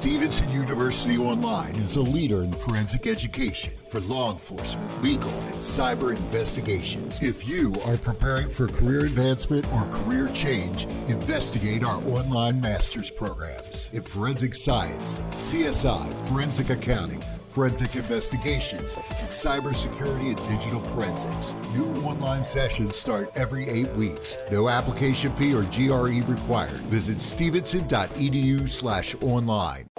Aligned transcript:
Stevenson 0.00 0.48
University 0.48 1.18
Online 1.18 1.76
is 1.76 1.96
a 1.96 2.00
leader 2.00 2.42
in 2.42 2.50
forensic 2.54 3.06
education 3.06 3.74
for 3.86 4.00
law 4.00 4.32
enforcement, 4.32 5.02
legal, 5.02 5.28
and 5.28 5.56
cyber 5.56 6.16
investigations. 6.16 7.20
If 7.20 7.46
you 7.46 7.74
are 7.84 7.98
preparing 7.98 8.48
for 8.48 8.66
career 8.66 9.04
advancement 9.04 9.70
or 9.74 9.84
career 9.90 10.28
change, 10.32 10.86
investigate 11.08 11.84
our 11.84 12.02
online 12.04 12.62
master's 12.62 13.10
programs 13.10 13.90
in 13.92 14.00
forensic 14.00 14.54
science, 14.54 15.20
CSI, 15.32 16.10
forensic 16.26 16.70
accounting, 16.70 17.20
forensic 17.50 17.94
investigations, 17.94 18.96
and 18.96 19.28
cybersecurity 19.28 20.28
and 20.28 20.48
digital 20.48 20.80
forensics. 20.80 21.54
New 21.74 22.02
online 22.04 22.44
sessions 22.44 22.96
start 22.96 23.30
every 23.34 23.68
eight 23.68 23.90
weeks. 23.92 24.38
No 24.50 24.70
application 24.70 25.30
fee 25.30 25.52
or 25.52 25.64
GRE 25.64 26.22
required. 26.26 26.80
Visit 26.88 27.20
stevenson.edu 27.20 28.66
slash 28.66 29.14
online. 29.20 29.89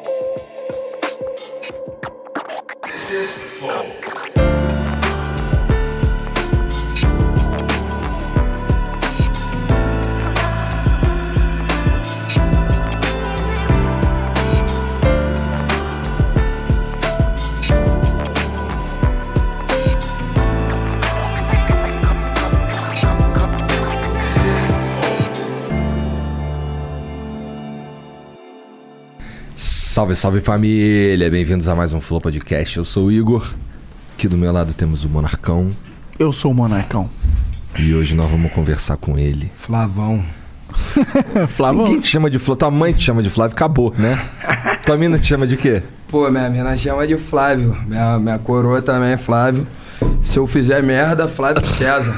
Salve, 30.01 30.15
salve 30.15 30.41
família! 30.41 31.29
Bem-vindos 31.29 31.67
a 31.67 31.75
mais 31.75 31.93
um 31.93 32.01
Flow 32.01 32.19
Podcast. 32.19 32.75
Eu 32.75 32.83
sou 32.83 33.05
o 33.05 33.11
Igor. 33.11 33.53
Aqui 34.15 34.27
do 34.27 34.35
meu 34.35 34.51
lado 34.51 34.73
temos 34.73 35.05
o 35.05 35.09
Monarcão. 35.09 35.69
Eu 36.17 36.33
sou 36.33 36.49
o 36.49 36.55
Monarcão. 36.55 37.07
E 37.77 37.93
hoje 37.93 38.15
nós 38.15 38.27
vamos 38.27 38.51
conversar 38.51 38.97
com 38.97 39.15
ele. 39.19 39.51
Flavão. 39.55 40.25
Flavão. 41.49 41.85
Quem 41.85 41.99
te 41.99 42.07
chama 42.07 42.31
de 42.31 42.39
Flávio? 42.39 42.57
Tua 42.57 42.71
mãe 42.71 42.93
te 42.93 43.03
chama 43.03 43.21
de 43.21 43.29
Flávio, 43.29 43.55
acabou, 43.55 43.93
né? 43.95 44.19
Tua 44.83 44.97
mina 44.97 45.19
te 45.19 45.27
chama 45.27 45.45
de 45.45 45.55
quê? 45.55 45.83
Pô, 46.07 46.31
minha 46.31 46.49
mina 46.49 46.75
chama 46.75 47.05
de 47.05 47.15
Flávio. 47.15 47.77
Minha, 47.85 48.17
minha 48.17 48.39
coroa 48.39 48.81
também 48.81 49.11
é 49.11 49.17
Flávio. 49.17 49.67
Se 50.21 50.37
eu 50.39 50.47
fizer 50.47 50.81
merda, 50.83 51.27
Flávio 51.27 51.65
César. 51.65 52.13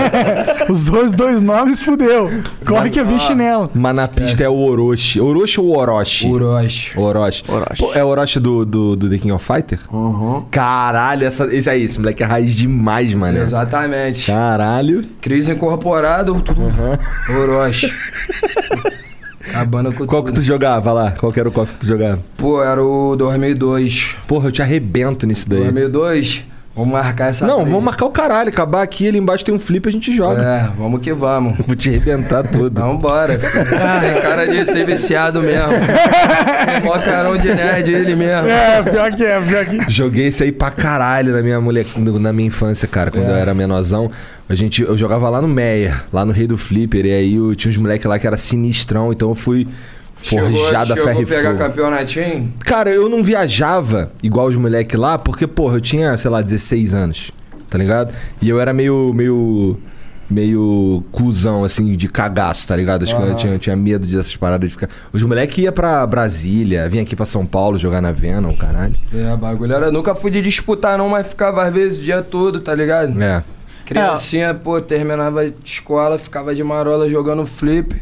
Os 0.68 0.86
dois, 0.86 1.12
dois 1.12 1.40
nomes 1.42 1.80
fudeu. 1.80 2.30
Corre 2.66 2.90
que 2.90 3.00
eu 3.00 3.06
vi 3.06 3.18
chinelo. 3.20 3.70
Mas 3.72 3.94
na 3.94 4.08
pista 4.08 4.42
é, 4.44 4.48
o 4.48 4.56
Orochi. 4.56 5.20
Orochi 5.20 5.60
ou 5.60 5.76
Orochi? 5.76 6.26
Orochi. 6.26 6.98
Orochi. 6.98 7.44
Orochi. 7.48 7.82
Pô, 7.82 7.94
é 7.94 8.04
Orochi 8.04 8.40
do, 8.40 8.64
do, 8.66 8.96
do 8.96 9.08
The 9.08 9.18
King 9.18 9.32
of 9.32 9.44
Fighter? 9.44 9.78
Uhum. 9.90 10.44
Caralho, 10.50 11.26
essa, 11.26 11.46
esse 11.54 11.70
aí, 11.70 11.84
esse 11.84 11.98
moleque 11.98 12.22
é 12.22 12.26
raiz 12.26 12.54
demais, 12.54 13.14
mano. 13.14 13.38
Exatamente. 13.38 14.26
Caralho. 14.26 15.04
Cris 15.20 15.48
incorporado, 15.48 16.40
tudo. 16.40 16.62
Orochi. 17.30 17.92
Acabando 19.48 19.92
com 19.92 20.06
Qual 20.06 20.22
que 20.22 20.30
tudo. 20.30 20.40
tu 20.40 20.46
jogava 20.46 20.92
lá? 20.92 21.12
Qual 21.12 21.32
que 21.32 21.40
era 21.40 21.48
o 21.48 21.52
cofre 21.52 21.74
que 21.74 21.80
tu 21.80 21.86
jogava? 21.86 22.22
Pô, 22.36 22.62
era 22.62 22.82
o 22.82 23.16
2002. 23.16 24.16
Porra, 24.26 24.48
eu 24.48 24.52
te 24.52 24.62
arrebento 24.62 25.26
nisso 25.26 25.48
daí. 25.48 25.60
2002? 25.60 26.44
Vamos 26.74 26.92
marcar 26.92 27.30
essa 27.30 27.44
Não, 27.46 27.56
trilha. 27.56 27.70
vamos 27.70 27.84
marcar 27.84 28.06
o 28.06 28.10
caralho. 28.10 28.48
Acabar 28.48 28.82
aqui, 28.82 29.08
ali 29.08 29.18
embaixo 29.18 29.44
tem 29.44 29.52
um 29.54 29.58
flip 29.58 29.88
a 29.88 29.92
gente 29.92 30.14
joga. 30.14 30.40
É, 30.42 30.68
vamos 30.78 31.00
que 31.00 31.12
vamos. 31.12 31.58
Vou 31.66 31.74
te 31.74 31.88
arrebentar 31.88 32.44
todo. 32.46 32.80
Vambora. 32.80 33.36
Tem 33.40 34.22
cara 34.22 34.46
de 34.46 34.64
ser 34.64 34.86
viciado 34.86 35.42
mesmo. 35.42 35.68
Tem 35.72 36.82
mó 36.84 36.96
carão 36.98 37.36
de 37.36 37.52
nerd 37.52 37.92
ele 37.92 38.14
mesmo. 38.14 38.48
É, 38.48 38.82
pior 38.82 39.12
que 39.14 39.24
é, 39.24 39.40
pior 39.40 39.66
que. 39.66 39.90
Joguei 39.90 40.28
isso 40.28 40.42
aí 40.44 40.52
pra 40.52 40.70
caralho 40.70 41.32
na 41.34 41.42
minha 41.42 41.60
mulher, 41.60 41.84
na 41.96 42.32
minha 42.32 42.46
infância, 42.46 42.86
cara, 42.86 43.10
quando 43.10 43.24
É. 43.26 43.30
eu 43.30 43.34
era 43.36 43.52
menorzão. 43.52 44.10
A 44.48 44.54
gente, 44.54 44.82
eu 44.82 44.96
jogava 44.96 45.28
lá 45.28 45.42
no 45.42 45.48
Meyer, 45.48 46.04
lá 46.12 46.24
no 46.24 46.32
Rei 46.32 46.46
do 46.46 46.56
Flipper, 46.56 47.04
e 47.04 47.12
aí 47.12 47.34
eu, 47.34 47.54
tinha 47.54 47.70
uns 47.70 47.76
moleques 47.76 48.06
lá 48.06 48.18
que 48.18 48.26
era 48.26 48.36
sinistrão, 48.36 49.12
então 49.12 49.28
eu 49.28 49.34
fui 49.34 49.66
forjado 50.22 50.92
a 50.92 50.96
chegou, 50.96 51.04
ferro 51.04 51.18
chegou 51.18 51.22
e 51.22 51.26
pegar 51.26 51.50
fogo. 51.50 51.64
campeonatinho? 51.64 52.52
Cara, 52.60 52.90
eu 52.90 53.08
não 53.08 53.22
viajava 53.22 54.12
igual 54.22 54.46
os 54.46 54.56
moleques 54.56 54.98
lá, 54.98 55.18
porque, 55.18 55.46
porra, 55.46 55.76
eu 55.76 55.80
tinha, 55.80 56.16
sei 56.16 56.30
lá, 56.30 56.42
16 56.42 56.94
anos, 56.94 57.30
tá 57.68 57.78
ligado? 57.78 58.14
E 58.40 58.48
eu 58.48 58.60
era 58.60 58.72
meio, 58.72 59.12
meio, 59.14 59.78
meio 60.28 61.02
cuzão, 61.10 61.64
assim, 61.64 61.96
de 61.96 62.08
cagaço, 62.08 62.68
tá 62.68 62.76
ligado? 62.76 63.02
Acho 63.02 63.16
que 63.16 63.22
eu 63.22 63.36
tinha, 63.36 63.52
eu 63.54 63.58
tinha 63.58 63.76
medo 63.76 64.06
dessas 64.06 64.36
paradas 64.36 64.68
de 64.68 64.74
ficar... 64.74 64.88
Os 65.12 65.22
moleques 65.22 65.58
iam 65.58 65.72
pra 65.72 66.06
Brasília, 66.06 66.88
vinha 66.88 67.02
aqui 67.02 67.16
pra 67.16 67.26
São 67.26 67.44
Paulo 67.46 67.78
jogar 67.78 68.00
na 68.00 68.12
Venom, 68.12 68.54
caralho. 68.54 68.94
É, 69.12 69.36
bagulho 69.36 69.74
era. 69.74 69.90
Nunca 69.90 70.14
fui 70.14 70.30
de 70.30 70.40
disputar, 70.42 70.96
não, 70.98 71.08
mas 71.08 71.26
ficava 71.26 71.64
às 71.64 71.72
vezes 71.72 71.98
o 71.98 72.02
dia 72.02 72.22
todo, 72.22 72.60
tá 72.60 72.74
ligado? 72.74 73.20
É. 73.20 73.42
Criancinha, 73.84 74.54
pô, 74.54 74.80
terminava 74.80 75.40
a 75.40 75.50
escola, 75.64 76.16
ficava 76.16 76.54
de 76.54 76.62
marola 76.62 77.08
jogando 77.08 77.44
flip. 77.44 78.00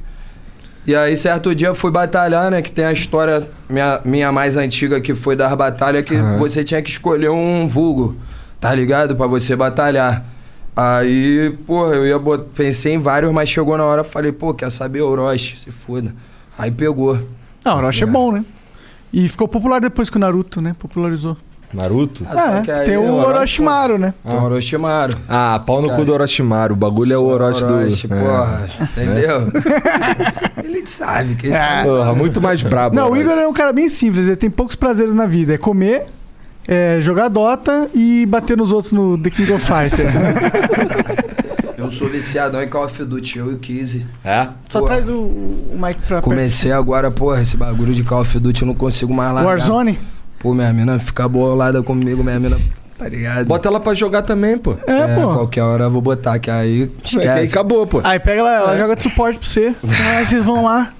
E 0.88 0.96
aí, 0.96 1.18
certo 1.18 1.54
dia, 1.54 1.68
eu 1.68 1.74
fui 1.74 1.90
batalhar, 1.90 2.50
né? 2.50 2.62
Que 2.62 2.72
tem 2.72 2.86
a 2.86 2.92
história 2.92 3.46
minha, 3.68 4.00
minha 4.06 4.32
mais 4.32 4.56
antiga, 4.56 4.98
que 5.02 5.14
foi 5.14 5.36
das 5.36 5.52
batalhas, 5.52 6.02
que 6.02 6.16
Aham. 6.16 6.38
você 6.38 6.64
tinha 6.64 6.80
que 6.80 6.88
escolher 6.88 7.28
um 7.28 7.68
vulgo, 7.68 8.16
tá 8.58 8.74
ligado? 8.74 9.14
Pra 9.14 9.26
você 9.26 9.54
batalhar. 9.54 10.24
Aí, 10.74 11.54
porra, 11.66 11.94
eu 11.94 12.06
ia 12.06 12.18
bot... 12.18 12.42
pensei 12.54 12.94
em 12.94 12.98
vários, 12.98 13.30
mas 13.34 13.50
chegou 13.50 13.76
na 13.76 13.84
hora, 13.84 14.02
falei, 14.02 14.32
pô, 14.32 14.54
quer 14.54 14.72
saber 14.72 15.02
Orochi? 15.02 15.60
Se 15.60 15.70
foda. 15.70 16.14
Aí 16.58 16.70
pegou. 16.70 17.18
Não, 17.62 17.74
o 17.74 17.76
Orochi 17.76 18.04
é. 18.04 18.06
É. 18.06 18.10
bom, 18.10 18.32
né? 18.32 18.42
E 19.12 19.28
ficou 19.28 19.46
popular 19.46 19.82
depois 19.82 20.08
que 20.08 20.16
o 20.16 20.18
Naruto, 20.18 20.62
né? 20.62 20.74
Popularizou. 20.78 21.36
Naruto? 21.72 22.26
Ah, 22.30 22.56
só 22.56 22.62
que 22.62 22.70
é, 22.70 22.80
tem 22.84 22.96
o 22.96 23.02
o 23.02 23.14
Orochi- 23.16 23.28
Orochimaru, 23.36 23.98
né? 23.98 24.14
Então, 24.24 24.44
Orochimaru. 24.44 25.16
Ah, 25.28 25.60
pau 25.66 25.82
no 25.82 25.94
cu 25.94 26.04
do 26.04 26.12
Orochimaru. 26.14 26.72
O 26.74 26.76
bagulho 26.76 27.12
é 27.12 27.18
o 27.18 27.20
Só 27.20 27.26
Orochi 27.34 27.64
do... 27.66 27.74
Orochi, 27.74 28.06
É. 28.10 28.16
porra. 28.20 28.68
Entendeu? 28.80 29.52
Ele 30.64 30.86
sabe 30.86 31.34
que 31.34 31.48
esse 31.48 31.58
É. 31.58 31.82
Porra, 31.84 32.14
muito 32.14 32.40
mais 32.40 32.62
brabo. 32.62 32.96
Não, 32.96 33.04
o 33.04 33.06
Orochi. 33.10 33.20
Igor 33.22 33.38
é 33.38 33.46
um 33.46 33.52
cara 33.52 33.72
bem 33.72 33.88
simples. 33.88 34.26
Ele 34.26 34.36
tem 34.36 34.48
poucos 34.50 34.74
prazeres 34.76 35.14
na 35.14 35.26
vida. 35.26 35.54
É 35.54 35.58
comer, 35.58 36.06
é 36.66 36.98
jogar 37.00 37.28
Dota 37.28 37.88
e 37.94 38.24
bater 38.26 38.56
nos 38.56 38.72
outros 38.72 38.92
no 38.92 39.18
The 39.18 39.30
King 39.30 39.52
of 39.52 39.64
Fighter. 39.64 40.06
Eu 41.76 41.90
sou 41.92 42.08
viciadão 42.08 42.60
em 42.60 42.68
Call 42.68 42.84
of 42.86 43.04
Duty, 43.04 43.38
eu 43.38 43.52
e 43.52 43.54
o 43.54 43.58
Kizzy. 43.58 44.04
É? 44.24 44.48
Só 44.66 44.82
traz 44.82 45.08
o, 45.08 45.14
o 45.16 45.72
mic 45.80 45.94
pra 46.00 46.16
perto. 46.16 46.24
Comecei 46.24 46.72
agora, 46.72 47.08
porra, 47.08 47.40
esse 47.40 47.56
bagulho 47.56 47.94
de 47.94 48.02
Call 48.02 48.22
of 48.22 48.38
Duty 48.40 48.62
eu 48.62 48.66
não 48.66 48.74
consigo 48.74 49.14
mais 49.14 49.32
largar. 49.32 49.48
Warzone? 49.48 49.96
Pô, 50.38 50.54
minha 50.54 50.72
mina 50.72 50.98
fica 50.98 51.28
bolada 51.28 51.82
comigo, 51.82 52.22
minha 52.22 52.38
mina, 52.38 52.56
tá 52.96 53.08
ligado? 53.08 53.46
Bota 53.46 53.68
ela 53.68 53.80
pra 53.80 53.92
jogar 53.94 54.22
também, 54.22 54.56
pô. 54.56 54.74
É, 54.86 55.14
pô. 55.16 55.34
qualquer 55.34 55.62
hora 55.62 55.84
eu 55.84 55.90
vou 55.90 56.00
botar, 56.00 56.38
que 56.38 56.50
aí 56.50 56.84
É 56.84 56.86
que 56.86 57.08
esquece. 57.16 57.28
aí 57.28 57.46
acabou, 57.46 57.86
pô. 57.86 58.00
Aí 58.04 58.20
pega 58.20 58.40
ela, 58.40 58.50
ela 58.52 58.76
joga 58.76 58.94
de 58.96 59.02
suporte 59.02 59.38
pra 59.38 59.48
você. 59.48 59.74
Aí 60.16 60.24
vocês 60.24 60.44
vão 60.44 60.64
lá. 60.64 60.92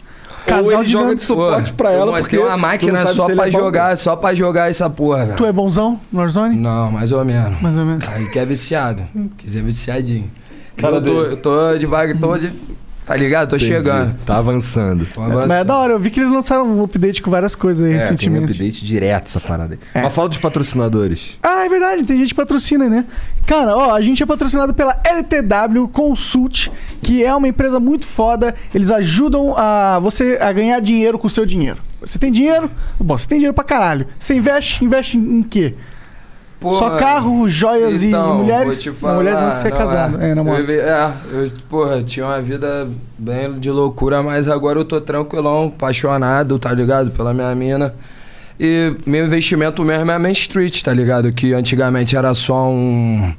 Ou 0.48 0.54
Casal 0.54 0.72
ele 0.72 0.84
de 0.86 0.92
joga 0.92 1.14
de 1.14 1.22
suporte 1.22 1.72
pra 1.74 1.92
eu 1.92 2.00
ela, 2.02 2.18
porque 2.20 2.38
uma 2.38 2.46
tu 2.46 2.50
não 2.50 2.58
máquina 2.58 3.06
só 3.12 3.26
pra 3.26 3.48
é 3.48 3.50
bom, 3.50 3.58
jogar, 3.58 3.98
só 3.98 4.16
pra 4.16 4.34
jogar 4.34 4.70
essa 4.70 4.88
porra, 4.88 5.26
velho. 5.26 5.36
Tu 5.36 5.44
é 5.44 5.52
bonzão 5.52 6.00
no 6.10 6.20
Warzone? 6.20 6.56
Não, 6.56 6.90
mais 6.90 7.12
ou 7.12 7.22
menos. 7.22 7.60
Mais 7.60 7.76
ou 7.76 7.84
menos. 7.84 8.08
Aí 8.08 8.26
que 8.30 8.38
é 8.38 8.46
viciado. 8.46 9.02
Quiser 9.36 9.62
viciadinho. 9.62 10.30
Cara 10.78 10.96
eu, 10.96 11.02
tô, 11.04 11.22
eu 11.22 11.36
tô 11.36 11.76
devagar, 11.76 12.16
tô 12.18 12.38
de... 12.38 12.50
Tá 13.08 13.16
ligado? 13.16 13.48
Tô 13.48 13.56
Entendi. 13.56 13.72
chegando. 13.72 14.14
Tá 14.26 14.36
avançando. 14.36 15.06
Tô 15.06 15.20
Mas 15.22 15.30
é 15.30 15.32
avançando. 15.32 15.66
da 15.66 15.76
hora, 15.78 15.92
eu 15.94 15.98
vi 15.98 16.10
que 16.10 16.20
eles 16.20 16.30
lançaram 16.30 16.66
um 16.68 16.84
update 16.84 17.22
com 17.22 17.30
várias 17.30 17.54
coisas 17.54 17.82
aí 17.82 17.94
É, 17.94 17.96
tem 17.96 17.98
um 17.98 18.10
recentemente. 18.10 18.44
update 18.52 18.84
direto 18.84 19.26
essa 19.28 19.40
parada 19.40 19.74
aí. 19.74 19.80
É. 19.94 20.02
Mas 20.02 20.12
fala 20.14 20.28
dos 20.28 20.36
patrocinadores. 20.36 21.38
Ah, 21.42 21.64
é 21.64 21.68
verdade, 21.70 22.04
tem 22.04 22.18
gente 22.18 22.28
que 22.28 22.34
patrocina, 22.34 22.86
né? 22.86 23.06
Cara, 23.46 23.74
ó, 23.74 23.94
a 23.94 24.00
gente 24.02 24.22
é 24.22 24.26
patrocinado 24.26 24.74
pela 24.74 25.00
LTW 25.02 25.88
Consult, 25.88 26.68
que 27.02 27.24
é 27.24 27.34
uma 27.34 27.48
empresa 27.48 27.80
muito 27.80 28.06
foda. 28.06 28.54
Eles 28.74 28.90
ajudam 28.90 29.54
a 29.56 29.98
você 30.00 30.36
a 30.38 30.52
ganhar 30.52 30.78
dinheiro 30.80 31.18
com 31.18 31.28
o 31.28 31.30
seu 31.30 31.46
dinheiro. 31.46 31.78
Você 32.02 32.18
tem 32.18 32.30
dinheiro? 32.30 32.70
Bom, 33.00 33.16
você 33.16 33.26
tem 33.26 33.38
dinheiro 33.38 33.54
pra 33.54 33.64
caralho. 33.64 34.06
Você 34.18 34.34
investe, 34.34 34.84
investe 34.84 35.16
em, 35.16 35.38
em 35.38 35.42
quê? 35.42 35.72
Pô, 36.60 36.76
Só 36.76 36.86
mano, 36.86 36.98
carro, 36.98 37.48
joias 37.48 38.02
então, 38.02 38.34
e 38.34 38.38
mulheres? 38.38 38.74
vou 38.74 38.82
te 38.82 38.88
Não, 38.88 38.96
falar, 38.96 39.14
mulheres 39.14 39.40
não, 39.40 39.50
que 39.52 39.58
você 39.58 39.68
é 39.68 39.70
casado. 39.70 40.20
É, 40.20 40.30
eu, 40.32 40.36
namorado. 40.36 40.72
é, 40.72 41.12
eu, 41.32 41.52
porra, 41.68 42.02
tinha 42.02 42.26
uma 42.26 42.42
vida 42.42 42.88
bem 43.16 43.58
de 43.60 43.70
loucura, 43.70 44.24
mas 44.24 44.48
agora 44.48 44.80
eu 44.80 44.84
tô 44.84 45.00
tranquilão, 45.00 45.66
apaixonado, 45.68 46.58
tá 46.58 46.72
ligado? 46.72 47.12
Pela 47.12 47.32
minha 47.32 47.54
mina. 47.54 47.94
E 48.58 48.92
meu 49.06 49.24
investimento 49.24 49.84
mesmo 49.84 50.10
é 50.10 50.14
a 50.14 50.18
Main 50.18 50.32
Street, 50.32 50.82
tá 50.82 50.92
ligado? 50.92 51.32
Que 51.32 51.52
antigamente 51.52 52.16
era 52.16 52.34
só 52.34 52.68
um, 52.68 53.32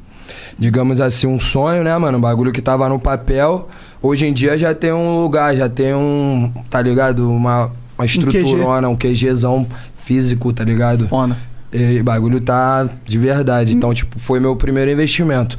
digamos 0.57 1.01
assim, 1.01 1.27
um 1.27 1.37
sonho, 1.37 1.83
né, 1.83 1.97
mano? 1.97 2.17
Um 2.17 2.21
bagulho 2.21 2.53
que 2.53 2.61
tava 2.61 2.87
no 2.87 2.97
papel. 2.97 3.67
Hoje 4.01 4.25
em 4.25 4.31
dia 4.31 4.57
já 4.57 4.73
tem 4.73 4.93
um 4.93 5.19
lugar, 5.19 5.53
já 5.57 5.67
tem 5.67 5.93
um, 5.93 6.49
tá 6.69 6.81
ligado? 6.81 7.29
Uma, 7.29 7.69
uma 7.97 8.05
estruturona, 8.05 8.87
um 8.87 8.95
QGzão 8.95 9.67
físico, 9.97 10.53
tá 10.53 10.63
ligado? 10.63 11.05
Foda. 11.09 11.35
E 11.71 12.01
bagulho 12.01 12.41
tá 12.41 12.89
de 13.05 13.17
verdade. 13.17 13.75
Então, 13.75 13.93
tipo, 13.93 14.19
foi 14.19 14.39
meu 14.39 14.55
primeiro 14.55 14.89
investimento. 14.91 15.57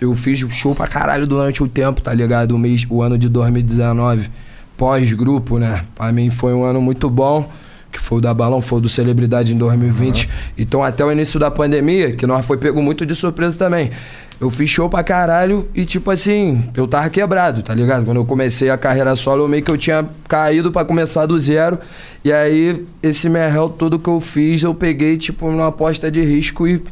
Eu 0.00 0.14
fiz 0.14 0.38
show 0.50 0.74
pra 0.74 0.86
caralho 0.86 1.26
durante 1.26 1.62
o 1.62 1.68
tempo, 1.68 2.02
tá 2.02 2.12
ligado? 2.12 2.52
O, 2.52 2.58
mês, 2.58 2.86
o 2.90 3.02
ano 3.02 3.16
de 3.16 3.28
2019, 3.28 4.28
pós-grupo, 4.76 5.58
né? 5.58 5.84
Pra 5.94 6.12
mim 6.12 6.28
foi 6.28 6.52
um 6.52 6.64
ano 6.64 6.80
muito 6.80 7.08
bom. 7.08 7.50
Que 7.96 8.02
foi 8.02 8.18
o 8.18 8.20
da 8.20 8.34
Balão, 8.34 8.60
foi 8.60 8.76
o 8.76 8.80
do 8.82 8.90
Celebridade 8.90 9.54
em 9.54 9.56
2020. 9.56 10.28
Então 10.58 10.84
até 10.84 11.02
o 11.02 11.10
início 11.10 11.40
da 11.40 11.50
pandemia, 11.50 12.14
que 12.14 12.26
nós 12.26 12.44
foi 12.44 12.58
pego 12.58 12.82
muito 12.82 13.06
de 13.06 13.16
surpresa 13.16 13.56
também. 13.56 13.90
Eu 14.38 14.50
fiz 14.50 14.68
show 14.68 14.86
pra 14.86 15.02
caralho 15.02 15.66
e, 15.74 15.86
tipo 15.86 16.10
assim, 16.10 16.68
eu 16.76 16.86
tava 16.86 17.08
quebrado, 17.08 17.62
tá 17.62 17.72
ligado? 17.72 18.04
Quando 18.04 18.18
eu 18.18 18.24
comecei 18.26 18.68
a 18.68 18.76
carreira 18.76 19.16
solo, 19.16 19.44
eu 19.44 19.48
meio 19.48 19.62
que 19.62 19.70
eu 19.70 19.78
tinha 19.78 20.06
caído 20.28 20.70
pra 20.70 20.84
começar 20.84 21.24
do 21.24 21.40
zero. 21.40 21.78
E 22.22 22.30
aí, 22.30 22.84
esse 23.02 23.30
merrel 23.30 23.70
todo 23.70 23.98
que 23.98 24.10
eu 24.10 24.20
fiz, 24.20 24.62
eu 24.62 24.74
peguei, 24.74 25.16
tipo, 25.16 25.50
numa 25.50 25.68
aposta 25.68 26.10
de 26.10 26.22
risco 26.22 26.68
e 26.68 26.82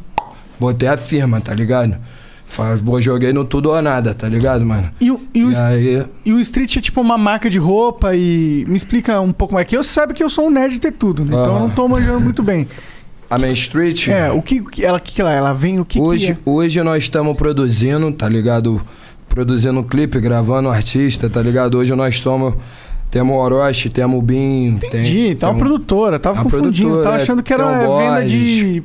botei 0.59 0.89
a 0.89 0.97
firma, 0.97 1.39
tá 1.39 1.53
ligado? 1.53 1.95
Fa- 2.47 2.77
Pô, 2.83 3.01
joguei 3.01 3.33
no 3.33 3.43
tudo 3.43 3.71
ou 3.71 3.81
nada, 3.81 4.13
tá 4.13 4.29
ligado, 4.29 4.65
mano? 4.65 4.89
E, 5.01 5.11
o- 5.11 5.19
e 5.33 5.43
o, 5.43 5.51
E 5.51 5.55
aí, 5.57 6.05
e 6.25 6.31
o 6.33 6.39
Street 6.39 6.77
é 6.77 6.81
tipo 6.81 7.01
uma 7.01 7.17
marca 7.17 7.49
de 7.49 7.57
roupa 7.57 8.15
e... 8.15 8.63
Me 8.67 8.77
explica 8.77 9.19
um 9.19 9.33
pouco 9.33 9.53
mais. 9.53 9.67
Que 9.67 9.75
eu 9.75 9.83
sabe 9.83 10.13
que 10.13 10.23
eu 10.23 10.29
sou 10.29 10.47
um 10.47 10.49
nerd 10.49 10.73
de 10.75 10.79
ter 10.79 10.91
tudo, 10.93 11.23
né? 11.25 11.29
Então 11.31 11.53
eu 11.55 11.59
não 11.59 11.69
tô 11.69 11.87
manjando 11.87 12.21
muito 12.21 12.41
bem. 12.43 12.67
a 13.29 13.37
Main 13.39 13.53
Street. 13.53 14.07
É, 14.07 14.31
o 14.31 14.41
que, 14.41 14.63
ela, 14.81 14.99
que 14.99 15.13
que 15.13 15.21
ela, 15.21 15.33
ela 15.33 15.53
vem, 15.53 15.79
o 15.79 15.85
que 15.85 15.99
hoje, 15.99 16.27
que 16.27 16.31
é? 16.33 16.37
hoje 16.45 16.81
nós 16.83 17.03
estamos 17.03 17.35
produzindo, 17.35 18.09
tá 18.11 18.29
ligado? 18.29 18.81
Produzindo 19.27 19.83
clipe, 19.83 20.19
gravando 20.21 20.69
artista, 20.69 21.29
tá 21.29 21.41
ligado? 21.41 21.77
Hoje 21.77 21.93
nós 21.95 22.19
somos. 22.19 22.53
Temos 23.11 23.35
o 23.35 23.39
Orochi, 23.39 23.89
temos 23.89 24.19
o 24.19 24.21
Bin. 24.21 24.67
Entendi, 24.83 25.25
tem, 25.27 25.35
tá 25.35 25.47
uma 25.49 25.55
um- 25.55 25.59
produtora, 25.59 26.19
tava 26.19 26.43
confundindo, 26.43 26.89
produtora, 26.89 27.03
tava 27.03 27.15
achando 27.23 27.43
que 27.43 27.53
era 27.53 27.65
venda 27.97 28.25
de... 28.27 28.83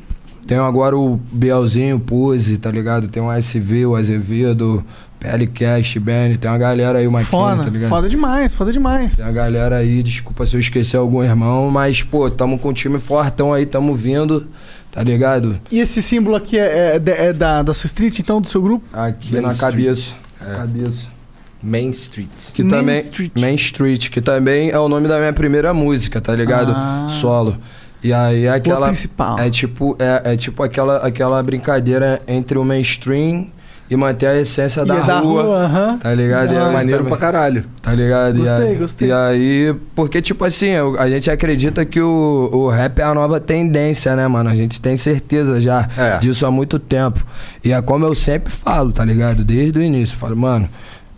tem 0.50 0.58
agora 0.58 0.98
o 0.98 1.16
Bielzinho, 1.30 2.00
Pose, 2.00 2.58
tá 2.58 2.72
ligado? 2.72 3.06
Tem 3.06 3.22
o 3.22 3.30
SV, 3.30 3.86
o 3.86 3.94
Azevedo, 3.94 4.84
PLCast, 5.20 6.00
Ben, 6.00 6.34
tem 6.34 6.50
uma 6.50 6.58
galera 6.58 6.98
aí, 6.98 7.06
o 7.06 7.12
Maquinha, 7.12 7.30
Foda, 7.30 7.62
tá 7.62 7.70
ligado? 7.70 7.88
foda 7.88 8.08
demais, 8.08 8.52
foda 8.52 8.72
demais. 8.72 9.14
Tem 9.14 9.24
a 9.24 9.30
galera 9.30 9.76
aí, 9.76 10.02
desculpa 10.02 10.44
se 10.44 10.56
eu 10.56 10.60
esqueci 10.60 10.96
algum 10.96 11.22
irmão, 11.22 11.70
mas, 11.70 12.02
pô, 12.02 12.28
tamo 12.28 12.58
com 12.58 12.70
um 12.70 12.72
time 12.72 12.98
fortão 12.98 13.52
aí, 13.52 13.64
tamo 13.64 13.94
vindo, 13.94 14.48
tá 14.90 15.04
ligado? 15.04 15.54
E 15.70 15.78
esse 15.78 16.02
símbolo 16.02 16.34
aqui 16.34 16.58
é, 16.58 16.96
é 16.96 17.26
é 17.28 17.32
da, 17.32 17.62
da 17.62 17.72
sua 17.72 17.86
street, 17.86 18.18
então, 18.18 18.40
do 18.40 18.48
seu 18.48 18.60
grupo? 18.60 18.84
Aqui 18.92 19.34
Main 19.34 19.42
na 19.42 19.52
Street. 19.52 19.72
cabeça. 19.72 20.12
É. 20.44 20.56
Cabeça. 20.56 21.06
Main 21.62 21.90
Street. 21.90 22.28
Que 22.52 22.64
Main 22.64 22.70
também. 22.70 22.98
Street. 22.98 23.32
Main 23.38 23.54
Street, 23.54 24.08
que 24.08 24.20
também 24.20 24.70
é 24.70 24.78
o 24.80 24.88
nome 24.88 25.06
da 25.06 25.16
minha 25.18 25.32
primeira 25.32 25.72
música, 25.72 26.20
tá 26.20 26.34
ligado? 26.34 26.72
Ah. 26.74 27.06
Solo. 27.08 27.56
E 28.02 28.12
aí 28.12 28.46
é 28.46 28.50
aquela. 28.50 28.86
principal. 28.86 29.38
É 29.38 29.50
tipo, 29.50 29.96
é, 29.98 30.32
é 30.32 30.36
tipo 30.36 30.62
aquela, 30.62 30.98
aquela 30.98 31.42
brincadeira 31.42 32.20
entre 32.26 32.56
o 32.58 32.64
mainstream 32.64 33.46
e 33.90 33.96
manter 33.96 34.26
a 34.28 34.40
essência 34.40 34.86
da, 34.86 34.94
é 34.98 35.02
da 35.02 35.18
rua. 35.18 35.42
rua, 35.42 35.56
aham. 35.64 35.98
Tá 35.98 36.14
ligado? 36.14 36.56
Ah, 36.56 36.68
aí 36.68 36.72
Maneiro 36.72 36.98
também- 36.98 37.08
pra 37.10 37.18
caralho. 37.18 37.64
Tá 37.82 37.92
ligado? 37.92 38.38
Gostei, 38.38 38.64
e 38.66 38.68
aí, 38.68 38.74
gostei. 38.76 39.08
E 39.08 39.12
aí, 39.12 39.74
porque, 39.96 40.22
tipo 40.22 40.44
assim, 40.44 40.70
a 40.96 41.10
gente 41.10 41.28
acredita 41.30 41.84
que 41.84 42.00
o, 42.00 42.48
o 42.52 42.68
rap 42.70 43.00
é 43.00 43.02
a 43.02 43.12
nova 43.12 43.40
tendência, 43.40 44.14
né, 44.14 44.26
mano? 44.28 44.48
A 44.48 44.54
gente 44.54 44.80
tem 44.80 44.96
certeza 44.96 45.60
já 45.60 45.88
É. 45.98 46.18
disso 46.18 46.46
há 46.46 46.50
muito 46.52 46.78
tempo. 46.78 47.24
E 47.64 47.72
é 47.72 47.82
como 47.82 48.06
eu 48.06 48.14
sempre 48.14 48.52
falo, 48.52 48.92
tá 48.92 49.04
ligado? 49.04 49.42
Desde 49.44 49.78
o 49.78 49.82
início. 49.82 50.14
Eu 50.14 50.18
falo, 50.20 50.36
mano, 50.36 50.68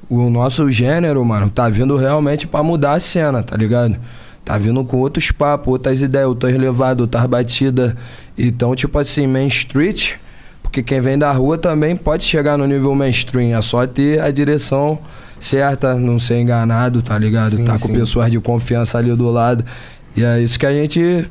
o 0.09 0.31
nosso 0.31 0.71
gênero, 0.71 1.23
mano, 1.25 1.49
tá 1.51 1.69
vindo 1.69 1.97
realmente 1.97 2.47
pra 2.47 2.63
mudar 2.63 2.95
a 2.95 3.01
cena, 3.01 3.43
tá 3.43 3.55
ligado? 3.57 3.97
Tá 4.45 4.59
vindo 4.59 4.85
com 4.85 4.99
outros 4.99 5.31
papos, 5.31 5.69
outras 5.69 6.01
ideias, 6.03 6.27
outras 6.27 6.57
levadas, 6.57 7.03
outras 7.03 7.27
batidas. 7.27 7.95
Então, 8.37 8.75
tipo 8.75 8.99
assim, 8.99 9.27
Main 9.27 9.47
Street, 9.47 10.15
porque 10.63 10.83
quem 10.83 11.01
vem 11.01 11.17
da 11.17 11.31
rua 11.31 11.57
também 11.57 11.95
pode 11.95 12.25
chegar 12.25 12.59
no 12.59 12.67
nível 12.67 12.95
mainstream. 12.95 13.57
É 13.57 13.63
só 13.63 13.87
ter 13.87 14.21
a 14.21 14.31
direção 14.31 14.99
certa, 15.39 15.95
não 15.95 16.19
ser 16.19 16.41
enganado, 16.41 17.03
tá 17.03 17.19
ligado? 17.19 17.57
Sim, 17.57 17.65
tá 17.65 17.77
sim. 17.77 17.89
com 17.89 17.95
pessoas 17.95 18.31
de 18.31 18.41
confiança 18.41 18.99
ali 18.99 19.15
do 19.15 19.31
lado. 19.31 19.65
E 20.17 20.25
é 20.25 20.41
isso 20.41 20.59
que 20.59 20.67
a 20.67 20.73
gente 20.73 21.27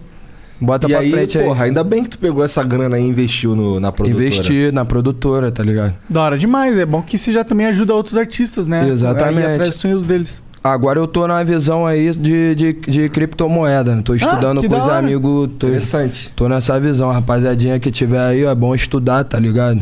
bota 0.59 0.87
e 0.87 0.89
pra 0.89 0.99
aí, 0.99 1.11
frente 1.11 1.39
porra, 1.39 1.63
aí. 1.63 1.69
ainda 1.69 1.83
bem 1.83 2.03
que 2.03 2.11
tu 2.11 2.19
pegou 2.19 2.43
essa 2.43 2.63
grana 2.63 2.97
aí 2.97 3.03
e 3.03 3.07
investiu 3.07 3.55
no, 3.55 3.79
na 3.79 3.91
produtora. 3.91 4.25
Investir 4.25 4.73
na 4.73 4.85
produtora, 4.85 5.51
tá 5.51 5.63
ligado? 5.63 5.95
Da 6.09 6.21
hora 6.21 6.37
demais, 6.37 6.77
é 6.77 6.85
bom 6.85 7.01
que 7.01 7.17
você 7.17 7.31
já 7.31 7.43
também 7.43 7.65
ajuda 7.67 7.93
outros 7.95 8.17
artistas, 8.17 8.67
né? 8.67 8.87
Exatamente. 8.87 9.39
A 9.39 9.49
ir 9.49 9.53
atrás 9.53 9.69
dos 9.69 9.79
sonhos 9.79 10.03
deles. 10.03 10.43
Agora 10.63 10.99
eu 10.99 11.07
tô 11.07 11.27
na 11.27 11.43
visão 11.43 11.87
aí 11.87 12.11
de, 12.13 12.53
de, 12.53 12.73
de 12.73 13.09
criptomoeda, 13.09 13.95
né? 13.95 14.01
Tô 14.05 14.13
estudando 14.13 14.59
Ah, 14.59 14.61
que 14.61 14.69
com 14.69 14.77
os 14.77 14.87
amigos. 14.87 15.49
Tô, 15.57 15.67
Interessante. 15.67 16.31
tô 16.35 16.47
nessa 16.47 16.79
visão, 16.79 17.11
rapaziadinha 17.11 17.79
que 17.79 17.89
tiver 17.89 18.19
aí, 18.19 18.43
é 18.45 18.53
bom 18.53 18.75
estudar, 18.75 19.23
tá 19.23 19.39
ligado? 19.39 19.81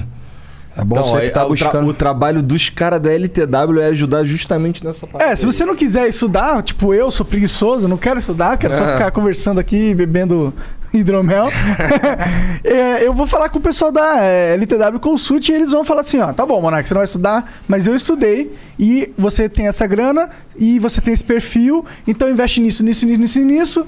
É 0.77 0.83
bom 0.85 0.95
Então, 0.97 1.03
você 1.11 1.29
tá 1.31 1.45
o, 1.45 1.53
tra- 1.53 1.65
buscando. 1.65 1.89
o 1.89 1.93
trabalho 1.93 2.41
dos 2.41 2.69
caras 2.69 3.01
da 3.01 3.11
LTW 3.11 3.81
é 3.81 3.87
ajudar 3.87 4.23
justamente 4.23 4.81
nessa 4.85 5.05
parte. 5.05 5.21
É, 5.27 5.35
se 5.35 5.45
você 5.45 5.65
não 5.65 5.75
quiser 5.75 6.07
estudar, 6.07 6.63
tipo 6.63 6.93
eu 6.93 7.11
sou 7.11 7.25
preguiçoso, 7.25 7.85
não 7.85 7.97
quero 7.97 8.17
estudar, 8.19 8.55
quero 8.57 8.73
só 8.73 8.85
É. 8.85 8.93
ficar 8.93 9.11
conversando 9.11 9.59
aqui, 9.59 9.93
bebendo 9.93 10.53
hidromel. 10.94 11.50
É, 12.62 13.06
eu 13.06 13.13
vou 13.13 13.25
falar 13.25 13.50
com 13.50 13.57
o 13.57 13.62
pessoal 13.62 13.91
da 13.91 14.21
é, 14.21 14.53
LTW 14.53 15.00
Consult 15.00 15.47
e 15.47 15.53
eles 15.53 15.71
vão 15.71 15.83
falar 15.83 16.01
assim, 16.01 16.19
ó, 16.19 16.33
tá 16.33 16.45
bom, 16.45 16.62
Monark, 16.62 16.88
você 16.88 16.94
não 16.94 17.00
vai 17.00 17.06
estudar, 17.06 17.51
mas 17.68 17.88
eu 17.88 17.95
estudei 17.95 18.53
e 18.77 19.12
você 19.18 19.47
tem 19.47 19.68
essa 19.68 19.88
grana 19.88 20.30
e 20.57 20.77
você 20.77 21.00
tem 21.00 21.13
esse 21.13 21.24
perfil, 21.24 21.86
então 22.06 22.30
investe 22.30 22.59
nisso, 22.59 22.83
nisso, 22.83 23.06
nisso, 23.06 23.19
nisso, 23.19 23.39
nisso. 23.39 23.88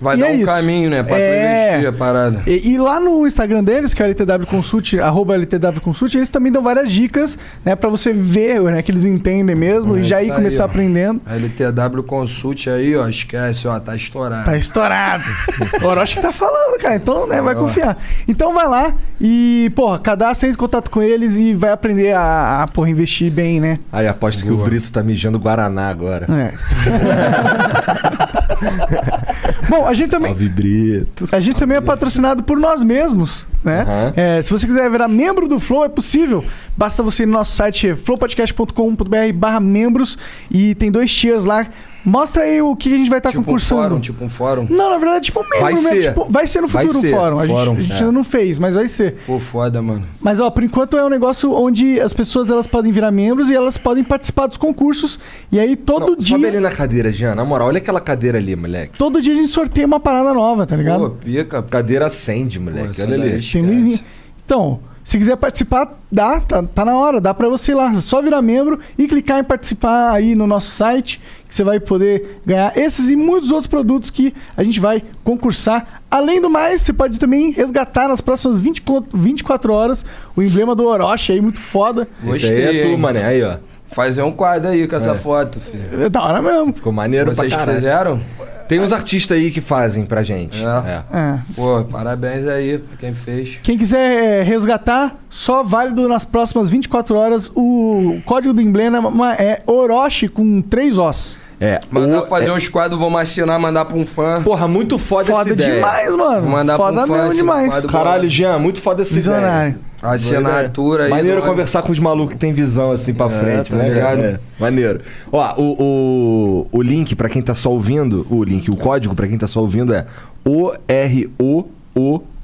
Vai 0.00 0.16
e 0.16 0.20
dar 0.20 0.28
é 0.28 0.32
um 0.32 0.36
isso. 0.36 0.46
caminho, 0.46 0.90
né? 0.90 1.02
Pra 1.02 1.16
tu 1.16 1.20
É. 1.22 1.68
investir 1.70 1.88
a 1.88 1.92
parada. 1.92 2.42
E, 2.46 2.72
e 2.72 2.78
lá 2.78 3.00
no 3.00 3.26
Instagram 3.26 3.64
deles, 3.64 3.94
que 3.94 4.02
é 4.02 4.06
o 4.06 4.08
LTW 4.08 4.46
Consult, 4.46 4.98
arroba 5.00 5.34
LTW 5.34 5.80
Consult, 5.80 6.14
eles 6.14 6.30
também 6.30 6.52
dão 6.52 6.62
várias 6.62 6.90
dicas, 6.90 7.38
né, 7.64 7.74
pra 7.74 7.88
você 7.88 8.12
ver, 8.12 8.60
né, 8.62 8.82
que 8.82 8.90
eles 8.92 9.04
entendem 9.04 9.56
mesmo 9.56 9.96
É 9.96 10.00
e 10.00 10.04
já 10.04 10.22
ir 10.22 10.30
aí, 10.30 10.36
começar 10.36 10.64
ó. 10.64 10.66
aprendendo. 10.66 11.20
A 11.24 11.34
LTW 11.36 12.02
Consult 12.02 12.68
aí, 12.68 12.94
ó, 12.96 13.08
esquece, 13.08 13.66
ó, 13.66 13.78
tá 13.80 13.96
estourado. 13.96 14.44
Tá 14.44 14.56
estourado. 14.56 15.24
o 15.82 15.86
Orochi 15.86 16.16
que 16.16 16.22
tá 16.22 16.32
falando, 16.32 16.78
cara. 16.78 16.96
Então, 16.96 17.26
né, 17.26 17.40
vai 17.40 17.54
Ó. 17.54 17.58
confiar. 17.60 17.96
Então 18.28 18.52
vai 18.52 18.68
lá 18.68 18.94
e, 19.20 19.70
porra, 19.74 19.98
cadastra, 19.98 20.48
entre 20.48 20.56
em 20.56 20.60
contato 20.60 20.90
com 20.90 21.02
eles 21.02 21.36
e 21.36 21.54
vai 21.54 21.70
aprender 21.70 22.12
a, 22.12 22.62
a 22.62 22.68
porra, 22.68 22.90
investir 22.90 23.30
bem, 23.32 23.60
né? 23.60 23.78
Aí 23.92 24.06
aposto 24.06 24.44
que 24.44 24.50
o 24.50 24.56
Boa. 24.56 24.68
Brito 24.68 24.92
tá 24.92 25.02
mijando 25.02 25.38
Guaraná 25.38 25.88
agora. 25.88 26.26
É. 26.30 26.52
Bom, 29.68 29.86
a 29.86 29.94
gente 29.94 30.10
também. 30.10 30.30
Salve, 30.30 30.48
Brito. 30.48 31.28
A 31.32 31.40
gente 31.40 31.56
também 31.56 31.76
é 31.76 31.80
patrocinado 31.80 32.42
por 32.42 32.58
nós 32.58 32.82
mesmos, 32.82 33.46
né? 33.64 33.82
Aham. 33.82 34.12
É, 34.16 34.42
se 34.42 34.50
você 34.50 34.66
quiser 34.66 34.90
virar 34.90 35.08
membro 35.08 35.48
do 35.48 35.58
Flow, 35.58 35.84
é 35.84 35.88
possível. 35.88 36.44
Basta 36.76 37.02
você 37.02 37.24
ir 37.24 37.26
no 37.26 37.32
nosso 37.32 37.52
site 37.52 37.94
flowpodcast.com.br 37.94 39.32
barra 39.34 39.60
membros 39.60 40.16
e 40.50 40.74
tem 40.74 40.90
dois 40.90 41.12
tiers 41.12 41.44
lá. 41.44 41.66
Mostra 42.06 42.44
aí 42.44 42.62
o 42.62 42.76
que 42.76 42.94
a 42.94 42.96
gente 42.96 43.10
vai 43.10 43.18
estar 43.18 43.30
tipo 43.30 43.40
um 43.40 43.44
concursando. 43.44 43.82
fórum, 43.82 44.00
tipo 44.00 44.24
um 44.24 44.28
fórum. 44.28 44.66
Não, 44.70 44.90
na 44.90 44.96
verdade, 44.96 45.24
tipo 45.24 45.40
um 45.40 45.42
membro 45.42 45.60
Vai 45.60 45.72
mesmo. 45.74 45.88
ser. 45.88 46.02
Tipo, 46.08 46.26
vai 46.30 46.46
ser 46.46 46.60
no 46.60 46.68
Vai 46.68 46.86
futuro 46.86 47.00
ser. 47.00 47.12
o 47.12 47.16
fórum. 47.16 47.38
A 47.40 47.46
gente, 47.46 47.56
Fórum, 47.56 47.72
a 47.72 47.80
gente 47.80 47.92
é. 47.92 47.96
ainda 47.96 48.12
não 48.12 48.22
fez, 48.22 48.58
mas 48.60 48.74
vai 48.76 48.86
ser. 48.86 49.16
Pô, 49.26 49.40
foda, 49.40 49.82
mano. 49.82 50.04
Mas, 50.20 50.38
ó, 50.38 50.48
por 50.48 50.62
enquanto 50.62 50.96
é 50.96 51.04
um 51.04 51.08
negócio 51.08 51.52
onde 51.52 52.00
as 52.00 52.12
pessoas 52.12 52.48
elas 52.48 52.68
podem 52.68 52.92
virar 52.92 53.10
membros 53.10 53.50
e 53.50 53.54
elas 53.56 53.76
podem 53.76 54.04
participar 54.04 54.46
dos 54.46 54.56
concursos. 54.56 55.18
E 55.50 55.58
aí 55.58 55.74
todo 55.74 56.10
Não, 56.12 56.16
dia. 56.16 56.36
Sobe 56.36 56.46
ali 56.46 56.60
na 56.60 56.70
cadeira, 56.70 57.12
Jean. 57.12 57.34
Na 57.34 57.44
moral, 57.44 57.66
olha 57.68 57.78
aquela 57.78 58.00
cadeira 58.00 58.38
ali, 58.38 58.54
moleque. 58.54 58.96
Todo 58.96 59.20
dia 59.20 59.32
a 59.32 59.36
gente 59.36 59.48
sorteia 59.48 59.86
uma 59.86 59.98
parada 59.98 60.32
nova, 60.32 60.64
tá 60.64 60.76
ligado? 60.76 61.00
Pô, 61.00 61.10
pica. 61.10 61.60
Cadeira 61.62 62.06
acende, 62.06 62.60
moleque. 62.60 62.90
essa 62.92 63.04
olha 63.04 63.14
ali. 63.14 63.42
Tem 63.42 63.62
luzinha. 63.62 64.00
Então, 64.44 64.78
se 65.02 65.18
quiser 65.18 65.36
participar, 65.36 65.98
dá, 66.10 66.40
tá, 66.40 66.62
tá 66.62 66.84
na 66.84 66.96
hora, 66.96 67.20
dá 67.20 67.32
pra 67.34 67.48
você 67.48 67.72
ir 67.72 67.74
lá, 67.74 68.00
só 68.00 68.20
virar 68.22 68.42
membro 68.42 68.78
e 68.98 69.06
clicar 69.06 69.38
em 69.40 69.44
participar 69.44 70.10
aí 70.12 70.34
no 70.34 70.46
nosso 70.46 70.70
site, 70.70 71.20
que 71.48 71.54
você 71.54 71.62
vai 71.64 71.78
poder 71.80 72.40
ganhar 72.44 72.76
esses 72.76 73.08
e 73.08 73.16
muitos 73.16 73.50
outros 73.50 73.66
produtos 73.66 74.10
que 74.10 74.34
a 74.56 74.62
gente 74.64 74.80
vai 74.80 75.02
concursar. 75.24 76.02
Além 76.10 76.40
do 76.40 76.48
mais, 76.50 76.82
você 76.82 76.92
pode 76.92 77.18
também 77.18 77.50
resgatar 77.52 78.08
nas 78.08 78.20
próximas 78.20 78.58
20, 78.60 78.82
co- 78.82 79.04
24 79.14 79.72
horas 79.72 80.04
o 80.36 80.42
emblema 80.42 80.74
do 80.74 80.84
Orochi 80.86 81.32
aí, 81.32 81.40
muito 81.40 81.60
foda. 81.60 82.08
Isso 82.24 82.46
aí 82.46 82.52
é 82.60 82.62
Gostei, 82.72 82.82
tu, 82.92 82.98
mané. 82.98 83.24
Aí, 83.24 83.42
ó. 83.42 83.56
Fazer 83.94 84.22
um 84.22 84.32
quadro 84.32 84.68
aí 84.70 84.86
com 84.88 84.96
essa 84.96 85.12
É. 85.12 85.14
foto, 85.16 85.60
filho. 85.60 86.02
É 86.04 86.08
da 86.08 86.20
hora 86.22 86.42
mesmo. 86.42 86.72
Ficou 86.72 86.92
maneiro 86.92 87.32
Vocês 87.34 87.48
pra 87.48 87.58
caralho. 87.58 87.78
fizeram? 87.78 88.20
Tem 88.68 88.80
uns 88.80 88.92
artistas 88.92 89.36
aí 89.36 89.50
que 89.50 89.60
fazem 89.60 90.04
pra 90.04 90.22
gente. 90.22 90.62
É. 90.62 90.66
É. 90.66 91.18
É. 91.18 91.38
Pô, 91.54 91.84
parabéns 91.84 92.46
aí 92.46 92.78
pra 92.78 92.96
quem 92.96 93.14
fez. 93.14 93.58
Quem 93.62 93.76
quiser 93.78 94.40
é, 94.40 94.42
resgatar, 94.42 95.16
só 95.30 95.62
válido 95.62 96.08
nas 96.08 96.24
próximas 96.24 96.68
24 96.70 97.16
horas. 97.16 97.50
O 97.54 98.20
código 98.24 98.52
do 98.52 98.60
emblema 98.60 99.34
é 99.34 99.58
Orochi 99.66 100.28
com 100.28 100.60
3 100.62 100.98
Os. 100.98 101.38
É. 101.58 101.80
Mandar 101.90 102.22
O- 102.24 102.26
fazer 102.26 102.48
é- 102.48 102.52
uns 102.52 102.68
quadros, 102.68 102.98
vou 103.00 103.08
macinar, 103.08 103.58
mandar 103.58 103.86
pra 103.86 103.96
um 103.96 104.04
fã. 104.04 104.42
Porra, 104.42 104.68
muito 104.68 104.98
foda, 104.98 105.22
essa 105.22 105.32
Foda 105.32 105.52
ideia. 105.54 105.74
demais, 105.76 106.14
mano. 106.14 106.42
Vou 106.42 106.50
mandar 106.50 106.76
Foda 106.76 106.92
pra 106.92 107.04
um 107.04 107.06
fã 107.06 107.22
mesmo 107.22 107.34
demais. 107.34 107.86
Caralho, 107.86 108.28
Jean, 108.28 108.58
muito 108.58 108.78
foda 108.80 109.00
essa 109.02 109.14
Visionário. 109.14 109.68
ideia. 109.70 109.78
A 110.06 110.12
assinatura 110.14 111.04
aí. 111.04 111.10
Maneiro 111.10 111.40
do- 111.42 111.46
conversar 111.46 111.82
com 111.82 111.90
os 111.92 111.98
malucos 111.98 112.34
que 112.34 112.38
tem 112.40 112.52
visão 112.52 112.90
assim 112.92 113.12
pra 113.14 113.28
frente, 113.28 113.70
tá 113.72 113.76
né, 113.78 113.88
ligado? 113.88 114.20
É, 114.22 114.38
Maneiro. 114.58 115.00
Ó, 115.32 115.54
o, 115.60 115.82
o, 115.82 116.78
o 116.78 116.82
link 116.82 117.14
pra 117.14 117.28
quem 117.28 117.42
tá 117.42 117.54
só 117.54 117.70
ouvindo, 117.70 118.26
o 118.30 118.42
link, 118.44 118.70
o 118.70 118.76
código 118.76 119.14
pra 119.14 119.26
quem 119.26 119.36
tá 119.38 119.46
só 119.46 119.60
ouvindo 119.60 119.92
é 119.94 120.06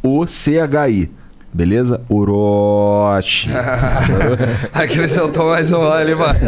O-R-O-O-O-C-H-I. 0.03 1.11
Beleza? 1.55 2.01
Orochi. 2.09 3.51
Acrescentou 4.73 5.51
mais 5.51 5.71
um 5.73 5.83
ali, 5.87 6.15
mano. 6.15 6.39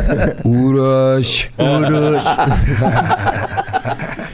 Urosh. 0.44 1.50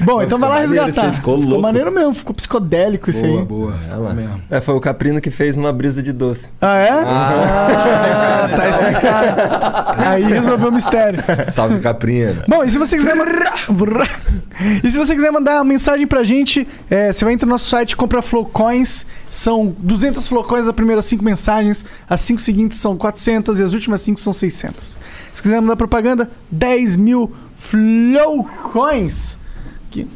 Bom, 0.01 0.23
então 0.23 0.39
vai 0.39 0.49
lá 0.49 0.61
maneiro, 0.61 0.85
resgatar. 0.87 1.09
você 1.11 1.17
ficou 1.17 1.37
louco. 1.37 1.63
maneiro 1.63 1.93
mesmo, 1.93 2.15
ficou 2.15 2.35
psicodélico 2.35 3.11
isso 3.11 3.23
Boa, 3.23 3.39
aí. 3.41 3.45
boa. 3.45 3.73
Ficou 3.73 4.15
mesmo. 4.15 4.43
É, 4.51 4.61
foi 4.61 4.75
o 4.75 4.81
Caprino 4.81 5.21
que 5.21 5.31
fez 5.31 5.57
numa 5.57 5.73
brisa 5.73 6.03
de 6.03 6.13
doce. 6.13 6.49
Ah, 6.61 6.77
é? 6.79 6.91
Ah, 6.91 8.49
tá 8.57 8.69
explicado. 8.69 10.01
Aí 10.09 10.23
resolveu 10.25 10.69
o 10.69 10.73
mistério. 10.73 11.19
Salve 11.49 11.81
Caprina. 11.81 12.45
Bom, 12.49 12.65
e 12.65 12.71
se 12.71 12.79
você 12.79 12.97
quiser 12.97 13.15
mandar. 13.15 13.67
e 14.83 14.91
se 14.91 14.97
você 14.99 15.15
quiser 15.15 15.31
mandar 15.31 15.57
uma 15.57 15.65
mensagem 15.65 16.07
pra 16.07 16.23
gente, 16.23 16.67
é, 16.91 17.13
você 17.13 17.25
vai 17.25 17.35
entrar 17.35 17.47
no 17.47 17.53
nosso 17.53 17.69
site, 17.69 17.97
compra 17.97 18.23
Flowcoins. 18.23 19.07
São 19.29 19.75
200 19.79 20.27
Flowcoins 20.27 20.67
as 20.67 20.73
primeiras 20.73 21.05
5 21.05 21.23
mensagens. 21.25 21.85
As 22.09 22.21
5 22.23 22.41
seguintes 22.41 22.79
são 22.79 22.97
400 22.97 23.61
e 23.61 23.63
as 23.63 23.73
últimas 23.73 24.01
5 24.01 24.21
são 24.21 24.33
600. 24.33 24.99
Se 25.35 25.43
quiser 25.43 25.61
mandar 25.61 25.77
propaganda, 25.77 26.31
10 26.51 26.97
mil 26.97 27.33
Flowcoins. 27.57 29.39
Que, 29.91 30.07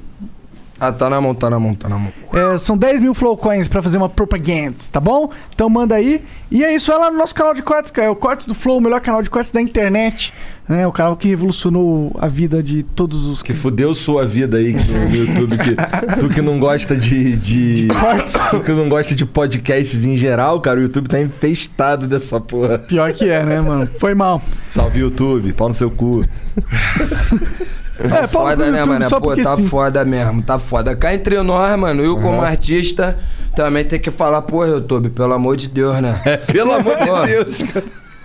Ah, 0.78 0.92
tá 0.92 1.08
na 1.08 1.20
mão, 1.20 1.34
tá 1.34 1.48
na 1.48 1.58
mão, 1.58 1.74
tá 1.74 1.88
na 1.88 1.96
mão. 1.98 2.12
é, 2.32 2.58
são 2.58 2.76
10 2.76 3.00
mil 3.00 3.14
Flowcoins 3.14 3.68
pra 3.68 3.80
fazer 3.82 3.96
uma 3.96 4.08
propaganda, 4.08 4.74
tá 4.90 5.00
bom? 5.00 5.30
Então 5.54 5.68
manda 5.68 5.94
aí. 5.94 6.22
E 6.50 6.64
é 6.64 6.74
isso, 6.74 6.90
vai 6.90 7.00
lá 7.00 7.10
no 7.10 7.18
nosso 7.18 7.34
canal 7.34 7.54
de 7.54 7.62
cortes, 7.62 7.90
cara. 7.90 8.08
É 8.08 8.10
o 8.10 8.16
Cortes 8.16 8.46
do 8.46 8.54
Flow, 8.54 8.78
o 8.78 8.80
melhor 8.80 9.00
canal 9.00 9.22
de 9.22 9.30
cortes 9.30 9.52
da 9.52 9.60
internet. 9.60 10.32
Né? 10.68 10.86
O 10.86 10.92
canal 10.92 11.14
que 11.16 11.28
revolucionou 11.28 12.10
a 12.18 12.26
vida 12.26 12.62
de 12.62 12.82
todos 12.82 13.26
os 13.26 13.42
Que 13.42 13.52
fudeu 13.52 13.92
sua 13.94 14.26
vida 14.26 14.56
aí 14.56 14.72
no, 14.72 15.14
YouTube. 15.14 15.58
Que, 15.58 15.76
tu 16.18 16.28
que 16.30 16.40
não 16.40 16.58
gosta 16.58 16.96
de. 16.96 17.36
de 17.36 17.88
tu 18.50 18.60
que 18.60 18.72
não 18.72 18.88
gosta 18.88 19.14
de 19.14 19.26
podcasts 19.26 20.04
em 20.04 20.16
geral, 20.16 20.60
cara, 20.60 20.80
o 20.80 20.82
YouTube 20.82 21.08
tá 21.08 21.20
infestado 21.20 22.06
dessa 22.08 22.40
porra. 22.40 22.78
Pior 22.78 23.12
que 23.12 23.28
é, 23.28 23.44
né, 23.44 23.60
mano? 23.60 23.86
Foi 23.98 24.14
mal. 24.14 24.40
Salve 24.70 25.00
YouTube, 25.00 25.52
pau 25.52 25.68
no 25.68 25.74
seu 25.74 25.90
cu. 25.90 26.24
É, 27.98 28.08
pau 28.08 28.22
no 28.22 28.28
foda, 28.28 28.70
né, 28.70 28.84
mano? 28.84 29.08
Pô, 29.20 29.36
tá 29.36 29.56
sim. 29.56 29.66
foda 29.66 30.04
mesmo, 30.04 30.42
tá 30.42 30.58
foda. 30.58 30.96
Cá 30.96 31.14
entre 31.14 31.40
nós, 31.42 31.78
mano, 31.78 32.02
eu 32.04 32.18
como 32.20 32.42
artista 32.42 33.16
também 33.54 33.84
tem 33.84 34.00
que 34.00 34.10
falar, 34.10 34.42
pô, 34.42 34.64
YouTube, 34.64 35.10
pelo 35.10 35.32
amor 35.32 35.56
de 35.56 35.68
Deus, 35.68 36.00
né? 36.00 36.20
É, 36.24 36.36
pelo 36.38 36.72
amor 36.72 36.96
de 36.96 37.26
Deus, 37.26 37.62
cara. 37.62 37.84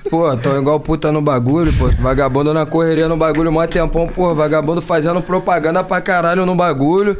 Pô, 0.10 0.36
tô 0.38 0.58
igual 0.58 0.80
puta 0.80 1.12
no 1.12 1.22
bagulho, 1.22 1.72
pô. 1.74 1.88
Vagabundo 2.00 2.52
na 2.54 2.66
correria 2.66 3.08
no 3.08 3.16
bagulho, 3.16 3.52
mó 3.52 3.66
tempão, 3.68 4.08
pô. 4.08 4.34
Vagabundo 4.34 4.82
fazendo 4.82 5.22
propaganda 5.22 5.84
pra 5.84 6.02
caralho 6.02 6.46
no 6.48 6.56
bagulho. 6.56 7.16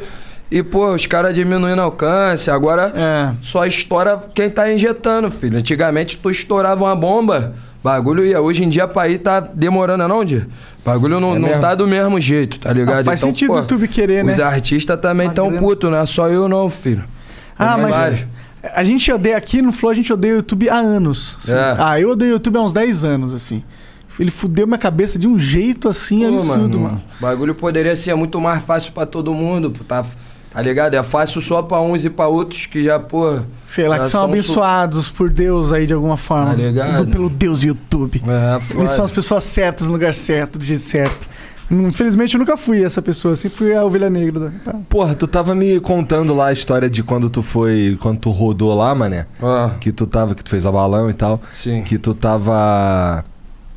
E, 0.50 0.60
pô, 0.64 0.90
os 0.92 1.06
caras 1.06 1.32
diminuindo 1.32 1.80
alcance. 1.80 2.50
Agora 2.50 2.92
É. 2.96 3.32
só 3.40 3.64
estoura 3.64 4.20
quem 4.34 4.50
tá 4.50 4.72
injetando, 4.72 5.30
filho. 5.30 5.58
Antigamente 5.58 6.16
tu 6.16 6.28
estourava 6.30 6.82
uma 6.84 6.96
bomba, 6.96 7.52
bagulho 7.82 8.24
ia. 8.24 8.40
Hoje 8.40 8.64
em 8.64 8.68
dia 8.68 8.86
pra 8.86 9.08
ir 9.08 9.18
tá 9.18 9.40
demorando, 9.40 10.06
não? 10.06 10.22
Bagulho 10.84 11.20
não, 11.20 11.36
É 11.36 11.38
não 11.38 11.60
tá 11.60 11.74
do 11.74 11.86
mesmo 11.86 12.20
jeito, 12.20 12.58
tá 12.58 12.72
ligado? 12.72 13.00
Ah, 13.00 13.04
faz 13.04 13.20
sentido 13.20 13.52
o 13.52 13.58
YouTube 13.58 13.88
querer, 13.88 14.24
né? 14.24 14.32
Os 14.32 14.40
artistas 14.40 14.98
também 15.00 15.30
tão 15.30 15.52
putos, 15.52 15.90
não 15.90 15.98
é 15.98 16.06
só 16.06 16.28
eu 16.28 16.48
não, 16.48 16.70
filho. 16.70 17.04
Ah, 17.58 17.76
mas. 17.76 17.90
vários. 17.90 18.26
A 18.74 18.84
gente 18.84 19.10
odeia 19.10 19.36
aqui 19.36 19.62
no 19.62 19.72
Flow, 19.72 19.90
a 19.90 19.94
gente 19.94 20.12
odeia 20.12 20.34
o 20.34 20.36
YouTube 20.38 20.68
há 20.68 20.76
anos. 20.76 21.36
assim. 21.42 21.52
É. 21.52 21.76
Ah, 21.78 21.98
eu 21.98 22.10
odeio 22.10 22.32
o 22.32 22.34
YouTube 22.34 22.58
há 22.58 22.60
uns 22.60 22.72
10 22.72 23.04
anos, 23.04 23.32
assim. 23.32 23.62
Ele 24.18 24.30
fudeu 24.30 24.66
minha 24.66 24.78
cabeça 24.78 25.18
de 25.18 25.26
um 25.26 25.38
jeito 25.38 25.88
assim 25.88 26.20
Pô, 26.20 26.34
absurdo, 26.34 26.78
mano. 26.78 27.00
O 27.18 27.22
bagulho 27.22 27.54
poderia 27.54 27.96
ser 27.96 28.14
muito 28.14 28.38
mais 28.38 28.62
fácil 28.62 28.92
pra 28.92 29.06
todo 29.06 29.32
mundo, 29.32 29.70
pô, 29.70 29.82
tá, 29.82 30.04
tá 30.52 30.60
ligado? 30.62 30.94
É 30.94 31.02
fácil 31.02 31.40
só 31.40 31.62
pra 31.62 31.80
uns 31.80 32.04
e 32.04 32.10
pra 32.10 32.26
outros 32.28 32.66
que 32.66 32.82
já, 32.84 32.98
pô. 32.98 33.38
Sei 33.66 33.86
lá, 33.88 33.98
que 34.00 34.08
são 34.10 34.22
su- 34.22 34.32
abençoados 34.32 35.08
por 35.08 35.30
Deus 35.32 35.72
aí 35.72 35.86
de 35.86 35.92
alguma 35.94 36.16
forma. 36.16 36.46
Tá 36.50 36.54
ligado? 36.54 37.06
Do- 37.06 37.12
Pelo 37.12 37.28
Deus 37.30 37.62
YouTube. 37.62 38.20
É, 38.26 38.60
foda. 38.60 38.80
Eles 38.80 38.90
são 38.90 39.04
as 39.04 39.10
pessoas 39.10 39.44
certas 39.44 39.86
no 39.86 39.92
lugar 39.92 40.12
certo, 40.14 40.58
do 40.58 40.64
jeito 40.64 40.82
certo. 40.82 41.28
Infelizmente 41.72 42.34
eu 42.34 42.40
nunca 42.40 42.56
fui 42.56 42.82
essa 42.82 43.00
pessoa, 43.00 43.36
sempre 43.36 43.58
fui 43.58 43.72
a 43.74 43.84
ovelha 43.84 44.10
negra. 44.10 44.52
Tá. 44.64 44.74
Porra, 44.88 45.14
tu 45.14 45.28
tava 45.28 45.54
me 45.54 45.78
contando 45.78 46.34
lá 46.34 46.46
a 46.48 46.52
história 46.52 46.90
de 46.90 47.00
quando 47.00 47.30
tu 47.30 47.42
foi. 47.42 47.96
Quando 48.00 48.18
tu 48.18 48.30
rodou 48.30 48.74
lá, 48.74 48.92
mané. 48.92 49.26
Ah, 49.40 49.70
Que 49.78 49.92
tu 49.92 50.04
tava, 50.04 50.34
que 50.34 50.42
tu 50.42 50.50
fez 50.50 50.66
a 50.66 50.72
balão 50.72 51.08
e 51.08 51.12
tal. 51.12 51.40
sim. 51.52 51.84
Que 51.84 51.96
tu 51.96 52.12
tava. 52.12 53.24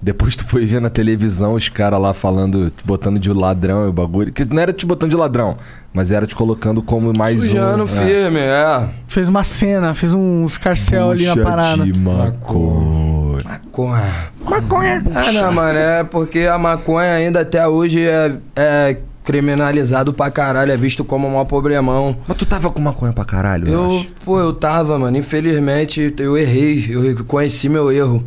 Depois 0.04 0.36
tu 0.36 0.46
foi 0.46 0.66
ver 0.66 0.82
na 0.82 0.90
televisão 0.90 1.54
os 1.54 1.70
caras 1.70 1.98
lá 1.98 2.14
falando, 2.14 2.70
te 2.70 2.86
botando 2.86 3.18
de 3.18 3.32
ladrão 3.32 3.86
e 3.86 3.88
o 3.90 3.94
bagulho. 3.94 4.34
Que 4.34 4.44
não 4.44 4.62
era 4.62 4.74
te 4.74 4.86
botando 4.86 5.10
de 5.12 5.16
ladrão, 5.16 5.56
mas 5.94 6.12
era 6.12 6.28
te 6.28 6.36
colocando 6.36 6.82
como 6.82 7.14
mais 7.18 7.40
Sujando 7.40 7.84
um. 7.84 7.88
firme, 7.88 8.40
é. 8.42 8.90
Fez 9.08 9.30
uma 9.30 9.46
cena, 9.46 9.94
fez 9.94 10.14
um 10.14 10.46
escarcel 10.46 11.12
ali 11.12 11.26
na 11.26 11.38
parada. 11.38 11.86
de 11.86 11.98
maconha. 12.00 13.38
Maconha. 13.46 14.14
Maconha. 14.44 15.04
Ah, 15.16 15.32
não, 15.32 15.54
mano, 15.54 15.80
é 15.80 16.04
porque 16.04 16.40
a 16.42 16.58
maconha 16.58 17.14
ainda 17.14 17.40
até 17.40 17.66
hoje 17.66 18.02
é, 18.06 18.34
é 18.58 18.98
criminalizado 19.24 20.12
pra 20.14 20.30
caralho, 20.30 20.72
é 20.74 20.76
visto 20.78 21.06
como 21.06 21.28
um 21.28 21.32
maior 21.32 21.46
problemão. 21.46 22.18
Mas 22.28 22.36
tu 22.38 22.46
tava 22.46 22.70
com 22.70 22.82
maconha 22.82 23.14
pra 23.14 23.24
caralho, 23.24 23.68
eu, 23.70 23.74
Eu, 23.74 23.98
acho. 24.00 24.08
pô, 24.26 24.38
eu 24.40 24.52
tava, 24.54 25.00
mano, 25.00 25.16
infelizmente 25.18 26.14
eu 26.20 26.38
errei, 26.38 26.86
eu 26.90 27.02
reconheci 27.02 27.70
meu 27.70 27.90
erro. 27.90 28.22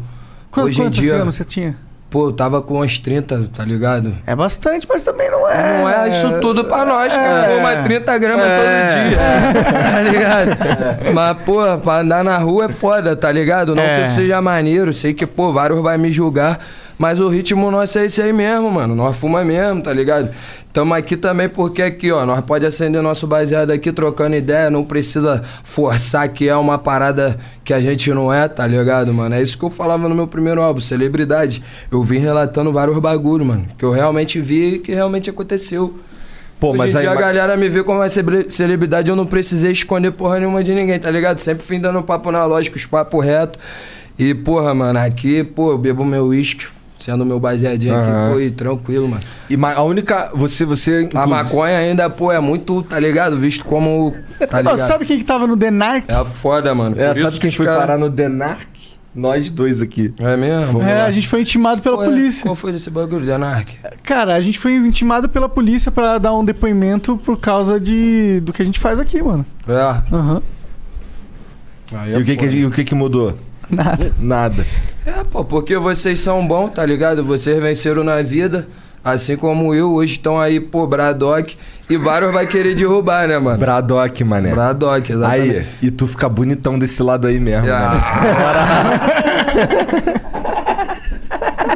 Quanto, 0.57 0.67
Hoje 0.69 0.81
em 0.81 0.85
quantos 0.85 0.99
dia, 1.01 1.15
gramas 1.17 1.35
você 1.35 1.45
tinha? 1.45 1.77
pô, 2.09 2.29
eu 2.29 2.33
tava 2.33 2.63
com 2.63 2.81
uns 2.81 2.99
30, 2.99 3.51
tá 3.55 3.63
ligado? 3.65 4.15
É 4.27 4.35
bastante, 4.35 4.87
mas 4.89 5.03
também 5.03 5.31
não 5.31 5.47
é. 5.47 5.79
Não 5.83 5.91
é 5.91 6.09
isso 6.09 6.41
tudo 6.41 6.65
pra 6.65 6.85
nós, 6.87 7.13
cara. 7.15 7.47
É. 7.53 7.55
Pô, 7.57 7.63
mas 7.63 7.85
30 7.85 8.19
gramas 8.19 8.47
todo 8.47 8.95
dia. 8.95 9.19
Tá 9.93 10.01
ligado? 10.03 11.13
Mas, 11.15 11.37
pô, 11.45 11.79
pra 11.79 12.01
andar 12.01 12.25
na 12.25 12.39
rua 12.39 12.65
é 12.67 12.69
foda, 12.69 13.15
tá 13.15 13.31
ligado? 13.31 13.75
Não 13.75 13.83
É. 13.83 14.03
que 14.05 14.09
seja 14.11 14.41
maneiro, 14.41 14.93
sei 14.95 15.13
que, 15.13 15.27
pô, 15.27 15.53
vários 15.53 15.81
vai 15.83 15.99
me 15.99 16.11
julgar. 16.11 16.59
Mas 16.99 17.21
o 17.21 17.29
ritmo 17.29 17.71
nosso 17.71 17.99
é 17.99 18.07
esse 18.07 18.23
aí 18.23 18.33
mesmo, 18.33 18.71
mano. 18.71 18.95
Nós 18.95 19.17
fuma 19.17 19.45
mesmo, 19.45 19.83
tá 19.83 19.93
ligado? 19.93 20.31
Tamo 20.73 20.95
aqui 20.95 21.17
também 21.17 21.49
porque 21.49 21.83
aqui, 21.83 22.11
ó, 22.11 22.25
nós 22.25 22.41
pode 22.41 22.65
acender 22.65 23.03
nosso 23.03 23.27
baseado 23.27 23.71
aqui 23.71 23.93
trocando 23.93 24.35
ideia, 24.35 24.71
não 24.71 24.85
precisa 24.85 25.43
forçar 25.63 26.29
que 26.31 26.49
é 26.49 26.57
uma 26.57 26.79
parada 26.79 27.39
que 27.65 27.75
a 27.75 27.81
gente 27.81 28.13
não 28.13 28.33
é, 28.33 28.49
tá 28.49 28.67
ligado, 28.67 29.13
mano? 29.13 29.35
É 29.35 29.43
isso 29.43 29.59
que 29.59 29.65
eu 29.65 29.71
falava 29.71 30.09
no 30.09 30.15
meu 30.15 30.27
primeiro 30.27 30.63
álbum, 30.63 30.81
celebridade. 30.81 31.63
Eu 31.91 32.03
vim 32.03 32.19
relatando 32.19 32.73
vários 32.73 32.99
bagulho, 32.99 33.45
mano, 33.45 33.67
que 33.77 33.85
eu 33.85 33.91
realmente 33.91 34.41
vi 34.41 34.75
e 34.75 34.79
que 34.79 34.93
realmente 34.93 35.29
aconteceu. 35.29 35.99
Pô, 36.59 36.71
Hoje 36.71 36.79
mas 36.79 36.95
em 36.95 36.99
aí. 36.99 37.03
dia 37.05 37.13
a 37.13 37.15
galera 37.15 37.57
me 37.59 37.69
vê 37.69 37.83
como 37.85 38.01
uma 38.01 38.09
celebridade, 38.09 39.11
eu 39.11 39.17
não 39.17 39.27
precisei 39.27 39.73
esconder 39.73 40.13
porra 40.13 40.39
nenhuma 40.39 40.65
de 40.65 40.75
ninguém, 40.75 40.99
tá 40.99 41.11
ligado? 41.11 41.39
Sempre 41.41 41.67
fim 41.67 41.79
dando 41.79 42.03
papo 42.03 42.31
na 42.31 42.47
lógica, 42.47 42.77
os 42.77 42.87
papo 42.87 43.21
reto. 43.21 43.59
E, 44.19 44.35
porra, 44.35 44.75
mano, 44.75 44.99
aqui, 44.99 45.45
pô, 45.45 45.73
eu 45.73 45.79
bebo 45.79 46.03
meu 46.03 46.29
uísque, 46.29 46.67
sendo 47.07 47.25
meu 47.25 47.39
baseadinho 47.39 47.95
aqui, 47.95 48.33
pô, 48.35 48.41
e 48.41 48.51
tranquilo, 48.51 49.09
mano. 49.09 49.23
E 49.49 49.55
a 49.55 49.83
única. 49.83 50.31
Você. 50.35 50.65
você 50.65 50.91
A 50.97 51.03
inclusive- 51.03 51.31
maconha 51.31 51.79
ainda, 51.79 52.11
pô, 52.11 52.33
é 52.33 52.41
muito, 52.41 52.83
tá 52.83 52.99
ligado? 52.99 53.39
Visto 53.39 53.65
como. 53.65 54.13
Tá 54.51 54.61
ligado? 54.61 54.79
sabe 54.79 55.07
quem 55.07 55.17
que 55.17 55.25
tava 55.25 55.47
no 55.47 55.57
The 55.57 55.71
Narc? 55.71 56.11
É 56.11 56.25
foda, 56.25 56.75
mano. 56.75 57.01
É, 57.01 57.15
Por 57.15 57.23
sabe 57.23 57.39
quem 57.41 57.51
que 57.51 57.57
foi 57.57 57.67
cara- 57.67 57.79
parar 57.79 57.99
no 57.99 58.11
Denark? 58.11 58.67
Nós 59.15 59.51
dois 59.51 59.81
aqui. 59.81 60.13
É 60.19 60.37
mesmo? 60.37 60.73
Vamos 60.75 60.87
É, 60.89 60.95
lá. 60.95 61.07
a 61.07 61.11
gente 61.13 61.27
foi 61.27 61.41
intimado 61.41 61.81
pela 61.81 61.97
Qual 61.97 62.05
é- 62.07 62.11
polícia. 62.11 62.43
Qual 62.43 62.55
foi 62.55 62.71
desse 62.73 62.91
bagulho, 62.91 63.25
Denark? 63.25 63.75
Cara, 64.03 64.35
a 64.35 64.41
gente 64.41 64.59
foi 64.59 64.75
intimado 64.75 65.27
pela 65.27 65.49
polícia 65.49 65.91
pra 65.91 66.19
dar 66.19 66.35
um 66.35 66.45
depoimento 66.45 67.17
por 67.17 67.39
causa 67.39 67.81
de 67.81 68.41
do 68.41 68.53
que 68.53 68.61
a 68.61 68.65
gente 68.65 68.79
faz 68.79 69.01
aqui, 69.01 69.23
mano. 69.23 69.47
É. 69.67 69.73
Aham. 70.15 70.43
Aí 71.95 72.11
E 72.11 72.15
é 72.15 72.19
o 72.19 72.25
que, 72.25 72.37
que, 72.37 72.47
e 72.47 72.67
o 72.67 72.71
que 72.71 72.85
que 72.85 72.95
mudou? 72.95 73.33
Nada. 73.71 74.13
Nada. 74.19 74.65
É, 75.05 75.25
pô, 75.31 75.45
porque 75.45 75.77
vocês 75.77 76.21
são 76.21 76.47
bons, 76.47 76.71
tá 76.71 76.85
ligado? 76.87 77.25
Vocês 77.25 77.59
venceram 77.61 78.05
na 78.05 78.23
vida, 78.23 78.67
assim 79.05 79.37
como 79.37 79.75
eu, 79.75 79.93
hoje 79.93 80.13
estão 80.15 80.39
aí, 80.41 80.61
pô, 80.61 80.87
Bradock, 80.87 81.57
e 81.89 81.97
vários 81.97 82.33
vai 82.33 82.47
querer 82.47 82.75
derrubar, 82.75 83.27
né, 83.29 83.39
mano? 83.39 83.59
Bradock, 83.59 84.23
mané. 84.25 84.51
Bradock, 84.53 85.11
exatamente. 85.13 85.59
Aí, 85.59 85.67
e 85.83 85.91
tu 85.91 86.07
fica 86.07 86.29
bonitão 86.29 86.79
desse 86.79 87.03
lado 87.03 87.27
aí 87.27 87.39
mesmo, 87.41 87.67
mané. 87.69 88.01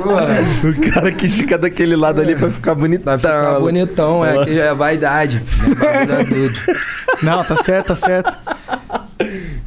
Porra, 0.02 0.26
O 0.64 0.92
cara 0.92 1.12
que 1.12 1.28
fica 1.28 1.58
daquele 1.58 1.94
lado 1.96 2.20
ali 2.20 2.34
pra 2.34 2.50
ficar 2.50 2.74
bonitão. 2.74 3.16
vai 3.16 3.18
ficar 3.18 3.60
bonitão, 3.60 4.24
é 4.24 4.44
que 4.44 4.58
é 4.58 4.74
vaidade. 4.74 5.42
é. 5.62 7.24
Não, 7.24 7.44
tá 7.44 7.56
certo, 7.56 7.88
tá 7.88 7.96
certo. 7.96 8.38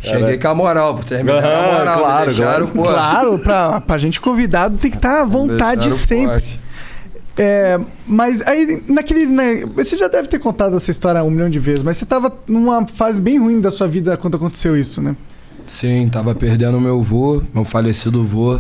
Cheguei 0.04 0.38
com 0.38 0.48
a 0.50 0.54
moral, 0.54 1.00
deram 1.08 1.38
a 1.38 1.78
moral, 1.80 2.00
claro, 2.00 2.26
deixaram, 2.26 2.68
pô. 2.68 2.84
Claro, 2.84 3.40
pra, 3.40 3.82
pra 3.82 3.98
gente 3.98 4.20
convidado 4.20 4.78
tem 4.78 4.92
que 4.92 4.98
estar 4.98 5.22
à 5.22 5.26
vontade 5.26 5.90
sempre. 5.92 6.28
forte. 6.28 6.60
É, 7.38 7.80
mas 8.06 8.42
aí, 8.42 8.84
naquele. 8.88 9.26
Né, 9.26 9.66
você 9.66 9.98
já 9.98 10.08
deve 10.08 10.28
ter 10.28 10.40
contado 10.40 10.76
essa 10.76 10.92
história 10.92 11.24
um 11.24 11.32
milhão 11.32 11.50
de 11.50 11.58
vezes, 11.58 11.84
mas 11.84 11.98
você 11.98 12.06
tava 12.06 12.32
numa 12.48 12.86
fase 12.86 13.20
bem 13.20 13.40
ruim 13.40 13.60
da 13.60 13.72
sua 13.72 13.88
vida 13.88 14.16
quando 14.18 14.36
aconteceu 14.36 14.78
isso, 14.78 15.02
né? 15.02 15.16
Sim, 15.66 16.10
tava 16.10 16.36
perdendo 16.36 16.80
meu 16.80 17.02
vô, 17.02 17.42
meu 17.54 17.64
falecido 17.64 18.24
vô, 18.24 18.60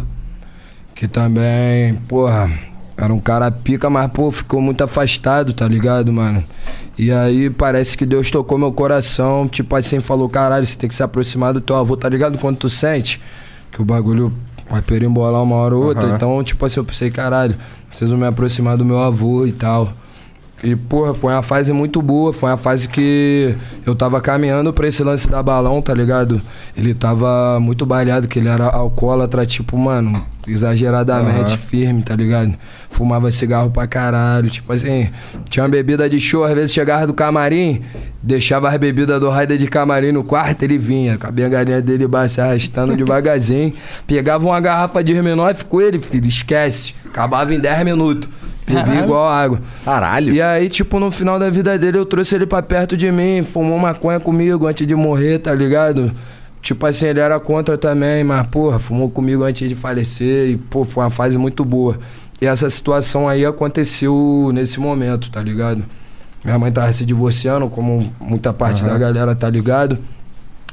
que 0.96 1.08
também, 1.08 1.96
porra, 2.08 2.50
era 2.98 3.14
um 3.14 3.20
cara 3.20 3.50
pica, 3.50 3.90
mas, 3.90 4.10
pô, 4.12 4.32
ficou 4.32 4.62
muito 4.62 4.84
afastado, 4.84 5.54
tá 5.54 5.68
ligado, 5.68 6.14
mano? 6.14 6.44
E 6.98 7.12
aí 7.12 7.50
parece 7.50 7.98
que 7.98 8.06
Deus 8.06 8.30
tocou 8.30 8.58
meu 8.58 8.72
coração, 8.72 9.48
tipo 9.48 9.76
assim, 9.76 10.00
falou, 10.00 10.30
caralho, 10.30 10.66
você 10.66 10.78
tem 10.78 10.88
que 10.88 10.96
se 10.96 11.02
aproximar 11.02 11.54
do 11.54 11.62
teu 11.62 11.76
avô, 11.76 11.98
tá 11.98 12.08
ligado? 12.08 12.38
Quando 12.38 12.58
tu 12.58 12.70
sente 12.70 13.20
que 13.72 13.82
o 13.82 13.86
bagulho 13.86 14.32
vai 14.70 14.82
perimbolar 14.82 15.42
uma 15.42 15.56
hora 15.56 15.76
ou 15.76 15.86
outra, 15.86 16.08
Aham. 16.08 16.16
então, 16.16 16.44
tipo 16.44 16.64
assim, 16.66 16.80
eu 16.80 16.86
pensei, 16.86 17.10
caralho, 17.10 17.56
preciso 17.90 18.16
me 18.16 18.28
aproximar 18.28 18.78
do 18.78 18.86
meu 18.86 19.00
avô 19.00 19.46
e 19.46 19.52
tal. 19.52 19.92
E, 20.64 20.78
porra, 20.78 21.14
foi 21.14 21.34
uma 21.34 21.42
fase 21.42 21.74
muito 21.74 22.02
boa. 22.02 22.32
Foi 22.32 22.50
uma 22.50 22.58
fase 22.58 22.88
que 22.88 23.54
eu 23.86 23.94
tava 23.94 24.22
caminhando 24.22 24.72
pra 24.72 24.88
esse 24.88 25.04
lance 25.04 25.30
da 25.30 25.44
balão, 25.44 25.82
tá 25.82 25.94
ligado? 25.94 26.42
Ele 26.76 26.94
tava 26.94 27.60
muito 27.60 27.86
balhado, 27.86 28.30
que 28.30 28.40
ele 28.40 28.48
era 28.48 28.68
alcoólatra, 28.68 29.46
tipo, 29.46 29.78
mano, 29.78 30.26
exageradamente 30.48 31.52
Aham. 31.52 31.58
firme, 31.58 32.02
tá 32.02 32.16
ligado? 32.16 32.56
Fumava 32.90 33.30
cigarro 33.30 33.72
pra 33.72 33.86
caralho. 33.88 34.50
Tipo 34.50 34.72
assim, 34.72 35.10
tinha 35.50 35.64
uma 35.64 35.70
bebida 35.70 36.10
de 36.10 36.22
show, 36.22 36.46
às 36.46 36.54
vezes 36.54 36.74
chegava 36.74 37.06
do 37.06 37.14
camarim, 37.14 37.82
deixava 38.22 38.70
as 38.70 38.78
bebidas 38.78 39.20
do 39.20 39.30
Raider 39.30 39.58
de 39.58 39.68
camarim 39.68 40.14
no 40.14 40.24
quarto, 40.24 40.64
ele 40.64 40.78
vinha, 40.78 41.18
com 41.18 41.28
a 41.28 41.32
bengalinha 41.32 41.82
dele 41.82 42.06
se 42.30 42.40
arrastando 42.40 42.96
devagarzinho. 42.96 43.74
Pegava 44.08 44.46
uma 44.46 44.62
garrafa 44.62 45.04
de 45.04 45.12
Herminoff 45.12 45.66
com 45.66 45.82
ele, 45.82 46.00
filho, 46.00 46.28
esquece. 46.28 46.94
Acabava 47.06 47.54
em 47.54 47.60
10 47.60 47.84
minutos. 47.84 48.30
Bebia 48.66 48.84
Caralho. 48.84 49.04
igual 49.04 49.30
água. 49.30 49.62
Caralho. 49.84 50.34
E 50.34 50.42
aí, 50.42 50.70
tipo, 50.70 51.00
no 51.00 51.12
final 51.12 51.38
da 51.38 51.50
vida 51.50 51.78
dele, 51.78 51.98
eu 51.98 52.06
trouxe 52.06 52.36
ele 52.36 52.46
pra 52.46 52.62
perto 52.62 52.96
de 52.96 53.12
mim, 53.12 53.44
fumou 53.44 53.78
maconha 53.78 54.20
comigo 54.20 54.68
antes 54.68 54.88
de 54.88 54.96
morrer, 54.96 55.40
tá 55.40 55.54
ligado? 55.54 56.12
Tipo 56.62 56.86
assim, 56.86 57.08
ele 57.08 57.20
era 57.20 57.40
contra 57.40 57.78
também, 57.78 58.24
mas, 58.24 58.48
porra, 58.48 58.80
fumou 58.80 59.10
comigo 59.10 59.44
antes 59.44 59.68
de 59.68 59.76
falecer 59.76 60.50
e, 60.52 60.58
pô, 60.58 60.86
foi 60.86 61.04
uma 61.04 61.10
fase 61.10 61.38
muito 61.38 61.66
boa. 61.66 61.98
E 62.42 62.46
essa 62.46 62.70
situação 62.70 63.28
aí 63.28 63.46
aconteceu 63.46 64.50
nesse 64.54 64.80
momento, 64.80 65.30
tá 65.30 65.42
ligado? 65.42 65.84
Minha 66.44 66.60
mãe 66.60 66.72
tava 66.72 66.92
se 66.92 67.06
divorciando, 67.06 67.70
como 67.70 68.14
muita 68.20 68.54
parte 68.54 68.84
da 68.84 68.98
galera 68.98 69.34
tá 69.36 69.50
ligado. 69.50 69.98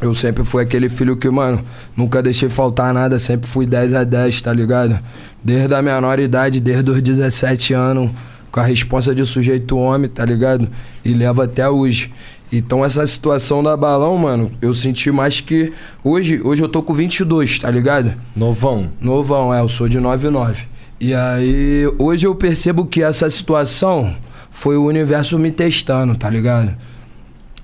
Eu 0.01 0.15
sempre 0.15 0.45
fui 0.45 0.63
aquele 0.63 0.89
filho 0.89 1.15
que, 1.17 1.29
mano, 1.29 1.63
nunca 1.95 2.23
deixei 2.23 2.49
faltar 2.49 2.95
nada, 2.95 3.19
sempre 3.19 3.47
fui 3.47 3.67
10 3.67 3.93
a 3.93 4.03
10, 4.03 4.41
tá 4.41 4.53
ligado? 4.53 4.99
Desde 5.45 5.75
a 5.75 5.83
menor 5.83 6.19
idade, 6.19 6.59
desde 6.59 6.91
os 6.91 7.03
17 7.03 7.75
anos, 7.75 8.11
com 8.51 8.61
a 8.61 8.63
responsa 8.63 9.15
de 9.15 9.25
sujeito 9.27 9.77
homem, 9.77 10.09
tá 10.09 10.25
ligado? 10.25 10.69
E 11.05 11.13
levo 11.13 11.43
até 11.43 11.69
hoje. 11.69 12.11
Então 12.53 12.85
essa 12.85 13.07
situação 13.07 13.63
da 13.63 13.77
balão, 13.77 14.17
mano, 14.17 14.51
eu 14.61 14.73
senti 14.73 15.11
mais 15.13 15.41
que. 15.41 15.73
Hoje, 16.03 16.41
hoje 16.43 16.63
eu 16.63 16.69
tô 16.69 16.83
com 16.83 16.95
22, 16.95 17.59
tá 17.59 17.71
ligado? 17.71 18.15
Novão. 18.35 18.91
Novão, 19.01 19.55
é, 19.55 19.61
eu 19.61 19.69
sou 19.69 19.89
de 19.89 20.01
99. 20.01 20.65
E 20.99 21.15
aí, 21.15 21.85
hoje 21.99 22.27
eu 22.27 22.35
percebo 22.35 22.87
que 22.87 23.03
essa 23.03 23.29
situação 23.31 24.15
foi 24.51 24.77
o 24.77 24.85
universo 24.85 25.39
me 25.39 25.51
testando, 25.51 26.17
tá 26.17 26.29
ligado? 26.29 26.75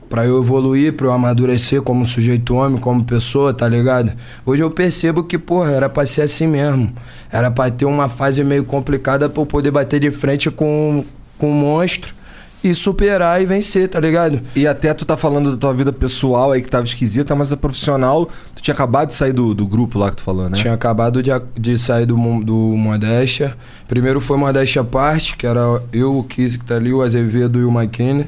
Pra 0.09 0.25
eu 0.25 0.41
evoluir, 0.41 0.93
pra 0.93 1.07
eu 1.07 1.13
amadurecer 1.13 1.83
como 1.83 2.07
sujeito 2.07 2.55
homem, 2.55 2.79
como 2.79 3.05
pessoa, 3.05 3.53
tá 3.53 3.69
ligado? 3.69 4.13
Hoje 4.45 4.63
eu 4.63 4.71
percebo 4.71 5.25
que, 5.25 5.37
porra, 5.37 5.73
era 5.73 5.89
pra 5.89 6.07
ser 6.07 6.23
assim 6.23 6.47
mesmo. 6.47 6.93
Era 7.31 7.51
pra 7.51 7.71
ter 7.71 7.85
uma 7.85 8.09
fase 8.09 8.45
meio 8.45 8.65
complicada 8.65 9.29
pra 9.29 9.43
eu 9.43 9.47
poder 9.47 9.71
bater 9.71 9.99
de 9.99 10.11
frente 10.11 10.51
com, 10.51 11.05
com 11.39 11.51
um 11.51 11.55
monstro 11.55 12.15
e 12.63 12.75
superar 12.75 13.41
e 13.41 13.47
vencer, 13.47 13.89
tá 13.89 14.01
ligado? 14.01 14.41
E 14.55 14.67
até 14.67 14.93
tu 14.93 15.05
tá 15.05 15.17
falando 15.17 15.53
da 15.53 15.57
tua 15.57 15.73
vida 15.73 15.93
pessoal 15.93 16.53
aí 16.53 16.63
que 16.63 16.69
tava 16.69 16.85
esquisita, 16.85 17.35
mas 17.35 17.53
a 17.53 17.57
profissional, 17.57 18.29
tu 18.55 18.63
tinha 18.63 18.75
acabado 18.75 19.09
de 19.09 19.15
sair 19.15 19.33
do, 19.33 19.55
do 19.55 19.67
grupo 19.67 19.99
lá 19.99 20.11
que 20.11 20.17
tu 20.17 20.23
falou, 20.23 20.49
né? 20.49 20.57
Tinha 20.57 20.73
acabado 20.73 21.23
de, 21.23 21.31
de 21.55 21.79
sair 21.79 22.07
do, 22.07 22.17
do 22.43 22.55
Modéstia. 22.55 23.57
Primeiro 23.87 24.21
foi 24.21 24.37
Modéstia 24.37 24.83
Parte, 24.83 25.37
que 25.37 25.47
era 25.47 25.83
eu, 25.93 26.19
o 26.19 26.25
Kiss 26.25 26.59
que 26.59 26.65
tá 26.65 26.77
ali, 26.77 26.93
o 26.93 27.03
Azevedo 27.03 27.59
e 27.59 27.65
o 27.65 27.71
McKinney. 27.71 28.27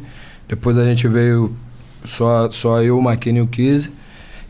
Depois 0.48 0.78
a 0.78 0.84
gente 0.84 1.06
veio 1.08 1.54
só, 2.08 2.50
só 2.50 2.82
eu, 2.82 2.98
McKinney 3.00 3.40
e 3.40 3.44
o 3.44 3.46
Kiss. 3.46 3.90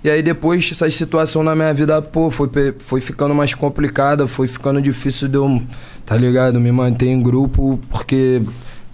E 0.03 0.09
aí 0.09 0.23
depois 0.23 0.71
essa 0.71 0.89
situação 0.89 1.43
na 1.43 1.57
minha 1.57 1.75
vida, 1.75 2.01
pô, 2.01 2.31
foi, 2.31 2.49
foi 2.79 3.01
ficando 3.01 3.35
mais 3.35 3.53
complicada, 3.53 4.29
foi 4.29 4.47
ficando 4.47 4.81
difícil 4.81 5.27
de 5.27 5.37
eu, 5.37 5.61
tá 6.07 6.17
ligado? 6.17 6.61
Me 6.61 6.71
manter 6.71 7.09
em 7.09 7.21
grupo, 7.21 7.81
porque, 7.91 8.41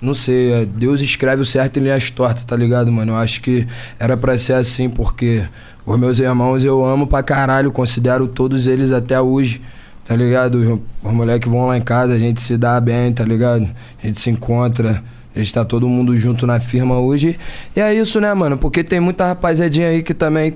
não 0.01 0.15
sei, 0.15 0.53
é, 0.53 0.65
Deus 0.65 1.03
escreve 1.03 1.43
o 1.43 1.45
certo 1.45 1.79
em 1.79 1.83
linhas 1.83 2.11
tortas, 2.11 2.45
tá 2.47 2.57
ligado, 2.57 2.91
mano? 2.91 3.13
Eu 3.13 3.17
acho 3.17 3.43
que 3.43 3.67
era 3.99 4.17
pra 4.17 4.39
ser 4.39 4.55
assim, 4.55 4.89
porque 4.89 5.45
os 5.85 5.99
meus 5.99 6.19
irmãos 6.19 6.65
eu 6.65 6.83
amo 6.83 7.07
pra 7.07 7.23
caralho, 7.23 7.71
considero 7.71 8.27
todos 8.27 8.67
eles 8.67 8.91
até 8.91 9.21
hoje, 9.21 9.61
tá 10.07 10.17
ligado? 10.17 10.81
Os 11.03 11.13
moleques 11.13 11.51
vão 11.51 11.67
lá 11.67 11.77
em 11.77 11.83
casa, 11.83 12.15
a 12.15 12.19
gente 12.19 12.41
se 12.41 12.57
dá 12.57 12.81
bem, 12.81 13.13
tá 13.13 13.25
ligado? 13.25 13.69
A 14.03 14.07
gente 14.07 14.19
se 14.19 14.31
encontra. 14.31 15.03
A 15.35 15.39
gente 15.39 15.53
tá 15.53 15.65
todo 15.65 15.89
mundo 15.89 16.17
junto 16.17 16.47
na 16.47 16.61
firma 16.61 16.99
hoje. 16.99 17.39
E 17.75 17.81
é 17.81 17.93
isso, 17.93 18.21
né, 18.21 18.33
mano? 18.33 18.57
Porque 18.57 18.85
tem 18.85 19.01
muita 19.01 19.27
rapaziadinha 19.27 19.89
aí 19.89 20.03
que 20.03 20.15
também 20.15 20.55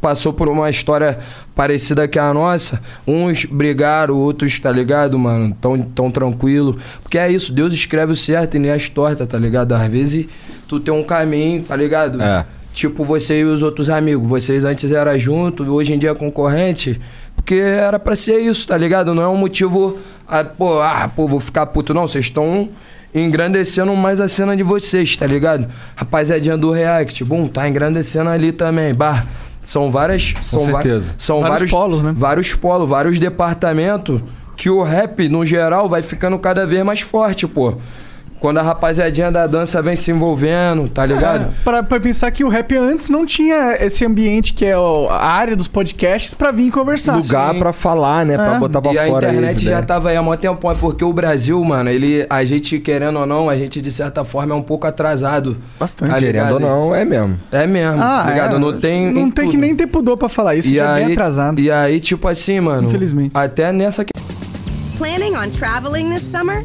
passou 0.00 0.32
por 0.32 0.48
uma 0.48 0.70
história 0.70 1.18
parecida 1.54 2.08
que 2.08 2.18
a 2.18 2.32
nossa. 2.32 2.80
Uns 3.06 3.44
brigaram, 3.44 4.16
outros, 4.16 4.58
tá 4.58 4.70
ligado, 4.70 5.18
mano? 5.18 5.54
Tão, 5.60 5.78
tão 5.78 6.10
tranquilo. 6.10 6.78
Porque 7.02 7.18
é 7.18 7.30
isso, 7.30 7.52
Deus 7.52 7.72
escreve 7.74 8.12
o 8.12 8.16
certo 8.16 8.56
e 8.56 8.58
nem 8.58 8.70
as 8.70 8.88
tortas, 8.88 9.26
tá 9.26 9.38
ligado? 9.38 9.72
Às 9.72 9.86
vezes 9.88 10.26
tu 10.66 10.80
tem 10.80 10.94
um 10.94 11.02
caminho, 11.02 11.62
tá 11.62 11.76
ligado? 11.76 12.22
É. 12.22 12.46
Tipo, 12.72 13.04
você 13.04 13.40
e 13.40 13.44
os 13.44 13.60
outros 13.60 13.90
amigos. 13.90 14.28
Vocês 14.28 14.64
antes 14.64 14.92
eram 14.92 15.18
juntos, 15.18 15.66
hoje 15.66 15.92
em 15.92 15.98
dia 15.98 16.10
é 16.10 16.14
concorrente. 16.14 17.00
Porque 17.34 17.56
era 17.56 17.98
pra 17.98 18.14
ser 18.14 18.38
isso, 18.38 18.66
tá 18.66 18.76
ligado? 18.76 19.14
Não 19.14 19.22
é 19.22 19.28
um 19.28 19.36
motivo. 19.36 19.98
Ah, 20.26 20.44
pô, 20.44 20.80
ah, 20.80 21.10
pô, 21.14 21.26
vou 21.26 21.40
ficar 21.40 21.66
puto. 21.66 21.92
Não, 21.92 22.06
vocês 22.06 22.26
estão 22.26 22.68
engrandecendo 23.14 23.94
mais 23.96 24.20
a 24.20 24.28
cena 24.28 24.56
de 24.56 24.62
vocês, 24.62 25.16
tá 25.16 25.26
ligado? 25.26 25.66
Rapaziadinha 25.96 26.56
do 26.56 26.70
React, 26.70 27.24
bom, 27.24 27.46
tá 27.46 27.68
engrandecendo 27.68 28.30
ali 28.30 28.52
também. 28.52 28.94
Bah, 28.94 29.24
são 29.62 29.90
várias. 29.90 30.34
são 30.42 30.60
va- 30.60 30.82
certeza. 30.82 31.14
são 31.18 31.40
Vários 31.40 31.52
vários, 31.58 31.70
polos, 31.70 32.02
né? 32.02 32.14
Vários 32.16 32.54
polos, 32.54 32.88
vários 32.88 33.18
departamentos 33.18 34.20
que 34.56 34.68
o 34.70 34.82
rap, 34.82 35.28
no 35.28 35.44
geral, 35.46 35.88
vai 35.88 36.02
ficando 36.02 36.38
cada 36.38 36.66
vez 36.66 36.84
mais 36.84 37.00
forte, 37.00 37.46
pô. 37.46 37.76
Quando 38.40 38.58
a 38.58 38.62
rapaziadinha 38.62 39.30
da 39.32 39.46
dança 39.46 39.82
vem 39.82 39.96
se 39.96 40.10
envolvendo, 40.10 40.88
tá 40.88 41.04
ligado? 41.04 41.46
É, 41.46 41.48
pra, 41.64 41.82
pra 41.82 41.98
pensar 42.00 42.30
que 42.30 42.44
o 42.44 42.48
rap 42.48 42.76
antes 42.76 43.08
não 43.08 43.26
tinha 43.26 43.76
esse 43.80 44.04
ambiente 44.04 44.52
que 44.52 44.64
é 44.64 44.74
a 44.74 45.26
área 45.26 45.56
dos 45.56 45.66
podcasts 45.66 46.34
pra 46.34 46.52
vir 46.52 46.70
conversar. 46.70 47.16
Lugar 47.16 47.52
Sim. 47.52 47.58
pra 47.58 47.72
falar, 47.72 48.24
né? 48.24 48.36
Pra 48.36 48.54
É. 48.56 48.58
botar 48.58 48.80
pra 48.80 48.92
e 48.92 48.98
a 48.98 49.06
fora 49.08 49.28
internet 49.28 49.56
isso, 49.56 49.64
já 49.64 49.76
né? 49.76 49.82
tava 49.82 50.10
aí 50.10 50.16
há 50.16 50.22
muito 50.22 50.40
tempo, 50.40 50.70
é 50.70 50.74
porque 50.74 51.04
o 51.04 51.12
Brasil, 51.12 51.62
mano, 51.64 51.90
ele, 51.90 52.26
a 52.30 52.44
gente, 52.44 52.78
querendo 52.78 53.18
ou 53.18 53.26
não, 53.26 53.50
a 53.50 53.56
gente 53.56 53.80
de 53.80 53.90
certa 53.90 54.24
forma 54.24 54.54
é 54.54 54.56
um 54.56 54.62
pouco 54.62 54.86
atrasado. 54.86 55.56
Bastante. 55.78 56.10
tá? 56.12 56.18
Querendo 56.18 56.52
ou 56.54 56.60
não, 56.60 56.94
é 56.94 57.04
mesmo. 57.04 57.38
É 57.50 57.66
mesmo, 57.66 58.00
Ah, 58.00 58.22
tá 58.24 58.30
ligado? 58.30 58.56
é, 58.56 58.58
não 58.58 58.78
tem. 58.78 59.12
Não 59.12 59.22
em 59.22 59.30
tem 59.30 59.46
que 59.46 59.52
tudo. 59.52 59.60
nem 59.60 59.74
ter 59.74 59.86
pudor 59.88 60.16
pra 60.16 60.28
falar 60.28 60.54
isso, 60.54 60.68
e 60.68 60.76
já 60.76 60.84
é 60.84 60.94
aí, 61.00 61.04
bem 61.06 61.12
atrasado. 61.14 61.60
E 61.60 61.70
aí, 61.70 61.98
tipo 61.98 62.28
assim, 62.28 62.60
mano. 62.60 62.88
Infelizmente. 62.88 63.32
Até 63.34 63.72
nessa 63.72 64.04
que. 64.04 64.12
Planning 64.96 65.36
on 65.36 65.48
traveling 65.50 66.10
this 66.10 66.22
summer? 66.22 66.64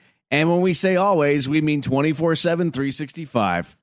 And 0.31 0.45
when 0.49 0.61
we 0.61 0.73
say 0.73 0.95
always, 0.95 1.47
we 1.47 1.61
mean 1.61 1.81
24 1.81 2.35
7, 2.37 2.71
365. 2.71 3.75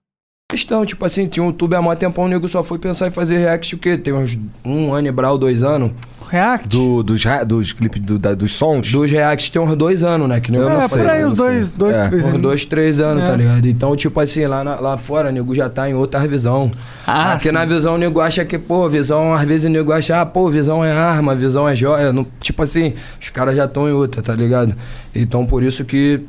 questão, 0.51 0.87
tipo 0.87 1.05
assim, 1.05 1.27
tinha 1.27 1.43
um 1.43 1.49
YouTube 1.49 1.75
há 1.75 1.83
mó 1.83 1.95
tempão, 1.95 2.25
o 2.25 2.29
nego 2.29 2.49
só 2.49 2.65
foi 2.65 2.79
pensar 2.79 3.07
em 3.07 3.11
fazer 3.11 3.37
react 3.37 3.75
o 3.75 3.79
quê? 3.79 3.99
Tem 3.99 4.15
uns 4.15 4.39
um 4.65 4.95
ano 4.95 5.07
e 5.09 5.13
brau, 5.13 5.37
dois 5.37 5.63
anos. 5.63 5.91
React? 6.27 6.69
Do, 6.69 7.03
dos, 7.03 7.23
dos 7.47 7.73
clipes 7.75 8.01
do- 8.03 8.19
da- 8.19 8.35
dos 8.35 8.53
sons? 8.55 8.91
Dos 8.91 9.11
reacts 9.11 9.51
tem 9.51 9.61
uns 9.61 9.77
dois 9.77 10.03
anos, 10.03 10.27
né? 10.29 10.41
Que 10.41 10.51
nem 10.51 10.61
eu 10.61 10.69
é, 10.71 10.73
não 10.73 10.81
por 10.81 10.89
sei. 10.89 11.07
aí, 11.07 11.21
eu 11.21 11.29
uns 11.29 11.39
não 11.39 11.47
dois, 11.47 11.73
dois 11.73 11.97
É. 11.99 12.09
três 12.09 12.23
Uns 12.25 12.29
anos. 12.29 12.43
dois, 12.43 12.65
três 12.65 12.99
anos, 13.01 13.23
É. 13.25 13.27
tá 13.27 13.37
ligado? 13.37 13.67
Então, 13.69 13.95
tipo 13.97 14.19
assim, 14.21 14.47
lá, 14.47 14.65
na- 14.65 14.81
lá 14.81 14.97
fora, 14.97 15.29
o 15.29 15.33
nego 15.33 15.55
já 15.55 15.69
tá 15.69 15.89
em 15.89 15.93
outra 15.95 16.27
visão. 16.27 16.71
Ah, 17.07 17.35
Aqui 17.35 17.45
sim. 17.49 17.53
na 17.53 17.65
visão, 17.67 17.95
o 17.95 17.99
nego 17.99 18.21
acha 18.21 18.43
que, 18.45 18.59
pô, 18.59 18.89
visão, 18.89 19.35
às 19.35 19.47
vezes 19.47 19.65
o 19.65 19.69
nego 19.73 19.93
acha, 19.93 20.19
ah, 20.21 20.25
pô, 20.27 20.51
visão 20.51 20.83
é 20.85 20.93
arma, 20.93 21.35
visão 21.35 21.69
é 21.69 21.77
joia. 21.77 22.11
Não- 22.13 22.27
tipo 22.41 22.63
assim, 22.63 22.95
os 23.21 23.29
caras 23.31 23.55
já 23.57 23.65
estão 23.67 23.87
em 23.89 23.93
outra, 23.93 24.23
tá 24.23 24.35
ligado? 24.35 24.75
Então, 25.15 25.45
por 25.47 25.63
isso 25.63 25.85
que 25.85 26.21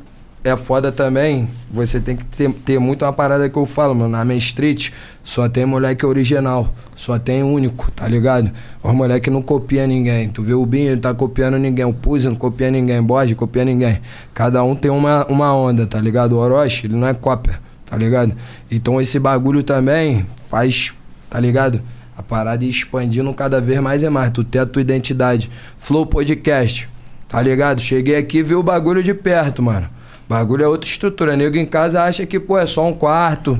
é 0.43 0.55
foda 0.55 0.91
também. 0.91 1.49
Você 1.69 1.99
tem 1.99 2.15
que 2.15 2.25
ter, 2.25 2.49
ter 2.51 2.79
muito 2.79 3.03
uma 3.03 3.11
parada 3.11 3.49
que 3.49 3.57
eu 3.57 3.65
falo, 3.65 3.93
mano. 3.93 4.09
Na 4.09 4.23
Main 4.23 4.37
Street 4.37 4.91
só 5.23 5.49
tem 5.49 5.65
moleque 5.65 6.05
original. 6.05 6.73
Só 6.95 7.19
tem 7.19 7.43
único, 7.43 7.91
tá 7.91 8.07
ligado? 8.07 8.51
Os 8.81 8.93
moleque 8.93 9.29
não 9.29 9.41
copia 9.41 9.85
ninguém. 9.85 10.29
Tu 10.29 10.41
vê 10.41 10.53
o 10.53 10.65
Binho, 10.65 10.91
ele 10.91 11.01
tá 11.01 11.13
copiando 11.13 11.57
ninguém. 11.57 11.85
O 11.85 11.93
Puzi 11.93 12.27
não 12.27 12.35
copia 12.35 12.71
ninguém. 12.71 13.01
Bode 13.01 13.35
copia 13.35 13.65
ninguém. 13.65 13.99
Cada 14.33 14.63
um 14.63 14.75
tem 14.75 14.89
uma, 14.89 15.25
uma 15.25 15.53
onda, 15.53 15.85
tá 15.85 15.99
ligado? 15.99 16.33
O 16.33 16.37
Orochi, 16.37 16.87
ele 16.87 16.95
não 16.95 17.07
é 17.07 17.13
cópia, 17.13 17.59
tá 17.85 17.97
ligado? 17.97 18.33
Então 18.71 19.01
esse 19.01 19.19
bagulho 19.19 19.61
também 19.61 20.25
faz, 20.49 20.93
tá 21.29 21.39
ligado? 21.39 21.81
A 22.17 22.23
parada 22.23 22.63
ir 22.63 22.69
expandindo 22.69 23.33
cada 23.33 23.59
vez 23.61 23.79
mais 23.79 24.03
e 24.03 24.09
mais. 24.09 24.31
Tu 24.31 24.43
ter 24.43 24.59
a 24.59 24.65
tua 24.65 24.81
identidade. 24.81 25.49
Flow 25.77 26.05
Podcast, 26.05 26.87
tá 27.27 27.41
ligado? 27.41 27.81
Cheguei 27.81 28.15
aqui 28.15 28.39
e 28.39 28.43
vi 28.43 28.55
o 28.55 28.63
bagulho 28.63 29.03
de 29.03 29.13
perto, 29.13 29.61
mano. 29.61 29.98
Bagulho 30.29 30.63
é 30.63 30.67
outra 30.67 30.87
estrutura. 30.87 31.35
Nego 31.35 31.57
em 31.57 31.65
casa 31.65 32.03
acha 32.03 32.23
que, 32.25 32.39
pô, 32.39 32.57
é 32.57 32.65
só 32.67 32.87
um 32.87 32.93
quarto. 32.93 33.59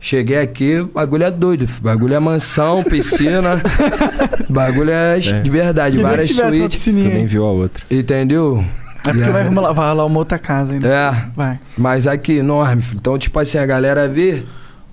Cheguei 0.00 0.38
aqui, 0.38 0.80
o 0.80 0.86
bagulho 0.86 1.24
é 1.24 1.30
doido. 1.30 1.66
filho. 1.66 1.82
Bagulho 1.82 2.14
é 2.14 2.18
mansão, 2.18 2.82
piscina. 2.88 3.60
bagulho 4.48 4.90
é, 4.90 5.18
de 5.18 5.50
verdade, 5.50 5.96
Queria 5.96 6.08
várias 6.08 6.30
suítes. 6.30 6.80
piscininha. 6.80 7.08
Também 7.08 7.26
viu 7.26 7.44
a 7.44 7.50
outra. 7.50 7.84
Entendeu? 7.90 8.64
É 9.04 9.12
porque 9.12 9.28
E 9.28 9.32
vai, 9.32 9.44
vai 9.44 9.72
rolar 9.74 10.04
uma 10.06 10.18
outra 10.18 10.38
casa 10.38 10.72
ainda. 10.74 10.88
É, 10.88 11.14
Vai. 11.36 11.58
mas 11.78 12.06
aqui, 12.06 12.38
enorme. 12.38 12.82
filho. 12.82 12.98
Então, 13.00 13.18
tipo 13.18 13.38
assim, 13.38 13.58
a 13.58 13.66
galera 13.66 14.08
vê, 14.08 14.42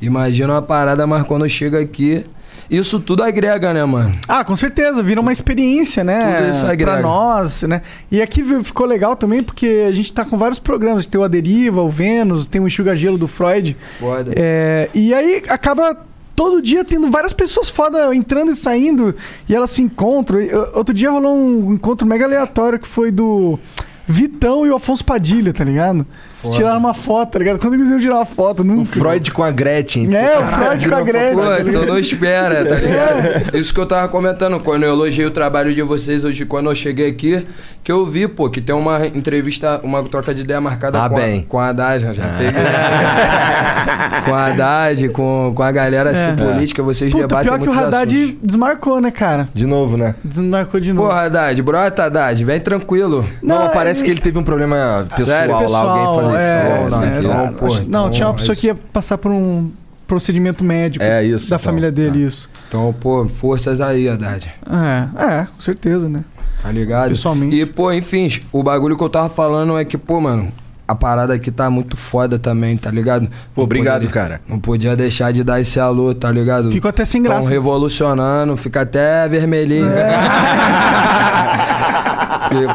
imagina 0.02 0.54
uma 0.54 0.62
parada, 0.62 1.06
mas 1.08 1.24
quando 1.26 1.48
chega 1.50 1.80
aqui, 1.80 2.24
isso 2.70 3.00
tudo 3.00 3.24
agrega, 3.24 3.74
né, 3.74 3.84
mano? 3.86 4.14
Ah, 4.28 4.44
com 4.44 4.56
certeza, 4.56 5.02
vira 5.04 5.22
uma 5.22 5.32
experiência, 5.32 6.04
né? 6.04 6.38
Tudo 6.38 6.50
isso 6.50 6.66
agrega. 6.66 6.94
pra 6.94 7.02
nós, 7.02 7.64
né? 7.64 7.82
E 8.12 8.22
aqui 8.22 8.44
ficou 8.64 8.86
legal 8.86 9.16
também 9.16 9.44
porque 9.44 9.86
a 9.88 9.94
gente 9.94 10.12
tá 10.12 10.26
com 10.26 10.38
vários 10.38 10.60
programas. 10.60 11.08
Tem 11.08 11.20
o 11.20 11.24
A 11.24 11.28
Deriva, 11.28 11.82
o 11.82 11.90
Vênus, 11.90 12.48
tem 12.48 12.62
o 12.62 12.68
Enxuga 12.68 12.96
Gelo 12.96 13.18
do 13.18 13.28
Freud. 13.28 13.76
Foda. 14.00 14.34
É, 14.36 14.90
e 14.94 15.14
aí 15.14 15.44
acaba 15.48 15.98
todo 16.36 16.62
dia 16.62 16.84
tendo 16.84 17.10
várias 17.12 17.34
pessoas 17.34 17.70
foda 17.70 18.14
entrando 18.16 18.52
e 18.52 18.56
saindo 18.56 19.16
e 19.48 19.56
elas 19.56 19.72
se 19.72 19.82
encontram. 19.82 20.40
Outro 20.74 20.94
dia 20.94 21.12
rolou 21.12 21.36
um 21.36 21.74
encontro 21.74 22.08
mega 22.08 22.26
aleatório 22.26 22.80
que 22.80 22.88
foi 22.88 23.12
do 23.12 23.60
Vitão 24.08 24.66
e 24.66 24.70
o 24.70 24.76
Afonso 24.76 25.06
Padilha, 25.06 25.54
tá 25.54 25.64
ligado? 25.64 26.06
Foda. 26.44 26.56
tiraram 26.56 26.80
uma 26.80 26.94
foto, 26.94 27.32
tá 27.32 27.40
ligado? 27.40 27.60
Quando 27.60 27.74
eles 27.76 27.90
iam 27.90 28.00
tirar 28.00 28.16
uma 28.16 28.26
foto, 28.26 28.60
O 28.62 28.64
nunca. 28.64 28.92
Freud 29.00 29.32
com 29.32 29.44
a 29.44 29.52
Gretchen. 29.52 30.14
É, 30.16 30.38
o 30.40 30.44
Freud 30.44 30.90
com 30.90 30.96
a 30.96 31.02
Gretchen. 31.02 31.36
Pô, 31.36 31.42
tá 31.42 31.60
então 31.62 31.86
não 31.86 31.98
espera, 32.00 32.66
tá 32.66 32.76
ligado? 32.76 33.56
Isso 33.58 33.74
que 33.74 33.80
eu 33.80 33.86
tava 33.86 34.08
comentando, 34.08 34.60
quando 34.60 34.84
eu 34.84 34.90
elogiei 34.94 35.26
o 35.26 35.32
trabalho 35.32 35.74
de 35.74 35.82
vocês 35.82 36.24
hoje, 36.24 36.46
quando 36.46 36.70
eu 36.70 36.76
cheguei 36.76 37.10
aqui, 37.10 37.44
que 37.84 37.92
eu 37.92 38.06
vi, 38.06 38.28
pô, 38.28 38.50
que 38.50 38.62
tem 38.62 38.74
uma 38.76 39.06
entrevista, 39.08 39.80
uma 39.84 40.04
troca 40.04 40.34
de 40.34 40.42
ideia 40.42 40.60
marcada 40.62 41.04
Ah, 41.04 41.10
com, 41.10 41.16
bem. 41.16 41.40
A, 41.42 41.50
com 41.50 41.60
a 41.60 41.68
Haddad, 41.70 42.14
já 42.14 42.24
peguei. 42.38 42.52
com 44.26 44.34
a 44.34 44.46
Haddad, 44.48 45.10
com, 45.10 45.54
com 45.56 45.64
a 45.64 45.72
galera 45.72 46.12
assim, 46.12 46.30
É. 46.30 46.36
política, 46.36 46.82
vocês 46.84 47.12
Puta, 47.12 47.28
debatem 47.28 47.52
pior 47.52 47.60
que 47.60 47.70
o 47.70 47.72
Haddad 47.80 48.16
assuntos. 48.16 48.36
desmarcou, 48.42 49.02
né, 49.02 49.12
cara? 49.12 49.48
De 49.54 49.66
novo, 49.66 49.98
né? 49.98 50.16
Desmarcou 50.24 50.80
de 50.80 50.94
novo. 50.94 51.08
Porra, 51.08 51.22
Haddad, 51.26 51.62
brota, 51.62 52.04
Haddad, 52.06 52.44
vem 52.44 52.60
tranquilo. 52.60 53.26
Não, 53.42 53.66
Não, 53.66 53.70
parece 53.70 54.00
ele- 54.02 54.06
que 54.06 54.12
ele 54.12 54.22
teve 54.22 54.40
um 54.40 54.44
problema 54.44 55.06
pessoal 55.16 55.38
Sério? 55.38 55.70
lá, 55.70 55.80
alguém 55.80 56.06
Pessoal, 56.06 56.33
faleceu. 56.34 56.52
é, 56.52 56.90
não 56.90 57.04
é, 57.04 57.22
não, 57.22 57.44
acho- 57.46 57.54
pô, 57.54 57.68
não, 57.68 57.82
então, 57.82 58.12
tinha 58.12 58.28
uma 58.28 58.34
pessoa 58.34 58.50
mas- 58.50 58.60
que 58.60 58.68
ia 58.68 58.76
passar 58.76 59.18
por 59.18 59.32
um 59.32 59.72
procedimento 60.08 60.64
médico 60.64 61.04
É, 61.04 61.24
isso, 61.24 61.50
da 61.50 61.56
então, 61.56 61.66
família 61.66 61.92
dele, 61.92 62.22
tá. 62.22 62.28
isso. 62.28 62.50
Então, 62.68 62.94
pô, 63.00 63.28
forças 63.28 63.80
aí, 63.82 64.08
Haddad. 64.10 64.52
É, 64.70 65.24
é, 65.42 65.46
com 65.46 65.60
certeza, 65.62 66.08
né? 66.10 66.24
Tá 66.62 66.72
ligado? 66.72 67.10
Pessoalmente. 67.10 67.56
E, 67.56 67.66
pô, 67.66 67.92
enfim, 67.92 68.30
o 68.52 68.62
bagulho 68.64 68.96
que 68.98 69.04
eu 69.04 69.10
tava 69.10 69.30
falando 69.30 69.78
é 69.78 69.84
que, 69.84 69.98
pô, 69.98 70.20
mano, 70.22 70.52
a 70.88 70.94
parada 70.96 71.34
aqui 71.34 71.52
tá 71.52 71.70
muito 71.70 71.96
foda 71.96 72.38
também, 72.38 72.76
tá 72.78 72.92
ligado? 72.92 73.28
Pô, 73.56 73.62
Não 73.62 73.64
obrigado, 73.64 74.02
poderia- 74.02 74.14
cara. 74.14 74.42
Não 74.48 74.60
podia 74.60 74.96
deixar 74.96 75.32
de 75.32 75.44
dar 75.44 75.62
esse 75.62 75.80
alô, 75.80 76.14
tá 76.14 76.30
ligado? 76.32 76.72
Ficou 76.72 76.90
até 76.90 77.06
sem 77.06 77.24
Tão 77.24 77.32
graça. 77.34 77.50
revolucionando, 77.50 78.56
fica 78.58 78.82
até 78.82 79.28
vermelhinho. 79.30 79.90
É. 79.92 80.14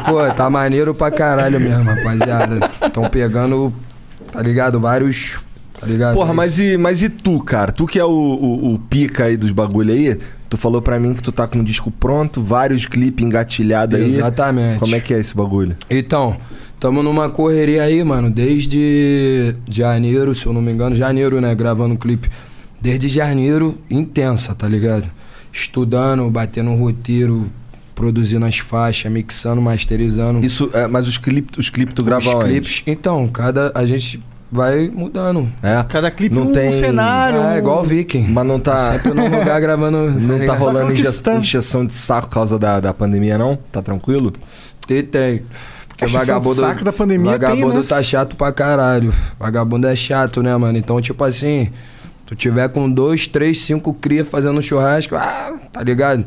Pô, 0.05 0.25
tá 0.35 0.49
maneiro 0.49 0.93
pra 0.93 1.11
caralho 1.11 1.59
mesmo, 1.59 1.83
rapaziada. 1.83 2.69
Tão 2.91 3.07
pegando, 3.09 3.73
tá 4.31 4.41
ligado? 4.41 4.79
Vários. 4.79 5.39
Tá 5.79 5.87
ligado? 5.87 6.13
Porra, 6.15 6.33
mas 6.33 6.59
e, 6.59 6.75
mas 6.77 7.01
e 7.01 7.07
tu, 7.07 7.39
cara? 7.41 7.71
Tu 7.71 7.85
que 7.85 7.97
é 7.97 8.03
o, 8.03 8.09
o, 8.09 8.73
o 8.73 8.79
pica 8.79 9.25
aí 9.25 9.37
dos 9.37 9.51
bagulho 9.51 9.93
aí, 9.93 10.19
tu 10.49 10.57
falou 10.57 10.81
pra 10.81 10.99
mim 10.99 11.13
que 11.13 11.23
tu 11.23 11.31
tá 11.31 11.47
com 11.47 11.59
um 11.59 11.63
disco 11.63 11.89
pronto, 11.89 12.43
vários 12.43 12.85
clipes 12.85 13.25
engatilhados 13.25 13.97
aí. 13.97 14.09
Exatamente. 14.09 14.79
Como 14.79 14.93
é 14.93 14.99
que 14.99 15.13
é 15.13 15.19
esse 15.19 15.33
bagulho? 15.33 15.77
Então, 15.89 16.35
tamo 16.79 17.03
numa 17.03 17.29
correria 17.29 17.83
aí, 17.83 18.03
mano, 18.03 18.29
desde 18.29 19.55
janeiro, 19.67 20.33
se 20.33 20.45
eu 20.45 20.53
não 20.53 20.61
me 20.61 20.71
engano, 20.71 20.95
janeiro, 20.95 21.39
né, 21.41 21.53
gravando 21.53 21.95
o 21.95 21.97
clipe. 21.97 22.29
Desde 22.81 23.09
janeiro, 23.09 23.77
intensa, 23.89 24.55
tá 24.55 24.67
ligado? 24.67 25.09
Estudando, 25.51 26.29
batendo 26.29 26.69
um 26.69 26.77
roteiro, 26.77 27.51
produzindo 27.93 28.45
as 28.45 28.57
faixas, 28.57 29.11
mixando, 29.11 29.61
masterizando. 29.61 30.45
Isso, 30.45 30.69
é, 30.73 30.87
mas 30.87 31.07
os 31.07 31.17
clipes 31.17 31.57
os 31.57 31.69
clipe 31.69 31.93
tu 31.93 32.03
grava 32.03 32.37
os 32.37 32.43
clipes. 32.45 32.81
Então, 32.87 33.27
cada 33.27 33.71
a 33.75 33.85
gente 33.85 34.21
vai 34.51 34.89
mudando. 34.89 35.51
É. 35.61 35.83
Cada 35.89 36.09
clipe 36.09 36.33
Não 36.35 36.43
um 36.43 36.53
tem- 36.53 36.73
cenário. 36.73 37.39
É, 37.39 37.57
igual 37.57 37.81
o 37.81 37.85
Viking. 37.85 38.27
Mas 38.29 38.45
não 38.47 38.59
tá. 38.59 38.93
Sempre 38.93 39.13
num 39.13 39.27
lugar 39.27 39.59
gravando. 39.59 40.09
Não 40.19 40.35
tá 40.35 40.41
ligado? 40.41 40.57
rolando 40.57 40.93
injeção 40.93 41.85
de 41.85 41.93
saco 41.93 42.27
por 42.27 42.33
causa 42.33 42.57
da, 42.57 42.79
da 42.79 42.93
pandemia, 42.93 43.37
não? 43.37 43.57
Tá 43.71 43.81
tranquilo? 43.81 44.31
Tem, 44.87 45.03
tem. 45.03 45.43
Porque 45.99 46.05
de 46.05 46.17
vagabundo. 46.17 46.55
saco 46.55 46.83
da 46.85 46.93
pandemia 46.93 47.37
tem, 47.37 47.49
Vagabundo 47.49 47.79
né? 47.79 47.83
tá 47.87 48.01
chato 48.01 48.37
pra 48.37 48.53
caralho. 48.53 49.13
Vagabundo 49.37 49.85
é 49.85 49.95
chato, 49.95 50.41
né, 50.41 50.55
mano? 50.55 50.77
Então, 50.77 51.01
tipo 51.01 51.21
assim, 51.25 51.71
tu 52.25 52.35
tiver 52.35 52.69
com 52.69 52.89
dois, 52.89 53.27
três, 53.27 53.59
cinco 53.59 53.93
cria 53.93 54.23
fazendo 54.23 54.61
churrasco, 54.61 55.15
ah, 55.15 55.53
tá 55.73 55.83
ligado? 55.83 56.25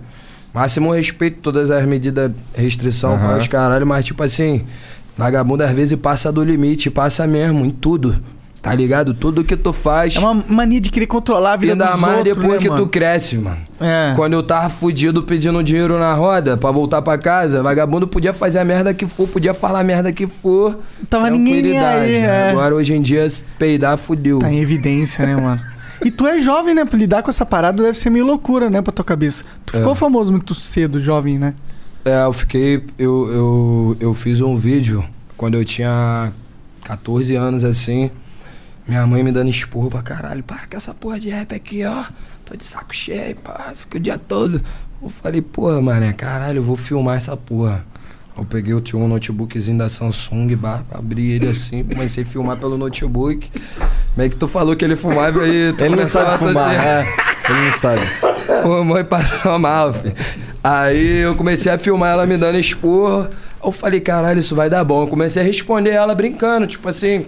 Máximo 0.53 0.93
respeito 0.93 1.39
todas 1.41 1.71
as 1.71 1.87
medidas, 1.87 2.31
restrição 2.55 3.19
para 3.19 3.39
os 3.39 3.49
caralho, 3.49 3.87
mas 3.87 4.05
tipo 4.05 4.23
assim, 4.23 4.67
vagabundo 5.17 5.65
às 5.65 5.73
vezes 5.73 5.99
passa 5.99 6.31
do 6.31 6.45
limite, 6.45 6.91
passa 6.91 7.27
mesmo, 7.27 7.65
em 7.65 7.71
tudo. 7.71 8.23
Tá 8.63 8.73
ligado? 8.73 9.13
Tudo 9.13 9.43
que 9.43 9.57
tu 9.57 9.73
faz. 9.73 10.15
É 10.15 10.21
uma 10.21 10.35
mania 10.49 10.81
de 10.81 10.89
querer 10.89 11.09
controlar 11.09 11.55
a 11.55 11.57
vida 11.57 11.73
Ainda 11.73 11.87
dos 11.91 12.01
mais 12.01 12.19
outros, 12.19 12.37
depois 12.37 12.53
né, 12.55 12.63
que 12.63 12.69
mano? 12.71 12.83
tu 12.85 12.89
cresce, 12.89 13.37
mano. 13.37 13.59
É. 13.81 14.13
Quando 14.15 14.35
eu 14.35 14.43
tava 14.45 14.71
fudido 14.71 15.25
pedindo 15.25 15.61
dinheiro 15.65 15.99
na 15.99 16.15
roda 16.15 16.57
pra 16.57 16.71
voltar 16.71 17.03
pra 17.03 17.19
casa, 17.19 17.61
vagabundo 17.61 18.07
podia 18.07 18.33
fazer 18.33 18.61
a 18.61 18.65
merda 18.65 18.95
que 18.95 19.05
for, 19.05 19.27
podia 19.27 19.53
falar 19.53 19.81
a 19.81 19.85
merda 19.85 20.13
que 20.13 20.29
for. 20.29 20.79
Tava 21.11 21.29
ninguém 21.29 21.77
aí, 21.77 22.21
né? 22.21 22.47
é. 22.47 22.51
Agora 22.51 22.73
hoje 22.77 22.95
em 22.95 23.03
dia, 23.03 23.27
peidar, 23.59 23.99
fudeu. 23.99 24.39
Tá 24.39 24.53
em 24.53 24.61
evidência, 24.61 25.27
né, 25.27 25.35
mano? 25.35 25.61
E 26.05 26.11
tu 26.13 26.25
é 26.25 26.39
jovem, 26.39 26.73
né? 26.73 26.85
Pra 26.85 26.97
lidar 26.97 27.25
com 27.25 27.31
essa 27.31 27.45
parada 27.45 27.83
deve 27.83 27.99
ser 27.99 28.11
meio 28.11 28.25
loucura, 28.25 28.71
né, 28.71 28.81
pra 28.81 28.93
tua 28.93 29.05
cabeça. 29.05 29.45
Tu 29.67 29.75
É. 29.77 29.81
ficou 29.81 29.97
famoso 29.97 30.31
muito 30.31 30.55
cedo, 30.55 31.01
jovem, 31.01 31.37
né? 31.37 31.55
É, 32.05 32.23
eu 32.25 32.33
fiquei. 32.33 32.85
Eu, 32.97 33.29
eu, 33.33 33.97
eu 33.99 34.15
fiz 34.15 34.41
um 34.41 34.57
vídeo 34.57 35.05
quando 35.37 35.55
eu 35.55 35.65
tinha 35.65 36.33
14 36.85 37.35
anos 37.35 37.65
assim. 37.65 38.09
Minha 38.87 39.07
mãe 39.07 39.23
me 39.23 39.31
dando 39.31 39.51
esporro 39.51 39.91
pra 39.91 40.03
caralho. 40.03 40.43
Para 40.43 40.67
com 40.67 40.77
essa 40.77 40.93
porra 40.93 41.21
de 41.21 41.31
rap 41.31 41.55
aqui, 41.55 41.85
ó. 41.85 42.05
Tô 42.45 42.57
de 42.57 42.65
saco 42.65 42.95
cheio, 42.95 43.37
pá. 43.37 43.73
Fico 43.75 43.97
o 43.97 44.01
dia 44.01 44.19
todo. 44.19 44.61
Eu 45.01 45.09
falei, 45.09 45.43
porra, 45.43 45.81
mané, 45.81 46.13
caralho, 46.13 46.59
eu 46.59 46.63
vou 46.63 46.77
filmar 46.77 47.17
essa 47.17 47.37
porra. 47.37 47.85
Eu 48.37 48.45
peguei, 48.47 48.73
eu 48.73 48.81
tinha 48.81 49.01
um 49.01 49.07
notebookzinho 49.07 49.77
da 49.79 49.89
Samsung, 49.91 50.57
bah, 50.57 50.81
abri 50.91 51.33
ele 51.33 51.49
assim, 51.49 51.85
comecei 51.85 52.25
a 52.25 52.27
filmar 52.27 52.57
pelo 52.57 52.79
notebook. 52.79 53.51
Como 54.15 54.27
é 54.27 54.29
que 54.29 54.37
tu 54.37 54.49
falou 54.49 54.75
que 54.75 54.85
ele 54.85 54.97
fumava 54.97 55.43
aí? 55.43 55.73
Tu 55.77 55.85
Ele 55.85 55.97
não 55.97 56.07
sabe 56.07 56.31
a 56.31 56.39
fumar, 56.39 56.55
tossir. 56.55 56.81
é. 56.87 57.07
Ele 57.51 57.71
não 57.71 57.79
sabe. 57.79 58.01
Ô, 58.69 58.85
mãe 58.85 59.05
passou 59.05 59.59
mal, 59.59 59.93
filho. 59.93 60.15
Aí 60.65 61.19
eu 61.19 61.35
comecei 61.35 61.71
a 61.73 61.77
filmar 61.79 62.13
ela 62.13 62.27
me 62.27 62.37
dando 62.37 62.59
esporro. 62.59 63.29
Eu 63.65 63.71
falei, 63.71 64.01
caralho, 64.01 64.41
isso 64.41 64.55
vai 64.57 64.69
dar 64.71 64.83
bom. 64.83 65.03
Eu 65.03 65.09
comecei 65.09 65.43
a 65.43 65.45
responder 65.45 65.91
ela 65.91 66.15
brincando, 66.15 66.67
tipo 66.67 66.89
assim. 66.89 67.27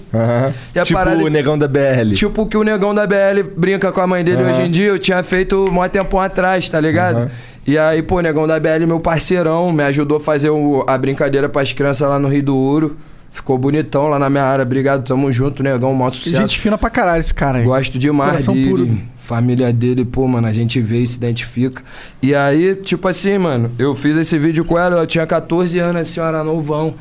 E 0.75 0.79
a 0.79 0.85
tipo 0.85 0.99
parada- 0.99 1.23
o 1.23 1.29
negão 1.29 1.57
da 1.59 1.69
BL. 1.69 2.13
Tipo 2.15 2.43
o 2.43 2.47
que 2.47 2.57
o 2.57 2.63
negão 2.63 2.95
da 2.95 3.07
BL 3.07 3.43
brinca 3.57 3.93
com 3.93 4.01
a 4.01 4.07
mãe 4.07 4.25
dele 4.25 4.43
Aham. 4.43 4.51
hoje 4.53 4.63
em 4.63 4.71
dia, 4.71 4.87
eu 4.89 4.99
tinha 4.99 5.23
feito 5.23 5.69
um 5.69 5.89
tempo 5.89 6.19
atrás, 6.19 6.69
tá 6.69 6.81
ligado? 6.81 7.17
Aham. 7.19 7.31
E 7.67 7.79
aí, 7.79 8.03
pô, 8.03 8.21
negão 8.21 8.47
da 8.47 8.61
BL, 8.61 8.87
meu 8.87 9.01
parceirão, 9.01 9.73
me 9.73 9.83
ajudou 9.85 10.19
a 10.19 10.21
fazer 10.21 10.51
o- 10.51 10.85
a 10.87 10.99
brincadeira 10.99 11.49
pras 11.49 11.73
crianças 11.73 12.07
lá 12.09 12.19
no 12.19 12.29
Rio 12.29 12.43
do 12.43 12.57
Ouro. 12.57 12.97
Ficou 13.33 13.59
bonitão 13.59 14.07
lá 14.07 14.19
na 14.19 14.31
minha 14.31 14.45
área. 14.45 14.63
Obrigado, 14.63 15.05
tamo 15.05 15.33
junto, 15.33 15.61
negão. 15.63 15.93
Mó 15.93 16.09
sucesso. 16.13 16.37
Gente 16.37 16.61
fina 16.61 16.79
pra 16.79 16.89
caralho 16.89 17.19
esse 17.21 17.35
cara 17.35 17.59
aí. 17.59 17.65
Gosto 17.65 17.99
demais 17.99 18.31
Coração 18.33 18.55
dele. 18.55 18.69
puro. 18.71 18.99
Família 19.17 19.73
dele, 19.73 20.05
pô, 20.05 20.29
mano, 20.29 20.47
a 20.47 20.53
gente 20.53 20.79
vê 20.81 20.99
e 20.99 21.07
se 21.07 21.17
identifica. 21.17 21.83
E 22.23 22.33
aí, 22.35 22.77
tipo 22.77 23.09
assim, 23.09 23.37
mano, 23.39 23.71
eu 23.79 23.93
fiz 23.95 24.17
esse 24.17 24.39
vídeo 24.39 24.65
com 24.65 24.79
ela, 24.79 25.01
eu 25.01 25.07
tinha 25.07 25.27
14 25.27 25.79
anos, 25.81 26.03
a 26.03 26.05
senhora 26.05 26.45
novão. 26.45 26.95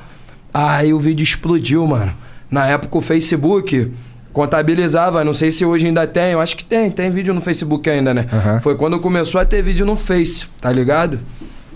Aí 0.53 0.91
o 0.93 0.97
vídeo 0.99 1.23
explodiu, 1.23 1.85
mano. 1.85 2.13
Na 2.49 2.65
época 2.67 2.97
o 2.97 3.01
Facebook 3.01 3.91
contabilizava, 4.33 5.23
não 5.23 5.33
sei 5.33 5.51
se 5.51 5.63
hoje 5.63 5.85
ainda 5.85 6.05
tem, 6.07 6.31
eu 6.31 6.41
acho 6.41 6.57
que 6.57 6.65
tem, 6.65 6.89
tem 6.89 7.09
vídeo 7.09 7.33
no 7.33 7.39
Facebook 7.39 7.87
ainda, 7.89 8.13
né? 8.13 8.25
Aham. 8.33 8.59
Foi 8.59 8.75
quando 8.75 8.99
começou 8.99 9.39
a 9.39 9.45
ter 9.45 9.61
vídeo 9.61 9.85
no 9.85 9.95
Face, 9.95 10.47
tá 10.59 10.71
ligado? 10.71 11.19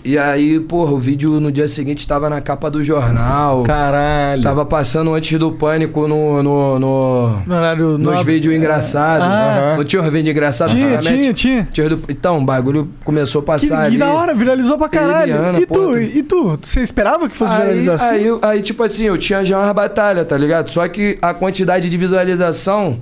E 0.04 0.16
aí, 0.16 0.58
porra, 0.60 0.92
o 0.92 0.96
vídeo 0.96 1.38
no 1.40 1.52
dia 1.52 1.68
seguinte 1.68 2.06
tava 2.06 2.30
na 2.30 2.40
capa 2.40 2.70
do 2.70 2.82
jornal. 2.82 3.62
Caralho. 3.64 4.42
Tava 4.42 4.64
passando 4.64 5.12
antes 5.12 5.38
do 5.38 5.52
pânico 5.52 6.06
no. 6.08 6.42
no, 6.42 6.78
no 6.78 7.42
No 7.46 7.54
horário 7.54 7.98
nos 7.98 8.22
vídeos 8.22 8.54
engraçados. 8.54 9.26
Ah. 9.26 9.74
Não 9.76 9.84
tinha 9.84 10.00
um 10.00 10.10
vídeo 10.10 10.30
engraçado 10.30 10.70
Tinha, 10.70 10.98
tinha, 10.98 11.34
tinha. 11.34 11.68
Tinha 11.72 11.88
do- 11.90 12.00
Então, 12.08 12.38
o 12.38 12.44
bagulho 12.44 12.88
começou 13.04 13.40
a 13.40 13.44
passar 13.44 13.66
que 13.80 13.86
ali. 13.86 13.98
da 13.98 14.12
hora, 14.12 14.32
viralizou 14.34 14.78
pra 14.78 14.88
caralho. 14.88 15.34
Eliana, 15.34 15.60
e 15.60 15.66
tu, 15.66 15.72
tu- 15.92 15.98
e 15.98 16.22
tu? 16.22 16.58
Você 16.62 16.80
esperava 16.80 17.28
que 17.28 17.36
fosse 17.36 17.52
Aí, 17.54 17.62
viralizar 17.62 17.94
assim? 17.94 18.14
aí, 18.14 18.38
aí, 18.42 18.62
tipo 18.62 18.82
assim, 18.82 19.04
eu 19.04 19.18
tinha 19.18 19.44
já 19.44 19.58
umas 19.58 19.74
batalhas, 19.74 20.26
tá 20.26 20.38
ligado? 20.38 20.70
Só 20.70 20.86
que 20.88 21.18
a 21.20 21.34
quantidade 21.34 21.90
de 21.90 21.96
visualização 21.96 22.98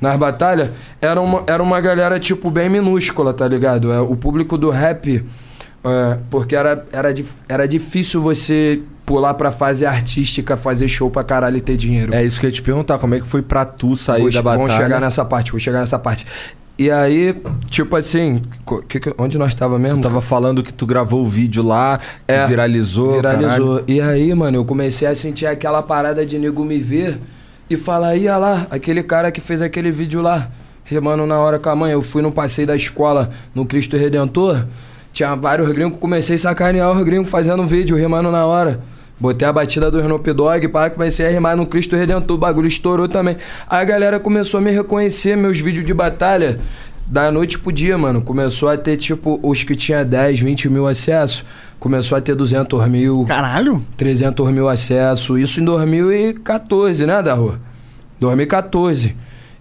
nas 0.00 0.16
batalhas 0.18 0.70
era 1.00 1.20
uma, 1.20 1.42
era 1.46 1.62
uma 1.62 1.80
galera, 1.80 2.18
tipo, 2.18 2.50
bem 2.50 2.68
minúscula, 2.68 3.32
tá 3.32 3.46
ligado? 3.46 3.92
É, 3.92 4.00
o 4.00 4.16
público 4.16 4.56
do 4.58 4.68
rap, 4.70 5.24
é, 5.84 6.18
porque 6.30 6.54
era, 6.54 6.86
era, 6.92 7.14
era 7.48 7.66
difícil 7.68 8.20
você 8.20 8.80
pular 9.06 9.34
pra 9.34 9.50
fase 9.50 9.84
artística, 9.84 10.56
fazer 10.56 10.86
show 10.88 11.10
pra 11.10 11.24
caralho 11.24 11.56
e 11.56 11.60
ter 11.60 11.76
dinheiro. 11.76 12.14
É 12.14 12.24
isso 12.24 12.38
que 12.38 12.46
eu 12.46 12.50
ia 12.50 12.54
te 12.54 12.62
perguntar, 12.62 12.98
como 12.98 13.14
é 13.14 13.20
que 13.20 13.26
foi 13.26 13.42
pra 13.42 13.64
tu 13.64 13.96
sair 13.96 14.22
Vou- 14.22 14.30
da 14.30 14.42
batalha? 14.42 14.58
Vamos 14.68 14.82
chegar 14.82 15.00
nessa 15.00 15.24
parte, 15.24 15.50
vou 15.50 15.58
chegar 15.60 15.80
nessa 15.80 15.98
parte. 15.98 16.26
E 16.78 16.90
aí, 16.90 17.36
tipo 17.68 17.94
assim, 17.96 18.40
que 18.88 19.00
que- 19.00 19.14
onde 19.18 19.36
nós 19.36 19.54
tava 19.54 19.78
mesmo? 19.78 20.00
Tu 20.00 20.04
tava 20.04 20.20
falando 20.22 20.62
que 20.62 20.72
tu 20.72 20.86
gravou 20.86 21.22
o 21.22 21.26
vídeo 21.26 21.62
lá, 21.62 22.00
É, 22.26 22.46
viralizou. 22.46 23.12
Viralizou. 23.16 23.82
E 23.86 24.00
aí, 24.00 24.32
mano, 24.34 24.56
eu 24.58 24.64
comecei 24.64 25.06
a 25.06 25.14
sentir 25.14 25.44
aquela 25.44 25.82
parada 25.82 26.24
de 26.24 26.38
nego 26.38 26.64
me 26.64 26.78
ver 26.78 27.18
e 27.68 27.76
falar, 27.76 28.16
ia 28.16 28.36
lá, 28.38 28.66
aquele 28.70 29.02
cara 29.02 29.30
que 29.30 29.40
fez 29.42 29.60
aquele 29.60 29.90
vídeo 29.90 30.22
lá, 30.22 30.48
remando 30.84 31.26
na 31.26 31.38
hora 31.38 31.58
com 31.58 31.68
a 31.68 31.76
mãe. 31.76 31.92
Eu 31.92 32.00
fui 32.02 32.22
no 32.22 32.32
passeio 32.32 32.66
da 32.68 32.76
escola 32.76 33.30
no 33.54 33.66
Cristo 33.66 33.96
Redentor, 33.98 34.64
tinha 35.12 35.34
vários 35.34 35.70
gringos, 35.72 35.98
comecei 35.98 36.36
a 36.36 36.38
sacanear 36.38 36.90
os 36.90 37.04
gringos 37.04 37.28
fazendo 37.30 37.64
vídeo, 37.66 37.96
remando 37.96 38.30
na 38.30 38.46
hora. 38.46 38.80
Botei 39.18 39.46
a 39.46 39.52
batida 39.52 39.90
do 39.90 40.00
Snoop 40.00 40.32
Dogg, 40.32 40.68
pá, 40.68 40.88
comecei 40.88 41.26
a 41.26 41.30
rimar 41.30 41.54
no 41.54 41.66
Cristo 41.66 41.94
Redentor, 41.94 42.36
o 42.36 42.38
bagulho 42.38 42.66
estourou 42.66 43.06
também. 43.06 43.36
Aí 43.68 43.82
a 43.82 43.84
galera 43.84 44.18
começou 44.18 44.58
a 44.58 44.62
me 44.62 44.70
reconhecer, 44.70 45.36
meus 45.36 45.60
vídeos 45.60 45.84
de 45.84 45.92
batalha, 45.92 46.58
da 47.06 47.30
noite 47.30 47.58
pro 47.58 47.70
dia, 47.70 47.98
mano. 47.98 48.22
Começou 48.22 48.70
a 48.70 48.78
ter, 48.78 48.96
tipo, 48.96 49.38
os 49.42 49.62
que 49.62 49.76
tinha 49.76 50.04
10, 50.04 50.40
20 50.40 50.70
mil 50.70 50.86
acessos, 50.86 51.44
começou 51.78 52.16
a 52.16 52.20
ter 52.20 52.34
200 52.34 52.88
mil. 52.88 53.26
Caralho? 53.26 53.84
300 53.98 54.48
mil 54.52 54.68
acessos. 54.68 55.38
Isso 55.38 55.60
em 55.60 55.64
2014, 55.66 57.04
né, 57.04 57.20
da 57.20 57.34
rua? 57.34 57.60
2014. 58.20 59.14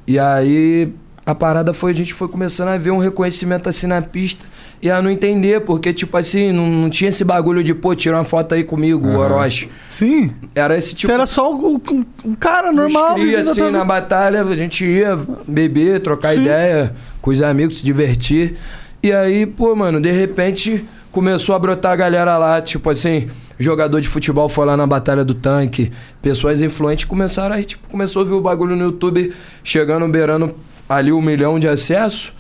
E 0.07 0.17
aí 0.17 0.93
a 1.25 1.35
parada 1.35 1.73
foi, 1.73 1.91
a 1.91 1.95
gente 1.95 2.13
foi 2.13 2.29
começando 2.29 2.69
a 2.69 2.77
ver 2.77 2.91
um 2.91 2.97
reconhecimento 2.97 3.67
assim 3.67 3.87
na 3.87 4.01
pista 4.01 4.45
e 4.81 4.89
a 4.89 5.01
não 5.01 5.09
entender, 5.11 5.61
porque, 5.61 5.91
tipo 5.93 6.15
assim, 6.15 6.51
não, 6.53 6.67
não 6.67 6.89
tinha 6.89 7.09
esse 7.09 7.23
bagulho 7.23 7.63
de, 7.63 7.73
pô, 7.73 7.93
tira 7.93 8.15
uma 8.15 8.23
foto 8.23 8.55
aí 8.55 8.63
comigo, 8.63 9.07
o 9.07 9.17
Orochi. 9.17 9.69
Sim. 9.89 10.31
Era 10.55 10.77
esse 10.77 10.95
tipo 10.95 11.07
Você 11.07 11.13
era 11.13 11.25
só 11.27 11.53
um, 11.53 11.75
um- 11.75 12.05
um 12.25 12.33
cara 12.35 12.71
normal. 12.71 13.15
cria, 13.15 13.41
assim, 13.41 13.55
tua 13.55 13.69
na 13.71 13.83
batalha, 13.83 14.41
a 14.41 14.55
gente 14.55 14.85
ia 14.85 15.19
beber, 15.47 15.99
trocar 16.01 16.33
Sim. 16.33 16.41
ideia 16.43 16.93
com 17.21 17.29
os 17.31 17.41
amigos, 17.41 17.77
se 17.79 17.83
divertir. 17.83 18.55
E 19.03 19.11
aí, 19.11 19.45
pô, 19.45 19.75
mano, 19.75 19.99
de 19.99 20.11
repente 20.11 20.85
começou 21.11 21.55
a 21.55 21.59
brotar 21.59 21.91
a 21.91 21.95
galera 21.95 22.37
lá, 22.37 22.61
tipo 22.61 22.89
assim, 22.89 23.27
jogador 23.57 23.99
de 23.99 24.07
futebol 24.07 24.47
foi 24.47 24.65
lá 24.65 24.77
na 24.77 24.85
Batalha 24.87 25.25
do 25.25 25.33
Tanque, 25.33 25.91
pessoas 26.21 26.61
influentes 26.61 27.03
começaram 27.05 27.55
aí, 27.55 27.65
tipo, 27.65 27.87
começou 27.89 28.21
a 28.21 28.25
ver 28.25 28.33
o 28.33 28.41
bagulho 28.41 28.75
no 28.75 28.83
YouTube 28.85 29.33
chegando, 29.63 30.07
beirando 30.07 30.55
ali 30.87 31.11
um 31.11 31.21
milhão 31.21 31.59
de 31.59 31.67
acessos. 31.67 32.33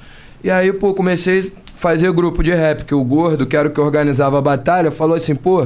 E 0.43 0.49
aí, 0.49 0.71
pô, 0.71 0.93
comecei 0.93 1.51
fazer 1.79 2.11
grupo 2.11 2.43
de 2.43 2.53
rap, 2.53 2.83
que 2.83 2.93
o 2.93 3.01
Gordo, 3.05 3.47
que 3.47 3.55
era 3.55 3.69
o 3.69 3.71
que 3.71 3.79
organizava 3.79 4.37
a 4.37 4.41
batalha, 4.41 4.91
falou 4.91 5.15
assim, 5.15 5.33
pô, 5.33 5.65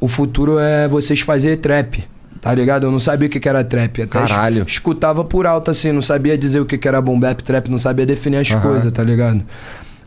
o 0.00 0.08
futuro 0.08 0.58
é 0.58 0.88
vocês 0.88 1.20
fazer 1.20 1.58
trap. 1.58 2.02
Tá 2.40 2.52
ligado? 2.52 2.86
Eu 2.86 2.90
não 2.90 2.98
sabia 3.00 3.28
o 3.28 3.30
que 3.30 3.38
que 3.38 3.48
era 3.48 3.62
trap. 3.62 4.02
Até 4.02 4.18
Caralho. 4.18 4.64
escutava 4.66 5.24
por 5.24 5.46
alto, 5.46 5.70
assim, 5.70 5.92
não 5.92 6.02
sabia 6.02 6.36
dizer 6.36 6.58
o 6.58 6.66
que 6.66 6.76
que 6.76 6.88
era 6.88 7.00
boom 7.00 7.18
bap, 7.18 7.40
trap, 7.42 7.70
não 7.70 7.78
sabia 7.78 8.04
definir 8.04 8.38
as 8.38 8.50
Aham. 8.50 8.60
coisas, 8.60 8.92
tá 8.92 9.04
ligado? 9.04 9.42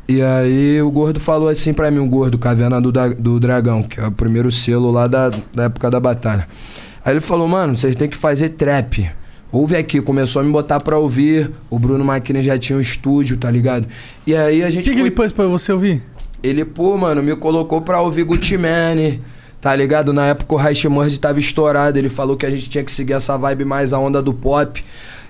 E 0.07 0.21
aí 0.21 0.81
o 0.81 0.91
Gordo 0.91 1.19
falou 1.19 1.47
assim 1.47 1.73
pra 1.73 1.89
mim, 1.89 1.99
o 1.99 2.05
Gordo, 2.07 2.37
Caverna 2.37 2.81
do, 2.81 2.91
do 2.91 3.39
Dragão, 3.39 3.83
que 3.83 3.99
é 3.99 4.05
o 4.05 4.11
primeiro 4.11 4.51
selo 4.51 4.91
lá 4.91 5.07
da, 5.07 5.31
da 5.53 5.63
época 5.63 5.89
da 5.89 5.99
batalha. 5.99 6.47
Aí 7.03 7.13
ele 7.13 7.21
falou, 7.21 7.47
mano, 7.47 7.75
vocês 7.75 7.95
têm 7.95 8.09
que 8.09 8.17
fazer 8.17 8.49
trap. 8.49 9.09
Ouve 9.51 9.75
aqui, 9.75 10.01
começou 10.01 10.41
a 10.41 10.45
me 10.45 10.51
botar 10.51 10.79
pra 10.79 10.97
ouvir. 10.97 11.51
O 11.69 11.79
Bruno 11.79 12.03
Maquina 12.03 12.43
já 12.43 12.57
tinha 12.57 12.77
um 12.77 12.81
estúdio, 12.81 13.37
tá 13.37 13.49
ligado? 13.49 13.87
E 14.25 14.35
aí 14.35 14.63
a 14.63 14.67
O 14.67 14.71
gente 14.71 14.83
que, 14.83 14.89
que 14.89 14.95
foi... 14.97 15.07
ele 15.07 15.11
pôs 15.11 15.31
pra 15.31 15.45
você 15.45 15.71
ouvir? 15.71 16.03
Ele, 16.43 16.65
pô, 16.65 16.97
mano, 16.97 17.23
me 17.23 17.35
colocou 17.35 17.81
pra 17.81 18.01
ouvir 18.01 18.23
Gucci 18.23 18.57
Mane, 18.57 19.21
tá 19.59 19.75
ligado? 19.75 20.11
Na 20.13 20.27
época 20.27 20.53
o 20.53 20.57
Raish 20.57 20.85
Murd 20.85 21.19
tava 21.19 21.39
estourado, 21.39 21.97
ele 21.97 22.09
falou 22.09 22.35
que 22.37 22.45
a 22.45 22.49
gente 22.49 22.69
tinha 22.69 22.83
que 22.83 22.91
seguir 22.91 23.13
essa 23.13 23.37
vibe 23.37 23.65
mais 23.65 23.93
a 23.93 23.99
onda 23.99 24.21
do 24.21 24.33
pop. 24.33 24.83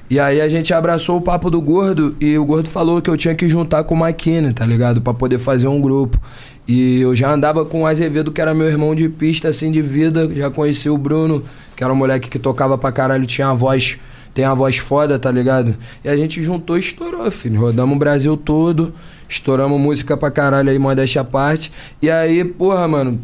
E 0.10 0.19
aí 0.19 0.39
a 0.41 0.47
gente 0.47 0.73
abraçou 0.73 1.17
o 1.17 1.21
papo 1.21 1.49
do 1.49 1.62
Gordo 1.62 2.15
e 2.19 2.38
o 2.38 2.45
Gordo 2.45 2.69
falou 2.69 3.01
que 3.01 3.10
eu 3.10 3.17
tinha 3.17 3.36
que 3.36 3.47
juntar 3.47 3.84
com 3.84 3.93
o 3.93 3.97
Maquine, 3.97 4.53
tá 4.53 4.65
ligado? 4.65 5.01
Pra 5.01 5.13
poder 5.13 5.38
fazer 5.38 5.67
um 5.67 5.80
grupo. 5.82 6.19
E 6.67 6.99
eu 6.99 7.15
já 7.15 7.32
andava 7.32 7.63
com 7.63 7.84
o 7.84 7.86
Azevedo, 7.86 8.32
que 8.32 8.41
era 8.41 8.53
meu 8.53 8.67
irmão 8.67 8.93
de 8.93 9.08
pista, 9.08 9.47
assim, 9.47 9.71
de 9.71 9.82
vida. 9.82 10.30
Já 10.36 10.49
conheci 10.49 10.89
o 10.89 10.97
Bruno, 10.97 11.43
que 11.75 11.84
era 11.84 11.93
um 11.93 11.95
moleque 11.95 12.30
que 12.30 12.38
tocava 12.38 12.77
pra 12.77 12.91
caralho, 12.91 13.25
tinha 13.25 13.47
a 13.47 13.53
voz, 13.53 13.97
tem 14.34 14.43
a 14.43 14.53
voz 14.53 14.77
foda, 14.77 15.17
tá 15.17 15.32
ligado? 15.32 15.77
E 16.03 16.10
a 16.10 16.17
gente 16.17 16.43
juntou 16.43 16.75
e 16.75 16.82
estourou, 16.82 17.32
filho. 17.32 17.60
Rodamos 17.60 17.95
o 17.95 17.99
Brasil 17.99 18.36
todo, 18.36 18.93
estouramos 19.30 19.80
música 19.80 20.17
pra 20.17 20.30
caralho 20.30 20.69
aí, 20.69 20.77
modéstia 20.77 21.21
à 21.21 21.23
parte. 21.23 21.71
E 22.01 22.12
aí, 22.12 22.43
porra, 22.43 22.86
mano, 22.86 23.19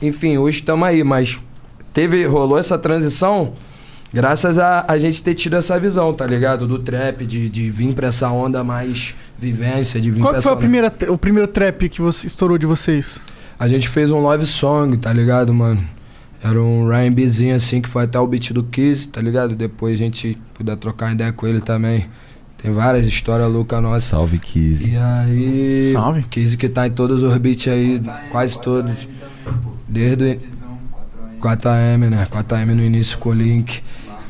enfim, 0.00 0.36
hoje 0.38 0.58
estamos 0.58 0.88
aí, 0.88 1.04
mas 1.04 1.38
teve, 1.92 2.24
rolou 2.24 2.58
essa 2.58 2.76
transição 2.76 3.52
graças 4.12 4.58
a 4.58 4.84
a 4.86 4.98
gente 4.98 5.22
ter 5.22 5.34
tido 5.34 5.56
essa 5.56 5.78
visão, 5.78 6.12
tá 6.12 6.26
ligado? 6.26 6.66
Do 6.66 6.78
trap, 6.78 7.24
de, 7.24 7.48
de 7.48 7.70
vir 7.70 7.94
pra 7.94 8.08
essa 8.08 8.28
onda 8.30 8.62
mais 8.62 9.14
vivência, 9.42 10.00
de 10.00 10.10
vir 10.10 10.20
Qual 10.20 10.32
pra 10.32 10.40
que 10.40 10.44
foi 10.44 10.52
a 10.52 10.56
primeira, 10.56 10.92
o 11.08 11.18
primeiro 11.18 11.48
trap 11.48 11.88
que 11.88 12.00
você 12.00 12.26
estourou 12.26 12.56
de 12.56 12.66
vocês? 12.66 13.20
a 13.62 13.68
gente 13.68 13.88
fez 13.88 14.10
um 14.10 14.18
love 14.18 14.44
song, 14.44 14.96
tá 14.96 15.12
ligado, 15.12 15.54
mano? 15.54 15.80
Era 16.42 16.60
um 16.60 16.92
R&Bzinho 16.92 17.54
assim, 17.54 17.80
que 17.80 17.88
foi 17.88 18.02
até 18.02 18.18
o 18.18 18.26
beat 18.26 18.52
do 18.52 18.64
Kiss, 18.64 19.06
tá 19.08 19.20
ligado? 19.20 19.54
Depois 19.54 19.94
a 19.94 19.98
gente 19.98 20.36
puder 20.52 20.76
trocar 20.76 21.12
ideia 21.12 21.32
com 21.32 21.46
ele 21.46 21.60
também. 21.60 22.08
Tem 22.60 22.72
várias 22.72 23.06
histórias 23.06 23.48
loucas 23.48 23.80
nossas. 23.80 24.02
Salve, 24.02 24.40
Kizzy. 24.40 24.90
E 24.90 24.96
aí... 24.96 25.92
Salve. 25.92 26.24
Kiss 26.24 26.56
que 26.56 26.68
tá 26.68 26.88
em 26.88 26.90
todos 26.90 27.22
os 27.22 27.36
beats 27.38 27.68
aí, 27.68 28.02
quase 28.32 28.60
todos. 28.60 29.06
Desde 29.88 30.40
o 31.38 31.40
4AM, 31.40 32.10
né? 32.10 32.26
4AM 32.28 32.74
no 32.74 32.82
início 32.82 33.16
com 33.18 33.28
o 33.28 33.32
Link. 33.32 33.80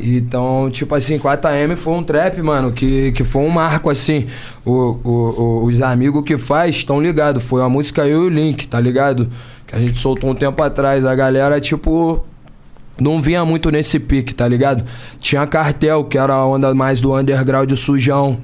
Então, 0.02 0.68
tipo 0.70 0.94
assim, 0.96 1.16
4AM 1.18 1.76
foi 1.76 1.92
um 1.94 2.02
trap, 2.02 2.42
mano, 2.42 2.72
que, 2.72 3.12
que 3.12 3.22
foi 3.22 3.42
um 3.42 3.48
marco, 3.48 3.88
assim. 3.88 4.26
O, 4.64 4.98
o, 5.04 5.10
o- 5.10 5.64
os 5.66 5.80
amigos 5.80 6.24
que 6.24 6.36
faz 6.36 6.74
estão 6.76 7.00
ligados. 7.00 7.42
Foi 7.44 7.62
a 7.62 7.68
música 7.68 8.04
Eu 8.06 8.24
e 8.24 8.26
o 8.26 8.28
Link, 8.28 8.66
tá 8.66 8.80
ligado? 8.80 9.30
Que 9.66 9.76
a 9.76 9.78
gente 9.78 9.96
soltou 9.98 10.30
um 10.30 10.34
tempo 10.34 10.60
atrás. 10.62 11.04
A 11.06 11.14
galera, 11.14 11.60
tipo, 11.60 12.24
não 13.00 13.22
vinha 13.22 13.44
muito 13.44 13.70
nesse 13.70 14.00
pique, 14.00 14.34
tá 14.34 14.46
ligado? 14.48 14.84
Tinha 15.20 15.46
cartel, 15.46 16.04
que 16.04 16.18
era 16.18 16.34
a 16.34 16.44
onda 16.44 16.74
mais 16.74 17.00
do 17.00 17.16
underground 17.16 17.70
sujão. 17.74 18.38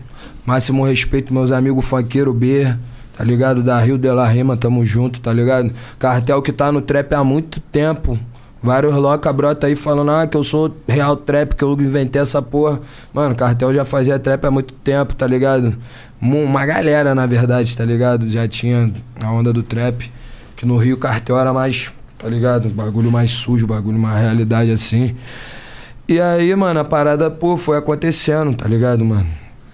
Máximo 0.46 0.84
respeito, 0.84 1.34
meus 1.34 1.50
amigos 1.52 1.84
funkeiro 1.84 2.32
B, 2.32 2.72
tá 3.16 3.24
ligado? 3.24 3.62
Da 3.64 3.80
Rio 3.80 3.98
de 3.98 4.10
la 4.10 4.26
Rima, 4.28 4.56
tamo 4.56 4.86
junto, 4.86 5.20
tá 5.20 5.32
ligado? 5.32 5.72
Cartel 5.98 6.40
que 6.40 6.52
tá 6.52 6.70
no 6.70 6.80
trap 6.80 7.12
há 7.14 7.24
muito 7.24 7.58
tempo. 7.60 8.16
Vários 8.62 8.94
loca 8.96 9.32
brota 9.32 9.66
aí 9.68 9.76
falando, 9.76 10.10
ah, 10.10 10.26
que 10.26 10.36
eu 10.36 10.42
sou 10.42 10.74
real 10.88 11.16
trap, 11.16 11.54
que 11.54 11.62
eu 11.62 11.72
inventei 11.80 12.20
essa 12.20 12.42
porra. 12.42 12.80
Mano, 13.14 13.34
cartel 13.34 13.72
já 13.72 13.84
fazia 13.84 14.18
trap 14.18 14.44
há 14.46 14.50
muito 14.50 14.74
tempo, 14.74 15.14
tá 15.14 15.26
ligado? 15.26 15.76
Uma 16.20 16.66
galera, 16.66 17.14
na 17.14 17.24
verdade, 17.24 17.76
tá 17.76 17.84
ligado? 17.84 18.28
Já 18.28 18.48
tinha 18.48 18.90
a 19.22 19.30
onda 19.30 19.52
do 19.52 19.62
trap. 19.62 20.10
Que 20.56 20.66
no 20.66 20.76
Rio 20.76 20.96
cartel 20.96 21.38
era 21.38 21.52
mais, 21.52 21.92
tá 22.18 22.28
ligado? 22.28 22.68
Bagulho 22.70 23.12
mais 23.12 23.30
sujo, 23.30 23.64
bagulho 23.64 23.96
mais 23.98 24.20
realidade 24.22 24.72
assim. 24.72 25.14
E 26.08 26.20
aí, 26.20 26.52
mano, 26.56 26.80
a 26.80 26.84
parada, 26.84 27.30
pô, 27.30 27.56
foi 27.56 27.76
acontecendo, 27.78 28.56
tá 28.56 28.66
ligado, 28.66 29.04
mano? 29.04 29.26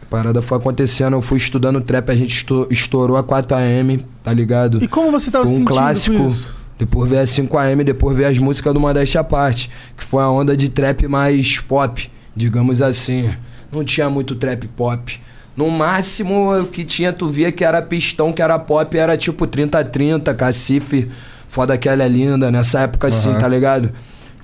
A 0.02 0.06
parada 0.10 0.42
foi 0.42 0.58
acontecendo, 0.58 1.14
eu 1.14 1.22
fui 1.22 1.38
estudando 1.38 1.80
trap, 1.80 2.10
a 2.10 2.14
gente 2.14 2.36
esto- 2.36 2.66
estourou 2.70 3.16
a 3.16 3.22
4AM, 3.24 4.04
tá 4.22 4.30
ligado? 4.32 4.84
E 4.84 4.86
como 4.88 5.10
você 5.10 5.30
tava 5.30 5.44
Foi 5.44 5.52
um 5.54 5.56
sentindo 5.56 5.68
clássico. 5.68 6.16
com 6.18 6.28
isso? 6.28 6.54
Depois 6.78 7.08
veio 7.08 7.22
a 7.22 7.24
5AM, 7.24 7.84
depois 7.84 8.16
veio 8.16 8.28
as 8.28 8.38
músicas 8.38 8.74
do 8.74 8.80
Modéstia 8.80 9.20
à 9.20 9.24
Parte, 9.24 9.70
que 9.96 10.04
foi 10.04 10.22
a 10.22 10.28
onda 10.28 10.56
de 10.56 10.68
trap 10.68 11.06
mais 11.06 11.60
pop, 11.60 12.10
digamos 12.34 12.82
assim. 12.82 13.32
Não 13.70 13.84
tinha 13.84 14.10
muito 14.10 14.34
trap 14.34 14.66
pop. 14.68 15.20
No 15.56 15.70
máximo, 15.70 16.52
o 16.52 16.66
que 16.66 16.82
tinha, 16.84 17.12
tu 17.12 17.28
via 17.28 17.52
que 17.52 17.64
era 17.64 17.80
pistão, 17.80 18.32
que 18.32 18.42
era 18.42 18.58
pop, 18.58 18.98
era 18.98 19.16
tipo 19.16 19.46
30-30, 19.46 20.34
cacife, 20.34 21.08
foda 21.48 21.78
que 21.78 21.88
ela 21.88 22.02
é 22.02 22.08
linda, 22.08 22.50
nessa 22.50 22.80
época 22.80 23.06
assim, 23.06 23.30
Aham. 23.30 23.38
tá 23.38 23.46
ligado? 23.46 23.92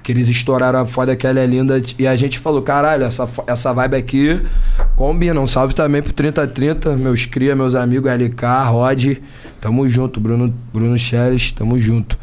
Que 0.05 0.13
eles 0.13 0.29
estouraram 0.29 0.79
a 0.79 0.87
foda 0.87 1.17
que 1.17 1.27
ela 1.27 1.41
é 1.41 1.47
linda. 1.47 1.83
E 1.99 2.07
a 2.07 2.15
gente 2.15 2.39
falou, 2.39 2.63
caralho, 2.63 3.05
essa, 3.05 3.29
essa 3.49 3.73
vibe 3.73 3.97
aqui 3.97 4.41
combina. 4.95 5.39
Um 5.41 5.49
salve 5.49 5.75
também 5.75 6.01
pro 6.01 6.13
3030, 6.13 6.97
meus 6.97 7.27
cria, 7.27 7.57
meus 7.57 7.75
amigos 7.75 8.11
LK, 8.11 8.45
Rod. 8.69 9.17
Tamo 9.61 9.89
junto, 9.89 10.19
Bruno, 10.21 10.53
Bruno 10.73 10.99
Scheres, 10.99 11.53
tamo 11.53 11.79
junto. 11.79 12.19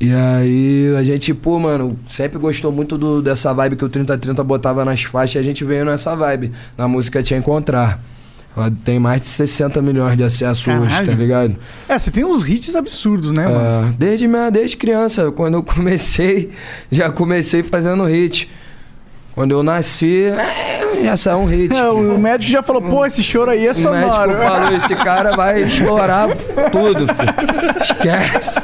E 0.00 0.12
aí 0.12 0.94
a 0.96 1.02
gente, 1.02 1.34
pô, 1.34 1.58
mano, 1.58 1.98
sempre 2.08 2.38
gostou 2.38 2.70
muito 2.70 2.96
do, 2.96 3.20
dessa 3.20 3.52
vibe 3.52 3.76
que 3.76 3.84
o 3.84 3.88
3030 3.88 4.42
botava 4.44 4.84
nas 4.84 5.02
faixas 5.02 5.34
e 5.34 5.38
a 5.38 5.42
gente 5.42 5.64
veio 5.64 5.84
nessa 5.84 6.14
vibe. 6.14 6.52
Na 6.76 6.86
música 6.86 7.22
Te 7.22 7.34
Encontrar. 7.34 8.00
Ela 8.56 8.72
tem 8.84 8.98
mais 8.98 9.20
de 9.20 9.26
60 9.28 9.80
milhões 9.82 10.16
de 10.16 10.24
acessos 10.24 10.66
hoje, 10.66 10.88
Caralho. 10.88 11.06
tá 11.06 11.14
ligado? 11.14 11.56
É, 11.88 11.98
você 11.98 12.10
tem 12.10 12.24
uns 12.24 12.48
hits 12.48 12.74
absurdos, 12.74 13.30
né, 13.32 13.46
mano? 13.46 13.88
É, 13.88 13.94
desde, 13.96 14.26
minha, 14.26 14.50
desde 14.50 14.76
criança, 14.76 15.30
quando 15.30 15.54
eu 15.54 15.62
comecei, 15.62 16.50
já 16.90 17.10
comecei 17.10 17.62
fazendo 17.62 18.04
hit. 18.04 18.48
Quando 19.38 19.52
eu 19.52 19.62
nasci, 19.62 20.24
é, 20.24 21.04
já 21.04 21.16
saiu 21.16 21.38
um 21.38 21.44
hit. 21.44 21.72
É, 21.72 21.88
o 21.90 22.18
médico 22.18 22.50
já 22.50 22.60
falou, 22.60 22.82
pô, 22.82 23.06
esse 23.06 23.22
choro 23.22 23.52
aí 23.52 23.68
é 23.68 23.70
O 23.70 23.74
médico 23.76 23.82
sonoro. 23.82 24.36
falou, 24.36 24.74
esse 24.76 24.96
cara 24.96 25.36
vai 25.36 25.62
explorar 25.62 26.26
tudo, 26.72 27.06
filho. 27.06 27.80
Esquece. 27.80 28.60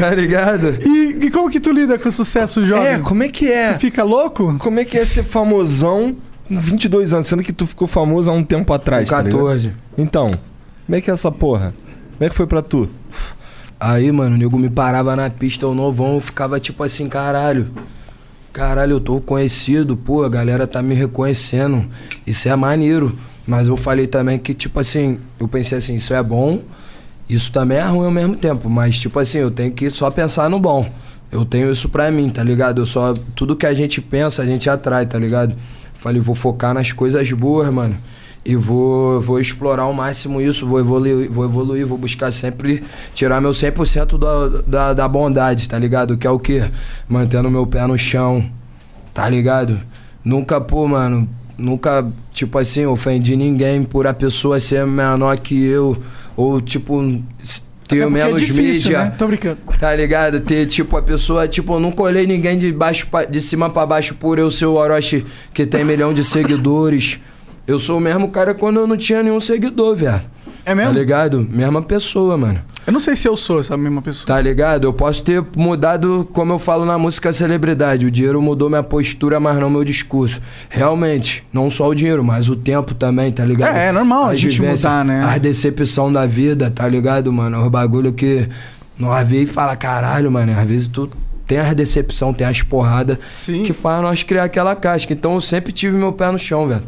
tá 0.00 0.14
ligado? 0.14 0.78
E, 0.82 1.18
e 1.26 1.30
como 1.30 1.50
que 1.50 1.60
tu 1.60 1.70
lida 1.70 1.98
com 1.98 2.08
o 2.08 2.12
sucesso 2.12 2.64
jovem? 2.64 2.86
É, 2.86 2.98
como 2.98 3.22
é 3.22 3.28
que 3.28 3.52
é? 3.52 3.74
Tu 3.74 3.80
fica 3.80 4.02
louco? 4.02 4.56
Como 4.58 4.80
é 4.80 4.86
que 4.86 4.96
é 4.96 5.04
ser 5.04 5.22
famosão 5.22 6.16
com 6.48 6.58
22 6.58 7.12
anos, 7.12 7.26
sendo 7.26 7.42
que 7.42 7.52
tu 7.52 7.66
ficou 7.66 7.86
famoso 7.86 8.30
há 8.30 8.32
um 8.32 8.42
tempo 8.42 8.72
atrás, 8.72 9.06
Com 9.06 9.16
tá 9.16 9.20
ligado? 9.20 9.38
14. 9.38 9.72
Então, 9.98 10.26
como 10.28 10.96
é 10.96 11.02
que 11.02 11.10
é 11.10 11.12
essa 11.12 11.30
porra? 11.30 11.74
Como 12.16 12.26
é 12.26 12.30
que 12.30 12.34
foi 12.34 12.46
pra 12.46 12.62
tu? 12.62 12.88
Aí, 13.78 14.10
mano, 14.10 14.34
o 14.34 14.38
nego 14.38 14.58
me 14.58 14.70
parava 14.70 15.14
na 15.14 15.28
pista, 15.28 15.68
o 15.68 15.74
novão, 15.74 16.14
eu 16.14 16.20
ficava 16.22 16.58
tipo 16.58 16.82
assim, 16.82 17.06
caralho. 17.06 17.68
Caralho, 18.52 18.92
eu 18.92 19.00
tô 19.00 19.20
conhecido, 19.20 19.96
pô, 19.96 20.24
a 20.24 20.28
galera 20.28 20.66
tá 20.66 20.82
me 20.82 20.94
reconhecendo. 20.94 21.86
Isso 22.26 22.48
é 22.48 22.56
maneiro. 22.56 23.16
Mas 23.46 23.66
eu 23.66 23.76
falei 23.76 24.06
também 24.06 24.38
que, 24.38 24.52
tipo 24.52 24.78
assim, 24.80 25.18
eu 25.38 25.48
pensei 25.48 25.78
assim, 25.78 25.94
isso 25.94 26.12
é 26.12 26.22
bom, 26.22 26.60
isso 27.28 27.50
também 27.52 27.78
é 27.78 27.84
ruim 27.84 28.06
ao 28.06 28.10
mesmo 28.10 28.36
tempo. 28.36 28.68
Mas, 28.68 28.98
tipo 28.98 29.18
assim, 29.18 29.38
eu 29.38 29.50
tenho 29.50 29.72
que 29.72 29.88
só 29.90 30.10
pensar 30.10 30.50
no 30.50 30.58
bom. 30.58 30.90
Eu 31.30 31.44
tenho 31.44 31.70
isso 31.70 31.88
pra 31.88 32.10
mim, 32.10 32.28
tá 32.30 32.42
ligado? 32.42 32.80
Eu 32.80 32.86
só. 32.86 33.14
Tudo 33.34 33.54
que 33.54 33.66
a 33.66 33.74
gente 33.74 34.00
pensa, 34.00 34.42
a 34.42 34.46
gente 34.46 34.68
atrai, 34.68 35.06
tá 35.06 35.18
ligado? 35.18 35.54
Falei, 35.94 36.20
vou 36.20 36.34
focar 36.34 36.72
nas 36.72 36.92
coisas 36.92 37.30
boas, 37.32 37.68
mano. 37.70 37.96
E 38.44 38.56
vou, 38.56 39.20
vou 39.20 39.38
explorar 39.40 39.82
ao 39.82 39.92
máximo 39.92 40.40
isso, 40.40 40.66
vou 40.66 40.78
evoluir, 40.80 41.30
vou 41.30 41.44
evoluir, 41.44 41.86
vou 41.86 41.98
buscar 41.98 42.32
sempre 42.32 42.82
tirar 43.14 43.40
meu 43.40 43.50
100% 43.50 44.16
da, 44.18 44.62
da, 44.66 44.94
da 44.94 45.08
bondade, 45.08 45.68
tá 45.68 45.78
ligado? 45.78 46.16
Que 46.16 46.26
é 46.26 46.30
o 46.30 46.38
quê? 46.38 46.70
Mantendo 47.08 47.50
meu 47.50 47.66
pé 47.66 47.86
no 47.86 47.98
chão, 47.98 48.48
tá 49.12 49.28
ligado? 49.28 49.78
Nunca, 50.24 50.60
pô, 50.60 50.86
mano, 50.88 51.28
nunca, 51.58 52.06
tipo 52.32 52.56
assim, 52.58 52.86
ofendi 52.86 53.36
ninguém 53.36 53.82
por 53.82 54.06
a 54.06 54.14
pessoa 54.14 54.58
ser 54.60 54.86
menor 54.86 55.36
que 55.38 55.66
eu, 55.66 55.98
ou 56.36 56.60
tipo, 56.60 57.00
Até 57.00 57.96
ter 57.96 58.02
porque 58.02 58.06
menos 58.06 58.36
é 58.36 58.44
difícil, 58.44 58.90
mídia. 58.92 59.04
né? 59.04 59.14
Tô 59.18 59.26
brincando. 59.26 59.58
Tá 59.78 59.94
ligado? 59.94 60.40
Ter, 60.40 60.64
tipo, 60.66 60.96
a 60.96 61.02
pessoa, 61.02 61.46
tipo, 61.48 61.74
eu 61.74 61.80
nunca 61.80 62.02
olhei 62.02 62.26
ninguém 62.26 62.56
de 62.58 62.72
baixo 62.72 63.06
pra- 63.10 63.24
de 63.24 63.40
cima 63.42 63.68
pra 63.68 63.84
baixo 63.84 64.14
por 64.14 64.38
eu 64.38 64.50
ser 64.50 64.66
o 64.66 64.74
Orochi 64.74 65.26
que 65.52 65.66
tem 65.66 65.84
milhão 65.84 66.14
de 66.14 66.22
seguidores. 66.24 67.18
Eu 67.68 67.78
sou 67.78 67.98
o 67.98 68.00
mesmo 68.00 68.30
cara 68.30 68.54
quando 68.54 68.80
eu 68.80 68.86
não 68.86 68.96
tinha 68.96 69.22
nenhum 69.22 69.38
seguidor, 69.38 69.94
velho. 69.94 70.22
É 70.64 70.74
mesmo? 70.74 70.90
Tá 70.90 70.98
ligado? 70.98 71.46
Mesma 71.50 71.82
pessoa, 71.82 72.34
mano. 72.34 72.58
Eu 72.86 72.92
não 72.94 72.98
sei 72.98 73.14
se 73.14 73.28
eu 73.28 73.36
sou 73.36 73.60
essa 73.60 73.76
mesma 73.76 74.00
pessoa. 74.00 74.26
Tá 74.26 74.40
ligado? 74.40 74.84
Eu 74.84 74.92
posso 74.94 75.22
ter 75.22 75.44
mudado, 75.54 76.26
como 76.32 76.54
eu 76.54 76.58
falo 76.58 76.86
na 76.86 76.96
música 76.96 77.30
Celebridade. 77.30 78.06
O 78.06 78.10
dinheiro 78.10 78.40
mudou 78.40 78.70
minha 78.70 78.82
postura, 78.82 79.38
mas 79.38 79.58
não 79.58 79.68
meu 79.68 79.84
discurso. 79.84 80.40
Realmente, 80.70 81.44
não 81.52 81.68
só 81.68 81.86
o 81.90 81.94
dinheiro, 81.94 82.24
mas 82.24 82.48
o 82.48 82.56
tempo 82.56 82.94
também, 82.94 83.30
tá 83.30 83.44
ligado? 83.44 83.76
É, 83.76 83.88
é 83.88 83.92
normal 83.92 84.24
a 84.24 84.30
As 84.30 84.40
gente 84.40 84.52
vivências, 84.52 84.90
mudar, 84.90 85.04
né? 85.04 85.22
A 85.26 85.36
decepção 85.36 86.10
da 86.10 86.24
vida, 86.24 86.70
tá 86.70 86.88
ligado, 86.88 87.30
mano? 87.30 87.62
Os 87.62 87.68
bagulho 87.68 88.14
que 88.14 88.48
nós 88.98 89.28
vê 89.28 89.42
e 89.42 89.46
fala, 89.46 89.76
caralho, 89.76 90.32
mano. 90.32 90.58
Às 90.58 90.66
vezes 90.66 90.88
tu 90.88 91.10
tem 91.46 91.58
as 91.58 91.74
decepção, 91.74 92.32
tem 92.32 92.46
as 92.46 92.62
porradas 92.62 93.18
que 93.44 93.74
faz 93.74 94.02
nós 94.02 94.22
criar 94.22 94.44
aquela 94.44 94.74
casca. 94.74 95.12
Então 95.12 95.34
eu 95.34 95.40
sempre 95.42 95.70
tive 95.70 95.98
meu 95.98 96.14
pé 96.14 96.32
no 96.32 96.38
chão, 96.38 96.66
velho. 96.66 96.82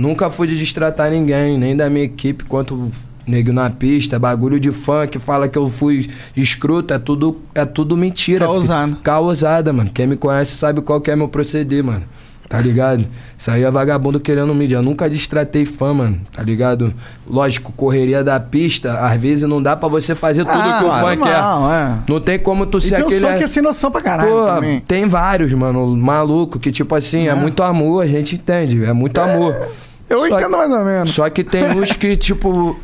Nunca 0.00 0.30
fui 0.30 0.46
de 0.46 0.56
destratar 0.56 1.10
ninguém, 1.10 1.58
nem 1.58 1.76
da 1.76 1.90
minha 1.90 2.04
equipe, 2.06 2.44
quanto 2.44 2.90
nego 3.26 3.52
na 3.52 3.68
pista, 3.68 4.18
bagulho 4.18 4.58
de 4.58 4.72
fã 4.72 5.06
que 5.06 5.18
fala 5.18 5.46
que 5.46 5.58
eu 5.58 5.68
fui 5.68 6.08
escroto, 6.34 6.94
é 6.94 6.98
tudo, 6.98 7.42
é 7.54 7.66
tudo 7.66 7.96
mentira. 7.98 8.46
Causado. 8.46 8.88
filho. 8.92 9.00
Causada, 9.02 9.72
mano. 9.74 9.90
Quem 9.92 10.06
me 10.06 10.16
conhece 10.16 10.56
sabe 10.56 10.80
qual 10.80 11.02
que 11.02 11.10
é 11.10 11.16
meu 11.16 11.28
proceder, 11.28 11.84
mano. 11.84 12.02
Tá 12.48 12.60
ligado? 12.60 13.04
Aí 13.46 13.62
é 13.62 13.70
vagabundo 13.70 14.18
querendo 14.18 14.52
mídia. 14.52 14.76
Eu 14.76 14.82
nunca 14.82 15.08
destratei 15.08 15.64
fã, 15.64 15.92
mano. 15.94 16.18
Tá 16.34 16.42
ligado? 16.42 16.92
Lógico, 17.28 17.70
correria 17.70 18.24
da 18.24 18.40
pista, 18.40 18.94
às 19.06 19.20
vezes 19.20 19.48
não 19.48 19.62
dá 19.62 19.76
pra 19.76 19.88
você 19.88 20.16
fazer 20.16 20.44
tudo 20.44 20.58
Ah, 20.58 20.78
que 20.80 20.84
o 20.84 20.90
fã 20.90 21.16
quer. 21.16 21.28
é. 21.30 21.98
Não 22.12 22.20
tem 22.20 22.38
como 22.40 22.66
tu 22.66 22.78
E 22.78 22.80
ser 22.80 22.96
tem 22.96 23.04
aquele. 23.04 23.20
fãs 23.26 23.38
que 23.38 23.44
é 23.44 23.46
sem 23.46 23.62
noção 23.62 23.88
pra 23.92 24.00
caralho 24.00 24.30
Pô, 24.30 24.46
também. 24.46 24.80
tem 24.80 25.06
vários, 25.06 25.52
mano, 25.52 25.94
maluco, 25.96 26.58
que 26.58 26.72
tipo 26.72 26.92
assim, 26.96 27.28
é, 27.28 27.30
É. 27.30 27.34
muito 27.36 27.62
amor, 27.62 28.02
a 28.02 28.06
gente 28.08 28.34
entende, 28.34 28.82
é 28.84 28.92
muito 28.92 29.20
amor. 29.20 29.54
Eu 30.10 30.18
Só 30.18 30.26
entendo 30.26 30.40
que- 30.50 30.56
mais 30.56 30.70
ou 30.72 30.84
menos. 30.84 31.10
Só 31.12 31.30
que 31.30 31.44
tem 31.44 31.64
uns 31.78 31.92
que, 31.92 32.16
tipo, 32.16 32.76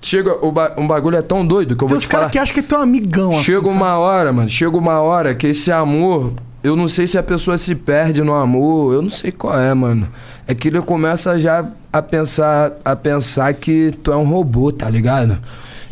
chega, 0.00 0.44
o 0.44 0.50
ba- 0.50 0.72
um 0.78 0.86
bagulho 0.86 1.16
é 1.18 1.22
tão 1.22 1.46
doido 1.46 1.76
que 1.76 1.84
eu 1.84 1.88
Tem 1.88 1.88
vou 1.88 1.96
uns 1.98 2.02
te 2.04 2.06
falar. 2.08 2.20
caras 2.22 2.32
que 2.32 2.38
acham 2.38 2.54
que 2.54 2.60
é 2.60 2.62
teu 2.62 2.78
amigão, 2.80 3.32
assim. 3.32 3.42
Chega 3.44 3.62
sabe? 3.64 3.68
uma 3.76 3.98
hora, 3.98 4.32
mano, 4.32 4.48
chega 4.48 4.76
uma 4.76 5.00
hora 5.00 5.34
que 5.34 5.48
esse 5.48 5.70
amor, 5.70 6.32
eu 6.64 6.74
não 6.74 6.88
sei 6.88 7.06
se 7.06 7.18
a 7.18 7.22
pessoa 7.22 7.58
se 7.58 7.74
perde 7.74 8.22
no 8.22 8.34
amor, 8.34 8.94
eu 8.94 9.02
não 9.02 9.10
sei 9.10 9.30
qual 9.30 9.58
é, 9.58 9.72
mano. 9.74 10.08
É 10.48 10.54
que 10.54 10.68
ele 10.68 10.80
começa 10.80 11.38
já 11.38 11.64
a 11.92 12.00
pensar, 12.00 12.72
a 12.84 12.94
pensar 12.96 13.52
que 13.54 13.92
tu 14.02 14.12
é 14.12 14.16
um 14.16 14.24
robô, 14.24 14.70
tá 14.72 14.88
ligado? 14.88 15.38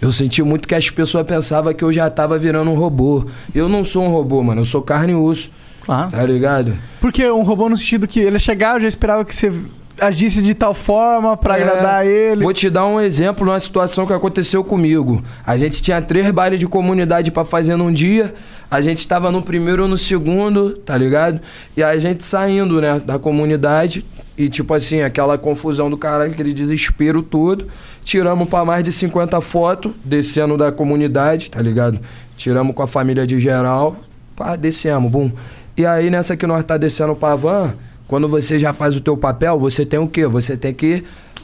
Eu 0.01 0.13
senti 0.13 0.43
muito 0.43 0.69
que 0.69 0.75
as 0.75 0.89
pessoas 0.91 1.27
pensavam 1.27 1.73
que 1.75 1.83
eu 1.83 1.93
já 1.93 2.09
tava 2.11 2.39
virando 2.39 2.71
um 2.71 2.75
robô. 2.75 3.25
Eu 3.55 3.69
não 3.69 3.85
sou 3.85 4.05
um 4.05 4.09
robô, 4.11 4.43
mano, 4.43 4.61
eu 4.61 4.65
sou 4.65 4.81
carne 4.83 5.13
e 5.13 5.17
osso, 5.17 5.51
Claro. 5.85 6.11
tá 6.11 6.25
ligado? 6.25 6.75
Porque 7.01 7.29
um 7.31 7.43
robô 7.43 7.69
no 7.69 7.77
sentido 7.77 8.07
que 8.07 8.21
ele 8.21 8.39
chegava, 8.39 8.81
já 8.81 8.89
esperava 8.89 9.25
que 9.25 9.35
você 9.35 9.51
agisse 10.01 10.43
de 10.43 10.55
tal 10.55 10.75
forma 10.75 11.37
pra 11.37 11.59
É, 11.59 11.63
agradar 11.63 12.07
ele. 12.07 12.43
Vou 12.43 12.53
te 12.53 12.69
dar 12.69 12.87
um 12.87 13.01
exemplo 13.01 13.47
numa 13.47 13.59
situação 13.61 14.07
que 14.07 14.13
aconteceu 14.13 14.63
comigo. 14.65 15.23
A 15.47 15.57
gente 15.57 15.83
tinha 15.83 16.01
três 16.03 16.31
bailes 16.31 16.59
de 16.61 16.67
comunidade 16.67 17.31
pra 17.31 17.45
fazer 17.45 17.77
num 17.77 17.93
dia. 17.93 18.35
A 18.71 18.81
gente 18.81 19.07
tava 19.07 19.31
no 19.31 19.41
primeiro 19.43 19.83
ou 19.83 19.89
no 19.89 19.97
segundo, 19.97 20.71
tá 20.79 20.97
ligado? 20.97 21.41
E 21.77 21.83
a 21.83 21.97
gente 21.99 22.25
saindo, 22.25 22.81
né, 22.81 23.01
da 23.05 23.19
comunidade. 23.19 24.05
E 24.37 24.49
tipo 24.49 24.75
assim, 24.75 25.01
aquela 25.03 25.39
confusão 25.39 25.89
do 25.89 25.97
caralho, 25.97 26.33
aquele 26.33 26.53
desespero 26.53 27.23
todo. 27.23 27.69
Tiramos 28.03 28.49
pra 28.49 28.65
mais 28.65 28.83
de 28.83 28.91
50 28.91 29.41
fotos, 29.41 29.93
descendo 30.05 30.57
da 30.59 30.73
comunidade, 30.73 31.51
tá 31.51 31.63
ligado? 31.63 32.01
Tiramos 32.37 32.75
com 32.75 32.83
a 32.83 32.87
família 32.87 33.25
de 33.27 33.39
geral. 33.41 33.97
Pá, 34.35 34.57
descemos, 34.57 35.09
bum. 35.11 35.31
E 35.77 35.87
aí 35.87 36.11
nessa 36.11 36.37
que 36.37 36.47
nós 36.47 36.65
tá 36.65 36.77
descendo 36.77 37.15
pra 37.15 37.37
van, 37.37 37.75
quando 38.07 38.29
você 38.29 38.59
já 38.59 38.73
faz 38.73 38.97
o 38.97 39.01
teu 39.01 39.17
papel, 39.17 39.59
você 39.59 39.85
tem 39.87 39.99
o 39.99 40.07
quê? 40.09 40.27
Você 40.27 40.57
tem 40.57 40.73
que 40.75 41.03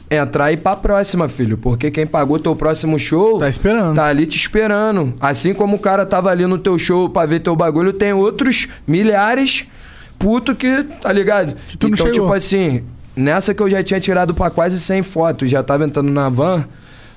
entrar 0.09 0.51
e 0.51 0.55
ir 0.55 0.57
pra 0.57 0.75
próxima, 0.75 1.27
filho. 1.27 1.57
Porque 1.57 1.89
quem 1.89 2.05
pagou 2.05 2.37
teu 2.37 2.55
próximo 2.55 2.99
show. 2.99 3.39
Tá 3.39 3.47
esperando. 3.49 3.95
Tá 3.95 4.05
ali 4.05 4.25
te 4.25 4.35
esperando. 4.37 5.13
Assim 5.19 5.53
como 5.53 5.77
o 5.77 5.79
cara 5.79 6.05
tava 6.05 6.29
ali 6.29 6.45
no 6.45 6.57
teu 6.57 6.77
show 6.77 7.09
pra 7.09 7.25
ver 7.25 7.39
teu 7.39 7.55
bagulho, 7.55 7.93
tem 7.93 8.11
outros 8.13 8.67
milhares 8.87 9.65
puto 10.19 10.53
que, 10.53 10.83
tá 11.01 11.11
ligado? 11.11 11.55
tu 11.79 11.87
não 11.87 11.93
então, 11.95 12.05
chegou. 12.07 12.11
tipo 12.11 12.33
assim, 12.33 12.83
nessa 13.15 13.53
que 13.55 13.61
eu 13.63 13.69
já 13.69 13.81
tinha 13.81 13.99
tirado 13.99 14.35
pra 14.35 14.49
quase 14.51 14.79
100 14.79 15.01
fotos, 15.01 15.49
já 15.49 15.63
tava 15.63 15.83
entrando 15.85 16.11
na 16.11 16.29
van. 16.29 16.65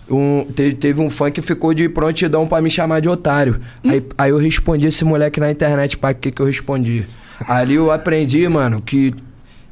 Um, 0.09 0.45
te- 0.45 0.73
teve 0.75 1.01
um 1.01 1.09
fã 1.11 1.31
que 1.31 1.41
ficou 1.43 1.73
de 1.75 1.89
prontidão 1.89 2.47
pra 2.47 2.61
me 2.63 2.71
chamar 2.71 3.01
de 3.01 3.09
otário. 3.09 3.61
Aí, 3.83 4.03
aí 4.19 4.31
eu 4.31 4.39
respondi 4.39 4.87
esse 4.87 5.05
moleque 5.05 5.41
na 5.41 5.51
internet, 5.51 5.97
pra 5.99 6.13
que 6.15 6.31
que 6.31 6.41
eu 6.41 6.47
respondi? 6.47 7.07
Ali 7.49 7.75
eu 7.75 7.91
aprendi, 7.91 8.47
mano, 8.49 8.81
que 8.81 9.15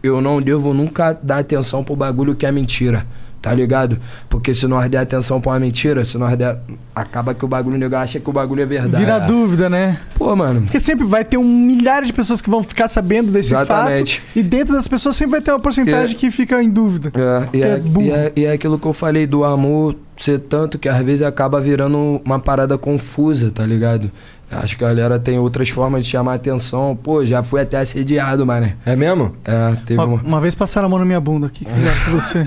eu 0.02 0.20
não 0.20 0.40
devo 0.40 0.72
nunca 0.74 1.16
dar 1.22 1.38
atenção 1.38 1.82
pro 1.84 1.94
bagulho 1.96 2.34
que 2.34 2.46
é 2.46 2.52
mentira. 2.52 3.06
Tá 3.40 3.52
ligado? 3.52 3.98
Porque 4.28 4.54
se 4.54 4.68
nós 4.68 4.88
der 4.88 4.98
atenção 4.98 5.40
pra 5.40 5.50
uma 5.50 5.58
mentira, 5.58 6.04
se 6.04 6.16
nós 6.16 6.38
der. 6.38 6.58
Acaba 6.94 7.34
que 7.34 7.44
o 7.44 7.48
bagulho, 7.48 7.76
nego 7.76 7.96
acha 7.96 8.20
que 8.20 8.30
o 8.30 8.32
bagulho 8.32 8.62
é 8.62 8.66
verdade. 8.66 9.04
Vira 9.04 9.18
dúvida, 9.18 9.68
né? 9.68 9.98
Pô, 10.14 10.36
mano. 10.36 10.60
Porque 10.62 10.78
sempre 10.78 11.04
vai 11.04 11.24
ter 11.24 11.38
um 11.38 11.42
milhar 11.44 12.04
de 12.04 12.12
pessoas 12.12 12.40
que 12.40 12.48
vão 12.48 12.62
ficar 12.62 12.86
sabendo 12.88 13.32
desse 13.32 13.52
Exatamente. 13.52 14.20
fato. 14.20 14.38
E 14.38 14.44
dentro 14.44 14.72
das 14.74 14.86
pessoas 14.86 15.16
sempre 15.16 15.32
vai 15.32 15.40
ter 15.42 15.50
uma 15.50 15.58
porcentagem 15.58 16.14
É. 16.14 16.18
que 16.18 16.30
fica 16.30 16.62
em 16.62 16.70
dúvida. 16.70 17.10
É, 17.16 17.56
e, 17.56 17.62
É 17.64 17.66
é, 17.66 17.82
e, 17.82 18.10
é, 18.12 18.32
e 18.36 18.44
é 18.44 18.52
aquilo 18.52 18.78
que 18.78 18.86
eu 18.86 18.92
falei 18.92 19.26
do 19.26 19.42
amor 19.42 19.96
ser 20.16 20.38
tanto 20.38 20.78
que 20.78 20.88
às 20.88 21.02
vezes 21.04 21.22
acaba 21.22 21.60
virando 21.60 22.22
uma 22.24 22.38
parada 22.38 22.78
confusa, 22.78 23.50
tá 23.50 23.66
ligado? 23.66 24.08
Acho 24.52 24.76
que 24.76 24.84
a 24.84 24.88
galera 24.88 25.18
tem 25.18 25.38
outras 25.38 25.68
formas 25.70 26.04
de 26.04 26.10
chamar 26.10 26.34
atenção. 26.34 26.96
Pô, 27.02 27.24
já 27.24 27.42
fui 27.42 27.60
até 27.60 27.78
assediado, 27.78 28.44
mano. 28.44 28.70
É 28.84 28.94
mesmo? 28.94 29.34
É, 29.44 29.74
teve 29.86 30.00
Uma, 30.00 30.04
uma. 30.04 30.22
uma 30.22 30.40
vez 30.40 30.54
passaram 30.54 30.86
a 30.86 30.90
mão 30.90 30.98
na 30.98 31.04
minha 31.04 31.20
bunda 31.20 31.46
aqui. 31.46 31.64
Que 31.64 31.70
fizeram 31.72 31.96
com 32.04 32.10
você. 32.12 32.46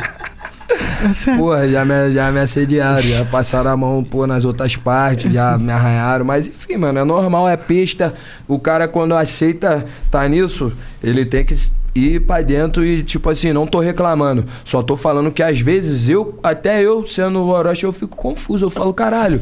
É 1.07 1.13
sério. 1.13 1.39
Porra, 1.39 1.67
já 1.69 1.85
me, 1.85 2.11
já 2.11 2.31
me 2.31 2.39
assediaram, 2.39 3.01
já 3.01 3.23
passaram 3.25 3.71
a 3.71 3.77
mão, 3.77 4.03
pô, 4.03 4.25
nas 4.27 4.43
outras 4.45 4.75
partes, 4.75 5.31
já 5.31 5.57
me 5.57 5.71
arranharam. 5.71 6.25
Mas 6.25 6.47
enfim, 6.47 6.77
mano, 6.77 6.99
é 6.99 7.03
normal, 7.03 7.47
é 7.47 7.55
pista. 7.55 8.13
O 8.47 8.59
cara, 8.59 8.87
quando 8.87 9.15
aceita 9.15 9.85
tá 10.11 10.27
nisso, 10.27 10.73
ele 11.03 11.25
tem 11.25 11.45
que 11.45 11.55
ir 11.95 12.21
pra 12.21 12.41
dentro 12.41 12.83
e, 12.85 13.03
tipo 13.03 13.29
assim, 13.29 13.53
não 13.53 13.65
tô 13.65 13.79
reclamando. 13.79 14.45
Só 14.63 14.83
tô 14.83 14.97
falando 14.97 15.31
que 15.31 15.41
às 15.41 15.59
vezes 15.59 16.09
eu, 16.09 16.37
até 16.43 16.81
eu, 16.81 17.05
sendo 17.05 17.39
o 17.39 17.47
Orochi, 17.49 17.85
eu 17.85 17.91
fico 17.93 18.17
confuso. 18.17 18.65
Eu 18.65 18.69
falo, 18.69 18.93
caralho, 18.93 19.41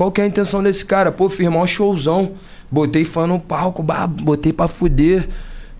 qual 0.00 0.10
que 0.10 0.18
é 0.18 0.24
a 0.24 0.26
intenção 0.26 0.62
desse 0.62 0.82
cara? 0.82 1.12
Pô, 1.12 1.28
firmar 1.28 1.62
um 1.62 1.66
showzão. 1.66 2.32
Botei 2.72 3.04
fã 3.04 3.26
no 3.26 3.38
palco, 3.38 3.82
bah, 3.82 4.06
botei 4.06 4.50
pra 4.50 4.66
fuder. 4.66 5.28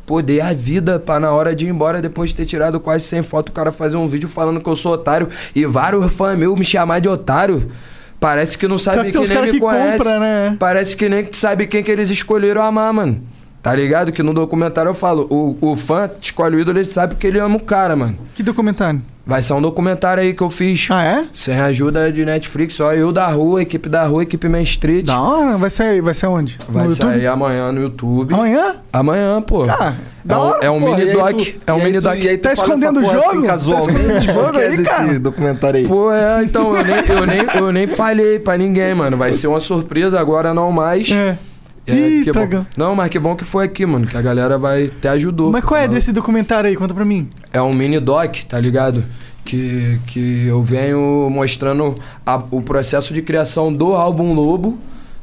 Pô, 0.04 0.20
dei 0.20 0.42
a 0.42 0.52
vida 0.52 0.98
pra 0.98 1.18
na 1.18 1.32
hora 1.32 1.56
de 1.56 1.64
ir 1.64 1.70
embora, 1.70 2.02
depois 2.02 2.28
de 2.28 2.36
ter 2.36 2.44
tirado 2.44 2.78
quase 2.78 3.06
100 3.06 3.22
fotos, 3.22 3.50
o 3.50 3.54
cara 3.54 3.72
fazer 3.72 3.96
um 3.96 4.06
vídeo 4.06 4.28
falando 4.28 4.60
que 4.60 4.68
eu 4.68 4.76
sou 4.76 4.92
otário 4.92 5.30
e 5.54 5.64
vários 5.64 6.12
fãs 6.12 6.38
meus 6.38 6.58
me 6.58 6.66
chamar 6.66 7.00
de 7.00 7.08
otário. 7.08 7.72
Parece 8.20 8.58
que 8.58 8.68
não 8.68 8.76
sabe 8.76 9.10
que 9.10 9.18
nem 9.18 9.42
me 9.42 9.52
que 9.52 9.58
conhece. 9.58 9.96
compra, 9.96 10.20
né? 10.20 10.54
Parece 10.58 10.94
que 10.94 11.08
nem 11.08 11.26
sabe 11.32 11.66
quem 11.66 11.82
que 11.82 11.90
eles 11.90 12.10
escolheram 12.10 12.62
amar, 12.62 12.92
mano. 12.92 13.22
Tá 13.62 13.74
ligado? 13.74 14.12
Que 14.12 14.22
no 14.22 14.34
documentário 14.34 14.90
eu 14.90 14.94
falo, 14.94 15.26
o, 15.30 15.56
o 15.62 15.76
fã 15.76 16.10
escolhe 16.20 16.56
o 16.56 16.60
ídolo, 16.60 16.76
ele 16.76 16.84
sabe 16.84 17.14
que 17.14 17.26
ele 17.26 17.38
ama 17.38 17.56
o 17.56 17.60
cara, 17.60 17.96
mano. 17.96 18.18
Que 18.34 18.42
documentário? 18.42 19.00
Vai 19.30 19.42
ser 19.42 19.52
um 19.52 19.62
documentário 19.62 20.24
aí 20.24 20.34
que 20.34 20.42
eu 20.42 20.50
fiz. 20.50 20.88
Ah, 20.90 21.04
é? 21.04 21.24
Sem 21.32 21.54
ajuda 21.60 22.10
de 22.10 22.24
Netflix, 22.24 22.74
só 22.74 22.92
eu 22.92 23.12
da 23.12 23.28
rua, 23.28 23.62
equipe 23.62 23.88
da 23.88 24.04
rua, 24.04 24.24
equipe 24.24 24.48
Main 24.48 24.64
Street. 24.64 25.06
Da 25.06 25.20
hora? 25.20 25.56
Vai 25.56 25.70
sair, 25.70 26.00
vai 26.00 26.12
ser 26.14 26.26
onde? 26.26 26.58
Vai 26.68 26.84
no 26.86 26.90
sair 26.90 27.06
YouTube? 27.22 27.26
amanhã 27.28 27.70
no 27.70 27.80
YouTube. 27.80 28.34
Amanhã? 28.34 28.74
Amanhã, 28.92 29.40
pô. 29.40 29.66
Ah, 29.70 29.94
é 30.24 30.28
da 30.28 30.36
um, 30.36 30.42
hora, 30.42 30.58
é 30.66 30.70
um 30.70 30.80
Porra, 30.80 30.96
mini 30.96 31.06
e 31.06 31.10
aí 31.10 31.16
doc. 31.16 31.30
tu- 31.46 31.60
é 31.64 31.72
um 31.72 31.78
mini 31.84 31.98
tu- 32.00 32.02
doc. 32.02 32.18
E 32.18 32.28
aí 32.28 32.36
tu 32.38 32.42
Tá 32.42 32.52
escondendo 32.54 32.98
o 33.00 33.04
jogo? 33.04 33.18
Assim, 33.18 33.42
Tá 33.42 33.46
casualmente. 33.46 33.90
escondendo 34.00 34.18
o 34.18 34.20
jogo 34.44 34.58
é 34.58 34.66
aí, 34.66 34.76
desse 34.76 34.90
cara? 34.90 35.18
documentário 35.20 35.78
aí. 35.78 35.86
Pô, 35.86 36.12
é, 36.12 36.42
então, 36.42 36.76
eu 36.76 36.84
nem, 36.84 36.96
eu, 37.08 37.26
nem, 37.26 37.46
eu 37.54 37.72
nem 37.72 37.86
falei 37.86 38.40
pra 38.40 38.58
ninguém, 38.58 38.94
mano. 38.96 39.16
Vai 39.16 39.32
ser 39.32 39.46
uma 39.46 39.60
surpresa 39.60 40.18
agora, 40.18 40.52
não 40.52 40.72
mais. 40.72 41.08
É. 41.08 41.38
É, 41.86 41.92
Ih, 41.94 42.24
que 42.24 42.32
bom. 42.32 42.66
Não, 42.76 42.94
mas 42.94 43.10
que 43.10 43.18
bom 43.18 43.34
que 43.34 43.44
foi 43.44 43.64
aqui, 43.64 43.84
mano. 43.86 44.06
Que 44.06 44.16
a 44.16 44.22
galera 44.22 44.58
vai 44.58 44.88
te 44.88 45.08
ajudou. 45.08 45.50
Mas 45.50 45.64
qual 45.64 45.78
é 45.78 45.82
Mano, 45.82 45.94
desse 45.94 46.12
documentário 46.12 46.68
aí? 46.68 46.76
Conta 46.76 46.94
pra 46.94 47.04
mim. 47.04 47.28
É 47.52 47.60
um 47.60 47.72
mini 47.72 47.98
doc, 47.98 48.36
tá 48.48 48.60
ligado? 48.60 49.04
Que, 49.44 49.98
que 50.06 50.46
eu 50.46 50.62
venho 50.62 51.28
mostrando 51.30 51.94
a- 52.24 52.42
o 52.50 52.60
processo 52.62 53.12
de 53.14 53.22
criação 53.22 53.72
do 53.72 53.94
álbum 53.94 54.34
Lobo, 54.34 54.78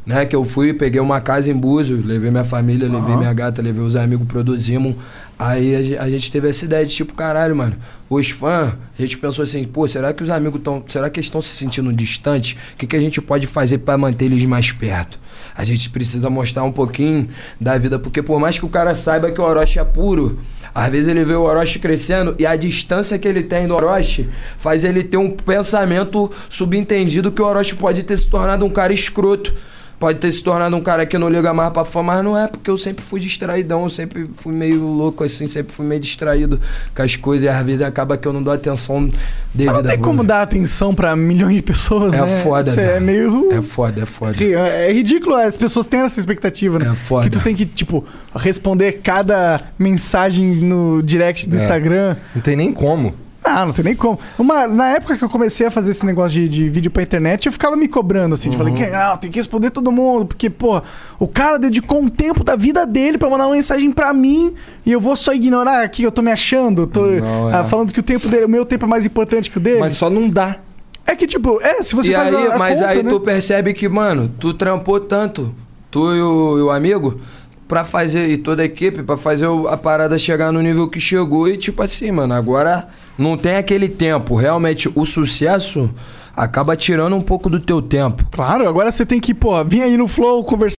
né? 0.06 0.26
Que 0.26 0.36
eu 0.36 0.44
fui, 0.44 0.74
peguei 0.74 1.00
uma 1.00 1.22
casa 1.22 1.50
em 1.52 1.54
Búzios, 1.56 2.04
levei 2.04 2.32
minha 2.32 2.44
família, 2.44 2.90
levei 2.90 3.16
minha 3.16 3.32
gata, 3.32 3.62
levei 3.62 3.84
os 3.84 3.96
amigos, 3.96 4.28
produzimos. 4.28 4.96
Aí 5.40 5.96
a, 5.96 6.04
a 6.04 6.10
gente 6.10 6.32
teve 6.32 6.50
essa 6.50 6.66
ideia 6.66 6.84
de 6.86 6.94
tipo, 6.94 7.14
caralho, 7.14 7.56
mano, 7.56 7.76
os 8.10 8.32
fãs, 8.32 8.74
a 8.98 9.02
gente 9.02 9.18
pensou 9.20 9.44
assim, 9.44 9.64
pô, 9.64 9.88
será 9.88 10.12
que 10.12 10.24
os 10.24 10.30
amigos 10.32 10.58
estão. 10.58 10.84
Será 10.88 11.10
que 11.10 11.20
eles 11.20 11.28
estão 11.28 11.42
se 11.42 11.56
sentindo 11.56 11.94
distantes? 11.94 12.58
O 12.74 12.78
que, 12.78 12.88
que 12.88 12.96
a 12.96 13.00
gente 13.00 13.22
pode 13.22 13.46
fazer 13.46 13.78
pra 13.78 13.98
manter 13.98 14.26
eles 14.26 14.44
mais 14.46 14.72
perto? 14.72 15.20
A 15.58 15.64
gente 15.64 15.90
precisa 15.90 16.30
mostrar 16.30 16.64
um 16.64 16.72
pouquinho 16.72 17.30
da 17.60 17.76
vida, 17.80 17.98
porque 17.98 18.22
por 18.22 18.40
mais 18.40 18.60
que 18.60 18.66
o 18.66 18.70
cara 18.70 18.94
saiba 18.94 19.32
que 19.32 19.42
o 19.42 19.44
Orochi 19.44 19.80
é 19.80 19.84
puro, 19.84 20.38
às 20.74 20.92
vezes 20.92 21.08
ele 21.08 21.24
vê 21.24 21.34
o 21.34 21.42
Orochi 21.42 21.80
crescendo 21.80 22.36
e 22.38 22.46
a 22.46 22.56
distância 22.56 23.18
que 23.18 23.28
ele 23.28 23.42
tem 23.42 23.68
do 23.68 23.74
Orochi 23.74 24.30
faz 24.60 24.84
ele 24.84 25.04
ter 25.04 25.18
um 25.18 25.32
pensamento 25.32 26.32
subentendido 26.48 27.32
que 27.32 27.42
o 27.42 27.46
Orochi 27.46 27.76
pode 27.76 28.04
ter 28.04 28.16
se 28.16 28.28
tornado 28.28 28.64
um 28.64 28.70
cara 28.70 28.94
escroto. 28.94 29.52
Pode 30.00 30.20
ter 30.20 30.32
se 30.32 30.44
tornado 30.44 30.76
um 30.76 30.82
cara 30.82 31.08
que 31.08 31.18
não 31.18 31.28
liga 31.28 31.52
mais 31.56 31.74
pra 31.74 31.84
fama, 31.84 32.14
mas 32.14 32.24
não 32.24 32.38
é, 32.38 32.48
porque 32.48 32.70
eu 32.70 32.78
sempre 32.78 33.04
fui 33.04 33.20
distraidão, 33.20 33.82
eu 33.82 33.90
sempre 33.90 34.30
fui 34.34 34.54
meio 34.54 34.86
louco 34.86 35.24
assim, 35.24 35.48
sempre 35.48 35.74
fui 35.74 35.84
meio 35.84 36.00
distraído 36.00 36.60
com 36.96 37.02
as 37.02 37.16
coisas 37.16 37.46
e 37.46 37.50
às 37.50 37.66
vezes 37.66 37.82
acaba 37.82 38.16
que 38.16 38.28
eu 38.28 38.32
não 38.32 38.44
dou 38.44 38.54
atenção 38.54 39.02
Mas 39.02 39.14
devida. 39.56 39.82
não 39.82 39.90
tem 39.90 39.98
como 39.98 40.24
dar 40.24 40.44
atenção 40.44 40.94
pra 40.94 41.16
milhões 41.16 41.56
de 41.56 41.62
pessoas, 41.64 42.14
É 42.14 42.22
né? 42.22 42.42
foda, 42.44 42.70
Isso 42.70 42.80
é 42.80 43.00
meio... 43.00 43.52
É 43.52 43.60
foda, 43.64 44.02
é 44.04 44.06
foda. 44.06 44.38
É 44.44 44.90
é 44.90 44.94
ridículo, 44.94 45.36
as 45.36 45.58
pessoas 45.58 45.88
têm 45.88 46.02
essa 46.02 46.20
expectativa, 46.20 46.78
né? 46.78 46.92
É 46.92 46.96
foda. 46.96 47.24
Que 47.28 47.32
tu 47.32 47.42
tem 47.44 47.56
que, 47.56 47.66
tipo, 47.66 48.06
responder 48.36 49.02
cada 49.02 49.60
mensagem 49.80 50.46
no 50.58 51.02
direct 51.02 51.50
do 51.50 51.58
É. 51.58 51.60
Instagram. 51.60 52.16
Não 52.36 52.42
tem 52.44 52.56
nem 52.56 52.72
como. 52.72 53.16
Ah, 53.50 53.66
não 53.66 53.74
tem 53.74 53.86
nem 53.86 53.96
como. 53.96 54.20
Uma, 54.38 54.68
na 54.68 54.90
época 54.90 55.18
que 55.18 55.24
eu 55.24 55.30
comecei 55.30 55.68
a 55.68 55.72
fazer 55.72 55.92
esse 55.92 56.06
negócio 56.06 56.32
de, 56.40 56.48
de 56.50 56.70
vídeo 56.70 56.92
pra 56.92 57.02
internet, 57.04 57.46
eu 57.46 57.52
ficava 57.52 57.76
me 57.78 57.88
cobrando, 57.88 58.36
assim, 58.36 58.50
de 58.50 58.58
falei, 58.58 58.74
Uhum. 58.74 58.80
que, 58.80 58.88
não, 58.90 59.18
tem 59.18 59.32
que 59.32 59.38
responder 59.40 59.70
todo 59.72 59.92
mundo, 59.92 60.26
porque, 60.26 60.50
pô, 60.50 60.82
o 61.20 61.28
cara 61.28 61.58
dedicou 61.58 62.00
um 62.02 62.10
tempo 62.10 62.44
da 62.44 62.56
vida 62.56 62.86
dele 62.86 63.18
pra 63.18 63.30
mandar 63.30 63.46
uma 63.48 63.56
mensagem 63.56 63.92
pra 63.92 64.14
mim 64.14 64.54
e 64.86 64.92
eu 64.92 65.00
vou 65.00 65.16
só 65.16 65.34
ignorar 65.34 65.84
aqui, 65.84 66.04
eu 66.04 66.12
tô 66.12 66.22
me 66.22 66.32
achando, 66.32 66.86
tô 66.88 67.02
Não, 67.02 67.50
é. 67.50 67.56
ah, 67.56 67.64
falando 67.64 67.94
que 67.94 68.00
o 68.00 68.04
tempo 68.04 68.28
dele, 68.28 68.46
o 68.46 68.50
meu 68.50 68.66
tempo 68.66 68.86
é 68.86 68.88
mais 68.88 69.06
importante 69.06 69.50
que 69.50 69.58
o 69.58 69.62
dele. 69.62 69.80
Mas 69.80 69.94
só 69.94 70.10
não 70.10 70.30
dá. 70.30 70.58
É 71.06 71.16
que, 71.16 71.26
tipo, 71.26 71.60
é, 71.62 71.82
se 71.82 71.96
você 71.96 72.12
e 72.12 72.16
faz 72.16 72.36
aí, 72.36 72.48
a, 72.48 72.56
a 72.56 72.58
mas 72.60 72.80
conta, 72.80 72.92
aí 72.92 73.02
né? 73.04 73.10
tu 73.10 73.20
percebe 73.22 73.74
que, 73.74 73.88
mano, 73.88 74.30
tu 74.40 74.54
trampou 74.54 75.00
tanto, 75.00 75.56
tu 75.90 76.14
e 76.14 76.22
o, 76.22 76.60
e 76.60 76.62
o 76.64 76.70
amigo, 76.70 77.22
pra 77.66 77.86
fazer, 77.86 78.28
e 78.28 78.38
toda 78.38 78.62
a 78.62 78.66
equipe, 78.66 79.04
pra 79.04 79.16
fazer 79.18 79.48
a 79.70 79.78
parada 79.78 80.18
chegar 80.18 80.52
no 80.52 80.62
nível 80.62 80.88
que 80.90 81.00
chegou. 81.00 81.48
E 81.48 81.56
tipo 81.58 81.82
assim, 81.82 82.12
mano, 82.12 82.34
agora 82.34 82.90
não 83.18 83.38
tem 83.38 83.56
aquele 83.56 83.90
tempo. 83.90 84.36
Realmente, 84.36 84.90
o 84.94 85.06
sucesso 85.06 85.94
acaba 86.36 86.76
tirando 86.76 87.16
um 87.16 87.22
pouco 87.22 87.50
do 87.50 87.60
teu 87.60 87.82
tempo. 87.82 88.26
Claro, 88.32 88.68
agora 88.68 88.92
você 88.92 89.06
tem 89.06 89.20
que, 89.20 89.34
pô, 89.34 89.64
vir 89.64 89.84
aí 89.84 89.98
no 89.98 90.08
Flow 90.08 90.44
conversar. 90.44 90.78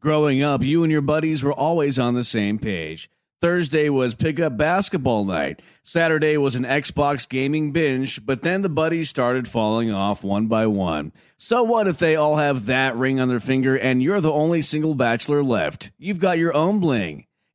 Growing 0.00 0.42
up, 0.42 0.64
you 0.64 0.82
and 0.84 0.90
your 0.90 1.02
buddies 1.02 1.42
were 1.42 1.54
always 1.54 1.98
on 1.98 2.14
the 2.14 2.24
same 2.24 2.58
page. 2.58 3.08
Thursday 3.40 3.88
was 3.90 4.14
pickup 4.14 4.56
basketball 4.56 5.24
night. 5.24 5.62
Saturday 5.82 6.36
was 6.36 6.54
an 6.54 6.62
Xbox 6.62 7.28
gaming 7.28 7.72
binge, 7.72 8.24
but 8.24 8.42
then 8.42 8.62
the 8.62 8.68
buddies 8.68 9.10
started 9.10 9.48
falling 9.48 9.90
off 9.92 10.22
one 10.22 10.46
by 10.46 10.66
one. 10.66 11.12
So 11.38 11.64
what 11.64 11.88
if 11.88 11.98
they 11.98 12.14
all 12.14 12.36
have 12.36 12.66
that 12.66 12.96
ring 12.96 13.18
on 13.18 13.26
their 13.26 13.40
finger 13.40 13.76
and 13.76 14.00
you're 14.00 14.20
the 14.20 14.30
only 14.30 14.62
single 14.62 14.94
bachelor 14.94 15.42
left? 15.42 15.90
You've 15.98 16.20
got 16.20 16.38
your 16.38 16.54
own 16.54 16.78
bling. 16.78 17.26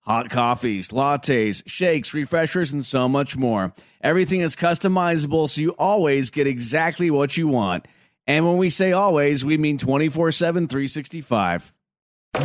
hot 0.00 0.30
coffees, 0.30 0.90
lattes, 0.90 1.62
shakes, 1.66 2.14
refreshers, 2.14 2.72
and 2.72 2.84
so 2.84 3.08
much 3.08 3.36
more. 3.36 3.72
Everything 4.02 4.40
is 4.40 4.56
customizable, 4.56 5.48
so 5.48 5.60
you 5.60 5.70
always 5.78 6.30
get 6.30 6.46
exactly 6.46 7.10
what 7.10 7.36
you 7.36 7.48
want. 7.48 7.86
And 8.26 8.46
when 8.46 8.56
we 8.56 8.70
say 8.70 8.92
always, 8.92 9.44
we 9.44 9.58
mean 9.58 9.78
24 9.78 10.32
7, 10.32 10.68
365. 10.68 11.72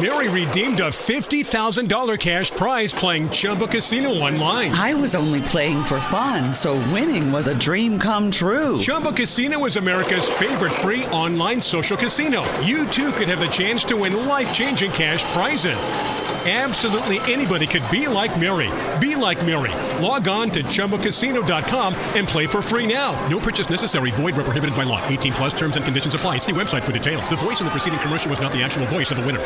Mary 0.01 0.27
redeemed 0.29 0.79
a 0.79 0.89
$50,000 0.89 2.19
cash 2.19 2.49
prize 2.51 2.91
playing 2.91 3.29
Chumba 3.29 3.67
Casino 3.67 4.09
online. 4.09 4.71
I 4.71 4.95
was 4.95 5.13
only 5.13 5.41
playing 5.41 5.83
for 5.83 5.99
fun, 6.01 6.51
so 6.53 6.73
winning 6.91 7.31
was 7.31 7.47
a 7.47 7.57
dream 7.57 7.99
come 7.99 8.31
true. 8.31 8.79
Chumba 8.79 9.13
Casino 9.13 9.63
is 9.65 9.77
America's 9.77 10.27
favorite 10.27 10.71
free 10.71 11.05
online 11.07 11.61
social 11.61 11.95
casino. 11.95 12.43
You 12.61 12.87
too 12.87 13.11
could 13.11 13.27
have 13.27 13.39
the 13.39 13.47
chance 13.47 13.85
to 13.85 13.95
win 13.95 14.25
life 14.25 14.51
changing 14.51 14.89
cash 14.91 15.23
prizes. 15.33 16.24
Absolutely 16.45 17.17
anybody 17.25 17.65
could 17.65 17.81
be 17.89 18.07
like 18.07 18.39
Mary. 18.39 18.69
Be 19.01 19.15
like 19.15 19.43
Mary. 19.43 19.73
Log 19.99 20.27
on 20.27 20.51
to 20.51 20.61
ChumbaCasino.com 20.61 21.95
and 22.13 22.27
play 22.27 22.45
for 22.45 22.61
free 22.61 22.85
now. 22.85 23.13
No 23.29 23.39
purchase 23.39 23.67
necessary. 23.67 24.11
Void 24.11 24.35
where 24.35 24.43
prohibited 24.43 24.75
by 24.75 24.83
law. 24.83 25.01
18 25.07 25.31
plus 25.31 25.53
terms 25.53 25.75
and 25.75 25.83
conditions 25.83 26.13
apply. 26.13 26.37
See 26.37 26.51
website 26.51 26.83
for 26.83 26.91
details. 26.91 27.27
The 27.29 27.37
voice 27.37 27.61
in 27.61 27.65
the 27.65 27.71
preceding 27.71 27.97
commercial 27.97 28.29
was 28.29 28.39
not 28.39 28.51
the 28.51 28.61
actual 28.61 28.85
voice 28.85 29.09
of 29.09 29.17
the 29.17 29.25
winner. 29.25 29.41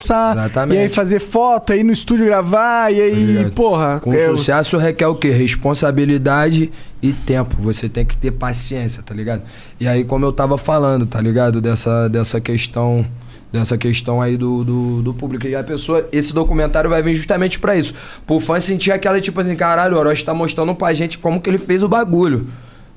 Exatamente. 0.00 0.78
E 0.78 0.82
aí 0.84 0.88
fazer 0.88 1.18
foto, 1.18 1.72
aí 1.72 1.84
no 1.84 1.92
estúdio 1.92 2.24
gravar, 2.24 2.90
e 2.90 3.00
aí, 3.00 3.14
ligado? 3.14 3.52
porra. 3.52 4.00
Com 4.00 4.14
é, 4.14 4.26
sucesso 4.26 4.78
requer 4.78 5.08
o 5.08 5.16
quê? 5.16 5.30
Responsabilidade 5.32 6.72
e 7.02 7.12
tempo. 7.12 7.56
Você 7.60 7.88
tem 7.88 8.06
que 8.06 8.16
ter 8.16 8.30
paciência, 8.30 9.02
tá 9.02 9.12
ligado? 9.12 9.42
E 9.78 9.86
aí, 9.86 10.04
como 10.04 10.24
eu 10.24 10.32
tava 10.32 10.56
falando, 10.56 11.04
tá 11.04 11.20
ligado? 11.20 11.60
Dessa, 11.60 12.08
dessa 12.08 12.40
questão. 12.40 13.04
Dessa 13.50 13.78
questão 13.78 14.20
aí 14.20 14.36
do, 14.36 14.62
do, 14.62 15.02
do 15.02 15.14
público. 15.14 15.46
E 15.46 15.56
a 15.56 15.64
pessoa, 15.64 16.06
esse 16.12 16.34
documentário 16.34 16.90
vai 16.90 17.02
vir 17.02 17.14
justamente 17.14 17.58
pra 17.58 17.76
isso. 17.76 17.94
Pro 18.26 18.38
fã 18.40 18.60
sentir 18.60 18.92
aquela, 18.92 19.20
tipo 19.20 19.40
assim, 19.40 19.56
caralho, 19.56 19.96
o 19.96 19.98
Orochi 19.98 20.24
tá 20.24 20.34
mostrando 20.34 20.74
pra 20.74 20.92
gente 20.92 21.16
como 21.16 21.40
que 21.40 21.48
ele 21.48 21.58
fez 21.58 21.82
o 21.82 21.88
bagulho. 21.88 22.46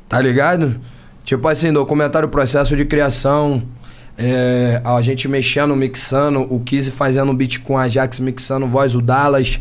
Tá 0.09 0.19
ligado? 0.19 0.75
Tipo 1.23 1.47
assim, 1.47 1.71
documentário 1.71 2.27
processo 2.27 2.75
de 2.75 2.83
criação. 2.83 3.63
é, 4.17 4.81
a 4.83 5.01
gente 5.01 5.27
mexendo, 5.27 5.75
mixando, 5.75 6.41
o 6.53 6.59
Kizzy 6.59 6.91
fazendo 6.91 7.33
beat 7.33 7.59
com 7.59 7.77
a 7.77 7.87
Jax, 7.87 8.19
mixando 8.19 8.67
voz, 8.67 8.93
o 8.93 9.01
Dallas. 9.01 9.59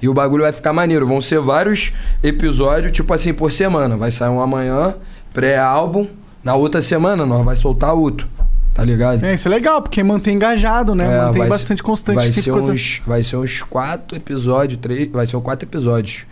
E 0.00 0.08
o 0.08 0.14
bagulho 0.14 0.42
vai 0.42 0.52
ficar 0.52 0.72
maneiro. 0.72 1.06
Vão 1.06 1.20
ser 1.20 1.40
vários 1.40 1.92
episódios, 2.22 2.90
tipo 2.90 3.12
assim, 3.14 3.32
por 3.32 3.52
semana. 3.52 3.96
Vai 3.96 4.10
sair 4.10 4.30
um 4.30 4.40
amanhã, 4.40 4.94
pré-álbum. 5.32 6.08
Na 6.42 6.56
outra 6.56 6.82
semana, 6.82 7.24
nós 7.24 7.44
vai 7.44 7.54
soltar 7.54 7.94
outro. 7.94 8.26
Tá 8.74 8.84
ligado? 8.84 9.22
É, 9.24 9.34
isso 9.34 9.46
é 9.48 9.50
legal, 9.50 9.82
porque 9.82 10.02
mantém 10.02 10.34
engajado, 10.34 10.94
né? 10.94 11.04
É, 11.04 11.18
mantém 11.26 11.40
vai 11.40 11.48
bastante 11.50 11.78
ser- 11.78 11.82
constante. 11.84 12.14
Vai 12.16 12.32
ser, 12.32 12.50
coisa- 12.50 12.72
uns, 12.72 13.02
vai 13.06 13.22
ser 13.22 13.36
uns 13.36 13.62
quatro 13.62 14.16
episódios, 14.16 14.78
três. 14.80 15.10
Vai 15.10 15.26
ser 15.26 15.36
uns 15.36 15.42
quatro 15.42 15.68
episódios. 15.68 16.24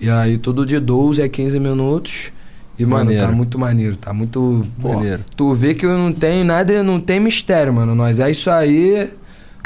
E 0.00 0.08
aí, 0.08 0.38
tudo 0.38 0.64
de 0.64 0.78
12 0.78 1.20
a 1.22 1.28
15 1.28 1.58
minutos. 1.58 2.30
E, 2.78 2.86
mano, 2.86 3.06
Maneiro. 3.06 3.26
tá 3.26 3.32
muito 3.32 3.58
maneiro. 3.58 3.96
Tá 3.96 4.12
muito. 4.12 4.64
pô, 4.80 4.94
Maneiro. 4.94 5.22
Tu 5.36 5.54
vê 5.54 5.74
que 5.74 5.84
não 5.86 6.12
tem 6.12 6.42
nada, 6.44 6.82
não 6.82 6.98
tem 7.00 7.20
mistério, 7.20 7.72
mano. 7.74 7.94
Nós 7.94 8.18
é 8.20 8.30
isso 8.30 8.48
aí. 8.50 9.10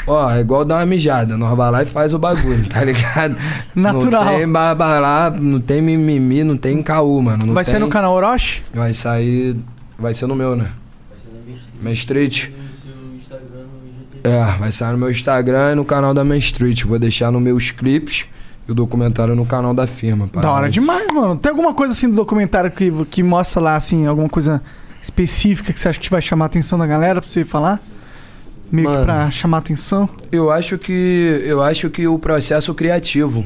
Ó, 0.07 0.29
é 0.29 0.39
igual 0.41 0.65
dar 0.65 0.75
uma 0.79 0.85
mijada. 0.85 1.37
Nós 1.37 1.55
vai 1.55 1.71
lá 1.71 1.81
e 1.83 1.85
faz 1.85 2.13
o 2.13 2.19
bagulho, 2.19 2.67
tá 2.67 2.83
ligado? 2.83 3.37
Natural. 3.73 4.25
Não 4.25 4.31
tem 4.37 4.47
barbará, 4.51 5.31
não 5.39 5.59
tem 5.61 5.81
mimimi, 5.81 6.43
não 6.43 6.57
tem 6.57 6.81
caô, 6.83 7.21
mano. 7.21 7.45
não 7.45 7.53
Vai 7.53 7.63
ser 7.63 7.71
tem- 7.73 7.79
no 7.79 7.87
canal 7.87 8.13
Orochi? 8.13 8.63
Vai 8.73 8.93
sair. 8.93 9.55
Vai 9.97 10.13
ser 10.13 10.27
no 10.27 10.35
meu, 10.35 10.55
né? 10.55 10.67
Main 11.81 11.93
Street. 11.93 12.49
É, 14.23 14.57
vai 14.57 14.71
sair 14.71 14.91
no 14.91 14.97
meu 14.97 15.11
Instagram 15.11 15.73
e 15.73 15.75
no 15.75 15.85
canal 15.85 16.13
da 16.13 16.23
Main 16.23 16.39
Street. 16.39 16.83
Vou 16.83 16.97
deixar 16.97 17.31
nos 17.31 17.41
meus 17.41 17.69
clipes 17.69 18.25
e 18.67 18.71
o 18.71 18.75
documentário 18.75 19.35
no 19.35 19.45
canal 19.45 19.73
da 19.73 19.85
firma. 19.85 20.27
Da 20.33 20.51
hora 20.51 20.69
demais, 20.69 21.05
mano. 21.13 21.35
Tem 21.35 21.51
alguma 21.51 21.73
coisa 21.73 21.93
assim 21.93 22.09
do 22.09 22.15
documentário 22.15 22.71
que, 22.71 22.91
que 23.05 23.21
mostra 23.21 23.61
lá, 23.61 23.75
assim, 23.75 24.07
alguma 24.07 24.27
coisa 24.27 24.61
específica 25.01 25.71
que 25.71 25.79
você 25.79 25.89
acha 25.89 25.99
que 25.99 26.09
vai 26.09 26.21
chamar 26.21 26.45
a 26.45 26.47
atenção 26.47 26.79
da 26.79 26.87
galera 26.87 27.21
pra 27.21 27.29
você 27.29 27.45
falar? 27.45 27.79
Meio 28.71 28.87
que 28.87 28.93
Mano. 28.93 29.05
pra 29.05 29.29
chamar 29.29 29.57
a 29.57 29.59
atenção? 29.59 30.09
Eu 30.31 30.49
acho 30.49 30.77
que. 30.77 31.43
Eu 31.45 31.61
acho 31.61 31.89
que 31.91 32.07
o 32.07 32.17
processo 32.17 32.73
criativo, 32.73 33.45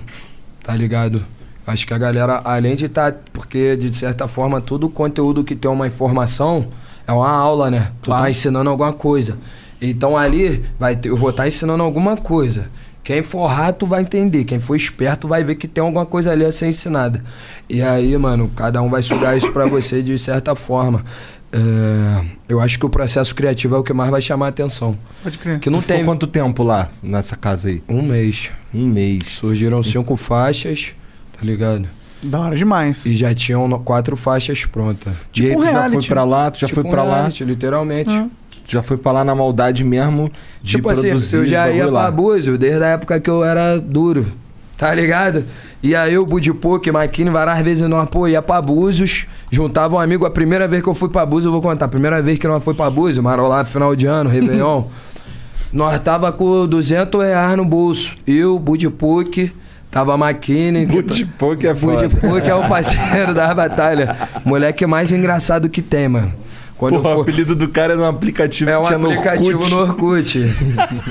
tá 0.64 0.74
ligado? 0.74 1.26
Acho 1.68 1.86
que 1.86 1.94
a 1.94 1.98
galera, 1.98 2.42
além 2.46 2.76
de 2.76 2.86
estar. 2.86 3.14
porque, 3.34 3.76
de 3.76 3.94
certa 3.94 4.28
forma, 4.28 4.62
todo 4.62 4.90
conteúdo 4.90 5.44
que 5.44 5.56
tem 5.56 5.70
uma 5.70 5.86
informação 5.86 6.70
é 7.10 7.14
uma 7.14 7.30
aula, 7.30 7.70
né? 7.72 7.92
Tu 8.02 8.06
Claro. 8.06 8.24
tá 8.24 8.30
ensinando 8.30 8.70
alguma 8.70 8.94
coisa. 8.94 9.38
Então 9.82 10.18
ali, 10.18 10.64
vai 10.80 10.96
ter, 10.96 11.10
eu 11.10 11.18
vou 11.18 11.30
estar 11.32 11.48
ensinando 11.48 11.84
alguma 11.84 12.16
coisa. 12.18 12.70
Quem 13.04 13.24
for 13.24 13.48
rato 13.48 13.86
vai 13.88 14.02
entender, 14.02 14.44
quem 14.44 14.60
for 14.60 14.76
esperto 14.76 15.28
vai 15.28 15.44
ver 15.44 15.56
que 15.56 15.68
tem 15.68 15.82
alguma 15.84 16.06
coisa 16.06 16.32
ali 16.32 16.46
a 16.46 16.52
ser 16.52 16.68
ensinada. 16.68 17.24
E 17.68 17.82
aí, 17.82 18.16
mano, 18.18 18.52
cada 18.56 18.82
um 18.82 18.90
vai 18.90 19.02
sugar 19.02 19.36
isso 19.38 19.52
pra 19.52 19.66
você 19.66 20.04
de 20.04 20.20
certa 20.20 20.54
forma. 20.54 21.04
É, 21.52 22.26
eu 22.48 22.60
acho 22.60 22.78
que 22.78 22.86
o 22.86 22.90
processo 22.90 23.34
criativo 23.34 23.76
é 23.76 23.80
o 23.80 23.84
que 23.84 23.94
mais 23.94 24.12
vai 24.12 24.22
chamar 24.22 24.48
a 24.48 24.50
atenção. 24.50 24.94
Pode 25.24 25.38
crer. 25.40 25.60
Que 25.60 25.70
não 25.70 25.82
Tu 25.82 25.88
tem 25.88 26.06
quanto 26.06 26.28
tempo 26.28 26.62
lá, 26.62 26.90
nessa 27.02 27.36
casa 27.36 27.70
aí? 27.70 27.82
um 27.90 28.04
mês. 28.04 28.52
Um 28.72 28.86
mês. 28.86 29.28
Surgiram 29.30 29.82
cinco 29.82 30.16
faixas, 30.16 30.90
tá 31.38 31.44
ligado? 31.44 31.88
Da 32.24 32.40
hora 32.40 32.56
demais. 32.56 33.06
E 33.06 33.16
já 33.16 33.34
tinham 33.34 33.70
quatro 33.80 34.16
faixas 34.18 34.66
prontas. 34.66 35.14
e 35.36 35.46
aí 35.48 35.56
um 35.56 35.60
tu 35.60 35.66
já 35.66 35.90
foi 35.90 36.04
pra 36.08 36.24
lá, 36.24 36.52
tu 36.52 36.60
já 36.60 36.68
Tipo 36.68 36.82
foi 36.82 36.90
um 36.90 36.92
pra 36.92 37.04
lá, 37.04 37.30
literalmente. 37.42 38.10
Ah. 38.10 38.28
tu 38.66 38.72
já 38.72 38.82
foi 38.82 38.98
pra 38.98 39.12
lá 39.12 39.24
na 39.24 39.34
maldade 39.34 39.84
mesmo 39.84 40.32
de 40.62 40.76
Tipo 40.76 40.90
assim, 40.90 41.08
produzir 41.10 41.38
eu 41.38 41.48
já 41.48 41.70
ia 41.70 41.88
pra. 41.88 42.12
Búzio 42.12 42.58
desde 42.58 42.84
a 42.84 42.88
época 42.88 43.20
que 43.20 43.30
eu 43.30 43.44
era 43.44 43.78
duro, 43.80 44.26
tá 44.78 44.94
ligado? 44.94 45.46
E 45.82 45.96
aí 45.96 46.18
o 46.18 46.26
Budipoque, 46.26 46.92
Maquine, 46.92 47.30
várias 47.30 47.60
vezes 47.62 47.88
nós, 47.88 48.10
pô, 48.10 48.28
ia 48.28 48.42
pra 48.42 48.62
Búzios, 48.62 49.26
juntava 49.50 49.96
um 49.96 50.00
amigo. 50.00 50.26
A 50.26 50.30
primeira 50.30 50.68
vez 50.68 50.84
que 50.84 50.90
eu 50.90 50.94
fui 50.94 51.08
pra 51.08 51.26
Búzios, 51.26 51.46
eu 51.46 51.52
vou 51.54 51.62
contar. 51.62 51.86
A 51.86 51.88
primeira 51.88 52.22
vez 52.22 52.38
que 52.38 52.48
nós 52.48 52.62
foi 52.62 52.74
pra 52.74 52.90
Búzios, 52.90 53.24
Marolá, 53.24 53.64
final 53.64 53.96
de 53.96 54.06
ano, 54.06 54.30
Réveillon. 54.30 54.84
nós 55.72 55.98
tava 56.00 56.32
com 56.34 56.68
200 56.68 57.22
reais 57.24 57.56
no 57.56 57.64
bolso. 57.64 58.18
Eu, 58.28 58.60
Budipoque, 58.60 59.54
tava 59.92 60.16
Maquine. 60.18 60.86
Budipoque 60.86 61.68
é 61.68 61.76
foda. 61.76 62.08
Budipoque 62.08 62.50
é 62.50 62.56
o 62.56 62.68
parceiro 62.68 63.34
da 63.34 63.54
batalha. 63.54 64.16
Moleque 64.46 64.86
mais 64.86 65.12
engraçado 65.12 65.70
que 65.70 65.82
tem, 65.82 66.08
mano. 66.08 66.34
Quando 66.78 67.02
Porra, 67.02 67.10
eu 67.10 67.12
o 67.12 67.16
for... 67.16 67.22
apelido 67.24 67.56
do 67.56 67.68
cara 67.68 67.94
é 67.94 67.98
um 67.98 68.06
aplicativo 68.06 68.70
É 68.72 68.74
que 68.74 68.80
um 68.80 68.86
tinha 68.86 68.98
no 68.98 69.10
aplicativo 69.10 69.60
Orkut. 69.60 69.76
no 69.76 69.82
Orkut. 69.82 70.56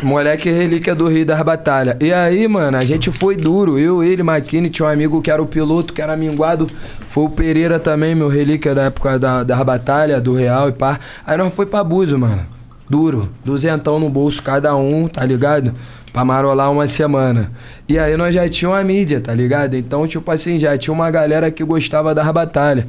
Moleque 0.02 0.50
relíquia 0.50 0.94
do 0.94 1.06
Rio 1.08 1.26
das 1.26 1.42
Batalhas. 1.42 1.96
E 2.00 2.10
aí, 2.10 2.48
mano, 2.48 2.78
a 2.78 2.84
gente 2.84 3.10
foi 3.12 3.36
duro. 3.36 3.78
Eu, 3.78 4.02
ele, 4.02 4.22
Maquine, 4.22 4.70
tinha 4.70 4.88
um 4.88 4.90
amigo 4.90 5.20
que 5.20 5.30
era 5.30 5.42
o 5.42 5.46
piloto, 5.46 5.92
que 5.92 6.00
era 6.00 6.16
minguado. 6.16 6.66
Foi 7.10 7.24
o 7.24 7.28
Pereira 7.28 7.78
também, 7.78 8.14
meu 8.14 8.28
relíquia 8.28 8.74
da 8.74 8.84
época 8.84 9.18
da, 9.18 9.42
das 9.44 9.62
batalhas, 9.62 10.22
do 10.22 10.32
Real 10.34 10.70
e 10.70 10.72
pá. 10.72 10.98
Aí 11.26 11.36
nós 11.36 11.52
foi 11.52 11.66
pra 11.66 11.84
Búzio, 11.84 12.18
mano. 12.18 12.40
Duro. 12.88 13.28
Duzentão 13.44 14.00
no 14.00 14.08
bolso 14.08 14.42
cada 14.42 14.74
um, 14.74 15.06
tá 15.06 15.22
ligado? 15.22 15.74
Pra 16.12 16.24
marolar 16.24 16.70
uma 16.70 16.88
semana. 16.88 17.52
E 17.88 17.98
aí 17.98 18.16
nós 18.16 18.34
já 18.34 18.48
tínhamos 18.48 18.80
a 18.80 18.84
mídia, 18.84 19.20
tá 19.20 19.34
ligado? 19.34 19.74
Então, 19.76 20.06
tipo 20.06 20.30
assim, 20.30 20.58
já 20.58 20.76
tinha 20.76 20.92
uma 20.92 21.10
galera 21.10 21.50
que 21.50 21.62
gostava 21.62 22.14
das 22.14 22.28
batalhas. 22.30 22.86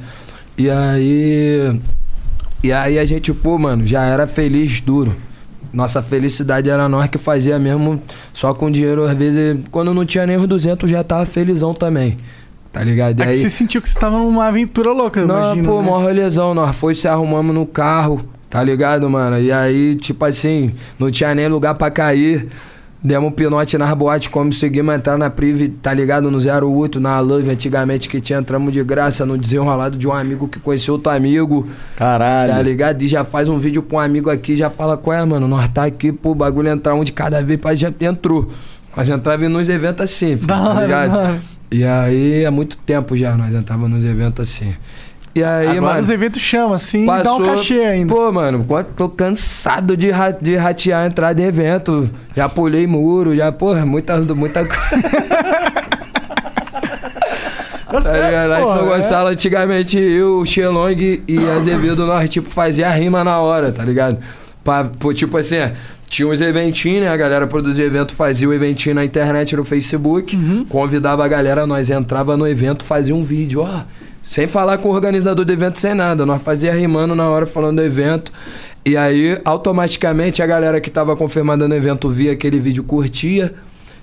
E 0.56 0.70
aí. 0.70 1.80
E 2.62 2.72
aí 2.72 2.98
a 2.98 3.04
gente, 3.04 3.32
pô, 3.32 3.58
mano, 3.58 3.86
já 3.86 4.04
era 4.04 4.26
feliz 4.26 4.80
duro. 4.80 5.16
Nossa 5.72 6.02
felicidade 6.02 6.68
era 6.68 6.88
nós 6.88 7.08
que 7.08 7.16
fazia 7.16 7.58
mesmo 7.58 8.02
só 8.32 8.52
com 8.52 8.70
dinheiro, 8.70 9.04
às 9.04 9.16
vezes, 9.16 9.58
quando 9.70 9.94
não 9.94 10.04
tinha 10.04 10.26
nem 10.26 10.36
os 10.36 10.46
200, 10.46 10.90
já 10.90 11.04
tava 11.04 11.24
felizão 11.24 11.72
também. 11.72 12.18
Tá 12.72 12.82
ligado? 12.82 13.18
E 13.18 13.22
É 13.22 13.24
que 13.24 13.30
aí, 13.32 13.36
você 13.36 13.50
sentiu 13.50 13.80
que 13.80 13.88
você 13.88 13.98
tava 13.98 14.18
numa 14.18 14.46
aventura 14.46 14.92
louca, 14.92 15.24
não, 15.24 15.36
imagino, 15.36 15.68
pô, 15.68 15.80
né? 15.80 15.86
mó 15.88 15.98
rolezão, 15.98 16.54
nós 16.54 16.74
foi 16.74 16.94
se 16.94 17.08
arrumamos 17.08 17.54
no 17.54 17.66
carro, 17.66 18.24
tá 18.48 18.62
ligado, 18.62 19.08
mano? 19.08 19.40
E 19.40 19.50
aí, 19.50 19.94
tipo 19.96 20.24
assim, 20.24 20.74
não 20.98 21.10
tinha 21.10 21.34
nem 21.34 21.48
lugar 21.48 21.74
pra 21.74 21.90
cair. 21.90 22.48
Demos 23.02 23.28
um 23.28 23.32
pinote 23.32 23.78
nas 23.78 23.94
boates, 23.94 24.28
conseguimos 24.28 24.94
entrar 24.94 25.16
na 25.16 25.30
Prive, 25.30 25.70
tá 25.70 25.94
ligado? 25.94 26.30
No 26.30 26.38
08, 26.38 27.00
na 27.00 27.18
Love, 27.18 27.50
antigamente 27.50 28.06
que 28.10 28.20
tinha, 28.20 28.38
entramos 28.38 28.74
de 28.74 28.84
graça 28.84 29.24
no 29.24 29.38
desenrolado 29.38 29.96
de 29.96 30.06
um 30.06 30.12
amigo 30.12 30.46
que 30.46 30.60
conheceu 30.60 30.94
outro 30.94 31.10
amigo. 31.10 31.66
Caralho. 31.96 32.52
Tá 32.52 32.60
ligado? 32.60 33.00
E 33.00 33.08
já 33.08 33.24
faz 33.24 33.48
um 33.48 33.58
vídeo 33.58 33.82
pra 33.82 33.96
um 33.96 34.00
amigo 34.00 34.28
aqui, 34.28 34.54
já 34.54 34.68
fala, 34.68 34.98
qual 34.98 35.16
é, 35.16 35.24
mano? 35.24 35.48
Nós 35.48 35.66
tá 35.70 35.84
aqui, 35.84 36.12
pô, 36.12 36.32
o 36.32 36.34
bagulho 36.34 36.68
entrar 36.68 36.94
um 36.94 37.02
de 37.02 37.12
cada 37.12 37.42
vez, 37.42 37.58
pá, 37.58 37.74
já 37.74 37.90
entrou. 38.02 38.50
Nós 38.94 39.08
entrava 39.08 39.48
nos 39.48 39.70
eventos 39.70 40.04
assim, 40.04 40.36
tá 40.36 40.82
ligado? 40.82 41.40
E 41.70 41.84
aí, 41.84 42.44
há 42.44 42.50
muito 42.50 42.76
tempo 42.76 43.16
já, 43.16 43.34
nós 43.34 43.54
entrava 43.54 43.88
nos 43.88 44.04
eventos 44.04 44.46
assim. 44.46 44.74
E 45.34 45.44
aí, 45.44 45.68
Agora 45.68 45.80
mano. 45.80 46.00
os 46.00 46.10
eventos 46.10 46.40
chamam, 46.42 46.74
assim, 46.74 47.06
dá 47.06 47.12
um 47.12 47.22
Passou, 47.22 47.44
cachê 47.56 47.80
ainda. 47.84 48.12
Pô, 48.12 48.32
mano, 48.32 48.66
tô 48.96 49.08
cansado 49.08 49.96
de, 49.96 50.10
ra- 50.10 50.32
de 50.32 50.56
ratear 50.56 51.04
a 51.04 51.06
entrada 51.06 51.40
em 51.40 51.44
evento. 51.44 52.10
Já 52.34 52.48
pulei 52.48 52.84
muro, 52.86 53.34
já, 53.36 53.52
porra, 53.52 53.86
muita, 53.86 54.16
muita 54.18 54.64
coisa. 54.64 54.80
Tá 57.90 58.00
Tá 58.02 58.12
ligado? 58.12 58.48
Lá 58.50 58.60
em 58.62 58.66
São 58.66 58.86
é. 58.92 58.96
Gonçalo, 58.96 59.28
antigamente, 59.30 59.98
eu, 59.98 60.44
Xelong 60.46 61.22
e 61.26 61.38
Azevedo, 61.56 62.06
nós, 62.06 62.28
tipo, 62.30 62.48
fazia 62.48 62.88
a 62.88 62.92
rima 62.92 63.24
na 63.24 63.38
hora, 63.40 63.72
tá 63.72 63.84
ligado? 63.84 64.18
Pra, 64.62 64.84
pô, 64.84 65.12
tipo 65.12 65.36
assim, 65.36 65.56
tinha 66.08 66.28
uns 66.28 66.40
eventinhos, 66.40 67.02
né? 67.02 67.08
A 67.08 67.16
galera 67.16 67.46
produzia 67.48 67.84
evento, 67.84 68.14
fazia 68.14 68.48
o 68.48 68.52
eventinho 68.52 68.94
na 68.94 69.04
internet, 69.04 69.56
no 69.56 69.64
Facebook. 69.64 70.36
Uhum. 70.36 70.64
Convidava 70.68 71.24
a 71.24 71.28
galera, 71.28 71.66
nós 71.66 71.90
entrava 71.90 72.36
no 72.36 72.46
evento, 72.46 72.84
fazia 72.84 73.14
um 73.14 73.24
vídeo, 73.24 73.62
ó. 73.62 73.82
Sem 74.30 74.46
falar 74.46 74.78
com 74.78 74.88
o 74.88 74.92
organizador 74.92 75.44
do 75.44 75.52
evento, 75.52 75.80
sem 75.80 75.92
nada. 75.92 76.24
Nós 76.24 76.40
fazia 76.40 76.72
rimando 76.72 77.16
na 77.16 77.28
hora, 77.28 77.46
falando 77.46 77.78
do 77.78 77.82
evento. 77.82 78.30
E 78.86 78.96
aí, 78.96 79.36
automaticamente, 79.44 80.40
a 80.40 80.46
galera 80.46 80.80
que 80.80 80.88
tava 80.88 81.16
confirmando 81.16 81.66
no 81.66 81.74
evento 81.74 82.08
via 82.08 82.30
aquele 82.30 82.60
vídeo, 82.60 82.84
curtia. 82.84 83.52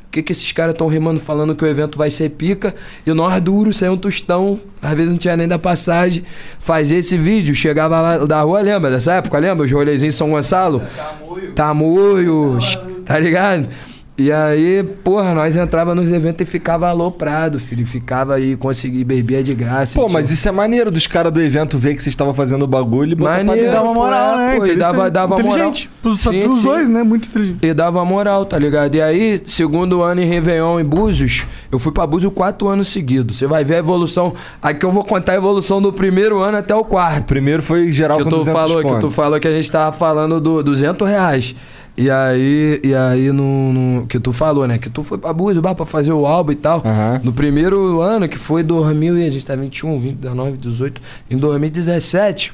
O 0.06 0.12
que, 0.12 0.22
que 0.22 0.34
esses 0.34 0.52
caras 0.52 0.74
estão 0.74 0.90
rimando 0.90 1.22
falando 1.22 1.56
que 1.56 1.64
o 1.64 1.68
evento 1.68 1.98
vai 1.98 2.12
ser 2.12 2.32
pica? 2.32 2.76
E 3.06 3.14
nós 3.14 3.42
duro, 3.42 3.72
sem 3.72 3.88
um 3.88 3.96
tostão, 3.96 4.60
às 4.82 4.94
vezes 4.96 5.12
não 5.12 5.18
tinha 5.18 5.38
nem 5.38 5.48
da 5.48 5.58
passagem. 5.58 6.26
Fazia 6.60 6.98
esse 6.98 7.18
vídeo, 7.18 7.56
chegava 7.56 8.02
lá 8.02 8.18
da 8.18 8.42
rua, 8.42 8.60
lembra 8.60 8.92
dessa 8.92 9.14
época? 9.14 9.40
Lembra? 9.40 9.66
Os 9.66 9.72
rolezinhos 9.72 10.14
em 10.14 10.18
São 10.18 10.32
Gonçalo? 10.32 10.82
Tamoio. 11.56 12.60
tá 13.06 13.18
ligado? 13.18 13.70
E 14.20 14.32
aí, 14.32 14.84
porra, 15.04 15.32
nós 15.36 15.56
entrava 15.56 15.94
nos 15.94 16.12
eventos 16.12 16.42
e 16.42 16.50
ficava 16.50 16.88
aloprado, 16.90 17.60
filho. 17.60 17.86
Ficava 17.86 18.34
aí, 18.34 18.56
conseguir 18.58 19.04
beber 19.04 19.44
de 19.44 19.54
graça. 19.54 19.94
Pô, 19.94 20.08
Tinha- 20.08 20.14
mas 20.14 20.32
isso 20.32 20.50
é 20.50 20.52
maneiro 20.52 20.90
dos 20.90 21.06
caras 21.06 21.32
do 21.32 21.40
evento 21.40 21.78
ver 21.78 21.94
que 21.94 22.02
vocês 22.02 22.14
estavam 22.14 22.34
fazendo 22.34 22.64
o 22.64 22.68
bagulho 22.68 23.12
e 23.12 23.16
botar 23.16 23.36
pra 23.36 23.44
Maneiro, 23.44 23.80
uma 23.84 23.94
moral, 23.94 24.32
pô, 24.32 24.38
né? 24.38 24.56
pô, 24.58 24.66
e 24.66 24.76
dava, 24.76 25.12
dava 25.12 25.36
moral. 25.38 25.52
Inteligente. 25.52 25.88
Pros, 26.02 26.20
Sim, 26.22 26.42
pros 26.46 26.58
sim. 26.58 26.64
dois, 26.64 26.90
né? 26.90 27.04
Muito 27.04 27.28
inteligente. 27.28 27.60
E 27.62 27.72
dava 27.76 28.04
moral, 28.04 28.44
tá 28.44 28.58
ligado? 28.58 28.96
E 28.96 29.02
aí, 29.04 29.40
segundo 29.46 30.02
ano 30.02 30.20
em 30.20 30.26
Réveillon 30.26 30.80
em 30.80 30.84
Búzios, 30.86 31.46
eu 31.72 31.78
fui 31.78 31.92
pra 31.92 32.08
Búzios 32.08 32.34
quatro 32.34 32.68
anos 32.70 32.88
seguidos. 32.88 33.38
Você 33.38 33.46
vai 33.46 33.64
ver 33.64 33.76
a 33.76 33.80
evolução. 33.80 34.34
Aqui 34.64 34.84
eu 34.84 34.92
vou 34.92 35.04
contar 35.04 35.34
a 35.34 35.36
evolução 35.36 35.80
do 35.80 35.94
primeiro 35.94 36.40
ano 36.42 36.58
até 36.58 36.74
o 36.76 36.80
O 36.80 36.84
quarto. 36.84 37.26
primeiro 37.26 37.62
foi 37.62 37.92
geral 37.92 38.18
Que 38.18 38.24
com 38.24 38.30
tu 38.32 38.38
200 38.38 38.60
falou, 38.62 38.84
que 38.96 39.00
tu 39.00 39.12
falou 39.12 39.40
que 39.40 39.48
a 39.48 39.54
gente 39.54 39.72
tava 39.72 39.96
falando 39.96 40.42
do 40.42 40.64
200 40.64 41.08
reais. 41.08 41.54
E 41.98 42.12
aí, 42.12 42.80
e 42.84 42.94
aí 42.94 43.32
no, 43.32 43.74
no- 43.74 44.06
que 44.06 44.20
tu 44.20 44.32
falou, 44.32 44.68
né? 44.68 44.78
Que 44.78 44.88
tu 44.90 45.02
foi 45.02 45.18
pra 45.18 45.34
Búzios, 45.34 45.62
pra 45.62 45.86
fazer 45.86 46.12
o 46.14 46.28
álbum 46.28 46.52
e 46.52 46.56
tal. 46.56 46.84
Aham. 46.86 47.22
No 47.24 47.34
primeiro 47.34 48.02
ano, 48.02 48.30
que 48.30 48.38
foi 48.38 48.62
2000, 48.62 49.18
e 49.18 49.26
a 49.28 49.32
gente 49.32 49.44
tá 49.44 49.56
21, 49.56 50.00
20, 50.00 50.16
19, 50.18 50.58
18. 50.58 51.02
Em 51.32 51.38
2017, 51.38 52.54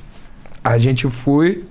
a 0.64 0.78
gente 0.78 1.10
foi 1.10 1.64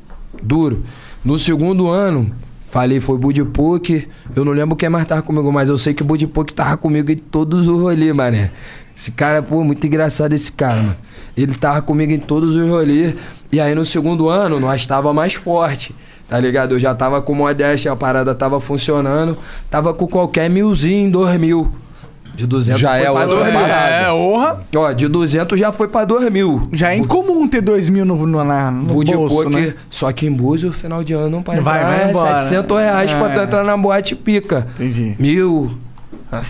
duro. 0.42 0.84
No 1.24 1.38
segundo 1.38 1.88
ano, 1.88 2.30
falei, 2.66 3.00
foi 3.00 3.16
Budipuk. 3.16 4.06
Eu 4.36 4.44
não 4.44 4.52
lembro 4.52 4.76
quem 4.76 4.90
mais 4.90 5.06
tava 5.06 5.22
comigo, 5.22 5.50
mas 5.50 5.70
eu 5.70 5.78
sei 5.78 5.94
que 5.94 6.02
o 6.02 6.04
Budipuk 6.04 6.52
tava 6.52 6.76
comigo 6.76 7.10
em 7.10 7.16
todos 7.16 7.66
os 7.66 7.80
rolês, 7.80 8.14
mané. 8.14 8.50
Esse 8.94 9.10
cara, 9.10 9.42
pô, 9.42 9.64
muito 9.64 9.86
engraçado 9.86 10.34
esse 10.34 10.52
cara, 10.52 10.76
mano. 10.82 10.96
Ele 11.34 11.54
tava 11.54 11.80
comigo 11.80 12.12
em 12.12 12.18
todos 12.18 12.54
os 12.54 12.68
rolês. 12.68 13.14
E 13.50 13.58
aí 13.58 13.74
no 13.74 13.84
segundo 13.86 14.28
ano, 14.28 14.60
nós 14.60 14.84
tava 14.84 15.14
mais 15.14 15.32
forte. 15.32 15.94
Tá 16.32 16.40
ligado? 16.40 16.76
Eu 16.76 16.80
já 16.80 16.94
tava 16.94 17.20
com 17.20 17.34
modéstia, 17.34 17.92
a 17.92 17.96
parada 17.96 18.34
tava 18.34 18.58
funcionando. 18.58 19.36
Tava 19.70 19.92
com 19.92 20.06
qualquer 20.06 20.48
milzinho 20.48 21.08
em 21.08 21.10
2000. 21.10 21.70
De 22.34 22.46
200 22.46 22.80
Já 22.80 22.92
foi 22.92 23.00
é 23.00 23.02
pra 23.02 23.10
outra 23.12 23.26
2000. 23.36 23.60
parada. 23.60 23.90
É, 23.90 24.12
honra. 24.14 24.60
Ó, 24.74 24.92
de 24.92 25.08
200 25.08 25.60
já 25.60 25.70
foi 25.72 25.88
pra 25.88 26.06
2000. 26.06 26.70
Já 26.72 26.92
é 26.94 26.96
incomum 26.96 27.46
ter 27.46 27.60
dois 27.60 27.90
mil 27.90 28.06
no, 28.06 28.26
no, 28.26 28.42
na, 28.42 28.70
no 28.70 28.94
bolso, 28.94 29.12
Poker, 29.44 29.50
né? 29.50 29.74
só 29.90 30.10
que 30.10 30.24
em 30.24 30.32
Búzios, 30.32 30.74
final 30.74 31.04
de 31.04 31.12
ano, 31.12 31.42
pra 31.42 31.60
Vai, 31.60 31.80
entrar 31.82 31.90
vai 31.98 32.06
é 32.06 32.10
embora, 32.10 32.38
700 32.40 32.76
né? 32.78 32.82
reais 32.84 33.12
pra 33.12 33.28
tu 33.28 33.38
É. 33.40 33.44
entrar 33.44 33.62
na 33.64 33.76
boate 33.76 34.16
pica. 34.16 34.66
Entendi. 34.76 35.14
Mil. 35.18 35.70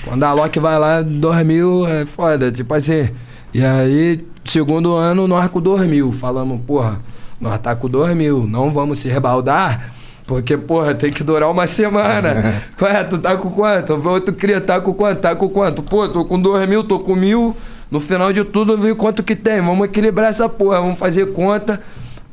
Quando 0.07 0.23
a 0.23 0.33
Loki 0.33 0.61
vai 0.61 0.79
lá, 0.79 1.03
dois 1.03 1.45
mil, 1.45 1.89
é 1.89 2.07
foda. 2.07 2.53
Tipo 2.53 2.73
assim. 2.75 3.09
E 3.53 3.65
aí, 3.65 4.25
segundo 4.45 4.95
ano, 4.95 5.27
nós 5.27 5.49
com 5.51 5.61
dois 5.61 5.83
mil. 5.91 6.13
Falamos, 6.13 6.61
porra, 6.65 7.01
nós 7.43 7.59
tá 7.59 7.75
com 7.75 7.89
dois 7.89 8.17
mil, 8.17 8.47
não 8.47 8.71
vamos 8.71 9.01
se 9.01 9.09
rebaldar. 9.09 9.91
Porque, 10.25 10.57
porra, 10.57 10.95
tem 10.95 11.13
que 11.13 11.25
durar 11.25 11.51
uma 11.51 11.67
semana. 11.67 12.63
Ué, 12.81 13.05
tu 13.05 13.19
tá 13.19 13.37
com 13.37 13.51
quanto? 13.51 13.95
Outro 14.09 14.33
cria, 14.33 14.61
tá 14.61 14.81
com 14.81 14.95
quanto? 14.95 15.19
Tá 15.21 15.35
com 15.35 15.49
quanto? 15.49 15.83
Pô, 15.83 16.09
tô 16.09 16.25
com 16.25 16.41
dois 16.41 16.67
mil, 16.69 16.85
tô 16.85 17.01
com 17.01 17.17
mil. 17.17 17.57
No 17.91 17.99
final 18.01 18.33
de 18.33 18.45
tudo, 18.45 18.73
eu 18.75 18.79
vi 18.79 18.95
quanto 18.95 19.23
que 19.23 19.35
tem. 19.35 19.61
Vamos 19.61 19.85
equilibrar 19.87 20.31
essa 20.31 20.49
porra, 20.49 20.81
vamos 20.81 20.97
fazer 20.99 21.33
conta. 21.33 21.81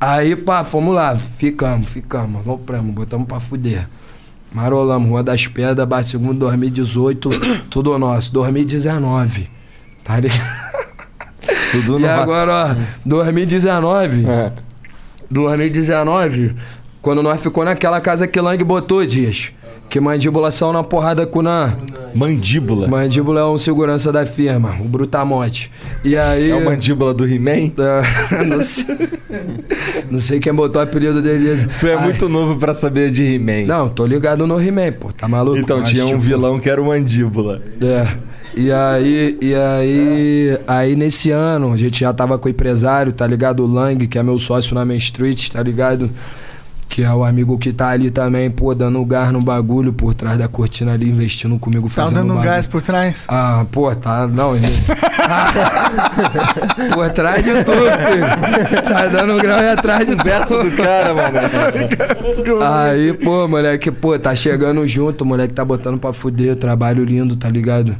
Aí, 0.00 0.34
pá, 0.36 0.62
fomos 0.64 0.94
lá. 0.94 1.14
Ficamos, 1.16 1.88
ficamos, 1.88 2.42
compramos, 2.44 2.94
botamos 2.94 3.26
pra 3.26 3.40
fuder. 3.40 3.86
Marolamos, 4.52 5.08
Rua 5.10 5.22
das 5.22 5.46
Pedras, 5.48 5.86
bate 5.86 6.10
segundo 6.10 6.38
2018, 6.38 7.30
tudo 7.68 7.98
nosso. 7.98 8.32
2019. 8.32 9.50
Tá 10.04 10.18
ligado? 10.18 10.40
Tudo 11.72 11.98
E 11.98 12.02
nosso. 12.02 12.22
agora, 12.22 12.52
ó, 12.52 12.76
2019. 13.04 14.26
É. 14.26 14.52
2019, 15.30 16.56
quando 17.00 17.22
nós 17.22 17.40
ficou 17.40 17.64
naquela 17.64 18.00
casa 18.00 18.26
que 18.26 18.40
Lang 18.40 18.62
botou, 18.64 19.06
Dias. 19.06 19.52
Que 19.90 19.98
mandíbula 19.98 20.52
saiu 20.52 20.72
na 20.72 20.84
porrada 20.84 21.26
com 21.26 21.40
o 21.40 21.42
Nan. 21.42 21.76
Mandíbula. 22.14 22.86
Mandíbula 22.86 23.40
é 23.40 23.44
um 23.44 23.58
segurança 23.58 24.12
da 24.12 24.24
firma, 24.24 24.76
o 24.80 24.84
Brutamonte. 24.84 25.68
E 26.04 26.16
aí. 26.16 26.50
É 26.50 26.54
o 26.54 26.64
mandíbula 26.64 27.12
do 27.12 27.26
He-Man? 27.26 27.72
É, 28.30 28.44
não, 28.44 28.60
sei, 28.60 28.96
não 30.08 30.20
sei 30.20 30.38
quem 30.38 30.54
botou 30.54 30.80
o 30.80 30.84
apelido 30.84 31.20
dele. 31.20 31.66
Tu 31.80 31.88
é 31.88 31.94
Ai, 31.94 32.04
muito 32.04 32.28
novo 32.28 32.56
pra 32.56 32.72
saber 32.72 33.10
de 33.10 33.34
He-Man. 33.34 33.66
Não, 33.66 33.88
tô 33.88 34.06
ligado 34.06 34.46
no 34.46 34.60
He-Man, 34.60 34.92
pô, 34.92 35.12
tá 35.12 35.26
maluco? 35.26 35.58
Então 35.58 35.80
Mas, 35.80 35.88
tinha 35.88 36.04
um 36.04 36.10
tipo, 36.10 36.20
vilão 36.20 36.60
que 36.60 36.70
era 36.70 36.80
o 36.80 36.86
Mandíbula. 36.86 37.60
É. 37.82 38.16
E 38.54 38.70
aí, 38.70 39.38
e 39.40 39.54
aí, 39.54 40.58
aí 40.68 40.96
nesse 40.96 41.32
ano, 41.32 41.72
a 41.72 41.76
gente 41.76 42.00
já 42.00 42.12
tava 42.12 42.38
com 42.38 42.46
o 42.46 42.50
empresário, 42.50 43.12
tá 43.12 43.26
ligado? 43.26 43.64
O 43.64 43.66
Lang, 43.66 44.06
que 44.06 44.18
é 44.18 44.22
meu 44.22 44.38
sócio 44.38 44.72
na 44.74 44.84
Main 44.84 44.98
Street, 44.98 45.48
tá 45.50 45.62
ligado? 45.62 46.10
Que 46.90 47.04
é 47.04 47.14
o 47.14 47.24
amigo 47.24 47.56
que 47.56 47.72
tá 47.72 47.90
ali 47.90 48.10
também, 48.10 48.50
pô, 48.50 48.74
dando 48.74 49.02
gás 49.04 49.32
no 49.32 49.40
bagulho 49.40 49.92
por 49.92 50.12
trás 50.12 50.36
da 50.36 50.48
cortina 50.48 50.92
ali, 50.92 51.08
investindo 51.08 51.56
comigo, 51.56 51.88
Tá 51.88 52.02
fazendo 52.02 52.16
dando 52.16 52.32
um 52.32 52.34
bagulho. 52.34 52.50
gás 52.50 52.66
por 52.66 52.82
trás. 52.82 53.26
Ah, 53.28 53.64
pô, 53.70 53.94
tá. 53.94 54.26
Não, 54.26 54.56
ele. 54.56 54.66
por 56.92 57.08
trás 57.10 57.44
de 57.44 57.52
tudo, 57.64 57.78
filho. 57.78 58.82
Tá 58.88 59.06
dando 59.06 59.36
grau 59.40 59.60
e 59.62 59.68
atrás 59.68 60.08
de 60.08 60.16
Conversa 60.16 60.64
do 60.64 60.70
cara, 60.72 61.14
mano. 61.14 61.38
Aí, 62.74 63.12
pô, 63.14 63.46
moleque, 63.46 63.90
pô, 63.92 64.18
tá 64.18 64.34
chegando 64.34 64.84
junto, 64.86 65.24
moleque 65.24 65.54
tá 65.54 65.64
botando 65.64 65.96
pra 65.98 66.12
fuder, 66.12 66.56
trabalho 66.56 67.04
lindo, 67.04 67.36
tá 67.36 67.48
ligado? 67.48 67.94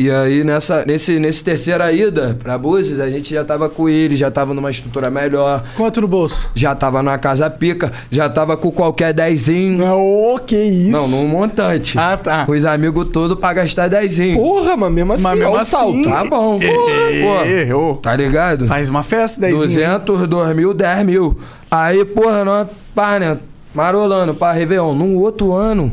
E 0.00 0.10
aí, 0.10 0.42
nessa, 0.42 0.82
nesse, 0.86 1.18
nesse 1.18 1.44
terceira 1.44 1.92
ida 1.92 2.34
pra 2.42 2.56
Búzios, 2.56 2.98
a 3.00 3.10
gente 3.10 3.34
já 3.34 3.44
tava 3.44 3.68
com 3.68 3.86
ele, 3.86 4.16
já 4.16 4.30
tava 4.30 4.54
numa 4.54 4.70
estrutura 4.70 5.10
melhor, 5.10 5.62
Quanto 5.76 6.00
no 6.00 6.08
bolso? 6.08 6.48
já 6.54 6.74
tava 6.74 7.02
numa 7.02 7.18
casa 7.18 7.50
pica, 7.50 7.92
já 8.10 8.26
tava 8.26 8.56
com 8.56 8.70
qualquer 8.72 9.12
dezinho. 9.12 9.84
Ô, 9.84 10.38
que 10.38 10.56
isso? 10.56 10.90
Não, 10.90 11.06
num 11.06 11.28
montante. 11.28 11.98
Ah, 11.98 12.16
tá. 12.16 12.46
Os 12.48 12.64
amigos 12.64 13.08
todos 13.12 13.38
pra 13.38 13.52
gastar 13.52 13.88
dezinho. 13.88 14.38
Porra, 14.38 14.74
mas 14.74 14.90
mesmo 14.90 15.12
assim, 15.12 15.22
Mas 15.22 15.38
mesmo 15.38 15.52
o 15.52 15.56
assim- 15.58 15.70
salto. 15.70 16.02
Tá 16.08 16.24
bom, 16.24 16.58
porra, 16.58 17.46
Ê, 17.46 17.70
ô. 17.74 17.94
pô. 17.96 18.00
Tá 18.00 18.16
ligado? 18.16 18.66
Faz 18.66 18.88
uma 18.88 19.02
festa, 19.02 19.38
10 19.38 19.54
200, 19.54 20.26
2 20.26 20.56
mil, 20.56 20.72
10 20.72 21.04
mil. 21.04 21.38
Aí, 21.70 22.06
porra, 22.06 22.42
nós, 22.42 22.68
pá, 22.94 23.18
né? 23.18 23.36
Marolando, 23.74 24.34
pá, 24.34 24.50
Réveillon. 24.52 24.94
No 24.94 25.18
outro 25.20 25.52
ano, 25.52 25.92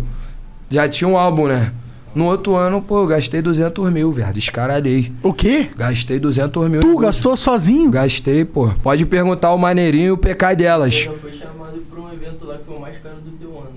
já 0.70 0.88
tinha 0.88 1.10
um 1.10 1.18
álbum, 1.18 1.48
né? 1.48 1.74
No 2.16 2.26
outro 2.26 2.56
ano, 2.56 2.82
pô, 2.82 3.04
eu 3.04 3.08
gastei 3.08 3.42
200 3.42 3.92
mil, 3.92 4.12
velho. 4.12 4.34
Descaralhei. 4.34 5.12
O 5.22 5.32
quê? 5.34 5.70
Gastei 5.78 6.20
200 6.20 6.68
mil. 6.70 6.82
Tu 6.82 6.98
gastou 6.98 7.36
sozinho? 7.38 7.92
Gastei, 7.92 8.44
pô. 8.44 8.70
Pode 8.82 9.06
perguntar 9.06 9.52
o 9.54 9.58
Maneirinho 9.58 10.08
e 10.08 10.12
o 10.12 10.18
PK 10.18 10.56
delas. 10.56 10.94
Já 10.96 11.12
foi 11.14 11.32
chamado 11.34 11.78
pra 11.92 12.02
um 12.02 12.12
evento 12.12 12.46
lá 12.46 12.56
que 12.58 12.64
foi 12.66 12.76
o 12.76 12.80
mais 12.80 12.98
caro 12.98 13.18
do 13.18 13.32
teu 13.32 13.50
ano. 13.60 13.70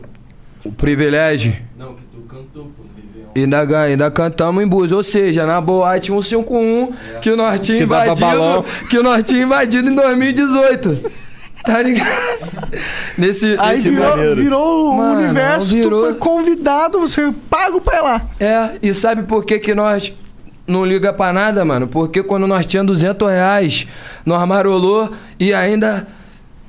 O 0.65 0.73
privilégio. 0.73 1.55
Não, 1.79 1.95
que 1.95 2.03
tu 2.13 2.21
cantou, 2.23 2.65
pô. 2.77 2.85
Ainda, 3.37 3.83
ainda 3.83 4.11
cantamos 4.11 4.63
em 4.63 4.67
Búzios, 4.67 4.93
ou 4.93 5.05
seja, 5.05 5.47
na 5.47 5.61
boate 5.61 6.07
151 6.11 6.93
que 7.23 7.31
nós 7.37 7.61
tinha 7.61 7.79
Que 7.79 7.87
dava 7.87 8.07
invadido, 8.07 8.27
balão. 8.27 8.65
que 8.89 8.99
nós 9.01 9.23
tinha 9.23 9.43
invadido 9.45 9.89
em 9.89 9.95
2018. 9.95 11.11
Tá 11.65 11.83
ligado? 11.83 12.09
Nesse, 13.19 13.57
Aí 13.59 13.73
nesse 13.73 13.91
virou, 13.91 14.09
maneiro. 14.09 14.37
virou 14.37 14.91
o 14.93 14.97
Mano, 14.97 15.21
universo, 15.21 15.67
virou- 15.75 16.01
tu 16.01 16.07
foi 16.07 16.15
convidado, 16.15 17.01
você 17.01 17.23
foi 17.23 17.33
pago 17.51 17.81
pra 17.81 17.99
ir 17.99 18.03
lá. 18.03 18.23
É, 18.39 18.71
e 18.83 18.95
sabe 18.95 19.23
por 19.25 19.45
que 19.45 19.59
que 19.59 19.75
nós 19.75 20.13
não 20.67 20.85
liga 20.87 21.13
pra 21.13 21.33
nada, 21.33 21.65
mano? 21.65 21.87
Porque 21.87 22.23
quando 22.23 22.47
nós 22.47 22.65
tínhamos 22.67 22.93
200 22.93 23.29
reais, 23.31 23.87
nós 24.25 24.47
marolou 24.49 25.11
e 25.39 25.53
ainda 25.53 26.07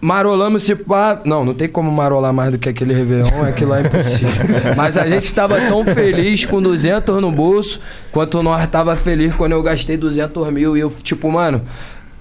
marolamos 0.01 0.63
esse 0.63 0.75
pá... 0.75 1.21
Não, 1.23 1.45
não 1.45 1.53
tem 1.53 1.69
como 1.69 1.91
marolar 1.91 2.33
mais 2.33 2.51
do 2.51 2.57
que 2.57 2.67
aquele 2.67 2.93
Réveillon, 2.93 3.43
aquilo 3.47 3.69
lá 3.69 3.79
é 3.79 3.81
impossível. 3.83 4.45
Mas 4.75 4.97
a 4.97 5.07
gente 5.07 5.31
tava 5.33 5.61
tão 5.61 5.85
feliz 5.85 6.43
com 6.43 6.59
200 6.61 7.21
no 7.21 7.31
bolso, 7.31 7.79
quanto 8.11 8.41
nós 8.41 8.67
tava 8.67 8.95
feliz 8.95 9.33
quando 9.35 9.51
eu 9.53 9.61
gastei 9.61 9.95
200 9.97 10.51
mil. 10.51 10.75
E 10.75 10.79
eu, 10.81 10.91
tipo, 11.01 11.31
mano... 11.31 11.61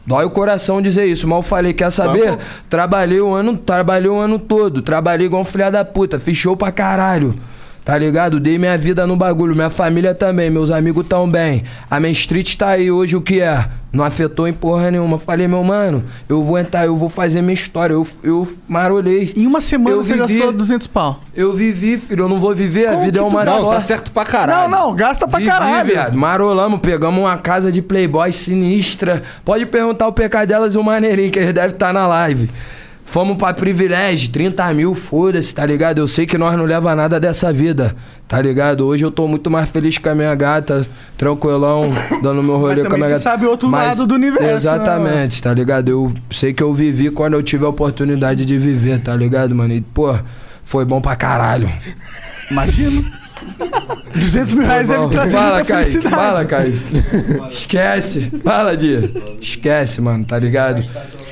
Dói 0.07 0.25
o 0.25 0.31
coração 0.31 0.81
dizer 0.81 1.07
isso, 1.07 1.29
mas 1.29 1.37
eu 1.37 1.43
falei, 1.43 1.73
quer 1.73 1.91
saber? 1.91 2.39
Trabalhei 2.69 3.21
o 3.21 3.33
ano, 3.33 3.57
trabalhei 3.57 4.11
o 4.11 4.19
ano 4.19 4.39
todo, 4.39 4.83
trabalhei 4.83 5.27
igual 5.27 5.43
um 5.43 5.45
filha 5.45 5.71
da 5.71 5.85
puta, 5.85 6.19
show 6.35 6.57
pra 6.57 6.73
caralho. 6.73 7.35
Tá 7.91 7.99
ligado? 7.99 8.39
Dei 8.39 8.57
minha 8.57 8.79
vida 8.79 9.05
no 9.05 9.17
bagulho, 9.17 9.53
minha 9.53 9.69
família 9.69 10.15
também, 10.15 10.49
meus 10.49 10.71
amigos 10.71 11.05
tão 11.09 11.29
bem. 11.29 11.65
A 11.91 11.99
Main 11.99 12.13
Street 12.13 12.55
tá 12.55 12.69
aí 12.69 12.89
hoje 12.89 13.17
o 13.17 13.21
que 13.21 13.41
é? 13.41 13.67
Não 13.93 14.05
afetou 14.05 14.47
em 14.47 14.53
porra 14.53 14.93
nenhuma. 14.93 15.19
Falei, 15.19 15.49
meu 15.49 15.65
mano, 15.65 16.05
eu 16.29 16.45
vou 16.45 16.57
entrar, 16.57 16.87
eu 16.87 16.95
vou 16.97 17.09
fazer 17.09 17.43
minha 17.43 17.53
história. 17.53 17.93
Eu, 17.95 18.07
eu 18.23 18.47
marolei. 18.69 19.33
Em 19.37 19.45
uma 19.45 19.61
semana 19.61 19.91
Eu 19.97 20.05
você 20.05 20.15
vivi. 20.15 20.35
gastou 20.35 20.53
200 20.53 20.87
pau. 20.87 21.19
Eu 21.35 21.53
vivi, 21.53 21.99
filho, 21.99 22.27
eu 22.27 22.29
não 22.29 22.39
vou 22.39 22.55
viver, 22.55 22.87
a 22.87 22.93
Como 22.93 23.05
vida 23.07 23.19
é 23.19 23.23
uma 23.23 23.45
gasta? 23.45 23.59
Não, 23.61 23.67
só. 23.67 23.75
tá 23.75 23.81
certo 23.81 24.13
pra 24.13 24.25
caralho. 24.25 24.71
Não, 24.71 24.87
não, 24.87 24.95
gasta 24.95 25.27
pra 25.27 25.41
Vivi, 25.41 25.51
caralho. 25.51 25.85
viado. 25.91 26.17
Marolamos, 26.17 26.79
pegamos 26.79 27.19
uma 27.19 27.37
casa 27.39 27.73
de 27.73 27.83
playboy 27.83 28.33
sinistra. 28.33 29.21
Pode 29.45 29.67
perguntar 29.67 30.07
o 30.07 30.13
PK 30.13 30.47
delas 30.47 30.77
e 30.77 30.79
o 30.79 30.85
Maneirinho, 30.85 31.33
que 31.33 31.41
eles 31.41 31.53
devem 31.53 31.71
estar 31.73 31.93
na 31.93 32.07
live. 32.07 32.49
Fomos 33.11 33.37
pra 33.37 33.53
privilégio, 33.53 34.31
30 34.31 34.73
mil, 34.73 34.95
foda-se, 34.95 35.53
tá 35.53 35.67
ligado? 35.67 35.99
Eu 35.99 36.07
sei 36.07 36.27
que 36.27 36.39
nós 36.39 36.57
não 36.57 36.65
leva 36.65 36.95
nada 36.95 37.19
dessa 37.19 37.53
vida, 37.53 37.97
tá 38.29 38.41
ligado? 38.41 38.87
Hoje 38.87 39.05
eu 39.05 39.11
tô 39.11 39.27
muito 39.27 39.51
mais 39.51 39.69
feliz 39.69 39.99
com 39.99 40.09
a 40.11 40.15
minha 40.15 40.33
gata, 40.37 40.87
tranquilão, 41.19 41.93
dando 42.23 42.41
meu 42.41 42.57
rolê 42.57 42.85
com 42.85 42.95
a 42.95 42.97
minha 42.97 43.09
você 43.09 43.11
gata. 43.15 43.19
sabe 43.21 43.47
outro 43.47 43.69
Mas- 43.69 43.85
lado 43.89 44.07
do 44.07 44.15
universo, 44.15 44.45
né, 44.45 44.55
Exatamente, 44.55 45.43
tá 45.43 45.53
ligado? 45.53 45.89
Eu 45.89 46.13
sei 46.31 46.53
que 46.53 46.63
eu 46.63 46.73
vivi 46.73 47.11
quando 47.11 47.35
eu 47.35 47.43
tive 47.43 47.65
a 47.65 47.69
oportunidade 47.69 48.45
de 48.45 48.57
viver, 48.57 49.01
tá 49.01 49.17
ligado, 49.17 49.57
mano? 49.57 49.75
E, 49.75 49.81
pô, 49.81 50.17
foi 50.63 50.85
bom 50.85 51.01
pra 51.01 51.17
caralho. 51.17 51.69
Imagino. 52.49 53.05
200 54.15 54.53
mil 54.53 54.67
reais 54.67 54.87
deve 54.87 55.09
trazer 55.09 55.33
Fala, 55.33 55.55
muita 55.55 55.65
Kaique. 55.75 55.91
felicidade. 55.91 56.15
Fala, 56.15 56.45
Kaique. 56.45 56.81
Esquece. 57.51 58.33
Fala, 58.45 58.77
Dia. 58.77 59.11
Esquece, 59.41 60.01
mano, 60.01 60.25
tá 60.25 60.39
ligado? 60.39 60.85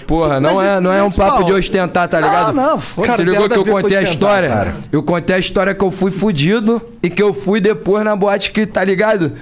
Porra, 0.09 0.40
não 0.40 0.61
é, 0.61 0.80
não 0.80 0.90
é 0.90 1.02
um 1.02 1.11
200 1.11 1.16
papo 1.18 1.44
de 1.44 1.52
ostentar, 1.52 2.09
tá 2.09 2.18
ligado? 2.18 2.48
Ah, 2.48 2.52
não, 2.54 2.80
foda-se. 2.80 3.16
Se 3.16 3.22
ligou 3.24 3.46
que 3.46 3.59
eu 3.59 3.64
contei 3.66 3.98
a 3.98 4.00
história? 4.00 4.48
cara. 4.48 4.74
Eu 4.90 5.02
contei 5.02 5.36
a 5.36 5.38
história 5.38 5.74
que 5.74 5.84
eu 5.84 5.90
fui 5.90 6.11
fudido 6.11 6.80
e 7.02 7.11
que 7.11 7.22
eu 7.22 7.34
fui 7.34 7.61
depois 7.61 8.02
na 8.02 8.16
boate 8.16 8.50
que, 8.50 8.64
tá 8.64 8.82
ligado? 8.82 9.34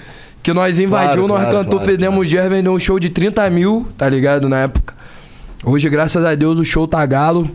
Que 0.43 0.53
nós 0.53 0.81
invadiu, 0.81 1.25
Claro, 1.25 1.29
nós 1.29 1.41
claro, 1.43 1.57
cantou, 1.59 1.79
claro, 1.79 1.93
fedemos 1.93 2.29
gerro, 2.29 2.51
vendeu 2.51 2.73
um 2.73 2.81
show 2.81 2.99
de 2.99 3.11
30 3.11 3.49
mil, 3.49 3.87
tá 3.97 4.09
ligado? 4.09 4.49
Na 4.49 4.63
época. 4.63 4.93
Hoje, 5.65 5.89
graças 5.89 6.25
a 6.25 6.35
Deus, 6.35 6.59
o 6.59 6.65
show 6.65 6.89
tá 6.89 7.07
galo. 7.07 7.49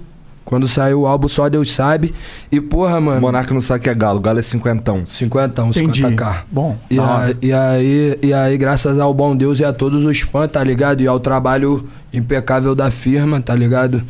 Quando 0.43 0.67
saiu 0.67 1.01
o 1.01 1.07
álbum, 1.07 1.27
só 1.27 1.47
Deus 1.47 1.71
sabe. 1.73 2.13
E, 2.51 2.59
porra, 2.59 2.97
O 2.97 3.01
mano. 3.01 3.21
Monarca 3.21 3.53
não 3.53 3.61
sabe 3.61 3.83
que 3.83 3.89
é 3.89 3.93
galo. 3.93 4.19
Galo 4.19 4.39
é 4.39 4.41
cinquentão. 4.41 5.05
50, 5.05 5.61
Entendi. 5.61 6.01
50k. 6.03 6.43
Bom, 6.51 6.75
E, 6.89 6.99
a- 6.99 7.33
e 7.41 7.53
aí, 7.53 8.19
e 8.21 8.33
aí, 8.33 8.57
graças 8.57 8.97
ao 8.99 9.13
bom 9.13 9.35
Deus 9.35 9.59
e 9.59 9.63
a 9.65 9.71
todos 9.71 10.03
os 10.03 10.19
fãs, 10.21 10.51
tá 10.51 10.63
ligado? 10.63 11.01
E 11.01 11.07
ao 11.07 11.19
trabalho 11.19 11.87
impecável 12.11 12.73
da 12.75 12.89
firma, 12.91 13.39
tá 13.41 13.55
ligado? 13.55 14.01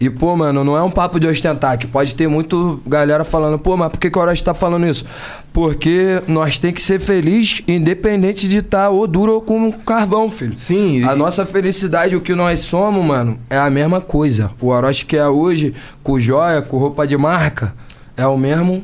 E, 0.00 0.10
pô, 0.10 0.34
mano, 0.36 0.64
não 0.64 0.76
é 0.76 0.82
um 0.82 0.90
papo 0.90 1.20
de 1.20 1.26
ostentar, 1.26 1.78
que 1.78 1.86
pode 1.86 2.14
ter 2.14 2.28
muito 2.28 2.82
galera 2.86 3.24
falando, 3.24 3.58
pô, 3.58 3.76
mas 3.76 3.90
por 3.92 3.98
que, 4.00 4.10
que 4.10 4.18
o 4.18 4.20
Orochi 4.20 4.42
tá 4.42 4.52
falando 4.52 4.86
isso? 4.86 5.04
Porque 5.52 6.20
nós 6.26 6.58
tem 6.58 6.72
que 6.72 6.82
ser 6.82 6.98
feliz, 6.98 7.62
independente 7.68 8.48
de 8.48 8.58
estar 8.58 8.90
ou 8.90 9.06
duro 9.06 9.34
ou 9.34 9.40
com 9.40 9.70
carvão, 9.70 10.28
filho. 10.28 10.58
Sim. 10.58 11.04
A 11.04 11.14
e- 11.14 11.18
nossa 11.18 11.46
felicidade, 11.46 12.16
o 12.16 12.20
que 12.20 12.34
nós 12.34 12.60
somos, 12.60 13.04
mano, 13.04 13.38
é 13.48 13.56
a 13.56 13.70
mesma 13.70 14.00
coisa. 14.00 14.50
O 14.60 14.68
Orochi 14.68 15.06
que 15.06 15.16
é 15.16 15.26
hoje, 15.28 15.72
com 16.02 16.18
joia, 16.18 16.60
com 16.60 16.76
roupa 16.76 17.06
de 17.06 17.16
marca, 17.16 17.72
é 18.16 18.26
o 18.26 18.36
mesmo, 18.36 18.82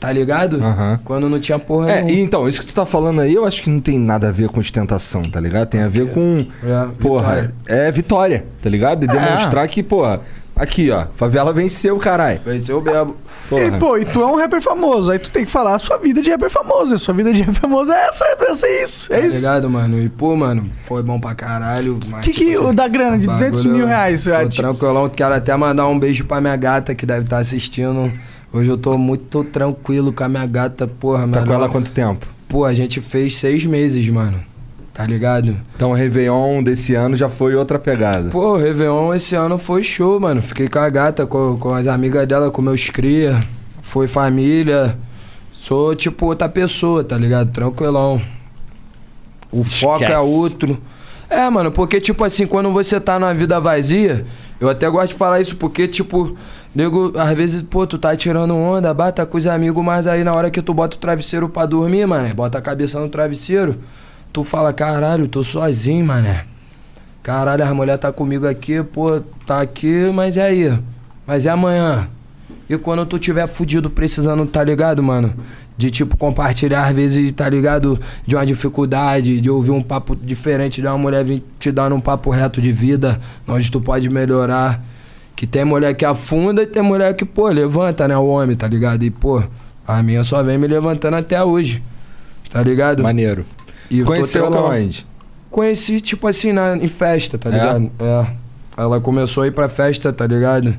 tá 0.00 0.10
ligado? 0.10 0.56
Aham. 0.56 0.98
Quando 1.04 1.28
não 1.28 1.38
tinha 1.38 1.58
porra 1.58 1.90
É, 1.92 1.94
nenhuma. 2.02 2.10
e 2.12 2.20
então, 2.22 2.48
isso 2.48 2.60
que 2.60 2.66
tu 2.66 2.74
tá 2.74 2.86
falando 2.86 3.20
aí, 3.20 3.34
eu 3.34 3.44
acho 3.44 3.62
que 3.62 3.68
não 3.70 3.80
tem 3.80 3.98
nada 3.98 4.28
a 4.28 4.32
ver 4.32 4.48
com 4.48 4.58
ostentação, 4.58 5.20
tá 5.22 5.38
ligado? 5.38 5.68
Tem 5.68 5.82
a 5.82 5.88
ver 5.88 6.10
com. 6.10 6.36
É, 6.64 6.88
porra, 6.98 7.34
vitória. 7.36 7.54
é 7.66 7.92
vitória, 7.92 8.44
tá 8.62 8.70
ligado? 8.70 9.04
E 9.04 9.06
demonstrar 9.06 9.68
que, 9.68 9.82
porra, 9.82 10.20
aqui, 10.56 10.90
ó, 10.90 11.06
favela 11.14 11.52
venceu, 11.52 11.96
caralho. 11.98 12.40
Venceu 12.44 12.78
o 12.78 12.80
Bebo. 12.80 13.14
Porra. 13.48 13.62
E, 13.62 13.70
pô, 13.72 13.98
e 13.98 14.04
tu 14.04 14.22
é 14.22 14.26
um 14.26 14.36
rapper 14.36 14.62
famoso, 14.62 15.10
aí 15.10 15.18
tu 15.18 15.28
tem 15.30 15.44
que 15.44 15.50
falar 15.50 15.74
a 15.74 15.78
sua 15.78 15.98
vida 15.98 16.22
de 16.22 16.30
rapper 16.30 16.48
famoso. 16.50 16.94
A 16.94 16.98
sua 16.98 17.12
vida 17.12 17.32
de 17.32 17.42
rapper 17.42 17.60
famoso 17.60 17.92
é 17.92 18.06
essa, 18.06 18.24
é 18.24 18.36
essa, 18.50 18.66
é 18.66 18.84
isso. 18.84 19.12
É 19.12 19.20
Tá 19.20 19.26
isso. 19.26 19.36
ligado, 19.36 19.68
mano? 19.68 20.00
E, 20.00 20.08
pô, 20.08 20.34
mano, 20.36 20.64
foi 20.82 21.02
bom 21.02 21.18
pra 21.20 21.34
caralho. 21.34 21.98
O 22.12 22.20
que, 22.20 22.32
que 22.32 22.56
o 22.56 22.72
da 22.72 22.86
grana 22.88 23.18
de 23.18 23.26
200 23.26 23.64
mil 23.64 23.86
reais? 23.86 24.24
Tô 24.24 24.32
ah, 24.32 24.48
tipo, 24.48 24.62
tranquilão, 24.62 25.08
quero 25.08 25.34
até 25.34 25.54
mandar 25.56 25.86
um 25.88 25.98
beijo 25.98 26.24
pra 26.24 26.40
minha 26.40 26.56
gata 26.56 26.94
que 26.94 27.04
deve 27.04 27.22
estar 27.24 27.38
assistindo. 27.38 28.10
Hoje 28.52 28.68
eu 28.70 28.76
tô 28.76 28.98
muito 28.98 29.44
tranquilo 29.44 30.12
com 30.12 30.24
a 30.24 30.28
minha 30.28 30.46
gata, 30.46 30.86
porra, 30.86 31.20
Tá 31.20 31.26
melhor- 31.26 31.46
com 31.46 31.52
ela 31.52 31.66
há 31.66 31.68
quanto 31.68 31.92
tempo? 31.92 32.26
Pô, 32.48 32.64
a 32.64 32.74
gente 32.74 33.00
fez 33.00 33.36
seis 33.36 33.64
meses, 33.64 34.08
mano. 34.08 34.40
Tá 34.92 35.06
ligado? 35.06 35.56
Então 35.76 35.92
o 35.92 35.94
Réveillon 35.94 36.62
desse 36.62 36.94
ano 36.94 37.14
já 37.16 37.28
foi 37.28 37.54
outra 37.54 37.78
pegada. 37.78 38.28
Pô, 38.30 38.54
o 38.54 38.56
Réveillon 38.56 39.14
esse 39.14 39.34
ano 39.36 39.56
foi 39.56 39.82
show, 39.84 40.18
mano. 40.20 40.42
Fiquei 40.42 40.68
com 40.68 40.78
a 40.80 40.88
gata, 40.90 41.26
com, 41.26 41.56
com 41.58 41.72
as 41.74 41.86
amigas 41.86 42.26
dela, 42.26 42.50
com 42.50 42.60
meus 42.60 42.90
cria. 42.90 43.38
Foi 43.82 44.08
família. 44.08 44.98
Sou 45.52 45.94
tipo 45.94 46.26
outra 46.26 46.48
pessoa, 46.48 47.04
tá 47.04 47.16
ligado? 47.16 47.52
Tranquilão. 47.52 48.20
O 49.50 49.62
foco 49.64 50.02
é 50.04 50.08
Esquece. 50.08 50.34
outro. 50.34 50.78
É, 51.30 51.48
mano, 51.48 51.70
porque 51.70 52.00
tipo 52.00 52.24
assim, 52.24 52.46
quando 52.46 52.70
você 52.72 52.98
tá 53.00 53.18
numa 53.18 53.32
vida 53.32 53.60
vazia, 53.60 54.26
eu 54.60 54.68
até 54.68 54.90
gosto 54.90 55.08
de 55.10 55.14
falar 55.14 55.40
isso 55.40 55.54
porque, 55.56 55.86
tipo, 55.86 56.36
nego, 56.74 57.12
às 57.18 57.36
vezes, 57.36 57.62
pô, 57.62 57.86
tu 57.86 57.98
tá 57.98 58.16
tirando 58.16 58.54
onda, 58.54 58.92
bata 58.94 59.26
com 59.26 59.36
os 59.36 59.46
amigos, 59.46 59.84
mas 59.84 60.06
aí 60.06 60.22
na 60.22 60.32
hora 60.32 60.50
que 60.50 60.62
tu 60.62 60.72
bota 60.72 60.96
o 60.96 61.00
travesseiro 61.00 61.48
pra 61.48 61.66
dormir, 61.66 62.06
mano, 62.06 62.34
bota 62.34 62.58
a 62.58 62.62
cabeça 62.62 63.00
no 63.00 63.08
travesseiro, 63.08 63.78
tu 64.32 64.44
fala, 64.44 64.72
caralho, 64.72 65.26
tô 65.28 65.42
sozinho, 65.42 66.04
mané. 66.04 66.44
Caralho, 67.22 67.64
a 67.64 67.74
mulher 67.74 67.98
tá 67.98 68.10
comigo 68.10 68.46
aqui, 68.46 68.82
pô, 68.82 69.20
tá 69.46 69.60
aqui, 69.60 70.10
mas 70.14 70.36
e 70.36 70.40
aí? 70.40 70.78
Mas 71.26 71.44
e 71.44 71.48
amanhã? 71.48 72.08
E 72.68 72.78
quando 72.78 73.04
tu 73.04 73.18
tiver 73.18 73.48
fudido 73.48 73.90
precisando, 73.90 74.46
tá 74.46 74.62
ligado, 74.62 75.02
mano? 75.02 75.34
De 75.76 75.90
tipo 75.90 76.16
compartilhar, 76.16 76.86
às 76.86 76.94
vezes, 76.94 77.32
tá 77.32 77.48
ligado? 77.48 77.98
De 78.24 78.36
uma 78.36 78.46
dificuldade, 78.46 79.40
de 79.40 79.50
ouvir 79.50 79.72
um 79.72 79.82
papo 79.82 80.14
diferente 80.14 80.80
de 80.80 80.86
uma 80.86 80.96
mulher 80.96 81.24
vir 81.24 81.42
te 81.58 81.72
dando 81.72 81.96
um 81.96 82.00
papo 82.00 82.30
reto 82.30 82.60
de 82.60 82.70
vida, 82.70 83.20
onde 83.46 83.70
tu 83.70 83.80
pode 83.80 84.08
melhorar. 84.08 84.80
Que 85.40 85.46
tem 85.46 85.64
mulher 85.64 85.94
que 85.94 86.04
afunda 86.04 86.64
e 86.64 86.66
tem 86.66 86.82
mulher 86.82 87.14
que, 87.14 87.24
pô, 87.24 87.48
levanta, 87.48 88.06
né? 88.06 88.14
O 88.14 88.26
homem, 88.26 88.54
tá 88.54 88.68
ligado? 88.68 89.02
E, 89.04 89.10
pô, 89.10 89.42
a 89.88 90.02
minha 90.02 90.22
só 90.22 90.42
vem 90.42 90.58
me 90.58 90.66
levantando 90.66 91.16
até 91.16 91.42
hoje. 91.42 91.82
Tá 92.50 92.62
ligado? 92.62 93.02
Maneiro. 93.02 93.46
E 93.90 94.02
Conheceu 94.02 94.44
ela 94.44 94.60
onde? 94.68 95.06
Conheci, 95.50 95.98
tipo 96.02 96.28
assim, 96.28 96.52
na, 96.52 96.76
em 96.76 96.88
festa, 96.88 97.38
tá 97.38 97.48
É? 97.48 97.52
ligado? 97.52 97.90
É. 97.98 98.26
Ela 98.76 99.00
começou 99.00 99.42
a 99.44 99.46
ir 99.46 99.52
pra 99.52 99.66
festa, 99.66 100.12
tá 100.12 100.26
ligado? 100.26 100.76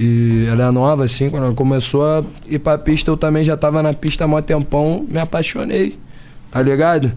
E 0.00 0.46
ela 0.50 0.68
é 0.68 0.70
nova, 0.70 1.04
assim, 1.04 1.28
quando 1.28 1.44
ela 1.44 1.54
começou 1.54 2.02
a 2.02 2.24
ir 2.46 2.60
pra 2.60 2.78
pista, 2.78 3.10
eu 3.10 3.16
também 3.18 3.44
já 3.44 3.58
tava 3.58 3.82
na 3.82 3.92
pista 3.92 4.24
há 4.24 4.26
mó 4.26 4.40
tempão, 4.40 5.04
me 5.06 5.18
apaixonei, 5.18 5.98
tá 6.50 6.62
ligado? 6.62 7.12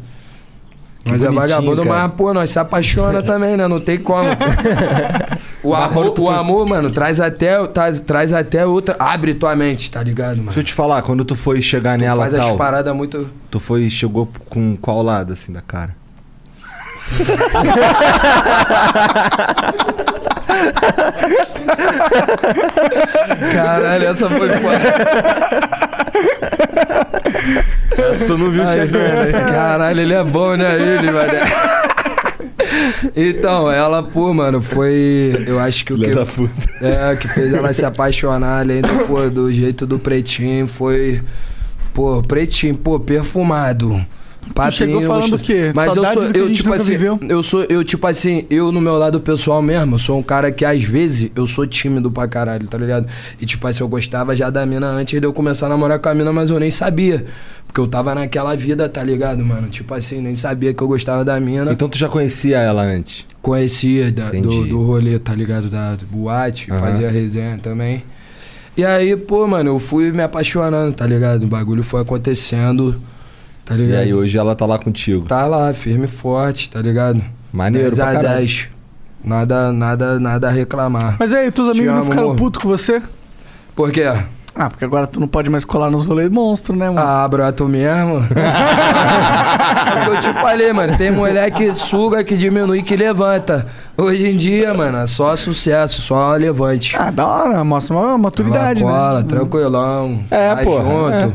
Que 1.05 1.11
mas 1.11 1.23
é 1.23 1.31
vagabundo, 1.31 1.83
cara. 1.85 2.01
mas, 2.01 2.11
pô, 2.17 2.33
nós 2.33 2.49
se 2.49 2.59
apaixona 2.59 3.23
também, 3.23 3.55
né? 3.55 3.65
Não 3.65 3.79
tem 3.79 3.97
como. 3.97 4.27
o, 5.63 5.75
amor, 5.75 6.19
o 6.19 6.29
amor, 6.29 6.65
mano, 6.67 6.89
traz 6.91 7.19
até, 7.19 7.65
traz, 7.67 7.99
traz 7.99 8.33
até 8.33 8.65
outra. 8.65 8.95
Abre 8.99 9.33
tua 9.33 9.55
mente, 9.55 9.89
tá 9.91 10.01
ligado, 10.01 10.37
mano? 10.37 10.45
Deixa 10.45 10.59
eu 10.59 10.63
te 10.63 10.73
falar, 10.73 11.01
quando 11.01 11.23
tu 11.23 11.35
foi 11.35 11.61
chegar 11.61 11.97
Tu 11.97 12.01
nela 12.01 12.21
faz 12.21 12.33
e 12.33 12.37
as 12.37 12.45
tal, 12.45 12.57
paradas 12.57 12.95
muito. 12.95 13.29
tu 13.49 13.59
foi 13.59 13.89
chegou 13.89 14.29
com 14.49 14.75
qual 14.75 15.01
lado 15.01 15.33
assim 15.33 15.51
da 15.53 15.61
cara? 15.61 15.95
Caralho, 23.53 24.07
essa 24.07 24.29
foi 24.29 24.49
foda. 24.49 24.81
Essa 28.11 28.25
tu 28.25 28.37
não 28.37 28.51
viu 28.51 28.65
chegando, 28.67 29.27
hein? 29.27 29.31
Caralho, 29.51 29.99
ele 29.99 30.13
é 30.13 30.23
bom, 30.23 30.55
né? 30.55 30.75
Ele, 30.75 31.11
mano. 31.11 31.31
Então, 33.15 33.69
ela, 33.71 34.01
pô, 34.03 34.33
mano, 34.33 34.61
foi. 34.61 35.33
Eu 35.45 35.59
acho 35.59 35.85
que 35.85 35.93
o 35.93 35.97
que. 35.97 36.07
puta. 36.33 36.69
É, 36.81 37.15
que 37.15 37.27
fez 37.27 37.53
ela 37.53 37.73
se 37.73 37.85
apaixonar, 37.85 38.59
além 38.59 38.81
do, 38.81 39.07
pô, 39.07 39.29
do 39.29 39.51
jeito 39.51 39.85
do 39.85 39.99
pretinho, 39.99 40.67
foi. 40.67 41.21
Pô, 41.93 42.23
pretinho, 42.23 42.77
pô, 42.77 42.99
perfumado. 42.99 44.03
Papinho, 44.53 44.71
chegou 44.71 45.01
falando 45.01 45.21
gostoso. 45.21 45.43
o 45.43 45.45
quê? 45.45 45.71
Mas 45.73 45.87
eu 45.87 45.93
Saudade 45.93 46.13
sou, 46.13 46.23
do 46.27 46.33
que 46.33 46.39
a 46.39 46.41
eu 46.41 46.51
tipo 46.51 46.69
nunca 46.69 46.81
assim, 46.81 46.91
viveu? 46.91 47.19
eu 47.29 47.43
sou, 47.43 47.65
eu 47.69 47.83
tipo 47.83 48.07
assim, 48.07 48.45
eu 48.49 48.71
no 48.71 48.81
meu 48.81 48.97
lado 48.97 49.19
pessoal 49.19 49.61
mesmo, 49.61 49.95
eu 49.95 49.99
sou 49.99 50.17
um 50.17 50.23
cara 50.23 50.51
que 50.51 50.65
às 50.65 50.83
vezes 50.83 51.31
eu 51.35 51.45
sou 51.45 51.65
tímido 51.65 52.11
pra 52.11 52.27
caralho, 52.27 52.67
tá 52.67 52.77
ligado? 52.77 53.07
E 53.39 53.45
tipo 53.45 53.65
assim, 53.67 53.81
eu 53.81 53.87
gostava 53.87 54.35
já 54.35 54.49
da 54.49 54.65
mina 54.65 54.87
antes 54.87 55.19
de 55.19 55.25
eu 55.25 55.31
começar 55.31 55.67
a 55.67 55.69
namorar 55.69 55.99
com 55.99 56.09
a 56.09 56.15
mina, 56.15 56.33
mas 56.33 56.49
eu 56.49 56.59
nem 56.59 56.71
sabia. 56.71 57.25
Porque 57.71 57.79
eu 57.79 57.87
tava 57.87 58.13
naquela 58.13 58.53
vida, 58.53 58.89
tá 58.89 59.01
ligado, 59.01 59.45
mano? 59.45 59.69
Tipo 59.69 59.93
assim, 59.93 60.19
nem 60.19 60.35
sabia 60.35 60.73
que 60.73 60.83
eu 60.83 60.87
gostava 60.89 61.23
da 61.23 61.39
mina. 61.39 61.71
Então 61.71 61.87
tu 61.87 61.97
já 61.97 62.09
conhecia 62.09 62.57
ela 62.57 62.81
antes? 62.81 63.25
Conhecia 63.41 64.11
da- 64.11 64.29
do, 64.29 64.65
do 64.65 64.81
rolê, 64.83 65.17
tá 65.17 65.33
ligado? 65.33 65.69
Da 65.69 65.95
do 65.95 66.05
boate, 66.05 66.69
Aham. 66.69 66.79
fazia 66.81 67.09
resenha 67.09 67.57
também. 67.63 68.03
E 68.75 68.83
aí, 68.83 69.15
pô, 69.15 69.47
mano, 69.47 69.69
eu 69.69 69.79
fui 69.79 70.11
me 70.11 70.21
apaixonando, 70.21 70.93
tá 70.93 71.07
ligado? 71.07 71.43
O 71.43 71.47
bagulho 71.47 71.81
foi 71.81 72.01
acontecendo, 72.01 72.99
tá 73.63 73.73
E 73.73 73.77
ligado? 73.77 73.99
aí 74.01 74.13
hoje 74.13 74.37
ela 74.37 74.53
tá 74.53 74.65
lá 74.65 74.77
contigo. 74.77 75.25
Tá 75.25 75.45
lá, 75.47 75.71
firme 75.71 76.05
e 76.05 76.07
forte, 76.09 76.69
tá 76.69 76.81
ligado? 76.81 77.23
Maneiro 77.53 77.87
10 77.87 77.95
pra 77.99 78.09
a 78.09 78.13
caralho. 78.15 78.37
10. 78.39 78.67
Nada, 79.23 79.71
nada, 79.71 80.19
nada 80.19 80.47
a 80.49 80.51
reclamar. 80.51 81.15
Mas 81.17 81.33
aí, 81.33 81.49
teus 81.51 81.67
Te 81.67 81.71
amigos 81.79 81.87
não 81.93 82.01
amo, 82.01 82.11
ficaram 82.11 82.35
putos 82.35 82.61
com 82.61 82.67
você? 82.67 83.01
Por 83.73 83.91
quê? 83.93 84.11
Ah, 84.53 84.69
porque 84.69 84.83
agora 84.83 85.07
tu 85.07 85.19
não 85.19 85.27
pode 85.27 85.49
mais 85.49 85.63
colar 85.63 85.89
nos 85.89 86.05
rolês 86.05 86.29
monstro, 86.29 86.75
né, 86.75 86.89
mano? 86.89 86.99
Ah, 86.99 87.25
broto 87.27 87.67
mesmo. 87.67 88.17
é 88.35 89.99
o 89.99 90.11
que 90.11 90.17
eu 90.17 90.19
te 90.19 90.33
falei, 90.41 90.73
mano. 90.73 90.97
Tem 90.97 91.09
mulher 91.09 91.49
que 91.51 91.73
suga, 91.73 92.21
que 92.23 92.35
diminui, 92.35 92.83
que 92.83 92.95
levanta. 92.95 93.67
Hoje 93.97 94.27
em 94.29 94.35
dia, 94.35 94.73
mano, 94.73 94.97
é 94.97 95.07
só 95.07 95.35
sucesso, 95.35 96.01
só 96.01 96.33
levante. 96.35 96.97
Ah, 96.97 97.09
da 97.11 97.25
hora, 97.25 97.63
mostra 97.63 97.95
uma 97.95 98.17
maturidade, 98.17 98.83
Ela 98.83 98.91
cola, 98.91 99.19
né? 99.21 99.25
tranquilão. 99.27 100.23
É, 100.29 100.55
porra, 100.63 100.83
junto. 100.83 101.13
é. 101.15 101.31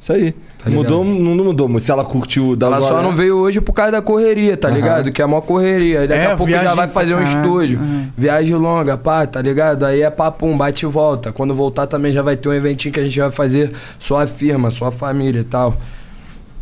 Isso 0.00 0.12
aí. 0.12 0.34
Tá 0.64 0.70
mudou, 0.70 1.04
não, 1.04 1.34
não 1.34 1.44
mudou, 1.46 1.68
mas 1.68 1.82
se 1.82 1.90
ela 1.90 2.04
curtiu 2.04 2.54
da 2.54 2.66
Ela 2.66 2.80
só 2.80 3.02
não 3.02 3.10
veio 3.16 3.36
hoje 3.36 3.60
por 3.60 3.72
causa 3.72 3.90
da 3.92 4.00
correria, 4.02 4.56
tá 4.56 4.68
Aham. 4.68 4.76
ligado? 4.76 5.10
Que 5.12 5.20
é 5.20 5.24
uma 5.24 5.42
correria. 5.42 6.00
Aí 6.02 6.06
daqui 6.08 6.20
É, 6.20 6.26
a 6.32 6.36
pouco 6.36 6.52
já 6.52 6.60
viagem 6.60 6.76
vai 6.76 6.86
fazer 6.88 7.14
um 7.14 7.18
caralho. 7.18 7.38
estúdio. 7.42 7.80
Uhum. 7.80 8.06
Viagem 8.16 8.54
longa, 8.54 8.96
pá, 8.96 9.26
tá 9.26 9.42
ligado? 9.42 9.84
Aí 9.84 10.02
é 10.02 10.10
papum, 10.10 10.56
bate 10.56 10.86
e 10.86 10.88
volta. 10.88 11.32
Quando 11.32 11.52
voltar 11.52 11.86
também 11.88 12.12
já 12.12 12.22
vai 12.22 12.36
ter 12.36 12.48
um 12.48 12.52
eventinho 12.52 12.94
que 12.94 13.00
a 13.00 13.02
gente 13.02 13.18
vai 13.18 13.30
fazer 13.32 13.72
só 13.98 14.22
a 14.22 14.26
firma, 14.26 14.70
só 14.70 14.86
a 14.86 14.92
família 14.92 15.40
e 15.40 15.44
tal. 15.44 15.76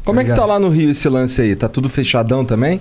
Como 0.04 0.18
é 0.18 0.24
que 0.24 0.32
tá 0.32 0.46
lá 0.46 0.58
no 0.58 0.70
Rio 0.70 0.90
esse 0.90 1.08
lance 1.08 1.40
aí? 1.42 1.54
Tá 1.54 1.68
tudo 1.68 1.88
fechadão 1.88 2.42
também? 2.44 2.80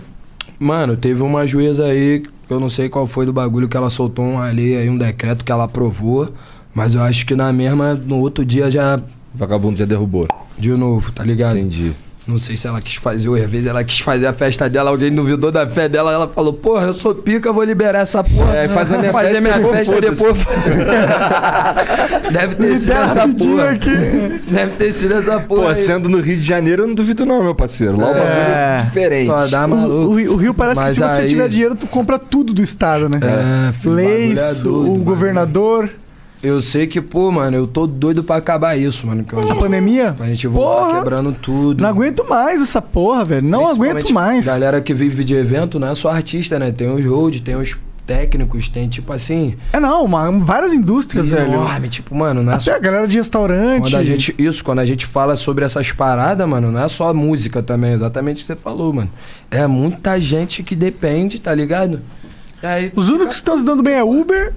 Mano, 0.57 0.95
teve 0.95 1.21
uma 1.21 1.45
juíza 1.45 1.83
aí, 1.85 2.23
que 2.47 2.53
eu 2.53 2.59
não 2.61 2.69
sei 2.69 2.87
qual 2.87 3.05
foi 3.05 3.25
do 3.25 3.33
bagulho 3.33 3.67
que 3.67 3.75
ela 3.75 3.89
soltou 3.89 4.25
uma 4.25 4.49
lei 4.49 4.77
aí, 4.77 4.89
um 4.89 4.97
decreto 4.97 5.43
que 5.43 5.51
ela 5.51 5.65
aprovou. 5.65 6.29
Mas 6.73 6.95
eu 6.95 7.01
acho 7.01 7.25
que 7.25 7.35
na 7.35 7.51
mesma, 7.51 7.93
no 7.93 8.17
outro 8.19 8.45
dia 8.45 8.71
já. 8.71 8.99
Vagabundo 9.39 9.79
já 9.79 9.85
derrubou. 9.85 10.27
De 10.57 10.69
novo, 10.71 11.11
tá 11.11 11.23
ligado? 11.23 11.57
Entendi. 11.57 11.93
Não 12.27 12.37
sei 12.37 12.55
se 12.57 12.67
ela 12.67 12.79
quis 12.79 12.93
fazer, 12.95 13.27
ou 13.27 13.33
às 13.35 13.49
vezes 13.49 13.65
ela 13.65 13.83
quis 13.83 14.01
fazer 14.01 14.27
a 14.27 14.33
festa 14.33 14.69
dela, 14.69 14.91
alguém 14.91 15.11
duvidou 15.11 15.51
da 15.51 15.67
fé 15.67 15.89
dela, 15.89 16.11
ela 16.13 16.27
falou, 16.27 16.53
porra, 16.53 16.85
eu 16.87 16.93
sou 16.93 17.15
pica, 17.15 17.51
vou 17.51 17.63
liberar 17.63 18.01
essa 18.01 18.23
porra. 18.23 18.55
É, 18.55 18.67
faz 18.67 18.91
a 18.91 18.99
minha 18.99 19.11
fazer 19.11 19.29
festa 19.41 19.41
minha 19.41 19.69
festa 19.73 19.99
depois. 20.01 20.37
Deve 22.31 22.55
ter 22.55 22.77
sido 22.77 22.93
essa 22.93 23.27
porra. 23.27 23.69
aqui. 23.71 24.41
Deve 24.51 24.71
ter 24.73 24.93
sido 24.93 25.13
essa 25.15 25.39
porra. 25.39 25.61
Pô, 25.63 25.67
aí. 25.69 25.75
sendo 25.77 26.07
no 26.07 26.19
Rio 26.19 26.37
de 26.37 26.45
Janeiro, 26.45 26.83
eu 26.83 26.87
não 26.87 26.93
duvido 26.93 27.25
não, 27.25 27.41
meu 27.43 27.55
parceiro. 27.55 27.97
Lá 27.97 28.11
o 28.11 28.13
bagulho 28.13 28.23
é 28.27 28.77
É. 28.79 28.83
diferente. 28.85 29.25
Só 29.25 29.47
dá 29.47 29.65
O, 29.65 29.69
maluco. 29.69 30.11
o 30.11 30.15
Rio- 30.15 30.33
o 30.33 30.35
Rio 30.37 30.53
parece 30.53 30.79
Mas 30.81 30.97
que 30.99 31.03
se 31.03 31.09
você 31.15 31.21
aí- 31.21 31.27
tiver 31.29 31.49
dinheiro, 31.49 31.75
tu 31.75 31.87
compra 31.87 32.19
tudo 32.19 32.53
do 32.53 32.61
estado, 32.61 33.09
né? 33.09 33.19
É, 33.23 33.89
Leis, 33.89 34.39
é 34.59 34.63
doido, 34.63 34.81
o 34.81 34.91
mano. 34.91 35.03
governador, 35.03 35.89
Eu 36.41 36.61
sei 36.61 36.87
que, 36.87 37.01
pô, 37.01 37.29
mano, 37.31 37.57
eu 37.57 37.67
tô 37.67 37.85
doido 37.85 38.23
pra 38.23 38.37
acabar 38.37 38.77
isso, 38.77 39.05
mano. 39.05 39.23
Que 39.25 39.35
a 39.35 39.55
pandemia. 39.55 40.15
A 40.19 40.25
gente 40.27 40.47
voltar 40.47 40.85
Porra. 40.85 40.97
quebrando 40.99 41.33
tudo. 41.33 41.81
Não 41.81 41.89
aguento 41.89 42.25
mais 42.29 42.61
essa 42.61 42.81
porra, 42.81 43.25
velho. 43.25 43.45
Não 43.45 43.67
aguento 43.67 44.13
mais. 44.13 44.45
Galera 44.45 44.79
que 44.79 44.93
vive 44.93 45.23
de 45.25 45.33
evento 45.35 45.77
não 45.79 45.89
é 45.89 45.95
só 45.95 46.09
artista, 46.09 46.57
né? 46.57 46.71
Tem 46.71 46.89
os 46.89 47.03
road, 47.03 47.41
tem 47.41 47.55
os 47.57 47.75
técnicos, 48.07 48.69
tem 48.69 48.87
tipo 48.87 49.11
assim. 49.11 49.55
É 49.73 49.79
não, 49.81 50.03
uma- 50.05 50.31
várias 50.39 50.73
indústrias, 50.73 51.27
velho. 51.27 51.53
Enorme, 51.55 51.89
tipo, 51.89 52.15
mano, 52.15 52.41
não 52.41 52.53
é 52.53 52.55
Até 52.55 52.63
só. 52.71 52.75
a 52.75 52.79
galera 52.79 53.05
de 53.07 53.17
restaurante. 53.17 53.81
Quando 53.81 53.97
a 53.97 54.03
gente, 54.05 54.33
isso, 54.39 54.63
quando 54.63 54.79
a 54.79 54.85
gente 54.85 55.05
fala 55.05 55.35
sobre 55.35 55.65
essas 55.65 55.91
paradas, 55.91 56.47
mano, 56.47 56.71
não 56.71 56.81
é 56.81 56.87
só 56.87 57.13
música 57.13 57.61
também, 57.61 57.91
exatamente 57.93 58.37
o 58.37 58.39
que 58.39 58.45
você 58.45 58.55
falou, 58.55 58.93
mano. 58.93 59.11
É 59.51 59.67
muita 59.67 60.19
gente 60.21 60.63
que 60.63 60.75
depende, 60.75 61.37
tá 61.37 61.53
ligado? 61.53 61.99
Aí, 62.63 62.91
Os 62.95 63.09
únicos 63.09 63.27
que 63.27 63.35
estão 63.35 63.57
se 63.59 63.65
dando 63.65 63.83
bem 63.83 63.95
é 63.95 64.03
Uber, 64.03 64.53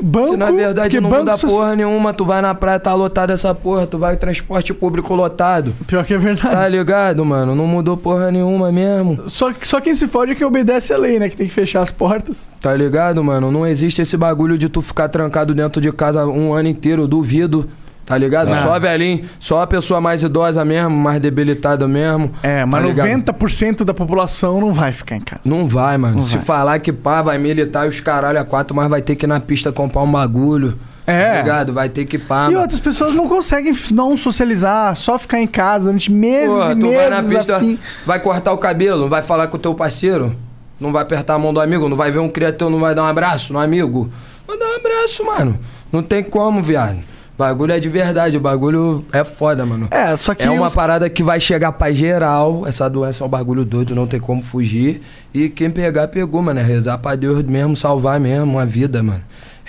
banco. 0.00 0.30
que 0.32 0.36
na 0.36 0.50
verdade 0.50 1.00
não 1.00 1.10
banco 1.10 1.24
muda 1.24 1.38
porra 1.38 1.76
nenhuma, 1.76 2.12
tu 2.12 2.24
vai 2.24 2.40
na 2.42 2.54
praia, 2.54 2.78
tá 2.78 2.94
lotado 2.94 3.30
essa 3.30 3.54
porra, 3.54 3.86
tu 3.86 3.98
vai 3.98 4.16
transporte 4.16 4.72
público 4.74 5.14
lotado. 5.14 5.74
Pior 5.86 6.04
que 6.04 6.14
é 6.14 6.18
verdade. 6.18 6.54
Tá 6.54 6.68
ligado, 6.68 7.24
mano? 7.24 7.54
Não 7.54 7.66
mudou 7.66 7.96
porra 7.96 8.30
nenhuma 8.30 8.70
mesmo. 8.72 9.28
Só, 9.28 9.52
só 9.62 9.80
quem 9.80 9.94
se 9.94 10.06
fode 10.06 10.32
é 10.32 10.34
que 10.34 10.44
obedece 10.44 10.92
a 10.92 10.98
lei, 10.98 11.18
né? 11.18 11.28
Que 11.28 11.36
tem 11.36 11.46
que 11.46 11.52
fechar 11.52 11.82
as 11.82 11.90
portas. 11.90 12.46
Tá 12.60 12.74
ligado, 12.74 13.22
mano? 13.22 13.50
Não 13.50 13.66
existe 13.66 14.02
esse 14.02 14.16
bagulho 14.16 14.56
de 14.58 14.68
tu 14.68 14.80
ficar 14.80 15.08
trancado 15.08 15.54
dentro 15.54 15.80
de 15.80 15.92
casa 15.92 16.26
um 16.26 16.52
ano 16.52 16.68
inteiro, 16.68 17.06
duvido. 17.06 17.68
Tá 18.06 18.18
ligado? 18.18 18.50
Não. 18.50 18.58
Só 18.62 18.78
velhinho, 18.78 19.24
só 19.40 19.62
a 19.62 19.66
pessoa 19.66 19.98
mais 20.00 20.22
idosa 20.22 20.62
mesmo, 20.64 20.90
mais 20.90 21.18
debilitada 21.20 21.88
mesmo. 21.88 22.30
É, 22.42 22.62
mas 22.66 22.82
tá 22.82 22.86
ligado? 22.86 23.08
90% 23.08 23.82
da 23.82 23.94
população 23.94 24.60
não 24.60 24.74
vai 24.74 24.92
ficar 24.92 25.16
em 25.16 25.20
casa. 25.20 25.40
Não 25.44 25.66
vai, 25.66 25.96
mano. 25.96 26.16
Não 26.16 26.22
Se 26.22 26.36
vai. 26.36 26.44
falar 26.44 26.78
que 26.80 26.92
pá, 26.92 27.22
vai 27.22 27.38
militar 27.38 27.86
e 27.86 27.88
os 27.88 28.00
caralho 28.00 28.38
a 28.38 28.44
quatro, 28.44 28.76
mas 28.76 28.90
vai 28.90 29.00
ter 29.00 29.16
que 29.16 29.24
ir 29.24 29.28
na 29.28 29.40
pista 29.40 29.72
comprar 29.72 30.02
um 30.02 30.12
bagulho. 30.12 30.78
É. 31.06 31.32
Tá 31.32 31.40
ligado? 31.42 31.72
Vai 31.72 31.88
ter 31.88 32.04
que 32.04 32.18
pá, 32.18 32.44
E 32.44 32.48
mano. 32.48 32.60
outras 32.60 32.80
pessoas 32.80 33.14
não 33.14 33.26
conseguem 33.28 33.74
não 33.90 34.16
socializar, 34.18 34.94
só 34.96 35.18
ficar 35.18 35.40
em 35.40 35.46
casa 35.46 35.84
durante 35.86 36.10
meses 36.12 36.48
Porra, 36.48 36.72
e 36.72 36.76
tu 36.80 36.92
vai 36.92 37.08
na 37.10 37.16
meses 37.16 37.36
pista, 37.38 37.58
fim. 37.58 37.78
vai 38.06 38.20
cortar 38.20 38.52
o 38.52 38.58
cabelo, 38.58 39.00
não 39.02 39.08
vai 39.08 39.22
falar 39.22 39.46
com 39.48 39.56
o 39.56 39.60
teu 39.60 39.74
parceiro, 39.74 40.34
não 40.80 40.92
vai 40.92 41.02
apertar 41.02 41.34
a 41.34 41.38
mão 41.38 41.54
do 41.54 41.60
amigo, 41.60 41.88
não 41.88 41.96
vai 41.96 42.10
ver 42.10 42.18
um 42.20 42.28
cria 42.28 42.52
teu, 42.52 42.68
não 42.68 42.78
vai 42.80 42.94
dar 42.94 43.02
um 43.02 43.06
abraço 43.06 43.50
no 43.52 43.58
amigo. 43.58 44.10
Vai 44.46 44.58
dar 44.58 44.66
um 44.66 44.76
abraço, 44.76 45.24
mano. 45.24 45.58
Não 45.92 46.02
tem 46.02 46.22
como, 46.22 46.62
viado. 46.62 46.98
Bagulho 47.36 47.72
é 47.72 47.80
de 47.80 47.88
verdade, 47.88 48.36
o 48.36 48.40
bagulho 48.40 49.04
é 49.12 49.24
foda, 49.24 49.66
mano. 49.66 49.88
É, 49.90 50.16
só 50.16 50.34
que 50.36 50.44
É 50.44 50.50
uma 50.50 50.68
os- 50.68 50.74
parada 50.74 51.10
que 51.10 51.20
vai 51.22 51.40
chegar 51.40 51.72
pra 51.72 51.90
geral. 51.90 52.64
Essa 52.66 52.88
doença 52.88 53.24
é 53.24 53.26
um 53.26 53.30
bagulho 53.30 53.64
doido, 53.64 53.92
não 53.94 54.06
tem 54.06 54.20
como 54.20 54.40
fugir. 54.40 55.02
E 55.34 55.48
quem 55.48 55.68
pegar, 55.68 56.06
pegou, 56.08 56.40
mano. 56.40 56.60
É 56.60 56.62
rezar 56.62 56.96
pra 56.98 57.16
Deus 57.16 57.42
mesmo, 57.42 57.76
salvar 57.76 58.20
mesmo 58.20 58.56
a 58.58 58.64
vida, 58.64 59.02
mano. 59.02 59.20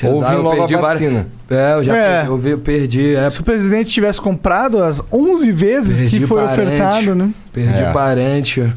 Ou 0.03 0.24
vir 0.24 0.36
logo 0.36 0.49
a 0.61 0.66
várias- 0.68 0.82
vacina. 0.82 1.28
É, 1.49 1.74
eu 1.76 1.84
já 1.84 1.95
É. 1.97 2.09
perdi, 2.18 2.30
eu 2.30 2.38
vi- 2.38 2.49
eu 2.51 2.57
perdi, 2.59 3.16
é, 3.16 3.30
Se 3.32 3.39
o 3.39 3.43
presidente 3.43 3.89
tivesse 3.89 4.22
comprado 4.22 4.84
as 4.84 5.01
11 5.11 5.51
vezes 5.51 6.01
Perdi 6.01 6.20
que 6.20 6.28
foi 6.28 6.43
parente. 6.45 6.61
ofertado, 6.61 7.16
né? 7.16 7.32
perdi 7.51 7.82
É. 7.82 7.91
parente. 7.91 8.74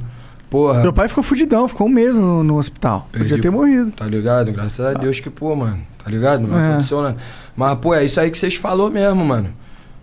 Porra. 0.49 0.81
Meu 0.81 0.95
pai 0.95 1.09
ficou 1.09 1.23
fudidão, 1.23 1.69
ficou 1.69 1.89
um 1.89 1.91
mês 1.91 2.17
no, 2.17 2.43
no 2.43 2.57
hospital. 2.57 3.07
Perdi- 3.13 3.29
Podia 3.29 3.43
ter 3.43 3.51
morrido. 3.51 3.91
Tá 3.91 4.07
ligado? 4.07 4.51
Graças 4.51 4.81
a 4.81 4.95
Deus 4.95 5.21
que, 5.21 5.29
pô, 5.29 5.55
mano. 5.55 5.79
Tá 6.03 6.11
ligado? 6.11 6.47
Não 6.47 6.59
É. 6.59 6.71
aconteceu 6.71 7.03
nada. 7.03 7.17
Mas, 7.59 7.77
pô, 7.79 7.93
é 7.93 8.05
isso 8.05 8.21
aí 8.21 8.31
que 8.31 8.39
vocês 8.39 8.55
falou 8.55 8.89
mesmo, 8.89 9.25
mano. 9.25 9.49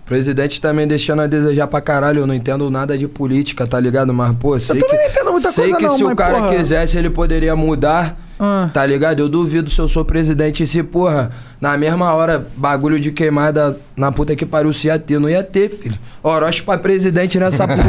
O 0.04 0.06
presidente 0.06 0.60
também 0.60 0.86
deixando 0.86 1.22
a 1.22 1.26
desejar 1.26 1.68
pra 1.68 1.80
caralho. 1.80 2.20
Eu 2.20 2.28
não 2.28 2.34
entendo 2.34 2.70
nada 2.70 2.98
de 2.98 3.08
política, 3.08 3.66
tá 3.66 3.80
ligado? 3.80 4.14
Mas, 4.14 4.36
pô, 4.36 4.60
sei 4.60 4.78
que. 4.82 5.42
sei 5.54 5.74
que 5.74 5.84
não, 5.84 5.96
se 5.98 6.04
o 6.04 6.14
cara 6.14 6.40
porra. 6.42 6.54
quisesse, 6.54 6.98
ele 6.98 7.10
poderia 7.10 7.56
mudar. 7.56 8.20
Ah. 8.38 8.70
Tá 8.74 8.86
ligado? 8.86 9.22
Eu 9.22 9.30
duvido 9.30 9.70
se 9.70 9.80
eu 9.80 9.88
sou 9.88 10.04
presidente 10.04 10.64
e 10.64 10.68
se, 10.68 10.84
porra, 10.84 11.32
na 11.62 11.78
mesma 11.78 12.14
hora, 12.14 12.46
bagulho 12.58 13.00
de 13.00 13.10
queimada 13.10 13.80
na 13.96 14.12
puta 14.12 14.36
que 14.36 14.46
pariu 14.46 14.74
se 14.74 14.88
ia 14.88 15.00
ter. 15.00 15.18
Não 15.18 15.30
ia 15.30 15.42
ter, 15.42 15.70
filho. 15.70 15.98
Orochi 16.22 16.62
pra 16.62 16.78
presidente 16.78 17.40
nessa 17.40 17.64
porra. 17.66 17.80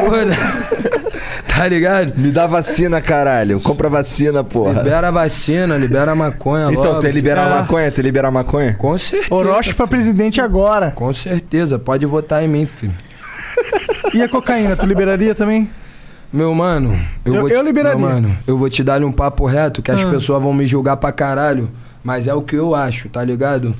porra. 0.00 0.85
Tá 1.56 1.66
ligado? 1.68 2.12
Me 2.16 2.30
dá 2.30 2.46
vacina, 2.46 3.00
caralho. 3.00 3.60
Compra 3.60 3.88
vacina, 3.88 4.44
porra. 4.44 4.74
Libera 4.82 5.08
a 5.08 5.10
vacina, 5.10 5.76
libera 5.78 6.12
a 6.12 6.14
maconha 6.14 6.68
Então, 6.70 6.82
logo. 6.84 7.00
tem 7.00 7.10
liberar 7.10 7.46
Ah. 7.50 7.60
maconha? 7.60 7.90
Tem 7.90 8.04
liberar 8.04 8.30
maconha? 8.30 8.74
Com 8.74 8.96
certeza. 8.98 9.34
Orochi 9.34 9.72
pra 9.74 9.86
presidente 9.86 10.40
agora. 10.40 10.90
Com 10.90 11.12
certeza, 11.14 11.78
pode 11.78 12.04
votar 12.04 12.42
em 12.44 12.48
mim, 12.48 12.66
filho. 12.66 12.92
E 14.12 14.22
a 14.22 14.28
cocaína, 14.28 14.76
tu 14.76 14.84
liberaria 14.86 15.34
também? 15.34 15.68
Meu 16.32 16.54
mano, 16.54 16.98
eu, 17.24 17.34
Eu- 17.34 17.40
vou 17.40 17.48
te, 17.48 17.54
eu 17.56 17.62
liberaria. 17.62 17.98
Meu 17.98 18.08
mano, 18.08 18.36
eu 18.46 18.58
vou 18.58 18.68
te 18.68 18.82
dar 18.84 19.02
um 19.02 19.10
papo 19.12 19.46
reto 19.46 19.80
que 19.80 19.90
as 19.90 20.02
Ah. 20.04 20.10
pessoas 20.10 20.42
vão 20.42 20.52
me 20.52 20.66
julgar 20.66 20.96
pra 20.98 21.10
caralho, 21.12 21.70
mas 22.04 22.26
é 22.26 22.34
o 22.34 22.42
que 22.42 22.56
eu 22.56 22.74
acho, 22.74 23.08
tá 23.08 23.24
ligado? 23.24 23.74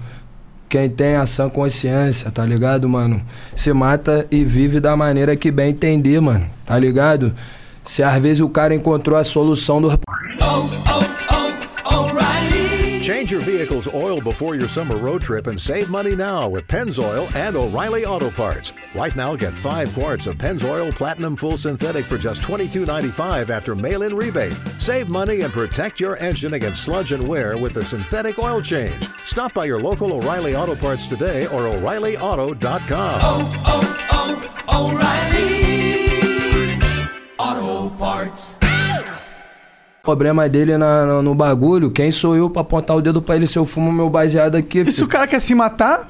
Quem 0.69 0.89
tem 0.89 1.17
ação 1.17 1.49
consciência, 1.51 2.31
tá 2.31 2.45
ligado, 2.45 2.89
mano? 2.89 3.21
Se 3.55 3.73
mata 3.73 4.27
e 4.31 4.45
vive 4.45 4.81
da 4.81 4.97
maneira 4.97 5.37
que 5.37 5.51
bem 5.51 5.71
entender, 5.71 6.21
mano, 6.21 6.47
tá 6.65 6.77
ligado? 6.79 7.33
Se 7.87 8.03
às 8.03 8.21
vezes 8.21 8.41
o 8.41 8.49
cara 8.49 8.75
encontrou 8.75 9.19
a 9.19 9.25
solução 9.25 9.81
do 9.81 9.89
Change 13.07 13.31
your 13.31 13.43
vehicle's 13.43 13.87
oil 13.95 14.21
before 14.21 14.57
your 14.57 14.69
summer 14.69 14.97
road 14.97 15.23
trip 15.23 15.47
and 15.47 15.61
save 15.61 15.89
money 15.89 16.17
now 16.17 16.49
with 16.49 16.67
Pennzoil 16.67 17.33
and 17.37 17.55
O'Reilly 17.55 18.05
Auto 18.05 18.31
Parts. 18.31 18.73
Right 18.97 19.15
now, 19.15 19.37
get 19.37 19.53
five 19.53 19.95
quarts 19.95 20.27
of 20.27 20.37
Pennzoil 20.37 20.93
Platinum 20.93 21.37
Full 21.37 21.57
Synthetic 21.57 22.07
for 22.07 22.19
just 22.19 22.43
$22.95 22.43 23.49
after 23.49 23.77
mail 23.77 24.03
in 24.03 24.17
rebate. 24.17 24.55
Save 24.81 25.09
money 25.09 25.43
and 25.43 25.53
protect 25.53 26.01
your 26.01 26.17
engine 26.17 26.55
against 26.55 26.83
sludge 26.83 27.13
and 27.13 27.29
wear 27.29 27.57
with 27.57 27.75
the 27.75 27.85
synthetic 27.85 28.41
oil 28.41 28.61
change. 28.61 29.09
Stop 29.25 29.55
by 29.55 29.67
your 29.67 29.79
local 29.79 30.13
O'Reilly 30.13 30.57
Auto 30.57 30.75
Parts 30.75 31.07
today 31.07 31.47
or 31.47 31.69
O'ReillyAuto.com. 31.69 33.21
problema 40.03 40.49
dele 40.49 40.77
na- 40.79 41.05
no, 41.05 41.23
no 41.23 41.35
bagulho, 41.35 41.91
quem 41.91 42.11
sou 42.13 42.37
eu 42.37 42.49
pra 42.49 42.63
apontar 42.63 42.97
o 42.97 43.03
dedo 43.03 43.21
pra 43.21 43.37
ele 43.37 43.47
se 43.47 43.59
eu 43.59 43.65
fumo 43.65 43.91
meu 43.93 44.09
baseado 44.09 44.55
aqui, 44.57 44.79
E 44.81 44.85
se 44.87 44.91
o 44.91 44.93
filho? 44.99 45.09
cara 45.09 45.27
quer 45.27 45.41
se 45.41 45.55
matar? 45.55 46.09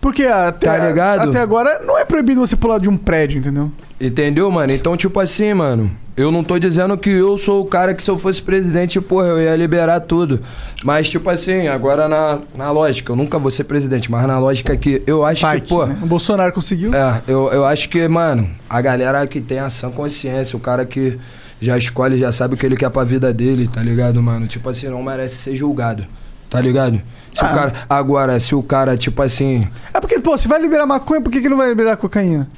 Porque 0.00 0.24
até, 0.24 0.66
Tá 0.66 0.86
ligado? 0.88 1.28
até 1.30 1.40
agora 1.40 1.80
não 1.84 1.98
é 1.98 2.04
proibido 2.04 2.40
você 2.40 2.56
pular 2.56 2.78
de 2.78 2.88
um 2.88 2.96
prédio, 2.96 3.38
entendeu? 3.38 3.70
Entendeu, 4.00 4.50
mano? 4.50 4.72
Então, 4.72 4.96
tipo 4.96 5.18
assim, 5.18 5.52
mano, 5.54 5.90
eu 6.18 6.30
não 6.30 6.42
tô 6.44 6.58
dizendo 6.58 6.96
que 6.98 7.08
eu 7.10 7.38
sou 7.38 7.62
o 7.62 7.66
cara 7.66 7.94
que 7.94 8.02
se 8.02 8.10
eu 8.10 8.18
fosse 8.18 8.42
presidente, 8.42 9.00
porra, 9.00 9.28
eu 9.28 9.40
ia 9.40 9.56
liberar 9.56 10.00
tudo. 10.00 10.40
Mas, 10.84 11.08
tipo 11.08 11.30
assim, 11.30 11.68
agora 11.68 12.08
na, 12.08 12.40
na 12.54 12.70
lógica, 12.70 13.12
eu 13.12 13.16
nunca 13.16 13.38
vou 13.38 13.50
ser 13.50 13.64
presidente, 13.64 14.10
mas 14.10 14.26
na 14.26 14.38
lógica 14.38 14.76
que 14.76 15.02
eu 15.06 15.24
acho 15.24 15.48
que, 15.52 15.60
pô. 15.68 15.86
né? 15.86 15.96
O 16.02 16.06
Bolsonaro 16.06 16.52
conseguiu. 16.52 16.92
É, 16.94 17.22
eu, 17.26 17.50
eu 17.52 17.64
acho 17.64 17.88
que, 17.88 18.06
mano, 18.08 18.48
a 18.68 18.80
galera 18.80 19.26
que 19.26 19.40
tem 19.40 19.58
ação 19.60 19.90
consciência, 19.92 20.56
o 20.56 20.60
cara 20.60 20.84
que 20.84 21.18
já 21.60 21.78
escolhe, 21.78 22.18
já 22.18 22.30
sabe 22.32 22.54
o 22.54 22.56
que 22.56 22.66
ele 22.66 22.76
quer 22.76 22.90
pra 22.90 23.04
vida 23.04 23.32
dele, 23.32 23.66
tá 23.66 23.82
ligado, 23.82 24.22
mano? 24.22 24.46
Tipo 24.46 24.68
assim, 24.68 24.88
não 24.88 25.02
merece 25.02 25.36
ser 25.36 25.56
julgado, 25.56 26.04
tá 26.50 26.60
ligado? 26.60 27.00
Se 27.32 27.44
Ah. 27.44 27.50
o 27.50 27.54
cara. 27.54 27.72
Agora, 27.88 28.40
se 28.40 28.54
o 28.54 28.62
cara, 28.62 28.96
tipo 28.96 29.22
assim. 29.22 29.62
É 29.94 30.00
porque, 30.00 30.18
pô, 30.18 30.36
se 30.38 30.48
vai 30.48 30.60
liberar 30.60 30.86
maconha, 30.86 31.20
por 31.20 31.30
que, 31.30 31.40
que 31.40 31.48
não 31.48 31.56
vai 31.56 31.68
liberar 31.68 31.96
cocaína? 31.96 32.48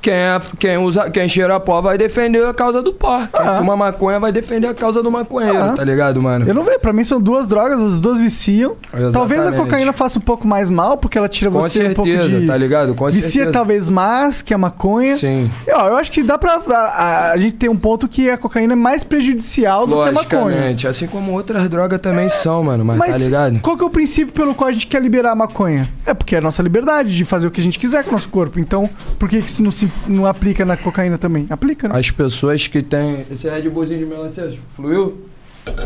Quem, 0.00 0.12
é- 0.14 0.40
quem, 0.58 0.78
usa, 0.78 1.10
quem 1.10 1.28
cheira 1.28 1.58
pó 1.60 1.80
vai 1.80 1.98
defender 1.98 2.46
a 2.46 2.54
causa 2.54 2.82
do 2.82 2.92
pó. 2.92 3.18
Quem 3.18 3.46
Ah. 3.46 3.56
fuma 3.56 3.76
maconha 3.76 4.18
vai 4.18 4.32
defender 4.32 4.66
a 4.66 4.74
causa 4.74 5.02
do 5.02 5.10
maconheiro, 5.10 5.58
Ah. 5.62 5.74
tá 5.76 5.84
ligado, 5.84 6.22
mano? 6.22 6.46
Eu 6.48 6.54
não 6.54 6.64
vejo, 6.64 6.78
pra 6.80 6.92
mim 6.92 7.04
são 7.04 7.20
duas 7.20 7.46
drogas, 7.46 7.80
as 7.80 7.98
duas 8.00 8.18
viciam. 8.20 8.76
Exatamente. 8.92 9.12
Talvez 9.12 9.46
a 9.46 9.52
cocaína 9.52 9.92
faça 9.92 10.18
um 10.18 10.22
pouco 10.22 10.46
mais 10.48 10.70
mal, 10.70 10.96
porque 10.96 11.18
ela 11.18 11.28
tira 11.28 11.50
Com 11.50 11.60
você 11.60 11.88
um 11.88 11.94
pouco 11.94 12.10
certeza, 12.10 12.40
de... 12.40 12.46
tá 12.46 12.56
ligado? 12.56 12.94
Com 12.94 13.06
Vicia 13.06 13.22
certeza. 13.30 13.52
talvez 13.52 13.88
mais 13.88 14.40
que 14.42 14.54
a 14.54 14.58
maconha. 14.58 15.16
Sim. 15.16 15.50
E, 15.66 15.72
ó, 15.72 15.88
eu 15.88 15.96
acho 15.96 16.10
que 16.10 16.22
dá 16.22 16.38
pra... 16.38 16.54
A, 16.70 16.72
a- 16.74 17.32
a 17.32 17.36
gente 17.36 17.56
tem 17.56 17.68
um 17.68 17.76
ponto 17.76 18.08
que 18.08 18.30
a 18.30 18.38
cocaína 18.38 18.72
é 18.72 18.76
mais 18.76 19.04
prejudicial 19.04 19.86
do 19.86 20.02
que 20.02 20.08
a 20.08 20.12
maconha. 20.12 20.76
Assim 20.88 21.06
como 21.06 21.32
outras 21.32 21.68
drogas 21.68 22.00
também 22.00 22.28
são, 22.28 22.62
mano. 22.64 22.84
Mas, 22.84 22.98
Mas 22.98 23.10
tá 23.12 23.18
ligado? 23.18 23.60
qual 23.60 23.76
que 23.76 23.82
é 23.82 23.86
o 23.86 23.90
princípio 23.90 24.32
pelo 24.32 24.54
qual 24.54 24.68
a 24.68 24.72
gente 24.72 24.86
quer 24.86 25.00
liberar 25.02 25.32
a 25.32 25.34
maconha? 25.34 25.88
É 26.06 26.14
porque 26.14 26.34
é 26.34 26.38
a 26.38 26.40
nossa 26.40 26.62
liberdade 26.62 27.16
de 27.16 27.24
fazer 27.24 27.46
o 27.46 27.50
que 27.50 27.60
a 27.60 27.64
gente 27.64 27.78
quiser 27.78 28.02
com 28.04 28.10
o 28.10 28.12
nosso 28.14 28.28
corpo. 28.28 28.58
Então, 28.58 28.88
por 29.18 29.28
que 29.28 29.40
que 29.40 29.48
isso 29.48 29.62
não, 29.62 29.69
se, 29.70 29.90
não 30.06 30.26
aplica 30.26 30.64
na 30.64 30.76
cocaína 30.76 31.16
também? 31.18 31.46
Aplica, 31.50 31.88
né? 31.88 31.98
As 31.98 32.10
pessoas 32.10 32.66
que 32.66 32.82
têm. 32.82 33.24
Esse 33.30 33.48
Red 33.48 33.68
Bullzinho 33.68 34.00
de 34.00 34.06
melancia 34.06 34.52
fluiu? 34.70 35.26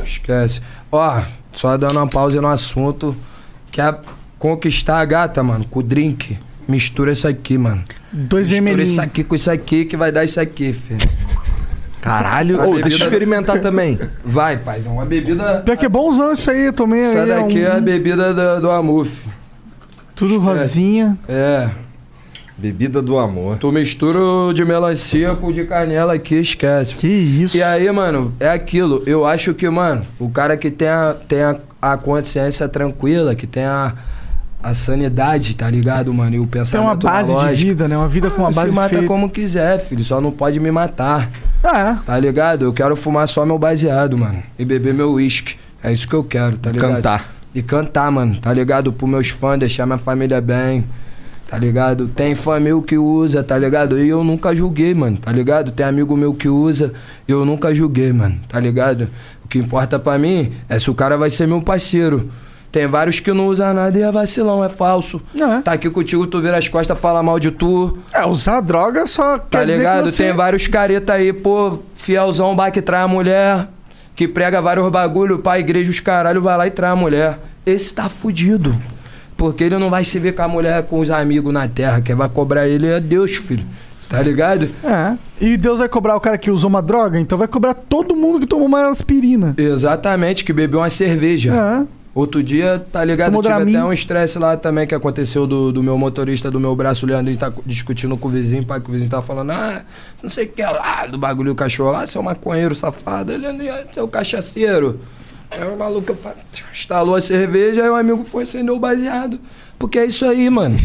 Esquece. 0.04 0.60
Ó, 0.90 1.22
só 1.52 1.76
dando 1.76 1.96
uma 1.96 2.06
pausa 2.08 2.40
no 2.40 2.48
assunto. 2.48 3.14
Quer 3.70 3.98
conquistar 4.38 5.00
a 5.00 5.04
gata, 5.04 5.42
mano, 5.42 5.64
com 5.66 5.80
o 5.80 5.82
drink. 5.82 6.38
mistura 6.68 7.12
isso 7.12 7.26
aqui, 7.28 7.58
mano. 7.58 7.82
Dois 8.12 8.48
Mistura 8.48 8.62
vermelhinhos. 8.64 8.90
isso 8.92 9.00
aqui 9.00 9.24
com 9.24 9.34
isso 9.34 9.50
aqui 9.50 9.84
que 9.84 9.96
vai 9.96 10.10
dar 10.12 10.24
isso 10.24 10.40
aqui, 10.40 10.72
filho. 10.72 11.00
Caralho. 12.00 12.60
A 12.60 12.64
Ô, 12.64 12.70
bebida- 12.70 12.88
deixa 12.88 13.04
eu 13.04 13.08
experimentar 13.08 13.60
também. 13.60 13.98
Vai, 14.24 14.58
paizão. 14.58 14.94
Uma 14.94 15.06
bebida. 15.06 15.60
Pior 15.64 15.76
que 15.76 15.86
é 15.86 15.88
bonzão 15.88 16.32
isso 16.32 16.50
aí, 16.50 16.66
eu 16.66 16.72
tomei 16.72 17.00
Essa 17.00 17.22
aí. 17.22 17.28
daqui 17.28 17.62
é 17.62 17.70
a 17.72 17.76
um- 17.76 17.80
bebida 17.82 18.32
do, 18.60 18.60
do 18.60 19.04
filho. 19.04 19.32
Tudo 20.14 20.38
rosinha. 20.38 21.18
É. 21.28 21.68
Bebida 22.56 23.02
do 23.02 23.18
amor. 23.18 23.56
Tu 23.58 23.70
mistura 23.72 24.18
o 24.20 24.52
de 24.52 24.64
melancia 24.64 25.34
com 25.34 25.48
o 25.48 25.52
de 25.52 25.64
canela 25.64 26.14
aqui, 26.14 26.36
esquece. 26.36 26.94
Que 26.94 27.08
isso. 27.08 27.56
E 27.56 27.62
aí, 27.62 27.90
mano, 27.90 28.32
é 28.38 28.48
aquilo. 28.48 29.02
Eu 29.06 29.26
acho 29.26 29.52
que, 29.54 29.68
mano, 29.68 30.06
o 30.20 30.28
cara 30.30 30.56
que 30.56 30.70
tem 30.70 30.86
a, 30.88 31.16
tem 31.26 31.42
a, 31.42 31.56
a 31.82 31.96
consciência 31.96 32.68
tranquila, 32.68 33.34
que 33.34 33.44
tem 33.44 33.64
a, 33.64 33.92
a 34.62 34.72
sanidade, 34.72 35.56
tá 35.56 35.68
ligado, 35.68 36.14
mano? 36.14 36.36
E 36.36 36.38
o 36.38 36.42
Tem 36.46 36.60
pensamento 36.62 36.86
uma 36.86 37.12
base 37.12 37.30
de 37.32 37.34
lógico. 37.36 37.56
vida, 37.68 37.88
né? 37.88 37.96
Uma 37.98 38.08
vida 38.08 38.30
com 38.30 38.42
uma 38.42 38.52
Se 38.52 38.56
base 38.60 38.72
mata 38.72 38.88
feita. 38.90 39.06
como 39.06 39.28
quiser, 39.28 39.80
filho. 39.84 40.04
Só 40.04 40.20
não 40.20 40.30
pode 40.30 40.60
me 40.60 40.70
matar. 40.70 41.30
É. 41.64 41.96
Tá 42.06 42.16
ligado? 42.20 42.64
Eu 42.66 42.72
quero 42.72 42.94
fumar 42.94 43.26
só 43.26 43.44
meu 43.44 43.58
baseado, 43.58 44.16
mano. 44.16 44.40
E 44.56 44.64
beber 44.64 44.94
meu 44.94 45.12
uísque. 45.14 45.56
É 45.82 45.92
isso 45.92 46.06
que 46.08 46.14
eu 46.14 46.22
quero, 46.22 46.56
tá 46.56 46.70
ligado? 46.70 46.92
Cantar. 46.94 47.32
E 47.52 47.62
cantar, 47.62 48.10
mano. 48.12 48.36
Tá 48.40 48.52
ligado? 48.52 48.92
Pros 48.92 49.10
meus 49.10 49.28
fãs, 49.28 49.58
deixar 49.58 49.86
minha 49.86 49.98
família 49.98 50.40
bem. 50.40 50.84
Tá 51.48 51.58
ligado? 51.58 52.08
Tem 52.08 52.34
família 52.34 52.80
que 52.82 52.96
usa, 52.98 53.42
tá 53.42 53.56
ligado? 53.56 53.98
E 53.98 54.08
eu 54.08 54.24
nunca 54.24 54.54
julguei, 54.54 54.94
mano. 54.94 55.18
Tá 55.18 55.30
ligado? 55.30 55.70
Tem 55.70 55.86
amigo 55.86 56.16
meu 56.16 56.34
que 56.34 56.48
usa. 56.48 56.92
E 57.28 57.32
eu 57.32 57.44
nunca 57.44 57.74
julguei, 57.74 58.12
mano. 58.12 58.40
Tá 58.48 58.58
ligado? 58.58 59.08
O 59.44 59.48
que 59.48 59.58
importa 59.58 59.98
pra 59.98 60.18
mim 60.18 60.52
é 60.68 60.78
se 60.78 60.90
o 60.90 60.94
cara 60.94 61.16
vai 61.16 61.30
ser 61.30 61.46
meu 61.46 61.60
parceiro. 61.60 62.30
Tem 62.72 62.88
vários 62.88 63.20
que 63.20 63.32
não 63.32 63.46
usam 63.46 63.72
nada 63.72 63.96
e 63.96 64.02
é 64.02 64.10
vacilão, 64.10 64.64
é 64.64 64.68
falso. 64.68 65.22
Tá 65.62 65.74
aqui 65.74 65.88
contigo, 65.88 66.26
tu 66.26 66.40
vira 66.40 66.58
as 66.58 66.66
costas, 66.66 66.98
fala 66.98 67.22
mal 67.22 67.38
de 67.38 67.52
tu. 67.52 67.98
É, 68.12 68.26
usar 68.26 68.60
droga 68.60 69.06
só 69.06 69.38
Tá 69.38 69.62
ligado? 69.62 70.06
que 70.06 70.10
você... 70.10 70.24
Tem 70.24 70.32
vários 70.32 70.66
careta 70.66 71.12
aí, 71.12 71.32
pô, 71.32 71.78
fielzão, 71.94 72.56
vai 72.56 72.72
que 72.72 72.82
trai 72.82 73.02
a 73.02 73.06
mulher, 73.06 73.68
que 74.16 74.26
prega 74.26 74.60
vários 74.60 74.88
bagulho 74.90 75.38
pra 75.38 75.56
igreja, 75.56 75.88
os 75.88 76.00
caralho, 76.00 76.42
vai 76.42 76.56
lá 76.56 76.66
e 76.66 76.70
trai 76.72 76.90
a 76.90 76.96
mulher. 76.96 77.38
Esse 77.64 77.94
tá 77.94 78.08
fudido. 78.08 78.76
Porque 79.36 79.64
ele 79.64 79.78
não 79.78 79.90
vai 79.90 80.04
se 80.04 80.18
ver 80.18 80.32
com 80.32 80.42
a 80.42 80.48
mulher, 80.48 80.82
com 80.84 81.00
os 81.00 81.10
amigos 81.10 81.52
na 81.52 81.66
terra. 81.68 82.00
Quem 82.00 82.14
vai 82.14 82.28
cobrar 82.28 82.68
ele 82.68 82.86
é 82.86 83.00
Deus, 83.00 83.36
filho. 83.36 83.64
Tá 84.08 84.22
ligado? 84.22 84.70
É. 84.84 85.16
E 85.40 85.56
Deus 85.56 85.78
vai 85.78 85.88
cobrar 85.88 86.16
o 86.16 86.20
cara 86.20 86.38
que 86.38 86.50
usou 86.50 86.68
uma 86.68 86.82
droga, 86.82 87.18
então 87.18 87.36
vai 87.36 87.48
cobrar 87.48 87.74
todo 87.74 88.14
mundo 88.14 88.40
que 88.40 88.46
tomou 88.46 88.66
uma 88.66 88.88
aspirina. 88.88 89.54
Exatamente, 89.56 90.44
que 90.44 90.52
bebeu 90.52 90.80
uma 90.80 90.90
cerveja. 90.90 91.52
É. 91.54 92.04
Outro 92.14 92.44
dia, 92.44 92.86
tá 92.92 93.04
ligado? 93.04 93.32
Tomou 93.32 93.42
Tive 93.42 93.76
até 93.76 93.84
um 93.84 93.92
estresse 93.92 94.38
lá 94.38 94.56
também 94.56 94.86
que 94.86 94.94
aconteceu 94.94 95.48
do, 95.48 95.72
do 95.72 95.82
meu 95.82 95.98
motorista 95.98 96.48
do 96.48 96.60
meu 96.60 96.76
braço, 96.76 97.04
o 97.04 97.08
Leandrinho 97.08 97.36
tá 97.36 97.52
discutindo 97.66 98.16
com 98.16 98.28
o 98.28 98.30
vizinho, 98.30 98.64
pai, 98.64 98.80
que 98.80 98.88
o 98.88 98.92
vizinho 98.92 99.10
tá 99.10 99.20
falando, 99.20 99.50
ah, 99.50 99.82
não 100.22 100.30
sei 100.30 100.44
o 100.44 100.48
que 100.48 100.62
lá, 100.62 101.06
do 101.06 101.18
bagulho 101.18 101.50
do 101.52 101.56
cachorro 101.56 101.90
lá, 101.90 102.06
seu 102.06 102.22
maconheiro 102.22 102.74
safado, 102.76 103.32
ele 103.32 103.68
é 103.68 103.86
seu 103.92 104.06
cachaceiro. 104.06 105.00
Aí 105.60 105.68
o 105.68 105.76
maluco 105.76 106.16
instalou 106.72 107.14
a 107.16 107.20
cerveja, 107.20 107.82
aí 107.82 107.88
o 107.90 107.94
amigo 107.94 108.24
foi 108.24 108.44
acender 108.44 108.74
o 108.74 108.78
baseado. 108.78 109.38
Porque 109.78 109.98
é 109.98 110.04
isso 110.06 110.24
aí, 110.24 110.48
mano. 110.50 110.76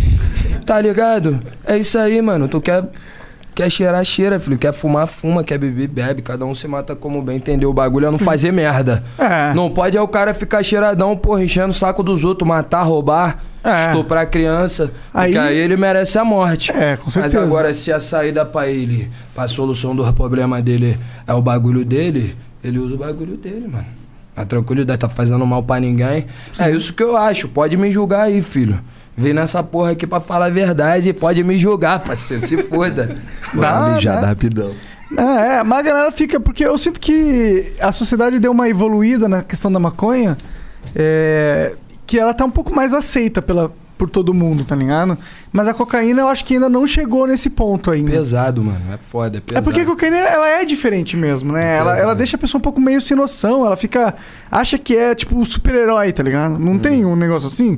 Tá 0.66 0.80
ligado? 0.80 1.40
É 1.66 1.78
isso 1.78 1.98
aí, 1.98 2.22
mano. 2.22 2.48
Tu 2.48 2.60
quer. 2.62 2.84
Quer 3.56 3.70
cheirar, 3.70 4.06
cheira, 4.06 4.40
filho. 4.40 4.58
Quer 4.58 4.72
fumar, 4.72 5.06
fuma. 5.08 5.44
Quer 5.44 5.58
beber, 5.58 5.88
bebe. 5.88 6.22
Cada 6.22 6.46
um 6.46 6.56
se 6.56 6.66
mata 6.68 6.96
como 6.96 7.22
bem, 7.22 7.38
entendeu? 7.38 7.70
O 7.70 7.74
bagulho 7.74 8.08
é 8.08 8.12
não 8.12 8.18
fazer 8.18 8.52
merda. 8.54 9.04
É. 9.18 9.54
Não 9.54 9.70
pode 9.70 9.98
é 9.98 10.02
o 10.02 10.08
cara 10.08 10.34
ficar 10.34 10.64
cheiradão, 10.64 11.18
porra, 11.18 11.44
enchendo 11.44 11.70
o 11.70 11.74
saco 11.74 12.02
dos 12.02 12.24
outros, 12.24 12.48
matar, 12.48 12.84
roubar, 12.84 13.40
É. 13.64 13.88
estuprar 13.88 14.30
criança. 14.30 14.92
Aí- 15.14 15.34
Porque 15.34 15.46
aí 15.48 15.58
ele 15.58 15.76
merece 15.76 16.18
a 16.18 16.24
morte. 16.24 16.72
É, 16.72 16.96
com 16.96 17.06
Mas 17.06 17.14
certeza. 17.16 17.42
agora, 17.42 17.74
se 17.74 17.92
a 17.92 18.00
saída 18.00 18.46
pra 18.46 18.68
ele, 18.68 19.10
pra 19.36 19.46
solução 19.48 19.94
do 19.96 20.14
problema 20.14 20.62
dele 20.62 20.98
é 21.28 21.34
o 21.34 21.42
bagulho 21.42 21.84
dele, 21.84 22.38
ele 22.64 22.80
usa 22.80 22.96
o 22.96 22.98
bagulho 23.00 23.36
dele, 23.36 23.68
mano. 23.68 23.99
A 24.40 24.46
tranquilidade, 24.46 24.98
tá 24.98 25.10
fazendo 25.10 25.46
mal 25.46 25.62
pra 25.62 25.82
ninguém. 25.82 26.28
É 26.58 26.72
isso 26.72 26.94
que 26.94 27.04
eu 27.04 27.18
acho. 27.18 27.50
Pode 27.50 27.76
me 27.76 27.92
julgar 27.92 28.22
aí, 28.22 28.42
filho. 28.42 28.80
Vem 29.18 29.34
nessa 29.34 29.62
porra 29.62 29.92
aqui 29.92 30.08
pra 30.08 30.22
falar 30.22 30.46
a 30.46 30.50
verdade 30.50 31.10
e 31.10 31.14
pode 31.14 31.44
me 31.44 31.58
julgar, 31.58 32.00
parceiro. 32.00 32.48
Se 32.48 32.56
foda. 32.64 33.18
Dá, 33.54 33.96
mijada 33.96 34.22
né? 34.22 34.28
rapidão. 34.28 34.74
É, 35.18 35.58
é, 35.58 35.64
mas 35.64 35.80
a 35.80 35.82
galera 35.82 36.12
fica. 36.12 36.40
Porque 36.40 36.64
eu 36.66 36.78
sinto 36.78 37.02
que 37.02 37.74
a 37.82 37.92
sociedade 37.92 38.40
deu 38.40 38.54
uma 38.54 38.70
evoluída 38.70 39.28
na 39.28 39.42
questão 39.42 39.70
da 39.70 39.78
maconha. 39.78 40.38
é, 40.96 41.76
que 42.08 42.18
ela 42.18 42.34
tá 42.34 42.46
um 42.46 42.50
pouco 42.50 42.74
mais 42.74 42.94
aceita 42.94 43.42
pela, 43.42 43.74
por 44.00 44.10
todo 44.10 44.34
mundo, 44.34 44.64
tá 44.64 44.76
ligado? 44.76 45.18
Mas 45.52 45.68
a 45.68 45.74
cocaína 45.74 46.22
eu 46.22 46.28
acho 46.30 46.46
que 46.46 46.54
ainda 46.56 46.70
não 46.70 46.88
chegou 46.88 47.28
nesse 47.28 47.50
ponto 47.50 47.92
ainda. 47.92 48.10
Pesado, 48.10 48.64
mano. 48.64 48.82
É 48.94 48.98
foda, 48.98 49.38
é 49.38 49.40
É 49.40 49.42
pesado. 49.42 49.64
porque 49.66 49.82
a 49.82 49.86
cocaína 49.86 50.18
ela 50.18 50.48
é 50.48 50.64
diferente 50.66 51.18
mesmo, 51.18 51.52
né? 51.52 51.78
Ela, 51.78 51.92
Pesado. 51.92 52.02
ela 52.02 52.16
deixa 52.16 52.36
a 52.38 52.40
pessoa 52.40 52.58
um 52.60 52.62
pouco 52.62 52.80
meio 52.80 53.02
sem 53.02 53.16
noção. 53.18 53.66
Ela 53.66 53.76
fica. 53.76 54.16
Acha 54.50 54.78
que 54.80 54.96
é 54.96 55.14
tipo 55.14 55.46
super-herói, 55.46 56.14
tá 56.14 56.24
ligado? 56.24 56.58
Não 56.58 56.72
Uhum. 56.74 56.80
tem 56.80 57.04
um 57.04 57.16
negócio 57.16 57.48
assim? 57.50 57.78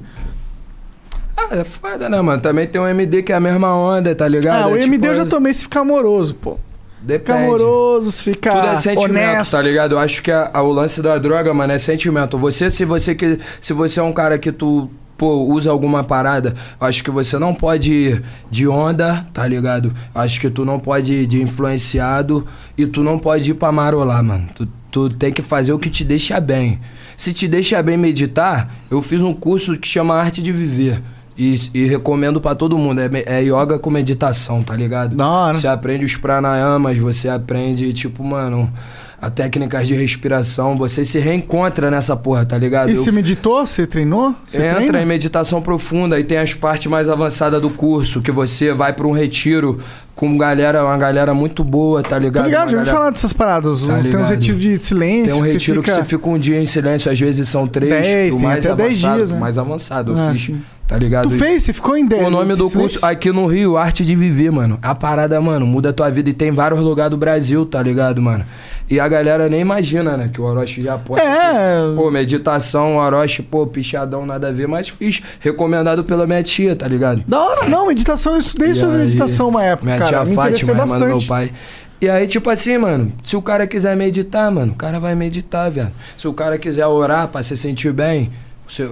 Ah, 1.35 1.47
é 1.55 1.63
foda, 1.63 2.07
né, 2.07 2.21
mano? 2.21 2.41
Também 2.41 2.67
tem 2.67 2.79
um 2.79 2.87
MD 2.87 3.23
que 3.23 3.31
é 3.31 3.35
a 3.35 3.39
mesma 3.39 3.75
onda, 3.75 4.13
tá 4.13 4.27
ligado? 4.27 4.63
ah, 4.63 4.67
o 4.67 4.75
É 4.77 4.83
MD 4.83 5.07
eu 5.07 5.13
tipo, 5.13 5.23
já 5.25 5.29
tomei 5.29 5.53
se 5.53 5.63
ficar 5.63 5.79
amoroso, 5.81 6.35
pô. 6.35 6.59
Depende. 7.01 7.39
amoroso, 7.45 8.11
se 8.11 8.23
ficar. 8.25 8.51
Tudo 8.53 8.67
é 8.67 8.75
sentimento, 8.75 9.09
honesto. 9.33 9.51
tá 9.53 9.61
ligado? 9.61 9.93
Eu 9.93 9.99
acho 9.99 10.21
que 10.21 10.29
a- 10.31 10.51
a- 10.53 10.61
o 10.61 10.71
lance 10.71 11.01
da 11.01 11.17
droga, 11.17 11.51
mano, 11.51 11.73
é 11.73 11.79
sentimento. 11.79 12.37
Você, 12.37 12.69
se 12.69 12.85
você 12.85 13.15
que, 13.15 13.39
se 13.59 13.73
você 13.73 13.99
é 13.99 14.03
um 14.03 14.11
cara 14.11 14.37
que 14.37 14.51
tu 14.51 14.87
pô, 15.21 15.45
usa 15.45 15.69
alguma 15.69 16.03
parada, 16.03 16.55
acho 16.79 17.03
que 17.03 17.11
você 17.11 17.37
não 17.37 17.53
pode 17.53 17.93
ir 17.93 18.23
de 18.49 18.67
onda, 18.67 19.23
tá 19.31 19.45
ligado? 19.45 19.93
Acho 20.15 20.41
que 20.41 20.49
tu 20.49 20.65
não 20.65 20.79
pode 20.79 21.13
ir 21.13 21.27
de 21.27 21.39
influenciado 21.39 22.47
e 22.75 22.87
tu 22.87 23.03
não 23.03 23.19
pode 23.19 23.51
ir 23.51 23.53
pra 23.53 23.71
marolar, 23.71 24.23
mano. 24.23 24.47
Tu, 24.55 24.67
tu 24.89 25.09
tem 25.09 25.31
que 25.31 25.43
fazer 25.43 25.73
o 25.73 25.77
que 25.77 25.91
te 25.91 26.03
deixa 26.03 26.39
bem. 26.39 26.79
Se 27.15 27.35
te 27.35 27.47
deixa 27.47 27.83
bem 27.83 27.97
meditar, 27.97 28.73
eu 28.89 28.99
fiz 28.99 29.21
um 29.21 29.31
curso 29.31 29.77
que 29.77 29.87
chama 29.87 30.15
Arte 30.15 30.41
de 30.41 30.51
Viver. 30.51 30.99
E, 31.37 31.69
e 31.71 31.85
recomendo 31.85 32.41
pra 32.41 32.55
todo 32.55 32.75
mundo. 32.75 32.99
É, 32.99 33.09
é 33.27 33.43
yoga 33.43 33.77
com 33.77 33.91
meditação, 33.91 34.63
tá 34.63 34.75
ligado? 34.75 35.15
Da 35.15 35.27
hora. 35.27 35.53
Você 35.55 35.67
aprende 35.67 36.03
os 36.03 36.15
pranayamas, 36.15 36.97
você 36.97 37.29
aprende, 37.29 37.93
tipo, 37.93 38.23
mano, 38.23 38.73
a 39.21 39.29
técnicas 39.29 39.87
de 39.87 39.93
respiração. 39.93 40.75
Você 40.77 41.05
se 41.05 41.19
reencontra 41.19 41.91
nessa 41.91 42.15
porra, 42.15 42.43
tá 42.45 42.57
ligado? 42.57 42.89
E 42.89 42.93
Eu- 42.93 42.97
você 43.03 43.11
meditou? 43.11 43.63
Você 43.65 43.85
treinou? 43.85 44.33
Você 44.47 44.61
Entra 44.63 44.77
treina? 44.79 45.01
em 45.01 45.05
meditação 45.05 45.61
profunda 45.61 46.19
e 46.19 46.23
tem 46.23 46.39
as 46.39 46.53
partes 46.55 46.87
mais 46.91 47.07
avançadas 47.07 47.61
do 47.61 47.69
curso, 47.69 48.21
que 48.21 48.31
você 48.31 48.73
vai 48.73 48.93
pra 48.93 49.05
um 49.07 49.11
retiro 49.11 49.79
com 50.15 50.37
galera, 50.37 50.83
uma 50.83 50.97
galera 50.97 51.33
muito 51.33 51.63
boa, 51.63 52.01
tá 52.03 52.17
ligado? 52.17 52.43
Tô 52.43 52.49
ligado, 52.49 52.69
já 52.71 52.77
galera- 52.77 52.91
falar 52.97 53.09
dessas 53.11 53.31
paradas. 53.33 53.81
Tá 53.85 53.99
tem 53.99 54.15
uns 54.17 54.29
retiros 54.29 54.61
de 54.61 54.79
silêncio. 54.79 55.31
Tem 55.33 55.41
um 55.41 55.45
que 55.45 55.53
retiro 55.53 55.83
que 55.83 55.91
você 55.91 56.03
fica 56.03 56.29
um 56.29 56.37
dia 56.39 56.59
em 56.59 56.65
silêncio, 56.65 57.11
às 57.11 57.19
vezes 57.19 57.47
são 57.47 57.67
três. 57.67 57.91
Dez, 57.91 58.35
o 58.35 58.39
mais 58.39 58.65
avançado, 58.67 59.15
dias, 59.17 59.31
né? 59.31 59.39
mais 59.39 59.57
avançado 59.57 60.11
eu 60.13 60.17
Ah, 60.19 60.31
fiz. 60.33 60.45
sim. 60.45 60.61
Tá 60.87 60.97
ligado? 60.97 61.29
Tu 61.29 61.35
E- 61.35 61.37
fez? 61.37 61.63
Você 61.63 61.71
ficou 61.71 61.95
em 61.95 62.05
10? 62.05 62.27
o 62.27 62.29
nome 62.29 62.49
do 62.49 62.67
silêncio? 62.67 62.79
curso 62.81 63.05
aqui 63.05 63.31
no 63.31 63.45
Rio, 63.47 63.77
Arte 63.77 64.03
de 64.03 64.13
Viver, 64.13 64.51
mano. 64.51 64.77
A 64.81 64.93
parada, 64.93 65.39
mano, 65.39 65.65
muda 65.65 65.89
a 65.91 65.93
tua 65.93 66.09
vida 66.11 66.29
e 66.29 66.33
tem 66.33 66.51
vários 66.51 66.81
lugares 66.81 67.11
do 67.11 67.15
Brasil, 67.17 67.65
tá 67.65 67.81
ligado, 67.81 68.21
mano? 68.21 68.43
E 68.91 68.99
a 68.99 69.07
galera 69.07 69.47
nem 69.47 69.61
imagina, 69.61 70.17
né? 70.17 70.29
Que 70.33 70.41
o 70.41 70.43
Orochi 70.43 70.81
já 70.81 70.97
pode. 70.97 71.21
É. 71.21 71.95
Pô, 71.95 72.11
meditação, 72.11 72.97
Orochi, 72.97 73.41
pô, 73.41 73.65
pichadão, 73.65 74.25
nada 74.25 74.49
a 74.49 74.51
ver, 74.51 74.67
mas 74.67 74.89
fiz. 74.89 75.21
Recomendado 75.39 76.03
pela 76.03 76.27
minha 76.27 76.43
tia, 76.43 76.75
tá 76.75 76.89
ligado? 76.89 77.23
Da 77.25 77.39
hora, 77.41 77.69
não, 77.69 77.87
meditação, 77.87 78.33
eu 78.33 78.39
estudei 78.39 78.71
E 78.71 78.75
sobre 78.75 78.97
aí, 78.97 79.05
meditação 79.05 79.47
uma 79.47 79.63
época, 79.63 79.85
Minha 79.85 79.97
cara. 79.99 80.25
tia 80.25 80.35
Fátima, 80.35 80.71
irmã 80.73 80.99
do 80.99 81.05
meu 81.05 81.21
pai. 81.21 81.53
E 82.01 82.09
aí, 82.09 82.27
tipo 82.27 82.49
assim, 82.49 82.77
mano, 82.77 83.13
se 83.23 83.37
o 83.37 83.41
cara 83.41 83.65
quiser 83.65 83.95
meditar, 83.95 84.51
mano, 84.51 84.73
o 84.73 84.75
cara 84.75 84.99
vai 84.99 85.15
meditar, 85.15 85.71
velho. 85.71 85.91
Se 86.17 86.27
o 86.27 86.33
cara 86.33 86.57
quiser 86.57 86.85
orar 86.85 87.29
pra 87.29 87.41
se 87.43 87.55
sentir 87.55 87.93
bem, 87.93 88.29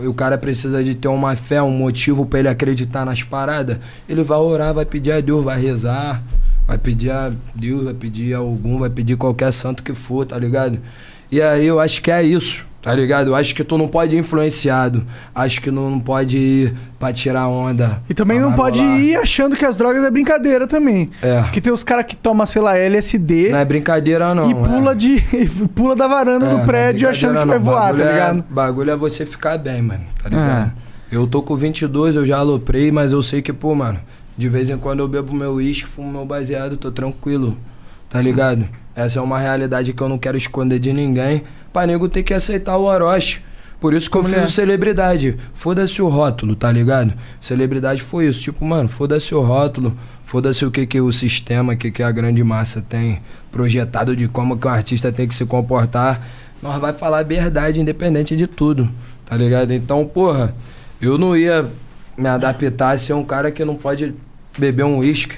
o 0.08 0.14
cara 0.14 0.38
precisa 0.38 0.82
de 0.82 0.96
ter 0.96 1.10
uma 1.10 1.36
fé, 1.36 1.62
um 1.62 1.72
motivo 1.72 2.26
pra 2.26 2.40
ele 2.40 2.48
acreditar 2.48 3.04
nas 3.04 3.22
paradas, 3.22 3.78
ele 4.08 4.24
vai 4.24 4.38
orar, 4.38 4.74
vai 4.74 4.86
pedir 4.86 5.12
a 5.12 5.20
Deus, 5.20 5.44
vai 5.44 5.60
rezar, 5.60 6.24
vai 6.70 6.78
pedir 6.78 7.10
a 7.10 7.32
Deus, 7.56 7.84
vai 7.84 7.94
pedir 7.96 8.34
a 8.36 8.38
algum, 8.38 8.78
vai 8.78 8.90
pedir 8.92 9.18
qualquer 9.18 9.52
santo 9.52 9.82
que 9.82 9.94
for, 9.96 10.24
tá 10.26 10.38
ligado? 10.38 10.78
E 11.32 11.42
aí 11.42 11.66
eu 11.66 11.80
acho 11.80 12.00
que 12.02 12.10
é 12.12 12.24
isso, 12.24 12.66
tá 12.82 12.94
ligado? 12.94 13.30
Eu 13.32 13.36
acho 13.36 13.54
que 13.56 13.64
tu 13.64 13.76
não 13.78 13.88
pode 13.88 14.16
ir 14.16 14.20
influenciado, 14.20 15.04
acho 15.34 15.62
que 15.62 15.70
não, 15.72 15.90
não 15.90 16.00
pode 16.00 16.38
ir 16.38 16.74
pra 17.00 17.12
tirar 17.12 17.48
onda. 17.48 18.02
E 18.10 18.14
também 18.14 18.40
não 18.40 18.54
pode 18.54 18.80
ir 18.82 19.16
achando 19.16 19.56
que 19.56 19.66
as 19.66 19.78
drogas 19.78 20.04
é 20.04 20.12
brincadeira 20.12 20.68
também. 20.68 21.10
É. 21.24 21.42
Porque 21.42 21.60
tem 21.60 21.74
os 21.74 21.84
caras 21.84 22.06
que 22.06 22.16
tomam, 22.16 22.46
sei 22.46 22.62
lá, 22.62 22.78
LSD 22.78 23.50
Não 23.50 23.58
é 23.60 23.66
brincadeira, 23.66 24.34
não. 24.36 24.50
e 24.50 24.54
pula, 24.56 24.96
de, 24.96 25.20
pula 25.76 25.96
da 25.96 26.08
varanda 26.08 26.46
É, 26.46 26.50
do 26.50 26.60
é 26.62 26.66
prédio 26.66 27.10
achando 27.10 27.40
que 27.40 27.46
vai 27.48 27.58
não. 27.58 27.66
voar, 27.66 27.82
Bagulho 27.94 28.04
tá 28.04 28.10
é- 28.10 28.14
ligado? 28.14 28.46
bagulho 28.50 28.92
é 28.92 28.96
você 28.96 29.26
ficar 29.26 29.58
bem, 29.58 29.82
mano. 29.82 30.04
Tá 30.22 30.30
ligado? 30.30 30.68
É. 30.86 30.90
Eu 31.12 31.26
tô 31.26 31.42
com 31.42 31.56
22, 31.56 32.16
eu 32.16 32.26
já 32.28 32.38
aloprei, 32.38 32.92
mas 32.92 33.12
eu 33.12 33.24
sei 33.24 33.42
que, 33.42 33.52
pô, 33.52 33.74
mano, 33.74 34.00
de 34.40 34.48
vez 34.48 34.70
em 34.70 34.78
quando 34.78 35.02
eu 35.02 35.08
bebo 35.08 35.34
meu 35.34 35.56
uísque, 35.56 35.86
fumo 35.86 36.10
meu 36.10 36.26
baseado, 36.26 36.78
tô 36.78 36.90
tranquilo. 36.90 37.58
Tá 38.10 38.22
ligado? 38.22 38.66
Essa 38.96 39.20
é 39.20 39.22
uma 39.22 39.38
realidade 39.38 39.92
que 39.92 40.02
eu 40.02 40.08
não 40.08 40.18
quero 40.18 40.38
esconder 40.38 40.80
de 40.80 40.94
ninguém. 40.94 41.44
Pra 41.74 41.86
nego 41.86 42.08
ter 42.08 42.24
que 42.24 42.34
aceitar 42.34 42.78
o 42.78 42.86
Orochi. 42.86 43.42
Por 43.82 43.94
isso 43.94 44.10
que 44.10 44.16
eu 44.16 44.24
Mulher. 44.24 44.40
fiz 44.40 44.52
o 44.52 44.54
celebridade. 44.54 45.38
Foda-se 45.54 46.02
o 46.02 46.08
rótulo, 46.08 46.56
tá 46.56 46.72
ligado? 46.72 47.14
Celebridade 47.42 48.02
foi 48.02 48.28
isso. 48.28 48.42
Tipo, 48.42 48.64
mano, 48.64 48.88
foda-se 48.88 49.36
o 49.36 49.42
rótulo. 49.42 49.94
Foda-se 50.24 50.66
o 50.66 50.72
que, 50.72 50.88
que 50.88 51.02
o 51.02 51.12
sistema, 51.12 51.74
o 51.74 51.78
que, 51.78 51.92
que 51.92 52.02
a 52.02 52.10
grande 52.10 52.42
massa 52.42 52.82
tem 52.82 53.22
projetado 53.52 54.16
de 54.16 54.30
como 54.30 54.58
que 54.58 54.68
um 54.68 54.72
artista 54.72 55.12
tem 55.12 55.28
que 55.28 55.36
se 55.36 55.46
comportar. 55.46 56.26
Nós 56.62 56.80
vai 56.80 56.94
falar 56.94 57.20
a 57.20 57.24
verdade, 57.24 57.82
independente 57.82 58.38
de 58.38 58.48
tudo, 58.48 58.90
tá 59.26 59.36
ligado? 59.36 59.74
Então, 59.74 60.06
porra, 60.06 60.56
eu 61.02 61.18
não 61.18 61.36
ia 61.36 61.70
me 62.18 62.28
adaptar 62.30 62.92
a 62.92 62.98
ser 62.98 63.14
um 63.14 63.24
cara 63.24 63.52
que 63.52 63.66
não 63.66 63.76
pode 63.76 64.14
beber 64.60 64.84
um 64.86 64.98
uísque, 65.00 65.38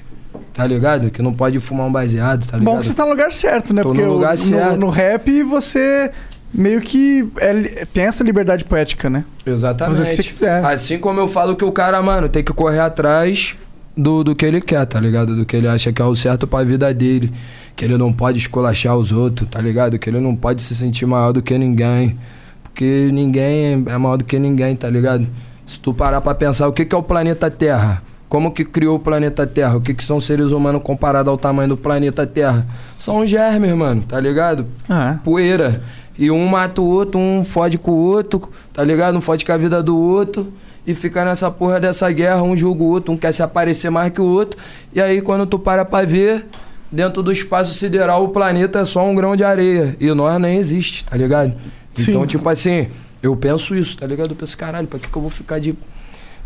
tá 0.53 0.65
ligado? 0.65 1.09
Que 1.11 1.21
não 1.21 1.33
pode 1.33 1.59
fumar 1.59 1.87
um 1.87 1.91
baseado, 1.91 2.45
tá 2.45 2.57
ligado? 2.57 2.73
Bom 2.73 2.79
que 2.79 2.87
você 2.87 2.93
tá 2.93 3.03
no 3.03 3.11
lugar 3.11 3.31
certo, 3.31 3.73
né? 3.73 3.81
Tô 3.83 3.89
Porque 3.89 4.03
no 4.03 4.13
lugar 4.13 4.35
o- 4.35 4.37
certo. 4.37 4.77
no 4.77 4.89
rap 4.89 5.43
você 5.43 6.11
meio 6.53 6.81
que 6.81 7.25
é- 7.37 7.85
tem 7.93 8.03
essa 8.05 8.23
liberdade 8.23 8.65
poética, 8.65 9.09
né? 9.09 9.23
Exatamente. 9.45 9.97
Fazer 9.97 10.03
o 10.03 10.09
que 10.09 10.15
você 10.15 10.23
quiser. 10.23 10.65
Assim 10.65 10.97
como 10.97 11.19
eu 11.19 11.27
falo 11.27 11.55
que 11.55 11.63
o 11.63 11.71
cara, 11.71 12.01
mano, 12.01 12.27
tem 12.27 12.43
que 12.43 12.51
correr 12.51 12.79
atrás 12.79 13.55
do, 13.95 14.23
do 14.23 14.35
que 14.35 14.45
ele 14.45 14.59
quer, 14.61 14.85
tá 14.85 14.99
ligado? 14.99 15.35
Do 15.35 15.45
que 15.45 15.55
ele 15.55 15.67
acha 15.67 15.93
que 15.93 16.01
é 16.01 16.05
o 16.05 16.15
certo 16.15 16.45
pra 16.47 16.63
vida 16.63 16.93
dele. 16.93 17.31
Que 17.75 17.85
ele 17.85 17.97
não 17.97 18.11
pode 18.11 18.37
esculachar 18.37 18.97
os 18.97 19.11
outros, 19.13 19.47
tá 19.49 19.61
ligado? 19.61 19.97
Que 19.97 20.09
ele 20.09 20.19
não 20.19 20.35
pode 20.35 20.61
se 20.61 20.75
sentir 20.75 21.05
maior 21.05 21.31
do 21.31 21.41
que 21.41 21.57
ninguém. 21.57 22.17
Porque 22.63 23.09
ninguém 23.11 23.83
é 23.87 23.97
maior 23.97 24.17
do 24.17 24.23
que 24.25 24.37
ninguém, 24.37 24.75
tá 24.75 24.89
ligado? 24.89 25.25
Se 25.65 25.79
tu 25.79 25.93
parar 25.93 26.19
pra 26.21 26.35
pensar, 26.35 26.67
o 26.67 26.73
que, 26.73 26.83
que 26.83 26.93
é 26.93 26.97
o 26.97 27.03
planeta 27.03 27.49
Terra? 27.49 28.01
Como 28.31 28.49
que 28.49 28.63
criou 28.63 28.95
o 28.95 28.99
planeta 28.99 29.45
Terra? 29.45 29.75
O 29.75 29.81
que, 29.81 29.93
que 29.93 30.01
são 30.01 30.21
seres 30.21 30.51
humanos 30.51 30.81
comparados 30.81 31.29
ao 31.29 31.37
tamanho 31.37 31.67
do 31.67 31.75
planeta 31.75 32.25
Terra? 32.25 32.65
São 32.97 33.25
germes, 33.25 33.75
mano, 33.75 34.03
tá 34.07 34.21
ligado? 34.21 34.67
Ah, 34.87 35.19
poeira. 35.21 35.83
E 36.17 36.31
um 36.31 36.47
mata 36.47 36.79
o 36.79 36.85
outro, 36.85 37.19
um 37.19 37.43
fode 37.43 37.77
com 37.77 37.91
o 37.91 37.97
outro, 37.97 38.49
tá 38.71 38.85
ligado? 38.85 39.17
Um 39.17 39.19
fode 39.19 39.43
com 39.43 39.51
a 39.51 39.57
vida 39.57 39.83
do 39.83 39.97
outro. 39.97 40.47
E 40.87 40.93
fica 40.93 41.25
nessa 41.25 41.51
porra 41.51 41.77
dessa 41.77 42.09
guerra, 42.09 42.41
um 42.41 42.55
julga 42.55 42.81
o 42.81 42.87
outro, 42.87 43.11
um 43.11 43.17
quer 43.17 43.33
se 43.33 43.43
aparecer 43.43 43.89
mais 43.89 44.13
que 44.13 44.21
o 44.21 44.25
outro. 44.25 44.57
E 44.93 45.01
aí 45.01 45.21
quando 45.21 45.45
tu 45.45 45.59
para 45.59 45.83
pra 45.83 46.05
ver, 46.05 46.45
dentro 46.89 47.21
do 47.21 47.33
espaço 47.33 47.73
sideral, 47.73 48.23
o 48.23 48.29
planeta 48.29 48.79
é 48.79 48.85
só 48.85 49.05
um 49.05 49.13
grão 49.13 49.35
de 49.35 49.43
areia. 49.43 49.97
E 49.99 50.07
nós 50.13 50.39
nem 50.39 50.55
existe, 50.55 51.03
tá 51.03 51.17
ligado? 51.17 51.53
Sim. 51.93 52.11
Então, 52.11 52.25
tipo 52.25 52.47
assim, 52.47 52.87
eu 53.21 53.35
penso 53.35 53.75
isso, 53.75 53.97
tá 53.97 54.07
ligado? 54.07 54.29
Eu 54.29 54.37
penso, 54.37 54.57
caralho, 54.57 54.87
pra 54.87 54.99
que, 54.99 55.09
que 55.09 55.17
eu 55.17 55.21
vou 55.21 55.29
ficar 55.29 55.59
de. 55.59 55.75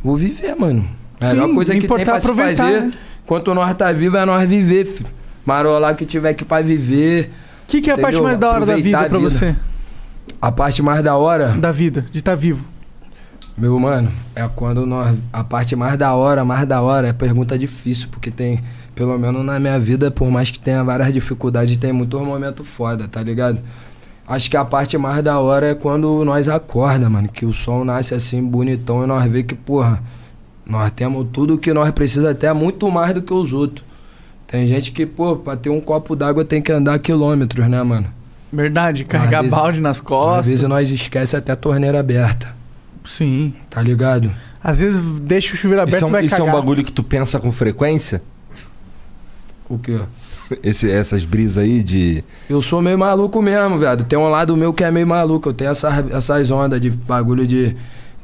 Vou 0.04 0.18
viver, 0.18 0.56
mano. 0.56 1.05
A 1.20 1.28
melhor 1.30 1.48
Sim, 1.48 1.56
coisa 1.56 1.74
que 1.74 1.88
tem 1.88 2.06
pra 2.06 2.22
se 2.22 2.34
fazer, 2.34 2.82
né? 2.82 2.92
enquanto 3.24 3.54
nós 3.54 3.74
tá 3.76 3.92
vivo, 3.92 4.18
é 4.18 4.26
nós 4.26 4.48
viver, 4.48 4.86
filho. 4.86 5.10
Marolar 5.46 5.96
que 5.96 6.06
tiver 6.06 6.34
que 6.34 6.44
pra 6.44 6.62
viver. 6.62 7.32
O 7.64 7.68
que, 7.68 7.82
que 7.82 7.90
é 7.90 7.94
a 7.94 7.98
parte 7.98 8.22
mais 8.22 8.38
da 8.38 8.50
hora 8.52 8.66
da 8.66 8.76
vida 8.76 8.98
pra 8.98 9.18
vida. 9.18 9.30
você? 9.30 9.56
A 10.42 10.52
parte 10.52 10.82
mais 10.82 11.04
da 11.04 11.16
hora, 11.16 11.50
Da 11.50 11.72
vida, 11.72 12.06
de 12.12 12.20
estar 12.20 12.36
vivo. 12.36 12.66
meu 13.58 13.80
mano, 13.80 14.12
é 14.36 14.48
quando 14.48 14.86
nós. 14.86 15.16
A 15.32 15.44
parte 15.44 15.76
mais 15.76 15.98
da 15.98 16.14
hora, 16.14 16.44
mais 16.44 16.68
da 16.68 16.82
hora, 16.82 17.08
é 17.08 17.14
pergunta 17.14 17.58
difícil, 17.58 18.08
porque 18.12 18.30
tem. 18.32 18.62
Pelo 18.94 19.18
menos 19.20 19.44
na 19.44 19.60
minha 19.60 19.78
vida, 19.80 20.10
por 20.10 20.30
mais 20.32 20.50
que 20.52 20.58
tenha 20.60 20.84
várias 20.84 21.14
dificuldades, 21.14 21.76
tem 21.78 21.92
muito 21.92 22.18
momento 22.20 22.64
foda, 22.64 23.08
tá 23.08 23.22
ligado? 23.22 23.60
Acho 24.28 24.50
que 24.50 24.56
a 24.58 24.64
parte 24.66 24.98
mais 24.98 25.22
da 25.24 25.38
hora 25.40 25.68
é 25.68 25.76
quando 25.76 26.24
nós 26.24 26.48
acorda, 26.48 27.10
mano. 27.10 27.28
Que 27.28 27.46
o 27.46 27.54
sol 27.54 27.84
nasce 27.86 28.14
assim, 28.14 28.42
bonitão, 28.44 29.04
e 29.04 29.08
nós 29.08 29.30
vê 29.30 29.44
que, 29.44 29.54
porra, 29.54 30.02
nós 30.66 30.92
temos 30.92 31.28
tudo 31.32 31.58
que 31.58 31.74
nós 31.74 31.92
precisamos, 31.92 32.32
até 32.32 32.52
muito 32.54 32.90
mais 32.90 33.14
do 33.14 33.22
que 33.22 33.34
os 33.34 33.54
outros. 33.54 33.86
Tem 34.48 34.66
gente 34.68 34.92
que, 34.92 35.06
pô, 35.06 35.36
pra 35.36 35.56
ter 35.56 35.70
um 35.70 35.82
copo 35.82 36.16
d'água 36.16 36.46
tem 36.46 36.62
que 36.62 36.72
andar 36.72 36.98
quilômetros, 37.00 37.68
né, 37.68 37.82
mano? 37.84 38.08
Verdade, 38.54 39.04
carregar 39.04 39.40
Às 39.40 39.44
vezes- 39.46 39.58
balde 39.58 39.82
nas 39.82 39.98
Às 39.98 40.02
costas. 40.02 40.48
vezes 40.48 40.68
nós 40.70 40.90
esquece 40.90 41.36
até 41.36 41.52
a 41.52 41.56
torneira 41.56 42.00
aberta, 42.00 42.56
Sim. 43.04 43.54
tá 43.70 43.82
ligado? 43.82 44.32
Às 44.64 44.80
vezes 44.80 45.00
deixa 45.22 45.54
o 45.54 45.58
chuveiro 45.58 45.82
aberto 45.82 45.96
Isso, 45.98 46.06
é 46.06 46.08
um, 46.08 46.12
vai 46.12 46.26
isso 46.26 46.36
é 46.36 46.42
um 46.44 46.46
cagar. 46.46 46.62
bagulho 46.62 46.84
que 46.84 46.92
tu 46.92 47.04
pensa 47.04 47.40
com 47.40 47.52
frequência? 47.52 48.22
O 49.70 49.78
quê? 49.78 50.00
Esse, 50.64 50.90
essas 50.92 51.26
brisas 51.26 51.64
aí 51.64 51.82
de. 51.82 52.24
Eu 52.48 52.62
sou 52.62 52.82
meio 52.82 52.98
maluco 52.98 53.42
mesmo, 53.42 53.80
viado. 53.80 54.04
Tem 54.04 54.18
um 54.18 54.30
lado 54.30 54.56
meu 54.56 54.72
que 54.74 54.84
é 54.84 54.92
meio 54.92 55.08
maluco. 55.08 55.50
Eu 55.50 55.54
tenho 55.54 55.72
essas, 55.72 56.12
essas 56.12 56.52
ondas 56.52 56.80
de 56.80 56.92
bagulho 56.92 57.48
de, 57.48 57.76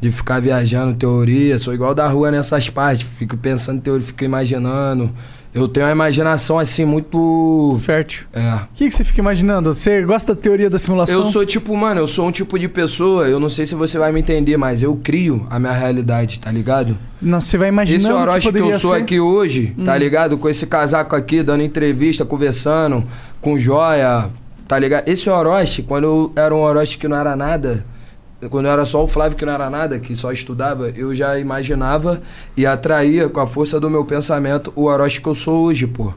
de 0.02 0.12
ficar 0.12 0.41
viajando 0.41 0.93
teoria. 0.95 1.60
Sou 1.60 1.74
igual 1.74 1.93
da 1.93 2.08
rua 2.08 2.32
nessas 2.32 2.70
partes. 2.70 3.06
Fico 3.18 3.38
pensando 3.38 3.78
em 3.78 3.82
teoria, 3.82 4.06
fico 4.06 4.24
imaginando. 4.24 5.12
Eu 5.54 5.68
tenho 5.68 5.86
uma 5.86 5.91
imaginação 5.91 6.58
assim 6.58 6.86
muito. 6.86 7.78
Fértil. 7.84 8.26
É. 8.32 8.54
O 8.54 8.60
que, 8.74 8.89
que 8.89 8.95
você 8.95 9.04
fica 9.04 9.20
imaginando? 9.20 9.76
Você 9.76 10.02
gosta 10.02 10.34
da 10.34 10.41
teoria 10.41 10.70
da 10.70 10.80
simulação? 10.80 11.20
Eu 11.20 11.26
sou 11.26 11.45
tipo, 11.45 11.76
mano, 11.76 11.99
eu 11.99 12.08
sou 12.08 12.26
um 12.26 12.32
tipo 12.32 12.58
de 12.58 12.70
pessoa, 12.70 13.28
eu 13.28 13.38
não 13.38 13.49
sei 13.49 13.66
se 13.66 13.76
você 13.76 13.97
vai 13.99 14.14
me 14.14 14.22
entender, 14.22 14.56
mas 14.56 14.82
eu 14.82 14.95
crio 15.04 15.45
a 15.49 15.60
minha 15.60 15.74
realidade, 15.74 16.39
tá 16.39 16.49
ligado? 16.49 16.97
Não, 17.22 17.41
você 17.41 17.58
vai 17.58 17.68
imaginando 17.68 18.06
Esse 18.06 18.14
Orochi 18.14 18.39
que, 18.39 18.45
poderia 18.54 18.76
eu 18.76 18.80
sou 18.80 18.91
ser. 18.95 19.02
aqui 19.02 19.20
hoje, 19.20 19.76
tá 19.86 19.93
Hum. 19.93 19.97
ligado? 19.97 20.38
Com 20.38 20.47
esse 20.47 20.66
casaco 20.66 21.18
aqui, 21.18 21.43
dando 21.43 21.64
entrevista, 21.64 22.24
conversando, 22.24 23.04
com 23.41 23.60
joia, 23.60 24.30
tá 24.70 24.80
ligado? 24.80 25.06
Esse 25.10 25.30
Orochi, 25.30 25.84
quando 25.84 26.06
eu 26.06 26.32
era 26.34 26.56
um 26.56 26.60
Orochi 26.60 26.97
que 26.97 27.10
não 27.10 27.18
era 27.18 27.36
nada, 27.36 27.84
quando 28.50 28.66
eu 28.66 28.72
era 28.72 28.86
só 28.86 29.04
o 29.04 29.08
Flávio 29.08 29.38
que 29.38 29.46
não 29.46 29.54
era 29.54 29.70
nada, 29.70 30.00
que 30.00 30.16
só 30.16 30.32
estudava, 30.32 30.89
eu 30.96 31.14
já 31.14 31.38
imaginava 31.38 32.22
e 32.58 32.66
atraía 32.66 33.30
com 33.30 33.39
a 33.39 33.48
força 33.48 33.80
do 33.80 33.89
meu 33.89 34.04
pensamento 34.06 34.72
o 34.76 34.86
Orochi 34.86 35.22
que 35.22 35.28
eu 35.28 35.36
sou 35.36 35.64
hoje, 35.66 35.86
pô. 35.88 36.14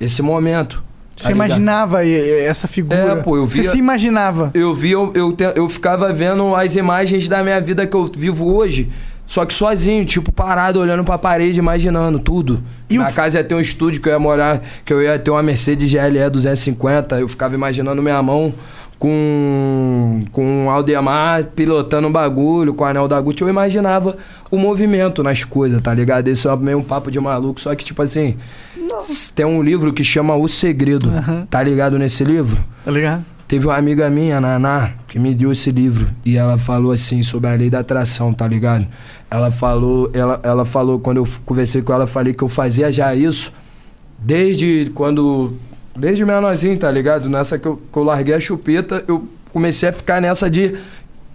Esse 0.00 0.20
momento. 0.22 0.76
tá 1.16 1.24
Você 1.24 1.32
ligado? 1.32 1.46
imaginava 1.48 2.06
essa 2.06 2.66
figura? 2.68 2.96
É, 3.12 3.16
pô, 3.16 3.36
eu 3.36 3.48
Você 3.48 3.62
via- 3.62 3.70
se 3.70 3.78
imaginava? 3.78 4.50
Eu 4.54 4.74
vi, 4.74 4.90
eu, 4.92 5.10
eu, 5.14 5.32
te- 5.32 5.52
eu 5.54 5.68
ficava 5.68 6.12
vendo 6.12 6.54
as 6.54 6.76
imagens 6.76 7.28
da 7.28 7.42
minha 7.42 7.60
vida 7.60 7.86
que 7.86 7.96
eu 7.96 8.10
vivo 8.14 8.46
hoje, 8.54 8.90
só 9.26 9.44
que 9.44 9.52
sozinho, 9.54 10.04
tipo, 10.04 10.30
parado, 10.30 10.78
olhando 10.78 11.02
pra 11.02 11.16
parede, 11.18 11.58
imaginando 11.58 12.18
tudo. 12.18 12.62
E 12.88 12.98
o 12.98 13.02
Na 13.02 13.08
f- 13.08 13.16
casa 13.16 13.38
ia 13.38 13.44
ter 13.44 13.54
um 13.54 13.60
estúdio 13.60 14.00
que 14.00 14.08
eu 14.08 14.12
ia 14.12 14.18
morar, 14.18 14.62
que 14.84 14.92
eu 14.92 15.02
ia 15.02 15.18
ter 15.18 15.30
uma 15.30 15.42
Mercedes 15.42 15.90
GLE 15.90 16.30
250, 16.30 17.18
eu 17.18 17.26
ficava 17.28 17.54
imaginando 17.54 18.02
minha 18.02 18.22
mão 18.22 18.52
com, 18.98 20.22
com 20.32 20.66
o 20.66 20.70
Aldemar 20.70 21.44
pilotando 21.54 22.08
um 22.08 22.12
bagulho, 22.12 22.74
com 22.74 22.84
o 22.84 22.86
anel 22.86 23.06
da 23.06 23.20
Gucci, 23.20 23.42
eu 23.42 23.48
imaginava 23.48 24.16
o 24.50 24.58
movimento 24.58 25.22
nas 25.22 25.44
coisas, 25.44 25.80
tá 25.80 25.92
ligado? 25.92 26.28
Esse 26.28 26.48
é 26.48 26.56
meio 26.56 26.78
um 26.78 26.82
papo 26.82 27.10
de 27.10 27.20
maluco, 27.20 27.60
só 27.60 27.74
que, 27.74 27.84
tipo 27.84 28.02
assim, 28.02 28.36
tem 29.34 29.44
um 29.44 29.62
livro 29.62 29.92
que 29.92 30.02
chama 30.02 30.34
O 30.34 30.48
Segredo, 30.48 31.10
tá 31.50 31.62
ligado 31.62 31.98
nesse 31.98 32.24
livro? 32.24 32.56
Tá 32.84 32.90
ligado? 32.90 33.24
Teve 33.46 33.66
uma 33.66 33.76
amiga 33.76 34.10
minha, 34.10 34.40
Naná, 34.40 34.94
que 35.06 35.20
me 35.20 35.32
deu 35.32 35.52
esse 35.52 35.70
livro. 35.70 36.08
E 36.24 36.36
ela 36.36 36.58
falou 36.58 36.90
assim 36.90 37.22
sobre 37.22 37.48
a 37.48 37.54
lei 37.54 37.70
da 37.70 37.78
atração, 37.78 38.32
tá 38.32 38.46
ligado? 38.48 38.84
Ela 39.30 39.52
falou, 39.52 40.10
ela, 40.12 40.40
ela 40.42 40.64
falou, 40.64 40.98
quando 40.98 41.18
eu 41.18 41.28
conversei 41.44 41.80
com 41.80 41.92
ela, 41.92 42.08
falei 42.08 42.34
que 42.34 42.42
eu 42.42 42.48
fazia 42.48 42.90
já 42.90 43.14
isso 43.14 43.52
desde 44.18 44.90
quando. 44.94 45.52
Desde 45.98 46.24
menorzinho, 46.24 46.78
tá 46.78 46.90
ligado? 46.90 47.28
Nessa 47.28 47.58
que 47.58 47.66
eu, 47.66 47.80
que 47.90 47.98
eu 47.98 48.04
larguei 48.04 48.34
a 48.34 48.40
chupeta, 48.40 49.02
eu 49.08 49.26
comecei 49.52 49.88
a 49.88 49.92
ficar 49.92 50.20
nessa 50.20 50.50
de. 50.50 50.76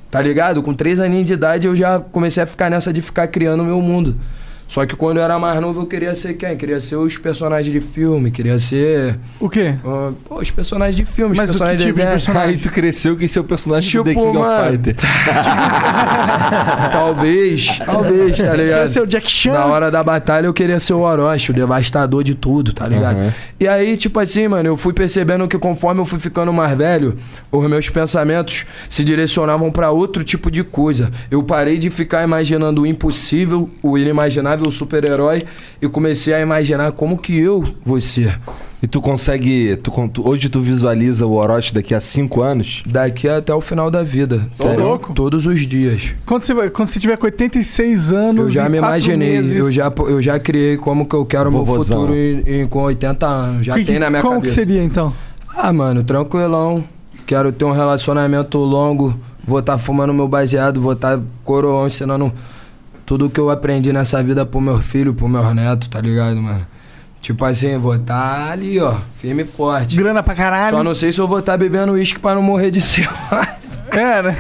Tá 0.10 0.22
ligado? 0.22 0.62
Com 0.62 0.74
três 0.74 1.00
aninhos 1.00 1.26
de 1.26 1.34
idade 1.34 1.68
eu 1.68 1.76
já 1.76 2.00
comecei 2.00 2.44
a 2.44 2.46
ficar 2.46 2.70
nessa 2.70 2.92
de 2.92 3.02
ficar 3.02 3.28
criando 3.28 3.62
o 3.62 3.66
meu 3.66 3.82
mundo. 3.82 4.18
Só 4.72 4.86
que 4.86 4.96
quando 4.96 5.18
eu 5.18 5.24
era 5.24 5.38
mais 5.38 5.60
novo 5.60 5.82
eu 5.82 5.86
queria 5.86 6.16
ser 6.16 6.34
quem? 6.36 6.56
Queria 6.56 6.80
ser 6.80 6.96
os 6.96 7.18
personagens 7.18 7.74
de 7.74 7.82
filme, 7.82 8.32
queria 8.32 8.58
ser. 8.58 9.20
O 9.38 9.50
quê? 9.50 9.76
ah, 9.84 10.12
pô, 10.24 10.40
os 10.40 10.50
personagens 10.50 10.96
de 10.96 11.04
filme, 11.04 11.34
os 11.34 11.38
Mas 11.38 11.50
o 11.50 11.52
que 11.52 11.60
personagens 11.60 11.82
tipo 11.82 11.92
de 11.94 11.98
desenho. 11.98 12.12
personagem? 12.14 12.50
Aí 12.52 12.58
tu 12.58 12.70
cresceu 12.72 13.18
que 13.18 13.28
seu 13.28 13.44
personagem 13.44 13.90
Tipo, 13.90 14.04
do 14.06 14.10
The 14.10 14.16
King 14.16 14.38
mano. 14.38 14.64
of 14.64 14.72
Fighter. 14.72 14.96
talvez, 16.92 17.80
talvez, 17.86 18.38
tá 18.38 18.44
Você 18.44 18.50
quer 18.52 18.58
ligado? 18.58 18.90
ser 18.90 19.02
o 19.02 19.06
Jack 19.08 19.30
Chan? 19.30 19.52
Na 19.52 19.66
hora 19.66 19.92
da 19.92 20.02
batalha 20.04 20.48
eu 20.48 20.54
queria 20.54 20.80
ser 20.80 20.94
o 20.94 21.02
Orochi, 21.02 21.52
o 21.52 21.54
devastador 21.54 22.24
de 22.24 22.34
tudo, 22.36 22.72
tá 22.74 22.88
ligado? 22.88 23.18
Aham. 23.18 23.34
E 23.60 23.68
aí, 23.68 23.96
tipo 23.98 24.20
assim, 24.20 24.48
mano, 24.48 24.70
eu 24.70 24.78
fui 24.78 24.94
percebendo 24.94 25.48
que 25.48 25.58
conforme 25.58 26.00
eu 26.02 26.06
fui 26.06 26.18
ficando 26.20 26.52
mais 26.54 26.78
velho, 26.78 27.16
os 27.52 27.70
meus 27.70 27.90
pensamentos 27.90 28.66
se 28.90 29.04
direcionavam 29.04 29.72
pra 29.72 29.92
outro 29.92 30.24
tipo 30.24 30.50
de 30.50 30.64
coisa. 30.64 31.12
Eu 31.30 31.44
parei 31.44 31.78
de 31.78 31.90
ficar 31.90 32.24
imaginando 32.24 32.82
o 32.84 32.86
impossível, 32.86 33.70
o 33.84 33.98
inimaginável, 33.98 34.61
o 34.68 34.72
super-herói 34.72 35.44
e 35.82 35.88
comecei 35.88 36.34
a 36.34 36.40
imaginar 36.42 36.92
como 36.94 37.18
que 37.18 37.38
eu 37.38 37.64
vou 37.84 38.00
ser. 38.00 38.40
E 38.84 38.88
tu 38.88 39.00
consegue. 39.00 39.76
Tu, 39.76 39.92
hoje 40.28 40.50
tu 40.50 40.60
visualiza 40.60 41.24
o 41.28 41.34
Orochi 41.34 41.72
daqui 41.72 41.94
a 41.94 42.00
cinco 42.00 42.42
anos? 42.42 42.82
Daqui 42.88 43.30
até 43.30 43.54
o 43.54 43.62
final 43.62 43.92
da 43.92 44.02
vida. 44.02 44.50
Ô, 44.58 44.64
Sério? 44.64 44.84
louco. 44.84 45.14
Todos 45.14 45.46
os 45.46 45.68
dias. 45.68 46.16
Quando 46.26 46.42
você, 46.44 46.70
quando 46.72 46.88
você 46.90 47.00
tiver 47.00 47.16
com 47.16 47.26
86 47.28 48.12
anos 48.12 48.46
Eu 48.46 48.50
já 48.50 48.66
e 48.66 48.70
me 48.70 48.78
imaginei, 48.80 49.34
meses, 49.36 49.56
eu 49.56 49.72
já, 49.72 49.94
eu 50.08 50.20
já 50.20 50.40
criei 50.40 50.78
como 50.78 51.06
que 51.06 51.16
eu 51.16 51.24
quero 51.28 51.50
o 51.50 51.54
meu 51.54 51.64
futuro 51.64 52.16
em- 52.16 52.42
em- 52.62 52.68
com 52.68 52.82
80 52.82 53.28
anos. 53.28 53.66
Já 53.68 53.76
que- 53.76 53.86
tem 53.86 54.00
na 54.00 54.10
minha 54.10 54.24
como 54.24 54.36
cabeça. 54.38 54.52
que 54.52 54.60
seria 54.60 54.84
então? 54.84 55.14
Ah, 55.56 55.72
mano, 55.72 56.04
tranquilão. 56.04 56.84
Quero 57.28 57.52
ter 57.52 57.66
um 57.66 57.72
relacionamento 57.72 58.58
longo. 58.58 59.16
Vou 59.46 59.60
estar 59.60 59.78
fumando 59.78 60.12
meu 60.12 60.28
baseado, 60.28 60.82
vou 60.82 60.94
estar 60.94 61.20
coroão 61.44 61.86
ensinando 61.86 62.32
tudo 63.12 63.30
que 63.30 63.42
eu 63.42 63.50
aprendi 63.50 63.92
nessa 63.92 64.24
vida 64.24 64.46
pro 64.46 64.62
meu 64.62 64.82
filho, 64.82 65.14
pro 65.14 65.28
meu 65.28 65.54
neto, 65.54 65.90
tá 65.90 66.00
ligado, 66.00 66.38
mano? 66.38 66.66
Tipo 67.20 67.44
assim, 67.44 67.78
vou 67.78 67.96
estar 67.96 68.50
ali, 68.50 68.80
ó, 68.80 68.96
firme 69.18 69.44
e 69.44 69.46
forte. 69.46 69.98
Grana 69.98 70.24
pra 70.24 70.34
caralho. 70.34 70.78
Só 70.78 70.82
não 70.82 70.96
sei 70.96 71.12
se 71.12 71.20
eu 71.20 71.28
vou 71.28 71.40
estar 71.40 71.58
bebendo 71.58 71.92
uísque 71.92 72.22
pra 72.22 72.34
não 72.36 72.42
morrer 72.42 72.72
de. 72.72 72.80
É, 73.92 74.22
né? 74.22 74.38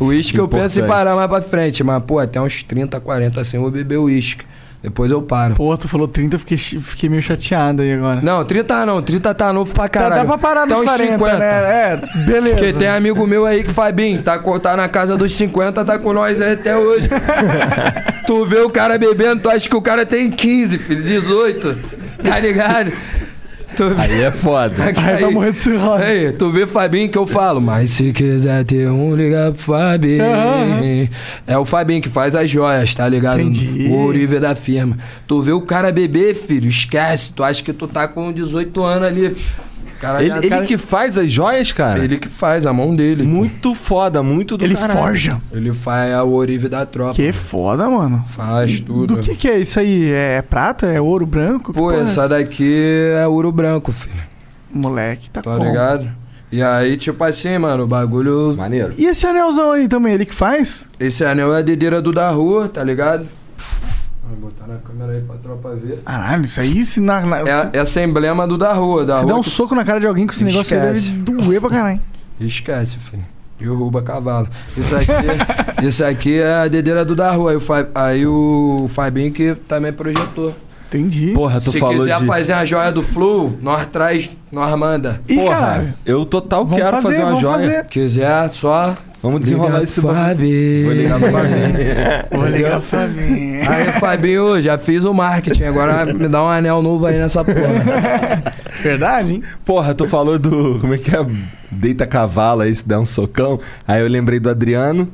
Uísque 0.00 0.38
eu 0.38 0.48
penso 0.48 0.80
em 0.80 0.86
parar 0.86 1.14
mais 1.14 1.28
pra 1.28 1.42
frente, 1.42 1.84
mas, 1.84 2.02
pô, 2.02 2.18
até 2.18 2.40
uns 2.40 2.62
30, 2.62 2.98
40 2.98 3.42
assim 3.42 3.58
eu 3.58 3.62
vou 3.62 3.70
beber 3.70 3.98
uísque. 3.98 4.46
Depois 4.82 5.10
eu 5.10 5.20
paro. 5.20 5.54
Pô, 5.54 5.76
tu 5.76 5.88
falou 5.88 6.06
30, 6.06 6.36
eu 6.36 6.40
fiquei, 6.40 6.56
fiquei 6.56 7.08
meio 7.08 7.20
chateado 7.22 7.82
aí 7.82 7.92
agora. 7.94 8.20
Não, 8.22 8.44
30 8.44 8.86
não, 8.86 9.02
30 9.02 9.34
tá 9.34 9.52
novo 9.52 9.72
pra 9.74 9.84
Tá, 9.84 9.88
caralho. 9.88 10.14
dá 10.22 10.24
pra 10.24 10.38
parar 10.38 10.66
nos 10.66 10.78
uns 10.80 10.84
40, 10.84 11.38
né? 11.38 11.46
É, 11.46 12.00
beleza. 12.24 12.56
Porque 12.56 12.72
tem 12.74 12.88
amigo 12.88 13.26
meu 13.26 13.44
aí 13.46 13.64
que 13.64 13.72
Fabinho, 13.72 14.22
tá, 14.22 14.38
co- 14.38 14.60
tá 14.60 14.76
na 14.76 14.88
casa 14.88 15.16
dos 15.16 15.34
50, 15.34 15.84
tá 15.84 15.98
com 15.98 16.12
nós 16.12 16.40
aí 16.40 16.52
até 16.52 16.76
hoje. 16.76 17.08
tu 18.26 18.44
vê 18.46 18.60
o 18.60 18.70
cara 18.70 18.96
bebendo, 18.98 19.42
tu 19.42 19.50
acha 19.50 19.68
que 19.68 19.74
o 19.76 19.82
cara 19.82 20.06
tem 20.06 20.30
15, 20.30 20.78
filho, 20.78 21.02
18. 21.02 21.76
Tá 22.22 22.38
ligado? 22.38 22.92
Aí 23.96 24.22
é 24.22 24.30
foda. 24.30 24.74
Aí 24.84 25.22
vai 25.22 25.30
morrer 25.30 25.52
de 25.52 25.62
cirrose. 25.62 26.04
Aí, 26.04 26.32
tu 26.32 26.50
vê 26.50 26.66
Fabinho 26.66 27.08
que 27.08 27.18
eu 27.18 27.26
falo, 27.26 27.60
mas 27.60 27.90
se 27.90 28.12
quiser 28.12 28.64
ter 28.64 28.88
um, 28.88 29.14
liga 29.14 29.52
pro 29.52 29.62
Fabinho. 29.62 30.24
Aham. 30.24 31.08
É 31.46 31.58
o 31.58 31.64
Fabinho 31.64 32.02
que 32.02 32.08
faz 32.08 32.34
as 32.34 32.50
joias, 32.50 32.94
tá 32.94 33.08
ligado? 33.08 33.40
Entendi. 33.40 33.88
O 33.88 34.04
Orive 34.04 34.40
da 34.40 34.54
firma. 34.54 34.96
Tu 35.26 35.40
vê 35.42 35.52
o 35.52 35.60
cara 35.60 35.92
beber, 35.92 36.34
filho, 36.34 36.68
esquece. 36.68 37.32
Tu 37.32 37.42
acha 37.42 37.62
que 37.62 37.72
tu 37.72 37.86
tá 37.86 38.08
com 38.08 38.32
18 38.32 38.82
anos 38.82 39.08
ali. 39.08 39.36
Cara 40.06 40.22
Ele, 40.22 40.32
ele 40.38 40.48
cara- 40.48 40.64
que 40.66 40.78
faz 40.78 41.18
as 41.18 41.30
joias, 41.30 41.72
cara? 41.72 42.02
ele 42.04 42.16
que 42.18 42.28
faz, 42.28 42.64
a 42.64 42.72
mão 42.72 42.94
dele. 42.94 43.24
Muito 43.24 43.74
foda, 43.74 44.22
muito 44.22 44.56
do 44.56 44.64
Ele 44.64 44.74
caralho. 44.76 44.98
forja. 45.00 45.40
Ele 45.52 45.72
faz 45.72 46.14
o 46.22 46.28
Orive 46.32 46.68
da 46.68 46.86
tropa. 46.86 47.14
Que 47.14 47.32
foda, 47.32 47.88
mano. 47.90 48.24
Faz 48.28 48.78
tudo. 48.80 49.16
Do 49.16 49.20
que 49.22 49.34
que 49.34 49.48
é 49.48 49.58
isso 49.58 49.80
aí? 49.80 50.10
É 50.10 50.40
prata? 50.42 50.86
É 50.86 51.00
ouro 51.00 51.26
branco? 51.26 51.72
Que 51.72 51.78
Pô, 51.78 51.90
é 51.90 52.00
essa 52.02 52.28
daqui 52.28 53.12
é 53.16 53.26
ouro 53.26 53.50
branco, 53.50 53.90
filho. 53.92 54.14
Moleque, 54.72 55.28
tá, 55.30 55.42
Tá 55.42 55.56
com. 55.56 55.64
ligado? 55.64 56.08
E 56.52 56.62
aí, 56.62 56.96
tipo 56.96 57.22
assim, 57.24 57.58
mano, 57.58 57.82
o 57.82 57.86
bagulho. 57.86 58.54
Maneiro. 58.56 58.94
E 58.96 59.06
esse 59.06 59.26
anelzão 59.26 59.72
aí 59.72 59.88
também, 59.88 60.14
ele 60.14 60.24
que 60.24 60.34
faz? 60.34 60.84
Esse 61.00 61.24
anel 61.24 61.52
é 61.54 61.58
a 61.58 61.62
dedeira 61.62 62.00
do 62.00 62.12
da 62.12 62.30
rua, 62.30 62.68
tá 62.68 62.84
ligado? 62.84 63.26
Vou 64.28 64.50
botar 64.50 64.66
na 64.66 64.78
câmera 64.78 65.12
aí 65.12 65.20
pra 65.22 65.36
tropa 65.36 65.74
ver. 65.74 66.00
Caralho, 66.04 66.42
isso 66.44 66.60
aí, 66.60 66.84
se, 66.84 67.00
na, 67.00 67.20
na- 67.20 67.38
É, 67.40 67.70
essa 67.78 68.02
emblema 68.02 68.46
do 68.46 68.58
da 68.58 68.72
rua, 68.72 69.04
da 69.04 69.14
se 69.16 69.20
rua. 69.22 69.32
der 69.32 69.38
um 69.38 69.42
que- 69.42 69.50
soco 69.50 69.74
na 69.74 69.84
cara 69.84 70.00
de 70.00 70.06
alguém 70.06 70.26
com 70.26 70.32
esse 70.32 70.44
negócio 70.44 70.76
aí, 70.80 70.92
Esquece. 70.92 71.10
deve 71.12 71.42
doer 71.42 71.60
pra 71.60 71.70
caralho. 71.70 72.00
Esquece, 72.40 72.96
filho. 72.98 73.24
Derruba 73.58 74.02
cavalo. 74.02 74.48
Isso 74.76 74.94
aqui, 74.94 75.86
isso 75.86 76.04
aqui 76.04 76.38
é 76.38 76.54
a 76.56 76.68
dedeira 76.68 77.04
do 77.06 77.16
da 77.16 77.32
rua. 77.32 77.52
Aí 77.52 77.56
o, 77.56 77.60
Fa- 77.60 77.88
aí 77.94 78.26
o 78.26 78.84
Fabinho 78.88 79.32
que 79.32 79.54
também 79.66 79.92
projetou. 79.92 80.54
Entendi. 80.88 81.32
Porra, 81.32 81.60
tu 81.60 81.72
Se 81.72 81.78
falou 81.80 81.98
quiser 81.98 82.20
de... 82.20 82.26
fazer 82.26 82.52
a 82.52 82.64
joia 82.64 82.92
do 82.92 83.02
Flow, 83.02 83.58
nós 83.60 83.86
traz, 83.86 84.30
nós 84.52 84.78
manda. 84.78 85.20
Ih, 85.28 85.34
Porra, 85.36 85.56
caralho. 85.56 85.94
eu 86.04 86.24
total 86.24 86.64
Vamos 86.64 86.78
quero 86.82 86.96
fazer, 86.96 87.08
fazer, 87.08 87.18
uma 87.20 87.26
vamos 87.26 87.40
joia. 87.40 87.54
fazer. 87.54 87.84
Quiser, 87.86 88.48
só. 88.50 88.96
Vamos 89.22 89.40
desenrolar 89.40 89.70
liga 89.72 89.82
esse 89.82 90.00
pro. 90.00 90.14
Fabinho. 90.14 90.84
Vou 90.84 90.92
ligar 90.94 91.18
pro 91.18 91.30
Fabinho. 91.32 91.74
Vou 92.30 92.46
ligar 92.48 92.80
pra 92.80 93.06
mim. 93.08 93.56
Aí, 93.62 93.92
Fabinho, 93.98 94.62
já 94.62 94.78
fiz 94.78 95.04
o 95.04 95.12
marketing. 95.12 95.64
Agora 95.64 96.04
me 96.06 96.28
dá 96.28 96.44
um 96.44 96.48
anel 96.48 96.80
novo 96.80 97.06
aí 97.06 97.18
nessa 97.18 97.44
porra. 97.44 98.42
Verdade, 98.80 99.34
hein? 99.34 99.42
Porra, 99.64 99.94
tu 99.94 100.06
falou 100.06 100.38
do. 100.38 100.78
Como 100.80 100.94
é 100.94 100.98
que 100.98 101.14
é? 101.16 101.26
Deita 101.70 102.06
cavalo 102.06 102.60
aí, 102.62 102.72
se 102.72 102.86
der 102.86 102.98
um 102.98 103.04
socão. 103.04 103.58
Aí 103.88 104.00
eu 104.00 104.06
lembrei 104.08 104.38
do 104.38 104.48
Adriano 104.48 105.08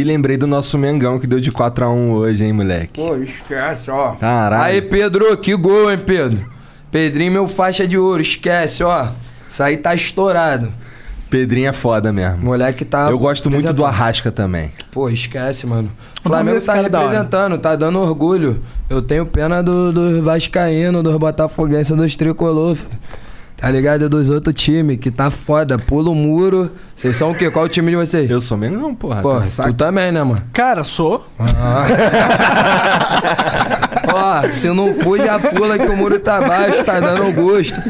e 0.00 0.04
lembrei 0.04 0.36
do 0.36 0.46
nosso 0.46 0.76
Mengão 0.78 1.18
que 1.18 1.26
deu 1.26 1.40
de 1.40 1.50
4x1 1.50 2.10
hoje, 2.12 2.44
hein, 2.44 2.52
moleque? 2.52 3.00
Pô, 3.00 3.16
esquece, 3.16 3.90
ó. 3.90 4.12
Caralho. 4.12 4.64
Aí, 4.64 4.82
Pedro, 4.82 5.36
que 5.36 5.54
gol, 5.56 5.90
hein, 5.92 5.98
Pedro? 6.04 6.46
Pedrinho, 6.90 7.32
meu 7.32 7.48
faixa 7.48 7.86
de 7.86 7.98
ouro, 7.98 8.20
esquece, 8.22 8.82
ó. 8.82 9.08
Isso 9.50 9.62
aí 9.62 9.76
tá 9.76 9.94
estourado. 9.94 10.72
Pedrinho 11.28 11.68
é 11.68 11.72
foda 11.72 12.12
mesmo. 12.12 12.38
Moleque 12.38 12.84
tá. 12.84 13.10
Eu 13.10 13.18
gosto 13.18 13.50
muito 13.50 13.72
do. 13.72 13.84
Arrasca 13.84 14.30
também. 14.30 14.70
Pô, 14.92 15.08
esquece, 15.10 15.66
mano. 15.66 15.90
O 16.24 16.28
Flamengo 16.28 16.60
tá 16.64 16.76
é 16.76 16.82
representando, 16.82 17.58
tá 17.58 17.74
dando 17.74 17.98
orgulho. 18.00 18.62
Eu 18.88 19.02
tenho 19.02 19.26
pena 19.26 19.60
do- 19.62 19.92
dos 19.92 20.22
Vascaíno, 20.24 21.02
dos 21.02 21.16
Botafoguenses, 21.16 21.94
dos 21.96 22.14
Tricolor. 22.14 22.76
filho. 22.76 22.88
Tá 23.56 23.70
ligado? 23.70 24.08
Dos 24.08 24.28
outros 24.28 24.54
times, 24.54 24.98
que 24.98 25.10
tá 25.10 25.30
foda. 25.30 25.78
Pula 25.78 26.10
o 26.10 26.14
muro. 26.14 26.70
Vocês 26.94 27.16
são 27.16 27.30
o 27.30 27.34
quê? 27.34 27.50
Qual 27.50 27.64
o 27.64 27.68
time 27.68 27.90
de 27.90 27.96
vocês? 27.96 28.30
Eu 28.30 28.40
sou 28.40 28.56
Mengão, 28.56 28.94
porra. 28.94 29.22
Pô, 29.22 29.40
tá 29.40 29.64
tu 29.64 29.72
também, 29.74 30.12
né, 30.12 30.22
mano? 30.22 30.42
Cara, 30.52 30.84
sou. 30.84 31.26
Ó, 34.12 34.42
se 34.48 34.68
não 34.68 34.94
for, 34.94 35.18
já 35.18 35.38
pula 35.38 35.78
que 35.78 35.86
o 35.86 35.96
muro 35.96 36.18
tá 36.20 36.40
baixo, 36.40 36.84
tá 36.84 37.00
dando 37.00 37.32
gosto. 37.32 37.80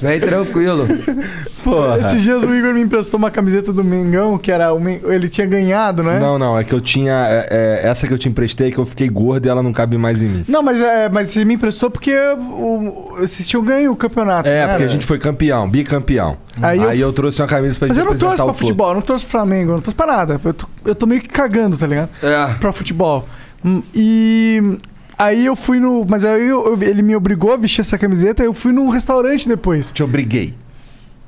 Vem 0.00 0.20
tranquilo. 0.20 0.86
Porra. 1.64 1.98
Esses 2.00 2.22
dias 2.22 2.44
o 2.44 2.54
Igor 2.54 2.72
me 2.72 2.80
emprestou 2.80 3.18
uma 3.18 3.30
camiseta 3.30 3.72
do 3.72 3.82
Mengão, 3.82 4.38
que 4.38 4.50
era 4.52 4.72
o 4.72 4.80
Men- 4.80 5.00
ele 5.04 5.28
tinha 5.28 5.46
ganhado, 5.46 6.02
né? 6.02 6.18
Não, 6.18 6.38
não, 6.38 6.58
é 6.58 6.64
que 6.64 6.72
eu 6.74 6.80
tinha. 6.80 7.12
é- 7.28 7.48
é, 7.84 7.88
essa 7.88 8.06
que 8.06 8.12
eu 8.12 8.18
te 8.18 8.28
emprestei, 8.28 8.70
que 8.70 8.78
eu 8.78 8.86
fiquei 8.86 9.08
gordo 9.08 9.46
e 9.46 9.48
ela 9.48 9.62
não 9.62 9.72
cabe 9.72 9.98
mais 9.98 10.22
em 10.22 10.26
mim. 10.28 10.44
Não, 10.48 10.62
mas, 10.62 10.80
é, 10.80 11.08
mas 11.08 11.28
você 11.30 11.44
me 11.44 11.54
emprestou 11.54 11.90
porque 11.90 12.14
o, 12.38 13.16
vocês 13.18 13.46
tinham 13.48 13.64
ganho 13.64 13.92
o 13.92 13.96
campeonato. 13.96 14.48
É, 14.48 14.62
né? 14.66 14.68
porque 14.68 14.84
a 14.84 14.88
gente 14.88 15.04
foi 15.04 15.18
campeão, 15.18 15.68
bicampeão. 15.68 16.36
Aí 16.62 16.78
Aí, 16.80 17.00
eu- 17.00 17.08
eu... 17.08 17.12
trouxe 17.12 17.42
uma 17.42 17.48
camisa 17.48 17.78
pra 17.78 17.88
Mas 17.88 17.96
gente 17.96 18.06
eu 18.06 18.12
não 18.12 18.18
torço 18.18 18.44
pra 18.44 18.54
futebol, 18.54 18.88
eu 18.88 18.94
não 18.94 19.02
torço 19.02 19.24
pro 19.26 19.32
Flamengo, 19.32 19.72
não 19.72 19.80
torço 19.80 19.96
pra 19.96 20.06
nada. 20.06 20.40
Eu 20.44 20.54
tô, 20.54 20.66
eu 20.84 20.94
tô 20.94 21.06
meio 21.06 21.20
que 21.20 21.28
cagando, 21.28 21.76
tá 21.76 21.86
ligado? 21.86 22.08
É. 22.22 22.54
Pra 22.60 22.72
futebol. 22.72 23.28
Hum, 23.64 23.82
E 23.94 24.78
aí 25.18 25.46
eu 25.46 25.56
fui 25.56 25.80
no. 25.80 26.04
Mas 26.08 26.24
aí 26.24 26.46
eu- 26.46 26.64
eu- 26.66 26.82
ele 26.82 27.02
me 27.02 27.14
obrigou 27.16 27.52
a 27.52 27.56
vestir 27.56 27.80
essa 27.80 27.98
camiseta, 27.98 28.42
eu 28.42 28.52
fui 28.52 28.72
num 28.72 28.88
restaurante 28.88 29.48
depois. 29.48 29.90
Te 29.92 30.02
obriguei. 30.02 30.54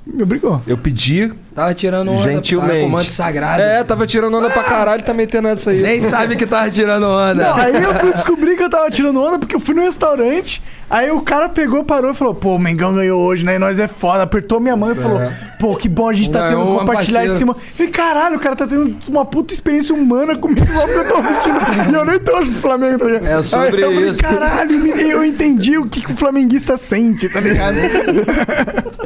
Me 0.06 0.22
obrigou. 0.22 0.60
Eu 0.66 0.78
pedi 0.78 1.30
Tava 1.60 1.74
tirando 1.74 2.10
onda, 2.10 2.22
gentilmente. 2.32 2.68
tava 2.72 2.80
com 2.80 2.88
manto 2.88 3.12
sagrado. 3.12 3.62
É, 3.62 3.84
tava 3.84 4.06
tirando 4.06 4.34
onda 4.34 4.48
pra 4.48 4.64
caralho, 4.64 5.02
tá 5.02 5.12
metendo 5.12 5.48
essa 5.48 5.72
aí. 5.72 5.82
Nem 5.82 6.00
sabe 6.00 6.34
que 6.34 6.46
tava 6.46 6.70
tirando 6.70 7.04
onda. 7.06 7.34
Não, 7.34 7.54
aí 7.54 7.82
eu 7.82 7.94
fui 7.96 8.12
descobrir 8.14 8.56
que 8.56 8.62
eu 8.62 8.70
tava 8.70 8.90
tirando 8.90 9.22
onda 9.22 9.38
porque 9.38 9.54
eu 9.56 9.60
fui 9.60 9.74
no 9.74 9.82
restaurante. 9.82 10.62
Aí 10.88 11.08
o 11.10 11.20
cara 11.20 11.48
pegou, 11.50 11.84
parou 11.84 12.10
e 12.10 12.14
falou: 12.14 12.34
Pô, 12.34 12.56
o 12.56 12.58
Mengão 12.58 12.94
ganhou 12.94 13.20
hoje, 13.20 13.44
né? 13.44 13.56
E 13.56 13.58
nós 13.58 13.78
é 13.78 13.86
foda. 13.86 14.22
Apertou 14.24 14.58
minha 14.58 14.74
mão 14.74 14.90
e 14.90 14.94
falou: 14.96 15.20
Pô, 15.58 15.76
que 15.76 15.88
bom 15.88 16.08
a 16.08 16.12
gente 16.14 16.30
tá 16.30 16.48
Ganhou 16.48 16.62
tendo 16.64 16.74
um 16.74 16.78
compartilhar 16.78 17.24
esse 17.26 17.44
momento. 17.44 17.62
E 17.78 17.86
caralho, 17.88 18.36
o 18.36 18.40
cara 18.40 18.56
tá 18.56 18.66
tendo 18.66 18.96
uma 19.06 19.24
puta 19.24 19.52
experiência 19.54 19.94
humana 19.94 20.34
comigo 20.36 20.66
só 20.72 20.80
porque 20.86 20.98
eu 20.98 21.08
tô 21.08 21.22
vestindo. 21.22 21.58
e 21.90 21.94
eu 21.94 22.04
nem 22.04 22.18
torço 22.18 22.50
pro 22.50 22.60
Flamengo, 22.60 22.98
tá 22.98 23.04
ligado? 23.04 23.26
É 23.26 23.42
sobre 23.42 23.76
Aí 23.76 23.82
eu 23.82 23.92
falei, 23.92 24.08
isso. 24.10 24.20
Caralho, 24.22 24.78
me- 24.80 24.90
eu 25.10 25.22
entendi 25.24 25.76
o 25.78 25.86
que, 25.86 26.00
que 26.00 26.12
o 26.12 26.16
flamenguista 26.16 26.76
sente, 26.76 27.28
tá 27.28 27.38
ligado? 27.38 27.76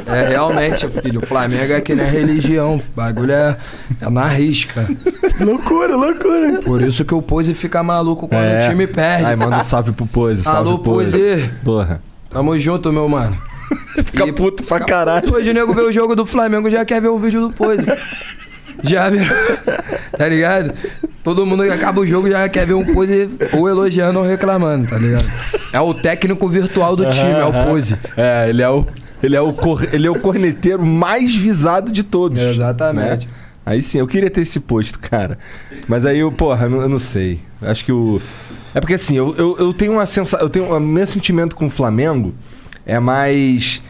É, 0.07 0.27
realmente, 0.29 0.87
filho. 1.01 1.19
O 1.19 1.25
Flamengo 1.25 1.73
é 1.73 1.81
que 1.81 1.93
nem 1.95 2.05
a 2.05 2.09
religião. 2.09 2.44
O 2.53 2.81
bagulho 2.95 3.31
é, 3.31 3.57
é 4.01 4.09
na 4.09 4.27
risca. 4.27 4.87
loucura, 5.39 5.95
loucura. 5.95 6.61
Por 6.63 6.81
isso 6.81 7.03
que 7.03 7.13
o 7.13 7.21
Pose 7.21 7.53
fica 7.53 7.81
maluco 7.83 8.27
quando 8.27 8.43
É. 8.43 8.59
o 8.65 8.69
time 8.69 8.87
perde. 8.87 9.25
Ai, 9.25 9.35
manda 9.35 9.57
um 9.59 9.63
salve 9.63 9.91
pro 9.91 10.05
Pose, 10.05 10.43
salve 10.43 10.69
Alô, 10.69 10.79
Pose. 10.79 11.17
Pose. 11.17 11.49
Porra. 11.63 12.01
Tamo 12.29 12.57
junto, 12.59 12.91
meu 12.93 13.07
mano. 13.09 13.37
Fica 14.05 14.31
puto 14.33 14.63
pra 14.63 14.79
caralho. 14.79 15.33
Hoje 15.33 15.49
o 15.49 15.53
nego 15.53 15.73
vê 15.73 15.81
o 15.81 15.91
jogo 15.91 16.15
do 16.15 16.25
Flamengo 16.25 16.69
já 16.69 16.85
quer 16.85 17.01
ver 17.01 17.07
o 17.07 17.17
vídeo 17.17 17.41
do 17.47 17.51
Pose. 17.53 17.83
Já 18.83 19.09
viu? 19.09 19.21
Tá 20.17 20.29
ligado? 20.29 20.73
Todo 21.25 21.45
mundo 21.45 21.63
que 21.63 21.69
acaba 21.71 21.99
o 21.99 22.07
jogo 22.07 22.29
já 22.31 22.47
quer 22.47 22.65
ver 22.65 22.73
um 22.73 22.85
Pose 22.93 23.29
ou 23.51 23.67
elogiando 23.67 24.19
ou 24.19 24.25
reclamando, 24.25 24.87
tá 24.87 24.97
ligado? 24.97 25.25
É 25.73 25.79
o 25.81 25.93
técnico 25.93 26.47
virtual 26.47 26.95
do 26.95 27.09
time, 27.09 27.31
é 27.33 27.43
o 27.43 27.51
Pose. 27.65 27.97
É, 28.15 28.47
ele 28.49 28.61
é 28.61 28.69
o. 28.69 28.85
Ele 29.25 29.35
é 29.35 29.41
o, 29.41 29.51
cor- 29.53 29.87
ele 29.91 30.07
é 30.07 30.11
o 30.11 30.19
corneteiro 30.19 30.85
mais 30.85 31.35
visado 31.35 31.91
de 31.91 32.03
todos. 32.03 32.39
Exatamente. 32.41 33.25
né? 33.27 33.33
Aí 33.65 33.81
sim, 33.81 33.97
eu 33.97 34.05
queria 34.07 34.29
ter 34.29 34.41
esse 34.41 34.59
posto, 34.59 34.99
cara. 34.99 35.39
Mas 35.87 36.05
aí 36.05 36.19
eu, 36.19 36.31
porra, 36.31 36.65
eu 36.65 36.87
não, 36.87 36.99
sei. 36.99 37.39
Acho 37.61 37.83
que 37.83 37.91
o. 37.91 38.21
É 38.75 38.79
porque 38.79 38.93
assim, 38.93 39.17
eu, 39.17 39.33
eu, 39.37 39.57
eu 39.57 39.73
tenho 39.73 39.93
uma 39.93 40.05
sensação. 40.05 40.45
Eu 40.45 40.49
tenho. 40.49 40.65
O 40.75 40.79
meu 40.79 41.07
sentimento 41.07 41.55
com 41.55 41.65
o 41.65 41.69
Flamengo 41.69 42.33
é 42.85 42.99
mais. 42.99 43.81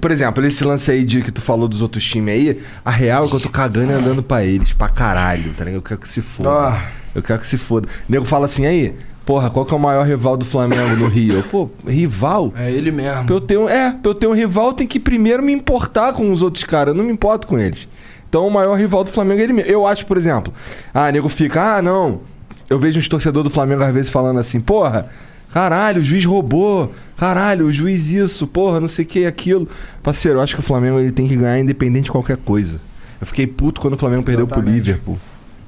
Por 0.00 0.10
exemplo, 0.10 0.44
esse 0.44 0.62
lance 0.64 0.90
aí 0.90 1.04
de 1.04 1.20
que 1.22 1.32
tu 1.32 1.40
falou 1.42 1.66
dos 1.66 1.82
outros 1.82 2.04
times 2.04 2.32
aí, 2.34 2.60
a 2.84 2.90
real 2.90 3.24
é 3.26 3.28
que 3.28 3.34
eu 3.34 3.40
tô 3.40 3.48
cagando 3.48 3.90
e 3.92 3.94
andando 3.94 4.22
pra 4.22 4.44
eles, 4.44 4.72
pra 4.72 4.88
caralho, 4.88 5.52
tá 5.54 5.64
ligado? 5.64 5.78
Eu 5.78 5.82
quero 5.82 6.00
que 6.00 6.08
se 6.08 6.20
foda. 6.22 6.50
Ah. 6.50 6.82
Eu 7.14 7.22
quero 7.22 7.40
que 7.40 7.46
se 7.46 7.56
foda. 7.58 7.88
O 7.88 8.12
nego 8.12 8.24
fala 8.24 8.44
assim, 8.44 8.66
aí, 8.66 8.94
porra, 9.24 9.50
qual 9.50 9.64
que 9.64 9.72
é 9.72 9.76
o 9.76 9.80
maior 9.80 10.06
rival 10.06 10.36
do 10.36 10.44
Flamengo 10.44 10.96
no 10.96 11.08
Rio? 11.08 11.42
Pô, 11.50 11.68
rival? 11.86 12.52
É 12.56 12.70
ele 12.70 12.90
mesmo. 12.90 13.24
Pra 13.24 13.34
eu 13.34 13.40
ter 13.40 13.58
um, 13.58 13.68
é, 13.68 13.90
pra 13.90 14.10
eu 14.10 14.14
ter 14.14 14.26
um 14.26 14.34
rival, 14.34 14.72
tem 14.72 14.86
que 14.86 15.00
primeiro 15.00 15.42
me 15.42 15.52
importar 15.52 16.12
com 16.12 16.30
os 16.30 16.42
outros 16.42 16.64
caras. 16.64 16.94
Eu 16.94 16.98
não 16.98 17.04
me 17.04 17.12
importo 17.12 17.46
com 17.46 17.58
eles. 17.58 17.88
Então 18.28 18.46
o 18.46 18.50
maior 18.50 18.76
rival 18.76 19.04
do 19.04 19.10
Flamengo 19.10 19.40
é 19.40 19.44
ele 19.44 19.52
mesmo. 19.52 19.70
Eu 19.70 19.86
acho, 19.86 20.04
por 20.06 20.16
exemplo, 20.16 20.52
ah, 20.92 21.10
nego 21.10 21.28
fica, 21.28 21.76
ah, 21.76 21.82
não. 21.82 22.20
Eu 22.68 22.78
vejo 22.78 22.98
uns 22.98 23.08
torcedores 23.08 23.48
do 23.48 23.54
Flamengo 23.54 23.82
às 23.82 23.92
vezes 23.92 24.10
falando 24.10 24.40
assim, 24.40 24.58
porra, 24.60 25.08
caralho, 25.52 26.00
o 26.00 26.04
juiz 26.04 26.24
roubou, 26.24 26.92
caralho, 27.16 27.66
o 27.66 27.72
juiz 27.72 28.10
isso, 28.10 28.46
porra, 28.46 28.80
não 28.80 28.88
sei 28.88 29.04
o 29.04 29.08
que, 29.08 29.24
aquilo. 29.24 29.68
Parceiro, 30.02 30.38
eu 30.38 30.42
acho 30.42 30.54
que 30.54 30.60
o 30.60 30.64
Flamengo 30.64 30.98
ele 30.98 31.12
tem 31.12 31.28
que 31.28 31.36
ganhar 31.36 31.58
independente 31.60 32.06
de 32.06 32.10
qualquer 32.10 32.36
coisa. 32.38 32.80
Eu 33.20 33.26
fiquei 33.26 33.46
puto 33.46 33.80
quando 33.80 33.94
o 33.94 33.96
Flamengo 33.96 34.22
perdeu 34.22 34.46
pro 34.46 34.56
Exatamente. 34.58 34.84
Liverpool. 34.84 35.18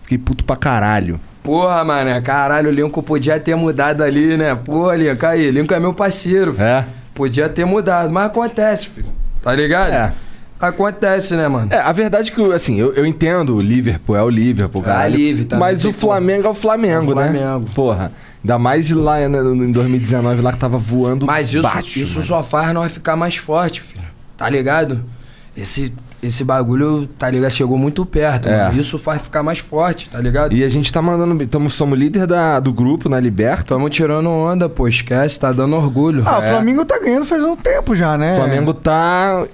Fiquei 0.02 0.18
puto 0.18 0.44
pra 0.44 0.56
caralho. 0.56 1.20
Porra, 1.46 1.84
mano, 1.84 2.22
caralho, 2.22 2.68
o 2.68 2.72
Lincoln 2.72 3.02
podia 3.02 3.38
ter 3.40 3.54
mudado 3.54 4.02
ali, 4.02 4.36
né? 4.36 4.54
Porra, 4.54 4.96
Lincoln, 4.96 5.26
aí, 5.26 5.50
Lincoln 5.50 5.74
é 5.76 5.80
meu 5.80 5.94
parceiro. 5.94 6.52
filho. 6.52 6.64
É. 6.66 6.84
Podia 7.14 7.48
ter 7.48 7.64
mudado, 7.64 8.10
mas 8.12 8.26
acontece, 8.26 8.88
filho. 8.88 9.06
Tá 9.42 9.54
ligado? 9.54 9.92
É. 9.92 10.12
Acontece, 10.58 11.36
né, 11.36 11.46
mano? 11.48 11.68
É, 11.72 11.78
a 11.78 11.92
verdade 11.92 12.32
é 12.32 12.34
que, 12.34 12.52
assim, 12.52 12.80
eu, 12.80 12.92
eu 12.94 13.04
entendo 13.06 13.54
o 13.56 13.60
Liverpool, 13.60 14.16
é 14.16 14.22
o 14.22 14.28
Liverpool, 14.28 14.82
É, 14.82 14.84
cara. 14.86 15.06
Live 15.06 15.44
também, 15.44 15.60
Mas 15.68 15.84
o 15.84 15.92
Flamengo 15.92 16.46
é 16.46 16.50
o 16.50 16.54
Flamengo, 16.54 17.10
É 17.12 17.14
o 17.14 17.14
né? 17.14 17.28
Flamengo. 17.30 17.70
Porra. 17.74 18.12
Ainda 18.42 18.58
mais 18.58 18.90
lá 18.90 19.16
né, 19.28 19.38
em 19.38 19.70
2019, 19.72 20.40
lá 20.40 20.52
que 20.52 20.58
tava 20.58 20.78
voando 20.78 21.26
Mas 21.26 21.52
isso, 21.52 21.62
baixo. 21.62 21.98
isso 21.98 22.14
mano. 22.14 22.26
só 22.26 22.42
faz 22.42 22.72
nós 22.72 22.90
ficar 22.92 23.16
mais 23.16 23.36
forte, 23.36 23.80
filho. 23.82 24.04
Tá 24.36 24.48
ligado? 24.48 25.04
Esse, 25.56 25.92
esse 26.22 26.42
bagulho, 26.44 27.06
tá 27.18 27.30
ligado? 27.30 27.50
Chegou 27.50 27.76
muito 27.78 28.04
perto, 28.06 28.48
É. 28.48 28.64
mano. 28.66 28.78
Isso 28.80 28.98
faz 28.98 29.20
ficar 29.22 29.42
mais 29.42 29.58
forte, 29.58 30.08
tá 30.08 30.18
ligado? 30.20 30.54
E 30.54 30.64
a 30.64 30.68
gente 30.68 30.92
tá 30.92 31.00
mandando... 31.02 31.46
Tamo, 31.46 31.68
somos 31.70 31.98
líder 31.98 32.26
da, 32.26 32.58
do 32.58 32.72
grupo 32.72 33.08
na 33.08 33.20
Liberta. 33.20 33.64
Tamo 33.64 33.88
tirando 33.88 34.28
onda, 34.28 34.68
pô. 34.68 34.88
Esquece, 34.88 35.38
tá 35.38 35.52
dando 35.52 35.76
orgulho. 35.76 36.22
Ah, 36.26 36.38
o 36.38 36.42
É. 36.42 36.50
Flamengo 36.50 36.84
tá 36.84 36.98
ganhando 36.98 37.26
faz 37.26 37.42
um 37.44 37.54
tempo 37.56 37.94
já, 37.94 38.16
né? 38.18 38.32
O 38.32 38.36
Flamengo 38.36 38.72
tá... 38.74 39.44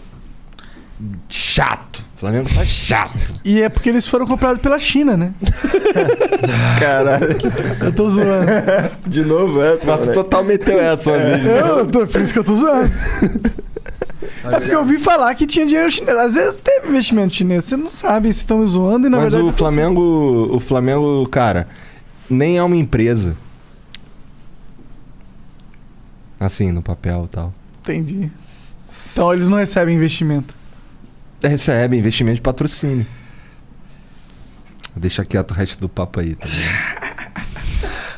Chato. 1.29 2.01
O 2.17 2.19
Flamengo 2.23 2.49
tá 2.55 2.65
chato. 2.65 3.19
E 3.45 3.61
é 3.61 3.69
porque 3.69 3.89
eles 3.89 4.07
foram 4.07 4.25
comprados 4.25 4.63
pela 4.63 4.79
China, 4.79 5.17
né? 5.17 5.33
Caralho. 6.79 7.37
Eu 7.81 7.93
tô 7.93 8.09
zoando. 8.09 8.47
De 9.07 9.25
novo 9.25 9.61
essa, 9.61 9.85
Mas 9.97 10.07
tu 10.07 10.13
total 10.13 10.45
meteu 10.45 10.81
essa 10.81 11.11
uma 11.11 11.19
vez. 11.19 11.43
né? 11.43 11.61
Eu, 11.61 11.87
tô, 11.87 12.07
por 12.07 12.21
isso 12.21 12.33
que 12.33 12.39
eu 12.39 12.45
tô 12.45 12.55
zoando. 12.55 12.91
É 14.45 14.51
porque 14.59 14.75
eu 14.75 14.81
ouvi 14.81 14.99
falar 14.99 15.35
que 15.35 15.47
tinha 15.47 15.67
dinheiro 15.67 15.91
chinês. 15.91 16.17
Às 16.17 16.35
vezes 16.35 16.59
teve 16.59 16.89
investimento 16.89 17.35
chinês. 17.35 17.65
Você 17.65 17.77
não 17.77 17.89
sabe 17.89 18.33
se 18.33 18.41
estão 18.41 18.65
zoando 18.67 19.07
e 19.07 19.11
na 19.11 19.19
Mas 19.19 19.33
verdade. 19.33 19.45
o 19.45 19.49
eu 19.49 19.53
tô 19.53 19.59
Flamengo, 19.59 20.01
o 20.55 20.61
Flamengo, 20.61 21.29
cara, 21.29 21.69
nem 22.29 22.59
é 22.59 22.63
uma 22.63 22.77
empresa. 22.77 23.37
Assim, 26.39 26.73
no 26.73 26.83
papel 26.83 27.25
e 27.27 27.29
tal. 27.29 27.55
Entendi. 27.81 28.31
Então 29.13 29.33
eles 29.33 29.49
não 29.49 29.59
recebem 29.59 29.95
investimento. 29.95 30.55
Recebe 31.43 31.97
investimento 31.97 32.37
de 32.37 32.43
patrocínio. 32.43 33.07
Deixa 34.95 35.25
quieto 35.25 35.53
o 35.53 35.55
resto 35.55 35.81
do 35.81 35.89
papo 35.89 36.21
aí. 36.21 36.35
Tá? 36.35 36.47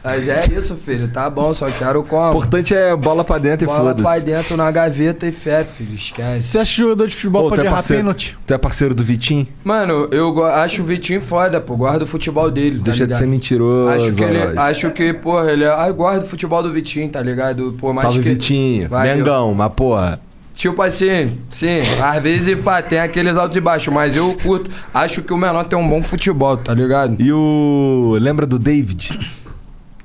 Mas 0.05 0.29
é 0.29 0.37
isso, 0.57 0.77
filho. 0.77 1.09
Tá 1.09 1.31
bom, 1.31 1.55
só 1.55 1.71
quero 1.71 2.01
O 2.01 2.05
como. 2.05 2.29
importante 2.29 2.75
é 2.75 2.95
bola 2.95 3.25
pra 3.25 3.39
dentro 3.39 3.67
Bola 3.67 3.93
e 3.93 3.95
pra 3.95 4.05
foda-se. 4.05 4.25
dentro 4.27 4.57
na 4.57 4.71
gaveta 4.71 5.27
e 5.27 5.33
fé, 5.33 5.65
filho. 5.65 5.95
Esquece. 5.95 6.43
Você 6.49 6.59
acha 6.59 6.75
que 6.75 6.81
jogador 6.83 7.09
de 7.09 7.15
futebol 7.17 7.47
Ô, 7.47 7.49
pode 7.49 7.63
é 7.63 7.65
errar 7.65 7.83
pênalti? 7.83 8.37
tu 8.47 8.53
é 8.53 8.59
parceiro 8.59 8.95
do 8.95 9.03
Vitinho? 9.03 9.49
Mano, 9.65 10.07
eu 10.13 10.45
acho 10.45 10.83
o 10.83 10.85
Vitinho 10.85 11.23
foda, 11.23 11.59
pô. 11.59 11.75
Gosto 11.75 12.01
do 12.01 12.07
futebol 12.07 12.51
dele. 12.51 12.77
tá 12.79 12.85
Deixa 12.85 12.99
de 12.99 13.05
ligado? 13.05 13.19
ser 13.19 13.27
mentiroso. 13.27 13.89
Acho 13.91 14.15
que 14.15 14.23
ele. 14.23 14.59
Acho 14.59 14.91
que, 14.91 15.13
porra, 15.15 15.51
ele 15.51 15.65
é. 15.65 15.69
Ah, 15.75 15.87
eu 15.89 15.95
gosto 15.95 16.21
do 16.21 16.27
futebol 16.27 16.63
do 16.63 16.71
Vitinho, 16.71 17.09
tá 17.09 17.23
ligado? 17.23 17.75
Pô, 17.79 17.89
mais 17.95 18.03
Salve 18.03 18.21
que. 18.23 18.29
Vitinho. 18.29 18.89
Valeu. 18.91 19.17
Mengão, 19.17 19.55
mas 19.55 19.73
porra. 19.75 20.21
Tipo 20.53 20.83
assim, 20.83 21.39
sim, 21.51 21.81
às 22.01 22.23
vezes 22.23 22.57
pá, 22.61 22.81
tem 22.81 23.01
aqueles 23.01 23.37
altos 23.37 23.57
e 23.57 23.61
baixos, 23.61 23.93
mas 23.93 24.17
eu 24.17 24.37
curto. 24.41 24.71
Acho 24.93 25.21
que 25.23 25.33
o 25.33 25.37
menor 25.37 25.65
tem 25.65 25.77
um 25.77 25.89
bom 25.89 26.01
futebol, 26.01 26.57
tá 26.57 26.73
ligado? 26.75 27.17
E 27.21 27.33
o. 27.33 28.17
Lembra 28.21 28.47
do 28.47 28.57
David? 28.59 29.19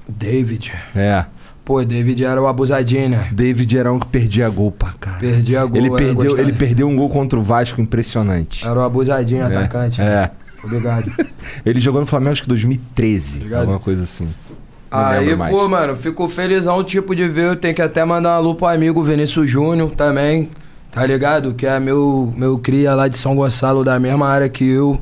David. 0.09 0.73
É. 0.95 1.25
Pô, 1.63 1.83
David 1.83 2.25
era 2.25 2.41
o 2.41 2.47
abusadinho, 2.47 3.09
né? 3.09 3.29
David 3.31 3.77
era 3.77 3.93
um 3.93 3.99
que 3.99 4.07
perdia 4.07 4.49
gol 4.49 4.71
pra 4.71 4.91
cá. 4.99 5.17
Perdia 5.19 5.63
gol. 5.65 5.77
Ele 5.77 5.91
perdeu, 5.91 6.15
gostado. 6.15 6.41
ele 6.41 6.53
perdeu 6.53 6.87
um 6.87 6.95
gol 6.95 7.09
contra 7.09 7.37
o 7.37 7.43
Vasco 7.43 7.79
impressionante. 7.79 8.67
Era 8.67 8.79
o 8.79 8.81
abusadinho, 8.81 9.43
É, 9.43 9.45
atacante. 9.45 10.01
É. 10.01 10.31
Tô 10.61 10.67
ligado. 10.67 11.11
Ele 11.65 11.79
jogou 11.79 12.01
no 12.01 12.07
Flamengo 12.07 12.31
acho 12.31 12.41
que 12.41 12.49
2013. 12.49 13.39
Ligado? 13.39 13.61
Alguma 13.61 13.79
coisa 13.79 14.03
assim. 14.03 14.27
Não 14.91 14.99
Aí, 14.99 15.37
pô, 15.51 15.67
mano, 15.67 15.95
fico 15.95 16.27
felizão, 16.27 16.83
tipo, 16.83 17.15
de 17.15 17.27
ver. 17.27 17.45
Eu 17.45 17.55
tenho 17.55 17.75
que 17.75 17.81
até 17.81 18.03
mandar 18.03 18.31
uma 18.31 18.39
lupa 18.39 18.65
pro 18.65 18.75
amigo 18.75 19.03
Vinícius 19.03 19.49
Júnior 19.49 19.91
também, 19.91 20.49
tá 20.91 21.05
ligado? 21.05 21.53
Que 21.53 21.67
é 21.67 21.79
meu, 21.79 22.33
meu 22.35 22.57
cria 22.57 22.95
lá 22.95 23.07
de 23.07 23.17
São 23.17 23.35
Gonçalo, 23.35 23.83
da 23.83 23.99
mesma 23.99 24.27
área 24.27 24.49
que 24.49 24.67
eu. 24.67 24.99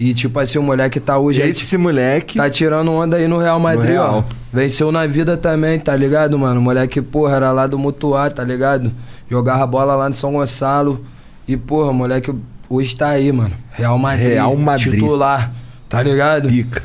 E, 0.00 0.14
tipo 0.14 0.38
assim, 0.38 0.58
o 0.58 0.62
moleque 0.62 1.00
tá 1.00 1.18
hoje 1.18 1.40
E 1.40 1.42
aí, 1.42 1.50
esse 1.50 1.76
moleque. 1.76 2.38
Tá 2.38 2.48
tirando 2.48 2.92
onda 2.92 3.16
aí 3.16 3.26
no 3.26 3.38
Real 3.38 3.58
Madrid, 3.58 3.90
Real. 3.90 4.24
ó. 4.28 4.34
Venceu 4.52 4.92
na 4.92 5.06
vida 5.06 5.36
também, 5.36 5.78
tá 5.80 5.94
ligado, 5.96 6.38
mano? 6.38 6.60
O 6.60 6.62
moleque, 6.62 7.02
porra, 7.02 7.36
era 7.36 7.50
lá 7.52 7.66
do 7.66 7.76
Mutuá, 7.78 8.30
tá 8.30 8.44
ligado? 8.44 8.92
Jogava 9.28 9.66
bola 9.66 9.96
lá 9.96 10.08
no 10.08 10.14
São 10.14 10.32
Gonçalo. 10.34 11.04
E, 11.48 11.56
porra, 11.56 11.90
o 11.90 11.94
moleque 11.94 12.32
hoje 12.70 12.94
tá 12.94 13.08
aí, 13.08 13.32
mano. 13.32 13.52
Real 13.72 13.98
Madrid. 13.98 14.28
Real 14.28 14.56
Madrid. 14.56 14.94
Titular, 14.94 15.52
tá 15.88 16.00
ligado? 16.02 16.48
Pica. 16.48 16.80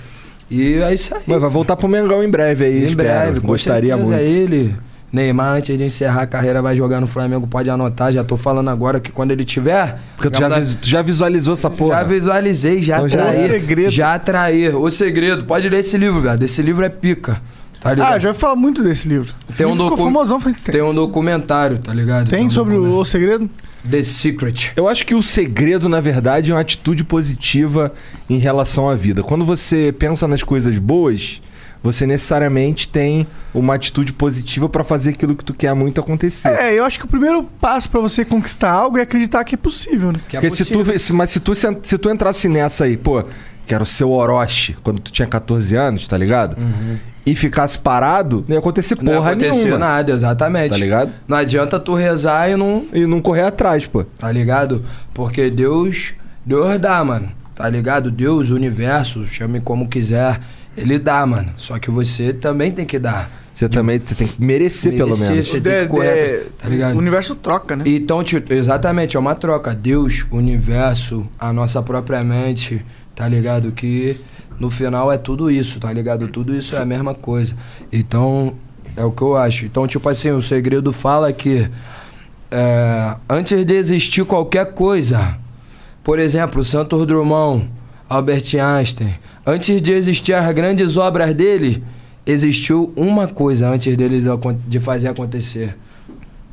E 0.50 0.76
é 0.76 0.94
isso 0.94 1.14
aí. 1.16 1.22
Mas 1.28 1.40
vai 1.40 1.50
voltar 1.50 1.76
pro 1.76 1.88
Mengão 1.88 2.24
em 2.24 2.30
breve 2.30 2.66
aí, 2.66 2.82
Em 2.84 2.86
espero. 2.86 2.96
breve, 3.10 3.40
Gostaria 3.42 3.96
muito. 3.96 4.14
ele. 4.14 4.76
Neymar, 5.14 5.58
antes 5.58 5.78
de 5.78 5.84
encerrar 5.84 6.24
a 6.24 6.26
carreira, 6.26 6.60
vai 6.60 6.76
jogar 6.76 7.00
no 7.00 7.06
Flamengo, 7.06 7.46
pode 7.46 7.70
anotar. 7.70 8.12
Já 8.12 8.24
tô 8.24 8.36
falando 8.36 8.70
agora 8.72 9.00
que 9.00 9.12
quando 9.12 9.30
ele 9.32 9.46
tiver. 9.46 10.00
Porque 10.18 10.30
tu 10.32 10.40
já, 10.40 10.50
tu 10.50 10.90
já 10.90 11.02
visualizou 11.04 11.54
essa 11.54 11.70
porra. 11.70 11.98
já 11.98 12.04
visualizei, 12.04 12.82
já 12.82 12.96
Então 12.98 13.08
já 13.08 13.30
atraí. 13.30 13.44
é. 13.44 13.46
O 13.46 13.50
segredo. 13.60 13.92
Já 13.92 14.14
atraí. 14.16 14.70
O 14.70 14.90
segredo. 14.92 15.44
Pode 15.44 15.70
ler 15.70 15.82
esse 15.82 15.98
livro, 16.00 16.20
velho. 16.20 16.44
Esse 16.44 16.62
livro 16.64 16.84
é 16.84 16.90
pica. 16.90 17.40
Tá 17.80 17.94
ligado? 17.94 18.14
Ah, 18.14 18.18
já 18.18 18.30
ouvi 18.30 18.40
falar 18.40 18.56
muito 18.56 18.82
desse 18.82 19.08
livro. 19.08 19.34
Esse 19.48 19.58
Tem 19.60 19.68
um, 19.68 19.72
livro 19.74 19.90
docu- 19.90 20.04
famosão 20.04 20.40
faz 20.40 20.56
tempo. 20.56 20.72
tem 20.72 20.82
um 20.82 20.94
documentário, 20.94 21.78
tá 21.80 21.94
ligado? 21.94 22.30
Tem 22.30 22.46
um 22.46 22.50
sobre 22.50 22.76
o 22.76 23.04
segredo? 23.06 23.50
The 23.88 24.02
Secret. 24.02 24.72
Eu 24.78 24.88
acho 24.88 25.06
que 25.06 25.14
o 25.14 25.22
segredo, 25.22 25.90
na 25.90 26.00
verdade, 26.00 26.50
é 26.50 26.54
uma 26.56 26.62
atitude 26.62 27.04
positiva 27.04 27.92
em 28.30 28.38
relação 28.38 28.90
à 28.90 28.96
vida. 28.96 29.22
Quando 29.22 29.44
você 29.44 29.94
pensa 30.00 30.26
nas 30.30 30.42
coisas 30.42 30.80
boas, 30.80 31.42
você 31.84 32.08
necessariamente 32.08 32.88
tem 32.88 33.28
uma 33.54 33.76
atitude 33.76 34.14
positiva 34.14 34.68
pra 34.70 34.84
fazer 34.84 35.10
aquilo 35.12 35.36
que 35.36 35.44
tu 35.44 35.54
quer 35.54 35.74
muito 35.76 36.00
acontecer. 36.02 36.48
É, 36.50 36.74
eu 36.80 36.86
acho 36.86 36.98
que 36.98 37.06
o 37.06 37.08
primeiro 37.10 37.44
passo 37.60 37.90
pra 37.90 38.00
você 38.00 38.24
conquistar 38.24 38.72
algo 38.72 38.98
é 38.98 39.02
acreditar 39.02 39.44
que 39.44 39.54
é 39.56 39.58
possível, 39.58 40.12
né? 40.14 40.20
Que 40.30 40.38
é 40.38 40.40
Porque 40.40 40.56
se 40.56 40.64
tu, 40.66 40.80
possível. 40.80 40.98
se- 40.98 41.14
mas 41.14 41.30
se 41.30 41.40
tu, 41.42 41.54
se, 41.54 41.68
se 41.84 41.98
tu 41.98 42.10
entrasse 42.10 42.48
nessa 42.48 42.86
aí, 42.86 42.96
pô, 42.96 43.24
quero 43.68 43.86
ser 43.86 44.06
o 44.06 44.12
Orochi 44.12 44.76
quando 44.82 45.00
tu 45.02 45.12
tinha 45.12 45.28
14 45.28 45.76
anos, 45.76 46.08
tá 46.08 46.18
ligado? 46.18 46.56
E 47.26 47.36
ficasse 47.36 47.80
parado, 47.80 48.44
não 48.48 48.54
ia 48.56 48.60
acontecer 48.60 48.98
Não 49.02 49.14
porra 49.16 49.32
aconteceu 49.32 49.56
nenhuma. 49.64 49.78
nada, 49.78 50.12
exatamente. 50.12 50.72
Tá 50.72 50.78
ligado? 50.78 51.14
Não 51.28 51.38
adianta 51.38 51.80
tu 51.80 51.94
rezar 51.96 52.50
e 52.50 52.56
não. 52.58 52.86
E 52.94 53.06
não 53.06 53.22
correr 53.22 53.44
atrás, 53.44 53.86
pô. 53.88 54.04
Tá 54.04 54.32
ligado? 54.32 54.84
Porque 55.14 55.50
Deus. 55.50 56.14
Deus 56.46 56.78
dá, 56.82 57.02
mano. 57.06 57.32
Tá 57.56 57.70
ligado? 57.70 58.12
Deus, 58.12 58.50
o 58.50 58.56
universo, 58.56 59.26
chame 59.28 59.62
como 59.62 59.88
quiser. 59.88 60.42
Ele 60.78 60.98
dá, 61.00 61.26
mano. 61.26 61.52
Só 61.58 61.78
que 61.80 61.90
você 61.92 62.34
também 62.34 62.72
tem 62.72 62.86
que 62.86 62.98
dar. 63.00 63.30
Você 63.54 63.70
também 63.70 64.00
você 64.04 64.16
tem 64.16 64.28
que 64.28 64.42
merecer, 64.44 64.94
pelo 64.96 65.10
Merecer, 65.10 65.30
menos. 65.32 65.48
Você 65.48 65.62
tem 65.62 65.74
que 65.74 65.82
De- 65.84 65.88
correr. 65.88 66.40
de- 66.46 66.50
Tá 66.62 66.70
ligado? 66.70 66.96
O 66.96 66.98
universo 66.98 67.36
troca, 67.36 67.76
né? 67.76 67.84
Então, 67.86 68.24
tipo, 68.24 68.52
exatamente, 68.52 69.16
é 69.16 69.20
uma 69.20 69.36
troca. 69.36 69.76
Deus, 69.76 70.26
o 70.32 70.38
universo, 70.38 71.28
a 71.40 71.54
nossa 71.54 71.82
própria 71.84 72.24
mente, 72.24 72.84
tá 73.14 73.28
ligado? 73.28 73.72
Que 73.72 74.18
no 74.60 74.72
final 74.72 75.12
é 75.12 75.18
tudo 75.20 75.52
isso, 75.52 75.80
tá 75.80 75.94
ligado? 75.94 76.28
Tudo 76.28 76.56
isso 76.56 76.76
é 76.76 76.80
a 76.80 76.86
mesma 76.86 77.14
coisa. 77.14 77.54
Então, 77.92 78.56
é 78.98 79.04
o 79.04 79.12
que 79.12 79.22
eu 79.22 79.38
acho. 79.38 79.66
Então, 79.66 79.86
tipo 79.86 80.10
assim, 80.10 80.32
o 80.32 80.42
segredo 80.42 80.92
fala 80.92 81.32
que 81.32 81.70
é, 82.52 83.16
antes 83.30 83.66
de 83.66 83.74
existir 83.76 84.26
qualquer 84.26 84.74
coisa, 84.74 85.38
por 86.04 86.20
exemplo, 86.20 86.64
Santos 86.64 87.06
Drummond, 87.06 87.70
Albert 88.10 88.44
Einstein, 88.60 89.14
antes 89.46 89.82
de 89.82 89.92
existir 89.92 90.34
as 90.34 90.52
grandes 90.54 90.98
obras 90.98 91.34
dele, 91.34 91.84
existiu 92.26 92.92
uma 92.96 93.28
coisa 93.28 93.70
antes 93.70 93.96
deles 93.98 94.24
de 94.68 94.80
fazer 94.80 95.08
acontecer 95.10 95.76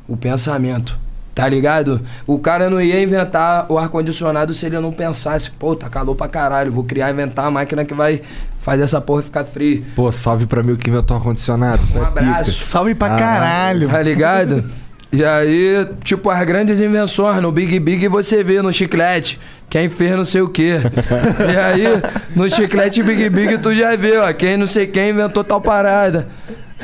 o 0.07 0.17
pensamento. 0.17 0.97
Tá 1.33 1.47
ligado? 1.47 2.01
O 2.27 2.37
cara 2.39 2.69
não 2.69 2.81
ia 2.81 3.01
inventar 3.01 3.65
o 3.71 3.77
ar-condicionado 3.77 4.53
se 4.53 4.65
ele 4.65 4.77
não 4.81 4.91
pensasse, 4.91 5.49
pô, 5.49 5.73
tá 5.73 5.89
calor 5.89 6.13
pra 6.13 6.27
caralho, 6.27 6.73
vou 6.73 6.83
criar, 6.83 7.09
inventar 7.09 7.45
a 7.45 7.51
máquina 7.51 7.85
que 7.85 7.93
vai 7.93 8.21
fazer 8.59 8.83
essa 8.83 8.99
porra 8.99 9.23
ficar 9.23 9.45
fria. 9.45 9.81
Pô, 9.95 10.11
salve 10.11 10.45
pra 10.45 10.61
mim 10.61 10.73
o 10.73 10.77
que 10.77 10.89
inventou 10.89 11.15
o 11.15 11.19
ar-condicionado. 11.21 11.81
Um 11.95 11.99
É 12.03 12.05
abraço. 12.05 12.51
pica. 12.51 12.65
Salve 12.65 12.93
pra 12.93 13.15
Ah, 13.15 13.17
caralho. 13.17 13.89
Tá 13.89 14.01
ligado? 14.01 14.65
E 15.13 15.25
aí, 15.25 15.89
tipo, 16.05 16.29
as 16.29 16.41
grandes 16.45 16.79
invenções, 16.79 17.41
no 17.41 17.51
Big 17.51 17.77
Big 17.81 18.07
você 18.07 18.45
vê 18.45 18.61
no 18.61 18.71
chiclete, 18.71 19.37
quem 19.71 19.89
fez 19.89 20.11
não 20.11 20.25
sei 20.25 20.41
o 20.41 20.49
quê. 20.49 20.73
e 21.39 21.57
aí, 21.57 21.83
no 22.35 22.49
chiclete 22.49 23.01
Big 23.01 23.29
Big 23.29 23.57
tu 23.59 23.73
já 23.73 23.95
vê, 23.95 24.17
ó, 24.17 24.31
quem 24.33 24.57
não 24.57 24.67
sei 24.67 24.85
quem 24.85 25.11
inventou 25.11 25.45
tal 25.45 25.61
parada. 25.61 26.27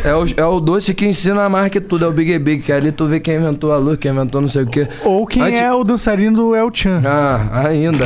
É 0.06 0.14
o, 0.16 0.26
é 0.38 0.46
o 0.46 0.60
doce 0.62 0.94
que 0.94 1.06
ensina 1.06 1.50
mais 1.50 1.70
que 1.70 1.82
tudo, 1.82 2.06
é 2.06 2.08
o 2.08 2.14
Big 2.14 2.40
Big, 2.40 2.64
que 2.64 2.72
ali 2.72 2.94
tu 2.94 3.06
vê 3.06 3.20
quem 3.20 3.36
inventou 3.36 3.74
a 3.74 3.78
luz, 3.78 3.98
quem 3.98 4.12
inventou 4.12 4.40
não 4.40 4.48
sei 4.48 4.64
o 4.64 4.68
quê. 4.68 4.88
Ou 5.04 5.28
quem 5.28 5.44
Antes- 5.44 5.60
é 5.60 5.74
o 5.74 5.84
dançarino 5.84 6.38
do 6.38 6.56
El 6.56 6.72
Chan. 6.74 7.02
Ah, 7.04 7.68
ainda. 7.68 8.06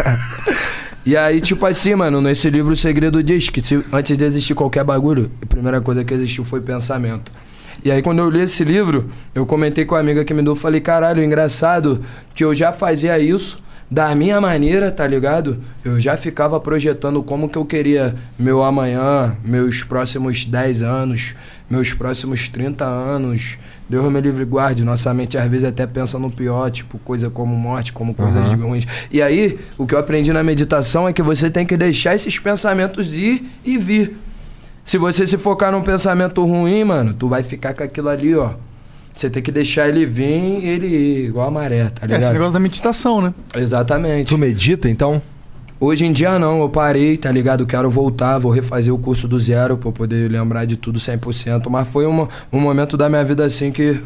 e 1.06 1.16
aí, 1.16 1.40
tipo 1.40 1.64
assim, 1.64 1.94
mano, 1.94 2.20
nesse 2.20 2.50
livro 2.50 2.74
o 2.74 2.76
segredo 2.76 3.22
diz 3.22 3.48
que 3.48 3.62
se, 3.62 3.82
antes 3.90 4.18
de 4.18 4.24
existir 4.24 4.54
qualquer 4.54 4.84
bagulho, 4.84 5.30
a 5.42 5.46
primeira 5.46 5.80
coisa 5.80 6.04
que 6.04 6.12
existiu 6.12 6.44
foi 6.44 6.60
pensamento. 6.60 7.32
E 7.82 7.90
aí, 7.90 8.02
quando 8.02 8.18
eu 8.18 8.28
li 8.28 8.40
esse 8.40 8.64
livro, 8.64 9.08
eu 9.34 9.46
comentei 9.46 9.86
com 9.86 9.94
a 9.94 10.00
amiga 10.00 10.24
que 10.26 10.34
me 10.34 10.42
deu, 10.42 10.54
falei, 10.54 10.80
caralho, 10.80 11.22
engraçado 11.22 12.02
que 12.34 12.44
eu 12.44 12.54
já 12.54 12.70
fazia 12.72 13.18
isso, 13.18 13.66
da 13.90 14.14
minha 14.14 14.40
maneira, 14.40 14.90
tá 14.90 15.06
ligado? 15.06 15.58
Eu 15.84 15.98
já 15.98 16.16
ficava 16.16 16.60
projetando 16.60 17.22
como 17.22 17.48
que 17.48 17.56
eu 17.56 17.64
queria 17.64 18.14
meu 18.38 18.62
amanhã, 18.62 19.36
meus 19.44 19.82
próximos 19.82 20.44
10 20.44 20.82
anos, 20.82 21.34
meus 21.70 21.92
próximos 21.94 22.48
30 22.48 22.84
anos. 22.84 23.58
Deus 23.88 24.12
me 24.12 24.20
livre 24.20 24.44
guarde. 24.44 24.84
Nossa 24.84 25.14
mente 25.14 25.38
às 25.38 25.50
vezes 25.50 25.64
até 25.64 25.86
pensa 25.86 26.18
no 26.18 26.30
pior, 26.30 26.70
tipo 26.70 26.98
coisa 26.98 27.30
como 27.30 27.56
morte, 27.56 27.92
como 27.92 28.14
coisas 28.14 28.50
Aham. 28.50 28.66
ruins. 28.66 28.86
E 29.10 29.22
aí, 29.22 29.58
o 29.78 29.86
que 29.86 29.94
eu 29.94 29.98
aprendi 29.98 30.32
na 30.32 30.42
meditação 30.42 31.08
é 31.08 31.12
que 31.12 31.22
você 31.22 31.48
tem 31.48 31.64
que 31.64 31.76
deixar 31.76 32.14
esses 32.14 32.38
pensamentos 32.38 33.12
ir 33.14 33.50
e 33.64 33.78
vir. 33.78 34.18
Se 34.84 34.98
você 34.98 35.26
se 35.26 35.38
focar 35.38 35.72
num 35.72 35.82
pensamento 35.82 36.44
ruim, 36.44 36.84
mano, 36.84 37.14
tu 37.14 37.28
vai 37.28 37.42
ficar 37.42 37.72
com 37.74 37.82
aquilo 37.82 38.08
ali, 38.10 38.34
ó. 38.34 38.52
Você 39.18 39.28
tem 39.28 39.42
que 39.42 39.50
deixar 39.50 39.88
ele 39.88 40.06
vir 40.06 40.60
e 40.62 40.68
ele 40.68 40.86
ir, 40.86 41.24
igual 41.26 41.48
a 41.48 41.50
maré, 41.50 41.86
tá 41.86 42.02
É, 42.02 42.06
ligado? 42.06 42.22
esse 42.22 42.32
negócio 42.32 42.52
da 42.52 42.60
meditação, 42.60 43.20
né? 43.20 43.34
Exatamente. 43.56 44.28
Tu 44.28 44.38
medita, 44.38 44.88
então? 44.88 45.20
Hoje 45.80 46.04
em 46.06 46.12
dia 46.12 46.38
não, 46.38 46.60
eu 46.60 46.68
parei, 46.68 47.16
tá 47.16 47.30
ligado? 47.32 47.66
Quero 47.66 47.90
voltar, 47.90 48.38
vou 48.38 48.52
refazer 48.52 48.94
o 48.94 48.98
curso 48.98 49.26
do 49.26 49.36
zero 49.38 49.76
pra 49.76 49.88
eu 49.88 49.92
poder 49.92 50.30
lembrar 50.30 50.64
de 50.66 50.76
tudo 50.76 51.00
100%. 51.00 51.68
Mas 51.68 51.88
foi 51.88 52.06
uma, 52.06 52.28
um 52.52 52.60
momento 52.60 52.96
da 52.96 53.08
minha 53.08 53.24
vida 53.24 53.44
assim 53.44 53.72
que 53.72 54.00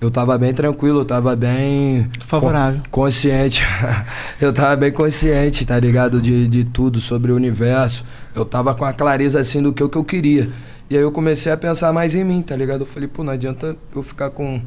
eu 0.00 0.10
tava 0.10 0.36
bem 0.36 0.52
tranquilo, 0.52 1.00
eu 1.00 1.04
tava 1.04 1.34
bem. 1.36 2.08
Favorável. 2.26 2.80
con- 2.90 3.02
consciente. 3.02 3.62
eu 4.40 4.52
tava 4.52 4.74
bem 4.76 4.90
consciente, 4.90 5.64
tá 5.64 5.78
ligado? 5.78 6.20
De, 6.20 6.48
de 6.48 6.64
tudo 6.64 6.98
sobre 7.00 7.30
o 7.30 7.36
universo. 7.36 8.04
Eu 8.34 8.44
tava 8.44 8.74
com 8.74 8.84
a 8.84 8.92
clareza 8.92 9.38
assim 9.40 9.62
do 9.62 9.72
que, 9.72 9.82
o 9.82 9.88
que 9.88 9.96
eu 9.96 10.04
queria. 10.04 10.50
E 10.88 10.96
aí 10.96 11.02
eu 11.02 11.10
comecei 11.10 11.50
a 11.50 11.56
pensar 11.56 11.92
mais 11.92 12.14
em 12.14 12.22
mim, 12.22 12.42
tá 12.42 12.54
ligado? 12.54 12.82
Eu 12.82 12.86
falei, 12.86 13.08
pô, 13.08 13.24
não 13.24 13.32
adianta 13.32 13.76
eu 13.94 14.02
ficar 14.02 14.30
com 14.30 14.60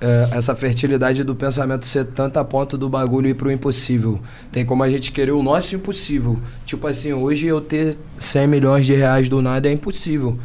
é, 0.00 0.28
essa 0.32 0.54
fertilidade 0.54 1.24
do 1.24 1.34
pensamento 1.34 1.86
ser 1.86 2.04
tanta 2.04 2.40
a 2.40 2.44
ponto 2.44 2.76
do 2.76 2.88
bagulho 2.88 3.28
ir 3.28 3.34
pro 3.34 3.50
impossível. 3.50 4.20
Tem 4.52 4.64
como 4.64 4.82
a 4.82 4.90
gente 4.90 5.10
querer 5.10 5.32
o 5.32 5.42
nosso 5.42 5.74
impossível. 5.74 6.38
Tipo 6.64 6.86
assim, 6.86 7.12
hoje 7.12 7.46
eu 7.46 7.60
ter 7.60 7.96
100 8.18 8.46
milhões 8.46 8.86
de 8.86 8.94
reais 8.94 9.28
do 9.28 9.42
nada 9.42 9.68
é 9.68 9.72
impossível. 9.72 10.38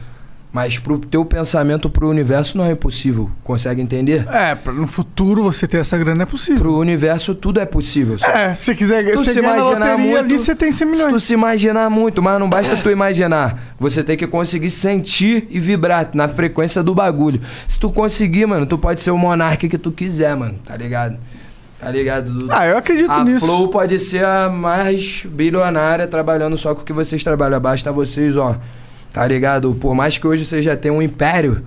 Mas 0.53 0.78
pro 0.78 0.99
teu 0.99 1.23
pensamento 1.23 1.90
pro 1.90 2.10
universo 2.10 2.57
não 2.57 2.65
é 2.65 2.72
impossível. 2.73 3.32
Consegue 3.41 3.82
entender? 3.82 4.28
É, 4.30 4.53
pra 4.53 4.73
no 4.73 4.86
futuro 4.86 5.44
você 5.44 5.65
ter 5.65 5.78
essa 5.78 5.98
grana 5.98 6.23
é 6.23 6.26
possível. 6.26 6.60
Pro 6.61 6.78
universo 6.78 7.34
tudo 7.34 7.61
é 7.61 7.65
possível. 7.65 8.18
É, 8.22 8.53
se 8.53 8.65
você 8.65 8.76
quiser 8.76 9.02
Se 9.02 9.11
tu 9.14 9.18
você 9.23 9.34
se 9.34 9.40
imaginar 9.40 9.98
muito, 9.98 10.18
ali, 10.18 10.38
você 10.38 10.53
tem 10.53 10.69
100 10.69 10.78
Se 10.78 10.86
milhões. 10.86 11.14
tu 11.14 11.19
se 11.22 11.34
imaginar 11.34 11.90
muito, 11.90 12.22
mas 12.22 12.38
não 12.38 12.49
basta 12.49 12.76
tu 12.76 12.90
imaginar. 12.90 13.76
Você 13.80 14.03
tem 14.03 14.18
que 14.18 14.28
conseguir 14.28 14.69
sentir 14.72 15.48
e 15.49 15.57
vibrar 15.57 16.10
na 16.14 16.28
frequência 16.28 16.84
do 16.84 16.94
bagulho. 16.94 17.40
Se 17.65 17.80
tu 17.80 17.90
conseguir, 17.90 18.45
mano, 18.45 18.65
tu 18.65 18.78
pode 18.78 19.02
ser 19.02 19.11
o 19.11 19.18
monarca 19.18 19.69
que 19.69 19.78
tu 19.78 19.90
quiser, 19.90 20.36
mano. 20.36 20.56
Tá 20.65 20.76
ligado? 20.76 21.18
Tá 21.80 21.90
ligado? 21.90 22.48
Ah, 22.49 22.68
eu 22.68 22.78
acredito 22.78 23.10
a 23.10 23.23
nisso. 23.23 23.45
Flow 23.45 23.69
pode 23.69 23.98
ser 23.99 24.26
a 24.26 24.49
mais 24.49 25.23
bilionária 25.26 26.07
trabalhando 26.07 26.57
só 26.57 26.76
com 26.76 26.82
o 26.82 26.86
que 26.86 26.94
vocês 26.94 27.23
trabalham. 27.23 27.60
Basta 27.60 27.90
vocês, 27.91 28.36
ó. 28.36 28.57
Tá 29.13 29.27
ligado? 29.27 29.73
Por 29.73 29.93
mais 29.93 30.17
que 30.17 30.25
hoje 30.25 30.45
você 30.45 30.61
já 30.61 30.75
tenha 30.77 30.93
um 30.93 31.01
império, 31.01 31.63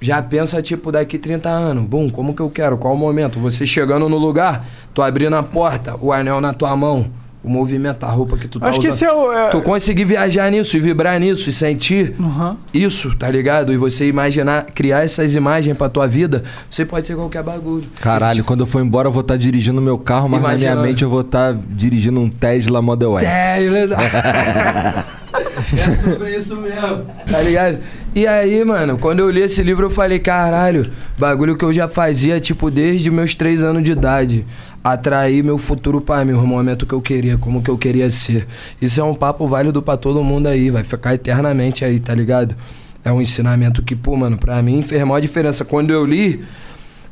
já 0.00 0.20
pensa, 0.22 0.60
tipo, 0.60 0.90
daqui 0.90 1.18
30 1.18 1.48
anos. 1.48 1.84
Bum, 1.84 2.10
como 2.10 2.34
que 2.34 2.40
eu 2.42 2.50
quero? 2.50 2.76
Qual 2.78 2.94
o 2.94 2.96
momento? 2.98 3.38
Você 3.38 3.66
chegando 3.66 4.08
no 4.08 4.16
lugar, 4.18 4.66
tu 4.92 5.00
abrindo 5.02 5.36
a 5.36 5.42
porta, 5.42 5.94
o 6.00 6.12
anel 6.12 6.40
na 6.40 6.52
tua 6.52 6.74
mão, 6.74 7.06
o 7.44 7.48
movimento, 7.48 8.04
a 8.04 8.08
roupa 8.08 8.36
que 8.36 8.48
tu 8.48 8.58
tá 8.58 8.68
Acho 8.68 8.80
que 8.80 8.88
usando. 8.88 8.94
esse 8.96 9.04
é 9.04 9.12
o. 9.12 9.32
é- 9.32 9.48
Tu 9.50 9.62
conseguir 9.62 10.04
viajar 10.04 10.50
nisso 10.50 10.76
e 10.76 10.80
vibrar 10.80 11.18
nisso 11.20 11.48
e 11.48 11.52
sentir 11.52 12.14
Uhum. 12.18 12.56
isso, 12.74 13.14
tá 13.16 13.30
ligado? 13.30 13.72
E 13.72 13.76
você 13.76 14.06
imaginar, 14.08 14.66
criar 14.74 15.04
essas 15.04 15.34
imagens 15.34 15.76
pra 15.76 15.88
tua 15.88 16.06
vida, 16.08 16.42
você 16.68 16.84
pode 16.84 17.06
ser 17.06 17.14
qualquer 17.14 17.42
bagulho. 17.42 17.84
Caralho, 18.00 18.42
quando 18.44 18.60
eu 18.60 18.66
for 18.66 18.82
embora 18.82 19.06
eu 19.08 19.12
vou 19.12 19.20
estar 19.22 19.36
dirigindo 19.38 19.80
meu 19.80 19.96
carro, 19.98 20.28
mas 20.28 20.42
na 20.42 20.54
minha 20.54 20.76
mente 20.76 21.02
eu 21.04 21.08
vou 21.10 21.20
estar 21.22 21.54
dirigindo 21.54 22.20
um 22.20 22.28
Tesla 22.28 22.82
Model 22.82 23.18
X. 23.20 23.70
É 25.76 25.96
sobre 25.96 26.36
isso 26.36 26.56
mesmo. 26.56 27.06
Tá 27.30 27.40
ligado? 27.40 27.78
E 28.14 28.26
aí, 28.26 28.64
mano, 28.64 28.98
quando 28.98 29.20
eu 29.20 29.30
li 29.30 29.40
esse 29.40 29.62
livro, 29.62 29.86
eu 29.86 29.90
falei, 29.90 30.18
caralho, 30.18 30.90
bagulho 31.16 31.56
que 31.56 31.64
eu 31.64 31.72
já 31.72 31.86
fazia, 31.86 32.40
tipo, 32.40 32.70
desde 32.70 33.10
meus 33.10 33.34
três 33.34 33.62
anos 33.62 33.84
de 33.84 33.92
idade. 33.92 34.44
Atrair 34.82 35.44
meu 35.44 35.58
futuro 35.58 36.00
pra 36.00 36.24
mim, 36.24 36.32
o 36.32 36.46
momento 36.46 36.86
que 36.86 36.94
eu 36.94 37.02
queria, 37.02 37.36
como 37.36 37.62
que 37.62 37.70
eu 37.70 37.78
queria 37.78 38.08
ser. 38.10 38.46
Isso 38.80 39.00
é 39.00 39.04
um 39.04 39.14
papo 39.14 39.46
válido 39.46 39.82
pra 39.82 39.96
todo 39.96 40.24
mundo 40.24 40.48
aí, 40.48 40.70
vai 40.70 40.82
ficar 40.82 41.14
eternamente 41.14 41.84
aí, 41.84 42.00
tá 42.00 42.14
ligado? 42.14 42.56
É 43.04 43.12
um 43.12 43.20
ensinamento 43.20 43.82
que, 43.82 43.94
pô, 43.94 44.16
mano, 44.16 44.38
pra 44.38 44.62
mim 44.62 44.82
fez 44.82 45.02
maior 45.04 45.20
diferença. 45.20 45.64
Quando 45.64 45.90
eu 45.90 46.04
li, 46.04 46.42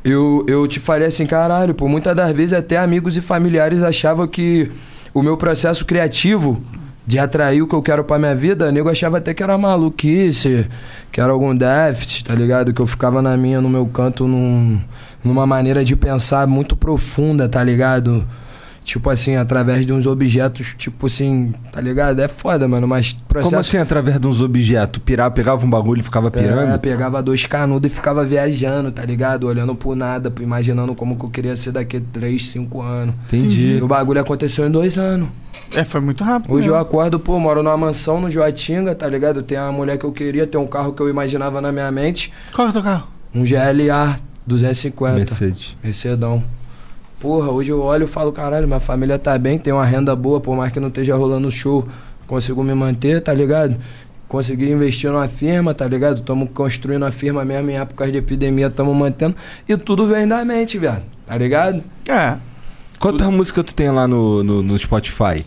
eu, 0.05 0.45
eu 0.49 0.66
te 0.66 0.81
falei 0.81 1.09
assim, 1.09 1.27
caralho, 1.27 1.75
por 1.75 1.89
muitas 1.89 2.16
das 2.16 2.35
vezes 2.35 2.53
até 2.55 2.77
amigos 2.77 3.16
e 3.16 3.20
familiares 3.20 3.83
achavam 3.83 4.27
que 4.27 4.70
o 5.15 5.23
meu 5.23 5.37
processo 5.37 5.85
criativo 5.85 6.62
de 7.09 7.18
atrair 7.18 7.62
o 7.62 7.66
que 7.66 7.74
eu 7.74 7.80
quero 7.80 8.05
pra 8.05 8.18
minha 8.18 8.35
vida, 8.35 8.70
nego 8.70 8.90
achava 8.90 9.16
até 9.16 9.32
que 9.32 9.43
era 9.43 9.56
maluquice, 9.56 10.68
que 11.10 11.18
era 11.18 11.32
algum 11.32 11.56
déficit, 11.56 12.22
tá 12.22 12.35
ligado? 12.35 12.70
Que 12.70 12.82
eu 12.82 12.86
ficava 12.86 13.22
na 13.22 13.35
minha, 13.35 13.62
no 13.62 13.68
meu 13.70 13.86
canto, 13.86 14.28
num, 14.28 14.78
numa 15.24 15.47
maneira 15.47 15.82
de 15.82 15.97
pensar 15.97 16.47
muito 16.47 16.76
profunda, 16.76 17.48
tá 17.48 17.64
ligado? 17.64 18.28
Tipo 18.85 19.09
assim, 19.09 19.36
através 19.36 19.86
de 19.86 19.93
uns 19.93 20.05
objetos, 20.05 20.74
tipo 20.76 21.06
assim, 21.06 21.55
tá 21.72 21.80
ligado? 21.80 22.20
É 22.20 22.28
foda, 22.28 22.68
mano, 22.68 22.86
mas 22.86 23.16
processo... 23.26 23.51
Como 23.51 23.60
assim, 23.60 23.78
através 23.78 24.20
de 24.20 24.26
uns 24.26 24.43
objetos? 24.43 25.01
Pirar, 25.02 25.30
pegava 25.30 25.64
um 25.64 25.70
bagulho 25.70 26.01
e 26.01 26.02
ficava 26.02 26.30
pirando? 26.30 26.74
É, 26.74 26.76
pegava 26.76 27.22
dois 27.22 27.47
canudos 27.47 27.90
e 27.90 27.94
ficava 27.94 28.22
viajando, 28.22 28.93
tá 28.93 29.02
ligado? 29.02 29.44
Olhando 29.44 29.74
pro 29.74 29.94
nada, 29.94 30.30
imaginando 30.43 30.94
como 30.94 31.16
que 31.16 31.24
eu 31.24 31.30
queria 31.30 31.56
ser 31.56 31.72
daqui 31.72 31.97
a 31.97 32.02
3, 32.12 32.51
5 32.51 32.82
anos. 32.82 33.14
Entendi. 33.32 33.78
E 33.78 33.82
o 33.82 33.89
bagulho 33.89 34.20
aconteceu 34.20 34.66
em 34.66 34.70
dois 34.70 34.98
anos. 34.98 35.28
É, 35.74 35.85
foi 35.85 36.01
muito 36.01 36.24
rápido. 36.24 36.52
Hoje 36.52 36.68
eu 36.68 36.74
né? 36.74 36.80
acordo, 36.80 37.18
pô, 37.18 37.39
moro 37.39 37.62
numa 37.62 37.76
mansão 37.76 38.20
no 38.20 38.30
Joatinga, 38.30 38.94
tá 38.94 39.09
ligado? 39.09 39.43
Tem 39.43 39.59
a 39.59 39.70
mulher 39.70 39.98
que 39.98 40.05
eu 40.05 40.12
queria, 40.12 40.47
tem 40.47 40.60
um 40.60 40.66
carro 40.66 40.93
que 40.93 41.02
eu 41.02 41.09
imaginava 41.09 41.60
na 41.60 41.70
minha 41.70 41.90
mente. 41.90 42.32
Qual 42.52 42.66
é 42.66 42.70
o 42.70 42.72
teu 42.72 42.82
carro? 42.82 43.09
Um 43.35 43.44
GLA 43.44 44.18
250. 44.47 45.14
Mercedes. 45.16 45.76
Mercedão. 45.82 46.43
Porra, 47.20 47.51
hoje 47.51 47.70
eu 47.70 47.82
olho 47.82 48.05
e 48.05 48.06
falo, 48.06 48.32
caralho, 48.32 48.66
minha 48.66 48.80
família 48.80 49.18
tá 49.18 49.36
bem, 49.36 49.59
tem 49.59 49.72
uma 49.72 49.85
renda 49.85 50.14
boa, 50.14 50.40
por 50.40 50.56
mais 50.56 50.72
que 50.72 50.78
não 50.78 50.89
esteja 50.89 51.16
rolando 51.16 51.51
show, 51.51 51.86
consigo 52.26 52.62
me 52.62 52.72
manter, 52.74 53.20
tá 53.20 53.35
ligado? 53.35 53.76
Consegui 54.28 54.70
investir 54.70 55.10
numa 55.10 55.26
firma, 55.26 55.74
tá 55.74 55.86
ligado? 55.86 56.20
Tamo 56.20 56.47
construindo 56.47 57.05
a 57.05 57.10
firma 57.10 57.44
mesmo 57.44 57.70
em 57.70 57.78
épocas 57.78 58.12
de 58.12 58.18
epidemia, 58.18 58.70
tamo 58.70 58.94
mantendo. 58.94 59.35
E 59.68 59.76
tudo 59.76 60.06
vem 60.06 60.28
da 60.28 60.44
mente, 60.44 60.78
viado. 60.78 61.02
Tá 61.26 61.36
ligado? 61.36 61.82
É. 62.06 62.36
Quantas 62.99 63.29
músicas 63.29 63.65
tu 63.65 63.75
tem 63.75 63.91
lá 63.91 64.07
no, 64.09 64.43
no, 64.43 64.62
no 64.62 64.79
Spotify? 64.79 65.45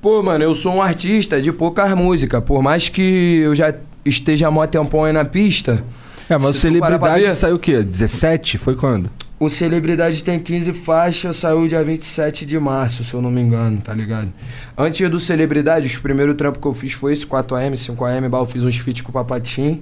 Pô, 0.00 0.22
mano, 0.22 0.44
eu 0.44 0.54
sou 0.54 0.76
um 0.76 0.82
artista 0.82 1.40
de 1.40 1.52
poucas 1.52 1.90
músicas. 1.94 2.42
Por 2.44 2.62
mais 2.62 2.88
que 2.88 3.40
eu 3.42 3.54
já 3.54 3.74
esteja 4.04 4.48
há 4.48 4.50
mó 4.50 4.66
tempão 4.66 5.04
aí 5.04 5.12
na 5.12 5.24
pista. 5.24 5.84
É, 6.28 6.34
mas 6.34 6.44
o 6.44 6.52
Celebridade 6.54 7.24
ver- 7.24 7.32
saiu 7.34 7.56
o 7.56 7.58
quê? 7.58 7.82
17? 7.82 8.58
Foi 8.58 8.76
quando? 8.76 9.10
O 9.40 9.48
Celebridade 9.48 10.22
tem 10.24 10.38
15 10.38 10.72
faixas, 10.72 11.36
saiu 11.36 11.66
dia 11.68 11.82
27 11.82 12.44
de 12.44 12.58
março, 12.58 13.04
se 13.04 13.14
eu 13.14 13.22
não 13.22 13.30
me 13.30 13.40
engano, 13.40 13.80
tá 13.80 13.94
ligado? 13.94 14.32
Antes 14.76 15.08
do 15.08 15.20
Celebridade, 15.20 15.86
os 15.86 15.96
primeiros 15.96 16.34
trampos 16.36 16.60
que 16.60 16.66
eu 16.66 16.74
fiz 16.74 16.92
foi 16.92 17.12
esse 17.12 17.24
4AM, 17.24 17.74
5AM, 17.74 18.28
bah, 18.28 18.38
eu 18.38 18.46
fiz 18.46 18.64
uns 18.64 18.76
feats 18.78 19.00
com 19.02 19.10
o 19.10 19.12
Papatim. 19.12 19.80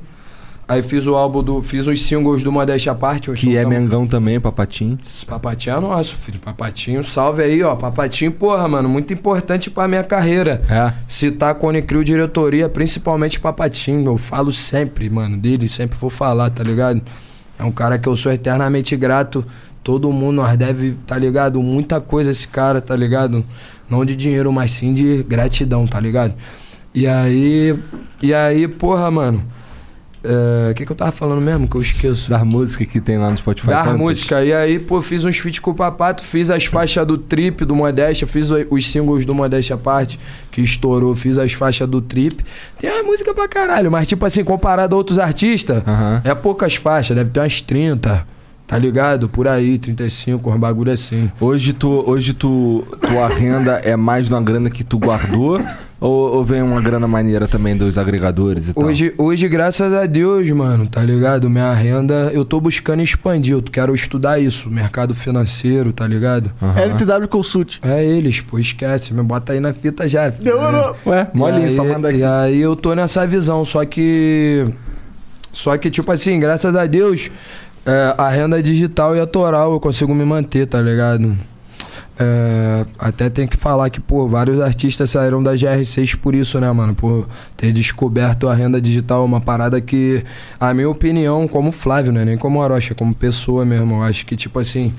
Aí 0.68 0.82
fiz 0.82 1.06
o 1.06 1.14
álbum 1.14 1.44
do. 1.44 1.62
Fiz 1.62 1.86
os 1.86 2.02
singles 2.02 2.42
do 2.42 2.50
Modéstia 2.50 2.90
à 2.90 2.94
Parte. 2.94 3.30
Que 3.32 3.56
é 3.56 3.64
Mengão 3.64 4.04
também, 4.04 4.40
Papatim. 4.40 4.98
Esse 5.00 5.24
Papatinho 5.24 5.76
é 5.76 5.80
nosso, 5.80 6.16
filho. 6.16 6.40
Papatinho, 6.40 7.04
salve 7.04 7.42
aí, 7.42 7.62
ó. 7.62 7.76
Papatinho, 7.76 8.32
porra, 8.32 8.66
mano, 8.66 8.88
muito 8.88 9.12
importante 9.12 9.70
pra 9.70 9.86
minha 9.86 10.02
carreira. 10.02 10.60
É. 10.68 10.92
Citar 11.06 11.54
Cone 11.54 11.82
Crew 11.82 12.02
diretoria, 12.02 12.68
principalmente 12.68 13.38
Papatinho. 13.38 14.06
Eu 14.06 14.18
falo 14.18 14.52
sempre, 14.52 15.08
mano, 15.08 15.36
dele, 15.36 15.68
sempre 15.68 15.96
vou 16.00 16.10
falar, 16.10 16.50
tá 16.50 16.64
ligado? 16.64 17.00
É 17.56 17.62
um 17.62 17.70
cara 17.70 17.96
que 17.96 18.08
eu 18.08 18.16
sou 18.16 18.32
eternamente 18.32 18.96
grato. 18.96 19.44
Todo 19.84 20.10
mundo 20.10 20.36
nós 20.42 20.56
deve, 20.58 20.96
tá 21.06 21.16
ligado? 21.16 21.62
Muita 21.62 22.00
coisa 22.00 22.32
esse 22.32 22.48
cara, 22.48 22.80
tá 22.80 22.96
ligado? 22.96 23.44
Não 23.88 24.04
de 24.04 24.16
dinheiro, 24.16 24.52
mas 24.52 24.72
sim 24.72 24.92
de 24.92 25.22
gratidão, 25.22 25.86
tá 25.86 26.00
ligado? 26.00 26.34
E 26.92 27.06
aí. 27.06 27.78
E 28.20 28.34
aí, 28.34 28.66
porra, 28.66 29.08
mano. 29.12 29.44
É, 30.26 30.70
O 30.70 30.74
que, 30.74 30.84
que 30.84 30.92
eu 30.92 30.96
tava 30.96 31.12
falando 31.12 31.40
mesmo? 31.40 31.68
Que 31.68 31.76
eu 31.76 31.82
esqueço. 31.82 32.28
Das 32.28 32.42
músicas 32.42 32.86
que 32.86 33.00
tem 33.00 33.18
lá 33.18 33.30
no 33.30 33.36
Spotify. 33.36 33.68
Da 33.68 33.84
música. 33.94 34.44
E 34.44 34.52
aí, 34.52 34.78
pô, 34.78 35.00
fiz 35.00 35.24
uns 35.24 35.38
feats 35.38 35.60
com 35.60 35.70
o 35.70 35.74
Papato, 35.74 36.22
fiz 36.24 36.50
as 36.50 36.64
faixas 36.64 37.06
do 37.06 37.16
Trip, 37.16 37.64
do 37.64 37.74
Modéstia, 37.74 38.26
fiz 38.26 38.48
os 38.50 38.86
singles 38.90 39.24
do 39.24 39.34
Modéstia 39.34 39.76
Parte, 39.76 40.18
que 40.50 40.60
estourou, 40.60 41.14
fiz 41.14 41.38
as 41.38 41.52
faixas 41.52 41.88
do 41.88 42.00
Trip. 42.00 42.44
Tem 42.78 42.90
a 42.90 43.02
música 43.02 43.32
pra 43.32 43.48
caralho, 43.48 43.90
mas 43.90 44.08
tipo 44.08 44.24
assim, 44.26 44.42
comparado 44.44 44.94
a 44.94 44.98
outros 44.98 45.18
artistas, 45.18 45.82
é 46.24 46.34
poucas 46.34 46.74
faixas, 46.74 47.16
deve 47.16 47.30
ter 47.30 47.40
umas 47.40 47.60
30, 47.60 48.26
Tá 48.66 48.76
ligado? 48.76 49.28
Por 49.28 49.46
aí, 49.46 49.78
35, 49.78 50.50
um 50.50 50.58
bagulho 50.58 50.90
assim. 50.90 51.30
Hoje 51.40 51.72
tu, 51.72 52.02
hoje 52.04 52.34
tu, 52.34 52.84
tua 53.00 53.28
renda 53.28 53.74
é 53.84 53.94
mais 53.94 54.28
uma 54.28 54.42
grana 54.42 54.68
que 54.68 54.82
tu 54.82 54.98
guardou 54.98 55.62
ou, 56.00 56.34
ou 56.34 56.44
vem 56.44 56.62
uma 56.62 56.80
grana 56.82 57.06
maneira 57.06 57.46
também 57.46 57.76
dos 57.76 57.96
agregadores 57.96 58.68
e 58.68 58.74
tal? 58.74 58.84
Hoje, 58.84 59.14
hoje, 59.16 59.46
graças 59.48 59.94
a 59.94 60.04
Deus, 60.04 60.50
mano, 60.50 60.84
tá 60.88 61.00
ligado? 61.00 61.48
Minha 61.48 61.72
renda, 61.74 62.28
eu 62.34 62.44
tô 62.44 62.60
buscando 62.60 63.00
expandir. 63.02 63.52
Eu 63.54 63.62
quero 63.62 63.94
estudar 63.94 64.40
isso, 64.40 64.68
mercado 64.68 65.14
financeiro, 65.14 65.92
tá 65.92 66.04
ligado? 66.04 66.50
LTW 66.74 67.28
Consult. 67.28 67.78
É 67.84 68.04
eles, 68.04 68.40
pô, 68.40 68.58
esquece. 68.58 69.14
Me 69.14 69.22
bota 69.22 69.52
aí 69.52 69.60
na 69.60 69.72
fita 69.72 70.08
já. 70.08 70.28
Demorou. 70.28 70.96
Ué, 71.06 71.28
E 71.32 71.36
molinho, 71.38 71.62
aí- 71.62 71.70
só 71.70 71.84
manda 71.84 72.08
aqui. 72.08 72.18
E 72.18 72.24
aí 72.24 72.60
eu 72.60 72.74
tô 72.74 72.94
nessa 72.96 73.24
visão, 73.28 73.64
só 73.64 73.84
que. 73.84 74.66
Só 75.52 75.74
que, 75.78 75.88
tipo 75.88 76.12
assim, 76.12 76.38
graças 76.38 76.76
a 76.76 76.84
Deus, 76.84 77.30
é, 77.86 78.14
a 78.18 78.28
renda 78.28 78.62
digital 78.62 79.14
e 79.14 79.20
autoral 79.20 79.72
eu 79.72 79.80
consigo 79.80 80.14
me 80.14 80.24
manter, 80.24 80.66
tá 80.66 80.82
ligado? 80.82 81.36
É, 82.18 82.86
até 82.98 83.28
tem 83.28 83.46
que 83.46 83.56
falar 83.56 83.90
que, 83.90 84.00
pô, 84.00 84.26
vários 84.26 84.60
artistas 84.60 85.10
saíram 85.10 85.42
da 85.42 85.54
GR6 85.54 86.16
por 86.16 86.34
isso, 86.34 86.58
né, 86.58 86.70
mano? 86.72 86.94
Por 86.94 87.28
ter 87.56 87.72
descoberto 87.72 88.48
a 88.48 88.54
renda 88.54 88.80
digital, 88.80 89.24
uma 89.24 89.40
parada 89.40 89.80
que, 89.80 90.24
a 90.58 90.72
minha 90.72 90.88
opinião, 90.88 91.46
como 91.46 91.70
Flávio, 91.70 92.12
né? 92.12 92.24
Nem 92.24 92.38
como 92.38 92.58
Orochi, 92.58 92.94
como 92.94 93.14
pessoa 93.14 93.64
mesmo. 93.64 93.96
Eu 93.96 94.02
acho 94.02 94.24
que, 94.24 94.34
tipo 94.34 94.58
assim, 94.58 94.94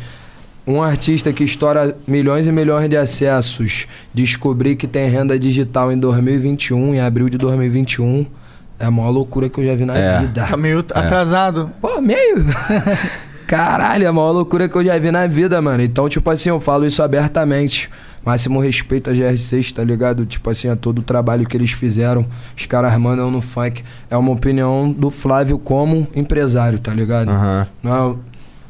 um 0.65 0.81
artista 0.81 1.33
que 1.33 1.43
estoura 1.43 1.97
milhões 2.07 2.45
e 2.45 2.51
milhões 2.51 2.87
de 2.87 2.95
acessos, 2.95 3.87
descobrir 4.13 4.75
que 4.75 4.85
tem 4.85 5.09
renda 5.09 5.39
digital 5.39 5.91
em 5.91 5.97
2021, 5.97 6.93
em 6.93 6.99
abril 6.99 7.29
de 7.29 7.37
2021, 7.37 8.27
é 8.79 8.85
a 8.85 8.91
maior 8.91 9.09
loucura 9.11 9.49
que 9.49 9.59
eu 9.59 9.65
já 9.65 9.75
vi 9.75 9.85
na 9.85 9.97
É. 9.97 10.19
vida. 10.19 10.45
Tá 10.49 10.57
meio 10.57 10.79
atrasado. 10.79 11.71
Pô, 11.81 11.99
meio. 12.01 12.45
Caralho, 13.47 14.03
é 14.03 14.07
a 14.07 14.13
maior 14.13 14.31
loucura 14.31 14.67
que 14.67 14.75
eu 14.75 14.83
já 14.83 14.97
vi 14.99 15.09
na 15.09 15.25
vida, 15.25 15.61
mano. 15.61 15.81
Então, 15.81 16.09
tipo 16.09 16.29
assim, 16.29 16.49
eu 16.49 16.59
falo 16.59 16.85
isso 16.85 17.01
abertamente. 17.01 17.89
Máximo 18.25 18.59
respeito 18.59 19.09
a 19.09 19.13
GR6, 19.13 19.71
tá 19.71 19.81
ligado? 19.85 20.25
Tipo 20.25 20.49
assim, 20.49 20.67
a 20.67 20.75
todo 20.75 20.99
o 20.99 21.01
trabalho 21.01 21.47
que 21.47 21.55
eles 21.55 21.71
fizeram. 21.71 22.25
Os 22.57 22.65
caras 22.65 22.93
mandam 22.97 23.31
no 23.31 23.39
funk. 23.39 23.83
É 24.09 24.17
uma 24.17 24.31
opinião 24.33 24.91
do 24.91 25.09
Flávio 25.09 25.57
como 25.57 26.05
empresário, 26.13 26.77
tá 26.77 26.93
ligado? 26.93 27.29
Aham. 27.29 27.67
Não 27.81 27.95
é, 27.95 28.01
o- 28.01 28.19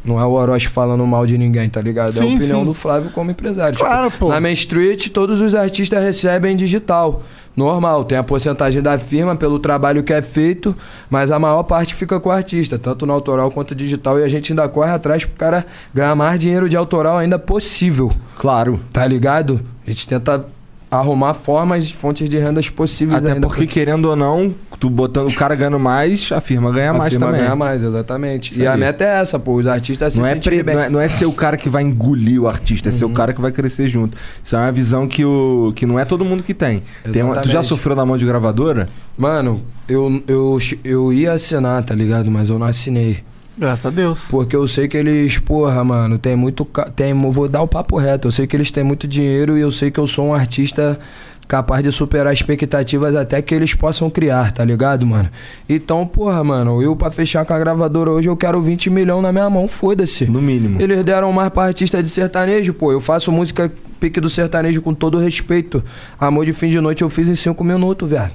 não 0.07 0.19
é 0.19 0.25
o 0.25 0.31
Orochi 0.31 0.67
falando 0.67 1.05
mal 1.05 1.25
de 1.25 1.37
ninguém, 1.37 1.69
tá 1.69 1.81
ligado? 1.81 2.15
é 2.15 2.19
a 2.19 2.23
Sim, 2.23 2.35
opinião 2.35 2.59
sim. 2.61 2.65
do 2.65 2.73
Flávio 2.73 3.11
como 3.11 3.29
empresário. 3.29 3.77
Claro, 3.77 4.09
Tipo, 4.09 4.19
pô. 4.27 4.29
Na 4.29 4.39
Main 4.39 4.53
Street, 4.53 5.09
todos 5.09 5.41
os 5.41 5.53
artistas 5.53 6.01
recebem 6.01 6.55
digital. 6.55 7.21
Normal, 7.55 8.05
tem 8.05 8.17
a 8.17 8.23
porcentagem 8.23 8.83
da 8.83 8.99
firma 8.99 9.35
pelo 9.35 9.57
trabalho 9.57 10.03
que 10.03 10.13
é 10.13 10.21
feito, 10.21 10.75
mas 11.09 11.31
a 11.31 11.39
maior 11.39 11.63
parte 11.63 11.95
fica 11.95 12.19
com 12.19 12.29
o 12.29 12.31
artista, 12.31 12.77
tanto 12.77 13.03
no 13.05 13.11
autoral 13.13 13.49
quanto 13.49 13.73
digital, 13.73 14.19
e 14.19 14.23
a 14.23 14.29
gente 14.29 14.51
ainda 14.51 14.69
corre 14.69 14.91
atrás 14.91 15.25
pro 15.25 15.35
cara 15.35 15.65
ganhar 15.91 16.13
mais 16.15 16.39
dinheiro 16.39 16.69
de 16.69 16.77
autoral 16.77 17.17
ainda 17.17 17.39
possível. 17.39 18.11
Claro. 18.37 18.79
Tá 18.93 19.05
ligado? 19.07 19.59
A 19.85 19.89
gente 19.89 20.07
tenta 20.07 20.45
arrumar 20.89 21.33
formas, 21.33 21.91
fontes 21.91 22.29
de 22.29 22.37
rendas 22.37 22.69
possíveis 22.69 23.23
Até 23.23 23.33
ainda. 23.33 23.45
porque, 23.47 23.67
querendo 23.67 24.05
ou 24.05 24.15
não, 24.15 24.53
tu 24.79 24.89
botando 24.89 25.27
o 25.29 25.35
cara 25.35 25.53
ganhando 25.53 25.79
mais, 25.79 26.31
a 26.31 26.39
firma 26.39 26.71
ganha 26.71 26.91
a 26.91 26.93
mais 26.93 27.09
firma 27.11 27.25
também. 27.27 27.41
ganha 27.41 27.55
mais, 27.55 27.83
exatamente. 27.83 28.51
Isso 28.51 28.61
e 28.61 28.67
a 28.67 28.73
aí. 28.73 28.79
meta 28.79 29.03
é 29.03 29.19
essa, 29.21 29.37
pô, 29.37 29.55
os 29.55 29.67
artistas 29.67 30.13
se 30.13 30.19
Não 30.19 30.25
é, 30.25 30.35
pre- 30.35 30.63
não, 30.63 30.79
é, 30.79 30.89
não 30.89 30.99
é 31.01 31.09
ser 31.09 31.25
o 31.25 31.31
cara 31.33 31.57
que 31.57 31.67
vai 31.67 31.83
engolir 31.83 32.41
o 32.41 32.47
artista, 32.47 32.89
é 32.89 32.91
ser 32.91 33.05
o 33.05 33.09
cara 33.09 33.33
que 33.33 33.41
vai 33.41 33.51
crescer 33.51 33.89
junto. 33.89 34.17
Isso 34.43 34.55
é 34.55 34.59
uma 34.59 34.71
visão 34.71 35.07
que, 35.07 35.25
o, 35.25 35.73
que 35.75 35.85
não 35.85 35.99
é 35.99 36.05
todo 36.05 36.23
mundo 36.23 36.41
que 36.43 36.53
tem. 36.53 36.83
tem 37.11 37.21
uma- 37.21 37.35
tu 37.37 37.49
já 37.49 37.61
sofreu 37.61 37.95
na 37.95 38.05
mão 38.05 38.15
de 38.17 38.25
gravadora? 38.25 38.87
Mano, 39.17 39.61
eu, 39.89 40.23
eu, 40.27 40.57
eu 40.83 41.11
ia 41.11 41.33
assinar, 41.33 41.83
tá 41.83 41.93
ligado? 41.93 42.31
Mas 42.31 42.49
eu 42.49 42.57
não 42.57 42.65
assinei. 42.67 43.19
Graças 43.57 43.85
a 43.87 43.89
Deus. 43.89 44.19
Porque 44.29 44.55
eu 44.55 44.67
sei 44.67 44.87
que 44.87 44.95
eles, 44.95 45.39
porra, 45.39 45.83
mano, 45.83 46.19
tem 46.19 46.35
muito. 46.35 46.63
Tem, 46.95 47.13
vou 47.13 47.49
dar 47.49 47.61
o 47.61 47.67
papo 47.67 47.97
reto. 47.97 48.27
Eu 48.27 48.31
sei 48.31 48.45
que 48.45 48.55
eles 48.55 48.69
têm 48.69 48.83
muito 48.83 49.07
dinheiro 49.07 49.57
e 49.57 49.61
eu 49.61 49.71
sei 49.71 49.89
que 49.89 49.99
eu 49.99 50.05
sou 50.05 50.27
um 50.27 50.33
artista 50.33 50.99
capaz 51.47 51.81
de 51.81 51.91
superar 51.91 52.33
expectativas 52.33 53.15
até 53.15 53.41
que 53.41 53.55
eles 53.55 53.73
possam 53.73 54.09
criar, 54.09 54.51
tá 54.51 54.65
ligado, 54.65 55.05
mano? 55.05 55.29
Então, 55.67 56.05
porra, 56.05 56.43
mano, 56.43 56.81
eu 56.81 56.95
pra 56.95 57.09
fechar 57.09 57.45
com 57.45 57.53
a 57.53 57.59
gravadora 57.59 58.11
hoje 58.11 58.27
eu 58.27 58.35
quero 58.35 58.61
20 58.61 58.89
milhões 58.89 59.23
na 59.23 59.31
minha 59.31 59.49
mão, 59.49 59.67
foda-se. 59.67 60.25
No 60.25 60.41
mínimo. 60.41 60.81
Eles 60.81 61.03
deram 61.05 61.31
mais 61.31 61.49
pra 61.49 61.63
artista 61.63 62.03
de 62.03 62.09
sertanejo, 62.09 62.73
pô. 62.73 62.91
Eu 62.91 62.99
faço 62.99 63.31
música 63.31 63.71
pique 63.99 64.19
do 64.19 64.29
sertanejo 64.29 64.81
com 64.81 64.93
todo 64.93 65.17
respeito. 65.17 65.83
Amor 66.19 66.45
de 66.45 66.53
fim 66.53 66.69
de 66.69 66.81
noite 66.81 67.01
eu 67.01 67.09
fiz 67.09 67.29
em 67.29 67.35
5 67.35 67.63
minutos, 67.63 68.09
velho. 68.09 68.31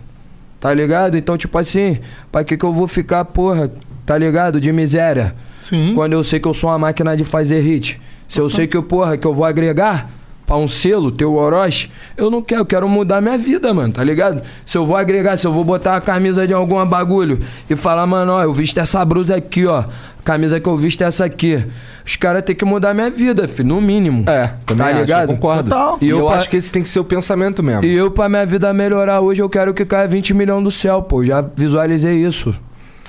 Tá 0.58 0.72
ligado? 0.72 1.16
Então, 1.16 1.36
tipo 1.36 1.58
assim, 1.58 1.98
pra 2.30 2.42
que 2.44 2.56
que 2.56 2.64
eu 2.64 2.72
vou 2.72 2.88
ficar, 2.88 3.24
porra, 3.26 3.70
tá 4.06 4.16
ligado? 4.18 4.60
De 4.60 4.72
miséria. 4.72 5.34
Sim. 5.60 5.92
Quando 5.94 6.12
eu 6.12 6.24
sei 6.24 6.40
que 6.40 6.48
eu 6.48 6.54
sou 6.54 6.70
uma 6.70 6.78
máquina 6.78 7.16
de 7.16 7.24
fazer 7.24 7.60
hit. 7.60 8.00
Se 8.28 8.40
eu 8.40 8.48
sei 8.50 8.66
que, 8.66 8.76
eu, 8.76 8.82
porra, 8.82 9.16
que 9.16 9.26
eu 9.26 9.34
vou 9.34 9.44
agregar 9.44 10.08
pra 10.46 10.56
um 10.56 10.66
selo, 10.66 11.10
teu 11.12 11.34
Orochi, 11.34 11.90
eu 12.16 12.30
não 12.30 12.42
quero, 12.42 12.62
eu 12.62 12.66
quero 12.66 12.88
mudar 12.88 13.20
minha 13.20 13.38
vida, 13.38 13.72
mano, 13.72 13.92
tá 13.92 14.02
ligado? 14.02 14.42
Se 14.66 14.76
eu 14.76 14.84
vou 14.84 14.96
agregar, 14.96 15.36
se 15.36 15.46
eu 15.46 15.52
vou 15.52 15.64
botar 15.64 15.96
a 15.96 16.00
camisa 16.00 16.46
de 16.46 16.52
algum 16.54 16.84
bagulho 16.84 17.38
e 17.70 17.76
falar, 17.76 18.06
mano, 18.06 18.32
ó, 18.32 18.42
eu 18.42 18.52
visto 18.52 18.78
essa 18.78 19.04
blusa 19.04 19.36
aqui, 19.36 19.66
ó. 19.66 19.84
Camisa 20.24 20.58
que 20.60 20.68
eu 20.68 20.76
visto 20.76 21.02
é 21.02 21.06
essa 21.06 21.24
aqui. 21.24 21.62
Os 22.06 22.16
caras 22.16 22.42
têm 22.42 22.54
que 22.56 22.64
mudar 22.64 22.94
minha 22.94 23.10
vida, 23.10 23.46
filho, 23.46 23.68
no 23.68 23.80
mínimo. 23.80 24.24
É, 24.28 24.52
tá 24.66 24.86
acho, 24.86 24.98
ligado? 24.98 25.30
eu 25.30 25.34
concordo. 25.36 25.70
Total. 25.70 25.98
E 26.00 26.08
eu, 26.08 26.18
eu 26.20 26.26
pa- 26.26 26.36
acho 26.36 26.48
que 26.48 26.56
esse 26.56 26.72
tem 26.72 26.82
que 26.82 26.88
ser 26.88 27.00
o 27.00 27.04
pensamento 27.04 27.62
mesmo. 27.62 27.84
E 27.84 27.92
eu, 27.94 28.10
pra 28.10 28.28
minha 28.28 28.44
vida 28.46 28.72
melhorar 28.72 29.20
hoje, 29.20 29.40
eu 29.42 29.48
quero 29.50 29.72
que 29.74 29.84
caia 29.84 30.08
20 30.08 30.32
milhões 30.34 30.62
do 30.64 30.70
céu, 30.70 31.02
pô. 31.02 31.24
Já 31.24 31.40
visualizei 31.40 32.14
isso. 32.24 32.54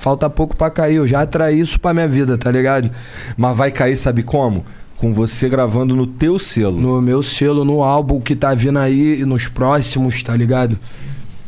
Falta 0.04 0.28
pouco 0.28 0.54
pra 0.54 0.68
cair, 0.68 0.96
eu 0.96 1.06
já 1.06 1.22
atraí 1.22 1.58
isso 1.58 1.80
pra 1.80 1.94
minha 1.94 2.06
vida, 2.06 2.36
tá 2.36 2.50
ligado? 2.50 2.90
Mas 3.38 3.56
vai 3.56 3.70
cair, 3.70 3.96
sabe 3.96 4.22
como? 4.22 4.62
Com 4.98 5.14
você 5.14 5.48
gravando 5.48 5.96
no 5.96 6.06
teu 6.06 6.38
selo. 6.38 6.78
No 6.78 7.00
meu 7.00 7.22
selo, 7.22 7.64
no 7.64 7.82
álbum 7.82 8.20
que 8.20 8.36
tá 8.36 8.52
vindo 8.52 8.78
aí 8.78 9.22
e 9.22 9.24
nos 9.24 9.48
próximos, 9.48 10.22
tá 10.22 10.36
ligado? 10.36 10.78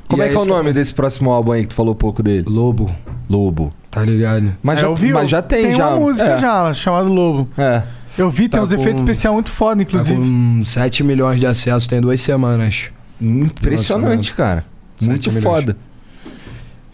Como 0.08 0.22
E 0.22 0.24
é 0.24 0.30
que 0.30 0.36
é 0.36 0.38
o 0.38 0.46
nome 0.46 0.72
desse 0.72 0.94
próximo 0.94 1.30
álbum 1.30 1.52
aí 1.52 1.64
que 1.64 1.68
tu 1.68 1.74
falou 1.74 1.94
pouco 1.94 2.22
dele? 2.22 2.46
Lobo, 2.48 2.90
Lobo. 3.28 3.74
tá 3.90 4.02
ligado? 4.02 4.56
Mas, 4.62 4.78
É, 4.78 4.80
já, 4.80 4.86
eu 4.86 4.96
vi, 4.96 5.12
mas 5.12 5.28
já 5.28 5.42
tem, 5.42 5.64
tem 5.64 5.72
já. 5.72 5.88
uma 5.90 6.00
música 6.00 6.30
é. 6.30 6.38
já, 6.38 6.72
chamada 6.72 7.10
Lobo. 7.10 7.46
É. 7.58 7.82
Eu 8.16 8.30
vi, 8.30 8.48
tem 8.48 8.58
Tá 8.58 8.62
uns 8.62 8.72
efeitos 8.72 9.02
com- 9.02 9.04
especiais 9.04 9.34
muito 9.34 9.50
foda, 9.50 9.76
Tá 9.76 9.82
inclusive. 9.82 10.18
com 10.18 10.62
7 10.64 11.04
milhões 11.04 11.38
de 11.38 11.46
acessos, 11.46 11.86
tem 11.86 12.00
duas 12.00 12.18
semanas. 12.22 12.84
Impressionante, 13.20 14.32
cara. 14.32 14.64
Muito 15.02 15.28
milhões. 15.30 15.44
foda. 15.44 15.76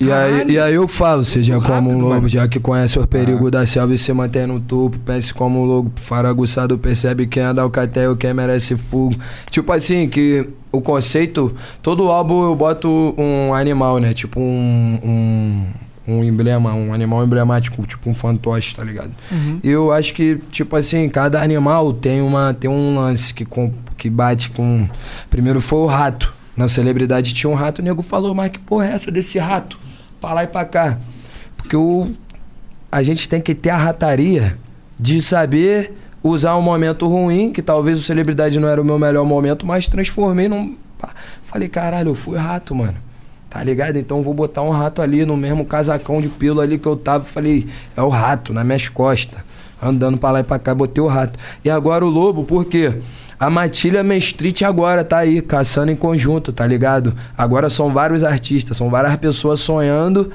E 0.02 0.12
aí, 0.12 0.50
e 0.50 0.58
aí 0.58 0.74
eu 0.74 0.88
falo, 0.88 1.24
seja 1.24 1.54
Muito 1.54 1.66
como 1.66 1.90
um 1.90 1.92
rápido, 1.92 2.02
lobo, 2.02 2.14
mano. 2.14 2.28
já 2.28 2.48
que 2.48 2.58
conhece 2.58 2.98
o 2.98 3.06
perigo 3.06 3.50
da 3.50 3.64
selva 3.64 3.94
e 3.94 3.98
se 3.98 4.12
mantém 4.12 4.46
no 4.46 4.58
topo. 4.58 4.98
Pense 4.98 5.32
como 5.32 5.62
um 5.62 5.64
lobo 5.64 5.92
faraguçado, 5.96 6.76
percebe 6.78 7.26
quem 7.26 7.42
anda 7.42 7.62
ao 7.62 7.70
cateio, 7.70 8.16
quem 8.16 8.34
merece 8.34 8.76
fogo. 8.76 9.14
Tipo 9.50 9.72
assim, 9.72 10.08
que 10.08 10.48
o 10.72 10.80
conceito, 10.80 11.54
todo 11.82 12.10
álbum 12.10 12.42
eu 12.42 12.54
boto 12.56 13.14
um 13.16 13.54
animal, 13.54 13.98
né? 13.98 14.12
Tipo 14.12 14.40
um, 14.40 14.98
um, 15.04 15.66
um 16.14 16.24
emblema, 16.24 16.72
um 16.74 16.92
animal 16.92 17.24
emblemático, 17.24 17.86
tipo 17.86 18.10
um 18.10 18.14
fantoche, 18.14 18.74
tá 18.74 18.82
ligado? 18.82 19.12
E 19.62 19.68
eu 19.68 19.92
acho 19.92 20.14
que, 20.14 20.40
tipo 20.50 20.74
assim, 20.74 21.08
cada 21.08 21.40
animal 21.40 21.92
tem, 21.92 22.20
uma, 22.20 22.52
tem 22.52 22.68
um 22.68 22.96
lance 22.98 23.32
que, 23.32 23.44
com, 23.44 23.72
que 23.96 24.10
bate 24.10 24.50
com. 24.50 24.88
Primeiro 25.30 25.60
foi 25.60 25.78
o 25.78 25.86
rato. 25.86 26.32
Na 26.56 26.68
celebridade 26.68 27.32
tinha 27.32 27.48
um 27.48 27.54
rato, 27.54 27.78
o 27.78 27.82
nego 27.82 28.02
falou, 28.02 28.34
mas 28.34 28.50
que 28.50 28.58
porra 28.58 28.86
é 28.88 28.92
essa 28.92 29.10
desse 29.10 29.38
rato? 29.38 29.78
Pra 30.22 30.32
lá 30.32 30.44
e 30.44 30.46
pra 30.46 30.64
cá. 30.64 30.98
Porque 31.56 31.76
o, 31.76 32.12
a 32.90 33.02
gente 33.02 33.28
tem 33.28 33.40
que 33.40 33.56
ter 33.56 33.70
a 33.70 33.76
rataria 33.76 34.56
de 34.98 35.20
saber 35.20 35.98
usar 36.22 36.56
um 36.56 36.62
momento 36.62 37.08
ruim, 37.08 37.52
que 37.52 37.60
talvez 37.60 37.98
o 37.98 38.02
celebridade 38.02 38.60
não 38.60 38.68
era 38.68 38.80
o 38.80 38.84
meu 38.84 39.00
melhor 39.00 39.24
momento, 39.24 39.66
mas 39.66 39.88
transformei 39.88 40.48
num. 40.48 40.76
Falei, 41.42 41.68
caralho, 41.68 42.10
eu 42.10 42.14
fui 42.14 42.38
rato, 42.38 42.72
mano. 42.72 42.94
Tá 43.50 43.62
ligado? 43.64 43.96
Então 43.98 44.22
vou 44.22 44.32
botar 44.32 44.62
um 44.62 44.70
rato 44.70 45.02
ali 45.02 45.26
no 45.26 45.36
mesmo 45.36 45.64
casacão 45.64 46.22
de 46.22 46.28
pelo 46.28 46.60
ali 46.60 46.78
que 46.78 46.86
eu 46.86 46.96
tava. 46.96 47.24
Falei, 47.24 47.66
é 47.96 48.00
o 48.00 48.08
rato, 48.08 48.54
nas 48.54 48.64
minhas 48.64 48.88
costas. 48.88 49.40
Andando 49.82 50.18
pra 50.18 50.30
lá 50.30 50.40
e 50.40 50.44
pra 50.44 50.60
cá, 50.60 50.72
botei 50.72 51.02
o 51.02 51.08
rato. 51.08 51.36
E 51.64 51.68
agora 51.68 52.06
o 52.06 52.08
lobo, 52.08 52.44
por 52.44 52.64
quê? 52.64 52.94
A 53.42 53.50
Matilha 53.50 54.04
Main 54.04 54.18
Street 54.18 54.62
agora 54.62 55.02
tá 55.04 55.18
aí, 55.18 55.42
caçando 55.42 55.90
em 55.90 55.96
conjunto, 55.96 56.52
tá 56.52 56.64
ligado? 56.64 57.12
Agora 57.36 57.68
são 57.68 57.92
vários 57.92 58.22
artistas, 58.22 58.76
são 58.76 58.88
várias 58.88 59.16
pessoas 59.16 59.58
sonhando. 59.58 60.30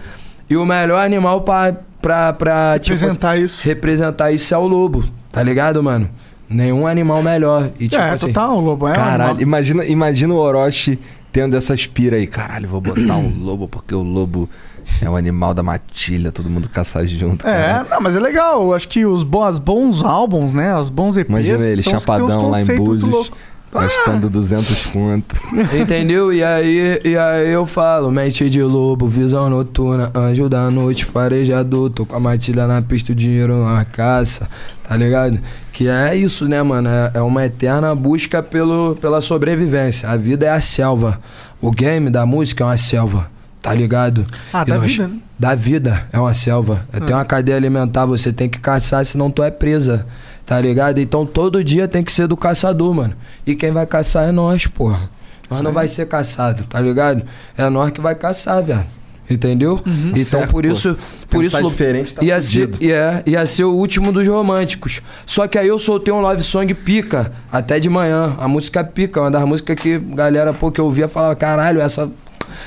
E 0.49 0.57
o 0.57 0.65
melhor 0.65 0.99
animal 1.05 1.39
pra, 1.39 1.73
pra, 2.01 2.33
pra 2.33 2.73
Representar 2.73 3.39
isso. 3.39 3.63
representar 3.63 4.31
isso 4.33 4.53
é 4.53 4.57
o 4.57 4.67
lobo, 4.67 5.05
tá 5.31 5.41
ligado, 5.41 5.81
mano? 5.81 6.09
Nenhum 6.49 6.85
animal 6.85 7.23
melhor. 7.23 7.69
E, 7.79 7.87
tipo, 7.87 8.01
é, 8.01 8.09
assim, 8.09 8.27
total, 8.27 8.57
o 8.57 8.59
Lobo 8.59 8.89
é 8.89 8.93
Caralho, 8.93 9.41
imagina, 9.41 9.85
imagina 9.85 10.33
o 10.33 10.37
Orochi 10.37 10.99
tendo 11.31 11.55
essa 11.55 11.73
espira 11.73 12.17
aí. 12.17 12.27
Caralho, 12.27 12.67
vou 12.67 12.81
botar 12.81 13.15
um 13.15 13.33
lobo 13.41 13.69
porque 13.69 13.95
o 13.95 14.03
lobo 14.03 14.49
é 15.01 15.09
o 15.09 15.15
animal 15.15 15.53
da 15.53 15.63
matilha, 15.63 16.31
todo 16.31 16.49
mundo 16.49 16.69
caçar 16.69 17.05
junto. 17.07 17.47
É, 17.47 17.51
caralho. 17.51 17.89
não, 17.89 18.01
mas 18.01 18.15
é 18.15 18.19
legal. 18.19 18.63
Eu 18.63 18.73
acho 18.73 18.87
que 18.87 19.05
os 19.05 19.23
bons, 19.23 19.59
bons 19.59 20.03
álbuns, 20.03 20.53
né? 20.53 20.75
Os 20.77 20.89
bons 20.89 21.17
EPs. 21.17 21.29
Imagina 21.29 21.65
ele, 21.65 21.83
chapadão 21.83 22.49
lá 22.49 22.61
em 22.61 22.65
Búzios. 22.75 23.09
loucos. 23.09 23.31
Gastando 23.69 24.29
200 24.29 24.85
conto. 24.87 25.35
Entendeu? 25.75 26.31
E 26.31 26.41
aí, 26.41 27.01
e 27.03 27.17
aí 27.17 27.51
eu 27.51 27.65
falo, 27.65 28.09
mente 28.09 28.49
de 28.49 28.63
lobo, 28.63 29.07
visão 29.07 29.49
noturna, 29.49 30.09
anjo 30.15 30.47
da 30.47 30.71
noite, 30.71 31.03
farejador, 31.03 31.89
tô 31.89 32.05
com 32.05 32.15
a 32.15 32.19
matilha 32.19 32.65
na 32.65 32.81
pista, 32.81 33.11
o 33.11 33.15
dinheiro 33.15 33.65
na 33.65 33.83
caça, 33.83 34.49
tá 34.87 34.95
ligado? 34.95 35.37
Que 35.73 35.89
é 35.89 36.15
isso, 36.15 36.47
né, 36.47 36.63
mano? 36.63 36.87
É, 36.87 37.11
é 37.15 37.21
uma 37.21 37.45
eterna 37.45 37.93
busca 37.93 38.41
pelo, 38.41 38.95
pela 38.95 39.19
sobrevivência. 39.19 40.09
A 40.09 40.15
vida 40.15 40.45
é 40.45 40.49
a 40.49 40.61
selva. 40.61 41.19
O 41.61 41.69
game 41.69 42.09
da 42.09 42.25
música 42.25 42.63
é 42.63 42.67
uma 42.67 42.77
selva, 42.77 43.29
tá 43.67 43.73
ligado? 43.75 44.25
Ah, 44.53 44.63
E 44.65 44.69
da 44.69 44.77
nós- 44.77 44.87
vida, 44.91 45.07
né? 45.07 45.15
Da 45.39 45.53
vida, 45.55 46.07
é 46.11 46.19
uma 46.19 46.33
selva. 46.33 46.85
É, 46.91 46.99
Tem 46.99 47.15
uma 47.15 47.25
cadeia 47.25 47.55
alimentar, 47.57 48.05
você 48.05 48.31
tem 48.33 48.49
que 48.49 48.59
caçar, 48.59 49.05
senão 49.05 49.29
tu 49.29 49.43
é 49.43 49.51
presa. 49.51 50.05
Tá 50.45 50.59
ligado? 50.61 50.99
Então 50.99 51.25
todo 51.25 51.61
dia 51.63 51.87
tem 51.89 52.01
que 52.01 52.11
ser 52.11 52.25
do 52.27 52.37
caçador, 52.37 52.93
mano. 52.93 53.13
E 53.45 53.53
quem 53.53 53.69
vai 53.71 53.85
caçar 53.85 54.29
é 54.29 54.31
nós, 54.31 54.65
porra. 54.65 55.09
Nós 55.49 55.61
não 55.61 55.71
vai 55.73 55.87
ser 55.89 56.07
caçado, 56.07 56.63
tá 56.65 56.79
ligado? 56.79 57.23
É 57.57 57.69
nós 57.69 57.91
que 57.91 57.99
vai 58.01 58.15
caçar, 58.15 58.63
velho. 58.63 58.85
Entendeu? 59.29 59.77
Então 59.85 60.23
Certo, 60.39 60.51
por 60.51 60.63
pô. 60.63 60.71
isso, 60.71 60.97
Se 61.17 61.25
por 61.25 61.43
isso 61.43 61.61
diferente, 61.69 62.13
tá 62.13 62.23
ia 62.23 62.41
ser, 62.41 62.61
fudido. 62.71 62.83
ia, 62.85 63.23
ia 63.25 63.45
ser 63.45 63.65
o 63.65 63.73
último 63.73 64.09
dos 64.13 64.25
românticos. 64.25 65.01
Só 65.25 65.45
que 65.49 65.57
aí 65.57 65.67
eu 65.67 65.77
soltei 65.77 66.13
um 66.13 66.21
love 66.21 66.41
song 66.41 66.73
pica 66.73 67.33
até 67.51 67.77
de 67.77 67.89
manhã. 67.89 68.33
A 68.39 68.47
música 68.47 68.85
pica, 68.85 69.19
uma 69.19 69.29
das 69.29 69.43
músicas 69.43 69.75
que 69.77 69.99
galera 69.99 70.53
pô 70.53 70.71
que 70.71 70.79
eu 70.79 70.85
ouvia 70.85 71.09
falava, 71.09 71.35
caralho, 71.35 71.81
essa 71.81 72.09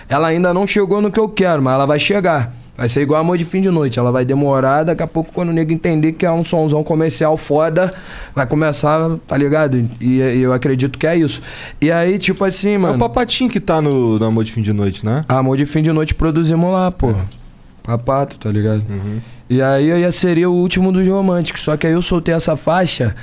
ela 0.08 0.28
ainda 0.28 0.52
não 0.54 0.66
chegou 0.66 1.00
no 1.00 1.10
que 1.10 1.18
eu 1.20 1.28
quero, 1.28 1.62
mas 1.62 1.74
ela 1.74 1.86
vai 1.86 1.98
chegar. 1.98 2.52
Vai 2.76 2.88
ser 2.88 3.02
igual 3.02 3.20
amor 3.20 3.36
de 3.36 3.44
fim 3.44 3.60
de 3.60 3.68
noite. 3.68 3.98
Ela 3.98 4.10
vai 4.10 4.24
demorar, 4.24 4.84
daqui 4.84 5.02
a 5.02 5.06
pouco, 5.06 5.30
quando 5.34 5.50
o 5.50 5.52
nego 5.52 5.70
entender 5.70 6.12
que 6.12 6.24
é 6.24 6.32
um 6.32 6.42
sonzão 6.42 6.82
comercial 6.82 7.36
foda, 7.36 7.92
vai 8.34 8.46
começar, 8.46 9.18
tá 9.28 9.36
ligado? 9.36 9.76
E, 10.00 10.16
e 10.18 10.40
eu 10.40 10.50
acredito 10.54 10.98
que 10.98 11.06
é 11.06 11.14
isso. 11.14 11.42
E 11.78 11.92
aí, 11.92 12.18
tipo 12.18 12.42
assim, 12.42 12.76
É 12.76 12.78
mano. 12.78 12.94
o 12.94 12.98
Papatinho 12.98 13.50
que 13.50 13.60
tá 13.60 13.82
no, 13.82 14.18
no 14.18 14.24
Amor 14.24 14.44
de 14.44 14.52
Fim 14.52 14.62
de 14.62 14.72
Noite, 14.72 15.04
né? 15.04 15.20
Amor 15.28 15.58
de 15.58 15.66
fim 15.66 15.82
de 15.82 15.92
noite 15.92 16.14
produzimos 16.14 16.72
lá, 16.72 16.90
pô. 16.90 17.12
Papato, 17.82 18.38
tá 18.38 18.50
ligado? 18.50 18.82
E 19.48 19.60
aí 19.60 19.92
aí 19.92 20.12
seria 20.12 20.48
o 20.48 20.54
último 20.54 20.90
dos 20.90 21.06
românticos. 21.06 21.62
Só 21.62 21.76
que 21.76 21.86
aí 21.86 21.92
eu 21.92 22.00
soltei 22.02 22.32
essa 22.34 22.56
faixa 22.56 23.14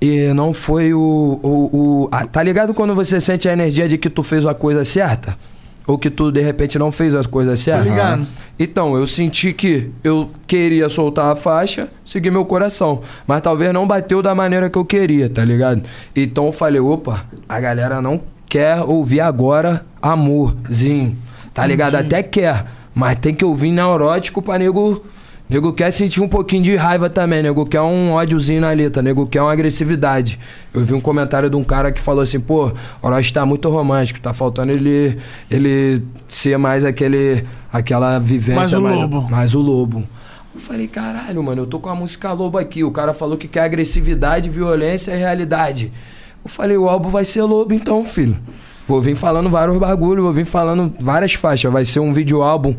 e 0.00 0.32
não 0.34 0.52
foi 0.52 0.92
o. 0.94 0.98
o, 1.42 1.48
o- 1.72 2.08
ah, 2.10 2.26
tá 2.26 2.42
ligado 2.42 2.72
quando 2.74 2.94
você 2.94 3.20
sente 3.20 3.48
a 3.48 3.52
energia 3.52 3.88
de 3.88 3.98
que 3.98 4.08
tu 4.10 4.22
fez 4.24 4.44
a 4.46 4.54
coisa 4.54 4.84
certa? 4.84 5.36
Ou 5.86 5.96
que 5.96 6.10
tu 6.10 6.32
de 6.32 6.40
repente 6.40 6.78
não 6.78 6.90
fez 6.90 7.14
as 7.14 7.26
coisas 7.26 7.60
certas? 7.60 7.86
ligado. 7.86 8.26
Então, 8.58 8.96
eu 8.96 9.06
senti 9.06 9.52
que 9.52 9.90
eu 10.02 10.30
queria 10.46 10.88
soltar 10.88 11.30
a 11.30 11.36
faixa, 11.36 11.88
seguir 12.04 12.30
meu 12.30 12.44
coração. 12.44 13.02
Mas 13.26 13.40
talvez 13.40 13.72
não 13.72 13.86
bateu 13.86 14.22
da 14.22 14.34
maneira 14.34 14.68
que 14.68 14.78
eu 14.78 14.84
queria, 14.84 15.28
tá 15.28 15.44
ligado? 15.44 15.82
Então 16.14 16.46
eu 16.46 16.52
falei, 16.52 16.80
opa, 16.80 17.24
a 17.48 17.60
galera 17.60 18.00
não 18.00 18.20
quer 18.48 18.80
ouvir 18.80 19.20
agora 19.20 19.84
amorzinho. 20.00 21.16
Tá 21.52 21.66
ligado? 21.66 21.94
Até 21.94 22.22
quer. 22.22 22.66
Mas 22.94 23.18
tem 23.18 23.34
que 23.34 23.44
ouvir 23.44 23.70
neurótico 23.70 24.40
pra 24.42 24.58
nego. 24.58 25.04
Nego 25.48 25.72
quer 25.72 25.92
sentir 25.92 26.20
um 26.20 26.26
pouquinho 26.26 26.64
de 26.64 26.74
raiva 26.74 27.08
também, 27.08 27.40
nego 27.40 27.64
quer 27.64 27.80
um 27.80 28.12
ódiozinho 28.12 28.60
na 28.60 28.72
letra, 28.72 29.00
nego 29.00 29.28
quer 29.28 29.40
uma 29.40 29.52
agressividade. 29.52 30.40
Eu 30.74 30.84
vi 30.84 30.92
um 30.92 31.00
comentário 31.00 31.48
de 31.48 31.54
um 31.54 31.62
cara 31.62 31.92
que 31.92 32.00
falou 32.00 32.22
assim, 32.22 32.40
pô, 32.40 32.72
Orochi 33.00 33.32
tá 33.32 33.46
muito 33.46 33.68
romântico, 33.68 34.20
tá 34.20 34.34
faltando 34.34 34.72
ele, 34.72 35.18
ele 35.48 36.02
ser 36.28 36.58
mais 36.58 36.84
aquele, 36.84 37.44
aquela 37.72 38.18
vivência. 38.18 38.56
Mais 38.56 38.72
o 38.72 38.80
lobo. 38.80 39.30
Mais 39.30 39.54
o 39.54 39.60
lobo. 39.60 40.04
Eu 40.52 40.60
falei, 40.60 40.88
caralho, 40.88 41.40
mano, 41.44 41.62
eu 41.62 41.66
tô 41.66 41.78
com 41.78 41.90
a 41.90 41.94
música 41.94 42.32
lobo 42.32 42.58
aqui. 42.58 42.82
O 42.82 42.90
cara 42.90 43.14
falou 43.14 43.36
que 43.36 43.46
quer 43.46 43.60
agressividade, 43.60 44.48
violência 44.48 45.12
e 45.12 45.18
realidade. 45.18 45.92
Eu 46.44 46.50
falei, 46.50 46.76
o 46.76 46.88
álbum 46.88 47.08
vai 47.08 47.24
ser 47.24 47.42
lobo 47.42 47.72
então, 47.72 48.02
filho. 48.02 48.36
Vou 48.88 49.00
vir 49.00 49.14
falando 49.14 49.48
vários 49.50 49.76
bagulho, 49.78 50.22
vou 50.22 50.32
vir 50.32 50.44
falando 50.44 50.92
várias 50.98 51.34
faixas. 51.34 51.72
Vai 51.72 51.84
ser 51.84 52.00
um 52.00 52.12
vídeo 52.12 52.42
álbum. 52.42 52.74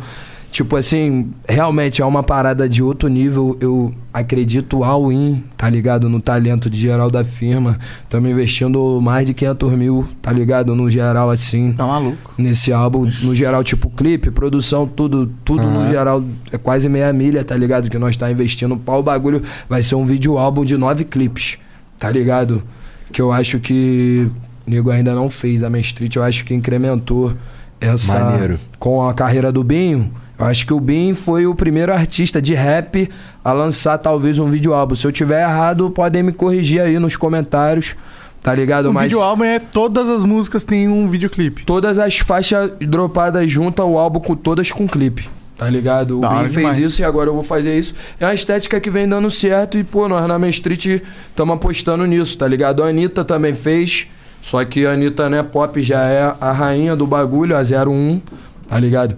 Tipo 0.49 0.77
assim, 0.77 1.31
realmente 1.47 2.01
é 2.01 2.05
uma 2.05 2.23
parada 2.23 2.67
de 2.69 2.81
outro 2.81 3.09
nível. 3.09 3.57
Eu 3.59 3.93
acredito 4.13 4.83
all 4.83 5.11
in, 5.11 5.43
tá 5.55 5.69
ligado? 5.69 6.09
No 6.09 6.19
talento 6.19 6.69
de 6.69 6.79
geral 6.79 7.11
da 7.11 7.23
firma. 7.23 7.77
Estamos 8.03 8.31
investindo 8.31 8.99
mais 9.01 9.27
de 9.27 9.33
500 9.33 9.71
mil, 9.73 10.07
tá 10.21 10.31
ligado? 10.31 10.73
No 10.73 10.89
geral, 10.89 11.29
assim. 11.29 11.73
Tá 11.73 11.85
maluco. 11.85 12.33
Nesse 12.37 12.71
álbum, 12.71 13.07
no 13.21 13.35
geral, 13.35 13.63
tipo 13.63 13.89
clipe, 13.89 14.31
produção, 14.31 14.87
tudo, 14.87 15.29
tudo 15.43 15.63
no 15.63 15.81
Aham. 15.81 15.91
geral. 15.91 16.23
É 16.51 16.57
quase 16.57 16.87
meia 16.87 17.11
milha, 17.11 17.43
tá 17.43 17.55
ligado? 17.55 17.89
Que 17.89 17.99
nós 17.99 18.15
tá 18.15 18.31
investindo. 18.31 18.77
Pau, 18.77 18.99
o 18.99 19.03
bagulho 19.03 19.43
vai 19.69 19.83
ser 19.83 19.95
um 19.95 20.05
vídeo 20.05 20.37
álbum 20.37 20.63
de 20.63 20.77
nove 20.77 21.03
clipes, 21.03 21.57
tá 21.99 22.09
ligado? 22.09 22.63
Que 23.11 23.21
eu 23.21 23.31
acho 23.31 23.59
que 23.59 24.27
o 24.65 24.71
nego 24.71 24.89
ainda 24.91 25.13
não 25.13 25.29
fez. 25.29 25.61
A 25.61 25.69
Main 25.69 25.81
Street 25.81 26.15
eu 26.15 26.23
acho 26.23 26.45
que 26.45 26.53
incrementou 26.53 27.33
essa. 27.79 28.17
Maneiro. 28.17 28.59
Com 28.79 29.07
a 29.07 29.13
carreira 29.13 29.51
do 29.51 29.63
Binho. 29.63 30.11
Eu 30.39 30.45
acho 30.45 30.65
que 30.67 30.73
o 30.73 30.79
Bin 30.79 31.15
foi 31.15 31.47
o 31.47 31.55
primeiro 31.55 31.91
artista 31.91 32.41
de 32.41 32.53
rap 32.53 33.09
a 33.43 33.51
lançar 33.51 33.97
talvez 33.97 34.37
um 34.37 34.49
vídeo 34.49 34.73
álbum. 34.73 34.93
Se 34.95 35.05
eu 35.07 35.11
tiver 35.11 35.41
errado, 35.41 35.89
podem 35.89 36.21
me 36.21 36.31
corrigir 36.31 36.79
aí 36.81 36.99
nos 36.99 37.15
comentários, 37.15 37.95
tá 38.41 38.53
ligado? 38.53 38.89
O 38.89 38.93
Mas 38.93 39.05
vídeo 39.11 39.21
álbum 39.21 39.43
é 39.43 39.57
todas 39.57 40.09
as 40.09 40.23
músicas 40.23 40.63
têm 40.63 40.87
um 40.87 41.07
videoclipe. 41.09 41.63
todas 41.65 41.97
as 41.97 42.19
faixas 42.19 42.71
dropadas 42.79 43.49
juntas, 43.49 43.83
o 43.85 43.97
álbum 43.97 44.19
com 44.19 44.35
todas 44.35 44.71
com 44.71 44.87
clipe. 44.87 45.27
Tá 45.57 45.67
ligado? 45.67 46.19
O 46.19 46.21
Da 46.21 46.29
hora 46.29 46.39
Ben 46.43 46.49
fez 46.49 46.75
demais. 46.75 46.77
isso 46.77 47.01
e 47.01 47.03
agora 47.03 47.31
eu 47.31 47.33
vou 47.33 47.41
fazer 47.41 47.75
isso. 47.75 47.95
É 48.19 48.25
uma 48.25 48.33
estética 48.35 48.79
que 48.79 48.91
vem 48.91 49.09
dando 49.09 49.31
certo 49.31 49.75
e, 49.75 49.83
pô, 49.83 50.07
nós 50.07 50.27
na 50.27 50.37
Main 50.37 50.51
Street 50.51 51.01
estamos 51.29 51.55
apostando 51.55 52.05
nisso, 52.05 52.37
tá 52.37 52.47
ligado? 52.47 52.83
A 52.83 52.89
Anitta 52.89 53.25
também 53.25 53.55
fez, 53.55 54.05
só 54.39 54.63
que 54.63 54.85
a 54.85 54.91
Anitta, 54.91 55.27
né, 55.29 55.41
pop 55.41 55.81
já 55.81 56.03
é 56.03 56.31
a 56.39 56.51
rainha 56.51 56.95
do 56.95 57.07
bagulho, 57.07 57.57
a 57.57 57.61
01, 57.61 58.21
tá 58.69 58.77
ligado? 58.79 59.15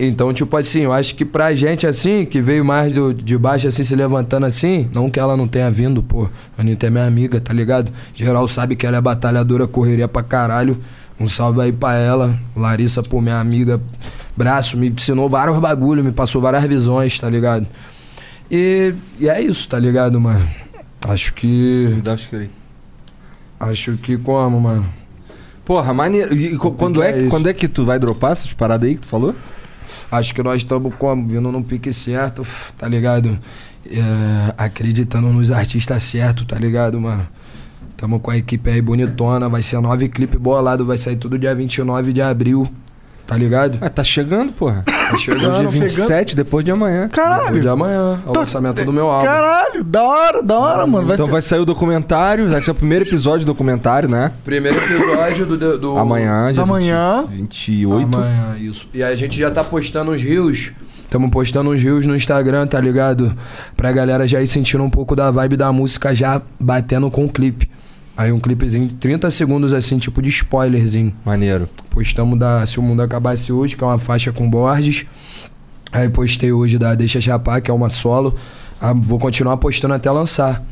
Então, 0.00 0.32
tipo 0.32 0.56
assim, 0.56 0.82
eu 0.82 0.92
acho 0.92 1.14
que 1.16 1.24
pra 1.24 1.52
gente, 1.54 1.84
assim, 1.84 2.24
que 2.24 2.40
veio 2.40 2.64
mais 2.64 2.92
do, 2.92 3.12
de 3.12 3.36
baixo, 3.36 3.66
assim, 3.66 3.82
se 3.82 3.96
levantando 3.96 4.46
assim, 4.46 4.88
não 4.94 5.10
que 5.10 5.18
ela 5.18 5.36
não 5.36 5.48
tenha 5.48 5.68
vindo, 5.70 6.02
pô. 6.02 6.28
A 6.56 6.60
Anitta 6.60 6.86
é 6.86 6.90
minha 6.90 7.04
amiga, 7.04 7.40
tá 7.40 7.52
ligado? 7.52 7.90
Geral 8.14 8.46
sabe 8.46 8.76
que 8.76 8.86
ela 8.86 8.98
é 8.98 9.00
batalhadora, 9.00 9.66
correria 9.66 10.06
pra 10.06 10.22
caralho. 10.22 10.78
Um 11.18 11.26
salve 11.26 11.60
aí 11.60 11.72
pra 11.72 11.94
ela. 11.94 12.38
Larissa, 12.54 13.02
pô, 13.02 13.20
minha 13.20 13.40
amiga, 13.40 13.80
braço, 14.36 14.76
me 14.76 14.88
ensinou 14.88 15.28
vários 15.28 15.58
bagulho, 15.58 16.04
me 16.04 16.12
passou 16.12 16.40
várias 16.40 16.62
visões, 16.62 17.18
tá 17.18 17.28
ligado? 17.28 17.66
E, 18.48 18.94
e 19.18 19.28
é 19.28 19.40
isso, 19.42 19.68
tá 19.68 19.80
ligado, 19.80 20.20
mano? 20.20 20.48
Acho 21.08 21.34
que. 21.34 21.98
Dá 22.04 22.16
crer. 22.16 22.50
Acho 23.58 23.96
que 23.96 24.16
como, 24.16 24.60
mano? 24.60 24.86
Porra, 25.64 25.92
maneiro. 25.92 26.32
E 26.34 26.56
quando 26.56 27.02
é, 27.02 27.26
é 27.26 27.28
quando 27.28 27.48
é 27.48 27.52
que 27.52 27.66
tu 27.66 27.84
vai 27.84 27.98
dropar 27.98 28.32
essas 28.32 28.52
paradas 28.52 28.88
aí 28.88 28.94
que 28.94 29.00
tu 29.00 29.08
falou? 29.08 29.34
Acho 30.10 30.34
que 30.34 30.42
nós 30.42 30.62
estamos? 30.62 30.92
Vindo 31.26 31.52
num 31.52 31.62
pique 31.62 31.92
certo, 31.92 32.46
tá 32.76 32.88
ligado? 32.88 33.38
É, 33.86 34.54
acreditando 34.56 35.28
nos 35.28 35.50
artistas 35.50 36.02
certos, 36.02 36.46
tá 36.46 36.58
ligado, 36.58 37.00
mano? 37.00 37.26
Tamo 37.96 38.20
com 38.20 38.30
a 38.30 38.36
equipe 38.36 38.70
aí 38.70 38.80
bonitona, 38.80 39.48
vai 39.48 39.62
ser 39.62 39.80
nove 39.80 40.08
clipe 40.08 40.38
bolado, 40.38 40.86
vai 40.86 40.96
sair 40.96 41.16
tudo 41.16 41.38
dia 41.38 41.54
29 41.54 42.12
de 42.12 42.22
abril, 42.22 42.68
tá 43.28 43.36
ligado? 43.36 43.76
Ah, 43.82 43.90
tá 43.90 44.02
chegando, 44.02 44.54
porra. 44.54 44.82
Tá 44.86 45.10
Hoje 45.12 45.30
é 45.30 45.34
chegando, 45.34 45.68
27, 45.68 46.34
depois 46.34 46.64
de 46.64 46.70
amanhã. 46.70 47.08
Caralho. 47.08 47.60
de 47.60 47.68
amanhã, 47.68 48.18
é 48.26 48.30
o 48.30 48.32
Tô- 48.32 48.40
lançamento 48.40 48.82
do 48.82 48.92
meu 48.92 49.06
álbum. 49.06 49.26
Caralho, 49.26 49.84
da 49.84 50.02
hora, 50.02 50.42
da 50.42 50.58
hora, 50.58 50.86
mano. 50.86 51.06
Vai 51.06 51.14
então 51.14 51.26
ser... 51.26 51.32
vai 51.32 51.42
sair 51.42 51.60
o 51.60 51.66
documentário, 51.66 52.48
vai 52.48 52.62
ser 52.62 52.70
o 52.70 52.74
primeiro 52.74 53.04
episódio 53.04 53.44
do 53.44 53.52
documentário, 53.52 54.08
né? 54.08 54.32
Primeiro 54.42 54.78
episódio 54.78 55.44
do... 55.44 55.78
do 55.78 55.98
Amanhã, 55.98 56.50
dia 56.52 56.62
Amanhã. 56.62 57.26
20 57.28 57.70
28. 57.70 58.16
Amanhã, 58.16 58.56
isso. 58.58 58.88
E 58.94 59.02
a 59.02 59.14
gente 59.14 59.38
já 59.38 59.50
tá 59.50 59.62
postando 59.62 60.10
uns 60.12 60.22
rios. 60.22 60.72
Estamos 61.04 61.30
postando 61.30 61.70
uns 61.70 61.82
rios 61.82 62.06
no 62.06 62.16
Instagram, 62.16 62.66
tá 62.66 62.80
ligado? 62.80 63.36
Pra 63.76 63.92
galera 63.92 64.26
já 64.26 64.40
ir 64.40 64.46
sentindo 64.46 64.82
um 64.82 64.90
pouco 64.90 65.14
da 65.14 65.30
vibe 65.30 65.58
da 65.58 65.70
música 65.70 66.14
já 66.14 66.40
batendo 66.58 67.10
com 67.10 67.26
o 67.26 67.28
clipe. 67.28 67.68
Aí 68.18 68.32
um 68.32 68.40
clipezinho 68.40 68.88
de 68.88 68.94
30 68.94 69.30
segundos 69.30 69.72
assim, 69.72 69.96
tipo 69.96 70.20
de 70.20 70.28
spoilerzinho. 70.28 71.14
Maneiro. 71.24 71.68
Postamos 71.88 72.36
da 72.36 72.66
Se 72.66 72.80
o 72.80 72.82
Mundo 72.82 73.00
Acabasse 73.00 73.52
Hoje, 73.52 73.76
que 73.76 73.84
é 73.84 73.86
uma 73.86 73.96
faixa 73.96 74.32
com 74.32 74.50
Borges. 74.50 75.06
Aí 75.92 76.08
postei 76.08 76.50
hoje 76.50 76.78
da 76.78 76.96
Deixa 76.96 77.20
Chapar, 77.20 77.62
que 77.62 77.70
é 77.70 77.74
uma 77.74 77.88
solo. 77.88 78.34
Ah, 78.80 78.92
vou 78.92 79.20
continuar 79.20 79.56
postando 79.58 79.94
até 79.94 80.10
lançar. 80.10 80.64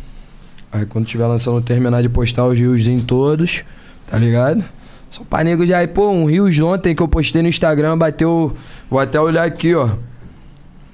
Aí 0.73 0.85
quando 0.87 1.07
tiver 1.07 1.25
lançando, 1.25 1.59
eu 1.59 1.63
terminar 1.63 2.03
de 2.03 2.09
postar 2.09 2.47
os 2.47 2.59
riozinhos 2.59 3.05
todos, 3.05 3.63
tá 4.09 4.19
ligado? 4.19 4.65
Só 5.09 5.23
pra 5.23 5.45
nego 5.45 5.65
já 5.65 5.79
aí, 5.79 5.87
pô, 5.87 6.11
um 6.11 6.25
rios 6.25 6.59
ontem 6.59 6.97
que 6.97 7.03
eu 7.03 7.07
postei 7.07 7.43
no 7.43 7.49
Instagram, 7.49 7.97
bateu. 7.97 8.57
Vou 8.91 8.99
até 8.99 9.21
olhar 9.21 9.45
aqui, 9.45 9.73
ó. 9.73 9.91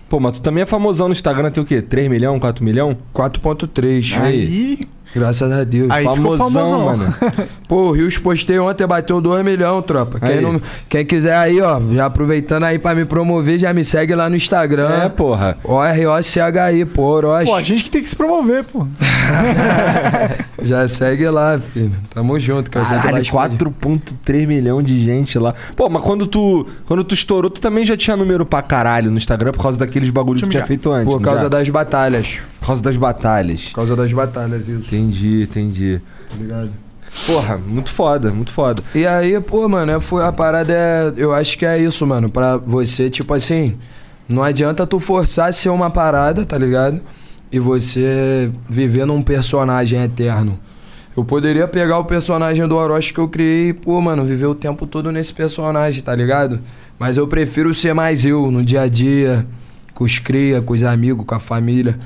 Pô, 0.06 0.20
mas 0.20 0.32
tu 0.32 0.42
também 0.42 0.62
é 0.62 0.66
famosão 0.66 1.08
no 1.08 1.12
Instagram, 1.12 1.50
tem 1.50 1.62
o 1.62 1.66
quê? 1.66 1.80
3 1.80 2.10
milhão, 2.10 2.38
4 2.38 2.62
milhão? 2.62 2.94
4.3. 3.14 4.20
Aí. 4.20 4.80
Graças 5.14 5.52
a 5.52 5.64
Deus. 5.64 5.90
Aí 5.90 6.06
ficou 6.08 6.36
famosão. 6.36 6.84
mano. 6.86 7.14
Pô, 7.68 7.88
o 7.88 7.92
Rios 7.92 8.18
postei 8.18 8.58
ontem, 8.58 8.86
bateu 8.86 9.20
2 9.20 9.44
milhões, 9.44 9.84
tropa. 9.84 10.18
Quem, 10.20 10.40
não- 10.40 10.60
quem 10.88 11.04
quiser 11.06 11.36
aí, 11.36 11.60
ó, 11.60 11.80
já 11.92 12.06
aproveitando 12.06 12.64
aí 12.64 12.78
pra 12.78 12.94
me 12.94 13.04
promover, 13.04 13.58
já 13.58 13.72
me 13.72 13.84
segue 13.84 14.14
lá 14.14 14.28
no 14.28 14.36
Instagram. 14.36 14.88
É, 15.04 15.08
porra. 15.08 15.56
O-R-O-C-H-I, 15.64 16.84
pô, 16.86 17.02
Orochi. 17.02 17.46
Pô, 17.46 17.56
a 17.56 17.62
gente 17.62 17.84
que 17.84 17.90
tem 17.90 18.02
que 18.02 18.10
se 18.10 18.16
promover, 18.16 18.64
pô. 18.64 18.86
Já 20.62 20.86
segue 20.86 21.28
lá, 21.28 21.58
filho. 21.58 21.92
Tamo 22.14 22.38
junto, 22.38 22.70
Caralho, 22.70 23.18
explodir. 23.20 23.58
4.3 23.58 24.46
milhão 24.46 24.82
de 24.82 25.02
gente 25.04 25.38
lá. 25.38 25.54
Pô, 25.76 25.88
mas 25.88 26.02
quando 26.02 26.26
tu, 26.26 26.66
quando 26.86 27.02
tu 27.02 27.14
estourou, 27.14 27.50
tu 27.50 27.60
também 27.60 27.84
já 27.84 27.96
tinha 27.96 28.16
número 28.16 28.46
pra 28.46 28.62
caralho 28.62 29.10
no 29.10 29.16
Instagram 29.16 29.52
por 29.52 29.62
causa 29.62 29.78
daqueles 29.78 30.10
bagulhos 30.10 30.42
que 30.42 30.48
tu 30.48 30.52
tinha 30.52 30.64
feito 30.64 30.90
antes. 30.92 31.12
Por 31.12 31.20
causa 31.20 31.42
já? 31.42 31.48
das 31.48 31.68
batalhas. 31.68 32.38
Por 32.62 32.68
causa 32.68 32.82
das 32.82 32.96
batalhas. 32.96 33.64
Por 33.64 33.74
causa 33.74 33.96
das 33.96 34.12
batalhas, 34.12 34.68
isso. 34.68 34.94
Entendi, 34.94 35.42
entendi. 35.42 36.00
Tá 36.30 36.36
ligado? 36.36 36.70
Porra, 37.26 37.58
muito 37.58 37.90
foda, 37.90 38.30
muito 38.30 38.52
foda. 38.52 38.82
E 38.94 39.04
aí, 39.04 39.38
pô, 39.40 39.68
mano, 39.68 40.00
foi, 40.00 40.24
a 40.24 40.32
parada 40.32 40.72
é. 40.72 41.12
Eu 41.16 41.34
acho 41.34 41.58
que 41.58 41.66
é 41.66 41.78
isso, 41.78 42.06
mano. 42.06 42.30
Pra 42.30 42.56
você, 42.56 43.10
tipo 43.10 43.34
assim. 43.34 43.76
Não 44.28 44.42
adianta 44.44 44.86
tu 44.86 45.00
forçar 45.00 45.48
a 45.48 45.52
ser 45.52 45.68
uma 45.68 45.90
parada, 45.90 46.46
tá 46.46 46.56
ligado? 46.56 47.00
E 47.50 47.58
você 47.58 48.50
viver 48.70 49.04
num 49.04 49.20
personagem 49.20 50.00
eterno. 50.00 50.58
Eu 51.14 51.24
poderia 51.24 51.68
pegar 51.68 51.98
o 51.98 52.04
personagem 52.04 52.66
do 52.66 52.76
Orochi 52.76 53.12
que 53.12 53.18
eu 53.18 53.28
criei 53.28 53.70
e, 53.70 53.72
pô, 53.74 54.00
mano, 54.00 54.24
viver 54.24 54.46
o 54.46 54.54
tempo 54.54 54.86
todo 54.86 55.10
nesse 55.10 55.34
personagem, 55.34 56.02
tá 56.02 56.14
ligado? 56.14 56.60
Mas 56.98 57.16
eu 57.16 57.26
prefiro 57.26 57.74
ser 57.74 57.92
mais 57.92 58.24
eu, 58.24 58.50
no 58.50 58.64
dia 58.64 58.82
a 58.82 58.88
dia, 58.88 59.44
com 59.92 60.04
os 60.04 60.18
cria, 60.18 60.62
com 60.62 60.72
os 60.72 60.84
amigos, 60.84 61.26
com 61.26 61.34
a 61.34 61.40
família, 61.40 61.98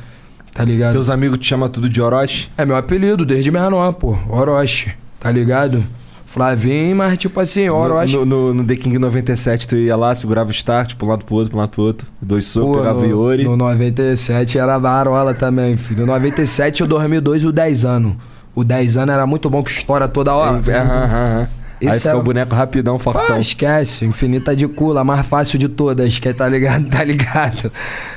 tá 0.56 0.64
ligado? 0.64 0.92
Teus 0.92 1.10
amigos 1.10 1.38
te 1.38 1.46
chamam 1.46 1.68
tudo 1.68 1.88
de 1.88 2.00
Orochi? 2.00 2.48
É 2.56 2.64
meu 2.64 2.76
apelido, 2.76 3.24
desde 3.26 3.50
menor, 3.50 3.92
pô. 3.92 4.16
Orochi, 4.28 4.92
tá 5.20 5.30
ligado? 5.30 5.84
Flavinho, 6.26 6.96
mas 6.96 7.16
tipo 7.18 7.38
assim, 7.40 7.68
Orochi. 7.68 8.14
No, 8.16 8.24
no, 8.26 8.54
no 8.54 8.64
The 8.64 8.76
King 8.76 8.98
97, 8.98 9.68
tu 9.68 9.76
ia 9.76 9.96
lá, 9.96 10.14
segurava 10.14 10.48
o 10.48 10.52
start, 10.52 10.94
um 11.00 11.06
lado 11.06 11.24
pro 11.24 11.34
outro, 11.36 11.54
um 11.56 11.58
lado 11.60 11.70
pro 11.70 11.82
outro. 11.82 12.06
Dois 12.20 12.46
socos, 12.46 12.78
pegava 12.78 12.98
o 12.98 13.02
no, 13.02 13.08
Iori. 13.08 13.44
no 13.44 13.56
97 13.56 14.58
era 14.58 14.78
varola 14.78 15.32
também, 15.34 15.76
filho. 15.76 16.00
No 16.00 16.06
97 16.12 16.80
eu 16.82 16.86
dormi 16.86 17.20
dois 17.20 17.44
o 17.44 17.52
10 17.52 17.84
anos. 17.84 18.14
O 18.54 18.64
10 18.64 18.96
anos 18.96 19.14
era 19.14 19.26
muito 19.26 19.48
bom, 19.50 19.62
que 19.62 19.70
estoura 19.70 20.08
toda 20.08 20.34
hora. 20.34 20.60
É, 20.66 20.78
aham, 20.78 21.04
aham. 21.04 21.48
Aí 21.80 21.88
Esse 21.88 21.98
fica 21.98 22.08
era- 22.10 22.18
o 22.18 22.22
boneco 22.22 22.54
rapidão, 22.54 22.98
fortão. 22.98 23.36
Ah, 23.36 23.40
esquece, 23.40 24.04
infinita 24.06 24.56
de 24.56 24.66
cula, 24.66 25.04
mais 25.04 25.26
fácil 25.26 25.58
de 25.58 25.68
todas, 25.68 26.18
que 26.18 26.32
tá 26.32 26.48
ligado, 26.48 26.86
tá 26.90 27.04
ligado? 27.04 27.70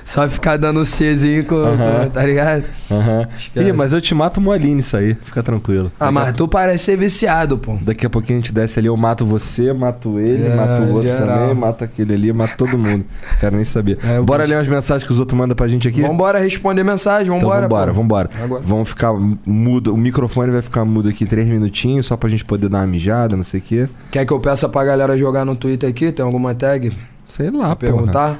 Só 0.05 0.27
ficar 0.29 0.57
dando 0.57 0.83
Czinho 0.85 1.43
com, 1.45 1.55
Aham. 1.55 2.03
com- 2.05 2.09
tá 2.09 2.25
ligado? 2.25 2.63
Aham. 2.89 3.27
Esquece. 3.37 3.67
Ih, 3.67 3.73
mas 3.73 3.91
eu 3.93 3.99
te 4.01 4.15
mato 4.15 4.39
molinho 4.39 4.77
nisso 4.77 4.95
aí, 4.95 5.15
fica 5.25 5.43
tranquilo. 5.43 5.91
Ah, 5.99 6.09
mas 6.11 6.31
tu 6.33 6.47
parece 6.47 6.85
ser 6.85 6.97
viciado, 6.97 7.57
pô. 7.57 7.77
Daqui 7.81 8.05
a 8.05 8.09
pouquinho 8.09 8.39
a 8.39 8.41
gente 8.41 8.53
desce 8.53 8.79
ali, 8.79 8.87
eu 8.87 8.95
mato 8.97 9.25
você, 9.25 9.73
mato 9.73 10.17
ele, 10.19 10.47
É, 10.47 10.55
mato 10.55 10.81
o 10.83 10.93
outro 10.93 11.07
geral. 11.09 11.39
também, 11.39 11.53
mato 11.55 11.83
aquele 11.83 12.13
ali, 12.13 12.31
mato 12.33 12.55
todo 12.57 12.77
mundo. 12.77 13.03
Quero 13.39 13.55
nem 13.55 13.65
saber. 13.65 13.99
É, 14.03 14.21
Bora 14.21 14.39
gosto. 14.43 14.49
ler 14.51 14.55
umas 14.57 14.67
mensagens 14.67 15.05
que 15.05 15.11
os 15.11 15.19
outros 15.19 15.37
mandam 15.37 15.55
pra 15.55 15.67
gente 15.67 15.87
aqui? 15.87 16.01
Vambora 16.01 16.39
responder 16.39 16.83
mensagem, 16.83 17.27
Então 17.27 17.39
vambora. 17.39 17.61
vambora, 17.63 17.91
pô. 17.93 18.01
vambora. 18.01 18.29
Agora. 18.41 18.63
Vamos 18.65 18.89
ficar 18.89 19.13
mudo, 19.45 19.93
o 19.93 19.97
microfone 19.97 20.51
vai 20.51 20.61
ficar 20.61 20.85
mudo 20.85 21.09
aqui 21.09 21.25
três 21.25 21.45
minutinhos, 21.47 22.05
só 22.05 22.15
pra 22.15 22.29
gente 22.29 22.45
poder 22.45 22.69
dar 22.69 22.79
uma 22.79 22.87
mijada, 22.87 23.35
não 23.35 23.43
sei 23.49 23.59
o 23.59 23.63
quê. 23.63 23.89
Quer 24.11 24.25
que 24.25 24.31
eu 24.33 24.39
peça 24.39 24.67
pra 24.69 24.83
galera 24.85 25.17
jogar 25.17 25.43
no 25.45 25.55
Twitter 25.55 25.89
aqui? 25.89 26.11
Tem 26.11 26.23
alguma 26.25 26.53
tag? 26.55 26.91
Sei 27.25 27.49
lá, 27.49 27.67
Pra 27.67 27.75
perguntar? 27.75 28.39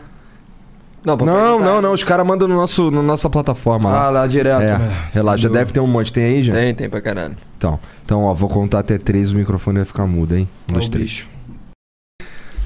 Não, 1.05 1.15
pra 1.15 1.25
Não, 1.25 1.33
perguntar- 1.33 1.65
não, 1.65 1.81
não, 1.81 1.93
os 1.93 2.03
caras 2.03 2.27
mandam 2.27 2.45
no 2.47 2.55
nosso, 2.55 2.91
na 2.91 3.01
nossa 3.01 3.29
plataforma 3.29 3.89
lá. 3.89 4.05
Ah, 4.05 4.09
lá 4.09 4.27
direto, 4.27 4.61
É, 4.63 4.77
né? 4.77 4.97
relaxa, 5.13 5.43
já 5.43 5.49
deve 5.49 5.71
ter 5.71 5.79
um 5.79 5.87
monte. 5.87 6.11
Tem 6.11 6.23
aí, 6.25 6.43
já? 6.43 6.53
Tem, 6.53 6.73
tem 6.75 6.89
pra 6.89 6.99
caralho. 6.99 7.37
Então, 7.57 7.79
então, 8.03 8.23
ó, 8.25 8.33
vou 8.33 8.49
contar 8.49 8.79
até 8.79 8.97
três, 8.97 9.31
o 9.31 9.35
microfone 9.35 9.77
vai 9.77 9.85
ficar 9.85 10.05
mudo, 10.05 10.35
hein? 10.35 10.47
Um, 10.69 10.73
dois, 10.73 10.89
três. 10.89 11.05
bicho. 11.09 11.27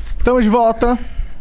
Estamos 0.02 0.44
de 0.44 0.50
volta. 0.50 0.98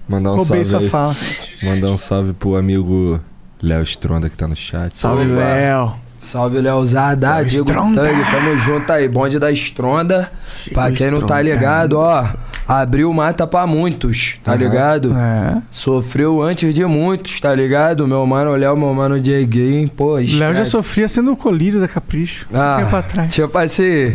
Mandar 0.09 0.33
um 0.33 0.37
Roubei 0.37 0.65
salve 0.65 0.66
sua 0.66 0.79
aí. 0.81 0.89
fala. 0.89 1.16
Mandar 1.62 1.91
um 1.93 1.99
salve 1.99 2.33
pro 2.35 2.57
amigo 2.57 3.20
Léo 3.62 3.83
Stronda 3.83 4.29
que 4.29 4.37
tá 4.37 4.47
no 4.49 4.57
chat. 4.57 4.97
Salve. 4.99 5.24
Léo. 5.24 5.95
Salve, 6.23 6.61
Leozada, 6.61 7.36
Léo 7.39 7.44
Diego. 7.47 7.73
Tang, 7.73 7.97
tamo 8.31 8.57
junto 8.61 8.93
aí, 8.93 9.09
bonde 9.09 9.40
da 9.40 9.51
Estronda. 9.51 10.31
pra 10.73 10.93
quem 10.93 11.11
não 11.11 11.20
tá 11.23 11.43
ligado, 11.43 11.94
ó, 11.99 12.24
abriu 12.69 13.12
mata 13.12 13.44
pra 13.44 13.66
muitos, 13.66 14.36
tá 14.44 14.53
Aham. 14.53 14.59
ligado? 14.61 15.12
É. 15.19 15.61
Sofreu 15.69 16.40
antes 16.40 16.73
de 16.73 16.85
muitos, 16.85 17.40
tá 17.40 17.53
ligado? 17.53 18.07
Meu 18.07 18.24
mano 18.24 18.53
Léo, 18.55 18.77
meu 18.77 18.94
mano 18.94 19.19
Dieguinho, 19.19 19.89
pô, 19.90 20.15
Léo 20.15 20.27
já 20.28 20.51
esquece. 20.53 20.70
sofria 20.70 21.09
sendo 21.09 21.32
o 21.32 21.36
colírio 21.36 21.81
da 21.81 21.89
Capricho. 21.89 22.47
Ah, 22.55 22.77
Tempo 22.85 22.97
atrás. 22.97 23.35
tipo 23.35 23.59
assim, 23.59 24.12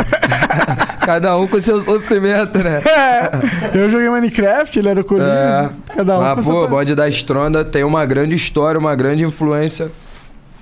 cada 1.05 1.35
um 1.37 1.45
com 1.45 1.59
seu 1.59 1.81
sofrimento, 1.81 2.57
né? 2.59 2.81
É, 2.97 3.77
eu 3.77 3.89
joguei 3.89 4.09
Minecraft, 4.09 4.79
ele 4.79 4.87
era 4.89 5.01
o 5.01 5.03
colírio. 5.03 5.29
É. 5.29 5.69
Cada 5.95 6.17
um 6.17 6.23
com 6.23 6.35
Mas, 6.37 6.45
sua 6.45 6.61
pô, 6.61 6.67
bode 6.69 6.95
da 6.95 7.07
Estronda 7.09 7.65
tem 7.65 7.83
uma 7.83 8.05
grande 8.05 8.33
história, 8.33 8.79
uma 8.79 8.95
grande 8.95 9.23
influência 9.23 9.89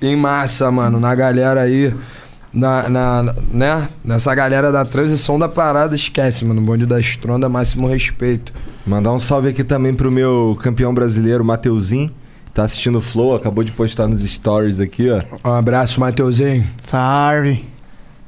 em 0.02 0.16
massa, 0.16 0.70
mano, 0.72 1.00
na 1.00 1.14
galera 1.16 1.62
aí. 1.62 1.94
Na, 2.54 2.88
na, 2.88 3.36
né? 3.52 3.90
Nessa 4.04 4.34
galera 4.34 4.72
da 4.72 4.86
transição 4.86 5.38
da 5.38 5.50
parada, 5.50 5.94
esquece, 5.94 6.46
mano. 6.46 6.62
Bonde 6.62 6.86
da 6.86 7.00
Estronda, 7.00 7.50
máximo 7.50 7.88
respeito. 7.88 8.54
Mandar 8.86 9.12
um 9.12 9.20
salve 9.20 9.50
aqui 9.50 9.64
também 9.64 9.94
pro 9.94 10.10
meu 10.10 10.58
campeão 10.62 10.94
brasileiro, 10.94 11.44
Mateuzinho. 11.44 12.12
Tá 12.54 12.64
assistindo 12.64 13.00
o 13.00 13.02
Flow, 13.02 13.36
acabou 13.36 13.66
de 13.66 13.74
postar 13.74 14.08
nos 14.08 14.22
stories 14.22 14.80
aqui, 14.80 15.10
ó. 15.10 15.22
Um 15.44 15.54
abraço, 15.54 16.00
Mateuzinho. 16.00 16.66
Salve. 16.78 17.66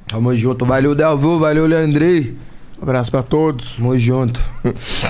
Tamo 0.08 0.36
junto. 0.36 0.66
Valeu, 0.66 0.94
Delvu. 0.94 1.40
Valeu, 1.40 1.66
Leandrei. 1.66 2.36
Abraço 2.82 3.10
pra 3.10 3.24
todos. 3.24 3.72
Tamo 3.76 3.98
junto. 3.98 4.40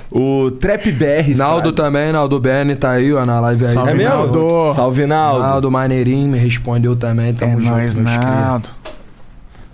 O 0.10 0.49
Trap 0.52 0.91
BR. 0.91 1.35
Naldo 1.35 1.72
também, 1.73 2.11
Naldo 2.14 2.39
Bene 2.39 2.76
tá 2.76 2.91
aí, 2.91 3.11
ó, 3.14 3.26
na 3.26 3.39
live 3.41 3.65
aí. 3.65 3.73
Salve, 3.73 3.91
É 3.91 3.94
mesmo? 3.94 4.14
Naldo. 4.15 4.73
Salve, 4.73 5.06
Naldo. 5.06 5.39
Naldo 5.41 5.72
Maneirinho 5.72 6.27
me 6.30 6.38
respondeu 6.38 6.95
também. 6.95 7.30
É 7.30 7.34
Tamo 7.34 7.61
junto. 7.61 7.69
nóis. 7.69 7.95
Naldo. 7.95 8.69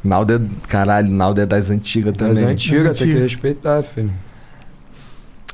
Naldo 0.03 0.33
é. 0.33 0.67
Caralho, 0.67 1.09
Naldo 1.11 1.39
é 1.41 1.45
das 1.45 1.69
antigas 1.69 2.13
Das 2.13 2.37
também. 2.39 2.53
antigas, 2.53 2.97
tem 2.97 3.07
que 3.07 3.19
respeitar, 3.19 3.83
filho. 3.83 4.11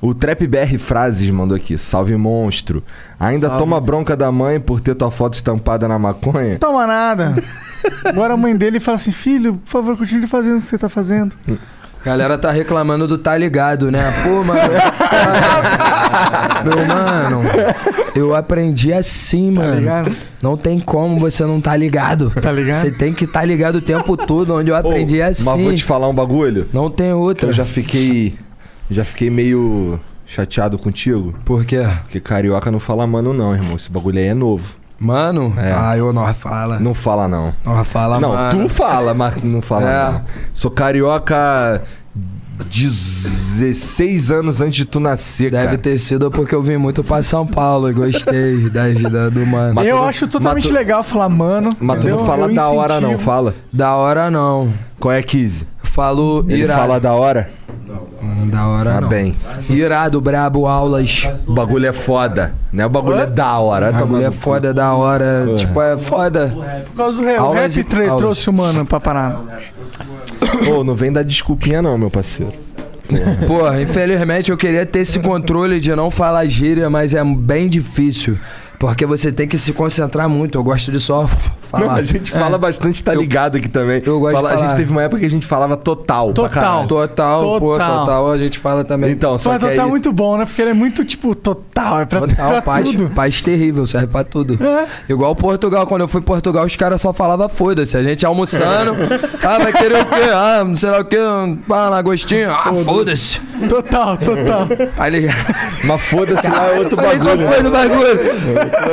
O 0.02 0.14
Trap 0.14 0.48
BR 0.48 0.78
Frases 0.80 1.30
mandou 1.30 1.57
aqui. 1.57 1.78
Salve, 1.78 2.16
monstro. 2.16 2.82
Ainda 3.20 3.48
Salve. 3.48 3.61
toma 3.61 3.82
bronca 3.82 4.16
da 4.16 4.32
mãe 4.32 4.57
por 4.57 4.80
ter 4.80 4.95
tua 4.95 5.11
foto 5.11 5.34
estampada 5.34 5.90
na 5.90 5.99
maconha? 5.99 6.57
Toma 6.57 6.88
nada. 6.88 7.36
Agora 8.06 8.34
a 8.36 8.38
mãe 8.38 8.56
dele 8.56 8.80
fala 8.80 8.95
assim: 8.95 9.11
Filho, 9.11 9.56
por 9.56 9.70
favor, 9.70 9.98
continue 9.98 10.26
fazendo 10.26 10.60
o 10.60 10.61
que 10.61 10.68
você 10.68 10.78
tá 10.78 10.88
fazendo. 10.88 11.36
Galera 12.03 12.38
tá 12.38 12.49
reclamando 12.51 13.07
do 13.07 13.17
tá 13.17 13.38
ligado, 13.38 13.91
né? 13.91 13.99
Pô, 14.23 14.43
mano. 14.43 14.61
Meu 16.63 16.85
mano, 16.88 17.41
eu 18.15 18.35
aprendi 18.35 18.93
assim, 18.93 19.53
Tá 19.53 19.61
mano. 19.61 19.80
ligado? 19.80 20.11
Não 20.41 20.55
tem 20.57 20.80
como 20.80 21.17
você 21.17 21.43
não 21.45 21.59
tá 21.59 21.76
ligado. 21.76 22.31
Tá 22.41 22.51
ligado? 22.51 22.77
Você 22.77 22.91
tem 22.91 23.13
que 23.13 23.27
tá 23.27 23.43
ligado 23.43 23.76
o 23.76 23.81
tempo 23.81 24.15
todo, 24.15 24.53
onde 24.55 24.69
eu 24.71 24.76
aprendi 24.76 25.19
Ô, 25.21 25.26
assim. 25.26 25.43
Mas 25.45 25.61
vou 25.61 25.73
te 25.76 25.84
falar 25.84 26.07
um 26.07 26.13
bagulho. 26.13 26.67
Não 26.71 26.89
tem 26.89 27.11
outra. 27.13 27.49
eu 27.49 27.53
já 27.53 27.65
fiquei. 27.65 28.38
Já 28.89 29.03
fiquei 29.05 29.30
meio 29.30 29.99
chateado 30.26 30.77
contigo. 30.77 31.35
Por 31.45 31.65
quê? 31.65 31.85
Porque 32.03 32.19
carioca 32.19 32.71
não 32.71 32.80
fala 32.80 33.05
mano, 33.05 33.34
não, 33.34 33.53
irmão. 33.53 33.76
Esse 33.76 33.91
bagulho 33.91 34.17
aí 34.19 34.27
é 34.27 34.34
novo. 34.34 34.78
Mano, 34.99 35.53
É. 35.57 35.71
ah, 35.76 35.97
eu 35.97 36.11
não 36.11 36.31
fala. 36.34 36.80
Não 36.80 36.93
fala, 36.93 37.27
não. 37.27 37.53
Não 37.65 37.84
fala, 37.85 38.19
não, 38.19 38.34
mano. 38.34 38.63
tu 38.63 38.69
fala, 38.69 39.13
mas 39.13 39.41
não 39.43 39.61
fala, 39.61 39.89
É. 39.89 40.11
não. 40.11 40.26
Sou 40.53 40.69
carioca 40.69 41.81
16 42.69 44.31
anos 44.31 44.59
antes 44.61 44.76
de 44.76 44.85
tu 44.85 44.99
nascer, 44.99 45.51
Deve 45.51 45.65
cara. 45.65 45.77
ter 45.77 45.97
sido 45.97 46.30
porque 46.30 46.53
eu 46.53 46.61
vim 46.61 46.77
muito 46.77 47.03
pra 47.03 47.23
São 47.23 47.47
Paulo 47.47 47.89
e 47.89 47.93
gostei 47.93 48.67
da, 48.69 48.88
da- 49.09 49.30
do 49.30 49.45
mano. 49.45 49.76
Mas 49.76 49.88
eu 49.88 49.95
não- 49.97 50.03
acho 50.03 50.27
totalmente 50.27 50.67
tu- 50.67 50.73
legal 50.73 51.03
falar, 51.03 51.30
mano. 51.30 51.76
Mas 51.80 51.99
tu 52.03 52.09
não 52.09 52.26
fala 52.26 52.51
da 52.53 52.69
hora, 52.69 52.99
não. 52.99 53.17
Fala. 53.17 53.55
Da 53.71 53.95
hora 53.95 54.30
não. 54.30 54.73
Qual 54.99 55.11
é, 55.13 55.21
Kizzy? 55.21 55.65
Falo 55.84 56.45
Ele 56.49 56.63
irado. 56.63 56.80
fala 56.80 56.99
da 56.99 57.13
hora? 57.13 57.49
Da 58.45 58.68
hora 58.68 58.95
Ah, 58.98 59.02
não. 59.02 59.10
bem. 59.10 59.36
Irado, 59.70 60.20
brabo, 60.22 60.66
aulas. 60.68 61.28
O 61.48 61.53
bagulho 61.53 61.88
é 61.88 61.94
foda. 61.94 62.53
Né? 62.72 62.86
O 62.86 62.90
bagulho 62.90 63.20
é 63.20 63.26
da 63.28 63.57
hora. 63.60 63.90
O 63.90 63.91
Tá 63.94 63.99
bagulho 63.99 64.26
é 64.26 64.32
foda, 64.32 64.74
da 64.74 64.94
hora. 64.94 65.45
Tipo, 65.56 65.82
é 65.82 65.98
foda. 65.98 66.53
Por 66.88 66.95
causa 66.95 67.18
do 67.18 67.24
rap. 67.24 67.40
O 67.40 67.44
Aulas 67.44 67.76
rap 67.76 67.86
e- 67.86 67.90
tre- 67.90 68.06
aulas. 68.07 68.18
trouxe 68.18 68.49
o 68.49 68.53
mano 68.53 68.86
pra 68.86 68.99
parada. 68.99 69.38
Ô, 70.72 70.84
não 70.84 70.95
vem 70.95 71.11
dar 71.11 71.24
desculpinha, 71.24 71.82
não, 71.82 71.98
meu 71.98 72.10
parceiro. 72.10 72.53
Porra, 73.48 73.82
infelizmente 73.82 74.52
eu 74.52 74.57
queria 74.57 74.86
ter 74.86 74.99
esse 74.99 75.20
controle 75.20 75.80
de 75.80 75.94
não 75.95 76.11
falar 76.11 76.45
gíria, 76.45 76.90
mas 76.90 77.14
é 77.14 77.24
bem 77.24 77.68
difícil. 77.68 78.38
Porque 78.78 79.06
você 79.06 79.32
tem 79.32 79.48
que 79.48 79.57
se 79.57 79.74
concentrar 79.74 80.30
muito. 80.30 80.57
Eu 80.57 80.64
gosto 80.64 80.91
de 80.91 80.99
só 80.99 81.28
falar. 81.69 81.85
Não, 81.85 81.95
a 81.95 82.01
gente 82.03 82.31
fala 82.31 82.57
bastante, 82.57 83.03
tá 83.03 83.13
ligado 83.13 83.57
aqui 83.57 83.67
também. 83.69 84.01
Eu 84.05 84.19
gosto 84.19 84.35
Fala- 84.35 84.49
de 84.49 84.53
A 84.55 84.57
gente 84.57 84.65
falar. 84.67 84.77
teve 84.77 84.91
uma 84.91 85.03
época 85.03 85.19
que 85.19 85.25
a 85.25 85.29
gente 85.29 85.45
falava 85.45 85.77
total. 85.77 86.33
pra 86.33 86.49
caralho. 86.49 86.87
Total, 86.87 87.41
pô, 87.41 87.59
Total. 87.59 87.99
total, 87.99 88.31
a 88.31 88.37
gente 88.37 88.59
fala 88.59 88.83
também. 88.83 89.11
Então, 89.11 89.37
só 89.37 89.51
Mas 89.51 89.59
que 89.61 89.67
total 89.69 89.83
aí... 89.83 89.87
é 89.87 89.89
muito 89.91 90.11
bom, 90.11 90.37
né? 90.37 90.45
Porque 90.45 90.61
ele 90.61 90.71
é 90.71 90.73
muito, 90.73 91.05
tipo, 91.05 91.35
total. 91.35 91.99
É 92.01 92.05
pra, 92.05 92.19
Total, 92.21 92.49
pra 92.51 92.61
paz, 92.61 92.85
tudo. 92.89 93.09
paz 93.09 93.41
terrível, 93.41 93.85
serve 93.87 94.07
pra 94.07 94.23
tudo. 94.23 94.57
É. 94.63 94.85
Igual 95.07 95.35
Portugal, 95.35 95.85
quando 95.87 96.01
eu 96.01 96.07
fui 96.07 96.19
em 96.21 96.23
Portugal, 96.23 96.65
os 96.65 96.75
caras 96.75 96.99
só 97.01 97.13
falavam 97.13 97.47
foda-se. 97.49 97.95
A 97.97 98.03
gente 98.03 98.25
almoçando, 98.25 98.95
ah, 99.43 99.57
vai 99.59 99.71
querer 99.73 100.01
o 100.01 100.05
quê? 100.05 100.29
Ah, 100.33 100.63
não 100.65 100.75
sei 100.75 100.89
lá 100.89 100.99
o 100.99 101.05
quê, 101.05 101.17
ah, 101.19 101.89
lagostinho, 101.89 102.51
ah, 102.51 102.71
foda-se. 102.83 103.39
Total, 103.67 104.17
total. 104.17 104.67
Tá 104.95 105.09
ligado? 105.09 105.35
Mas 105.83 106.01
foda-se 106.01 106.47
lá 106.47 106.67
é 106.67 106.79
outro 106.79 106.95
bagulho. 106.95 107.19
qual 107.37 107.37
foi 107.53 107.63
no 107.63 107.71
bagulho? 107.71 108.19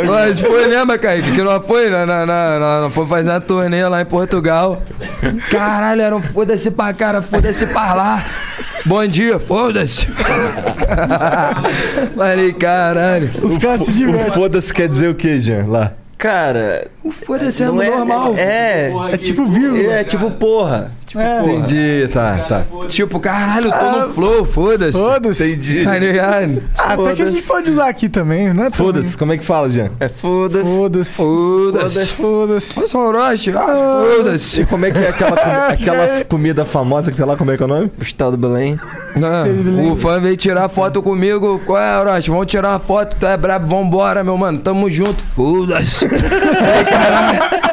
Mas 0.08 0.40
foi, 0.40 0.66
lembra, 0.66 0.98
Kaique? 0.98 1.32
Que 1.32 1.42
não 1.42 1.60
foi? 1.60 1.88
Na, 1.90 2.04
na, 2.06 2.26
na, 2.26 2.58
nós 2.82 2.94
fomos 2.94 3.10
fazer 3.10 3.30
uma 3.30 3.40
turnê 3.40 3.86
lá 3.86 4.02
em 4.02 4.06
Portugal. 4.06 4.82
Caralho, 5.50 6.02
era 6.02 6.16
um 6.16 6.22
foda-se 6.22 6.70
pra 6.70 6.92
cara, 6.92 7.22
foda-se 7.22 7.66
pra 7.66 7.94
lá. 7.94 8.24
Bom 8.84 9.04
dia, 9.06 9.38
foda-se. 9.40 10.06
Falei, 12.14 12.52
caralho. 12.52 13.30
Os 13.42 13.58
caras 13.58 13.84
se 13.86 13.90
O 13.92 13.94
divertem. 13.94 14.32
foda-se 14.32 14.72
quer 14.72 14.88
dizer 14.88 15.08
o 15.08 15.14
que, 15.14 15.38
Jean? 15.40 15.66
Lá. 15.66 15.92
Cara, 16.18 16.88
O 17.04 17.12
foda-se 17.12 17.62
é 17.62 17.66
não 17.66 17.82
é 17.82 17.90
normal. 17.90 18.32
É, 18.36 18.90
É 19.12 19.16
tipo 19.18 19.44
vírgula. 19.44 19.92
é 19.92 20.02
tipo 20.04 20.30
porra. 20.30 20.90
É. 21.14 21.40
Entendi, 21.42 22.08
tá, 22.08 22.38
tá. 22.48 22.64
Tipo, 22.88 23.20
caralho, 23.20 23.66
eu 23.66 23.72
tô 23.72 24.06
no 24.06 24.12
flow, 24.12 24.44
foda-se. 24.44 24.98
Foda-se. 24.98 25.44
Entendi. 25.44 25.84
Tá 25.84 25.98
ligado? 25.98 26.62
Ah, 26.76 26.92
até 26.94 27.14
que 27.14 27.22
a 27.22 27.26
gente 27.26 27.42
pode 27.42 27.70
usar 27.70 27.88
aqui 27.88 28.08
também, 28.08 28.52
né? 28.52 28.70
Foda-se, 28.72 29.16
como 29.16 29.32
é 29.32 29.38
que 29.38 29.44
fala, 29.44 29.70
Jean? 29.70 29.90
É 30.00 30.08
foda-se. 30.08 30.64
Foda-se. 30.64 31.10
Foda-se. 31.10 32.06
Foda-se. 32.06 32.80
Ô, 32.80 32.88
São 32.88 33.00
Orochi, 33.06 33.50
ah, 33.50 34.04
foda-se. 34.16 34.62
E 34.62 34.66
como 34.66 34.86
é 34.86 34.90
que 34.90 34.98
é 34.98 35.08
aquela, 35.08 35.68
aquela 35.68 36.24
comida 36.24 36.64
famosa 36.64 37.10
que 37.10 37.16
tem 37.16 37.26
lá, 37.26 37.36
como 37.36 37.50
é 37.50 37.56
que 37.56 37.62
é 37.62 37.66
o 37.66 37.68
nome? 37.68 37.90
Hospital 38.00 38.30
do 38.32 38.36
Belém. 38.36 38.78
Não, 39.14 39.92
o 39.92 39.96
fã 39.96 40.20
veio 40.20 40.36
tirar 40.36 40.68
foto 40.68 41.02
comigo. 41.02 41.60
Qual 41.64 41.78
é, 41.78 41.98
Orochi? 41.98 42.30
Vamos 42.30 42.46
tirar 42.46 42.70
uma 42.70 42.80
foto, 42.80 43.16
tu 43.18 43.26
é 43.26 43.36
brabo, 43.36 43.66
vambora, 43.68 44.22
meu 44.24 44.36
mano. 44.36 44.58
Tamo 44.58 44.90
junto, 44.90 45.22
foda-se. 45.22 46.06
Falei, 46.08 46.84
caralho. 46.84 47.66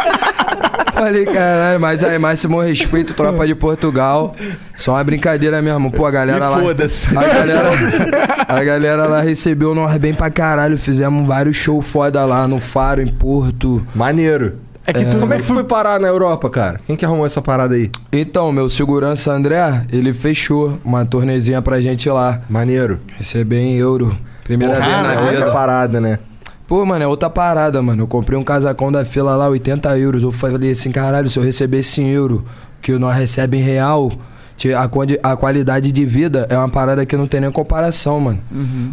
Falei, 0.93 1.25
caralho, 1.25 1.79
mas 1.81 2.03
aí, 2.03 2.17
máximo 2.17 2.61
respeito, 2.61 3.13
tropa 3.27 3.47
de 3.47 3.55
Portugal. 3.55 4.35
Só 4.75 4.93
uma 4.93 5.03
brincadeira 5.03 5.61
mesmo. 5.61 5.91
Pô, 5.91 6.05
a 6.05 6.11
galera 6.11 6.49
lá. 6.49 6.59
foda-se. 6.59 7.17
A 7.17 7.23
galera, 7.23 7.69
a 8.47 8.63
galera 8.63 9.07
lá 9.07 9.21
recebeu 9.21 9.73
nós 9.73 9.95
bem 9.97 10.13
pra 10.13 10.29
caralho. 10.29 10.77
Fizemos 10.77 11.27
vários 11.27 11.55
shows 11.55 11.85
foda 11.85 12.25
lá 12.25 12.47
no 12.47 12.59
Faro, 12.59 13.01
em 13.01 13.07
Porto. 13.07 13.85
Maneiro. 13.95 14.55
É 14.85 14.91
que 14.91 15.05
tu 15.05 15.17
Como 15.17 15.33
é 15.33 15.37
que 15.37 15.43
tu 15.43 15.53
foi 15.53 15.63
parar 15.63 15.97
na 15.97 16.09
Europa, 16.09 16.49
cara? 16.49 16.79
Quem 16.85 16.95
que 16.95 17.05
arrumou 17.05 17.25
essa 17.25 17.41
parada 17.41 17.73
aí? 17.73 17.89
Então, 18.11 18.51
meu 18.51 18.67
segurança 18.67 19.31
André, 19.31 19.85
ele 19.89 20.13
fechou 20.13 20.77
uma 20.83 21.05
tornezinha 21.05 21.61
pra 21.61 21.79
gente 21.79 22.09
lá. 22.09 22.41
Maneiro. 22.49 22.99
Receber 23.17 23.59
em 23.59 23.77
euro. 23.77 24.17
Primeira 24.43 24.73
vez 24.81 24.87
na 24.87 25.21
outra 25.21 25.31
vida. 25.31 25.51
parada, 25.51 26.01
né? 26.01 26.19
Pô, 26.67 26.85
mano, 26.85 27.03
é 27.03 27.07
outra 27.07 27.29
parada, 27.29 27.81
mano. 27.81 28.03
Eu 28.03 28.07
comprei 28.07 28.37
um 28.37 28.43
casacão 28.43 28.91
da 28.91 29.05
fila 29.05 29.35
lá, 29.35 29.47
80 29.47 29.97
euros. 29.97 30.23
Eu 30.23 30.31
falei 30.31 30.71
assim, 30.71 30.91
caralho, 30.91 31.29
se 31.29 31.37
eu 31.37 31.43
recebesse 31.43 32.01
em 32.01 32.09
euro, 32.09 32.43
que 32.83 32.91
nós 32.99 33.15
recebe 33.15 33.57
em 33.57 33.61
real, 33.61 34.11
a, 34.75 35.31
a 35.31 35.35
qualidade 35.35 35.91
de 35.91 36.05
vida 36.05 36.45
é 36.49 36.57
uma 36.57 36.69
parada 36.69 37.05
que 37.05 37.17
não 37.17 37.25
tem 37.25 37.41
nem 37.41 37.51
comparação, 37.51 38.19
mano. 38.19 38.39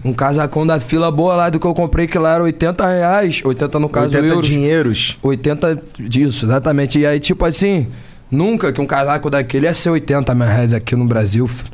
Um 0.05 0.13
casacão 0.13 0.67
da 0.67 0.81
fila 0.81 1.11
boa 1.11 1.35
lá 1.35 1.51
do 1.51 1.61
que 1.61 1.67
eu 1.67 1.75
comprei, 1.75 2.07
que 2.07 2.19
lá 2.19 2.35
era 2.35 2.45
80 2.45 2.87
reais. 2.87 3.43
80 3.45 3.79
no 3.79 3.89
caso 3.89 4.07
80 4.17 4.27
euros. 4.27 4.47
dinheiros. 4.47 5.19
80 5.23 5.83
disso, 5.99 6.47
exatamente. 6.47 6.99
E 6.99 7.07
aí, 7.07 7.21
tipo 7.21 7.45
assim, 7.45 7.89
nunca 8.31 8.73
que 8.73 8.81
um 8.81 8.87
casaco 8.87 9.29
daquele 9.29 9.67
ia 9.67 9.75
ser 9.75 9.91
80 9.91 10.35
mil 10.35 10.47
reais 10.47 10.73
aqui 10.73 10.97
no 10.97 11.05
Brasil. 11.05 11.47
filho. 11.47 11.71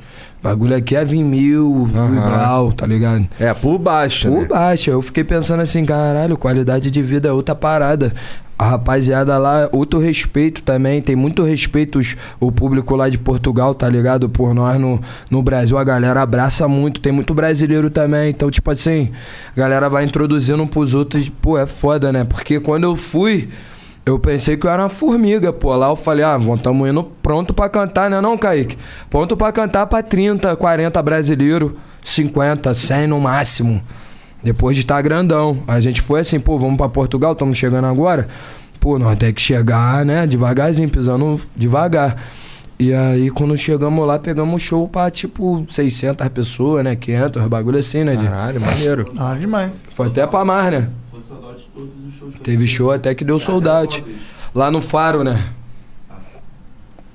O 0.47 0.48
bagulho 0.48 0.77
aqui 0.77 0.94
é 0.94 1.05
vir 1.05 1.24
mil, 1.24 1.89
mil 1.93 2.14
e 2.14 2.20
brau, 2.20 2.70
tá 2.73 2.86
ligado? 2.86 3.27
É, 3.40 3.52
por 3.52 3.78
baixo, 3.78 4.28
Por 4.28 4.43
né? 4.43 4.48
baixo. 4.48 4.90
Eu 4.90 5.02
fiquei 5.02 5.24
pensando 5.24 5.60
assim, 5.60 5.85
caralho, 5.85 6.36
qualidade 6.36 6.89
de 6.90 7.02
vida 7.02 7.28
é 7.28 7.32
outra 7.32 7.55
parada. 7.55 8.12
A 8.59 8.70
rapaziada 8.70 9.36
lá, 9.36 9.68
outro 9.73 9.98
respeito 9.98 10.62
também, 10.62 11.02
tem 11.02 11.14
muito 11.14 11.43
respeito 11.43 11.98
os- 11.98 12.16
o 12.40 12.51
público 12.51 12.97
lá 12.97 13.09
de 13.10 13.18
Portugal, 13.18 13.74
tá 13.74 13.86
ligado? 13.89 14.31
Por 14.31 14.55
nós 14.55 14.81
no, 14.81 14.98
no 15.28 15.43
Brasil, 15.43 15.77
a 15.77 15.85
galera 15.85 16.23
abraça 16.23 16.66
muito, 16.66 17.01
tem 17.01 17.12
muito 17.12 17.35
brasileiro 17.35 17.90
também. 17.90 18.31
Então, 18.31 18.51
tipo 18.51 18.70
assim, 18.70 19.10
a 19.55 19.60
galera 19.60 19.90
vai 19.90 20.05
introduzindo 20.05 20.62
um 20.62 20.66
pros 20.66 20.94
outros, 20.94 21.28
pô, 21.28 21.59
é 21.59 21.66
foda, 21.66 22.10
né? 22.12 22.24
Porque 22.24 22.59
quando 22.59 22.85
eu 22.85 22.97
fui, 22.97 23.48
eu 24.07 24.20
pensei 24.20 24.57
que 24.57 24.65
eu 24.65 24.70
era 24.70 24.85
uma 24.85 24.89
formiga, 24.89 25.53
pô. 25.53 25.74
Lá 25.74 25.89
eu 25.89 25.97
falei, 25.97 26.24
ah, 26.24 26.39
vamos, 26.39 26.62
tamo 26.62 26.87
indo 26.87 27.03
pronto 27.20 27.53
pra 27.53 27.69
cantar, 27.69 28.09
né 28.09 28.20
não, 28.20 28.39
Kaique? 28.39 28.78
Pronto 29.11 29.37
pra 29.37 29.51
cantar 29.51 29.85
pra 29.87 30.01
30, 30.01 30.55
40 30.55 31.03
brasileiro, 31.03 31.77
50, 32.05 32.73
100 32.73 33.09
no 33.09 33.20
máximo. 33.20 33.83
Depois 34.45 34.77
de 34.77 34.83
estar 34.83 35.03
grandão. 35.03 35.61
A 35.66 35.81
gente 35.81 36.01
foi 36.01 36.20
assim, 36.20 36.39
pô, 36.39 36.57
vamos 36.57 36.77
pra 36.77 36.89
Portugal, 36.89 37.33
estamos 37.33 37.59
chegando 37.59 37.87
agora. 37.87 38.28
Pô, 38.78 38.97
nós 38.97 39.16
temos 39.16 39.35
que 39.35 39.43
chegar, 39.43 40.05
né, 40.05 40.24
devagarzinho, 40.24 40.89
pisando 40.89 41.41
devagar. 41.57 42.15
E 42.78 42.95
aí, 42.95 43.28
quando 43.31 43.57
chegamos 43.57 44.07
lá, 44.07 44.20
pegamos 44.20 44.55
um 44.55 44.59
show 44.59 44.87
pra, 44.87 45.11
tipo, 45.11 45.66
600 45.69 46.28
pessoas, 46.28 46.85
né, 46.85 46.95
500, 46.95 47.49
bagulho 47.49 47.78
assim, 47.78 48.05
né, 48.05 48.15
de... 48.15 48.24
Caralho, 48.24 48.61
maneiro. 48.61 49.12
Ah, 49.19 49.35
demais. 49.35 49.73
Foi 49.91 50.07
até 50.07 50.24
pra 50.27 50.45
mais, 50.45 50.70
né? 50.70 50.89
Teve 52.43 52.66
show 52.66 52.90
até 52.90 53.15
que 53.15 53.24
deu 53.24 53.39
soldado. 53.39 54.03
Lá 54.55 54.70
no 54.70 54.81
Faro, 54.81 55.23
né? 55.23 55.44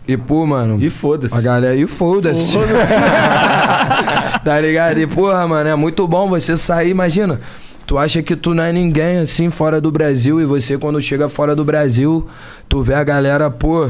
E, 0.07 0.17
pô, 0.17 0.45
mano... 0.45 0.77
E 0.81 0.89
foda-se. 0.89 1.35
A 1.35 1.41
galera, 1.41 1.75
e 1.75 1.87
foda-se. 1.87 2.57
tá 4.43 4.59
ligado? 4.59 4.97
E, 4.99 5.07
porra, 5.07 5.47
mano, 5.47 5.69
é 5.69 5.75
muito 5.75 6.07
bom 6.07 6.27
você 6.29 6.57
sair, 6.57 6.89
imagina. 6.89 7.39
Tu 7.85 7.97
acha 7.97 8.21
que 8.21 8.35
tu 8.35 8.53
não 8.53 8.63
é 8.63 8.71
ninguém, 8.71 9.19
assim, 9.19 9.49
fora 9.49 9.79
do 9.81 9.91
Brasil. 9.91 10.39
E 10.41 10.45
você, 10.45 10.77
quando 10.77 11.01
chega 11.01 11.29
fora 11.29 11.55
do 11.55 11.63
Brasil, 11.63 12.27
tu 12.67 12.81
vê 12.81 12.93
a 12.93 13.03
galera, 13.03 13.49
pô... 13.49 13.89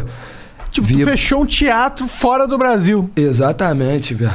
Tipo, 0.69 0.88
tu 0.88 0.93
vi- 0.95 1.03
fechou 1.03 1.41
um 1.41 1.45
teatro 1.45 2.07
fora 2.07 2.48
do 2.48 2.57
Brasil. 2.57 3.10
Exatamente, 3.15 4.14
velho. 4.14 4.31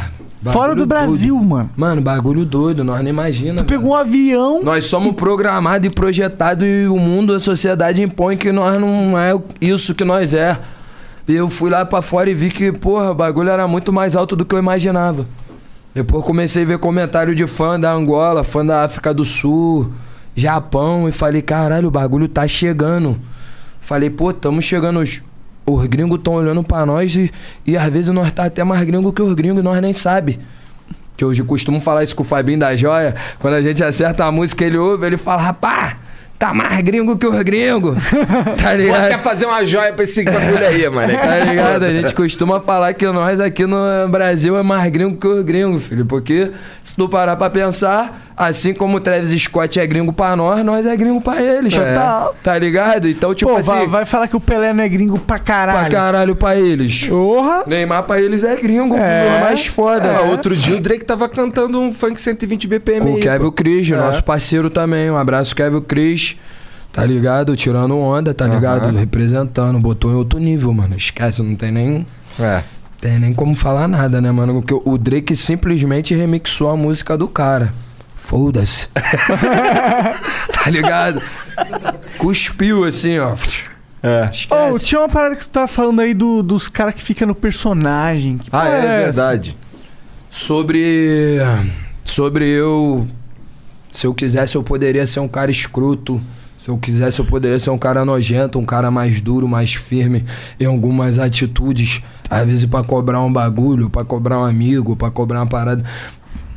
Fora 0.53 0.75
do 0.75 0.87
Brasil, 0.87 1.35
doido. 1.35 1.49
mano. 1.49 1.71
Mano, 1.77 2.03
bagulho 2.03 2.45
doido, 2.45 2.85
nós 2.85 3.01
nem 3.01 3.11
imagina. 3.11 3.63
Tu 3.63 3.67
pegou 3.67 3.91
um 3.91 3.95
avião. 3.95 4.63
Nós 4.63 4.87
somos 4.87 5.15
programados 5.15 5.87
e 5.87 5.91
projetados 5.91 6.67
e 6.67 6.87
o 6.87 6.97
mundo, 6.97 7.33
a 7.35 7.41
sociedade 7.41 8.03
impõe 8.03 8.37
que 8.37 8.53
nós 8.53 8.81
não 8.81 9.19
é 9.19 9.39
isso 9.61 9.95
que 9.95 10.05
nós 10.05 10.35
é. 10.35 10.59
E 11.29 11.35
eu 11.35 11.49
fui 11.49 11.71
lá 11.71 11.85
pra 11.85 12.03
fora 12.03 12.31
e 12.31 12.35
vi 12.35 12.51
que, 12.51 12.71
porra, 12.71 13.11
o 13.11 13.15
bagulho 13.15 13.51
era 13.51 13.67
muito 13.67 13.93
mais 13.93 14.15
alto 14.15 14.37
do 14.37 14.45
que 14.45 14.55
eu 14.55 14.59
imaginava. 14.59 15.27
Depois 15.95 16.25
comecei 16.25 16.63
a 16.63 16.67
ver 16.67 16.79
comentário 16.79 17.35
de 17.35 17.47
fã 17.47 17.81
da 17.81 17.91
Angola, 17.91 18.45
fã 18.45 18.65
da 18.65 18.85
África 18.85 19.15
do 19.15 19.25
Sul, 19.25 19.91
Japão, 20.35 21.09
e 21.09 21.13
falei, 21.13 21.41
caralho, 21.41 21.89
o 21.89 21.91
bagulho 21.91 22.29
tá 22.29 22.47
chegando. 22.47 23.19
Falei, 23.81 24.11
pô, 24.11 24.33
tamo 24.33 24.61
chegando. 24.61 25.03
Os, 25.67 25.81
os 25.81 25.87
gringos 25.87 26.21
tão 26.23 26.35
olhando 26.35 26.63
pra 26.63 26.87
nós 26.87 27.15
e, 27.15 27.31
e 27.67 27.77
às 27.77 27.93
vezes 27.93 28.15
nós 28.15 28.31
tá 28.33 28.45
até 28.45 28.63
mais 28.65 28.85
gringo 28.87 29.13
que 29.13 29.23
os 29.23 29.35
gringos 29.35 29.61
e 29.61 29.63
nós 29.63 29.81
nem 29.83 29.93
sabe. 29.93 30.39
Que 31.17 31.25
eu 31.25 31.47
costumo 31.47 31.81
falar 31.81 32.03
isso 32.03 32.15
com 32.15 32.23
o 32.23 32.27
Fabinho 32.27 32.59
da 32.59 32.77
Joia. 32.77 33.15
Quando 33.39 33.55
a 33.55 33.63
gente 33.63 33.83
acerta 33.83 34.25
a 34.25 34.33
música, 34.33 34.65
ele 34.65 34.77
ouve, 34.77 35.07
ele 35.07 35.17
fala, 35.17 35.43
rapá, 35.43 35.97
tá 36.39 36.53
mais 36.55 36.81
gringo 36.83 37.17
que 37.17 37.27
os 37.27 37.43
gringos. 37.43 37.97
tá 38.63 38.71
Pô, 38.71 38.77
ligado? 38.77 39.09
quer 39.09 39.21
fazer 39.21 39.47
uma 39.47 39.65
joia 39.65 39.93
pra 39.93 40.05
esse 40.05 40.25
bagulho 40.25 40.67
aí, 40.67 40.89
mano. 40.89 41.13
Tá 41.17 41.39
ligado? 41.45 41.83
A 41.85 41.93
gente 41.93 42.13
costuma 42.15 42.61
falar 42.61 42.93
que 42.95 43.07
nós 43.07 43.41
aqui 43.41 43.67
no 43.67 43.77
Brasil 44.11 44.57
é 44.57 44.63
mais 44.63 44.91
gringo 44.93 45.17
que 45.17 45.27
os 45.27 45.45
gringos, 45.45 45.85
filho. 45.85 46.05
Porque 46.07 46.51
se 46.83 46.95
tu 46.95 47.09
parar 47.09 47.37
pra 47.37 47.49
pensar, 47.51 48.21
assim 48.37 48.75
como 48.75 48.97
o 48.99 49.01
Travis 49.01 49.41
Scott 49.43 49.79
é 49.81 49.87
gringo 49.87 50.13
pra 50.13 50.37
nós, 50.37 50.65
nós 50.65 50.87
é 50.87 50.97
gringo 50.97 51.21
pra 51.21 51.41
eles. 51.41 51.75
Total. 51.75 52.35
Tá 52.43 52.59
ligado? 52.59 53.09
Então, 53.09 53.35
tipo 53.35 53.51
Pô, 53.51 53.57
assim, 53.57 53.71
vai, 53.71 53.87
vai 53.87 54.05
falar 54.05 54.29
que 54.29 54.37
o 54.37 54.41
Pelé 54.41 54.73
não 54.73 54.85
é 54.85 54.89
gringo 54.89 55.19
pra 55.19 55.39
caralho. 55.39 55.79
pra 55.81 55.89
caralho 55.89 56.37
pra 56.37 56.57
eles. 56.57 57.09
Porra. 57.09 57.65
Neymar 57.67 58.03
pra 58.05 58.21
eles 58.21 58.45
é 58.45 58.57
gringo, 58.57 58.97
É. 58.97 59.39
é. 59.39 59.41
mais 59.41 59.67
foda. 59.67 60.17
Ah, 60.19 60.21
outro 60.23 60.55
dia 60.55 60.77
o 60.77 60.81
Drake 60.81 61.05
tava 61.05 61.29
cantando 61.29 61.81
um 61.81 61.93
funk 61.93 62.21
120 62.21 62.67
BPM 62.69 63.01
Com 63.01 63.15
o 63.15 63.21
Kevin. 63.21 63.51
Cris, 63.51 63.91
É. 63.91 63.97
nosso 63.97 64.23
parceiro 64.25 64.69
também. 64.69 65.11
Um 65.11 65.17
abraço, 65.17 65.55
Kevin 65.55 65.81
Cris. 65.81 66.26
Tá 66.97 67.05
ligado? 67.05 67.55
Tirando 67.55 67.97
onda, 67.99 68.33
tá 68.33 68.47
ligado? 68.47 68.91
Representando. 68.97 69.79
Botou 69.79 70.11
em 70.11 70.15
outro 70.15 70.39
nível, 70.41 70.73
mano. 70.73 70.97
Esquece, 70.97 71.43
não 71.43 71.55
tem 71.55 71.71
nem. 71.71 72.07
É. 72.41 72.63
Tem 73.01 73.19
nem 73.19 73.35
como 73.35 73.55
falar 73.55 73.87
nada, 73.87 74.19
né, 74.21 74.31
mano? 74.33 74.55
Porque 74.63 74.73
o 74.83 74.97
Drake 74.97 75.37
simplesmente 75.37 76.15
remixou 76.15 76.71
a 76.71 76.77
música 76.77 77.17
do 77.17 77.29
cara. 77.29 77.73
Foda-se. 78.15 78.89
tá 80.53 80.71
ligado? 80.71 81.21
Cuspiu 82.19 82.85
assim, 82.85 83.19
ó. 83.19 83.35
É. 84.03 84.31
Ô, 84.73 84.79
tinha 84.79 85.01
uma 85.01 85.09
parada 85.09 85.37
que 85.37 85.43
tu 85.43 85.51
tava 85.51 85.69
falando 85.69 86.01
aí 86.01 86.15
do- 86.15 86.43
dos 86.43 86.69
caras 86.69 86.95
que 86.95 87.03
ficam 87.03 87.29
no 87.29 87.35
personagem. 87.35 88.39
Que 88.39 88.49
Ah, 88.53 88.69
é, 88.69 88.79
essa? 88.79 89.05
verdade. 89.23 89.57
Sobre. 90.31 91.39
Sobre 92.05 92.47
eu. 92.49 93.07
Se 93.93 94.07
eu 94.07 94.15
quisesse, 94.15 94.55
eu 94.57 94.63
poderia 94.63 95.07
ser 95.07 95.21
um 95.21 95.29
cara 95.29 95.51
escroto. 95.51 96.21
Se 96.67 96.71
eu 96.73 96.77
quisesse, 96.77 97.21
eu 97.21 97.25
poderia 97.25 97.61
ser 97.61 97.71
um 97.71 97.79
cara 97.79 98.05
nojento, 98.05 98.59
um 98.59 98.65
cara 98.65 98.91
mais 98.91 99.21
duro, 99.21 99.47
mais 99.47 99.75
firme 99.75 100.25
em 100.59 100.65
algumas 100.65 101.17
atitudes. 101.17 102.03
Às 102.29 102.45
vezes 102.45 102.65
pra 102.65 102.83
cobrar 102.83 103.23
um 103.23 103.33
bagulho, 103.33 103.89
pra 103.89 104.05
cobrar 104.05 104.41
um 104.41 104.45
amigo, 104.45 104.97
pra 104.97 105.09
cobrar 105.09 105.43
uma 105.43 105.47
parada. 105.47 105.85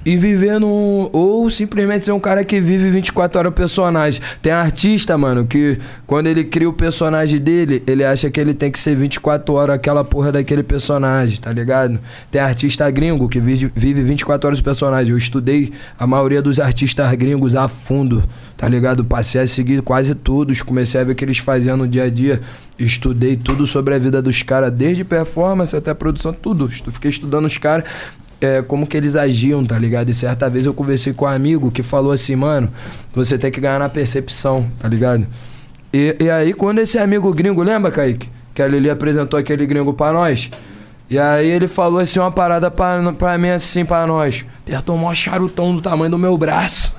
E 0.06 0.16
viver 0.16 0.60
num. 0.60 1.10
Ou 1.12 1.50
simplesmente 1.50 2.06
ser 2.06 2.12
um 2.12 2.20
cara 2.20 2.44
que 2.44 2.60
vive 2.62 2.90
24 2.90 3.40
horas 3.40 3.52
o 3.52 3.54
personagem. 3.54 4.22
Tem 4.42 4.52
artista, 4.52 5.18
mano, 5.18 5.46
que 5.46 5.78
quando 6.08 6.28
ele 6.28 6.44
cria 6.44 6.70
o 6.70 6.74
personagem 6.74 7.40
dele, 7.40 7.84
ele 7.86 8.04
acha 8.04 8.30
que 8.30 8.40
ele 8.40 8.54
tem 8.54 8.72
que 8.72 8.80
ser 8.80 8.96
24 8.96 9.54
horas 9.54 9.76
aquela 9.76 10.04
porra 10.04 10.32
daquele 10.32 10.64
personagem, 10.64 11.40
tá 11.40 11.52
ligado? 11.52 12.00
Tem 12.32 12.42
artista 12.42 12.90
gringo 12.90 13.28
que 13.28 13.40
vive, 13.40 13.72
vive 13.76 14.02
24 14.02 14.48
horas 14.48 14.60
o 14.60 14.64
personagem. 14.64 15.12
Eu 15.12 15.18
estudei 15.18 15.74
a 15.98 16.08
maioria 16.08 16.42
dos 16.42 16.60
artistas 16.60 17.14
gringos 17.14 17.56
a 17.56 17.68
fundo, 17.68 18.24
tá 18.58 18.68
ligado? 18.68 19.04
Passei 19.04 19.42
a 19.42 19.48
seguir 19.48 19.82
quase 19.82 20.16
todos, 20.16 20.62
comecei 20.62 21.02
a 21.02 21.04
ver 21.04 21.12
o 21.12 21.16
que 21.16 21.26
eles 21.26 21.38
faziam 21.38 21.76
no 21.76 21.88
dia 21.88 22.04
a 22.04 22.10
dia. 22.10 22.42
Estudei 22.78 23.36
tudo 23.36 23.68
sobre 23.68 23.94
a 23.94 24.00
vida 24.00 24.22
dos 24.22 24.42
caras, 24.42 24.72
desde 24.72 25.04
performance 25.04 25.76
até 25.76 25.94
produção, 25.94 26.32
tudo. 26.32 26.70
Fiquei 26.70 27.10
estudando 27.10 27.46
os 27.46 27.58
caras 27.58 27.84
é, 28.42 28.62
como 28.62 28.88
que 28.88 28.96
eles 28.96 29.16
agiam, 29.16 29.66
tá 29.66 29.78
ligado? 29.78 30.10
E 30.10 30.14
certa 30.14 30.50
vez 30.50 30.66
eu 30.66 30.74
conversei 30.74 31.14
com 31.14 31.26
um 31.26 31.28
amigo 31.28 31.72
que 31.72 31.84
falou 31.84 32.12
assim, 32.12 32.36
mano, 32.36 32.72
você 33.14 33.38
tem 33.38 33.52
que 33.52 33.60
ganhar 33.60 33.80
na 33.80 33.90
percepção, 33.90 34.70
tá 34.80 34.88
ligado? 34.88 35.28
E, 35.94 36.16
e 36.20 36.30
aí, 36.30 36.54
quando 36.54 36.80
esse 36.80 36.98
amigo 36.98 37.34
gringo, 37.34 37.64
lembra, 37.64 37.92
Kaique? 37.92 38.30
Que 38.54 38.62
a 38.62 38.68
Lili 38.68 38.90
apresentou 38.90 39.40
aquele 39.40 39.66
gringo 39.66 39.94
pra 39.94 40.12
nós? 40.12 40.50
E 41.10 41.18
aí 41.18 41.50
ele 41.50 41.68
falou 41.68 42.00
assim, 42.00 42.20
uma 42.20 42.32
parada 42.32 42.70
pra, 42.70 43.12
pra 43.14 43.38
mim 43.38 43.50
assim, 43.50 43.84
pra 43.84 44.06
nós. 44.06 44.46
Apertou 44.62 44.96
um 44.96 45.00
maior 45.00 45.16
charutão 45.16 45.76
do 45.76 45.82
tamanho 45.82 46.12
do 46.12 46.20
meu 46.20 46.38
braço. 46.38 46.94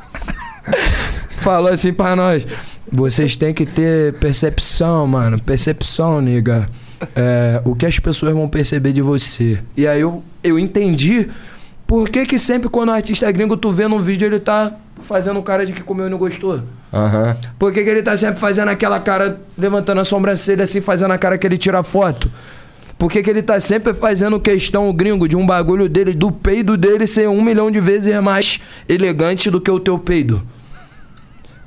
falou 1.30 1.70
assim 1.70 1.92
pra 1.92 2.16
nós. 2.16 2.46
Vocês 2.90 3.36
têm 3.36 3.54
que 3.54 3.64
ter 3.64 4.14
percepção, 4.14 5.06
mano. 5.06 5.40
Percepção, 5.40 6.20
nigga. 6.20 6.66
É, 7.16 7.62
o 7.64 7.74
que 7.74 7.86
as 7.86 7.98
pessoas 7.98 8.32
vão 8.34 8.48
perceber 8.48 8.92
de 8.92 9.00
você. 9.00 9.60
E 9.76 9.86
aí 9.86 10.00
eu, 10.00 10.22
eu 10.42 10.58
entendi 10.58 11.28
por 11.86 12.08
que, 12.08 12.24
que 12.24 12.38
sempre 12.38 12.68
quando 12.68 12.90
o 12.90 12.92
artista 12.92 13.26
é 13.26 13.32
gringo, 13.32 13.56
tu 13.56 13.72
vê 13.72 13.88
num 13.88 14.00
vídeo, 14.00 14.26
ele 14.26 14.38
tá 14.38 14.72
fazendo 15.00 15.42
cara 15.42 15.66
de 15.66 15.72
que 15.72 15.82
comeu 15.82 16.06
e 16.06 16.10
não 16.10 16.18
gostou. 16.18 16.60
Aham. 16.92 17.36
Por 17.58 17.72
que, 17.72 17.82
que 17.82 17.90
ele 17.90 18.02
tá 18.02 18.16
sempre 18.16 18.38
fazendo 18.38 18.68
aquela 18.68 19.00
cara, 19.00 19.40
levantando 19.58 20.00
a 20.00 20.04
sobrancelha 20.04 20.64
assim, 20.64 20.80
fazendo 20.80 21.12
a 21.12 21.18
cara 21.18 21.36
que 21.38 21.46
ele 21.46 21.56
tira 21.58 21.82
foto? 21.82 22.30
Por 22.98 23.10
que, 23.10 23.22
que 23.22 23.30
ele 23.30 23.42
tá 23.42 23.58
sempre 23.58 23.94
fazendo 23.94 24.38
questão, 24.38 24.88
o 24.88 24.92
gringo, 24.92 25.26
de 25.26 25.36
um 25.36 25.46
bagulho 25.46 25.88
dele, 25.88 26.12
do 26.12 26.30
peido 26.30 26.76
dele 26.76 27.06
ser 27.06 27.28
um 27.28 27.40
milhão 27.40 27.70
de 27.70 27.80
vezes 27.80 28.14
mais 28.22 28.60
elegante 28.88 29.50
do 29.50 29.60
que 29.60 29.70
o 29.70 29.80
teu 29.80 29.98
peido? 29.98 30.42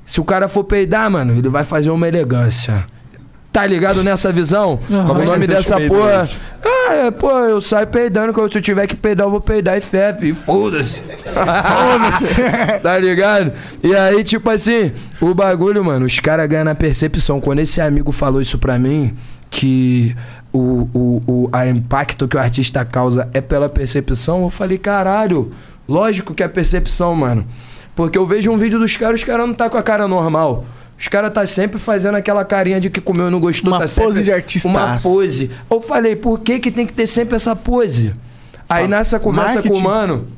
Se 0.06 0.22
o 0.22 0.24
cara 0.24 0.48
for 0.48 0.64
peidar, 0.64 1.10
mano, 1.10 1.36
ele 1.36 1.50
vai 1.50 1.64
fazer 1.64 1.90
uma 1.90 2.08
elegância. 2.08 2.86
Tá 3.54 3.68
ligado 3.68 4.04
nessa 4.04 4.32
visão? 4.32 4.80
Como 4.88 5.22
é 5.22 5.24
o 5.24 5.26
nome 5.28 5.46
dessa 5.46 5.80
porra. 5.80 6.28
Ah, 6.66 6.94
é, 6.96 7.12
pô, 7.12 7.30
eu 7.30 7.62
saio 7.62 7.86
peidando. 7.86 8.34
Quando 8.34 8.56
eu 8.56 8.62
tiver 8.62 8.88
que 8.88 8.96
peidar, 8.96 9.28
eu 9.28 9.32
vou 9.32 9.40
peidar 9.40 9.78
e 9.78 9.82
feve. 9.82 10.30
E 10.30 10.34
foda-se. 10.34 11.04
Foda-se. 11.04 12.34
tá 12.82 12.98
ligado? 12.98 13.54
E 13.84 13.96
aí, 13.96 14.24
tipo 14.24 14.50
assim, 14.50 14.92
o 15.22 15.36
bagulho, 15.36 15.86
mano, 15.86 16.04
os 16.04 16.20
caras 16.20 16.50
ganham 16.50 16.66
na 16.66 16.74
percepção. 16.74 17.40
Quando 17.40 17.60
esse 17.60 17.80
amigo 17.80 18.12
falou 18.12 18.42
isso 18.42 18.58
pra 18.58 18.80
mim, 18.80 19.16
que 19.52 20.16
o, 20.52 20.90
o, 20.92 21.24
o 21.28 21.50
a 21.52 21.68
impacto 21.68 22.28
que 22.28 22.36
o 22.36 22.40
artista 22.40 22.84
causa 22.84 23.30
é 23.34 23.40
pela 23.40 23.70
percepção, 23.70 24.42
eu 24.42 24.50
falei, 24.50 24.80
caralho, 24.80 25.52
lógico 25.88 26.34
que 26.34 26.42
é 26.42 26.48
percepção, 26.48 27.14
mano. 27.14 27.46
Porque 27.96 28.18
eu 28.18 28.26
vejo 28.26 28.50
um 28.50 28.58
vídeo 28.58 28.80
dos 28.80 28.98
caras, 28.98 29.20
os 29.20 29.26
caras 29.26 29.46
não 29.46 29.54
tá 29.54 29.70
com 29.70 29.78
a 29.78 29.84
cara 29.84 30.08
normal. 30.08 30.66
Os 31.04 31.10
caras 31.10 31.34
tá 31.34 31.46
sempre 31.46 31.78
fazendo 31.78 32.16
aquela 32.16 32.46
carinha 32.46 32.80
de 32.80 32.90
que 32.90 33.02
comeu 33.02 33.28
e 33.28 33.30
não 33.30 33.38
gostou. 33.38 33.74
Uma 33.74 33.80
tá 33.80 33.84
pose 33.84 33.94
sempre 33.94 34.24
de 34.24 34.32
artistaço. 34.32 34.70
Uma 34.70 35.18
pose. 35.18 35.52
Eu 35.70 35.82
falei, 35.82 36.16
por 36.16 36.40
que 36.40 36.60
que 36.60 36.72
tem 36.72 36.86
que 36.86 36.94
ter 36.94 37.08
sempre 37.08 37.36
essa 37.36 37.54
pose? 37.54 38.14
Aí 38.70 38.88
nessa 38.88 39.20
conversa 39.20 39.62
com 39.62 39.74
o 39.74 39.82
mano, 39.82 40.30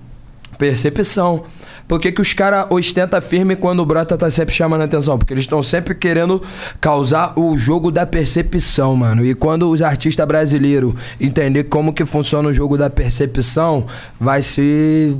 percepção. 0.57 1.43
Por 1.87 1.99
que, 1.99 2.11
que 2.11 2.19
os 2.19 2.33
caras 2.33 2.65
ostentam 2.71 3.21
firme 3.21 3.55
quando 3.55 3.81
o 3.81 3.85
brota 3.85 4.17
tá 4.17 4.31
sempre 4.31 4.55
chamando 4.55 4.81
a 4.81 4.85
atenção? 4.85 5.19
Porque 5.19 5.35
eles 5.35 5.43
estão 5.43 5.61
sempre 5.61 5.93
querendo 5.93 6.41
causar 6.81 7.39
o 7.39 7.55
jogo 7.55 7.91
da 7.91 8.03
percepção, 8.07 8.95
mano. 8.95 9.23
E 9.23 9.35
quando 9.35 9.69
os 9.69 9.83
artistas 9.83 10.25
brasileiros 10.25 10.95
entender 11.21 11.65
como 11.65 11.93
que 11.93 12.05
funciona 12.05 12.49
o 12.49 12.53
jogo 12.53 12.75
da 12.75 12.89
percepção, 12.89 13.85
vai 14.19 14.41
ser. 14.41 15.15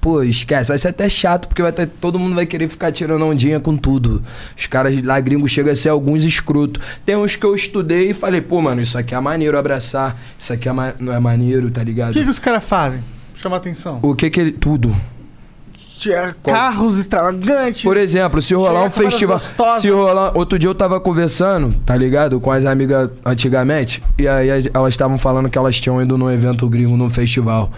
Pô, 0.00 0.22
esquece, 0.22 0.68
vai 0.68 0.78
ser 0.78 0.88
até 0.88 1.08
chato, 1.10 1.46
porque 1.46 1.60
vai 1.60 1.72
ter, 1.72 1.86
todo 1.86 2.18
mundo 2.18 2.34
vai 2.34 2.46
querer 2.46 2.68
ficar 2.68 2.90
tirando 2.90 3.22
ondinha 3.26 3.60
com 3.60 3.76
tudo. 3.76 4.22
Os 4.56 4.66
caras 4.66 5.02
lá 5.04 5.20
gringos 5.20 5.50
chegam 5.52 5.70
a 5.72 5.76
ser 5.76 5.90
alguns 5.90 6.24
escroto. 6.24 6.80
Tem 7.04 7.16
uns 7.16 7.36
que 7.36 7.44
eu 7.44 7.54
estudei 7.54 8.10
e 8.10 8.14
falei, 8.14 8.40
pô, 8.40 8.62
mano, 8.62 8.80
isso 8.80 8.96
aqui 8.96 9.14
é 9.14 9.20
maneiro 9.20 9.58
abraçar, 9.58 10.16
isso 10.38 10.52
aqui 10.54 10.68
é 10.68 10.72
ma- 10.72 10.94
não 10.98 11.12
é 11.12 11.20
maneiro, 11.20 11.70
tá 11.70 11.82
ligado? 11.84 12.10
O 12.10 12.12
que, 12.14 12.24
que 12.24 12.30
os 12.30 12.38
caras 12.38 12.64
fazem? 12.64 13.04
Chama 13.34 13.56
atenção. 13.58 13.98
O 14.02 14.14
que 14.14 14.30
que 14.30 14.40
ele. 14.40 14.52
Tudo. 14.52 14.96
Carros 16.50 16.98
extravagantes. 16.98 17.82
Por 17.82 17.96
exemplo, 17.98 18.40
se 18.40 18.54
rolar 18.54 18.84
um 18.84 18.90
festival. 18.90 19.38
Se 19.82 19.90
rolar. 19.90 20.32
Outro 20.34 20.58
dia 20.58 20.70
eu 20.70 20.74
tava 20.74 20.98
conversando, 20.98 21.74
tá 21.84 21.94
ligado? 21.94 22.40
Com 22.40 22.50
as 22.50 22.64
amigas 22.64 23.10
antigamente. 23.24 24.02
E 24.18 24.26
aí 24.26 24.50
as- 24.50 24.70
elas 24.72 24.94
estavam 24.94 25.18
falando 25.18 25.50
que 25.50 25.58
elas 25.58 25.78
tinham 25.78 26.00
ido 26.00 26.16
num 26.16 26.30
evento 26.30 26.66
gringo, 26.70 26.96
num 26.96 27.10
festival. 27.10 27.70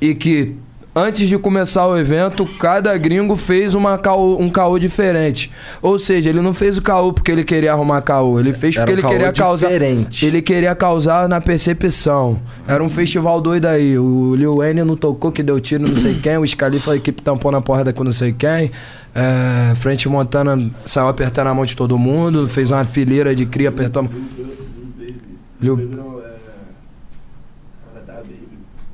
E 0.00 0.14
que. 0.14 0.54
Antes 0.98 1.28
de 1.28 1.36
começar 1.36 1.86
o 1.86 1.98
evento, 1.98 2.46
cada 2.58 2.96
gringo 2.96 3.36
fez 3.36 3.74
uma 3.74 3.98
caô, 3.98 4.40
um 4.40 4.48
caô 4.48 4.78
diferente. 4.78 5.52
Ou 5.82 5.98
seja, 5.98 6.30
ele 6.30 6.40
não 6.40 6.54
fez 6.54 6.78
o 6.78 6.82
caô 6.82 7.12
porque 7.12 7.30
ele 7.30 7.44
queria 7.44 7.72
arrumar 7.72 8.00
caô, 8.00 8.40
ele 8.40 8.54
fez 8.54 8.74
porque 8.74 8.92
um 8.92 8.94
ele 8.94 9.02
queria 9.02 9.30
causar. 9.30 9.66
diferente. 9.66 10.24
Ele 10.24 10.40
queria 10.40 10.74
causar 10.74 11.28
na 11.28 11.38
percepção. 11.38 12.40
Era 12.66 12.82
um 12.82 12.88
festival 12.88 13.42
doido 13.42 13.66
aí. 13.66 13.98
O 13.98 14.34
Lil 14.34 14.54
Wayne 14.54 14.84
não 14.84 14.96
tocou, 14.96 15.30
que 15.30 15.42
deu 15.42 15.60
tiro, 15.60 15.86
não 15.86 15.94
sei 15.94 16.14
quem. 16.18 16.38
O 16.38 16.48
Scalifa, 16.48 16.92
a 16.92 16.96
equipe 16.96 17.20
tampou 17.20 17.52
na 17.52 17.60
porrada 17.60 17.92
com 17.92 18.02
não 18.02 18.10
sei 18.10 18.32
quem. 18.32 18.70
É, 19.14 19.74
Frente 19.74 20.08
Montana 20.08 20.70
saiu 20.86 21.08
apertando 21.08 21.48
a 21.48 21.54
mão 21.54 21.66
de 21.66 21.76
todo 21.76 21.98
mundo. 21.98 22.48
Fez 22.48 22.70
uma 22.70 22.86
fileira 22.86 23.36
de 23.36 23.44
cria, 23.44 23.68
apertou 23.68 24.00
a 24.00 24.02
mão. 24.04 24.12
Lil... 25.60 26.15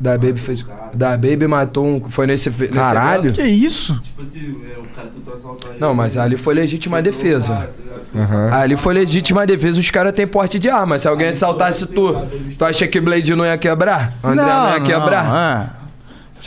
Da 0.02 0.18
Baby 0.18 0.40
fez. 0.40 0.66
Da 0.92 1.10
Baby 1.10 1.46
matou 1.46 1.86
um. 1.86 2.10
Foi 2.10 2.26
nesse. 2.26 2.50
nesse 2.50 2.72
Caralho. 2.72 3.26
evento. 3.26 3.36
Que 3.36 3.46
isso? 3.46 3.94
Tipo 4.02 4.22
assim, 4.22 4.60
é, 4.74 4.78
o 4.80 4.82
cara 4.94 5.08
tentou 5.08 5.32
assaltar 5.32 5.70
ele. 5.70 5.78
Não, 5.80 5.94
mas 5.94 6.16
ali 6.18 6.36
foi 6.36 6.54
legítima 6.54 7.00
defesa. 7.00 7.70
Aham. 8.14 8.50
Ali 8.52 8.76
foi 8.76 8.94
legítima 8.94 9.46
defesa, 9.46 9.78
os 9.78 9.90
caras 9.90 10.12
têm 10.12 10.26
porte 10.26 10.58
de 10.58 10.68
arma. 10.68 10.98
Se 10.98 11.06
alguém 11.06 11.28
assaltasse 11.28 11.86
tu, 11.86 12.14
tu 12.58 12.64
acha 12.64 12.86
que 12.88 13.00
Blade 13.00 13.34
não 13.36 13.46
ia 13.46 13.56
quebrar? 13.56 14.12
André 14.24 14.44
não, 14.44 14.74
ia 14.74 14.80
quebrar? 14.80 15.68
é. 15.78 15.81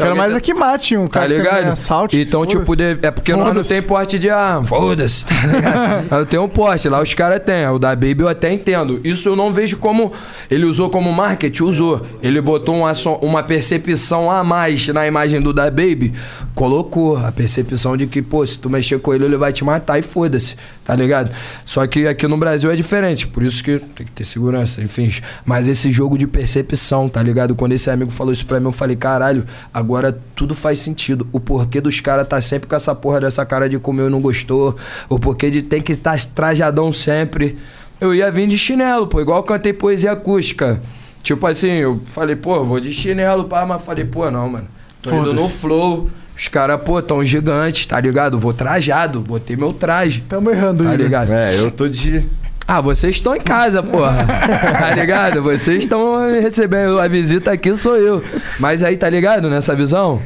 Quero 0.04 0.16
mais 0.16 0.32
tá- 0.32 0.38
é 0.38 0.42
que 0.42 0.54
mate 0.54 0.98
um 0.98 1.08
Tá 1.08 1.22
cara 1.22 1.28
que 1.32 1.38
ligado? 1.38 1.62
tem 1.64 1.68
assalto. 1.72 2.16
então, 2.18 2.46
tipo, 2.46 2.76
de- 2.76 2.98
é 3.02 3.12
porque 3.12 3.34
nós 3.36 3.54
não 3.56 3.64
tem 3.64 3.82
porte 3.82 4.20
de 4.20 4.30
arma. 4.30 4.68
Foda-se, 4.68 5.26
tá 5.26 5.36
ligado? 5.48 6.06
eu 6.20 6.26
tenho 6.26 6.44
um 6.44 6.50
porte, 6.50 6.90
lá 6.90 7.02
os 7.02 7.14
caras 7.14 7.42
têm. 7.44 7.68
O 7.68 7.80
da 7.80 7.90
Baby 7.96 8.18
eu 8.22 8.28
até 8.28 8.52
entendo. 8.52 9.00
Isso 9.04 9.30
eu 9.30 9.36
não 9.36 9.52
vejo 9.54 9.78
como. 9.78 10.12
Ele 10.52 10.66
usou 10.66 10.90
como 10.90 11.12
marketing? 11.12 11.64
Usou. 11.64 12.06
Ele 12.22 12.42
botou 12.42 12.76
uma, 12.76 12.94
so- 12.94 13.20
uma 13.22 13.42
percepção 13.44 14.30
a 14.30 14.44
mais 14.44 14.88
na 14.90 15.08
imagem 15.08 15.42
do 15.42 15.54
da 15.54 15.66
Baby. 15.72 16.14
Colocou 16.54 17.18
a 17.18 17.32
percepção 17.32 17.98
de 17.98 18.08
que, 18.08 18.22
pô, 18.22 18.46
se 18.46 18.58
tu 18.58 18.70
mexer 18.70 19.00
com 19.00 19.14
ele, 19.14 19.26
ele 19.26 19.38
vai 19.38 19.52
te 19.52 19.64
matar 19.64 20.00
e 20.00 20.02
foda-se, 20.02 20.56
tá 20.86 20.95
ligado? 20.95 21.32
Só 21.66 21.86
que 21.88 22.07
aqui 22.07 22.28
no 22.28 22.38
Brasil 22.38 22.72
é 22.72 22.76
diferente, 22.76 23.28
por 23.28 23.41
isso 23.44 23.64
que 23.64 23.80
tem 23.80 24.06
que 24.06 24.12
ter 24.12 24.24
segurança, 24.24 24.82
enfim. 24.82 25.12
Mas 25.44 25.68
esse 25.68 25.91
jogo 25.91 26.18
de 26.18 26.28
percepção, 26.28 27.10
tá 27.10 27.22
ligado? 27.22 27.56
Quando 27.56 27.72
esse 27.72 27.90
amigo 27.90 28.12
falou 28.12 28.32
isso 28.32 28.45
pra 28.45 28.60
mim, 28.60 28.68
eu 28.68 28.72
falei, 28.72 28.95
caralho, 28.95 29.45
agora 29.74 30.18
tudo 30.36 30.53
faz 30.53 30.80
sentido. 30.80 31.28
O 31.32 31.40
porquê 31.40 31.82
dos 31.82 31.99
caras 31.99 32.28
tá 32.28 32.40
sempre 32.40 32.70
com 32.70 32.76
essa 32.76 32.94
porra 32.94 33.20
dessa 33.22 33.44
cara 33.45 33.68
de 33.68 33.80
comer 33.80 34.07
e 34.07 34.10
não 34.10 34.22
gostou. 34.22 34.76
O 35.10 35.20
porquê 35.20 35.49
de 35.49 35.64
ter 35.64 35.82
que 35.82 35.91
estar 35.91 36.20
trajadão 36.28 36.91
sempre. 36.91 37.57
Eu 37.99 38.14
ia 38.14 38.30
vir 38.30 38.48
de 38.48 38.57
chinelo, 38.57 39.07
pô, 39.07 39.20
igual 39.20 39.40
eu 39.40 39.44
cantei 39.44 39.74
poesia 39.74 40.12
acústica. 40.12 40.82
Tipo 41.24 41.48
assim, 41.48 41.72
eu 41.72 41.99
falei, 42.06 42.36
pô, 42.36 42.64
vou 42.64 42.80
de 42.80 42.94
chinelo, 42.94 43.45
pá, 43.45 43.66
mas 43.66 43.82
falei, 43.82 44.06
pô, 44.06 44.30
não, 44.30 44.48
mano. 44.48 44.68
Tô 45.02 45.16
indo 45.16 45.34
no 45.34 45.49
flow. 45.49 46.10
Os 46.38 46.48
caras, 46.49 46.80
pô, 46.84 47.02
tão 47.02 47.24
gigantes, 47.24 47.86
tá 47.86 47.99
ligado? 47.99 48.38
Vou 48.38 48.53
trajado, 48.53 49.22
botei 49.22 49.56
meu 49.56 49.72
traje. 49.74 50.22
Tamo 50.28 50.49
errando, 50.52 50.84
Tá 50.84 50.94
Igor. 50.94 51.03
ligado? 51.06 51.32
É, 51.34 51.57
eu 51.57 51.72
tô 51.72 51.88
de. 51.88 52.26
Ah, 52.68 52.82
vocês 52.82 53.16
estão 53.16 53.36
em 53.36 53.40
casa, 53.41 53.82
porra. 53.84 54.26
tá 54.80 54.94
ligado? 54.95 55.41
Vocês 55.44 55.84
estão 55.84 56.20
me 56.32 56.40
recebendo. 56.40 56.99
A 56.99 57.07
visita 57.07 57.52
aqui 57.52 57.76
sou 57.76 57.95
eu. 57.95 58.24
Mas 58.60 58.84
aí, 58.84 58.98
tá 58.98 59.07
ligado 59.10 59.49
nessa 59.49 59.76
visão? 59.76 60.20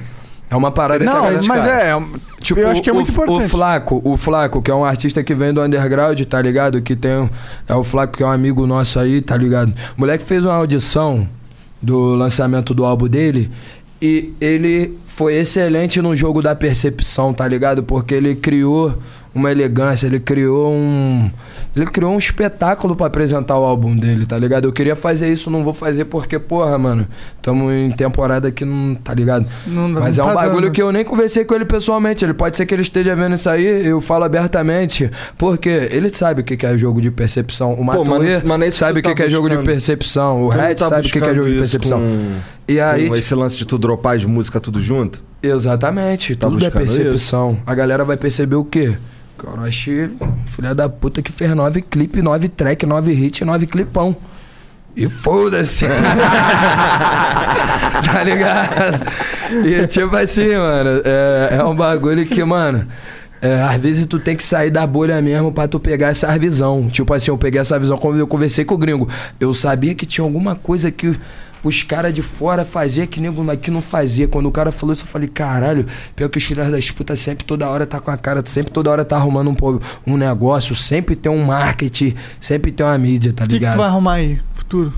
É 0.50 0.56
uma 0.56 0.72
parada 0.72 1.04
Não, 1.06 1.32
mas 1.32 1.46
cara. 1.46 1.84
é. 1.84 2.02
Tipo, 2.42 2.62
eu 2.62 2.70
acho 2.70 2.82
que 2.82 2.90
é 2.90 2.92
o, 2.92 2.96
muito 2.96 3.10
o 3.10 3.12
importante. 3.12 3.50
Flaco, 3.50 4.02
o 4.04 4.18
Flaco, 4.18 4.62
que 4.64 4.72
é 4.72 4.74
um 4.74 4.84
artista 4.84 5.22
que 5.24 5.36
vem 5.36 5.54
do 5.54 5.62
underground, 5.62 6.20
tá 6.24 6.42
ligado? 6.42 6.82
Que 6.82 6.96
tem. 6.96 7.18
um- 7.18 7.30
É 7.68 7.76
o 7.76 7.84
Flaco 7.84 8.18
que 8.18 8.24
é 8.24 8.26
um 8.26 8.32
amigo 8.32 8.66
nosso 8.66 9.00
aí, 9.00 9.22
tá 9.22 9.38
ligado? 9.38 9.72
O 9.96 10.00
moleque 10.00 10.24
fez 10.24 10.44
uma 10.46 10.56
audição 10.56 11.28
do 11.82 12.16
lançamento 12.16 12.74
do 12.74 12.84
álbum 12.84 13.08
dele 13.08 13.52
e 14.02 14.34
ele 14.40 14.98
foi 15.08 15.36
excelente 15.36 16.02
no 16.02 16.16
jogo 16.16 16.42
da 16.42 16.56
percepção, 16.56 17.34
tá 17.34 17.48
ligado? 17.48 17.84
Porque 17.84 18.14
ele 18.14 18.36
criou 18.36 18.98
uma 19.34 19.52
elegância, 19.52 20.08
ele 20.08 20.20
criou 20.20 20.72
um. 20.72 21.30
Ele 21.76 21.86
criou 21.86 22.12
um 22.14 22.18
espetáculo 22.18 22.96
pra 22.96 23.06
apresentar 23.08 23.58
o 23.58 23.64
álbum 23.64 23.96
dele, 23.96 24.26
tá 24.26 24.38
ligado? 24.38 24.66
Eu 24.66 24.74
queria 24.74 24.96
fazer 24.96 25.32
isso, 25.32 25.52
não 25.52 25.64
vou 25.64 25.74
fazer 25.74 26.06
porque, 26.06 26.40
porra, 26.40 26.76
mano, 26.80 27.08
tamo 27.42 27.72
em 27.72 27.92
temporada 27.92 28.52
que 28.52 28.66
não, 28.66 28.96
tá 28.96 29.14
ligado? 29.14 29.46
Não 29.68 29.88
Mas 29.88 30.18
é 30.18 30.22
não 30.22 30.30
um 30.32 30.34
tá 30.34 30.42
bagulho 30.42 30.62
dando. 30.64 30.72
que 30.74 30.82
eu 30.82 30.92
nem 30.92 31.06
conversei 31.06 31.46
com 31.46 31.54
ele 31.54 31.66
pessoalmente. 31.66 32.26
Ele 32.26 32.34
pode 32.34 32.58
ser 32.58 32.66
que 32.66 32.74
ele 32.74 32.82
esteja 32.82 33.16
vendo 33.16 33.36
isso 33.36 33.48
aí, 33.50 33.86
eu 33.86 34.02
falo 34.02 34.24
abertamente. 34.24 35.10
Porque 35.38 35.70
ele 35.70 36.10
sabe 36.10 36.42
o 36.42 36.44
que 36.44 36.58
que 36.58 36.66
é 36.66 36.76
jogo 36.78 37.00
de 37.00 37.12
percepção. 37.12 37.74
O 37.76 37.84
Matuê 37.84 38.38
isso 38.68 38.78
sabe 38.80 39.00
o 39.00 39.04
que 39.04 39.10
tá 39.10 39.16
que 39.16 39.24
é 39.24 39.30
jogo 39.30 39.48
de 39.50 39.58
percepção. 39.60 40.42
O 40.48 40.50
não 40.50 40.60
Red 40.62 40.76
tá 40.76 40.90
sabe 40.90 41.08
o 41.08 41.12
que 41.12 41.20
que 41.20 41.26
é 41.26 41.36
jogo 41.36 41.48
de 41.48 41.54
isso 41.54 41.60
percepção. 41.62 42.00
com- 42.00 42.36
E 42.68 42.80
aí, 42.80 43.08
com 43.10 43.16
esse 43.16 43.34
lance 43.36 43.56
de 43.58 43.66
tu 43.66 43.78
dropar 43.78 44.16
as 44.18 44.26
músicas 44.26 44.60
tudo 44.62 44.82
junto? 44.82 45.24
Exatamente, 45.42 46.36
Tá 46.36 46.48
tudo 46.50 46.66
é 46.66 46.70
percepção. 46.70 47.60
A 47.66 47.76
galera 47.76 48.04
vai 48.04 48.18
perceber 48.18 48.56
o 48.56 48.66
quê? 48.66 48.98
Orochi, 49.48 50.10
filha 50.46 50.74
da 50.74 50.90
puta, 50.90 51.22
que 51.22 51.32
fez 51.32 51.54
nove 51.56 51.82
clipe, 51.82 52.22
nove 52.22 52.50
track, 52.50 52.86
nove 52.86 53.14
hit, 53.14 53.46
nove 53.46 53.68
clipão. 53.68 54.16
E 54.96 55.08
foda-se. 55.08 55.86
tá 58.06 58.24
ligado? 58.24 59.06
E 59.66 59.88
tipo 59.88 60.16
assim, 60.16 60.56
mano, 60.56 61.02
é, 61.06 61.58
é 61.60 61.64
um 61.64 61.76
bagulho 61.76 62.26
que, 62.26 62.44
mano. 62.44 62.88
é, 63.42 63.62
às 63.62 63.78
vezes 63.78 64.06
tu 64.06 64.20
tem 64.20 64.36
que 64.36 64.44
sair 64.44 64.70
da 64.70 64.86
bolha 64.86 65.22
mesmo 65.22 65.52
pra 65.52 65.68
tu 65.68 65.80
pegar 65.80 66.10
essa 66.10 66.38
visão. 66.38 66.90
Tipo 66.90 67.14
assim, 67.14 67.32
eu 67.32 67.38
peguei 67.38 67.62
essa 67.62 67.80
visão 67.80 67.98
quando 67.98 68.20
eu 68.20 68.28
conversei 68.28 68.66
com 68.66 68.76
o 68.76 68.78
gringo. 68.78 69.08
Eu 69.40 69.54
sabia 69.54 69.96
que 69.96 70.06
tinha 70.06 70.24
alguma 70.26 70.56
coisa 70.56 70.92
que 70.92 71.18
os 71.64 71.84
caras 71.84 72.14
de 72.14 72.22
fora 72.22 72.64
faziam 72.64 73.06
que 73.06 73.20
nego 73.20 73.50
aqui 73.52 73.70
não 73.72 73.82
fazia. 73.82 74.28
Quando 74.28 74.48
o 74.48 74.52
cara 74.52 74.72
falou 74.72 74.94
isso, 74.94 75.04
eu 75.04 75.08
falei, 75.08 75.28
caralho, 75.28 75.86
pior 76.16 76.30
que 76.30 76.38
os 76.38 76.44
filhos 76.44 76.72
das 76.72 76.90
putas 76.92 77.20
sempre 77.20 77.44
toda 77.46 77.68
hora 77.70 77.86
tá 77.86 78.00
com 78.00 78.12
a 78.12 78.18
cara, 78.18 78.42
sempre 78.46 78.72
toda 78.72 78.90
hora 78.90 79.04
tá 79.06 79.18
arrumando 79.18 79.50
um, 79.50 79.80
um 80.14 80.18
negócio, 80.18 80.76
sempre 80.76 81.16
tem 81.16 81.32
um 81.32 81.44
marketing, 81.44 82.16
sempre 82.40 82.72
tem 82.72 82.86
uma 82.86 82.98
mídia, 82.98 83.34
tá 83.34 83.44
O 83.44 83.48
que, 83.48 83.54
que 83.54 83.60
ligado? 83.60 83.76
tu 83.76 83.78
vai 83.78 83.88
arrumar 83.88 84.14
aí, 84.14 84.40
futuro? 84.54 84.94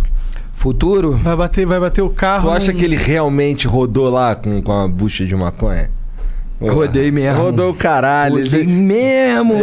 Futuro? 0.54 1.14
Vai 1.14 1.36
bater, 1.36 1.66
vai 1.66 1.80
bater 1.80 2.04
o 2.04 2.10
carro. 2.10 2.44
Tu 2.44 2.50
acha 2.52 2.74
que 2.74 2.86
ele 2.86 2.96
realmente 2.96 3.68
rodou 3.68 4.10
lá 4.10 4.36
com, 4.36 4.62
com 4.62 4.72
a 4.72 4.88
bucha 4.88 5.26
de 5.26 5.36
maconha? 5.36 5.90
Rodei 6.70 7.10
mesmo. 7.12 7.42
Rodou 7.42 7.72
o 7.72 7.74
caralho. 7.74 8.36
Rodei 8.44 8.62
Ele- 8.62 8.72
mesmo. 8.72 9.56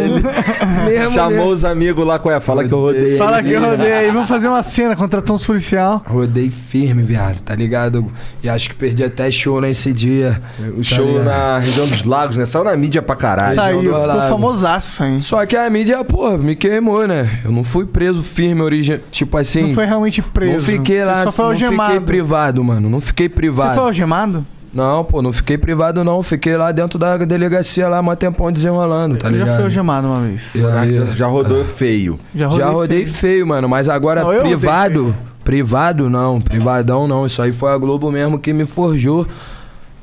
mesmo 0.85 1.11
Chamou 1.11 1.31
mesmo. 1.31 1.51
os 1.51 1.65
amigos 1.65 2.05
lá, 2.05 2.19
qual 2.19 2.35
é? 2.35 2.39
Fala 2.39 2.67
que 2.67 2.73
eu 2.73 2.79
rodei. 2.79 3.17
Fala 3.17 3.39
ele. 3.39 3.49
que 3.49 3.53
eu 3.55 3.61
rodei 3.63 3.91
aí, 3.91 4.11
vamos 4.11 4.27
fazer 4.27 4.47
uma 4.47 4.61
cena, 4.63 4.95
contratou 4.95 5.35
uns 5.35 5.43
policial. 5.43 6.03
Rodei 6.07 6.49
firme, 6.49 7.01
viado, 7.03 7.39
tá 7.41 7.55
ligado? 7.55 8.05
E 8.43 8.49
acho 8.49 8.69
que 8.69 8.75
perdi 8.75 9.03
até 9.03 9.31
show 9.31 9.61
nesse 9.61 9.93
dia. 9.93 10.41
O 10.77 10.83
show 10.83 11.23
na 11.23 11.59
região 11.59 11.87
dos 11.87 12.03
lagos, 12.03 12.37
né? 12.37 12.45
Saiu 12.45 12.65
na 12.65 12.75
mídia 12.75 13.01
pra 13.01 13.15
caralho. 13.15 13.55
Saiu, 13.55 13.81
ficou 13.81 14.21
famosaço 14.23 15.03
aí. 15.03 15.21
Só 15.21 15.45
que 15.45 15.55
a 15.55 15.69
mídia, 15.69 16.03
pô, 16.03 16.37
me 16.37 16.55
queimou, 16.55 17.07
né? 17.07 17.39
Eu 17.45 17.51
não 17.51 17.63
fui 17.63 17.85
preso 17.85 18.21
firme, 18.23 18.61
origem. 18.61 18.99
Tipo 19.11 19.37
assim. 19.37 19.67
Não 19.67 19.73
foi 19.73 19.85
realmente 19.85 20.21
preso. 20.21 20.53
Não 20.53 20.59
fiquei 20.61 20.99
Você 20.99 21.05
lá, 21.05 21.23
só 21.23 21.31
foi 21.31 21.45
não 21.45 21.51
fiquei 21.53 21.67
algemado. 21.67 22.01
privado, 22.01 22.63
mano. 22.63 22.89
Não 22.89 22.99
fiquei 22.99 23.27
Você 23.27 23.33
privado. 23.35 23.75
foi 23.75 23.83
algemado? 23.83 24.45
Não, 24.73 25.03
pô, 25.03 25.21
não 25.21 25.33
fiquei 25.33 25.57
privado, 25.57 26.03
não. 26.03 26.21
Fiquei 26.21 26.55
lá 26.55 26.71
dentro 26.71 26.99
da 26.99 27.17
delegacia 27.17 27.87
lá, 27.89 28.01
mó 28.01 28.13
tempão 28.15 28.51
desenrolando, 28.51 29.17
tá 29.17 29.27
eu 29.27 29.31
já 29.31 29.37
ligado? 29.39 29.55
fui 29.55 29.63
algemado 29.65 30.07
uma 30.07 30.21
vez. 30.21 30.43
E 30.53 30.63
aí, 30.63 31.05
Já 31.15 31.27
rodou 31.27 31.65
feio. 31.65 32.19
Já 32.35 32.49
já 32.49 32.65
rodei, 32.67 32.73
rodei 32.73 33.05
feio. 33.05 33.13
feio, 33.15 33.47
mano, 33.47 33.67
mas 33.67 33.89
agora 33.89 34.21
Não, 34.21 34.27
rodei 34.27 34.41
privado, 34.41 35.15
privado 35.43 36.09
não, 36.09 36.39
privadão 36.39 37.07
não. 37.07 37.25
Isso 37.25 37.41
aí 37.41 37.51
foi 37.51 37.71
a 37.71 37.77
Globo 37.77 38.11
mesmo 38.11 38.37
que 38.37 38.53
me 38.53 38.65
forjou. 38.65 39.25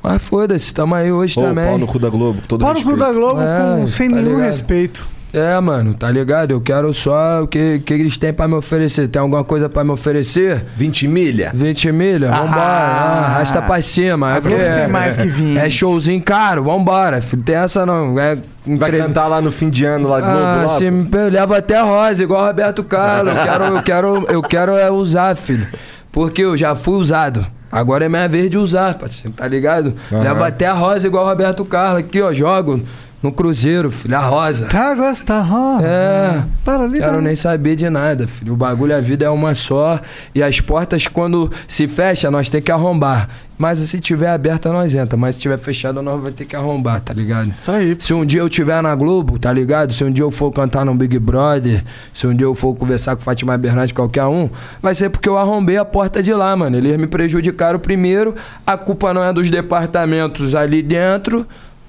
Mas 0.03 0.21
foda-se, 0.21 0.73
tamo 0.73 0.95
aí 0.95 1.11
hoje 1.11 1.35
Pô, 1.35 1.41
também. 1.41 1.65
pau 1.65 1.77
no 1.77 1.87
cu 1.87 1.97
da 1.99 2.09
Globo, 2.09 2.39
todo 2.47 2.59
Para 2.61 2.71
o 2.71 2.73
respeito. 2.75 2.97
Clube 2.97 3.13
da 3.13 3.19
Globo 3.19 3.41
É, 3.41 3.77
com- 3.81 3.87
sem 3.87 4.09
tá 4.09 4.15
nenhum 4.17 4.29
ligado? 4.31 4.45
respeito. 4.45 5.07
É, 5.33 5.59
mano, 5.59 5.93
tá 5.93 6.09
ligado? 6.09 6.51
Eu 6.51 6.61
quero 6.61 6.93
só 6.93 7.43
o 7.43 7.47
que, 7.47 7.79
que 7.79 7.93
eles 7.93 8.15
têm 8.17 8.31
pra 8.31 8.47
me 8.47 8.55
oferecer. 8.55 9.07
Tem 9.09 9.21
alguma 9.21 9.43
coisa 9.43 9.67
pra 9.67 9.83
me 9.83 9.91
oferecer? 9.91 10.63
20 10.75 11.07
milha? 11.07 11.51
20 11.53 11.91
milha? 11.91 12.31
Vambora. 12.31 12.61
Ah, 12.61 13.25
arrasta 13.35 13.61
pra 13.61 13.81
cima. 13.81 14.37
É, 14.37 14.41
tem 14.81 14.87
mais 14.87 15.17
que 15.17 15.27
20. 15.27 15.57
é 15.57 15.69
showzinho 15.69 16.21
caro, 16.23 16.63
vambora. 16.63 17.19
Filho, 17.21 17.43
tem 17.43 17.55
essa 17.55 17.85
não. 17.85 18.17
É 18.17 18.35
Vai 18.35 18.43
entrev- 18.89 19.03
cantar 19.05 19.27
lá 19.27 19.41
no 19.41 19.51
fim 19.51 19.69
de 19.69 19.83
ano, 19.85 20.07
lá 20.09 20.19
Globo, 20.21 20.37
Ah, 20.37 20.61
lá? 20.63 20.69
se 20.69 20.89
me 20.89 21.07
eu 21.11 21.29
levo 21.29 21.53
até 21.53 21.75
a 21.77 21.83
rosa, 21.83 22.23
igual 22.23 22.43
o 22.43 22.47
Roberto 22.47 22.83
Carlos. 22.83 23.33
Eu 23.35 23.43
quero, 23.43 23.63
eu 23.65 23.81
quero, 23.83 24.25
eu 24.29 24.41
quero 24.41 24.71
é 24.77 24.89
usar, 24.89 25.35
filho. 25.35 25.67
Porque 26.11 26.41
eu 26.41 26.55
já 26.57 26.73
fui 26.73 26.95
usado. 26.95 27.45
Agora 27.69 28.05
é 28.05 28.09
minha 28.09 28.27
vez 28.29 28.49
de 28.49 28.57
usar, 28.57 28.93
parceiro, 28.95 29.33
tá 29.35 29.45
ligado? 29.45 29.93
Aham. 30.11 30.21
Levo 30.23 30.43
até 30.45 30.65
a 30.67 30.73
rosa 30.73 31.05
igual 31.05 31.25
o 31.25 31.29
Roberto 31.29 31.65
Carlos. 31.65 31.99
Aqui, 31.99 32.21
ó, 32.21 32.31
jogo 32.33 32.81
no 33.21 33.31
Cruzeiro, 33.31 33.89
filho, 33.89 34.15
a 34.15 34.21
rosa. 34.21 34.67
Tá, 34.67 34.93
gosta, 34.93 35.45
ó. 35.49 35.79
É. 35.81 36.43
Para 36.63 36.83
ali. 36.83 36.99
Quero 36.99 37.15
tá. 37.15 37.21
nem 37.21 37.35
saber 37.35 37.75
de 37.75 37.89
nada, 37.89 38.27
filho. 38.27 38.53
O 38.53 38.57
bagulho, 38.57 38.95
a 38.95 39.01
vida 39.01 39.25
é 39.25 39.29
uma 39.29 39.55
só. 39.55 39.99
E 40.35 40.43
as 40.43 40.59
portas, 40.59 41.07
quando 41.07 41.51
se 41.67 41.87
fecha, 41.87 42.29
nós 42.29 42.47
tem 42.47 42.61
que 42.61 42.71
arrombar. 42.71 43.27
Mas 43.57 43.79
se 43.79 43.99
tiver 43.99 44.29
aberta, 44.29 44.71
nós 44.71 44.93
entra. 44.93 45.17
Mas 45.17 45.35
se 45.35 45.41
tiver 45.41 45.57
fechada, 45.57 45.99
nós 45.99 46.21
vai 46.21 46.31
ter 46.31 46.45
que 46.45 46.55
arrombar, 46.55 47.01
tá 47.01 47.11
ligado? 47.11 47.51
Isso 47.55 47.71
aí. 47.71 47.97
Se 47.99 48.13
um 48.13 48.23
dia 48.23 48.41
eu 48.41 48.49
tiver 48.49 48.83
na 48.83 48.93
Globo, 48.93 49.39
tá 49.39 49.51
ligado? 49.51 49.93
Se 49.93 50.03
um 50.03 50.11
dia 50.11 50.23
eu 50.23 50.29
for 50.29 50.51
cantar 50.51 50.85
no 50.85 50.93
Big 50.93 51.17
Brother, 51.17 51.83
se 52.13 52.27
um 52.27 52.35
dia 52.35 52.45
eu 52.45 52.53
for 52.53 52.75
conversar 52.75 53.15
com 53.15 53.23
Fátima 53.23 53.57
Bernardes, 53.57 53.93
qualquer 53.93 54.25
um, 54.25 54.47
vai 54.79 54.93
ser 54.93 55.09
porque 55.09 55.27
eu 55.27 55.39
arrombei 55.39 55.77
a 55.77 55.85
porta 55.85 56.21
de 56.21 56.31
lá, 56.33 56.55
mano. 56.55 56.77
Eles 56.77 56.95
me 56.97 57.07
prejudicaram 57.07 57.79
primeiro. 57.79 58.35
A 58.65 58.77
culpa 58.77 59.11
não 59.11 59.23
é 59.23 59.33
dos 59.33 59.49
departamentos 59.49 60.53
ali 60.53 60.83
dentro. 60.83 61.47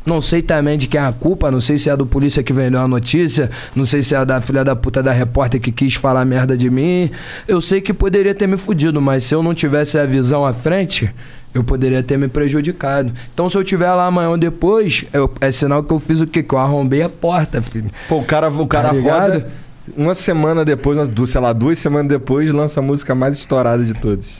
Não 0.08 0.22
sei 0.22 0.40
também 0.40 0.78
de 0.78 0.86
quem 0.86 0.98
é 0.98 1.04
a 1.04 1.12
culpa, 1.12 1.50
não 1.50 1.60
sei 1.60 1.76
se 1.76 1.90
é 1.90 1.96
do 1.96 2.06
polícia 2.06 2.42
que 2.42 2.50
vendeu 2.52 2.80
a 2.80 2.88
notícia, 2.88 3.50
não 3.76 3.84
sei 3.84 4.02
se 4.02 4.14
é 4.14 4.24
da 4.24 4.40
filha 4.40 4.64
da 4.64 4.74
puta 4.74 5.02
da 5.02 5.12
repórter 5.12 5.60
que 5.60 5.70
quis 5.70 5.94
falar 5.96 6.24
merda 6.24 6.56
de 6.56 6.70
mim. 6.70 7.10
Eu 7.46 7.60
sei 7.60 7.82
que 7.82 7.92
poderia 7.92 8.34
ter 8.34 8.46
me 8.46 8.56
fudido, 8.56 9.02
mas 9.02 9.24
se 9.24 9.34
eu 9.34 9.42
não 9.42 9.52
tivesse 9.54 9.98
a 9.98 10.06
visão 10.06 10.46
à 10.46 10.54
frente, 10.54 11.14
eu 11.52 11.62
poderia 11.62 12.02
ter 12.02 12.16
me 12.16 12.26
prejudicado. 12.26 13.12
Então 13.34 13.50
se 13.50 13.58
eu 13.58 13.62
tiver 13.62 13.92
lá 13.92 14.06
amanhã 14.06 14.30
ou 14.30 14.38
depois, 14.38 15.04
eu- 15.12 15.30
é 15.42 15.50
sinal 15.52 15.82
que 15.82 15.92
eu 15.92 15.98
fiz 16.00 16.22
o 16.22 16.26
quê? 16.26 16.42
Que 16.42 16.54
eu 16.54 16.58
arrombei 16.58 17.02
a 17.02 17.08
porta, 17.10 17.60
filho. 17.60 17.90
Pô, 18.08 18.16
o 18.20 18.24
cara, 18.24 18.48
o 18.48 18.66
cara 18.66 18.88
Tá 18.88 18.94
ligado? 18.94 19.32
roda 19.34 19.46
uma 19.94 20.14
semana 20.14 20.64
depois, 20.64 20.98
sei 21.30 21.40
lá, 21.40 21.52
duas 21.52 21.78
semanas 21.78 22.08
depois, 22.08 22.50
lança 22.50 22.80
a 22.80 22.82
música 22.82 23.14
mais 23.14 23.36
estourada 23.38 23.84
de 23.84 23.92
todos. 23.92 24.32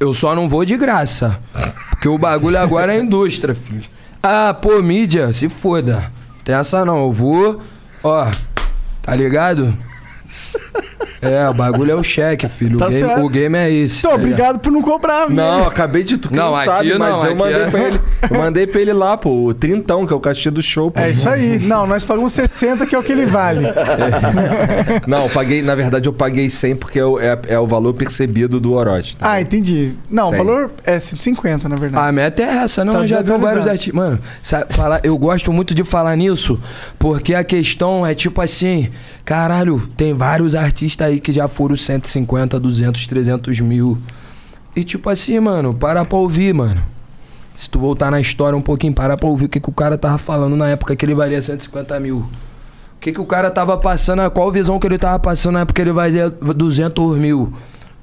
Eu 0.00 0.12
só 0.12 0.34
não 0.34 0.48
vou 0.48 0.64
de 0.64 0.76
graça. 0.76 1.38
Porque 1.90 2.08
o 2.08 2.18
bagulho 2.18 2.58
agora 2.58 2.94
é 2.94 3.00
indústria, 3.00 3.54
filho. 3.54 3.84
Ah, 4.28 4.52
pô, 4.52 4.82
mídia, 4.82 5.32
se 5.32 5.48
foda. 5.48 6.10
Tem 6.42 6.52
essa 6.52 6.84
não. 6.84 6.98
Eu 6.98 7.12
vou, 7.12 7.62
ó, 8.02 8.28
tá 9.00 9.14
ligado? 9.14 9.72
É, 11.22 11.48
o 11.48 11.54
bagulho 11.54 11.90
é 11.92 11.94
o 11.94 12.02
cheque, 12.02 12.46
filho. 12.48 12.78
Tá 12.78 12.86
o, 12.86 12.90
game, 12.90 13.22
o 13.22 13.28
game 13.28 13.56
é 13.58 13.70
esse. 13.70 14.02
Tô 14.02 14.08
tá 14.10 14.14
obrigado 14.14 14.58
por 14.58 14.70
não 14.70 14.82
cobrar, 14.82 15.24
velho. 15.24 15.34
Não, 15.34 15.66
acabei 15.66 16.04
de 16.04 16.18
tu 16.18 16.28
que 16.28 16.34
Não, 16.36 16.52
não, 16.54 16.64
sabe, 16.64 16.90
não, 16.90 16.98
mas 16.98 17.24
eu 17.24 17.36
mandei 17.36 17.62
é- 17.62 17.70
pra 17.70 17.80
ele. 17.82 18.00
Eu 18.30 18.38
mandei 18.38 18.66
pra 18.66 18.80
ele 18.80 18.92
lá, 18.92 19.16
pô, 19.16 19.30
o 19.46 19.54
trintão, 19.54 20.06
que 20.06 20.12
é 20.12 20.16
o 20.16 20.20
cachê 20.20 20.50
do 20.50 20.62
show, 20.62 20.90
pô. 20.90 21.00
É 21.00 21.10
isso 21.10 21.28
aí. 21.28 21.58
Não, 21.58 21.86
nós 21.86 22.04
pagamos 22.04 22.32
60, 22.32 22.86
que 22.86 22.94
é 22.94 22.98
o 22.98 23.02
que 23.02 23.12
ele 23.12 23.26
vale. 23.26 23.64
Não, 25.06 25.24
eu 25.24 25.30
paguei, 25.30 25.62
na 25.62 25.74
verdade 25.74 26.08
eu 26.08 26.12
paguei 26.12 26.48
100 26.50 26.76
porque 26.76 26.98
é, 26.98 27.04
o- 27.04 27.18
é- 27.18 27.38
é 27.48 27.58
o 27.58 27.66
valor 27.66 27.94
percebido 27.94 28.60
do 28.60 28.74
Orochi. 28.74 29.16
tá? 29.16 29.32
Ah, 29.32 29.40
entendi. 29.40 29.92
Não, 30.10 30.26
o 30.26 30.30
Cem. 30.30 30.38
valor 30.38 30.70
é 30.84 30.98
150, 31.00 31.68
na 31.68 31.76
verdade. 31.76 32.08
A 32.08 32.12
meta 32.12 32.42
é 32.42 32.46
essa, 32.58 32.84
não. 32.84 32.92
Tá 32.92 32.98
eu 33.00 33.06
já 33.06 33.22
vi 33.22 33.32
vários 33.38 33.66
artistas. 33.66 33.94
Mano, 33.94 34.18
sabe, 34.42 34.72
falar, 34.72 35.00
eu 35.02 35.16
gosto 35.18 35.52
muito 35.52 35.74
de 35.74 35.82
falar 35.84 36.16
nisso, 36.16 36.58
porque 36.98 37.34
a 37.34 37.42
questão 37.44 38.06
é 38.06 38.14
tipo 38.14 38.40
assim: 38.40 38.88
caralho, 39.24 39.82
tem 39.96 40.12
vários 40.12 40.54
artistas 40.54 40.65
aí 41.04 41.20
que 41.20 41.32
já 41.32 41.48
foram 41.48 41.76
150, 41.76 42.58
200, 42.58 43.06
300 43.06 43.60
mil. 43.60 43.98
E 44.74 44.84
tipo 44.84 45.08
assim, 45.08 45.38
mano, 45.40 45.72
para 45.74 46.04
pra 46.04 46.18
ouvir, 46.18 46.52
mano. 46.54 46.82
Se 47.54 47.68
tu 47.70 47.78
voltar 47.78 48.10
na 48.10 48.20
história 48.20 48.56
um 48.56 48.60
pouquinho, 48.60 48.92
para 48.92 49.16
pra 49.16 49.28
ouvir 49.28 49.46
o 49.46 49.48
que, 49.48 49.58
que 49.60 49.68
o 49.70 49.72
cara 49.72 49.96
tava 49.96 50.18
falando 50.18 50.54
na 50.56 50.68
época 50.68 50.94
que 50.94 51.06
ele 51.06 51.14
valia 51.14 51.40
150 51.40 51.98
mil. 52.00 52.18
O 52.18 52.28
que, 53.00 53.12
que 53.12 53.20
o 53.20 53.24
cara 53.24 53.50
tava 53.50 53.76
passando, 53.78 54.28
qual 54.30 54.50
visão 54.52 54.78
que 54.78 54.86
ele 54.86 54.98
tava 54.98 55.18
passando 55.18 55.54
na 55.54 55.60
época 55.60 55.74
que 55.74 55.80
ele 55.82 55.92
valia 55.92 56.28
200 56.28 57.18
mil. 57.18 57.52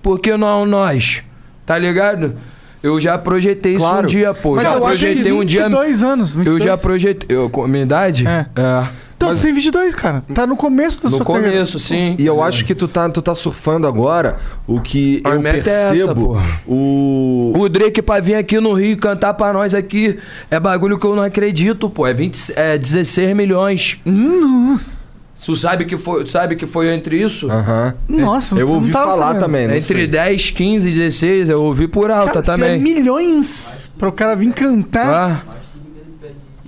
Por 0.02 0.20
que 0.20 0.36
não 0.36 0.66
nós? 0.66 1.24
Tá 1.66 1.78
ligado? 1.78 2.36
Eu 2.82 3.00
já 3.00 3.18
projetei 3.18 3.76
isso 3.76 3.86
Claro. 3.86 4.06
um 4.06 4.10
dia, 4.10 4.34
pô. 4.34 4.56
Mas 4.56 4.64
já 4.68 4.74
eu 4.74 4.86
acho 4.86 5.06
que 5.06 5.06
projetei 5.14 5.32
um 5.32 5.46
dia. 5.46 5.64
22 5.64 6.04
anos. 6.04 6.36
22. 6.36 6.62
Eu 6.62 6.68
já 6.70 6.78
projetei. 6.78 7.38
Eu, 7.38 7.50
com 7.50 7.66
minha 7.68 7.84
idade? 7.84 8.28
É. 8.28 8.46
É. 8.56 8.88
Então, 9.24 9.30
Mas- 9.30 9.40
tu 9.40 9.44
tem 9.44 9.54
22, 9.54 9.96
cara. 9.96 10.22
Tá 10.34 10.46
no 10.46 10.58
começo 10.58 11.02
da 11.04 11.10
No 11.10 11.18
sua 11.18 11.26
carreira. 11.26 11.52
começo, 11.52 11.80
sim. 11.80 12.16
E 12.20 12.26
eu 12.26 12.44
acho 12.44 12.66
que 12.66 12.76
tu 12.76 12.88
tá, 12.88 13.08
tu 13.10 13.22
tá 13.22 13.34
surfando 13.34 13.88
agora 13.88 14.38
o 14.68 14.82
que 14.82 15.22
A 15.24 15.30
eu 15.30 15.42
meta 15.42 15.70
é 15.70 15.74
essa, 15.84 15.94
percebo. 15.94 16.26
porra. 16.26 16.62
o. 16.68 17.54
O 17.58 17.70
Drake 17.70 18.02
pra 18.02 18.20
vir 18.20 18.36
aqui 18.36 18.60
no 18.60 18.74
Rio 18.74 18.98
cantar 18.98 19.34
pra 19.36 19.54
nós 19.54 19.74
aqui 19.74 20.20
é 20.52 20.60
bagulho 20.60 20.98
que 21.00 21.06
eu 21.06 21.16
não 21.16 21.24
acredito, 21.24 21.90
pô. 21.90 22.06
É, 22.06 22.14
20, 22.14 22.52
é 22.56 22.78
16 22.78 23.36
milhões. 23.36 23.98
Nossa. 24.04 25.02
Tu 25.46 25.56
sabe 25.58 25.84
que 25.86 25.98
foi, 25.98 26.26
sabe 26.26 26.56
que 26.56 26.66
foi 26.66 26.88
entre 26.94 27.22
isso? 27.22 27.50
Aham. 27.52 27.94
Nossa, 28.08 28.56
Eu 28.56 28.66
não 28.68 28.76
ouvi 28.76 28.92
tava 28.92 29.12
falar 29.12 29.26
sabendo. 29.28 29.42
também, 29.42 29.64
Entre 29.66 29.82
sei. 29.82 30.08
10, 30.08 30.50
15, 30.52 30.90
16, 30.92 31.50
eu 31.50 31.62
ouvi 31.62 31.86
por 31.88 32.10
alta 32.12 32.42
Cara, 32.42 32.46
se 32.46 32.52
também. 32.52 32.76
é 32.76 32.78
milhões 32.78 33.90
pra 33.98 34.08
o 34.08 34.12
cara 34.12 34.36
vir 34.38 34.54
cantar. 34.54 35.44
Ah, 35.48 35.54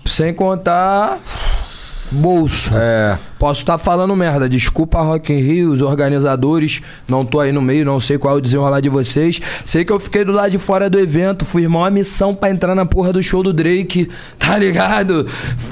sem 0.05 0.33
contar. 0.33 1.19
Bolso. 2.11 2.71
É. 2.73 3.17
Posso 3.37 3.61
estar 3.61 3.77
falando 3.77 4.15
merda. 4.15 4.47
Desculpa, 4.47 5.01
Rock 5.01 5.33
in 5.33 5.39
Rio, 5.39 5.71
os 5.71 5.81
organizadores. 5.81 6.81
Não 7.07 7.25
tô 7.25 7.39
aí 7.39 7.51
no 7.51 7.61
meio, 7.61 7.85
não 7.85 7.99
sei 7.99 8.17
qual 8.17 8.35
é 8.35 8.37
o 8.37 8.41
desenrolar 8.41 8.79
de 8.79 8.89
vocês. 8.89 9.41
Sei 9.65 9.83
que 9.83 9.91
eu 9.91 9.99
fiquei 9.99 10.23
do 10.23 10.31
lado 10.31 10.51
de 10.51 10.57
fora 10.57 10.89
do 10.89 10.99
evento. 10.99 11.45
Fui 11.45 11.63
irmão 11.63 11.83
a 11.83 11.91
missão 11.91 12.33
pra 12.33 12.49
entrar 12.49 12.75
na 12.75 12.85
porra 12.85 13.11
do 13.11 13.21
show 13.21 13.43
do 13.43 13.53
Drake. 13.53 14.09
Tá 14.37 14.59
ligado? 14.59 15.25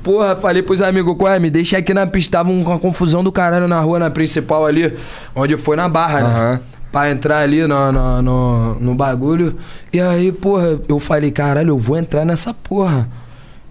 Porra, 0.04 0.36
falei 0.36 0.64
pros 0.64 0.82
amigos, 0.82 1.16
qual 1.16 1.32
é? 1.32 1.38
Me 1.38 1.50
deixa 1.50 1.78
aqui 1.78 1.94
na 1.94 2.08
pista. 2.08 2.40
Tava 2.40 2.50
uma 2.50 2.80
confusão 2.80 3.24
do 3.24 3.32
caralho 3.32 3.68
na 3.68 3.80
rua, 3.80 4.00
na 4.00 4.10
principal 4.10 4.66
ali. 4.66 4.98
Onde 5.36 5.58
foi 5.58 5.76
na 5.76 5.88
barra, 5.88 6.22
né? 6.22 6.28
Aham. 6.28 6.60
Pra 6.92 7.12
entrar 7.12 7.40
ali 7.40 7.66
no, 7.68 7.92
no, 7.92 8.22
no, 8.22 8.80
no 8.80 8.96
bagulho. 8.96 9.56
E 9.92 10.02
aí, 10.02 10.32
porra, 10.32 10.80
eu 10.88 11.00
falei, 11.00 11.32
caralho, 11.32 11.70
eu 11.70 11.78
vou 11.78 11.98
entrar 11.98 12.26
nessa 12.26 12.52
porra. 12.52 13.08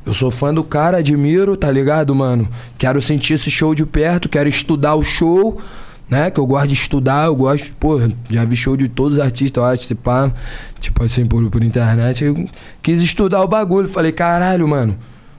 Eu 0.05 0.13
sou 0.13 0.31
fã 0.31 0.53
do 0.53 0.65
cara, 0.65 0.99
admiro, 0.99 1.57
tá 1.57 1.71
ligado, 1.71 2.13
mano? 2.15 2.49
Quero 2.77 3.01
sentir 3.01 3.35
esse 3.35 3.51
show 3.51 3.75
de 3.75 3.87
perto, 3.87 4.29
quero 4.29 4.49
estudar 4.49 4.97
o 4.97 5.03
show, 5.03 5.61
né? 6.11 6.29
Que 6.29 6.41
eu 6.41 6.47
gosto 6.47 6.69
de 6.69 6.75
estudar, 6.75 7.27
eu 7.27 7.37
gosto, 7.37 7.73
pô, 7.79 8.01
já 8.29 8.45
vi 8.45 8.57
show 8.57 8.77
de 8.77 8.89
todos 8.89 9.19
os 9.19 9.25
artistas, 9.25 9.63
eu 9.63 9.69
acho, 9.69 9.85
se 9.85 9.95
pá, 9.95 10.33
tipo 10.81 11.05
assim, 11.05 11.25
por, 11.25 11.49
por 11.51 11.63
internet. 11.63 12.25
Eu 12.25 12.35
quis 12.83 13.01
estudar 13.01 13.43
o 13.43 13.49
bagulho. 13.49 13.89
Falei, 13.89 14.11
caralho, 14.11 14.67
mano, 14.67 14.99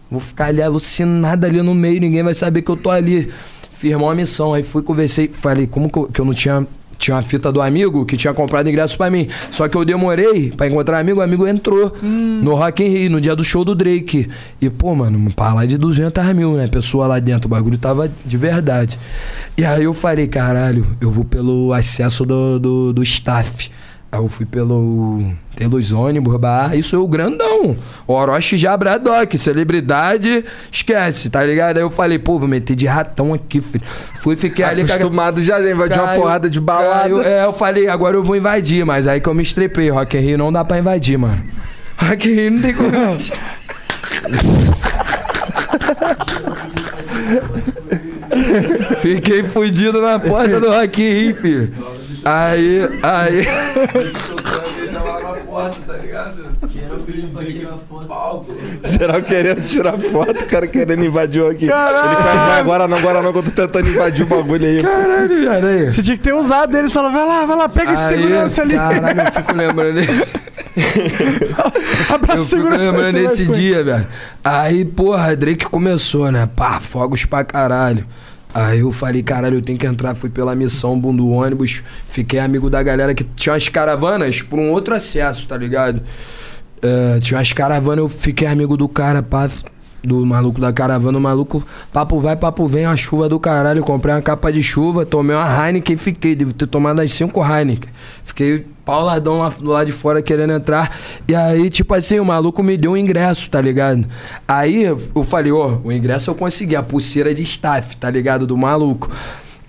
vou 0.09 0.21
ficar 0.21 0.45
ali 0.45 0.61
alucinado 0.61 1.45
ali 1.45 1.61
no 1.61 1.75
meio, 1.75 1.99
ninguém 1.99 2.23
vai 2.23 2.33
saber 2.33 2.61
que 2.61 2.71
eu 2.71 2.77
tô 2.77 2.89
ali. 2.89 3.31
Firmou 3.77 4.09
a 4.09 4.15
missão. 4.15 4.53
Aí 4.53 4.63
fui, 4.63 4.81
conversei, 4.81 5.27
falei, 5.27 5.67
como 5.67 5.89
que 5.89 5.99
eu, 5.99 6.07
que 6.07 6.21
eu 6.21 6.25
não 6.25 6.33
tinha. 6.33 6.65
Tinha 7.03 7.17
uma 7.17 7.21
fita 7.21 7.51
do 7.51 7.61
amigo 7.61 8.05
que 8.05 8.15
tinha 8.15 8.33
comprado 8.33 8.69
ingresso 8.69 8.95
pra 8.95 9.09
mim. 9.09 9.27
Só 9.51 9.67
que 9.67 9.75
eu 9.75 9.83
demorei 9.83 10.51
pra 10.51 10.67
encontrar 10.67 10.99
amigo, 10.99 11.19
o 11.19 11.21
amigo 11.23 11.45
entrou 11.45 11.93
no 12.01 12.55
Rock 12.55 12.81
in 12.81 12.87
Rio, 12.87 13.09
no 13.11 13.19
dia 13.19 13.35
do 13.35 13.43
show 13.43 13.65
do 13.65 13.75
Drake. 13.75 14.29
E, 14.61 14.69
pô, 14.69 14.95
mano, 14.95 15.29
pra 15.33 15.53
lá 15.53 15.65
de 15.65 15.77
200 15.77 16.33
mil, 16.33 16.53
né? 16.53 16.65
Pessoa 16.65 17.05
lá 17.05 17.19
dentro, 17.19 17.47
o 17.47 17.49
bagulho 17.49 17.77
tava 17.77 18.09
de 18.25 18.37
verdade. 18.37 18.97
E 19.57 19.65
aí 19.65 19.83
eu 19.83 19.93
falei, 19.93 20.27
caralho, 20.27 20.87
eu 21.01 21.11
vou 21.11 21.25
pelo 21.25 21.73
acesso 21.73 22.25
do, 22.25 22.57
do, 22.57 22.93
do 22.93 23.03
staff. 23.03 23.69
Aí 24.13 24.19
eu 24.19 24.27
fui 24.27 24.45
pelo, 24.45 25.23
pelos 25.55 25.91
ônibus, 25.91 26.39
bar, 26.39 26.77
isso 26.77 26.95
é 26.95 26.99
o 26.99 27.07
grandão. 27.07 27.75
Orochi 28.05 28.59
já 28.59 28.77
Bradock, 28.77 29.35
celebridade, 29.39 30.45
esquece, 30.71 31.31
tá 31.31 31.43
ligado? 31.43 31.77
Aí 31.77 31.83
eu 31.83 31.89
falei, 31.89 32.19
pô, 32.19 32.37
vou 32.37 32.47
meter 32.47 32.75
de 32.75 32.85
ratão 32.85 33.33
aqui, 33.33 33.59
filho. 33.59 33.83
Fui, 34.21 34.35
fiquei 34.35 34.63
ali... 34.63 34.83
Acostumado 34.83 35.43
já, 35.43 35.59
invadir 35.67 35.97
uma 35.97 36.09
Caiu- 36.09 36.21
porrada 36.21 36.47
de 36.47 36.59
balada. 36.61 36.99
caiu- 37.01 37.23
é, 37.23 37.45
eu 37.45 37.53
falei, 37.53 37.87
agora 37.87 38.15
eu 38.15 38.23
vou 38.23 38.35
invadir, 38.35 38.85
mas 38.85 39.07
aí 39.07 39.19
que 39.19 39.27
eu 39.27 39.33
me 39.33 39.41
estrepei. 39.41 39.89
Rock 39.89 40.15
in 40.15 40.19
Rio 40.21 40.37
não 40.37 40.53
dá 40.53 40.63
pra 40.63 40.77
invadir, 40.77 41.17
mano. 41.17 41.43
Rock 41.97 42.29
in 42.29 42.33
Rio 42.35 42.51
não 42.51 42.61
tem 42.61 42.73
como. 42.75 42.91
Fiquei 49.01 49.43
fudido 49.43 50.01
na 50.01 50.19
porta 50.19 50.59
do 50.59 50.69
Rock 50.69 51.01
in 51.01 51.09
Rio, 51.13 51.35
filho. 51.35 51.73
Aí, 52.25 52.81
aí... 53.03 53.47
Geral 58.83 59.21
querendo 59.21 59.67
tirar 59.67 59.97
foto, 59.97 60.43
o 60.43 60.47
cara 60.47 60.67
querendo 60.67 61.03
invadir 61.03 61.41
o 61.41 61.49
aqui. 61.49 61.65
Ele 61.65 61.73
vai, 61.73 62.35
vai 62.35 62.59
agora 62.59 62.87
não, 62.87 62.97
agora 62.97 63.21
não, 63.21 63.31
que 63.31 63.39
eu 63.39 63.43
tô 63.43 63.51
tentando 63.51 63.89
invadir 63.89 64.23
o 64.23 64.27
bagulho 64.27 64.65
aí. 64.65 64.81
Caralho, 64.81 65.39
viado, 65.39 65.65
aí. 65.65 65.91
Você 65.91 66.01
tinha 66.01 66.17
que 66.17 66.23
ter 66.23 66.33
usado 66.33 66.75
eles 66.77 66.91
e 66.91 66.93
falar, 66.93 67.09
vai 67.09 67.25
lá, 67.25 67.45
vai 67.45 67.57
lá, 67.57 67.69
pega 67.69 67.93
esse 67.93 68.07
segurança 68.07 68.61
ali. 68.61 68.75
Caralho, 68.75 69.21
eu 69.21 69.31
fico 69.31 69.55
lembrando 69.55 69.93
desse. 70.01 70.33
Abraça 72.09 72.39
Eu 72.39 72.43
o 72.43 72.45
fico 72.45 72.61
segurança. 72.61 72.83
lembrando 72.83 73.13
desse 73.13 73.45
dia, 73.47 73.83
velho. 73.83 74.07
Aí, 74.43 74.85
porra, 74.85 75.35
Drake 75.35 75.65
começou, 75.65 76.31
né? 76.31 76.47
Pá, 76.55 76.79
fogos 76.79 77.25
pra 77.25 77.43
caralho. 77.43 78.05
Aí 78.53 78.79
eu 78.79 78.91
falei, 78.91 79.23
caralho, 79.23 79.57
eu 79.57 79.61
tenho 79.61 79.79
que 79.79 79.87
entrar. 79.87 80.13
Fui 80.13 80.29
pela 80.29 80.55
missão, 80.55 80.99
boom 80.99 81.15
do 81.15 81.29
ônibus. 81.29 81.81
Fiquei 82.07 82.39
amigo 82.39 82.69
da 82.69 82.83
galera 82.83 83.15
que 83.15 83.23
tinha 83.23 83.55
as 83.55 83.67
caravanas 83.67 84.41
por 84.41 84.59
um 84.59 84.69
outro 84.71 84.93
acesso, 84.93 85.47
tá 85.47 85.57
ligado? 85.57 86.01
É, 86.81 87.19
tinha 87.19 87.37
umas 87.37 87.51
caravanas, 87.53 87.99
eu 87.99 88.07
fiquei 88.07 88.47
amigo 88.47 88.77
do 88.77 88.87
cara, 88.87 89.23
pá, 89.23 89.49
do 90.03 90.25
maluco 90.25 90.59
da 90.59 90.73
caravana, 90.73 91.17
o 91.17 91.21
maluco, 91.21 91.63
papo 91.91 92.19
vai, 92.19 92.35
papo 92.35 92.67
vem, 92.67 92.85
a 92.85 92.95
chuva 92.95 93.29
do 93.29 93.39
caralho, 93.39 93.81
comprei 93.83 94.13
uma 94.13 94.21
capa 94.21 94.51
de 94.51 94.61
chuva, 94.61 95.05
tomei 95.05 95.35
uma 95.35 95.65
Heineken 95.65 95.95
e 95.95 95.97
fiquei, 95.97 96.35
devo 96.35 96.51
ter 96.51 96.67
tomado 96.67 96.99
as 96.99 97.11
cinco 97.13 97.41
Heineken. 97.41 97.89
Fiquei 98.23 98.65
pauladão 98.83 99.39
lá 99.39 99.49
do 99.49 99.69
lado 99.69 99.85
de 99.85 99.93
fora 99.93 100.21
querendo 100.21 100.51
entrar, 100.51 100.91
e 101.25 101.33
aí, 101.33 101.69
tipo 101.69 101.93
assim, 101.93 102.19
o 102.19 102.25
maluco 102.25 102.61
me 102.61 102.75
deu 102.75 102.91
um 102.91 102.97
ingresso, 102.97 103.49
tá 103.49 103.61
ligado? 103.61 104.05
Aí 104.45 104.83
eu 104.83 105.23
falei, 105.23 105.53
ó, 105.53 105.77
o 105.81 105.91
ingresso 105.91 106.29
eu 106.29 106.35
consegui, 106.35 106.75
a 106.75 106.83
pulseira 106.83 107.33
de 107.33 107.41
staff, 107.43 107.95
tá 107.95 108.09
ligado, 108.09 108.45
do 108.45 108.57
maluco. 108.57 109.09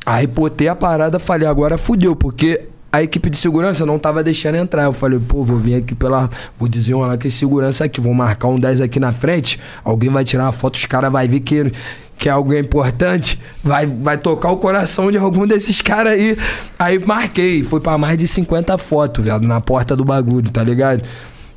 Aí 0.04 0.26
botei 0.26 0.66
a 0.68 0.74
parada, 0.74 1.18
falei, 1.20 1.46
agora 1.46 1.78
fudeu, 1.78 2.16
porque 2.16 2.62
a 2.94 3.02
equipe 3.02 3.28
de 3.28 3.36
segurança 3.36 3.84
não 3.84 3.98
tava 3.98 4.22
deixando 4.22 4.54
entrar. 4.54 4.84
Eu 4.84 4.92
falei, 4.92 5.18
pô, 5.18 5.42
vou 5.42 5.56
vir 5.56 5.74
aqui 5.74 5.96
pela. 5.96 6.30
Vou 6.56 6.68
desenrolar 6.68 7.18
com 7.18 7.26
esse 7.26 7.38
segurança 7.38 7.84
aqui, 7.84 8.00
vou 8.00 8.14
marcar 8.14 8.46
um 8.46 8.60
10 8.60 8.80
aqui 8.80 9.00
na 9.00 9.12
frente. 9.12 9.58
Alguém 9.82 10.10
vai 10.10 10.22
tirar 10.22 10.44
uma 10.44 10.52
foto, 10.52 10.76
os 10.76 10.86
caras 10.86 11.10
vai 11.10 11.26
ver 11.26 11.40
que, 11.40 11.72
que 12.16 12.28
é 12.28 12.32
algo 12.32 12.54
importante. 12.54 13.40
Vai, 13.64 13.84
vai 13.84 14.16
tocar 14.16 14.52
o 14.52 14.58
coração 14.58 15.10
de 15.10 15.18
algum 15.18 15.44
desses 15.44 15.82
caras 15.82 16.12
aí. 16.12 16.38
Aí 16.78 17.04
marquei, 17.04 17.64
foi 17.64 17.80
pra 17.80 17.98
mais 17.98 18.16
de 18.16 18.28
50 18.28 18.78
fotos, 18.78 19.24
viado, 19.24 19.44
na 19.44 19.60
porta 19.60 19.96
do 19.96 20.04
bagulho, 20.04 20.48
tá 20.48 20.62
ligado? 20.62 21.02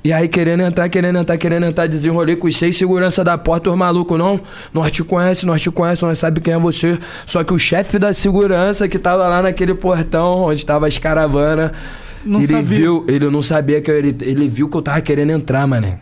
E 0.04 0.14
aí, 0.14 0.28
querendo 0.28 0.62
entrar, 0.64 0.88
querendo 0.88 1.18
entrar, 1.20 1.38
querendo 1.38 1.66
entrar, 1.66 1.86
desenrolei 1.88 2.36
com 2.36 2.48
os 2.48 2.56
seis 2.56 2.78
segurança 2.78 3.24
da 3.24 3.38
porta, 3.38 3.70
os 3.70 3.78
malucos, 3.78 4.18
não, 4.18 4.40
nós 4.74 4.92
te 4.92 5.04
conhece, 5.04 5.46
nós 5.46 5.62
te 5.62 5.70
conhece, 5.70 6.02
nós 6.04 6.18
sabe 6.20 6.40
quem 6.40 6.54
é 6.54 6.58
você. 6.60 6.98
Só 7.26 7.44
que 7.44 7.54
o 7.54 7.60
chefe 7.60 8.00
da 8.00 8.14
segurança 8.14 8.88
que 8.88 8.98
tava 8.98 9.28
lá 9.28 9.42
naquele 9.42 9.74
portão 9.74 10.44
onde 10.46 10.66
tava 10.66 10.88
as 10.88 10.98
caravanas, 10.98 11.72
Não 12.24 12.40
ele 12.40 12.48
sabia. 12.48 12.64
viu, 12.64 13.06
ele 13.10 13.30
não 13.30 13.42
sabia 13.42 13.82
que 13.82 13.92
eu, 13.92 13.96
ele, 13.98 14.16
ele 14.22 14.48
viu 14.48 14.70
que 14.70 14.78
eu 14.78 14.82
tava 14.82 15.02
querendo 15.02 15.32
entrar, 15.32 15.68
mané. 15.68 16.00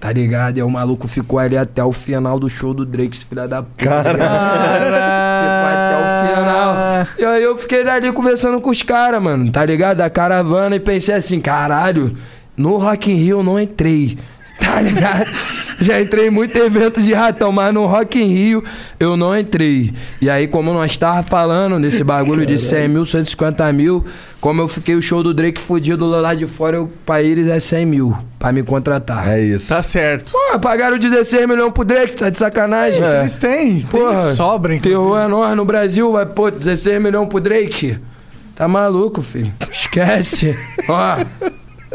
Tá 0.00 0.12
ligado? 0.12 0.58
E 0.58 0.60
aí 0.60 0.66
o 0.66 0.70
maluco 0.70 1.08
ficou 1.08 1.38
ali 1.40 1.56
até 1.56 1.82
o 1.82 1.90
final 1.92 2.38
do 2.38 2.48
show 2.48 2.72
do 2.72 2.84
Drake, 2.84 3.16
esse 3.16 3.24
filho 3.24 3.48
da 3.48 3.62
puta. 3.62 3.82
Ficou 3.82 3.92
até 3.98 5.96
o 5.98 6.36
final. 6.36 7.06
E 7.18 7.24
aí 7.24 7.42
eu 7.42 7.56
fiquei 7.56 7.82
ali 7.88 8.12
conversando 8.12 8.60
com 8.60 8.70
os 8.70 8.82
caras, 8.82 9.22
mano, 9.22 9.50
tá 9.50 9.64
ligado? 9.64 9.96
Da 9.98 10.08
caravana 10.10 10.76
e 10.76 10.80
pensei 10.80 11.14
assim, 11.14 11.40
caralho, 11.40 12.12
no 12.58 12.76
Rock 12.76 13.10
in 13.10 13.14
Rio 13.14 13.38
eu 13.38 13.42
não 13.42 13.58
entrei. 13.58 14.18
Tá 14.60 14.82
ligado? 14.82 15.30
Já 15.80 16.00
entrei 16.00 16.26
em 16.26 16.30
muito 16.30 16.58
evento 16.58 17.00
de 17.00 17.12
ratão, 17.14 17.52
mas 17.52 17.72
no 17.72 17.86
Rock 17.86 18.20
in 18.20 18.26
Rio 18.26 18.64
eu 18.98 19.16
não 19.16 19.38
entrei. 19.38 19.94
E 20.20 20.28
aí, 20.28 20.48
como 20.48 20.72
nós 20.72 20.96
tava 20.96 21.22
falando 21.22 21.80
desse 21.80 22.02
bagulho 22.02 22.44
de 22.44 22.58
100 22.58 22.88
mil, 22.88 23.04
150 23.04 23.72
mil, 23.72 24.04
como 24.40 24.60
eu 24.60 24.66
fiquei 24.66 24.96
o 24.96 25.00
show 25.02 25.22
do 25.22 25.32
Drake 25.32 25.60
fudido 25.60 26.04
lá 26.04 26.34
de 26.34 26.48
fora, 26.48 26.76
eu, 26.78 26.90
pra 27.06 27.22
eles 27.22 27.46
é 27.46 27.60
100 27.60 27.86
mil 27.86 28.18
pra 28.40 28.50
me 28.50 28.64
contratar. 28.64 29.28
É 29.28 29.40
isso. 29.40 29.68
Tá 29.68 29.80
certo. 29.80 30.32
Pô, 30.32 30.58
pagaram 30.58 30.98
16 30.98 31.46
milhões 31.46 31.72
pro 31.72 31.84
Drake, 31.84 32.16
tá 32.16 32.28
de 32.28 32.38
sacanagem? 32.38 33.00
Eles 33.00 33.36
têm, 33.36 33.80
Porra, 33.82 34.24
tem 34.24 34.34
sobra, 34.34 34.74
inclusive. 34.74 35.00
Terror 35.00 35.20
é 35.20 35.28
nós 35.28 35.56
no 35.56 35.64
Brasil, 35.64 36.10
vai, 36.10 36.26
pô, 36.26 36.50
16 36.50 37.00
milhões 37.00 37.28
pro 37.28 37.40
Drake. 37.40 37.96
Tá 38.56 38.66
maluco, 38.66 39.22
filho. 39.22 39.52
Esquece. 39.70 40.58
Ó, 40.88 41.18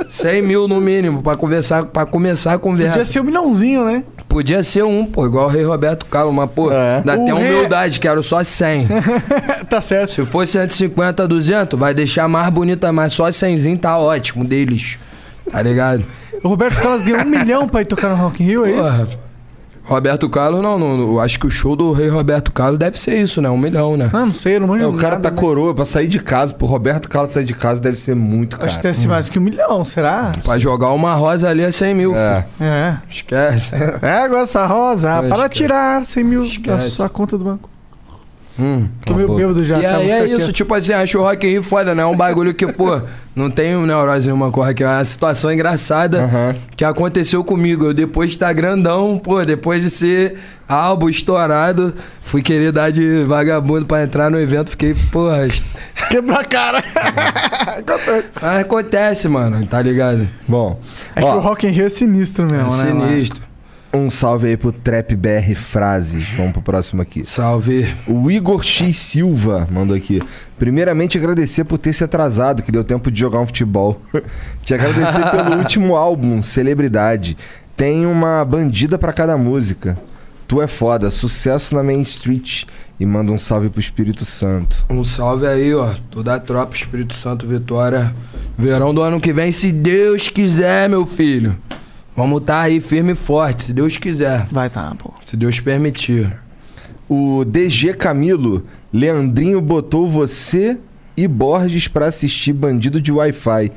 100 0.10 0.42
mil 0.42 0.68
no 0.68 0.80
mínimo 0.82 1.22
pra, 1.22 1.36
conversar, 1.36 1.86
pra 1.86 2.06
começar 2.06 2.54
a 2.54 2.58
conversa. 2.58 2.92
Podia 2.94 3.06
ser 3.06 3.20
um 3.20 3.24
milhãozinho, 3.24 3.86
né? 3.86 4.04
Podia 4.28 4.64
ser 4.64 4.84
um, 4.84 5.06
pô, 5.06 5.26
igual 5.26 5.46
o 5.46 5.50
Rei 5.50 5.64
Roberto 5.64 6.06
Carlos, 6.08 6.34
mas, 6.34 6.50
pô, 6.50 6.72
É. 6.72 7.02
dá 7.06 7.14
até 7.14 7.34
rei- 7.34 7.34
humildade, 7.54 8.00
quero 8.00 8.24
só 8.24 8.44
100. 8.44 8.88
tá 9.70 9.80
certo. 9.82 10.14
Se 10.14 10.26
for 10.26 10.46
150, 10.48 11.28
200, 11.28 11.80
vai 11.80 11.94
deixar 11.94 12.28
mais 12.28 12.52
bonita, 12.52 12.92
mas 12.92 13.14
só 13.14 13.32
100 13.32 13.78
tá 13.78 13.98
ótimo 13.98 14.44
deles. 14.44 14.98
Tá 15.52 15.62
ligado? 15.62 16.04
O 16.44 16.48
Roberto 16.50 16.82
Carlos 16.82 17.04
ganhou 17.04 17.22
um 17.22 17.26
milhão 17.26 17.68
pra 17.68 17.82
ir 17.82 17.86
tocar 17.86 18.10
no 18.10 18.16
Rock 18.16 18.42
in 18.44 18.48
Rio, 18.48 18.66
é 18.66 18.72
isso? 18.72 19.18
Roberto 19.86 20.30
Carlos, 20.30 20.62
não, 20.62 20.80
não, 20.80 20.98
eu 21.00 21.20
acho 21.20 21.38
que 21.38 21.46
o 21.46 21.50
show 21.50 21.76
do 21.76 21.92
Rei 21.92 22.08
Roberto 22.08 22.52
Carlos 22.52 22.80
deve 22.80 22.98
ser 22.98 23.18
isso, 23.22 23.42
né? 23.42 23.50
Um 23.50 23.58
milhão, 23.58 23.98
né? 23.98 24.10
Ah, 24.14 24.26
não 24.26 24.34
sei, 24.34 24.56
eu 24.56 24.62
não 24.62 24.68
manjo 24.68 24.86
É, 24.86 24.88
o 24.88 24.94
cara 24.94 25.16
nada, 25.16 25.30
tá 25.30 25.32
né? 25.32 25.36
coroa 25.42 25.74
pra 25.76 25.84
sair 25.84 26.08
de 26.08 26.20
casa. 26.20 26.54
Pro 26.54 26.66
Roberto 26.66 27.10
Carlos 27.10 27.34
sair 27.34 27.44
de 27.46 27.54
casa 27.54 27.82
deve 27.82 27.98
ser 27.98 28.16
muito 28.16 28.56
caro. 28.58 28.70
Acho 28.70 28.78
que 28.78 28.84
deve 28.84 28.98
ser 28.98 29.08
mais 29.08 29.28
que 29.30 29.38
um 29.38 29.42
milhão, 29.42 29.86
será? 29.86 30.32
Pra 30.44 30.58
jogar 30.58 30.92
uma 30.94 31.14
rosa 31.16 31.50
ali 31.50 31.64
é 31.64 31.72
100 31.72 31.94
mil, 31.96 32.16
É. 32.16 32.46
filho. 32.58 32.70
É. 32.70 32.98
Esquece. 33.10 33.72
Pega 34.00 34.38
essa 34.38 34.66
rosa 34.66 35.10
É, 35.10 35.28
para 35.28 35.28
esquece. 35.44 35.50
tirar 35.50 36.06
100 36.06 36.24
mil 36.24 36.42
da 36.42 36.48
Esquece. 36.48 36.90
sua 36.92 37.10
conta 37.10 37.38
do 37.38 37.44
banco. 37.44 37.70
Hum. 38.60 38.88
Tô 39.04 39.16
meio 39.16 39.34
bêbado 39.36 39.66
já. 39.66 39.80
e 39.80 39.82
tá, 39.82 39.88
é 39.88 40.00
ficar 40.00 40.26
isso, 40.28 40.38
quieto. 40.38 40.54
tipo 40.54 40.76
assim, 40.76 40.94
acho 40.94 41.18
o 41.18 41.24
Rock 41.24 41.48
in 41.48 41.50
Rio 41.52 41.64
foda, 41.64 41.96
né? 41.96 42.04
É 42.04 42.06
um 42.06 42.16
bagulho 42.16 42.54
que, 42.54 42.68
pô, 42.72 43.02
não 43.36 43.50
tem 43.50 43.76
neurose 43.86 44.28
nenhuma 44.28 44.52
com 44.52 44.62
o 44.62 44.64
Rock 44.64 44.82
in 44.84 44.86
Rio. 44.86 44.94
É 44.94 44.98
uma 44.98 45.06
situação 45.06 45.52
engraçada 45.52 46.24
Aham. 46.24 46.56
que 46.78 46.86
aconteceu 46.86 47.44
comigo. 47.44 47.86
Eu 47.86 47.94
depois 47.94 48.30
de 48.30 48.36
estar 48.36 48.54
grandão, 48.54 49.18
pô, 49.18 49.44
depois 49.44 49.82
de 49.82 49.90
ser 49.90 50.38
álbum 50.70 51.10
estourado, 51.10 51.94
fui 52.22 52.42
querer 52.44 52.72
dar 52.72 52.92
de 52.92 53.24
vagabundo 53.24 53.86
pra 53.86 54.04
entrar 54.04 54.30
no 54.30 54.40
evento, 54.40 54.70
fiquei, 54.72 54.94
porra, 55.12 55.48
Quebrar 56.12 56.42
a 56.42 56.46
cara. 56.46 56.84
Mas 58.42 58.60
acontece, 58.62 59.28
mano, 59.28 59.66
tá 59.66 59.82
ligado? 59.82 60.28
Bom, 60.48 60.80
É 61.16 61.22
que 61.22 61.26
ó, 61.26 61.38
o 61.38 61.40
Rock 61.40 61.66
in 61.68 61.72
Rio 61.72 61.86
é 61.86 61.90
sinistro 61.90 62.48
É 62.50 62.54
mesmo, 62.54 62.76
né? 62.78 62.94
mano? 62.94 63.24
Um 63.96 64.10
salve 64.10 64.48
aí 64.48 64.58
pro 64.58 64.72
Trap 64.72 65.16
BR 65.16 65.54
Frases. 65.56 66.30
Vamos 66.36 66.54
pro 66.54 66.64
próximo 66.64 67.04
aqui. 67.04 67.24
Salve. 67.24 67.96
O 68.08 68.32
Igor 68.32 68.64
X 68.64 68.98
Silva 68.98 69.68
mandou 69.72 69.96
aqui. 69.96 70.20
Primeiramente, 70.58 71.16
agradecer 71.16 71.64
por 71.64 71.78
ter 71.78 71.94
se 71.94 72.04
atrasado, 72.04 72.64
que 72.64 72.72
deu 72.72 72.84
tempo 72.84 73.12
de 73.12 73.20
jogar 73.20 73.40
um 73.40 73.46
futebol. 73.46 74.02
Te 74.66 74.74
agradecer 74.74 75.30
pelo 75.30 75.58
último 75.62 75.96
álbum, 75.96 76.42
Celebridade. 76.42 77.38
Tem 77.78 78.04
uma 78.08 78.44
bandida 78.44 78.98
pra 78.98 79.14
cada 79.14 79.38
música. 79.38 79.96
Tu 80.48 80.60
é 80.60 80.66
foda, 80.66 81.12
sucesso 81.12 81.76
na 81.76 81.84
Main 81.84 82.02
Street. 82.02 82.64
E 83.00 83.06
manda 83.06 83.32
um 83.32 83.38
salve 83.38 83.70
pro 83.70 83.80
Espírito 83.80 84.26
Santo. 84.26 84.86
Um 84.90 85.06
salve 85.06 85.46
aí, 85.46 85.72
ó. 85.72 85.94
Toda 86.10 86.34
a 86.34 86.40
tropa, 86.40 86.76
Espírito 86.76 87.14
Santo, 87.14 87.46
Vitória. 87.46 88.12
Verão 88.58 88.92
do 88.92 89.04
ano 89.04 89.22
que 89.22 89.32
vem, 89.32 89.52
se 89.52 89.72
Deus 89.72 90.30
quiser, 90.30 90.90
meu 90.90 91.06
filho. 91.06 91.56
Vamos 92.16 92.44
tá 92.44 92.62
aí 92.62 92.80
firme 92.80 93.14
e 93.14 93.16
forte, 93.16 93.64
se 93.64 93.74
Deus 93.74 93.98
quiser. 93.98 94.46
Vai 94.52 94.70
tá, 94.70 94.94
pô. 94.98 95.12
Se 95.22 95.36
Deus 95.36 95.60
permitir. 95.60 96.32
O 97.10 97.44
DG 97.44 97.94
Camilo, 97.96 98.66
Leandrinho 98.92 99.60
botou 99.60 100.08
você 100.08 100.78
e 101.18 101.28
Borges 101.28 101.88
pra 101.88 102.08
assistir 102.08 102.54
Bandido 102.54 103.02
de 103.02 103.12
Wi-Fi. 103.12 103.72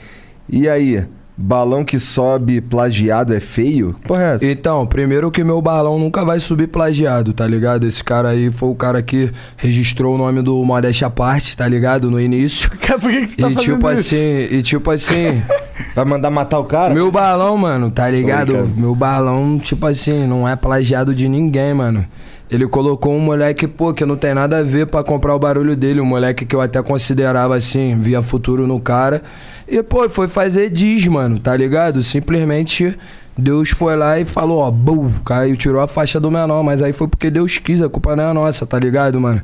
E 0.49 0.69
aí, 0.69 1.07
balão 1.37 1.85
que 1.85 2.01
sobe 2.01 2.61
plagiado 2.61 3.35
é 3.35 3.41
feio? 3.41 3.95
Porra, 4.07 4.23
é 4.23 4.35
essa? 4.35 4.47
Então, 4.47 4.87
primeiro 4.87 5.31
que 5.31 5.45
meu 5.45 5.61
balão 5.61 5.99
nunca 5.99 6.25
vai 6.25 6.41
subir 6.41 6.69
plagiado, 6.69 7.33
tá 7.33 7.47
ligado? 7.47 7.87
Esse 7.87 8.03
cara 8.03 8.31
aí 8.31 8.51
foi 8.51 8.69
o 8.71 8.75
cara 8.75 9.03
que 9.03 9.31
registrou 9.57 10.15
o 10.15 10.19
nome 10.19 10.41
do 10.43 10.65
Modéstia 10.65 11.11
Parte, 11.11 11.57
tá 11.57 11.69
ligado? 11.69 12.11
No 12.11 12.21
início. 12.21 12.71
Cara, 12.79 12.99
por 13.01 13.11
que, 13.11 13.27
que 13.27 13.37
tu 13.37 13.43
tá 13.43 13.51
e 13.51 13.55
fazendo 13.55 13.61
tipo 13.61 13.91
isso? 13.91 14.01
assim, 14.01 14.49
e 14.51 14.63
tipo 14.63 14.91
assim, 14.91 15.43
Vai 15.95 16.05
mandar 16.05 16.31
matar 16.31 16.59
o 16.59 16.65
cara? 16.65 16.93
meu 16.93 17.11
balão, 17.11 17.57
mano, 17.57 17.91
tá 17.91 18.09
ligado? 18.09 18.67
Meu 18.77 18.95
balão, 18.95 19.59
tipo 19.59 19.87
assim, 19.87 20.27
não 20.27 20.49
é 20.49 20.57
plagiado 20.57 21.15
de 21.15 21.29
ninguém, 21.29 21.75
mano. 21.75 22.05
Ele 22.49 22.67
colocou 22.69 23.13
um 23.13 23.19
moleque, 23.19 23.67
pô, 23.67 23.93
que 23.93 24.05
não 24.05 24.17
tem 24.17 24.33
nada 24.33 24.59
a 24.59 24.63
ver 24.63 24.87
pra 24.87 25.03
comprar 25.03 25.35
o 25.35 25.39
barulho 25.39 25.75
dele. 25.75 26.01
Um 26.01 26.05
moleque 26.05 26.47
que 26.47 26.55
eu 26.55 26.61
até 26.61 26.81
considerava 26.81 27.57
assim, 27.57 27.99
via 27.99 28.23
futuro 28.23 28.67
no 28.67 28.79
cara. 28.79 29.23
E, 29.67 29.83
pô, 29.83 30.09
foi 30.09 30.29
fazer 30.29 30.71
diz, 30.71 31.07
mano, 31.09 31.41
tá 31.41 31.57
ligado? 31.57 32.05
Simplesmente 32.05 32.97
Deus 33.37 33.71
foi 33.71 33.97
lá 33.97 34.19
e 34.21 34.25
falou, 34.25 34.61
ó, 34.61 34.71
bum, 34.71 35.11
caiu, 35.25 35.57
tirou 35.57 35.83
a 35.83 35.89
faixa 35.89 36.21
do 36.21 36.31
menor. 36.31 36.63
Mas 36.63 36.83
aí 36.83 36.93
foi 36.93 37.09
porque 37.09 37.33
Deus 37.33 37.59
quis, 37.59 37.83
a 37.83 37.89
culpa 37.89 38.15
não 38.15 38.31
é 38.31 38.33
nossa, 38.33 38.65
tá 38.65 38.79
ligado, 38.79 39.21
mano? 39.21 39.43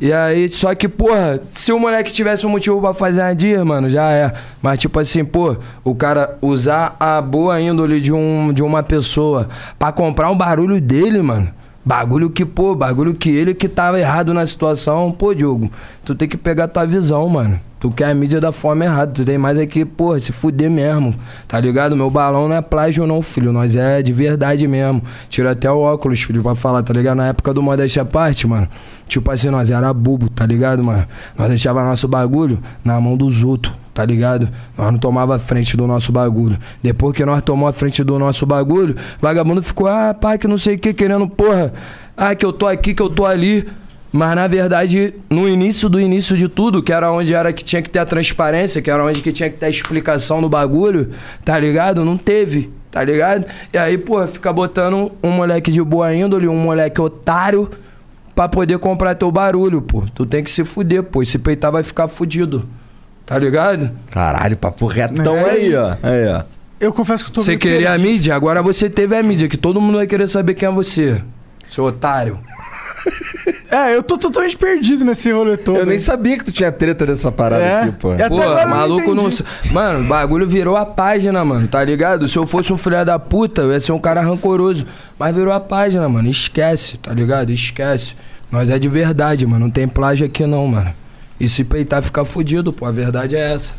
E 0.00 0.12
aí, 0.12 0.48
só 0.48 0.72
que, 0.76 0.88
porra, 0.88 1.40
se 1.44 1.72
o 1.72 1.78
moleque 1.80 2.12
tivesse 2.12 2.46
um 2.46 2.50
motivo 2.50 2.80
pra 2.80 2.94
fazer 2.94 3.22
a 3.22 3.34
diz, 3.34 3.60
mano, 3.64 3.90
já 3.90 4.12
é. 4.12 4.32
Mas, 4.62 4.78
tipo 4.78 5.00
assim, 5.00 5.24
pô, 5.24 5.56
o 5.82 5.92
cara 5.92 6.38
usar 6.40 6.94
a 7.00 7.20
boa 7.20 7.60
índole 7.60 8.00
de, 8.00 8.12
um, 8.12 8.52
de 8.52 8.62
uma 8.62 8.84
pessoa 8.84 9.48
pra 9.76 9.90
comprar 9.90 10.30
um 10.30 10.36
barulho 10.36 10.80
dele, 10.80 11.20
mano. 11.20 11.50
Bagulho 11.84 12.30
que, 12.30 12.46
pô, 12.46 12.74
bagulho 12.74 13.12
que 13.14 13.28
ele 13.28 13.52
que 13.52 13.68
tava 13.68 14.00
errado 14.00 14.32
na 14.32 14.46
situação. 14.46 15.12
Pô, 15.12 15.34
Diogo, 15.34 15.70
tu 16.04 16.14
tem 16.14 16.26
que 16.26 16.36
pegar 16.36 16.66
tua 16.66 16.86
visão, 16.86 17.28
mano. 17.28 17.60
Tu 17.78 17.90
quer 17.90 18.06
a 18.06 18.14
mídia 18.14 18.40
da 18.40 18.50
forma 18.50 18.86
errada. 18.86 19.12
Tu 19.12 19.24
tem 19.26 19.36
mais 19.36 19.58
aqui, 19.58 19.84
pô, 19.84 20.18
se 20.18 20.32
fuder 20.32 20.70
mesmo. 20.70 21.14
Tá 21.46 21.60
ligado? 21.60 21.94
Meu 21.94 22.08
balão 22.08 22.48
não 22.48 22.56
é 22.56 22.62
plágio, 22.62 23.06
não, 23.06 23.20
filho. 23.20 23.52
Nós 23.52 23.76
é 23.76 24.00
de 24.00 24.10
verdade 24.10 24.66
mesmo. 24.66 25.02
Tira 25.28 25.50
até 25.50 25.70
o 25.70 25.80
óculos, 25.80 26.22
filho, 26.22 26.42
pra 26.42 26.54
falar, 26.54 26.82
tá 26.82 26.94
ligado? 26.94 27.18
Na 27.18 27.26
época 27.28 27.52
do 27.52 27.62
Modéstia 27.62 28.00
à 28.00 28.04
Parte, 28.06 28.46
mano. 28.46 28.66
Tipo 29.06 29.30
assim, 29.30 29.50
nós 29.50 29.70
era 29.70 29.92
bobo, 29.92 30.28
tá 30.28 30.46
ligado, 30.46 30.82
mano? 30.82 31.06
Nós 31.36 31.48
deixava 31.48 31.84
nosso 31.84 32.08
bagulho 32.08 32.58
na 32.84 33.00
mão 33.00 33.16
dos 33.16 33.42
outros, 33.42 33.74
tá 33.92 34.04
ligado? 34.04 34.48
Nós 34.76 34.90
não 34.90 34.98
tomava 34.98 35.38
frente 35.38 35.76
do 35.76 35.86
nosso 35.86 36.10
bagulho. 36.10 36.58
Depois 36.82 37.14
que 37.14 37.24
nós 37.24 37.42
tomamos 37.42 37.70
a 37.70 37.72
frente 37.72 38.02
do 38.02 38.18
nosso 38.18 38.46
bagulho, 38.46 38.96
vagabundo 39.20 39.62
ficou, 39.62 39.86
ah, 39.86 40.14
pá, 40.14 40.38
que 40.38 40.48
não 40.48 40.58
sei 40.58 40.76
o 40.76 40.78
que, 40.78 40.94
querendo, 40.94 41.28
porra. 41.28 41.72
Ah, 42.16 42.34
que 42.34 42.44
eu 42.44 42.52
tô 42.52 42.66
aqui, 42.66 42.94
que 42.94 43.02
eu 43.02 43.10
tô 43.10 43.24
ali. 43.24 43.66
Mas 44.10 44.36
na 44.36 44.46
verdade, 44.46 45.12
no 45.28 45.48
início 45.48 45.88
do 45.88 46.00
início 46.00 46.36
de 46.36 46.48
tudo, 46.48 46.80
que 46.80 46.92
era 46.92 47.10
onde 47.10 47.34
era 47.34 47.52
que 47.52 47.64
tinha 47.64 47.82
que 47.82 47.90
ter 47.90 47.98
a 47.98 48.06
transparência, 48.06 48.80
que 48.80 48.88
era 48.88 49.04
onde 49.04 49.20
que 49.20 49.32
tinha 49.32 49.50
que 49.50 49.56
ter 49.56 49.66
a 49.66 49.68
explicação 49.68 50.40
do 50.40 50.48
bagulho, 50.48 51.10
tá 51.44 51.58
ligado? 51.58 52.04
Não 52.04 52.16
teve, 52.16 52.70
tá 52.92 53.02
ligado? 53.02 53.44
E 53.72 53.76
aí, 53.76 53.98
pô, 53.98 54.24
fica 54.28 54.52
botando 54.52 55.10
um 55.20 55.30
moleque 55.30 55.72
de 55.72 55.82
boa 55.82 56.14
índole, 56.14 56.46
um 56.46 56.56
moleque 56.56 57.00
otário, 57.00 57.68
pra 58.34 58.48
poder 58.48 58.78
comprar 58.78 59.14
teu 59.14 59.30
barulho, 59.30 59.80
pô. 59.82 60.04
Tu 60.14 60.26
tem 60.26 60.42
que 60.42 60.50
se 60.50 60.64
fuder, 60.64 61.02
pô. 61.02 61.22
E 61.22 61.26
se 61.26 61.38
peitar 61.38 61.70
vai 61.72 61.82
ficar 61.82 62.08
fudido. 62.08 62.68
Tá 63.26 63.38
ligado? 63.38 63.90
Caralho, 64.10 64.56
papo 64.56 64.86
retão 64.86 65.34
É 65.36 65.50
aí, 65.50 65.68
isso. 65.68 65.76
ó. 65.78 65.96
Aí, 66.02 66.28
ó. 66.28 66.42
Eu 66.78 66.92
confesso 66.92 67.24
que 67.24 67.30
eu 67.30 67.34
tô 67.34 67.42
Você 67.42 67.56
queria 67.56 67.92
a 67.92 67.98
mídia, 67.98 68.34
agora 68.34 68.62
você 68.62 68.90
teve 68.90 69.16
a 69.16 69.22
mídia, 69.22 69.48
que 69.48 69.56
todo 69.56 69.80
mundo 69.80 69.96
vai 69.96 70.06
querer 70.06 70.28
saber 70.28 70.54
quem 70.54 70.68
é 70.68 70.70
você. 70.72 71.22
Seu 71.70 71.84
otário. 71.84 72.38
É, 73.70 73.94
eu 73.94 74.02
tô 74.02 74.16
totalmente 74.16 74.56
perdido 74.56 75.04
nesse 75.04 75.30
rolê 75.32 75.56
todo. 75.56 75.78
Eu 75.78 75.86
nem 75.86 75.98
sabia 75.98 76.38
que 76.38 76.44
tu 76.44 76.52
tinha 76.52 76.70
treta 76.72 77.04
dessa 77.06 77.30
parada 77.32 77.62
É. 77.64 77.80
aqui, 77.82 77.92
pô. 77.98 78.10
E 78.12 78.14
até 78.14 78.28
Pô, 78.28 78.36
não 78.36 78.68
maluco 78.68 79.14
não. 79.14 79.26
entendi. 79.28 79.44
Mano, 79.72 80.00
o 80.00 80.04
bagulho 80.04 80.46
virou 80.46 80.76
a 80.76 80.86
página, 80.86 81.44
mano, 81.44 81.66
tá 81.68 81.82
ligado? 81.84 82.26
Se 82.28 82.36
eu 82.38 82.46
fosse 82.46 82.72
um 82.72 82.78
filho 82.78 83.04
da 83.04 83.18
puta, 83.18 83.62
eu 83.62 83.72
ia 83.72 83.80
ser 83.80 83.92
um 83.92 83.98
cara 83.98 84.20
rancoroso. 84.20 84.86
Mas 85.18 85.34
virou 85.34 85.52
a 85.52 85.60
página, 85.60 86.08
mano. 86.08 86.30
Esquece, 86.30 86.96
tá 86.98 87.12
ligado? 87.12 87.50
Esquece. 87.50 88.14
Nós 88.50 88.70
é 88.70 88.78
de 88.78 88.88
verdade, 88.88 89.46
mano. 89.46 89.66
Não 89.66 89.70
tem 89.70 89.88
plágio 89.88 90.26
aqui 90.26 90.46
não, 90.46 90.66
mano. 90.68 90.92
E 91.40 91.48
se 91.48 91.64
peitar 91.64 92.02
ficar 92.02 92.24
fudido, 92.24 92.72
pô. 92.72 92.86
A 92.86 92.92
verdade 92.92 93.34
é 93.36 93.52
essa. 93.54 93.74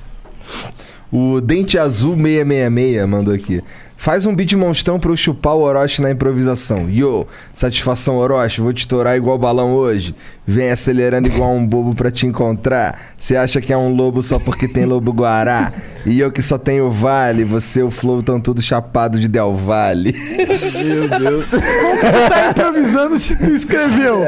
O 1.12 1.40
Dente 1.40 1.78
Azul 1.80 2.16
666 2.16 3.08
mandou 3.08 3.34
aqui. 3.34 3.64
Faz 3.98 4.26
um 4.26 4.36
beat 4.36 4.54
monstão 4.54 5.00
pra 5.00 5.10
eu 5.10 5.18
chupar 5.18 5.56
o 5.56 5.62
Orochi 5.62 6.02
na 6.02 6.12
improvisação. 6.12 6.90
Yo, 6.90 7.26
satisfação 7.54 8.18
Orochi, 8.18 8.62
vou 8.62 8.74
te 8.74 8.80
estourar 8.80 9.16
igual 9.16 9.38
balão 9.38 9.74
hoje. 9.74 10.14
Vem 10.46 10.70
acelerando 10.70 11.28
igual 11.28 11.52
um 11.54 11.66
bobo 11.66 11.96
pra 11.96 12.12
te 12.12 12.28
encontrar. 12.28 13.14
Você 13.18 13.36
acha 13.36 13.60
que 13.60 13.74
é 13.74 13.78
um 13.78 13.96
lobo 13.96 14.22
só 14.22 14.38
porque 14.38 14.68
tem 14.68 14.86
lobo 14.86 15.12
guará? 15.12 15.74
E 16.06 16.20
eu 16.20 16.32
que 16.32 16.42
só 16.42 16.58
tenho 16.58 16.92
vale, 16.92 17.44
você 17.44 17.80
e 17.80 17.84
o 17.84 17.90
flow 17.90 18.22
tão 18.22 18.40
tudo 18.40 18.62
chapado 18.62 19.20
de 19.20 19.28
Del 19.28 19.56
Valle. 19.56 20.14
Meu 20.14 20.46
Deus. 20.46 21.50
Como 21.82 22.00
que 22.00 22.06
tu 22.06 22.30
tá 22.30 22.50
improvisando 22.52 23.18
se 23.18 23.36
tu 23.38 23.52
escreveu? 23.52 24.24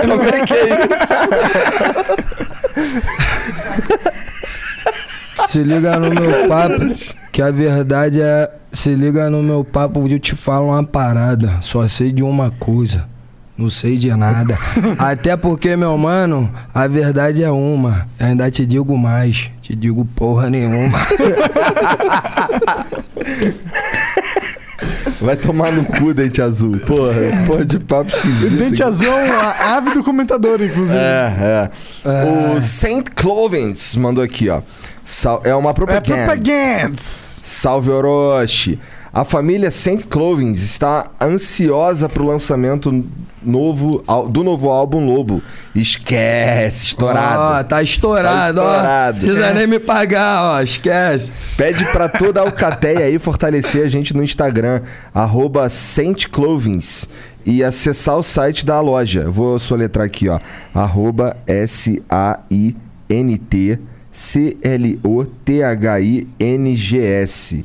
Como 0.00 0.22
é 0.22 0.44
que 0.44 0.54
é 0.54 0.80
Se 5.50 5.64
liga 5.64 5.98
no 5.98 6.10
meu 6.10 6.46
papo, 6.46 6.76
que 7.32 7.42
a 7.42 7.50
verdade 7.50 8.22
é. 8.22 8.48
Se 8.70 8.94
liga 8.94 9.28
no 9.28 9.42
meu 9.42 9.64
papo, 9.64 10.06
eu 10.06 10.16
te 10.20 10.36
falo 10.36 10.68
uma 10.68 10.84
parada. 10.84 11.58
Só 11.60 11.88
sei 11.88 12.12
de 12.12 12.22
uma 12.22 12.52
coisa. 12.52 13.08
Não 13.58 13.68
sei 13.68 13.96
de 13.96 14.14
nada. 14.14 14.56
Até 14.96 15.36
porque, 15.36 15.74
meu 15.74 15.98
mano, 15.98 16.48
a 16.72 16.86
verdade 16.86 17.42
é 17.42 17.50
uma. 17.50 18.06
Eu 18.16 18.28
ainda 18.28 18.48
te 18.48 18.64
digo 18.64 18.96
mais. 18.96 19.50
Te 19.60 19.74
digo 19.74 20.04
porra 20.04 20.48
nenhuma. 20.48 21.00
Vai 25.20 25.36
tomar 25.36 25.72
no 25.72 25.84
cu, 25.84 26.12
Dente 26.14 26.40
Azul. 26.42 26.78
Porra, 26.80 27.12
porra 27.46 27.64
de 27.64 27.78
papo 27.78 28.10
O 28.12 28.16
esquisito. 28.16 28.56
Dente 28.56 28.82
Azul 28.82 29.06
é 29.08 29.30
um 29.30 29.32
á- 29.40 29.76
ávido 29.76 30.02
comentador, 30.02 30.60
inclusive. 30.62 30.96
É, 30.96 31.70
é. 32.04 32.54
O 32.56 32.60
Saint 32.60 33.06
Clovens 33.14 33.96
mandou 33.96 34.22
aqui, 34.24 34.48
ó. 34.48 34.60
É 35.44 35.54
uma 35.54 35.70
É 35.70 35.72
propaganda. 35.74 36.24
propaganda. 36.26 36.96
Salve 36.96 37.90
Orochi. 37.90 38.78
A 39.12 39.24
família 39.24 39.70
Saint 39.70 40.04
Clovens 40.08 40.62
está 40.62 41.06
ansiosa 41.20 42.08
pro 42.08 42.24
lançamento 42.24 43.04
novo, 43.42 44.02
do 44.30 44.42
novo 44.44 44.68
álbum 44.70 45.04
Lobo. 45.06 45.42
Esquece, 45.74 46.86
estourado. 46.86 47.60
Ó, 47.60 47.62
tá 47.64 47.82
estourado, 47.82 48.60
Tá 48.60 48.66
ó. 48.66 48.70
estourado. 48.74 49.16
Precisa 49.20 49.52
nem 49.54 49.66
me 49.66 49.78
pagar, 49.80 50.42
ó. 50.42 50.60
Esquece. 50.62 51.32
Pede 51.56 51.84
pra 51.86 52.08
toda 52.08 52.40
a 52.40 52.44
Alcateia 52.44 53.00
aí 53.06 53.18
fortalecer 53.18 53.84
a 53.84 53.88
gente 53.88 54.14
no 54.16 54.22
Instagram, 54.22 54.82
arroba. 55.14 55.68
E 57.46 57.64
acessar 57.64 58.16
o 58.18 58.22
site 58.22 58.66
da 58.66 58.80
loja. 58.80 59.30
Vou 59.30 59.58
soletrar 59.58 60.04
aqui, 60.06 60.28
ó. 60.28 60.38
Arroba 60.74 61.36
S-A-I-N-T 61.46 62.80
C-L-O-T-H-I-N-G-S. 66.40 67.64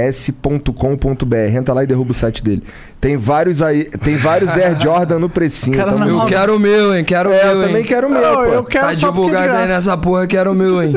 S-A-I-N-T-C-L-O-T-H-I-N-G-S.com.br. 0.10 1.56
Entra 1.56 1.74
lá 1.74 1.84
e 1.84 1.88
derruba 1.88 2.12
o 2.12 2.16
site 2.16 2.44
dele. 2.44 2.64
Tem 3.00 3.16
vários 3.18 3.62
aí, 3.62 3.86
tem 3.86 4.18
vários 4.18 4.58
Air 4.58 4.78
Jordan 4.82 5.20
no 5.20 5.30
precinho. 5.30 5.78
Cara, 5.78 5.92
Eu 6.08 6.26
quero 6.26 6.56
o 6.56 6.60
meu, 6.60 6.96
hein? 6.96 7.04
Quero 7.04 7.30
o 7.30 7.34
É, 7.34 7.44
meu, 7.46 7.54
eu 7.54 7.62
hein? 7.62 7.68
também 7.68 7.84
quero 7.84 8.08
o 8.08 8.12
meu, 8.12 8.22
pô. 8.22 8.44
eu 8.46 8.64
quero 8.64 8.86
Tá 8.86 8.88
porque 8.88 8.88
é 8.88 8.96
de 8.96 9.06
divulgado 9.06 9.54
aí 9.54 9.68
nessa 9.74 9.98
porra, 9.98 10.26
quero 10.28 10.52
o 10.52 10.56
meu, 10.56 10.82
hein? 10.82 10.94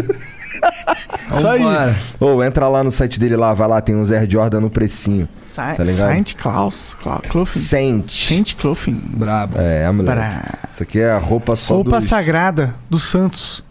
Isso 1.37 1.47
aí. 1.47 1.59
Vambora. 1.63 1.97
Ô, 2.21 2.43
entra 2.43 2.69
lá 2.69 2.85
no 2.85 2.91
site 2.91 3.19
dele 3.19 3.37
lá, 3.37 3.53
vai 3.55 3.67
lá, 3.69 3.81
tem 3.81 3.97
uns 3.97 4.11
Air 4.11 4.29
Jordan 4.31 4.61
no 4.61 4.71
precinho. 4.71 5.29
Sa 5.39 5.75
Tá 5.75 5.83
ligado? 5.85 6.09
Saint 6.11 6.35
Claus. 6.35 6.97
Cla- 7.03 7.21
Clothing. 7.29 7.59
Saint. 7.59 8.11
Saint 8.11 8.55
Clothing. 8.55 8.95
Brabo. 8.95 9.59
É, 9.59 9.91
moleque. 9.91 10.17
Bra- 10.19 10.43
Isso 10.73 10.83
aqui 10.83 11.01
é 11.01 11.11
a 11.11 11.19
roupa 11.19 11.57
só 11.57 11.75
Roupa 11.75 11.99
dos... 12.01 12.09
sagrada 12.09 12.75
do 12.89 12.99
Santos. 12.99 13.63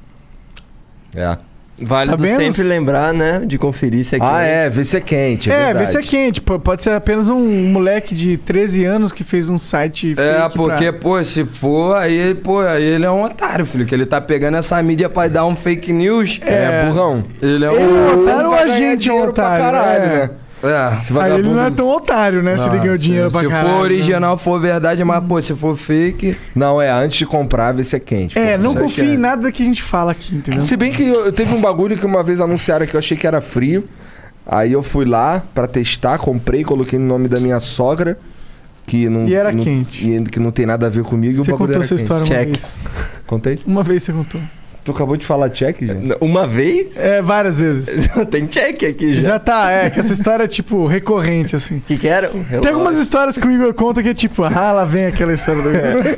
É. 1.15 1.37
Válido 1.81 2.17
Tá 2.17 2.35
sempre 2.37 2.63
lembrar, 2.63 3.13
né? 3.13 3.41
De 3.45 3.57
conferir 3.57 4.03
se 4.05 4.15
é 4.15 4.19
Ah, 4.21 4.39
quente. 4.39 4.49
é, 4.49 4.69
vê 4.69 4.83
se 4.83 4.97
é 4.97 5.01
quente, 5.01 5.51
é, 5.51 5.53
É, 5.53 5.57
vê 5.57 5.65
verdade. 5.65 5.91
se 5.91 5.97
é 5.97 6.01
quente. 6.01 6.41
Pô, 6.41 6.59
Pode 6.59 6.83
ser 6.83 6.91
apenas 6.91 7.27
um 7.29 7.39
moleque 7.69 8.13
de 8.13 8.37
13 8.37 8.85
anos 8.85 9.11
que 9.11 9.23
fez 9.23 9.49
um 9.49 9.57
site 9.57 10.13
É, 10.17 10.41
fake 10.43 10.55
porque, 10.55 10.91
pra- 10.91 11.01
pô, 11.01 11.23
se 11.23 11.43
for, 11.45 11.95
aí, 11.97 12.35
pô, 12.35 12.59
aí 12.61 12.83
ele 12.83 13.05
é 13.05 13.11
um 13.11 13.23
otário, 13.23 13.65
filho. 13.65 13.85
Que 13.85 13.95
ele 13.95 14.05
tá 14.05 14.21
pegando 14.21 14.57
essa 14.57 14.81
mídia 14.83 15.09
pra 15.09 15.27
dar 15.27 15.45
um 15.45 15.55
fake 15.55 15.91
news. 15.91 16.39
É, 16.45 16.85
burrão. 16.85 17.23
Ele 17.41 17.65
é 17.65 17.73
Ele 17.73 17.83
um. 17.83 18.09
é 18.09 18.13
otário 18.15 18.47
ou 18.49 18.55
a 18.55 18.67
gente 18.67 18.83
é 18.83 18.95
dinheiro 18.95 19.33
pra 19.33 19.43
otário? 19.45 19.63
caralho, 19.65 20.03
é. 20.03 20.07
né? 20.07 20.29
É. 20.63 20.97
Esse 20.97 21.17
Aí 21.17 21.31
ele 21.33 21.49
não 21.49 21.63
é 21.65 21.71
tão 21.71 21.87
otário, 21.87 22.43
né? 22.43 22.55
se 22.55 22.67
ele 22.69 22.77
ganhou 22.79 22.97
se- 22.97 23.03
dinheiro 23.03 23.31
pra 23.31 23.39
Se 23.41 23.47
caralho. 23.47 23.69
for 23.69 23.75
né? 23.77 23.81
original, 23.81 24.37
for 24.37 24.61
verdade, 24.61 25.03
mas, 25.03 25.23
pô, 25.25 25.41
se 25.41 25.55
for 25.55 25.75
fake. 25.75 26.37
Não, 26.55 26.79
é, 26.81 26.91
antes 26.91 27.17
de 27.17 27.25
comprar, 27.25 27.71
vê 27.73 27.83
se 27.83 27.95
é 27.95 27.99
quente. 27.99 28.37
É, 28.37 28.57
pô. 28.57 28.63
não 28.63 28.75
confia 28.75 29.03
é. 29.05 29.07
em 29.13 29.17
nada 29.17 29.51
que 29.51 29.63
a 29.63 29.65
gente 29.65 29.81
fala 29.81 30.11
aqui, 30.11 30.35
entendeu? 30.35 30.61
Se 30.61 30.77
bem 30.77 30.91
que 30.91 31.03
eu, 31.07 31.25
eu 31.25 31.31
teve 31.31 31.53
um 31.55 31.61
bagulho 31.61 31.97
que 31.97 32.05
uma 32.05 32.21
vez 32.21 32.39
anunciaram 32.39 32.85
que 32.85 32.95
eu 32.95 32.99
achei 32.99 33.17
que 33.17 33.25
era 33.25 33.41
frio. 33.41 33.87
Aí 34.45 34.71
eu 34.71 34.81
fui 34.83 35.05
lá 35.05 35.41
pra 35.53 35.67
testar, 35.67 36.17
comprei, 36.17 36.63
coloquei 36.63 36.97
no 36.99 37.05
nome 37.05 37.27
da 37.27 37.39
minha 37.39 37.59
sogra. 37.59 38.17
Que 38.85 39.07
não, 39.07 39.27
E 39.27 39.35
era 39.35 39.51
não- 39.51 39.63
quente. 39.63 40.07
e 40.09 40.21
que 40.23 40.39
não 40.39 40.51
tem 40.51 40.65
nada 40.65 40.87
a 40.87 40.89
ver 40.89 41.03
comigo. 41.03 41.33
e 41.33 41.37
Você 41.45 41.51
o 41.51 41.57
bagulho 41.57 41.67
contou 41.69 41.75
era 41.75 41.83
essa 41.83 41.95
quente. 41.95 42.01
história 42.01 42.21
uma 42.23 42.27
Check. 42.27 42.45
vez. 42.47 42.75
Contei? 43.27 43.59
Uma 43.65 43.83
vez 43.83 44.03
você 44.03 44.11
contou. 44.11 44.41
Tu 44.83 44.91
acabou 44.91 45.15
de 45.15 45.25
falar 45.25 45.49
check, 45.49 45.79
gente? 45.79 46.15
Uma 46.19 46.47
vez? 46.47 46.97
É, 46.97 47.21
várias 47.21 47.59
vezes. 47.59 48.09
Tem 48.31 48.47
check 48.47 48.83
aqui 48.83 49.15
já. 49.15 49.21
Já 49.21 49.39
tá, 49.39 49.69
é, 49.69 49.89
que 49.91 49.99
essa 49.99 50.11
história 50.11 50.45
é, 50.45 50.47
tipo, 50.47 50.87
recorrente, 50.87 51.55
assim. 51.55 51.79
que 51.85 51.97
que 51.97 52.07
era? 52.07 52.29
Tem 52.29 52.71
algumas 52.71 52.97
histórias 52.97 53.37
que 53.37 53.47
o 53.47 53.51
Igor 53.51 53.73
conta 53.75 54.01
que 54.01 54.09
é 54.09 54.13
tipo, 54.13 54.43
ah, 54.43 54.71
lá 54.71 54.83
vem 54.85 55.05
aquela 55.05 55.33
história 55.33 55.61
do 55.61 55.69
Igor. 55.69 56.15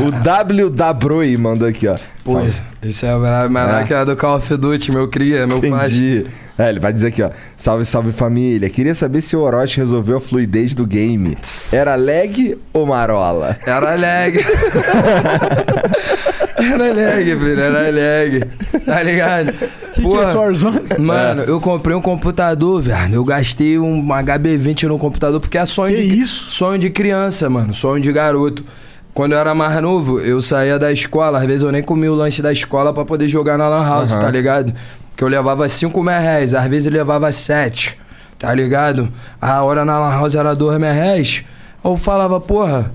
o 0.08 0.10
W 0.22 0.70
da 0.70 0.92
Broi 0.94 1.36
mandou 1.36 1.68
aqui, 1.68 1.86
ó. 1.88 1.98
Pô, 2.24 2.32
Salve. 2.32 2.52
esse 2.82 3.06
é 3.06 3.18
brabo, 3.18 3.52
mas 3.52 3.90
É. 3.90 3.94
é 3.94 4.04
do 4.04 4.16
Call 4.16 4.36
of 4.36 4.56
Duty, 4.56 4.90
meu 4.92 5.08
cria, 5.08 5.46
meu. 5.46 5.58
Entendi. 5.58 6.26
É, 6.58 6.68
ele 6.68 6.78
vai 6.78 6.92
dizer 6.92 7.08
aqui, 7.08 7.22
ó. 7.22 7.30
Salve, 7.56 7.84
salve 7.86 8.12
família. 8.12 8.68
Queria 8.68 8.94
saber 8.94 9.22
se 9.22 9.34
o 9.34 9.40
Orochi 9.40 9.78
resolveu 9.78 10.18
a 10.18 10.20
fluidez 10.20 10.74
do 10.74 10.86
game. 10.86 11.36
Era 11.72 11.96
lag 11.96 12.58
ou 12.72 12.84
marola? 12.86 13.58
Era 13.66 13.94
lag. 13.94 14.38
era 16.62 16.92
lag, 16.92 17.24
filho, 17.24 17.60
era 17.60 17.90
lag. 17.90 18.44
Tá 18.84 19.02
ligado? 19.02 19.52
que, 19.94 20.00
que 20.02 20.06
é 20.06 20.34
Warzone? 20.34 20.80
Mano, 20.98 21.42
eu 21.42 21.60
comprei 21.60 21.94
um 21.96 22.00
computador, 22.00 22.80
velho. 22.82 23.14
Eu 23.14 23.24
gastei 23.24 23.78
um 23.78 24.06
HB20 24.06 24.84
no 24.84 24.98
computador 24.98 25.40
porque 25.40 25.58
é 25.58 25.64
sonho 25.66 25.96
Que 25.96 26.06
de 26.06 26.20
isso? 26.20 26.50
sonho 26.50 26.78
de 26.78 26.90
criança, 26.90 27.48
mano, 27.50 27.74
sonho 27.74 28.02
de 28.02 28.12
garoto. 28.12 28.64
Quando 29.12 29.32
eu 29.32 29.38
era 29.38 29.54
mais 29.54 29.80
novo, 29.82 30.20
eu 30.20 30.40
saía 30.40 30.78
da 30.78 30.92
escola, 30.92 31.38
às 31.40 31.44
vezes 31.44 31.62
eu 31.62 31.72
nem 31.72 31.82
comia 31.82 32.12
o 32.12 32.14
lanche 32.14 32.40
da 32.40 32.52
escola 32.52 32.92
pra 32.94 33.04
poder 33.04 33.26
jogar 33.28 33.58
na 33.58 33.68
Lan 33.68 33.84
House, 33.84 34.12
Aham. 34.12 34.20
tá 34.20 34.30
ligado? 34.30 34.72
Que 35.16 35.24
eu 35.24 35.28
levava 35.28 35.68
5 35.68 36.00
mil 36.02 36.12
reais, 36.12 36.54
às 36.54 36.66
vezes 36.70 36.86
eu 36.86 36.92
levava 36.92 37.30
7, 37.32 37.98
tá 38.38 38.54
ligado? 38.54 39.08
A 39.40 39.62
hora 39.64 39.84
na 39.84 39.98
Lan 39.98 40.10
House 40.12 40.36
era 40.36 40.54
2 40.54 40.78
mil 40.78 40.92
reais. 40.92 41.42
Eu 41.84 41.96
falava, 41.96 42.40
porra, 42.40 42.92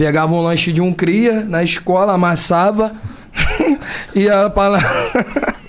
pegava 0.00 0.34
um 0.34 0.40
lanche 0.40 0.72
de 0.72 0.80
um 0.80 0.94
cria 0.94 1.44
na 1.46 1.62
escola, 1.62 2.14
amassava, 2.14 2.90
ia 4.16 4.48
pra 4.48 4.68
lá. 4.68 4.80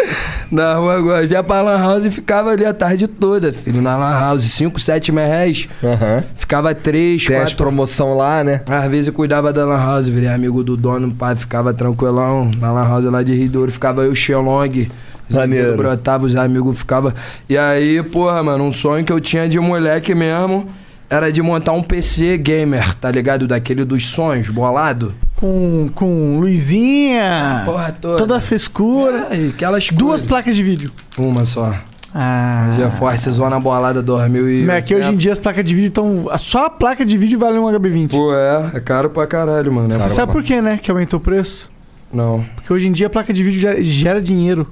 Na 0.49 0.73
rua 0.75 0.99
Gosta. 0.99 1.33
Ia 1.35 1.43
pra 1.43 1.61
Lan 1.61 1.77
House 1.77 2.05
e 2.05 2.11
ficava 2.11 2.49
ali 2.51 2.65
a 2.65 2.73
tarde 2.73 3.07
toda, 3.07 3.53
filho. 3.53 3.81
Na 3.81 3.95
Lan 3.95 4.11
House, 4.19 4.43
5, 4.43 4.79
7 4.81 5.09
mil 5.11 5.23
reais. 5.23 5.69
Aham. 5.81 6.23
Ficava 6.35 6.75
3, 6.75 7.25
Tem 7.25 7.37
as 7.37 7.41
4. 7.53 7.57
promoção 7.57 8.17
lá, 8.17 8.43
né? 8.43 8.61
Às 8.67 8.89
vezes 8.91 9.07
eu 9.07 9.13
cuidava 9.13 9.53
da 9.53 9.65
Lan 9.65 9.77
House, 9.77 10.07
virei 10.09 10.27
amigo 10.27 10.61
do 10.61 10.75
dono, 10.75 11.09
pai, 11.13 11.37
ficava 11.37 11.73
tranquilão. 11.73 12.51
Na 12.59 12.69
Lan 12.71 12.85
House 12.85 13.05
lá 13.05 13.23
de 13.23 13.33
Ridouro, 13.33 13.71
ficava 13.71 14.03
eu, 14.03 14.13
Xelong. 14.13 14.89
Os 15.29 15.35
Maneiro. 15.37 15.69
amigos 15.69 15.85
brotavam, 15.85 16.27
os 16.27 16.35
amigos 16.35 16.77
ficavam. 16.77 17.13
E 17.47 17.57
aí, 17.57 18.03
porra, 18.03 18.43
mano, 18.43 18.65
um 18.65 18.71
sonho 18.73 19.05
que 19.05 19.13
eu 19.13 19.21
tinha 19.21 19.47
de 19.47 19.57
moleque 19.57 20.13
mesmo 20.13 20.67
era 21.11 21.29
de 21.29 21.41
montar 21.41 21.73
um 21.73 21.83
PC 21.83 22.37
gamer, 22.37 22.95
tá 22.95 23.11
ligado? 23.11 23.45
Daquele 23.45 23.83
dos 23.83 24.05
sonhos, 24.05 24.49
bolado. 24.49 25.13
Com, 25.35 25.89
com 25.93 26.39
luzinha, 26.39 27.63
Porra 27.65 27.91
toda. 27.91 28.17
toda 28.17 28.37
a 28.37 28.39
frescura. 28.39 29.27
É, 29.29 29.49
aquelas 29.49 29.89
Duas 29.89 30.21
coisas. 30.21 30.27
placas 30.27 30.55
de 30.55 30.63
vídeo. 30.63 30.89
Uma 31.17 31.43
só. 31.43 31.73
Ah. 32.13 32.73
GeForce 32.77 33.29
Zona 33.31 33.59
Bolada 33.59 34.01
2000 34.01 34.49
e... 34.49 34.65
Mas 34.65 34.75
é 34.77 34.81
que 34.81 34.95
hoje 34.95 35.09
em 35.09 35.15
dia 35.15 35.31
as 35.31 35.39
placas 35.39 35.63
de 35.65 35.73
vídeo 35.75 35.87
estão. 35.87 36.25
Só 36.37 36.65
a 36.65 36.69
placa 36.69 37.05
de 37.05 37.17
vídeo 37.17 37.37
vale 37.39 37.57
um 37.57 37.63
HB20. 37.65 38.09
Pô, 38.09 38.33
é, 38.33 38.71
é 38.75 38.79
caro 38.79 39.09
pra 39.09 39.25
caralho, 39.27 39.71
mano. 39.71 39.89
É 39.89 39.93
Você 39.93 39.99
caro 40.03 40.13
sabe 40.13 40.31
por 40.31 40.43
quê, 40.43 40.61
né? 40.61 40.77
Que 40.81 40.91
aumentou 40.91 41.19
o 41.19 41.23
preço? 41.23 41.69
Não. 42.13 42.45
Porque 42.55 42.71
hoje 42.71 42.87
em 42.87 42.91
dia 42.91 43.07
a 43.07 43.09
placa 43.09 43.33
de 43.33 43.43
vídeo 43.43 43.59
gera, 43.61 43.81
gera 43.81 44.21
dinheiro 44.21 44.67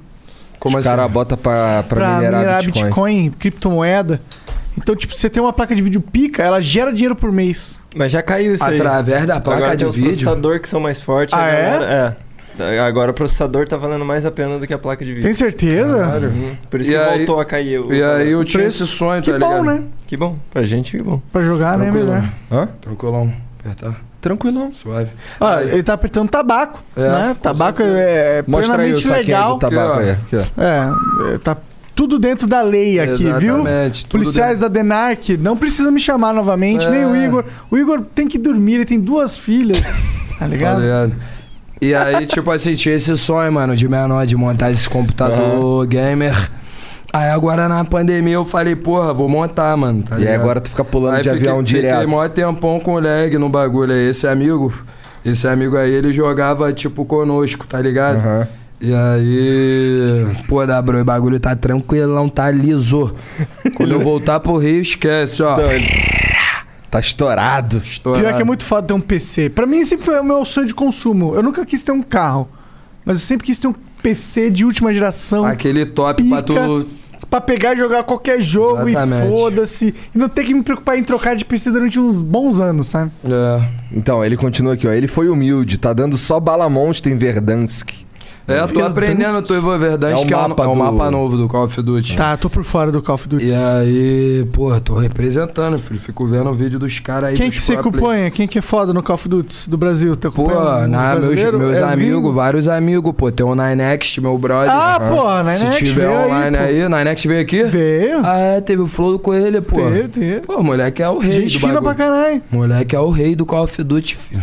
Como 0.58 0.76
Os 0.78 0.86
assim? 0.86 0.94
caras 0.96 1.10
botam 1.10 1.36
pra, 1.38 1.82
pra, 1.88 1.96
pra, 1.96 2.14
minerar, 2.16 2.40
minerar 2.40 2.64
Bitcoin. 2.64 2.84
Bitcoin, 2.84 3.30
criptomoeda. 3.38 4.20
Então, 4.82 4.96
tipo, 4.96 5.14
você 5.14 5.28
tem 5.30 5.42
uma 5.42 5.52
placa 5.52 5.74
de 5.74 5.82
vídeo 5.82 6.00
pica, 6.00 6.42
ela 6.42 6.60
gera 6.60 6.92
dinheiro 6.92 7.14
por 7.14 7.30
mês. 7.30 7.80
Mas 7.94 8.10
já 8.12 8.22
caiu 8.22 8.54
isso 8.54 8.64
aí. 8.64 8.76
Através 8.76 9.26
da 9.26 9.40
placa 9.40 9.58
Agora 9.58 9.72
de 9.76 9.78
tem 9.78 9.88
os 9.88 9.94
vídeo. 9.94 10.08
processadores 10.10 10.60
que 10.62 10.68
são 10.68 10.80
mais 10.80 11.02
fortes. 11.02 11.34
Ah, 11.34 11.46
é? 11.48 11.62
galera- 11.72 12.16
é? 12.16 12.30
Agora 12.80 13.10
o 13.10 13.14
processador 13.14 13.66
tá 13.66 13.76
valendo 13.78 14.04
mais 14.04 14.26
a 14.26 14.30
pena 14.30 14.58
do 14.58 14.66
que 14.66 14.74
a 14.74 14.78
placa 14.78 15.02
de 15.02 15.10
vídeo. 15.12 15.22
Tem 15.24 15.32
certeza? 15.32 15.96
Uhum. 16.18 16.54
Por 16.68 16.80
isso 16.80 16.90
E 16.90 16.94
que 16.94 16.98
aí- 17.00 17.16
voltou 17.18 17.40
a 17.40 17.44
cair 17.44 17.80
o 17.80 17.90
E 17.92 18.02
aí 18.02 18.30
eu 18.32 18.44
tinha 18.44 18.64
esse 18.64 18.86
sonho, 18.86 19.22
Que 19.22 19.32
tá 19.32 19.38
bom, 19.38 19.48
ligado? 19.62 19.64
né? 19.64 19.82
Que 20.06 20.16
bom. 20.16 20.36
Pra 20.50 20.62
gente, 20.64 20.94
que 20.96 21.02
bom. 21.02 21.22
Pra 21.32 21.42
jogar, 21.42 21.78
né? 21.78 21.84
Tranquilo. 21.86 22.06
Melhor. 22.12 22.28
Hã? 22.52 22.68
Tranquilão. 22.82 23.32
Apertar. 23.60 23.96
Tranquilão. 24.20 24.72
Suave. 24.74 25.08
Ó, 25.40 25.46
Aí- 25.48 25.70
ele 25.70 25.82
tá 25.82 25.94
apertando 25.94 26.28
tabaco, 26.28 26.80
É, 26.94 27.00
né? 27.08 27.36
Tabaco 27.40 27.78
certeza. 27.82 27.98
é, 27.98 28.38
é 28.40 28.44
Mostra 28.46 28.82
aí 28.82 28.92
o 28.92 29.10
legal. 29.12 29.52
do 29.54 29.58
tabaco 29.58 29.92
Aqui, 29.92 29.98
ó. 29.98 29.98
aí. 30.00 30.10
Aqui, 30.10 30.36
ó. 30.36 30.62
É, 30.62 31.34
é, 31.34 31.38
tá 31.38 31.56
tudo 32.00 32.18
dentro 32.18 32.46
da 32.46 32.62
lei 32.62 32.98
aqui, 32.98 33.24
viu? 33.38 33.56
Exatamente, 33.60 34.06
tudo 34.06 34.22
Policiais 34.22 34.58
da 34.58 34.68
Denarc, 34.68 35.36
não 35.36 35.54
precisa 35.54 35.90
me 35.90 36.00
chamar 36.00 36.32
novamente, 36.32 36.86
É. 36.86 36.90
nem 36.90 37.04
o 37.04 37.14
Igor. 37.14 37.44
O 37.70 37.76
Igor 37.76 38.00
tem 38.14 38.26
que 38.26 38.38
dormir, 38.38 38.76
ele 38.76 38.84
tem 38.86 38.98
duas 38.98 39.36
filhas, 39.36 39.78
tá 39.82 39.88
Tá 40.40 40.46
ligado? 40.46 40.80
ligado? 40.80 41.12
E 41.78 41.94
aí, 41.94 42.24
tipo 42.24 42.50
assim, 42.50 42.74
tinha 42.74 42.94
esse 42.94 43.14
sonho, 43.18 43.52
mano, 43.52 43.76
de 43.76 43.86
menor, 43.86 44.24
de 44.24 44.34
montar 44.34 44.70
esse 44.70 44.88
computador 44.88 45.86
gamer. 45.86 46.34
Aí 47.12 47.28
agora 47.28 47.68
na 47.68 47.84
pandemia 47.84 48.32
eu 48.34 48.46
falei, 48.46 48.74
porra, 48.74 49.12
vou 49.12 49.28
montar, 49.28 49.76
mano. 49.76 50.02
Tá 50.02 50.16
E 50.16 50.20
ligado? 50.20 50.40
agora 50.40 50.58
tu 50.60 50.70
fica 50.70 50.84
pulando 50.84 51.16
Aí 51.16 51.22
de 51.22 51.28
fiquei, 51.28 51.48
avião 51.48 51.66
Fiquei 51.66 51.82
direto. 51.82 52.08
mó 52.08 52.26
tempão 52.28 52.80
com 52.80 52.98
lag 52.98 53.36
no 53.36 53.50
bagulho 53.50 53.92
aí. 53.92 54.08
Esse 54.08 54.26
amigo, 54.26 54.72
esse 55.22 55.46
amigo 55.46 55.76
aí, 55.76 55.90
ele 55.92 56.14
jogava, 56.14 56.72
tipo, 56.72 57.04
conosco, 57.04 57.66
tá 57.66 57.78
ligado? 57.78 58.16
Aham. 58.16 58.48
E 58.80 58.94
aí, 58.94 60.26
pô, 60.48 60.64
da 60.66 60.80
bro, 60.80 61.00
o 61.00 61.04
bagulho 61.04 61.38
tá 61.38 61.54
tranquilão, 61.54 62.28
tá 62.30 62.50
liso. 62.50 63.14
Quando 63.76 63.92
eu 63.92 64.00
voltar 64.00 64.40
pro 64.40 64.56
Rio, 64.56 64.80
esquece, 64.80 65.42
ó. 65.42 65.52
Então, 65.60 65.70
tá 66.90 66.98
estourado. 66.98 67.76
Estourado. 67.84 68.24
Pior 68.24 68.34
que 68.36 68.40
é 68.40 68.44
muito 68.44 68.64
foda 68.64 68.86
ter 68.88 68.94
um 68.94 69.00
PC. 69.00 69.50
Pra 69.50 69.66
mim 69.66 69.84
sempre 69.84 70.06
foi 70.06 70.18
o 70.18 70.24
meu 70.24 70.44
sonho 70.46 70.66
de 70.66 70.74
consumo. 70.74 71.34
Eu 71.34 71.42
nunca 71.42 71.64
quis 71.66 71.82
ter 71.82 71.92
um 71.92 72.00
carro, 72.02 72.48
mas 73.04 73.18
eu 73.18 73.22
sempre 73.22 73.46
quis 73.46 73.58
ter 73.58 73.66
um 73.68 73.74
PC 74.02 74.48
de 74.50 74.64
última 74.64 74.90
geração 74.94 75.44
Aquele 75.44 75.84
top 75.84 76.26
pra 76.26 76.42
Pica. 76.42 76.54
tu. 76.54 76.86
pra 77.28 77.38
pegar 77.38 77.74
e 77.74 77.76
jogar 77.76 78.02
qualquer 78.04 78.40
jogo 78.40 78.88
Exatamente. 78.88 79.26
e 79.30 79.36
foda-se. 79.36 79.94
E 80.14 80.18
não 80.18 80.26
ter 80.26 80.42
que 80.42 80.54
me 80.54 80.62
preocupar 80.62 80.96
em 80.98 81.04
trocar 81.04 81.36
de 81.36 81.44
PC 81.44 81.70
durante 81.70 82.00
uns 82.00 82.22
bons 82.22 82.58
anos, 82.58 82.88
sabe? 82.88 83.10
É. 83.26 83.68
Então, 83.92 84.24
ele 84.24 84.38
continua 84.38 84.72
aqui, 84.72 84.88
ó. 84.88 84.90
Ele 84.90 85.06
foi 85.06 85.28
humilde, 85.28 85.76
tá 85.76 85.92
dando 85.92 86.16
só 86.16 86.40
bala 86.40 86.66
monstro 86.70 87.12
em 87.12 87.18
Verdansk. 87.18 88.08
É, 88.50 88.60
eu 88.60 88.68
tô 88.68 88.82
aprendendo 88.84 89.42
Tuivo 89.42 89.76
Verdante, 89.78 90.22
É 90.22 90.26
que 90.26 90.34
é 90.34 90.36
o, 90.36 90.40
mapa 90.48 90.64
é 90.64 90.66
o 90.66 90.72
do- 90.72 90.76
mapa 90.76 91.10
novo 91.10 91.36
do 91.36 91.46
Call 91.48 91.64
of 91.64 91.82
Duty. 91.82 92.16
Tá, 92.16 92.36
tô 92.36 92.50
por 92.50 92.64
fora 92.64 92.90
do 92.90 93.00
Call 93.02 93.14
of 93.14 93.28
Duty. 93.28 93.46
E 93.46 93.52
aí, 93.54 94.46
porra, 94.52 94.80
tô 94.80 94.94
representando, 94.94 95.78
filho. 95.78 96.00
Fico 96.00 96.26
vendo 96.26 96.50
o 96.50 96.54
vídeo 96.54 96.78
dos 96.78 96.98
caras 96.98 97.30
aí. 97.30 97.36
Quem 97.36 97.50
que 97.50 97.60
play. 97.64 97.78
acompanha? 97.78 98.30
Quem 98.30 98.46
que 98.48 98.58
é 98.58 98.62
foda 98.62 98.92
no 98.92 99.02
Call 99.02 99.14
of 99.14 99.28
Duty 99.28 99.70
do 99.70 99.76
Brasil? 99.76 100.16
Tá 100.16 100.30
Pô, 100.30 100.48
na, 100.88 101.14
meus, 101.16 101.26
meus 101.26 101.78
É 101.78 101.84
os 101.84 101.92
amigos, 101.92 102.34
vários 102.34 102.68
amigos, 102.68 103.12
pô. 103.16 103.30
Tem 103.30 103.44
o 103.46 103.54
Ninext, 103.54 104.20
meu 104.20 104.36
brother. 104.36 104.70
Ah, 104.72 104.96
Aham. 105.00 105.08
pô, 105.08 105.50
Se 105.52 105.58
Ninext 105.58 105.78
tiver 105.84 106.06
veio 106.06 106.18
aí, 106.18 106.26
online 106.26 106.56
pô. 106.56 106.62
aí, 106.64 106.88
Ninext 106.88 107.28
veio 107.28 107.40
aqui? 107.42 107.62
Veio. 107.64 108.20
Ah, 108.24 108.36
é, 108.38 108.60
teve 108.60 108.82
o 108.82 108.86
flow 108.86 109.18
com 109.18 109.32
ele, 109.34 109.60
pô. 109.60 109.76
Teve, 109.76 110.08
teve. 110.08 110.40
Pô, 110.40 110.62
moleque 110.62 111.02
é 111.02 111.08
o 111.08 111.18
rei 111.18 111.32
Gente 111.42 111.58
do 111.58 111.66
bagulho. 111.66 111.82
pra 111.82 111.94
caralho. 111.94 112.42
Moleque 112.50 112.96
é 112.96 113.00
o 113.00 113.10
rei 113.10 113.34
do 113.36 113.46
Call 113.46 113.64
of 113.64 113.82
Duty, 113.82 114.16
filho. 114.16 114.42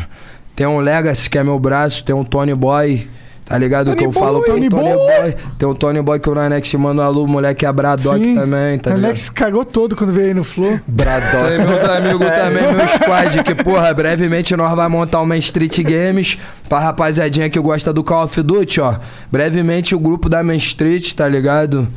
Tem 0.55 0.65
um 0.65 0.79
Legacy, 0.79 1.29
que 1.29 1.37
é 1.37 1.43
meu 1.43 1.59
braço, 1.59 2.03
tem 2.03 2.15
um 2.15 2.23
Tony 2.23 2.55
Boy, 2.55 3.07
Tá 3.47 3.57
ligado? 3.57 3.85
Tony 3.87 3.97
que 3.97 4.05
eu 4.05 4.11
falo 4.11 4.41
pro 4.41 4.53
Boy. 4.59 4.69
Tony 4.69 4.69
Boy. 4.69 5.21
Boy. 5.21 5.35
Tem 5.57 5.67
o 5.69 5.73
Tony 5.73 6.01
Boy 6.01 6.19
que 6.19 6.29
o 6.29 6.35
Nanex 6.35 6.73
manda 6.73 7.01
uma 7.01 7.07
alô, 7.07 7.25
moleque 7.25 7.65
é 7.65 7.71
Bradock 7.71 8.23
Sim. 8.23 8.35
também, 8.35 8.77
tá 8.77 8.89
o 8.89 8.93
ligado? 8.93 9.05
Alex 9.05 9.29
cagou 9.29 9.63
todo 9.63 9.95
quando 9.95 10.11
veio 10.11 10.27
aí 10.27 10.33
no 10.33 10.43
Flow. 10.43 10.79
Tem 10.85 11.65
meus 11.65 11.83
amigos 11.83 12.27
também, 12.27 12.73
meu 12.75 12.87
squad, 12.87 13.43
que, 13.43 13.55
porra, 13.55 13.93
brevemente 13.93 14.55
nós 14.55 14.75
vamos 14.75 14.91
montar 14.91 15.21
uma 15.21 15.37
Street 15.37 15.79
Games 15.81 16.37
pra 16.67 16.79
rapaziadinha 16.79 17.49
que 17.49 17.59
gosta 17.59 17.93
do 17.93 18.03
Call 18.03 18.25
of 18.25 18.41
Duty, 18.43 18.81
ó. 18.81 18.95
Brevemente 19.31 19.95
o 19.95 19.99
grupo 19.99 20.27
da 20.27 20.43
Main 20.43 20.57
Street, 20.57 21.13
tá 21.13 21.27
ligado? 21.27 21.87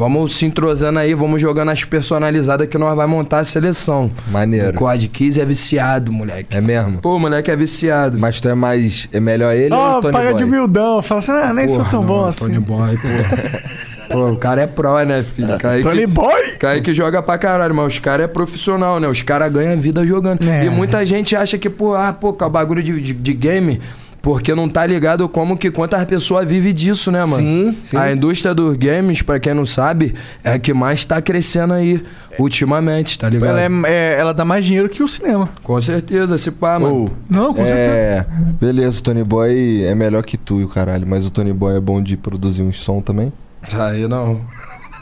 Vamos 0.00 0.34
se 0.34 0.46
entrosando 0.46 0.98
aí, 0.98 1.12
vamos 1.12 1.42
jogando 1.42 1.68
as 1.68 1.84
personalizadas 1.84 2.66
que 2.66 2.78
nós 2.78 2.96
vamos 2.96 3.10
montar 3.10 3.40
a 3.40 3.44
seleção. 3.44 4.10
Maneiro. 4.30 4.70
O 4.70 4.72
Quad 4.72 5.06
15 5.06 5.38
é 5.38 5.44
viciado, 5.44 6.10
moleque. 6.10 6.56
É 6.56 6.58
mesmo? 6.58 7.02
Pô, 7.02 7.18
moleque 7.18 7.50
é 7.50 7.54
viciado. 7.54 8.18
Mas 8.18 8.40
tu 8.40 8.48
é 8.48 8.54
mais. 8.54 9.10
É 9.12 9.20
melhor 9.20 9.54
ele 9.54 9.74
ou 9.74 9.78
Ó, 9.78 9.98
o 9.98 10.00
Tony 10.00 10.12
paga 10.14 10.30
Boy? 10.30 10.38
de 10.38 10.44
humildão. 10.44 11.02
Fala 11.02 11.18
assim, 11.18 11.32
ah, 11.32 11.52
nem 11.52 11.68
sou 11.68 11.76
Porra, 11.80 11.90
tão 11.90 12.00
não, 12.00 12.06
bom 12.06 12.24
assim. 12.24 12.40
Tony 12.46 12.58
Boy, 12.60 12.96
porra. 12.96 13.62
Pô, 14.10 14.30
o 14.30 14.36
cara 14.38 14.62
é 14.62 14.66
pró, 14.66 15.02
né, 15.02 15.22
filho? 15.22 15.58
Kaique, 15.58 15.86
Tony 15.86 16.06
Boy? 16.06 16.56
Kaique 16.58 16.94
joga 16.94 17.22
pra 17.22 17.36
caralho, 17.36 17.74
mas 17.74 17.86
os 17.92 17.98
caras 17.98 18.24
é 18.24 18.26
profissional, 18.26 18.98
né? 18.98 19.06
Os 19.06 19.20
caras 19.20 19.52
ganham 19.52 19.78
vida 19.78 20.02
jogando. 20.02 20.48
É. 20.48 20.64
E 20.64 20.70
muita 20.70 21.04
gente 21.04 21.36
acha 21.36 21.58
que, 21.58 21.68
pô, 21.68 21.94
ah, 21.94 22.10
pô, 22.10 22.32
que 22.32 22.42
é 22.42 22.46
o 22.46 22.50
bagulho 22.50 22.82
de, 22.82 22.98
de, 23.02 23.12
de 23.12 23.32
game, 23.34 23.82
porque 24.22 24.54
não 24.54 24.68
tá 24.68 24.84
ligado 24.86 25.28
como 25.28 25.56
que 25.56 25.70
quantas 25.70 26.04
pessoas 26.04 26.48
vivem 26.48 26.74
disso, 26.74 27.10
né, 27.10 27.20
mano? 27.24 27.36
Sim, 27.38 27.78
sim. 27.84 27.96
A 27.96 28.12
indústria 28.12 28.54
dos 28.54 28.76
games, 28.76 29.22
pra 29.22 29.38
quem 29.40 29.54
não 29.54 29.64
sabe, 29.66 30.14
é 30.44 30.52
a 30.52 30.58
que 30.58 30.72
mais 30.74 31.04
tá 31.04 31.20
crescendo 31.22 31.72
aí 31.74 32.02
ultimamente, 32.38 33.18
tá 33.18 33.28
ligado? 33.28 33.58
Ela, 33.58 33.62
é, 33.62 33.90
é- 33.90 34.16
ela 34.20 34.32
dá 34.32 34.44
mais 34.44 34.64
dinheiro 34.64 34.88
que 34.88 35.02
o 35.02 35.08
cinema. 35.08 35.48
Com 35.62 35.80
certeza, 35.80 36.36
se 36.38 36.50
pá, 36.50 36.78
mano. 36.78 36.94
Ou, 36.94 37.10
Não, 37.28 37.52
com 37.54 37.64
certeza. 37.66 37.94
é. 37.94 38.26
Beleza, 38.60 38.98
o 38.98 39.02
Tony 39.02 39.24
Boy 39.24 39.84
é 39.84 39.94
melhor 39.94 40.22
que 40.22 40.36
tu 40.36 40.60
e 40.60 40.64
o 40.64 40.68
caralho. 40.68 41.06
Mas 41.06 41.26
o 41.26 41.30
Tony 41.30 41.52
Boy 41.52 41.76
é 41.76 41.80
bom 41.80 42.02
de 42.02 42.16
produzir 42.16 42.62
uns 42.62 42.78
som 42.80 43.00
também? 43.00 43.32
Aí 43.72 44.06
não. 44.08 44.40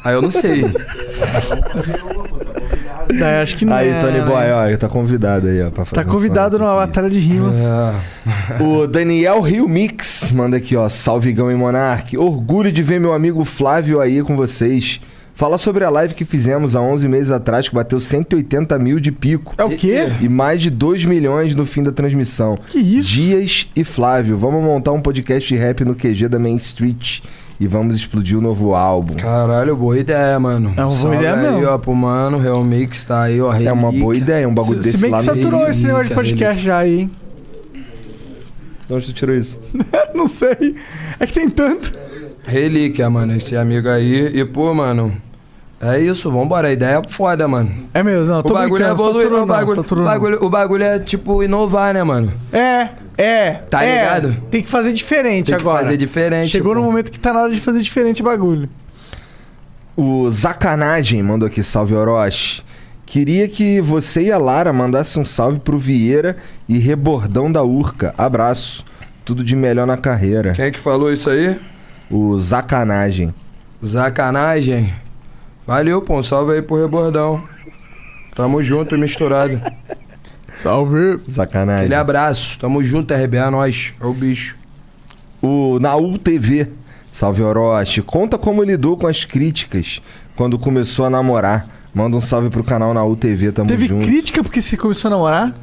Aí 0.04 0.14
eu 0.14 0.22
não 0.22 0.30
sei. 0.30 0.64
É, 3.10 3.42
acho 3.42 3.56
que 3.56 3.64
não. 3.64 3.74
Aí, 3.74 3.88
é, 3.88 4.00
Tony 4.00 4.18
né? 4.18 4.24
Boy, 4.24 4.74
ó, 4.74 4.76
tá 4.76 4.88
convidado 4.88 5.46
aí, 5.46 5.62
ó. 5.62 5.70
Pra 5.70 5.84
fazer 5.84 6.02
Tá 6.02 6.08
um 6.08 6.12
convidado 6.12 6.58
numa 6.58 6.74
batalha 6.74 7.08
de 7.08 7.18
rimas. 7.18 7.54
É. 7.60 8.62
O 8.62 8.86
Daniel 8.86 9.40
Rio 9.40 9.68
Mix 9.68 10.30
manda 10.32 10.56
aqui, 10.56 10.76
ó. 10.76 10.88
Salvigão 10.88 11.50
e 11.50 11.54
Monark. 11.54 12.16
Orgulho 12.16 12.70
de 12.70 12.82
ver 12.82 13.00
meu 13.00 13.12
amigo 13.12 13.44
Flávio 13.44 14.00
aí 14.00 14.22
com 14.22 14.36
vocês. 14.36 15.00
Fala 15.38 15.56
sobre 15.56 15.84
a 15.84 15.88
live 15.90 16.14
que 16.14 16.24
fizemos 16.24 16.74
há 16.74 16.80
11 16.80 17.06
meses 17.06 17.30
atrás, 17.30 17.68
que 17.68 17.74
bateu 17.74 18.00
180 18.00 18.76
mil 18.76 18.98
de 18.98 19.12
pico. 19.12 19.54
É 19.56 19.62
o 19.62 19.70
quê? 19.70 20.08
E 20.20 20.28
mais 20.28 20.60
de 20.60 20.68
2 20.68 21.04
milhões 21.04 21.54
no 21.54 21.64
fim 21.64 21.80
da 21.80 21.92
transmissão. 21.92 22.58
Que 22.66 22.78
isso? 22.78 23.10
Dias 23.10 23.68
e 23.76 23.84
Flávio, 23.84 24.36
vamos 24.36 24.64
montar 24.64 24.90
um 24.90 25.00
podcast 25.00 25.48
de 25.48 25.60
rap 25.60 25.84
no 25.84 25.94
QG 25.94 26.26
da 26.28 26.40
Main 26.40 26.56
Street. 26.56 27.20
E 27.60 27.66
vamos 27.66 27.96
explodir 27.96 28.38
o 28.38 28.40
novo 28.40 28.74
álbum. 28.74 29.14
Caralho, 29.14 29.74
boa 29.76 29.98
ideia, 29.98 30.38
mano. 30.38 30.72
É 30.76 30.84
uma 30.84 30.94
boa 30.94 31.16
ideia 31.16 31.34
aí, 31.34 31.40
mesmo. 31.40 31.66
ó, 31.66 31.78
pro 31.78 31.94
mano, 31.94 32.38
Real 32.38 32.62
Mix 32.62 33.04
tá 33.04 33.22
aí, 33.22 33.40
ó. 33.40 33.52
É 33.52 33.72
uma 33.72 33.88
relíquia. 33.88 34.00
boa 34.00 34.16
ideia, 34.16 34.48
um 34.48 34.54
bagulho 34.54 34.80
Se, 34.80 34.84
desse 34.84 34.98
se 34.98 35.02
bem 35.02 35.10
lá 35.10 35.18
que 35.18 35.26
no 35.26 35.34
saturou 35.34 35.60
Relíquia, 35.60 35.70
esse 35.70 35.84
negócio 35.84 36.08
de 36.08 36.14
podcast 36.14 36.62
já 36.62 36.78
aí, 36.78 37.00
hein? 37.00 37.10
De 38.86 38.94
onde 38.94 39.06
tu 39.06 39.12
tirou 39.12 39.34
isso? 39.34 39.60
não 40.14 40.28
sei. 40.28 40.76
É 41.18 41.26
que 41.26 41.32
tem 41.32 41.50
tanto. 41.50 41.92
Relíquia, 42.44 43.10
mano, 43.10 43.36
esse 43.36 43.56
amigo 43.56 43.88
aí. 43.88 44.38
E, 44.38 44.44
pô, 44.44 44.72
mano, 44.72 45.12
é 45.80 46.00
isso, 46.00 46.30
vambora. 46.30 46.68
A 46.68 46.72
ideia 46.72 47.02
é 47.04 47.08
foda, 47.08 47.46
mano. 47.48 47.70
É 47.92 48.02
mesmo, 48.02 48.26
não. 48.26 48.38
O 48.38 48.42
Tô 48.42 48.54
bagulho 48.54 48.84
é 48.84 48.90
evoluir, 48.90 49.32
o 49.32 49.44
bagulho, 49.44 49.80
o, 49.80 50.04
bagulho, 50.04 50.44
o 50.44 50.48
bagulho 50.48 50.84
é, 50.84 50.98
tipo, 51.00 51.42
inovar, 51.42 51.92
né, 51.92 52.02
mano? 52.02 52.32
É, 52.52 52.88
é. 53.18 53.50
Tá 53.68 53.84
é. 53.84 53.94
ligado? 53.94 54.36
Tem 54.48 54.62
que 54.62 54.68
fazer 54.68 54.92
diferente 54.92 55.46
Tem 55.46 55.56
que 55.56 55.60
agora. 55.60 55.82
fazer 55.82 55.96
diferente, 55.96 56.50
Chegou 56.50 56.72
pô. 56.72 56.78
no 56.78 56.86
momento 56.86 57.10
que 57.10 57.18
tá 57.18 57.32
na 57.32 57.42
hora 57.42 57.52
de 57.52 57.60
fazer 57.60 57.80
diferente 57.80 58.22
o 58.22 58.24
bagulho. 58.24 58.68
O 59.96 60.30
Zacanagem 60.30 61.20
mandou 61.22 61.48
aqui, 61.48 61.62
salve 61.62 61.94
Orochi. 61.94 62.62
Queria 63.04 63.48
que 63.48 63.80
você 63.80 64.22
e 64.22 64.32
a 64.32 64.38
Lara 64.38 64.72
mandassem 64.72 65.20
um 65.20 65.24
salve 65.24 65.58
pro 65.58 65.76
Vieira 65.78 66.36
e 66.68 66.78
Rebordão 66.78 67.50
da 67.50 67.64
Urca. 67.64 68.14
Abraço. 68.16 68.84
Tudo 69.24 69.42
de 69.42 69.56
melhor 69.56 69.86
na 69.86 69.96
carreira. 69.96 70.52
Quem 70.52 70.66
é 70.66 70.70
que 70.70 70.78
falou 70.78 71.12
isso 71.12 71.28
aí? 71.28 71.58
O 72.10 72.38
Zacanagem. 72.38 73.34
Zacanagem. 73.84 74.94
Valeu, 75.66 76.00
pô, 76.00 76.18
um 76.18 76.22
salve 76.22 76.52
aí 76.52 76.62
pro 76.62 76.80
Rebordão. 76.80 77.42
Tamo 78.34 78.62
junto 78.62 78.94
e 78.94 78.98
misturado. 78.98 79.60
Salve. 80.58 81.18
Zacanagem. 81.30 81.80
Aquele 81.82 81.94
abraço, 81.94 82.58
tamo 82.58 82.82
junto, 82.82 83.14
RB, 83.14 83.36
é 83.36 83.50
nóis. 83.50 83.94
É 84.00 84.04
o 84.04 84.12
bicho. 84.12 84.56
O 85.40 85.78
Naul 85.80 86.18
TV. 86.18 86.68
Salve 87.12 87.42
Orochi. 87.42 88.02
Conta 88.02 88.36
como 88.36 88.62
lidou 88.62 88.96
com 88.96 89.06
as 89.06 89.24
críticas 89.24 90.02
quando 90.36 90.58
começou 90.58 91.06
a 91.06 91.10
namorar. 91.10 91.66
Manda 91.94 92.16
um 92.16 92.20
salve 92.20 92.50
pro 92.50 92.62
canal 92.62 92.92
Naul 92.92 93.16
TV, 93.16 93.50
tamo 93.50 93.68
Teve 93.68 93.88
junto. 93.88 94.06
crítica 94.06 94.42
porque 94.42 94.60
você 94.60 94.76
começou 94.76 95.08
a 95.08 95.10
namorar? 95.12 95.54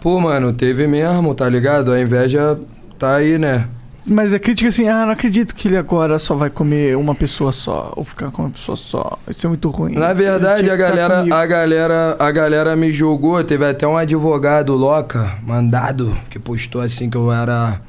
Pô, 0.00 0.20
mano, 0.20 0.52
teve 0.52 0.86
mesmo, 0.86 1.34
tá 1.34 1.48
ligado? 1.48 1.90
A 1.90 2.00
inveja 2.00 2.58
tá 2.98 3.16
aí, 3.16 3.38
né? 3.38 3.66
Mas 4.08 4.32
a 4.32 4.38
crítica 4.38 4.68
assim, 4.68 4.88
ah, 4.88 5.04
não 5.04 5.12
acredito 5.12 5.54
que 5.54 5.68
ele 5.68 5.76
agora 5.76 6.18
só 6.18 6.34
vai 6.34 6.50
comer 6.50 6.96
uma 6.96 7.14
pessoa 7.14 7.52
só, 7.52 7.92
ou 7.94 8.04
ficar 8.04 8.30
com 8.30 8.42
uma 8.42 8.50
pessoa 8.50 8.76
só. 8.76 9.18
Isso 9.28 9.46
é 9.46 9.48
muito 9.48 9.68
ruim. 9.68 9.94
Na 9.94 10.12
verdade, 10.12 10.68
a 10.70 10.72
que 10.72 10.82
galera, 10.82 11.16
comigo. 11.18 11.36
a 11.36 11.46
galera, 11.46 12.16
a 12.18 12.30
galera 12.30 12.76
me 12.76 12.90
julgou. 12.90 13.42
Teve 13.44 13.66
até 13.66 13.86
um 13.86 13.96
advogado 13.96 14.74
loca, 14.74 15.38
mandado, 15.46 16.16
que 16.30 16.38
postou 16.38 16.80
assim 16.80 17.10
que 17.10 17.16
eu 17.16 17.30
era 17.30 17.80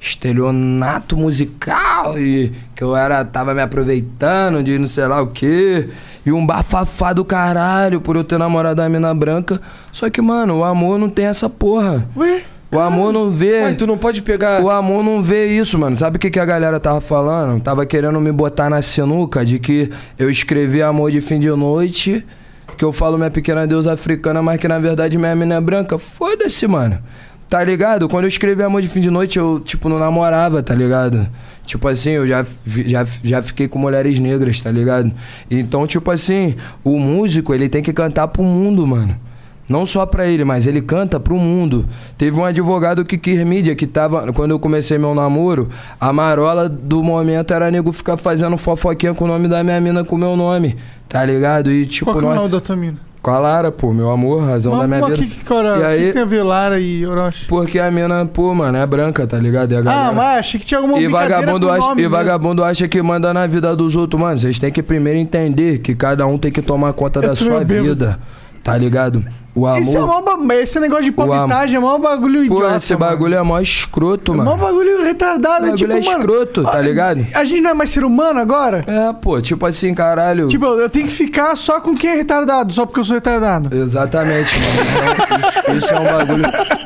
estelionato 0.00 1.16
musical 1.16 2.18
e 2.18 2.52
que 2.74 2.84
eu 2.84 2.94
era 2.94 3.24
tava 3.24 3.52
me 3.52 3.60
aproveitando 3.60 4.62
de 4.62 4.78
não 4.78 4.88
sei 4.88 5.06
lá 5.06 5.20
o 5.20 5.28
quê. 5.28 5.88
E 6.24 6.32
um 6.32 6.44
bafafá 6.44 7.12
do 7.12 7.24
caralho 7.24 8.00
por 8.00 8.16
eu 8.16 8.24
ter 8.24 8.38
namorado 8.38 8.82
a 8.82 8.88
mina 8.88 9.14
branca. 9.14 9.60
Só 9.90 10.10
que, 10.10 10.20
mano, 10.20 10.58
o 10.58 10.64
amor 10.64 10.98
não 10.98 11.08
tem 11.08 11.24
essa 11.26 11.48
porra. 11.48 12.06
Ué? 12.16 12.42
O 12.70 12.78
amor 12.78 13.12
não 13.12 13.30
vê. 13.30 13.62
Ué, 13.62 13.74
tu 13.74 13.86
não 13.86 13.96
pode 13.96 14.20
pegar. 14.22 14.62
O 14.62 14.68
amor 14.68 15.02
não 15.02 15.22
vê 15.22 15.46
isso, 15.46 15.78
mano. 15.78 15.96
Sabe 15.96 16.18
o 16.18 16.20
que, 16.20 16.30
que 16.30 16.38
a 16.38 16.44
galera 16.44 16.78
tava 16.78 17.00
falando? 17.00 17.60
Tava 17.62 17.86
querendo 17.86 18.20
me 18.20 18.30
botar 18.30 18.68
na 18.68 18.82
sinuca 18.82 19.44
de 19.44 19.58
que 19.58 19.90
eu 20.18 20.30
escrevi 20.30 20.82
amor 20.82 21.10
de 21.10 21.20
fim 21.20 21.40
de 21.40 21.48
noite, 21.48 22.24
que 22.76 22.84
eu 22.84 22.92
falo 22.92 23.16
minha 23.16 23.30
pequena 23.30 23.66
deusa 23.66 23.92
africana, 23.94 24.42
mas 24.42 24.60
que 24.60 24.68
na 24.68 24.78
verdade 24.78 25.16
minha 25.16 25.34
mina 25.34 25.54
é 25.54 25.60
branca. 25.60 25.98
Foda-se, 25.98 26.66
mano. 26.66 26.98
Tá 27.48 27.64
ligado? 27.64 28.06
Quando 28.10 28.24
eu 28.24 28.28
escrevi 28.28 28.62
amor 28.62 28.82
de 28.82 28.88
fim 28.88 29.00
de 29.00 29.10
noite, 29.10 29.38
eu, 29.38 29.58
tipo, 29.58 29.88
não 29.88 29.98
namorava, 29.98 30.62
tá 30.62 30.74
ligado? 30.74 31.26
Tipo 31.64 31.88
assim, 31.88 32.10
eu 32.10 32.26
já, 32.26 32.44
já, 32.84 33.06
já 33.24 33.42
fiquei 33.42 33.66
com 33.66 33.78
mulheres 33.78 34.18
negras, 34.18 34.60
tá 34.60 34.70
ligado? 34.70 35.10
Então, 35.50 35.86
tipo 35.86 36.10
assim, 36.10 36.54
o 36.84 36.98
músico, 36.98 37.54
ele 37.54 37.70
tem 37.70 37.82
que 37.82 37.94
cantar 37.94 38.28
pro 38.28 38.42
mundo, 38.42 38.86
mano. 38.86 39.18
Não 39.68 39.84
só 39.84 40.06
pra 40.06 40.26
ele, 40.26 40.44
mas 40.44 40.66
ele 40.66 40.80
canta 40.80 41.20
pro 41.20 41.36
mundo. 41.36 41.84
Teve 42.16 42.40
um 42.40 42.44
advogado 42.44 43.04
que 43.04 43.18
quis 43.18 43.44
mídia, 43.44 43.74
que 43.76 43.86
tava. 43.86 44.32
Quando 44.32 44.52
eu 44.52 44.58
comecei 44.58 44.96
meu 44.96 45.14
namoro, 45.14 45.68
a 46.00 46.10
marola 46.12 46.68
do 46.68 47.02
momento 47.02 47.52
era 47.52 47.70
nego 47.70 47.92
ficar 47.92 48.16
fazendo 48.16 48.56
fofoquinha 48.56 49.12
com 49.12 49.26
o 49.26 49.28
nome 49.28 49.46
da 49.46 49.62
minha 49.62 49.78
mina 49.80 50.02
com 50.04 50.16
o 50.16 50.18
meu 50.18 50.34
nome. 50.36 50.76
Tá 51.08 51.22
ligado? 51.24 51.70
E 51.70 51.84
tipo, 51.84 52.06
Qual 52.06 52.16
que 52.18 52.24
é 52.24 52.26
o 52.26 52.30
nós. 52.30 52.38
nome 52.38 52.50
da 52.50 52.60
tua 52.60 52.76
mina? 52.76 52.96
Com 53.20 53.30
a 53.32 53.38
Lara, 53.38 53.70
pô, 53.72 53.92
meu 53.92 54.10
amor, 54.10 54.42
razão 54.42 54.72
da 54.72 54.86
Mas, 54.86 54.88
minha 54.88 55.00
mas 55.00 55.18
vida. 55.18 55.24
que, 55.30 55.38
que, 55.40 55.44
cara, 55.44 55.76
E 55.78 55.84
aí- 55.84 56.06
que 56.06 56.12
tem 56.12 56.22
a 56.22 56.24
ver 56.24 56.42
Lara 56.44 56.80
e 56.80 57.04
Orochi? 57.04 57.46
Porque 57.46 57.78
a 57.78 57.90
mina, 57.90 58.24
pô, 58.24 58.54
mano, 58.54 58.78
é 58.78 58.86
branca, 58.86 59.26
tá 59.26 59.38
ligado? 59.38 59.76
A 59.76 59.80
Ah, 60.08 60.12
mas 60.12 60.38
achei 60.38 60.60
que 60.60 60.64
tinha 60.64 60.78
alguma 60.78 60.98
E 60.98 61.08
vagabundo, 61.08 61.68
acha, 61.68 61.92
e 61.92 61.94
mesmo. 61.96 62.10
vagabundo 62.10 62.64
acha 62.64 62.86
que 62.88 63.02
manda 63.02 63.34
na 63.34 63.46
vida 63.46 63.74
dos 63.76 63.96
outros, 63.96 64.18
mano. 64.22 64.38
Vocês 64.38 64.58
têm 64.58 64.70
que 64.72 64.82
primeiro 64.82 65.18
entender 65.18 65.80
que 65.80 65.94
cada 65.94 66.26
um 66.26 66.38
tem 66.38 66.50
que 66.52 66.62
tomar 66.62 66.92
conta 66.94 67.18
Eu 67.18 67.28
da 67.28 67.34
sua 67.34 67.62
vida. 67.64 68.18
Tá 68.62 68.76
ligado? 68.76 69.24
O 69.58 69.66
amor. 69.66 69.80
Isso 69.82 69.96
é 69.96 70.00
mó 70.00 70.20
ba- 70.22 70.54
esse 70.56 70.78
negócio 70.80 71.04
de 71.04 71.10
O 71.16 71.32
am- 71.32 71.50
é 71.52 71.78
mó 71.78 71.98
bagulho 71.98 72.46
Pô, 72.48 72.56
idiota. 72.58 72.76
esse 72.76 72.94
mano. 72.94 73.06
bagulho 73.10 73.34
é 73.36 73.42
mó 73.42 73.58
escroto, 73.60 74.32
É 74.32 74.36
mano. 74.36 74.50
mó 74.50 74.56
bagulho 74.56 75.02
retardado. 75.02 75.66
Esse 75.66 75.76
tipo, 75.76 75.88
bagulho 75.88 76.06
é 76.08 76.12
mano, 76.12 76.20
escroto, 76.20 76.62
tá 76.64 76.78
a- 76.78 76.80
ligado? 76.80 77.26
A 77.34 77.44
gente 77.44 77.60
não 77.60 77.70
é 77.70 77.74
mais 77.74 77.90
ser 77.90 78.04
humano 78.04 78.38
agora? 78.40 78.84
É, 78.86 79.12
pô, 79.14 79.40
tipo 79.40 79.66
assim, 79.66 79.92
caralho. 79.94 80.48
Tipo, 80.48 80.66
eu 80.66 80.88
tenho 80.90 81.06
que 81.06 81.12
ficar 81.14 81.56
só 81.56 81.80
com 81.80 81.96
quem 81.96 82.10
é 82.10 82.14
retardado, 82.14 82.72
só 82.72 82.86
porque 82.86 83.00
eu 83.00 83.04
sou 83.04 83.14
retardado. 83.14 83.74
Exatamente, 83.74 84.54
mano. 84.58 85.18
Então, 85.24 85.38
isso, 85.38 85.84
isso 85.86 85.94
é 85.94 85.98
um 86.00 86.04
bagulho. 86.04 86.44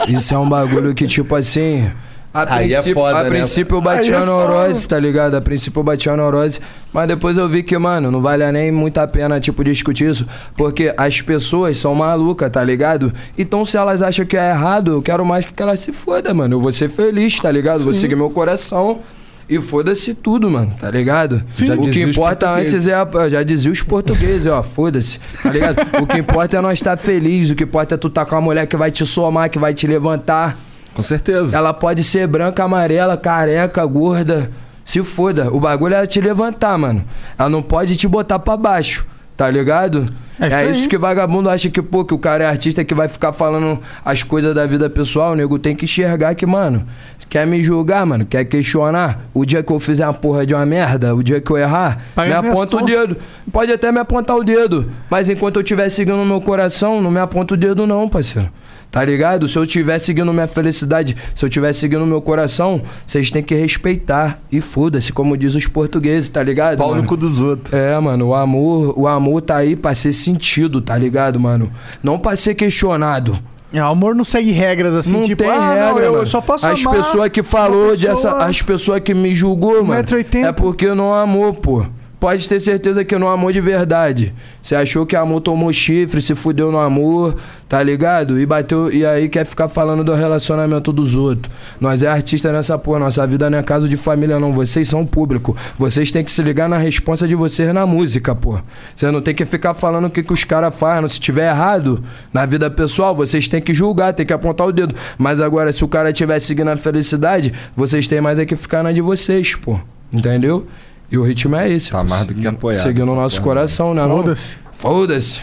Isso 0.08 0.34
é 0.34 0.38
um 0.38 0.48
bagulho 0.48 0.94
que, 0.94 1.06
tipo 1.06 1.34
assim. 1.34 1.90
A 2.34 2.54
Aí 2.54 2.72
é 2.72 2.76
princípio, 2.76 2.94
foda, 2.94 3.18
a 3.18 3.22
né? 3.24 3.28
princípio 3.28 3.74
eu 3.74 3.78
Aí 3.80 3.84
bati 3.84 4.12
é 4.12 4.16
a 4.16 4.20
foda. 4.20 4.30
neurose, 4.32 4.88
tá 4.88 4.98
ligado? 4.98 5.34
A 5.34 5.40
princípio 5.42 5.80
eu 5.80 5.84
bati 5.84 6.08
a 6.08 6.16
neurose, 6.16 6.60
mas 6.90 7.06
depois 7.06 7.36
eu 7.36 7.46
vi 7.46 7.62
que, 7.62 7.76
mano, 7.76 8.10
não 8.10 8.22
vale 8.22 8.50
nem 8.50 8.72
muito 8.72 8.96
a 8.98 9.06
pena, 9.06 9.38
tipo, 9.38 9.62
discutir 9.62 10.08
isso, 10.08 10.26
porque 10.56 10.94
as 10.96 11.20
pessoas 11.20 11.76
são 11.76 11.94
malucas, 11.94 12.48
tá 12.50 12.64
ligado? 12.64 13.12
Então 13.36 13.66
se 13.66 13.76
elas 13.76 14.00
acham 14.00 14.24
que 14.24 14.36
é 14.36 14.48
errado, 14.48 14.92
eu 14.92 15.02
quero 15.02 15.24
mais 15.26 15.44
que 15.44 15.62
elas 15.62 15.80
se 15.80 15.92
fodam, 15.92 16.34
mano. 16.34 16.54
Eu 16.56 16.60
vou 16.60 16.72
ser 16.72 16.88
feliz, 16.88 17.38
tá 17.38 17.50
ligado? 17.50 17.84
Vou 17.84 17.92
seguir 17.92 18.16
meu 18.16 18.30
coração. 18.30 19.00
E 19.46 19.60
foda-se 19.60 20.14
tudo, 20.14 20.48
mano, 20.48 20.72
tá 20.80 20.90
ligado? 20.90 21.42
Já 21.54 21.74
o 21.74 21.82
que 21.90 22.00
importa 22.00 22.48
antes 22.48 22.86
é 22.86 22.94
a, 22.94 23.06
já 23.28 23.42
dizia 23.42 23.70
os 23.70 23.82
portugueses, 23.82 24.46
ó, 24.46 24.62
foda-se, 24.62 25.18
tá 25.42 25.50
ligado? 25.50 25.76
O 26.00 26.06
que 26.06 26.16
importa 26.16 26.56
é 26.56 26.60
nós 26.62 26.78
estar 26.78 26.96
feliz, 26.96 27.50
o 27.50 27.54
que 27.54 27.64
importa 27.64 27.96
é 27.96 27.98
tu 27.98 28.08
tá 28.08 28.24
com 28.24 28.34
uma 28.36 28.40
mulher 28.40 28.66
que 28.66 28.76
vai 28.76 28.90
te 28.90 29.04
somar, 29.04 29.50
que 29.50 29.58
vai 29.58 29.74
te 29.74 29.86
levantar, 29.86 30.56
Com 30.94 31.02
certeza. 31.02 31.56
Ela 31.56 31.72
pode 31.72 32.04
ser 32.04 32.26
branca, 32.26 32.64
amarela, 32.64 33.16
careca, 33.16 33.84
gorda. 33.86 34.50
Se 34.84 35.02
foda. 35.02 35.52
O 35.52 35.60
bagulho 35.60 35.94
é 35.94 36.06
te 36.06 36.20
levantar, 36.20 36.76
mano. 36.76 37.04
Ela 37.38 37.48
não 37.48 37.62
pode 37.62 37.96
te 37.96 38.06
botar 38.08 38.38
pra 38.38 38.56
baixo. 38.56 39.06
Tá 39.36 39.50
ligado? 39.50 40.12
É 40.38 40.46
isso 40.46 40.56
É, 40.56 40.70
isso 40.70 40.88
que 40.88 40.98
vagabundo 40.98 41.48
acha 41.48 41.70
que, 41.70 41.80
pô, 41.80 42.04
que 42.04 42.12
o 42.12 42.18
cara 42.18 42.44
é 42.44 42.46
artista 42.46 42.84
que 42.84 42.94
vai 42.94 43.08
ficar 43.08 43.32
falando 43.32 43.80
as 44.04 44.22
coisas 44.22 44.54
da 44.54 44.66
vida 44.66 44.90
pessoal. 44.90 45.32
O 45.32 45.34
nego 45.34 45.58
tem 45.58 45.74
que 45.74 45.86
enxergar 45.86 46.34
que, 46.34 46.44
mano, 46.44 46.86
quer 47.28 47.46
me 47.46 47.62
julgar, 47.62 48.04
mano, 48.04 48.26
quer 48.26 48.44
questionar. 48.44 49.20
O 49.32 49.46
dia 49.46 49.62
que 49.62 49.72
eu 49.72 49.80
fizer 49.80 50.06
uma 50.06 50.12
porra 50.12 50.44
de 50.44 50.54
uma 50.54 50.66
merda, 50.66 51.14
o 51.14 51.22
dia 51.22 51.40
que 51.40 51.50
eu 51.50 51.56
errar, 51.56 51.98
Paga 52.14 52.42
me 52.42 52.48
aponta 52.50 52.76
o 52.76 52.84
dedo. 52.84 53.16
Pode 53.50 53.72
até 53.72 53.90
me 53.90 53.98
apontar 53.98 54.36
o 54.36 54.44
dedo. 54.44 54.90
Mas 55.08 55.28
enquanto 55.28 55.56
eu 55.56 55.62
estiver 55.62 55.88
seguindo 55.88 56.20
o 56.20 56.26
meu 56.26 56.40
coração, 56.40 57.00
não 57.00 57.10
me 57.10 57.20
aponta 57.20 57.54
o 57.54 57.56
dedo, 57.56 57.86
não, 57.86 58.08
parceiro. 58.08 58.50
Tá 58.92 59.02
ligado? 59.02 59.48
Se 59.48 59.58
eu 59.58 59.64
estiver 59.64 59.98
seguindo 59.98 60.30
minha 60.34 60.46
felicidade, 60.46 61.16
se 61.34 61.42
eu 61.42 61.48
estiver 61.48 61.72
seguindo 61.72 62.04
meu 62.06 62.20
coração, 62.20 62.82
vocês 63.06 63.30
têm 63.30 63.42
que 63.42 63.54
respeitar. 63.54 64.38
E 64.52 64.60
foda-se, 64.60 65.14
como 65.14 65.34
diz 65.34 65.54
os 65.54 65.66
portugueses, 65.66 66.28
tá 66.28 66.42
ligado? 66.42 66.76
Pau 66.76 66.94
no 66.94 67.02
cu 67.04 67.16
dos 67.16 67.40
outros. 67.40 67.72
É, 67.72 67.98
mano, 67.98 68.28
o 68.28 68.34
amor, 68.34 68.92
o 68.98 69.08
amor 69.08 69.40
tá 69.40 69.56
aí 69.56 69.74
pra 69.74 69.94
ser 69.94 70.12
sentido, 70.12 70.78
tá 70.82 70.96
ligado, 70.98 71.40
mano? 71.40 71.72
Não 72.02 72.18
pra 72.18 72.36
ser 72.36 72.54
questionado. 72.54 73.38
É, 73.72 73.82
o 73.82 73.86
amor 73.86 74.14
não 74.14 74.24
segue 74.24 74.50
regras 74.52 74.92
assim, 74.94 75.14
não 75.14 75.22
tipo, 75.22 75.42
tem 75.42 75.50
ah, 75.50 75.72
regra, 75.72 75.90
não, 75.92 75.98
eu 75.98 76.12
mano. 76.12 76.26
só 76.26 76.42
posso 76.42 76.66
As 76.66 76.78
amar 76.84 76.94
pessoas 76.96 77.28
que 77.30 77.42
falou 77.42 77.84
uma 77.86 77.96
dessa, 77.96 78.08
pessoa- 78.10 78.44
as 78.44 78.60
pessoas 78.60 79.00
que 79.00 79.14
me 79.14 79.34
julgou, 79.34 79.82
mano, 79.82 80.02
1,80m. 80.04 80.44
é 80.48 80.52
porque 80.52 80.92
não 80.94 81.14
amou, 81.14 81.54
pô. 81.54 81.86
Pode 82.22 82.48
ter 82.48 82.60
certeza 82.60 83.04
que 83.04 83.18
não 83.18 83.26
amou 83.26 83.50
de 83.50 83.60
verdade. 83.60 84.32
Você 84.62 84.76
achou 84.76 85.04
que 85.04 85.16
amor 85.16 85.40
tomou 85.40 85.72
chifre, 85.72 86.22
se 86.22 86.36
fudeu 86.36 86.70
no 86.70 86.78
amor, 86.78 87.34
tá 87.68 87.82
ligado? 87.82 88.38
E 88.38 88.46
bateu 88.46 88.92
e 88.92 89.04
aí 89.04 89.28
quer 89.28 89.44
ficar 89.44 89.66
falando 89.66 90.04
do 90.04 90.14
relacionamento 90.14 90.92
dos 90.92 91.16
outros. 91.16 91.52
Nós 91.80 92.04
é 92.04 92.06
artista 92.06 92.52
nessa 92.52 92.78
porra, 92.78 93.00
nossa 93.00 93.26
vida 93.26 93.50
não 93.50 93.58
é 93.58 93.62
caso 93.64 93.88
de 93.88 93.96
família 93.96 94.38
não, 94.38 94.52
vocês 94.52 94.88
são 94.88 95.04
público. 95.04 95.56
Vocês 95.76 96.12
têm 96.12 96.22
que 96.22 96.30
se 96.30 96.40
ligar 96.42 96.68
na 96.68 96.78
resposta 96.78 97.26
de 97.26 97.34
vocês 97.34 97.74
na 97.74 97.84
música, 97.86 98.36
pô. 98.36 98.56
Você 98.94 99.10
não 99.10 99.20
tem 99.20 99.34
que 99.34 99.44
ficar 99.44 99.74
falando 99.74 100.04
o 100.04 100.10
que, 100.10 100.22
que 100.22 100.32
os 100.32 100.44
caras 100.44 100.72
fazem. 100.72 101.08
Se 101.08 101.18
tiver 101.18 101.50
errado 101.50 102.04
na 102.32 102.46
vida 102.46 102.70
pessoal, 102.70 103.16
vocês 103.16 103.48
têm 103.48 103.60
que 103.60 103.74
julgar, 103.74 104.12
tem 104.12 104.24
que 104.24 104.32
apontar 104.32 104.68
o 104.68 104.72
dedo. 104.72 104.94
Mas 105.18 105.40
agora, 105.40 105.72
se 105.72 105.84
o 105.84 105.88
cara 105.88 106.10
estiver 106.10 106.38
seguindo 106.38 106.68
a 106.68 106.76
felicidade, 106.76 107.52
vocês 107.74 108.06
têm 108.06 108.20
mais 108.20 108.38
é 108.38 108.46
que 108.46 108.54
ficar 108.54 108.84
na 108.84 108.92
de 108.92 109.00
vocês, 109.00 109.56
pô. 109.56 109.76
Entendeu? 110.12 110.68
E 111.12 111.18
o 111.18 111.22
ritmo 111.22 111.54
é 111.54 111.70
esse. 111.70 111.90
Tá 111.90 111.98
pô. 111.98 112.08
mais 112.08 112.24
do 112.24 112.34
que 112.34 112.46
apoiado 112.46 112.82
Seguindo 112.82 113.12
o 113.12 113.14
nosso 113.14 113.36
porra. 113.36 113.48
coração, 113.48 113.92
né? 113.92 114.02
Foda-se. 114.02 114.56
Foda-se. 114.72 115.40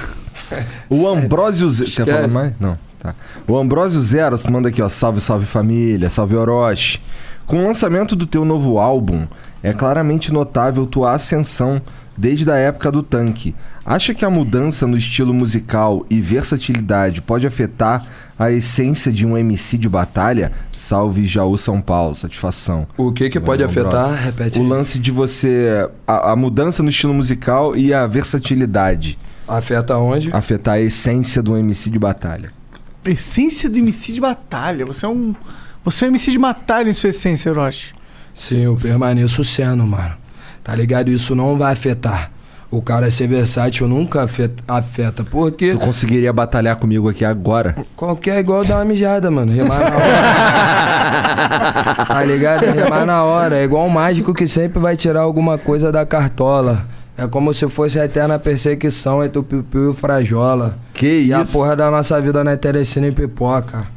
O 0.90 1.08
Ambrósio 1.08 1.70
Zero. 1.70 1.92
Quer 1.92 2.08
falar 2.08 2.28
mais? 2.28 2.54
Não. 2.60 2.76
Tá. 3.00 3.14
O 3.48 3.56
Ambrósio 3.56 4.02
Zero 4.02 4.36
manda 4.50 4.70
aqui, 4.70 4.82
ó. 4.82 4.90
Salve, 4.90 5.22
salve 5.22 5.46
família, 5.46 6.10
salve 6.10 6.36
Orochi. 6.36 7.00
Com 7.46 7.58
o 7.58 7.68
lançamento 7.68 8.16
do 8.16 8.26
teu 8.26 8.44
novo 8.44 8.80
álbum, 8.80 9.28
é 9.62 9.72
claramente 9.72 10.34
notável 10.34 10.88
tua 10.88 11.14
ascensão 11.14 11.80
desde 12.18 12.50
a 12.50 12.56
época 12.56 12.92
do 12.92 13.04
tanque. 13.04 13.56
Acha 13.90 14.14
que 14.14 14.24
a 14.24 14.30
mudança 14.30 14.86
no 14.86 14.96
estilo 14.96 15.34
musical 15.34 16.06
e 16.12 16.22
versatilidade 16.22 17.24
pode 17.24 17.48
afetar 17.48 18.06
a 18.38 18.52
essência 18.52 19.12
de 19.12 19.26
um 19.26 19.36
MC 19.36 19.80
de 19.80 19.90
batalha? 19.90 20.52
Salve 20.72 21.26
Jaú 21.26 21.58
São 21.58 21.82
Paulo, 21.82 22.14
satisfação. 22.14 22.88
O 22.96 23.12
que 23.12 23.32
que 23.32 23.40
pode 23.40 23.64
afetar? 23.64 24.14
Repete 24.14 24.60
O 24.60 24.64
lance 24.64 25.00
de 25.00 25.12
você. 25.12 25.90
A, 26.06 26.34
a 26.34 26.36
mudança 26.36 26.84
no 26.84 26.90
estilo 26.90 27.16
musical 27.16 27.76
e 27.76 27.92
a 27.92 28.06
versatilidade. 28.06 29.18
Afeta 29.48 29.98
onde? 29.98 30.30
Afetar 30.32 30.76
a 30.76 30.80
essência 30.80 31.42
do 31.42 31.58
MC 31.58 31.90
de 31.90 31.98
batalha. 31.98 32.54
Essência 33.04 33.68
do 33.72 33.80
MC 33.80 34.14
de 34.14 34.22
batalha. 34.22 34.86
Você 34.86 35.08
é 35.08 35.10
um. 35.10 35.34
Você 35.84 36.06
é 36.06 36.08
um 36.10 36.12
MC 36.12 36.30
de 36.30 36.38
batalha 36.38 36.90
em 36.90 36.94
sua 36.94 37.10
essência, 37.10 37.52
Orochi. 37.52 37.96
Sim, 38.36 38.66
eu 38.66 38.76
permaneço 38.76 39.44
sendo, 39.44 39.84
mano. 39.84 40.16
Tá 40.64 40.76
ligado? 40.76 41.10
Isso 41.10 41.34
não 41.34 41.58
vai 41.58 41.74
afetar. 41.74 42.32
O 42.72 42.84
cara 42.84 43.10
ser 43.10 43.26
versátil 43.28 43.88
nunca 43.88 44.22
afeta, 44.24 44.64
afeta. 44.68 45.24
Porque 45.24 45.72
Tu 45.72 45.80
conseguiria 45.80 46.32
batalhar 46.32 46.76
comigo 46.76 47.10
aqui 47.10 47.26
agora? 47.26 47.76
qualquer 47.96 48.36
é 48.38 48.40
igual 48.40 48.64
dar 48.64 48.76
uma 48.76 48.86
mijada, 48.86 49.32
mano. 49.32 49.52
Remar 49.52 49.80
na 49.80 49.86
hora. 49.96 50.22
tá 52.06 52.24
ligado? 52.24 52.66
É 52.66 52.72
remar 52.72 53.06
na 53.06 53.24
hora. 53.24 53.56
É 53.58 53.64
igual 53.64 53.88
um 53.88 53.90
mágico 53.90 54.34
que 54.36 54.48
sempre 54.48 54.78
vai 54.80 54.96
tirar 54.96 55.22
alguma 55.22 55.58
coisa 55.58 55.92
da 55.92 56.06
cartola. 56.06 56.84
É 57.18 57.26
como 57.28 57.52
se 57.54 57.68
fosse 57.68 58.00
a 58.00 58.06
eterna 58.06 58.38
perseguição 58.40 59.24
entre 59.24 59.40
o 59.40 59.44
Piu-Piu 59.44 59.86
e 59.86 59.88
o 59.88 59.94
Frajola. 59.94 60.78
Que 60.94 61.22
E 61.24 61.34
a 61.34 61.42
isso? 61.42 61.54
porra 61.54 61.76
da 61.76 61.90
nossa 61.90 62.22
vida 62.22 62.44
não 62.44 62.52
é 62.52 62.56
telecine 62.56 63.08
e 63.08 63.12
pipoca. 63.12 63.88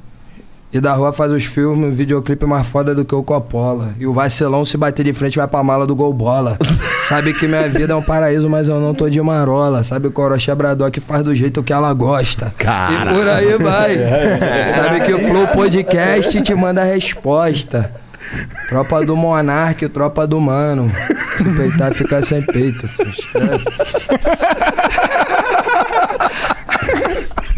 E 0.72 0.80
da 0.80 0.94
rua 0.94 1.12
faz 1.12 1.30
os 1.30 1.44
filmes, 1.44 1.94
videoclipe 1.94 2.46
mais 2.46 2.66
foda 2.66 2.94
do 2.94 3.04
que 3.04 3.14
o 3.14 3.22
Coppola. 3.22 3.94
E 4.00 4.06
o 4.06 4.14
vacilão 4.14 4.64
se 4.64 4.78
bater 4.78 5.04
de 5.04 5.12
frente 5.12 5.36
vai 5.36 5.46
pra 5.46 5.62
mala 5.62 5.86
do 5.86 5.94
gol 5.94 6.14
bola. 6.14 6.56
Sabe 7.06 7.34
que 7.34 7.46
minha 7.46 7.68
vida 7.68 7.92
é 7.92 7.96
um 7.96 8.00
paraíso, 8.00 8.48
mas 8.48 8.68
eu 8.68 8.80
não 8.80 8.94
tô 8.94 9.10
de 9.10 9.20
marola. 9.20 9.84
Sabe 9.84 10.08
que 10.08 10.18
o 10.18 10.24
Orochi 10.24 10.54
Braddock 10.54 10.98
faz 11.00 11.22
do 11.22 11.34
jeito 11.34 11.62
que 11.62 11.74
ela 11.74 11.92
gosta. 11.92 12.54
E 12.58 13.14
por 13.14 13.28
aí 13.28 13.58
vai. 13.58 13.98
Sabe 14.74 15.00
que 15.00 15.12
o 15.12 15.18
Flow 15.18 15.46
Podcast 15.48 16.40
te 16.40 16.54
manda 16.54 16.80
a 16.80 16.84
resposta. 16.84 17.92
Tropa 18.70 19.04
do 19.04 19.14
Monark, 19.14 19.86
tropa 19.90 20.26
do 20.26 20.40
Mano. 20.40 20.90
Se 21.36 21.44
peitar, 21.50 21.92
fica 21.92 22.24
sem 22.24 22.40
peito. 22.40 22.88
filho. 22.88 23.12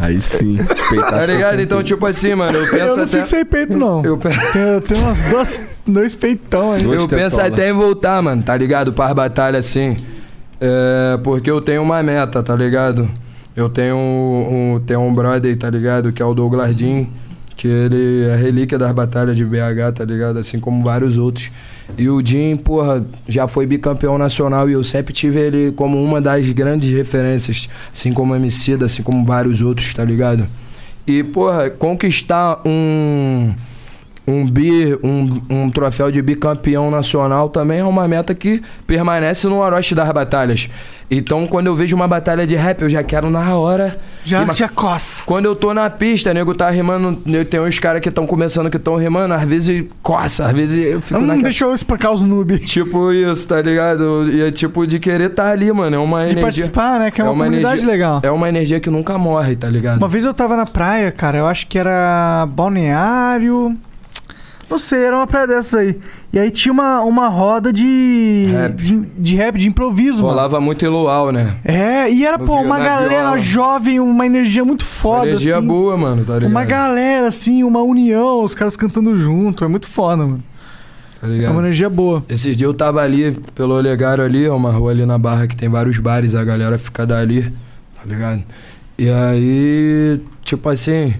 Aí 0.04 0.20
sim. 0.20 0.56
Respeitar 0.56 1.10
Tá 1.10 1.26
ligado? 1.26 1.60
Então, 1.60 1.82
tipo 1.82 2.04
assim, 2.06 2.34
mano, 2.34 2.58
eu 2.58 2.70
penso 2.70 2.76
eu 2.92 2.96
não 2.96 3.04
até. 3.04 3.16
fico 3.16 3.26
sem 3.26 3.44
peito, 3.44 3.76
não. 3.76 4.04
Eu, 4.04 4.16
pe- 4.18 4.28
Tenho, 4.52 4.80
tenho 4.80 5.00
umas 5.02 5.22
duas, 5.22 5.60
dois 5.86 6.14
peitão 6.14 6.72
aí. 6.72 6.82
Eu 6.84 7.08
penso 7.08 7.40
até 7.40 7.70
em 7.70 7.72
voltar, 7.72 8.20
mano, 8.22 8.42
tá 8.42 8.56
ligado? 8.56 8.92
Para 8.92 9.06
as 9.06 9.12
batalhas 9.14 9.66
assim. 9.66 9.96
É, 10.60 11.18
porque 11.22 11.50
eu 11.50 11.60
tenho 11.60 11.82
uma 11.82 12.02
meta, 12.02 12.42
tá 12.42 12.54
ligado? 12.54 13.08
Eu 13.56 13.68
tenho 13.68 13.96
um, 13.96 14.74
um- 14.76 14.80
tenho 14.80 15.00
um 15.00 15.14
brother, 15.14 15.56
tá 15.56 15.70
ligado? 15.70 16.12
Que 16.12 16.22
é 16.22 16.24
o 16.24 16.34
Douglas 16.34 16.74
Jean, 16.76 17.06
que 17.56 17.68
ele 17.68 18.26
é 18.28 18.36
relíquia 18.36 18.76
das 18.78 18.90
batalhas 18.92 19.36
de 19.36 19.44
BH, 19.44 19.92
tá 19.94 20.04
ligado? 20.04 20.38
Assim 20.38 20.58
como 20.58 20.84
vários 20.84 21.16
outros. 21.18 21.50
E 21.96 22.08
o 22.08 22.20
Jean, 22.24 22.56
porra, 22.56 23.04
já 23.28 23.46
foi 23.46 23.66
bicampeão 23.66 24.18
nacional 24.18 24.68
e 24.68 24.72
eu 24.72 24.82
sempre 24.82 25.12
tive 25.12 25.38
ele 25.38 25.72
como 25.72 26.02
uma 26.02 26.20
das 26.20 26.48
grandes 26.50 26.92
referências, 26.92 27.68
assim 27.92 28.12
como 28.12 28.34
MC, 28.34 28.74
assim 28.82 29.02
como 29.02 29.24
vários 29.24 29.60
outros, 29.60 29.92
tá 29.92 30.04
ligado? 30.04 30.46
E, 31.06 31.22
porra, 31.22 31.68
conquistar 31.70 32.60
um 32.64 33.54
um 34.26 34.46
bi, 34.46 34.98
um, 35.02 35.40
um 35.50 35.70
troféu 35.70 36.10
de 36.10 36.22
bicampeão 36.22 36.90
nacional 36.90 37.48
também 37.48 37.80
é 37.80 37.84
uma 37.84 38.08
meta 38.08 38.34
que 38.34 38.62
permanece 38.86 39.46
no 39.46 39.58
Orochi 39.58 39.94
das 39.94 40.10
batalhas. 40.12 40.68
Então, 41.10 41.46
quando 41.46 41.66
eu 41.66 41.74
vejo 41.76 41.94
uma 41.94 42.08
batalha 42.08 42.46
de 42.46 42.56
rap, 42.56 42.80
eu 42.80 42.88
já 42.88 43.02
quero 43.02 43.30
na 43.30 43.54
hora. 43.54 44.00
Já, 44.24 44.42
E 44.42 44.46
ma- 44.46 44.52
já 44.54 44.66
coça. 44.70 45.22
Quando 45.26 45.44
eu 45.44 45.54
tô 45.54 45.74
na 45.74 45.90
pista, 45.90 46.32
nego 46.32 46.54
tá 46.54 46.70
rimando, 46.70 47.20
né, 47.26 47.44
tem 47.44 47.60
uns 47.60 47.78
caras 47.78 48.00
que 48.00 48.08
estão 48.08 48.26
começando 48.26 48.70
que 48.70 48.78
estão 48.78 48.96
rimando, 48.96 49.34
às 49.34 49.44
vezes 49.44 49.84
coça, 50.02 50.46
às 50.46 50.52
vezes 50.52 50.82
eu 50.84 51.02
fico 51.02 51.20
Hum, 51.20 51.26
naquela... 51.26 51.42
deixa 51.42 51.64
eu 51.66 51.74
espancar 51.74 52.10
os 52.12 52.22
noob. 52.22 52.58
Tipo 52.60 53.12
isso, 53.12 53.46
tá 53.46 53.60
ligado? 53.60 54.28
E 54.32 54.40
é 54.40 54.50
tipo 54.50 54.86
de 54.86 54.98
querer 54.98 55.28
tá 55.28 55.50
ali, 55.50 55.70
mano. 55.70 55.94
É 55.94 55.98
uma 55.98 56.20
De 56.20 56.24
energia. 56.24 56.42
participar, 56.42 56.98
né? 56.98 57.10
Que 57.10 57.20
é 57.20 57.24
uma, 57.24 57.32
comunidade 57.34 57.66
energia, 57.66 57.86
legal. 57.86 58.20
É 58.22 58.30
uma 58.30 58.48
energia 58.48 58.80
que 58.80 58.88
nunca 58.88 59.18
morre, 59.18 59.54
tá 59.54 59.68
ligado? 59.68 59.98
Uma 59.98 60.08
vez 60.08 60.24
eu 60.24 60.32
tava 60.32 60.56
na 60.56 60.64
praia, 60.64 61.12
cara, 61.12 61.36
eu 61.36 61.46
acho 61.46 61.66
que 61.66 61.78
era 61.78 62.46
balneário. 62.50 63.76
Não 64.70 64.78
sei, 64.78 65.04
era 65.04 65.16
uma 65.16 65.26
praia 65.26 65.46
dessas 65.46 65.74
aí. 65.74 65.98
E 66.32 66.38
aí 66.38 66.50
tinha 66.50 66.72
uma, 66.72 67.00
uma 67.02 67.28
roda 67.28 67.72
de. 67.72 68.48
Rap. 68.50 68.82
De, 68.82 68.96
de 69.18 69.36
rap, 69.36 69.58
de 69.58 69.68
improviso, 69.68 70.16
mano. 70.22 70.28
Rolava 70.28 70.60
muito 70.60 70.84
em 70.84 70.88
luau, 70.88 71.30
né? 71.30 71.56
É, 71.64 72.10
e 72.10 72.24
era, 72.26 72.38
No 72.38 72.44
pô, 72.46 72.56
uma 72.60 72.78
galera 72.78 73.22
viola. 73.22 73.38
jovem, 73.38 74.00
uma 74.00 74.26
energia 74.26 74.64
muito 74.64 74.84
foda, 74.84 75.28
energia 75.28 75.58
assim. 75.58 75.66
boa, 75.66 75.96
mano, 75.96 76.24
tá 76.24 76.34
ligado? 76.34 76.50
Uma 76.50 76.64
galera, 76.64 77.28
assim, 77.28 77.62
uma 77.62 77.82
união, 77.82 78.42
os 78.42 78.54
caras 78.54 78.76
cantando 78.76 79.14
junto. 79.16 79.64
É 79.64 79.68
muito 79.68 79.86
foda, 79.86 80.24
mano. 80.24 80.42
Tá 81.20 81.26
É 81.28 81.30
ligado? 81.30 81.52
uma 81.52 81.60
energia 81.62 81.88
boa. 81.88 82.24
Esses 82.28 82.56
dias 82.56 82.68
eu 82.68 82.74
tava 82.74 83.00
ali 83.00 83.32
pelo 83.54 83.74
Olegário 83.74 84.24
ali, 84.24 84.44
é 84.44 84.50
uma 84.52 84.72
rua 84.72 84.90
ali 84.90 85.06
na 85.06 85.18
Barra 85.18 85.46
que 85.46 85.56
tem 85.56 85.68
vários 85.68 85.98
bares, 85.98 86.34
a 86.34 86.42
galera 86.42 86.76
fica 86.78 87.06
dali, 87.06 87.42
tá 87.94 88.02
ligado? 88.06 88.42
E 88.98 89.08
aí, 89.08 90.20
tipo 90.42 90.68
assim, 90.68 91.14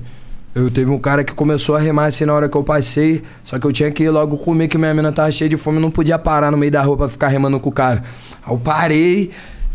eu 0.55 0.71
teve 0.71 0.91
um 0.91 0.99
cara 0.99 1.25
que 1.25 1.33
começou 1.35 1.75
a 1.77 1.79
remar 1.81 2.07
assim 2.07 2.25
na 2.25 2.33
hora 2.33 2.49
que 2.49 2.57
eu 2.57 2.63
passei, 2.63 3.23
só 3.43 3.59
que 3.59 3.67
eu 3.67 3.73
tinha 3.73 3.91
que 3.91 4.05
ir 4.05 4.11
logo 4.11 4.37
comer 4.39 4.69
que 4.69 4.79
minha 4.79 4.95
mina 4.95 5.11
tava 5.13 5.31
cheia 5.33 5.49
de 5.49 5.57
fome, 5.57 5.81
não 5.81 5.91
podia 5.91 6.19
parar 6.19 6.51
no 6.51 6.57
meio 6.57 6.71
da 6.71 6.83
rua 6.83 6.97
pra 6.97 7.09
ficar 7.09 7.29
remando 7.29 7.59
com 7.59 7.69
o 7.71 7.73
cara. 7.73 8.03
Aí 8.47 8.53
eu 8.53 8.59
parei, 8.59 9.31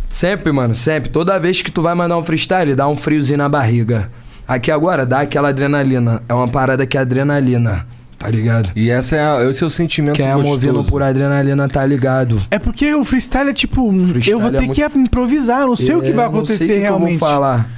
sempre, 0.07 0.51
mano, 0.51 0.73
sempre. 0.73 1.10
Toda 1.10 1.38
vez 1.39 1.61
que 1.61 1.72
tu 1.72 1.81
vai 1.81 1.93
mandar 1.95 2.18
um 2.18 2.23
freestyle, 2.23 2.73
dá 2.76 2.88
um 2.88 2.95
friozinho 2.95 3.38
na 3.39 3.49
barriga. 3.49 4.10
Aqui 4.47 4.71
agora 4.71 5.05
dá 5.05 5.20
aquela 5.21 5.49
adrenalina. 5.49 6.23
É 6.28 6.34
uma 6.34 6.47
parada 6.47 6.86
que 6.87 6.97
é 6.97 7.02
adrenalina, 7.02 7.86
tá 8.18 8.28
ligado? 8.29 8.71
E 8.76 8.89
essa 8.89 9.15
é 9.15 9.20
a- 9.20 9.44
esse 9.49 9.63
é 9.63 9.68
o 9.68 9.70
sentimento 9.70 10.15
Quem 10.15 10.26
é 10.26 10.34
gostoso. 10.34 10.49
movido 10.54 10.84
por 10.86 11.04
adrenalina 11.04 11.70
tá 11.70 11.86
ligado. 11.86 12.41
É 12.49 12.57
porque 12.57 12.91
o 12.95 13.04
freestyle 13.04 13.49
é 13.49 13.54
tipo. 13.54 13.91
Freestyle 14.07 14.31
eu 14.31 14.39
vou 14.39 14.47
é 14.49 14.52
ter 14.60 14.65
muito- 14.65 14.73
que 14.91 14.97
improvisar, 14.97 15.62
eu 15.62 15.68
não 15.68 15.76
sei 15.76 15.94
o 15.95 16.02
que 16.02 16.07
É, 16.10 16.13
vai 16.13 16.26
não 16.26 16.31
sei 16.31 16.39
acontecer 16.39 16.63
o 16.63 16.68
que 16.68 16.73
que 16.73 16.79
realmente. 16.79 17.13
Eu 17.13 17.20
vou 17.20 17.29
falar. 17.29 17.70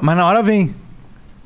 Mas 0.00 0.16
na 0.16 0.26
hora 0.26 0.42
vem. 0.42 0.74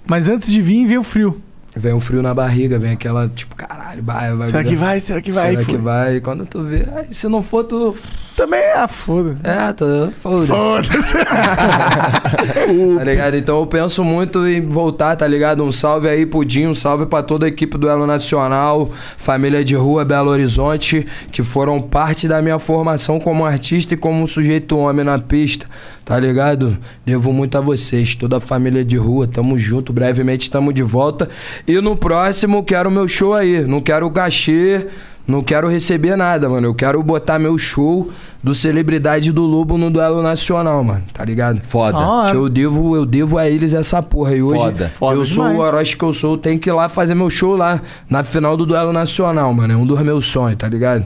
Mas 0.09 0.29
antes 0.29 0.51
de 0.51 0.63
vir, 0.63 0.87
vem 0.87 0.97
o 0.97 1.05
frio. 1.05 1.41
Vem 1.77 1.93
um 1.93 2.01
frio 2.01 2.23
na 2.23 2.33
barriga, 2.33 2.79
vem 2.79 2.93
aquela, 2.93 3.29
tipo, 3.29 3.55
caralho, 3.55 4.03
vai, 4.03 4.35
vai. 4.35 4.49
Será 4.49 4.65
que 4.65 4.75
vai? 4.75 4.99
Será 5.01 5.21
que 5.21 5.31
vai? 5.31 5.51
Será 5.53 5.65
que 5.65 5.77
vai? 5.77 6.21
Quando 6.21 6.47
tu 6.47 6.65
vê, 6.65 6.85
se 7.11 7.29
não 7.29 7.43
for, 7.43 7.63
tu. 7.63 7.95
Também 8.35 8.59
é, 8.59 8.79
ah, 8.79 8.89
foda. 8.89 9.37
É, 9.45 9.73
tu. 9.73 10.13
Foda-se. 10.21 10.47
Foda-se. 10.49 11.15
tá 12.99 13.05
ligado? 13.05 13.37
Então 13.37 13.61
eu 13.61 13.67
penso 13.67 14.03
muito 14.03 14.47
em 14.49 14.61
voltar, 14.61 15.15
tá 15.15 15.27
ligado? 15.27 15.63
Um 15.63 15.71
salve 15.71 16.09
aí 16.09 16.25
pro 16.25 16.45
Dinho, 16.45 16.71
um 16.71 16.75
salve 16.75 17.05
pra 17.05 17.23
toda 17.23 17.47
a 17.47 17.49
equipe 17.49 17.77
do 17.77 17.89
Elo 17.89 18.07
Nacional, 18.07 18.91
família 19.19 19.63
de 19.63 19.75
rua 19.75 20.05
Belo 20.05 20.31
Horizonte, 20.31 21.07
que 21.31 21.43
foram 21.43 21.81
parte 21.81 22.27
da 22.27 22.41
minha 22.41 22.59
formação 22.59 23.21
como 23.21 23.45
artista 23.45 23.95
e 23.95 23.97
como 23.97 24.23
um 24.23 24.27
sujeito 24.27 24.77
homem 24.79 25.05
na 25.05 25.19
pista, 25.19 25.67
tá 26.09 26.19
ligado? 26.19 26.75
Devo 27.05 27.35
muito 27.35 27.59
a 27.59 27.61
vocês, 27.61 28.15
toda 28.15 28.39
a 28.39 28.41
família 28.41 28.83
de 28.83 28.97
rua, 28.97 29.29
tamo 29.29 29.59
junto, 29.59 29.93
brevemente 29.93 30.51
tamo 30.51 30.73
de 30.73 30.83
volta. 30.83 31.29
E 31.67 31.79
no 31.83 31.95
próximo 31.95 32.65
quero 32.65 32.91
meu 32.91 33.07
show 33.07 33.35
aí, 33.35 33.61
não 33.61 33.79
quero 33.79 34.11
cachê. 34.11 34.87
Não 35.27 35.43
quero 35.43 35.69
receber 35.69 36.17
nada, 36.17 36.49
mano. 36.49 36.69
Eu 36.69 36.75
quero 36.75 37.03
botar 37.03 37.39
meu 37.39 37.59
show 37.59 38.11
do 38.43 38.55
Celebridade 38.55 39.31
do 39.31 39.43
Lobo 39.43 39.77
no 39.77 39.91
duelo 39.91 40.23
nacional, 40.23 40.83
mano. 40.83 41.05
Tá 41.13 41.23
ligado? 41.23 41.61
Foda. 41.61 41.99
Ah, 41.99 42.33
eu 42.33 42.49
devo, 42.49 42.97
eu 42.97 43.05
devo 43.05 43.37
a 43.37 43.47
eles 43.47 43.75
essa 43.75 44.03
porra. 44.03 44.35
E 44.35 44.43
hoje 44.43 44.59
Foda. 44.59 44.89
Foda 44.89 45.17
eu 45.19 45.27
sou 45.27 45.47
demais. 45.47 45.59
o 45.59 45.61
Orochi 45.61 45.99
que 45.99 46.03
eu 46.03 46.15
sou, 46.15 46.33
eu 46.33 46.39
tenho 46.39 46.59
que 46.59 46.71
ir 46.71 46.73
lá 46.73 46.89
fazer 46.89 47.15
meu 47.15 47.29
show 47.29 47.55
lá 47.55 47.83
na 48.09 48.25
final 48.25 48.57
do 48.57 48.65
duelo 48.65 48.91
nacional, 48.91 49.53
mano. 49.53 49.75
É 49.75 49.77
um 49.77 49.85
dos 49.85 50.01
meus 50.01 50.25
sonhos, 50.25 50.57
tá 50.57 50.67
ligado? 50.67 51.05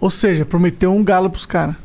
Ou 0.00 0.08
seja, 0.08 0.46
prometeu 0.46 0.90
um 0.90 1.04
galo 1.04 1.28
pros 1.28 1.44
caras. 1.44 1.76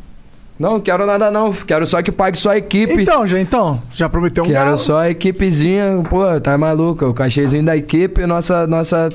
Não, 0.57 0.73
não 0.73 0.79
quero 0.79 1.05
nada 1.05 1.29
não. 1.29 1.51
Quero 1.51 1.85
só 1.85 2.01
que 2.01 2.11
pague 2.11 2.37
só 2.37 2.51
a 2.51 2.57
equipe. 2.57 3.01
Então, 3.01 3.27
já 3.27 3.39
então, 3.39 3.81
já 3.91 4.07
prometeu 4.07 4.43
um 4.43 4.47
Quero 4.47 4.63
galo. 4.65 4.77
só 4.77 4.99
a 4.99 5.09
equipezinha, 5.09 6.01
pô, 6.09 6.39
tá 6.39 6.57
maluco? 6.57 7.05
O 7.05 7.13
cachezinho 7.13 7.63
da 7.65 7.75
equipe, 7.75 8.25
nossa, 8.25 8.65
nossa, 8.65 9.09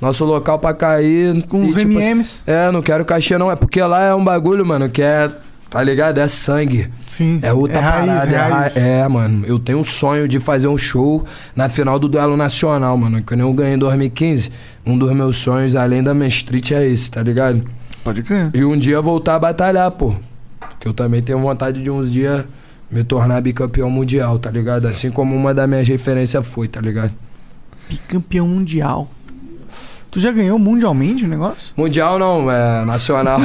nosso 0.00 0.24
local 0.26 0.58
pra 0.58 0.74
cair. 0.74 1.42
Com 1.46 1.64
E, 1.64 1.70
os 1.70 1.76
tipo, 1.76 1.92
MMs. 1.94 2.42
É, 2.46 2.70
não 2.70 2.82
quero 2.82 3.04
cachê 3.04 3.38
não. 3.38 3.50
É 3.50 3.56
porque 3.56 3.80
lá 3.82 4.02
é 4.02 4.14
um 4.14 4.22
bagulho, 4.22 4.66
mano, 4.66 4.90
que 4.90 5.00
é, 5.00 5.30
tá 5.70 5.82
ligado? 5.82 6.18
É 6.18 6.28
sangue. 6.28 6.90
Sim. 7.06 7.38
É 7.40 7.50
outra 7.50 7.78
É 7.78 7.80
raiz, 7.80 8.06
parada. 8.06 8.30
é 8.30 8.34
é, 8.34 8.36
ra- 8.38 8.48
raiz. 8.58 8.76
é, 8.76 9.08
mano. 9.08 9.44
Eu 9.46 9.58
tenho 9.58 9.78
um 9.78 9.84
sonho 9.84 10.28
de 10.28 10.38
fazer 10.38 10.68
um 10.68 10.76
show 10.76 11.24
na 11.56 11.70
final 11.70 11.98
do 11.98 12.08
duelo 12.08 12.36
nacional, 12.36 12.94
mano. 12.98 13.22
Que 13.22 13.32
eu 13.32 13.52
ganhei 13.54 13.74
em 13.74 13.78
2015. 13.78 14.50
Um 14.84 14.98
dos 14.98 15.10
meus 15.14 15.38
sonhos, 15.38 15.74
além 15.76 16.02
da 16.02 16.12
minha 16.12 16.28
street, 16.28 16.72
é 16.72 16.86
esse, 16.86 17.10
tá 17.10 17.22
ligado? 17.22 17.64
Pode 18.04 18.22
crer. 18.22 18.50
E 18.52 18.62
um 18.66 18.76
dia 18.76 19.00
voltar 19.00 19.36
a 19.36 19.38
batalhar, 19.38 19.90
pô. 19.92 20.14
Que 20.80 20.88
eu 20.88 20.92
também 20.92 21.22
tenho 21.22 21.38
vontade 21.38 21.82
de 21.82 21.90
uns 21.90 22.12
dias 22.12 22.44
me 22.90 23.02
tornar 23.02 23.40
bicampeão 23.40 23.90
mundial, 23.90 24.38
tá 24.38 24.50
ligado? 24.50 24.86
Assim 24.86 25.10
como 25.10 25.34
uma 25.34 25.52
das 25.52 25.68
minhas 25.68 25.88
referências 25.88 26.46
foi, 26.46 26.68
tá 26.68 26.80
ligado? 26.80 27.12
Bicampeão 27.88 28.46
mundial. 28.46 29.10
Tu 30.10 30.20
já 30.20 30.30
ganhou 30.30 30.58
mundialmente 30.60 31.24
o 31.24 31.28
negócio? 31.28 31.72
Mundial 31.76 32.20
não, 32.20 32.48
é 32.48 32.84
nacional. 32.84 33.40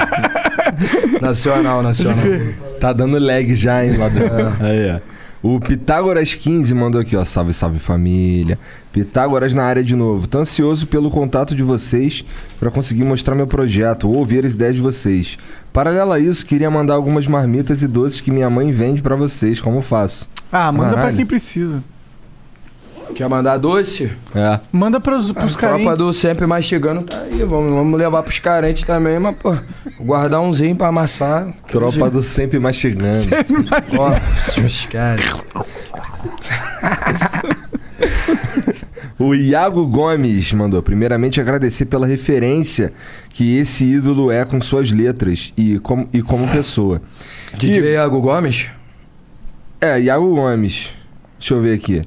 nacional, 1.22 1.80
nacional. 1.80 2.24
Tá 2.80 2.92
dando 2.92 3.18
lag 3.18 3.54
já, 3.54 3.84
hein, 3.84 3.96
lá 3.96 4.08
do... 4.08 4.18
É. 4.18 4.52
Aí, 4.60 4.96
ó. 4.96 5.19
O 5.42 5.58
Pitágoras 5.58 6.34
15 6.34 6.74
mandou 6.74 7.00
aqui, 7.00 7.16
ó. 7.16 7.24
Salve, 7.24 7.52
salve 7.54 7.78
família. 7.78 8.58
Pitágoras 8.92 9.54
na 9.54 9.62
área 9.64 9.82
de 9.82 9.96
novo. 9.96 10.26
Tô 10.26 10.38
ansioso 10.38 10.86
pelo 10.86 11.10
contato 11.10 11.54
de 11.54 11.62
vocês 11.62 12.22
pra 12.58 12.70
conseguir 12.70 13.04
mostrar 13.04 13.34
meu 13.34 13.46
projeto 13.46 14.06
ou 14.08 14.16
ouvir 14.16 14.44
as 14.44 14.52
ideias 14.52 14.74
de 14.74 14.82
vocês. 14.82 15.38
Paralelo 15.72 16.12
a 16.12 16.20
isso, 16.20 16.44
queria 16.44 16.70
mandar 16.70 16.94
algumas 16.94 17.26
marmitas 17.26 17.82
e 17.82 17.88
doces 17.88 18.20
que 18.20 18.30
minha 18.30 18.50
mãe 18.50 18.70
vende 18.70 19.00
pra 19.00 19.16
vocês. 19.16 19.60
Como 19.60 19.80
faço? 19.80 20.28
Ah, 20.52 20.70
manda 20.70 20.90
pra 20.90 20.96
Caralho. 20.96 21.16
quem 21.16 21.24
precisa. 21.24 21.82
Quer 23.14 23.28
mandar 23.28 23.58
doce? 23.58 24.10
É. 24.34 24.60
Manda 24.72 25.00
pros, 25.00 25.32
pros 25.32 25.54
A 25.54 25.58
tropa 25.58 25.76
carentes. 25.78 25.98
do 25.98 26.12
sempre 26.12 26.46
mastigando 26.46 27.02
tá 27.02 27.20
aí. 27.20 27.42
Vamos, 27.44 27.72
vamos 27.74 27.98
levar 27.98 28.22
pros 28.22 28.38
carentes 28.38 28.82
também, 28.84 29.18
mas, 29.18 29.36
pô, 29.36 29.56
guardar 29.98 30.40
umzinho 30.40 30.76
pra 30.76 30.88
amassar. 30.88 31.48
Tropa 31.68 32.10
do 32.10 32.22
sempre 32.22 32.58
mastigando. 32.58 33.18
Ó, 33.98 34.12
esquece. 34.66 35.42
O 39.18 39.34
Iago 39.34 39.86
Gomes 39.86 40.50
mandou. 40.54 40.82
Primeiramente, 40.82 41.42
agradecer 41.42 41.84
pela 41.84 42.06
referência 42.06 42.90
que 43.28 43.58
esse 43.58 43.84
ídolo 43.84 44.32
é 44.32 44.46
com 44.46 44.58
suas 44.62 44.90
letras 44.90 45.52
e 45.58 45.78
como, 45.78 46.08
e 46.10 46.22
como 46.22 46.48
pessoa. 46.48 47.02
DJ 47.52 47.92
Iago 47.92 48.18
Gomes? 48.18 48.70
É, 49.78 50.00
Iago 50.00 50.34
Gomes. 50.34 50.88
Deixa 51.38 51.52
eu 51.52 51.60
ver 51.60 51.74
aqui. 51.74 52.02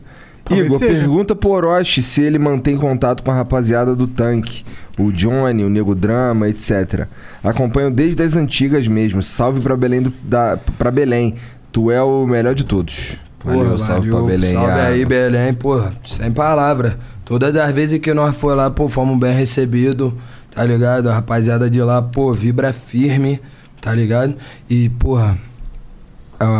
Talvez 0.46 0.68
Igor, 0.68 0.80
seja. 0.80 1.00
pergunta 1.00 1.36
pro 1.36 1.52
Orochi 1.52 2.04
se 2.04 2.22
ele 2.22 2.38
mantém 2.38 2.76
contato 2.76 3.24
com 3.24 3.32
a 3.32 3.34
rapaziada 3.34 3.96
do 3.96 4.08
tanque. 4.08 4.64
O 4.98 5.12
Johnny, 5.12 5.64
o 5.64 5.70
Nego 5.70 5.96
Drama, 5.96 6.48
etc. 6.50 7.08
Acompanho 7.44 7.90
desde 7.90 8.22
as 8.22 8.36
antigas 8.36 8.88
mesmo. 8.88 9.24
Salve 9.24 9.60
pra 9.62 9.76
Belém, 9.76 10.02
do, 10.02 10.14
da, 10.24 10.58
pra 10.78 10.92
Belém. 10.92 11.36
Tu 11.72 11.90
é 11.90 12.02
o 12.04 12.28
melhor 12.28 12.54
de 12.54 12.66
todos. 12.66 13.18
Valeu, 13.44 13.66
Porra, 13.66 13.78
salve 13.78 14.10
valeu. 14.10 14.26
pra 14.26 14.36
Belém. 14.36 14.52
Salve 14.52 14.72
ah. 14.72 14.88
aí, 14.88 15.06
Belém, 15.06 15.54
porra. 15.54 15.94
Sem 16.06 16.32
palavra. 16.32 16.98
Todas 17.26 17.56
as 17.56 17.74
vezes 17.74 18.00
que 18.00 18.14
nós 18.14 18.36
foi 18.36 18.56
lá, 18.56 18.70
pô, 18.70 18.88
fomos 18.88 19.18
bem 19.18 19.34
recebidos, 19.34 20.14
tá 20.54 20.64
ligado? 20.64 21.10
A 21.10 21.16
rapaziada 21.16 21.70
de 21.70 21.82
lá, 21.82 22.02
pô, 22.02 22.34
vibra 22.34 22.72
firme, 22.72 23.40
tá 23.82 23.94
ligado? 23.94 24.36
E, 24.70 24.90
porra, 24.90 25.38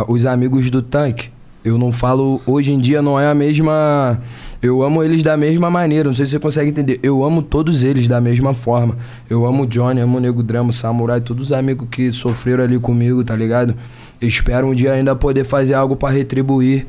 os 0.08 0.26
amigos 0.26 0.70
do 0.70 0.82
tanque, 0.82 1.30
eu 1.64 1.78
não 1.78 1.90
falo, 1.90 2.42
hoje 2.46 2.72
em 2.72 2.78
dia 2.78 3.00
não 3.00 3.18
é 3.18 3.26
a 3.26 3.34
mesma. 3.34 4.20
Eu 4.60 4.82
amo 4.82 5.02
eles 5.02 5.22
da 5.22 5.36
mesma 5.36 5.70
maneira, 5.70 6.08
não 6.08 6.14
sei 6.14 6.26
se 6.26 6.32
você 6.32 6.38
consegue 6.38 6.70
entender. 6.70 7.00
Eu 7.02 7.24
amo 7.24 7.42
todos 7.42 7.82
eles 7.82 8.06
da 8.06 8.20
mesma 8.20 8.52
forma. 8.52 8.96
Eu 9.28 9.46
amo 9.46 9.62
o 9.62 9.66
Johnny, 9.66 10.00
amo 10.00 10.18
o 10.18 10.20
Nego 10.20 10.42
Drama, 10.42 10.70
o 10.70 10.72
Samurai, 10.72 11.20
todos 11.20 11.46
os 11.46 11.52
amigos 11.52 11.88
que 11.90 12.12
sofreram 12.12 12.64
ali 12.64 12.78
comigo, 12.78 13.24
tá 13.24 13.34
ligado? 13.34 13.74
Espero 14.20 14.66
um 14.66 14.74
dia 14.74 14.92
ainda 14.92 15.16
poder 15.16 15.44
fazer 15.44 15.74
algo 15.74 15.96
pra 15.96 16.10
retribuir. 16.10 16.86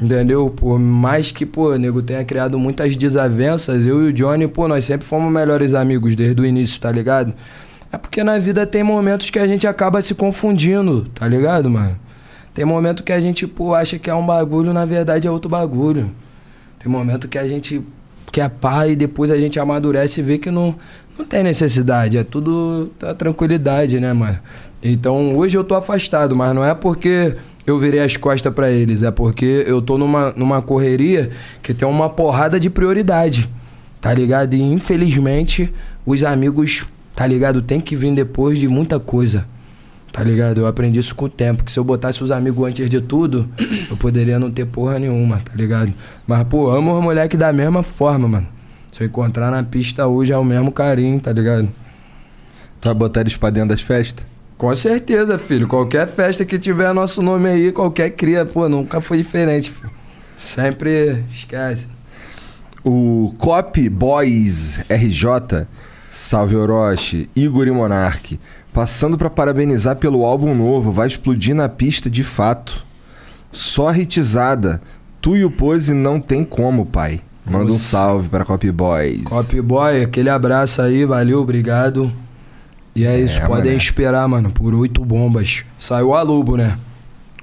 Entendeu? 0.00 0.50
Por 0.50 0.78
mais 0.78 1.30
que, 1.30 1.44
pô, 1.44 1.72
o 1.72 1.78
nego 1.78 2.00
tenha 2.00 2.24
criado 2.24 2.58
muitas 2.58 2.96
desavenças, 2.96 3.84
eu 3.84 4.06
e 4.06 4.08
o 4.08 4.12
Johnny, 4.12 4.48
pô, 4.48 4.66
nós 4.66 4.84
sempre 4.84 5.06
fomos 5.06 5.30
melhores 5.32 5.74
amigos 5.74 6.16
desde 6.16 6.40
o 6.40 6.44
início, 6.44 6.80
tá 6.80 6.90
ligado? 6.90 7.34
É 7.92 7.98
porque 7.98 8.24
na 8.24 8.38
vida 8.38 8.66
tem 8.66 8.82
momentos 8.82 9.30
que 9.30 9.38
a 9.38 9.46
gente 9.46 9.66
acaba 9.66 10.00
se 10.00 10.14
confundindo, 10.14 11.06
tá 11.14 11.28
ligado, 11.28 11.68
mano? 11.68 11.96
Tem 12.60 12.66
momento 12.66 13.02
que 13.02 13.10
a 13.10 13.18
gente, 13.18 13.46
pô, 13.46 13.74
acha 13.74 13.98
que 13.98 14.10
é 14.10 14.14
um 14.14 14.26
bagulho, 14.26 14.70
na 14.74 14.84
verdade 14.84 15.26
é 15.26 15.30
outro 15.30 15.48
bagulho. 15.48 16.10
Tem 16.78 16.92
momento 16.92 17.26
que 17.26 17.38
a 17.38 17.48
gente 17.48 17.80
quer 18.30 18.50
pá 18.50 18.86
e 18.86 18.94
depois 18.94 19.30
a 19.30 19.38
gente 19.38 19.58
amadurece 19.58 20.20
e 20.20 20.22
vê 20.22 20.36
que 20.36 20.50
não, 20.50 20.74
não 21.18 21.24
tem 21.24 21.42
necessidade. 21.42 22.18
É 22.18 22.22
tudo 22.22 22.90
a 23.02 23.14
tranquilidade, 23.14 23.98
né, 23.98 24.12
mano? 24.12 24.38
Então 24.82 25.38
hoje 25.38 25.56
eu 25.56 25.64
tô 25.64 25.74
afastado, 25.74 26.36
mas 26.36 26.54
não 26.54 26.62
é 26.62 26.74
porque 26.74 27.34
eu 27.66 27.78
virei 27.78 28.00
as 28.00 28.18
costas 28.18 28.52
pra 28.52 28.70
eles, 28.70 29.02
é 29.02 29.10
porque 29.10 29.64
eu 29.66 29.80
tô 29.80 29.96
numa, 29.96 30.30
numa 30.36 30.60
correria 30.60 31.30
que 31.62 31.72
tem 31.72 31.88
uma 31.88 32.10
porrada 32.10 32.60
de 32.60 32.68
prioridade, 32.68 33.48
tá 34.02 34.12
ligado? 34.12 34.52
E 34.52 34.60
infelizmente 34.60 35.72
os 36.04 36.22
amigos, 36.22 36.84
tá 37.16 37.26
ligado, 37.26 37.62
tem 37.62 37.80
que 37.80 37.96
vir 37.96 38.14
depois 38.14 38.58
de 38.58 38.68
muita 38.68 39.00
coisa. 39.00 39.46
Tá 40.12 40.24
ligado? 40.24 40.60
Eu 40.60 40.66
aprendi 40.66 40.98
isso 40.98 41.14
com 41.14 41.26
o 41.26 41.28
tempo. 41.28 41.62
Que 41.64 41.70
se 41.70 41.78
eu 41.78 41.84
botasse 41.84 42.22
os 42.22 42.30
amigos 42.30 42.68
antes 42.68 42.90
de 42.90 43.00
tudo, 43.00 43.48
eu 43.88 43.96
poderia 43.96 44.38
não 44.38 44.50
ter 44.50 44.66
porra 44.66 44.98
nenhuma, 44.98 45.38
tá 45.38 45.52
ligado? 45.54 45.92
Mas, 46.26 46.44
pô, 46.44 46.70
amo 46.70 46.96
os 46.96 47.02
moleques 47.02 47.38
da 47.38 47.52
mesma 47.52 47.82
forma, 47.82 48.26
mano. 48.26 48.48
Se 48.92 49.02
eu 49.02 49.06
encontrar 49.06 49.50
na 49.50 49.62
pista 49.62 50.06
hoje 50.06 50.32
é 50.32 50.36
o 50.36 50.44
mesmo 50.44 50.72
carinho, 50.72 51.20
tá 51.20 51.32
ligado? 51.32 51.68
Tu 52.80 52.88
vai 52.88 52.94
botar 52.94 53.20
eles 53.20 53.36
pra 53.36 53.50
dentro 53.50 53.70
das 53.70 53.82
festas? 53.82 54.26
Com 54.58 54.74
certeza, 54.74 55.38
filho. 55.38 55.68
Qualquer 55.68 56.06
festa 56.08 56.44
que 56.44 56.58
tiver 56.58 56.92
nosso 56.92 57.22
nome 57.22 57.48
aí, 57.48 57.72
qualquer 57.72 58.10
cria, 58.10 58.44
pô, 58.44 58.68
nunca 58.68 59.00
foi 59.00 59.18
diferente, 59.18 59.70
filho. 59.70 59.90
Sempre 60.36 61.24
esquece. 61.32 61.86
O 62.82 63.34
Cop 63.38 63.88
Boys 63.88 64.80
RJ, 64.90 65.66
salve 66.10 66.56
Orochi, 66.56 67.30
Igor 67.36 67.68
e 67.68 67.70
Monark, 67.70 68.40
passando 68.72 69.18
pra 69.18 69.30
parabenizar 69.30 69.96
pelo 69.96 70.24
álbum 70.24 70.54
novo, 70.54 70.92
vai 70.92 71.06
explodir 71.08 71.54
na 71.54 71.68
pista 71.68 72.08
de 72.08 72.22
fato. 72.22 72.84
Só 73.52 73.92
hitizada, 73.92 74.80
tu 75.20 75.36
e 75.36 75.44
o 75.44 75.50
Pose 75.50 75.92
não 75.92 76.20
tem 76.20 76.44
como, 76.44 76.86
pai. 76.86 77.20
Manda 77.44 77.64
um 77.64 77.68
Nossa. 77.68 77.80
salve 77.80 78.28
pra 78.28 78.44
Cop 78.44 78.70
Boys. 78.70 79.24
Cop 79.24 79.60
Boy, 79.62 80.02
aquele 80.02 80.30
abraço 80.30 80.80
aí, 80.82 81.04
valeu, 81.04 81.40
obrigado. 81.40 82.12
E 82.94 83.04
é, 83.04 83.18
isso, 83.18 83.40
podem 83.40 83.64
mané. 83.64 83.74
esperar, 83.76 84.28
mano, 84.28 84.50
por 84.52 84.74
oito 84.74 85.04
bombas. 85.04 85.64
Saiu 85.78 86.08
o 86.08 86.14
Alubo, 86.14 86.56
né? 86.56 86.76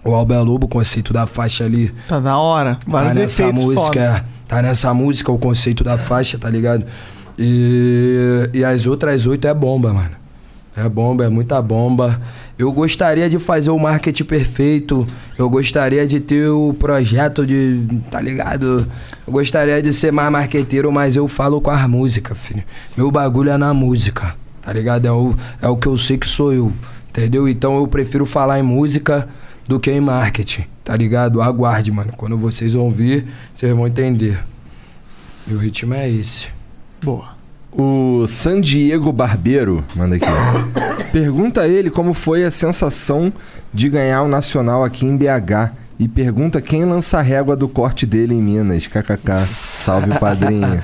O 0.03 0.14
álbum 0.14 0.33
é 0.33 0.38
Alubo, 0.38 0.65
o 0.65 0.69
conceito 0.69 1.11
da 1.11 1.25
faixa 1.27 1.65
ali. 1.65 1.93
Tá 2.07 2.19
da 2.19 2.38
hora. 2.38 2.77
Vários 2.88 3.14
tá 3.14 3.19
nessa 3.19 3.51
música, 3.51 3.81
foda. 3.81 3.99
é. 3.99 4.23
tá 4.47 4.61
nessa 4.61 4.93
música 4.93 5.31
o 5.31 5.38
conceito 5.38 5.83
da 5.83 5.97
faixa, 5.97 6.38
tá 6.38 6.49
ligado? 6.49 6.85
E, 7.38 8.49
e 8.53 8.64
as 8.64 8.88
outras 8.88 9.27
oito 9.27 9.45
é 9.47 9.53
bomba, 9.53 9.93
mano. 9.93 10.11
É 10.77 10.88
bomba, 10.88 11.25
é 11.25 11.27
muita 11.27 11.59
bomba. 11.59 12.22
Eu 12.56 12.72
gostaria 12.72 13.27
de 13.27 13.39
fazer 13.39 13.72
o 13.72 13.80
marketing 13.80 14.23
perfeito. 14.25 15.07
Eu 15.35 15.49
gostaria 15.49 16.06
de 16.06 16.19
ter 16.19 16.49
o 16.49 16.72
projeto 16.72 17.47
de. 17.47 17.81
Tá 18.11 18.22
ligado? 18.22 18.85
Eu 19.25 19.33
gostaria 19.33 19.81
de 19.81 19.91
ser 19.91 20.11
mais 20.11 20.31
marqueteiro, 20.31 20.91
mas 20.91 21.15
eu 21.15 21.27
falo 21.27 21.59
com 21.59 21.72
as 21.72 21.89
músicas, 21.89 22.38
filho. 22.38 22.64
Meu 22.95 23.09
bagulho 23.09 23.49
é 23.49 23.57
na 23.57 23.73
música. 23.73 24.35
Tá 24.61 24.72
ligado? 24.72 25.07
É 25.07 25.11
o, 25.11 25.35
é 25.64 25.67
o 25.67 25.75
que 25.75 25.88
eu 25.88 25.97
sei 25.97 26.15
que 26.15 26.27
sou 26.27 26.53
eu. 26.53 26.72
Entendeu? 27.09 27.47
Então 27.47 27.75
eu 27.77 27.88
prefiro 27.88 28.23
falar 28.23 28.59
em 28.59 28.64
música 28.64 29.27
do 29.67 29.80
que 29.80 29.89
em 29.89 29.99
marketing. 29.99 30.65
Tá 30.83 30.95
ligado? 30.95 31.41
Aguarde, 31.41 31.91
mano. 31.91 32.14
Quando 32.15 32.38
vocês 32.38 32.73
vão 32.73 32.91
vir, 32.91 33.25
vocês 33.51 33.75
vão 33.75 33.88
entender. 33.88 34.43
Meu 35.47 35.57
ritmo 35.57 35.95
é 35.95 36.07
esse. 36.07 36.49
Boa. 37.01 37.36
O 37.77 38.25
San 38.27 38.59
Diego 38.59 39.11
Barbeiro 39.11 39.85
manda 39.95 40.15
aqui. 40.15 40.25
ó. 40.25 41.03
Pergunta 41.11 41.61
a 41.61 41.67
ele 41.67 41.91
como 41.91 42.14
foi 42.14 42.43
a 42.43 42.49
sensação 42.49 43.31
de 43.73 43.88
ganhar 43.88 44.23
o 44.23 44.27
Nacional 44.27 44.83
aqui 44.83 45.06
em 45.06 45.15
BH. 45.15 45.72
E 45.99 46.07
pergunta 46.07 46.61
quem 46.61 46.85
lança 46.85 47.19
a 47.19 47.22
régua 47.22 47.56
do 47.56 47.67
corte 47.67 48.06
dele 48.06 48.33
em 48.33 48.41
Minas. 48.41 48.88
KKK. 48.88 49.35
Salve, 49.45 50.17
padrinho. 50.19 50.81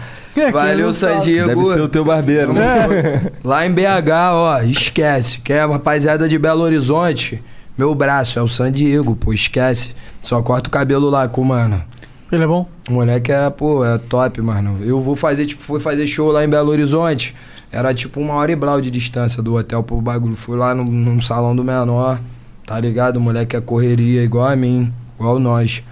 Valeu, 0.52 0.92
San 0.92 1.18
Diego. 1.18 1.48
Deve 1.48 1.64
ser 1.66 1.82
o 1.82 1.88
teu 1.88 2.04
barbeiro, 2.04 2.54
né? 2.54 3.32
Lá 3.44 3.66
em 3.66 3.72
BH, 3.72 4.10
ó, 4.34 4.62
esquece. 4.62 5.40
Quem 5.42 5.56
é 5.56 5.66
rapaziada 5.66 6.28
de 6.28 6.40
Belo 6.40 6.62
Horizonte, 6.62 7.44
meu 7.78 7.94
braço 7.94 8.40
é 8.40 8.42
o 8.42 8.48
San 8.48 8.72
Diego, 8.72 9.16
pô, 9.16 9.34
esquece. 9.34 9.92
Só 10.22 10.42
corta 10.42 10.70
o 10.70 10.72
cabelo 10.72 11.10
lá 11.10 11.28
com 11.28 11.42
o 11.42 11.46
mano. 11.46 11.84
Ele 12.32 12.44
é 12.44 12.48
bom? 12.48 12.68
O 12.90 12.94
moleque 12.94 13.32
é, 13.32 13.50
pô, 13.50 13.86
é 13.86 13.98
top, 13.98 14.42
mano. 14.42 14.84
Eu 14.84 15.00
vou 15.00 15.16
fazer, 15.16 15.46
tipo, 15.46 15.64
fui 15.64 15.80
fazer 15.80 16.06
show 16.06 16.32
lá 16.32 16.44
em 16.44 16.50
Belo 16.50 16.70
Horizonte. 16.70 17.34
Era 17.72 17.94
tipo 17.94 18.20
uma 18.20 18.36
hora 18.36 18.52
e 18.52 18.56
blau 18.56 18.80
de 18.80 18.92
distância 18.92 19.42
do 19.42 19.56
hotel 19.56 19.82
pro 19.82 20.00
bagulho. 20.02 20.36
Fui 20.36 20.58
lá 20.58 20.76
no, 20.76 20.84
num 20.84 21.20
salão 21.22 21.56
do 21.56 21.64
menor, 21.64 22.20
tá 22.68 22.80
ligado? 22.80 23.18
O 23.18 23.22
moleque 23.22 23.56
é 23.56 23.62
correria 23.62 24.24
igual 24.24 24.48
a 24.48 24.56
mim, 24.56 24.94
igual 25.18 25.40
nós. 25.40 25.84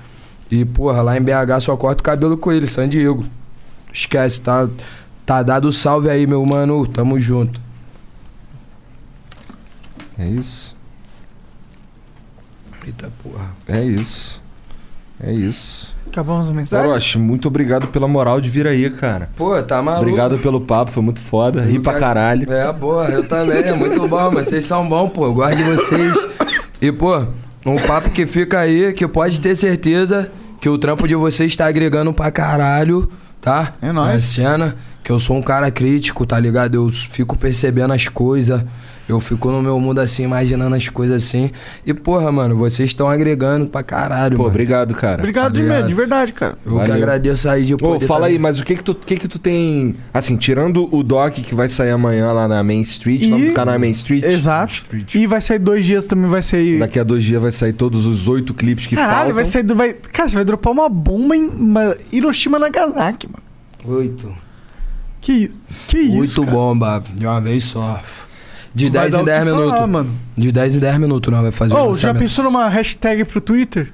E, 0.52 0.66
porra, 0.66 1.02
lá 1.02 1.18
em 1.18 1.22
BH 1.22 1.62
só 1.62 1.78
corta 1.78 2.02
o 2.02 2.04
cabelo 2.04 2.38
com 2.38 2.52
ele, 2.52 2.68
San 2.68 2.90
Diego. 2.90 3.26
Esquece, 3.92 4.42
tá? 4.42 4.70
Tá 5.26 5.42
dado 5.42 5.72
salve 5.72 6.10
aí, 6.10 6.28
meu 6.28 6.46
mano. 6.46 6.86
Tamo 6.86 7.20
junto. 7.20 7.60
É 10.20 10.28
isso. 10.28 10.76
Eita 12.86 13.12
porra. 13.24 13.50
É 13.68 13.84
isso. 13.84 14.42
É 15.20 15.32
isso. 15.32 15.96
Acabamos 16.12 16.50
a 16.50 16.52
mensagem? 16.54 16.90
Orochi, 16.90 17.18
muito 17.18 17.48
obrigado 17.48 17.88
pela 17.88 18.06
moral 18.06 18.42
de 18.42 18.50
vir 18.50 18.68
aí, 18.68 18.90
cara. 18.90 19.30
Pô, 19.38 19.62
tá 19.64 19.82
maluco. 19.82 20.04
Obrigado 20.04 20.38
pelo 20.40 20.60
papo, 20.60 20.92
foi 20.92 21.02
muito 21.02 21.22
foda. 21.22 21.62
Ri 21.62 21.80
pra 21.80 21.94
caralho. 21.98 22.52
É, 22.52 22.72
porra, 22.74 23.10
eu 23.10 23.26
também. 23.26 23.64
É 23.64 23.74
muito 23.74 24.06
bom, 24.08 24.30
mas 24.30 24.48
vocês 24.48 24.66
são 24.66 24.88
bons, 24.88 25.10
pô. 25.10 25.26
Eu 25.26 25.34
gosto 25.34 25.56
de 25.56 25.64
vocês. 25.64 26.28
E, 26.82 26.92
pô, 26.92 27.26
um 27.66 27.78
papo 27.78 28.10
que 28.10 28.26
fica 28.26 28.60
aí, 28.60 28.92
que 28.92 29.08
pode 29.08 29.40
ter 29.40 29.56
certeza 29.56 30.30
que 30.60 30.68
o 30.68 30.78
trampo 30.78 31.08
de 31.08 31.16
vocês 31.16 31.56
tá 31.56 31.66
agregando 31.66 32.12
pra 32.12 32.30
caralho, 32.30 33.10
tá? 33.40 33.74
É 33.82 33.92
nóis. 33.94 34.12
Na 34.14 34.20
cena, 34.20 34.76
que 35.04 35.12
eu 35.12 35.18
sou 35.18 35.38
um 35.38 35.42
cara 35.42 35.72
crítico, 35.72 36.26
tá 36.26 36.38
ligado? 36.38 36.76
Eu 36.76 36.90
fico 36.90 37.38
percebendo 37.38 37.94
as 37.94 38.08
coisas. 38.10 38.62
Eu 39.12 39.20
fico 39.20 39.52
no 39.52 39.62
meu 39.62 39.80
mundo 39.80 40.00
assim, 40.00 40.24
imaginando 40.24 40.76
as 40.76 40.88
coisas 40.88 41.24
assim. 41.24 41.52
E, 41.86 41.94
porra, 41.94 42.32
mano, 42.32 42.56
vocês 42.56 42.90
estão 42.90 43.10
agregando 43.10 43.68
pra 43.68 43.84
caralho, 43.84 44.38
Pô, 44.38 44.44
mano. 44.44 44.54
obrigado, 44.54 44.94
cara. 44.94 45.20
Obrigado 45.20 45.54
de, 45.54 45.60
Obrigado. 45.60 45.76
mesmo, 45.78 45.90
de 45.90 45.96
verdade, 45.96 46.34
cara. 46.34 46.58
Eu 46.66 46.72
que 46.72 46.78
Valeu. 46.78 46.96
agradeço 46.96 47.50
aí 47.50 47.66
de 47.66 47.76
Pô, 47.76 47.90
poder 47.94 48.06
fala 48.08 48.22
tá- 48.22 48.26
aí, 48.28 48.40
mas 48.40 48.60
o 48.60 48.64
que 48.64 48.76
que 48.76 48.84
tu, 48.84 48.94
o 48.94 48.96
que 48.96 49.18
que 49.18 49.28
tu 49.28 49.38
tem... 49.38 49.96
Assim, 50.14 50.38
tirando 50.38 50.88
o 50.96 51.04
doc 51.04 51.34
que 51.34 51.54
vai 51.54 51.68
sair 51.68 51.92
amanhã 51.92 52.32
lá 52.32 52.48
na 52.48 52.64
Main 52.64 52.82
Street, 52.82 53.24
E- 53.24 53.28
o 53.28 53.30
nome 53.32 53.48
do 53.50 53.54
canal 53.54 53.76
é 53.76 53.78
Main 53.78 53.92
Street. 53.92 54.24
Exato. 54.24 54.84
E 55.14 55.28
vai 55.28 55.42
sair 55.42 55.60
dois 55.60 55.86
dias 55.86 56.08
também, 56.08 56.30
vai 56.30 56.42
sair. 56.42 56.80
Daqui 56.80 57.00
a 57.00 57.04
dois 57.04 57.24
dias 57.24 57.42
vai 57.42 57.52
sair 57.52 57.74
todos 57.74 58.06
os 58.06 58.28
oito 58.28 58.54
clipes 58.54 58.88
que 58.88 58.96
Caralho, 58.96 59.16
faltam. 59.16 59.36
vai 59.36 59.46
sair. 59.46 59.64
do- 59.64 59.76
Vai... 59.76 59.94
Cara, 59.94 60.30
você 60.30 60.36
vai 60.36 60.46
dropar 60.46 60.72
uma 60.74 60.88
bomba 60.88 61.36
em 61.36 61.48
uma 61.48 61.96
Hiroshima 62.12 62.58
Nagasaki, 62.58 63.28
mano. 63.28 63.98
Oito. 63.98 64.34
Que, 65.20 65.32
isso? 65.34 65.60
que 65.88 65.98
isso? 66.00 66.20
Oito 66.42 66.46
cara? 66.46 66.52
bomba 66.58 67.04
de 67.14 67.26
uma 67.28 67.40
vez 67.42 67.64
só. 67.66 68.02
De 68.74 68.90
Vai 68.90 69.10
10 69.10 69.12
dar 69.12 69.18
em 69.18 69.22
o 69.22 69.26
que 69.26 69.32
10 69.32 69.44
minutos. 69.46 69.72
falar, 69.72 69.88
mano. 69.88 70.12
De 70.38 70.52
10 70.52 70.76
em 70.76 70.80
10 70.80 70.98
minutos 71.00 71.32
nós 71.32 71.42
vai 71.42 71.52
fazer 71.52 71.74
o 71.74 71.78
Ô, 71.78 71.80
já 71.82 71.86
lançamento. 71.90 72.20
pensou 72.20 72.44
numa 72.46 72.68
hashtag 72.70 73.26
pro 73.26 73.42
Twitter? 73.42 73.94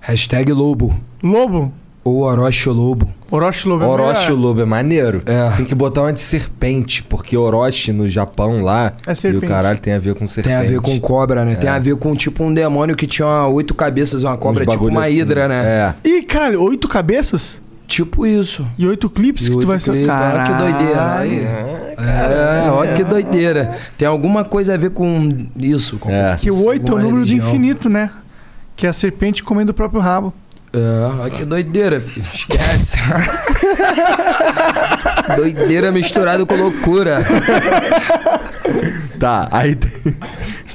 Hashtag 0.00 0.52
Lobo. 0.52 0.94
Lobo? 1.22 1.72
Ou 2.02 2.20
Orochi 2.22 2.68
Lobo. 2.68 3.08
Orochi 3.30 3.66
Lobo. 3.66 3.82
é 3.82 3.86
Orochi. 3.86 4.30
Lobo 4.32 4.60
é 4.60 4.64
maneiro. 4.66 5.22
É. 5.24 5.50
Tem 5.56 5.64
que 5.64 5.74
botar 5.74 6.02
uma 6.02 6.12
de 6.12 6.20
serpente, 6.20 7.02
porque 7.02 7.34
Orochi 7.34 7.92
no 7.92 8.10
Japão 8.10 8.62
lá 8.62 8.92
É 9.06 9.12
e 9.12 9.16
serpente. 9.16 9.44
o 9.46 9.48
caralho 9.48 9.78
tem 9.78 9.94
a 9.94 9.98
ver 9.98 10.12
com 10.12 10.18
Tem 10.20 10.28
serpente. 10.28 10.54
a 10.54 10.62
ver 10.62 10.80
com 10.82 11.00
cobra, 11.00 11.46
né? 11.46 11.54
Tem 11.54 11.70
a 11.70 11.78
ver 11.78 11.96
com 11.96 12.14
tipo 12.14 12.44
um 12.44 12.52
demônio 12.52 12.94
que 12.94 13.06
tinha 13.06 13.46
oito 13.46 13.74
cabeças, 13.74 14.22
uma 14.22 14.36
cobra, 14.36 14.64
Uns 14.64 14.70
tipo 14.70 14.86
uma 14.86 15.04
assim. 15.04 15.20
hidra, 15.20 15.48
né? 15.48 15.94
É. 16.04 16.08
Ih, 16.08 16.22
caralho, 16.24 16.60
oito 16.62 16.86
cabeças? 16.88 17.62
Tipo 17.86 18.26
isso. 18.26 18.66
E 18.78 18.86
oito 18.86 19.10
clipes 19.10 19.46
E 19.46 19.50
que 19.50 19.58
tu 19.58 19.66
vai 19.66 19.78
ser. 19.78 19.92
clipes, 19.92 20.10
olha 20.10 20.44
que 20.44 20.54
doideira. 20.54 21.14
Aí. 21.18 21.46
É, 21.96 22.70
olha 22.70 22.94
que 22.94 23.04
doideira. 23.04 23.78
Tem 23.96 24.08
alguma 24.08 24.44
coisa 24.44 24.74
a 24.74 24.76
ver 24.76 24.90
com 24.90 25.46
isso. 25.56 25.98
Com 25.98 26.10
É. 26.10 26.36
Que 26.36 26.50
o 26.50 26.66
oito 26.66 26.92
é 26.92 26.94
o 26.94 26.98
número 26.98 27.20
do 27.20 27.24
religião. 27.26 27.48
infinito, 27.48 27.88
né? 27.88 28.10
Que 28.74 28.86
é 28.86 28.90
a 28.90 28.92
serpente 28.92 29.44
comendo 29.44 29.70
o 29.70 29.74
próprio 29.74 30.00
rabo. 30.00 30.32
É, 30.72 30.78
olha 31.20 31.30
que 31.30 31.44
doideira, 31.44 32.00
filho. 32.00 32.26
Esquece. 32.34 32.96
doideira 35.36 35.92
misturado 35.92 36.44
com 36.46 36.56
loucura. 36.56 37.18
Tá, 39.20 39.46
aí 39.52 39.76
tem, 39.76 39.92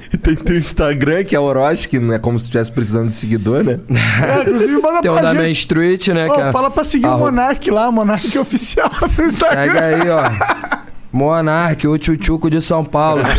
tem 0.24 0.36
teu 0.36 0.58
Instagram, 0.58 1.24
que 1.24 1.36
é 1.36 1.40
Orochi, 1.40 1.88
que 1.88 2.00
não 2.00 2.14
é 2.14 2.20
como 2.20 2.38
se 2.40 2.44
estivesse 2.46 2.72
precisando 2.72 3.10
de 3.10 3.16
seguidor, 3.16 3.64
né? 3.64 3.80
É, 3.90 4.42
inclusive, 4.42 4.72
manda 4.82 5.02
Tem 5.02 5.12
pra 5.12 5.22
da 5.22 5.30
gente. 5.32 5.42
Main 5.42 5.52
Street, 5.52 6.08
né? 6.10 6.28
Ô, 6.28 6.34
que 6.34 6.42
é- 6.42 6.52
fala 6.52 6.70
pra 6.72 6.84
seguir 6.84 7.06
o 7.06 7.10
Arro- 7.10 7.20
Monark 7.26 7.70
lá, 7.72 7.92
Monark 7.92 8.26
oficial 8.40 8.90
no 9.02 9.10
Segue 9.10 9.24
Instagram. 9.30 9.80
aí, 9.80 10.10
ó. 10.10 10.80
Monark, 11.12 11.88
o 11.88 11.98
tchutchuco 11.98 12.50
de 12.50 12.62
São 12.62 12.84
Paulo. 12.84 13.24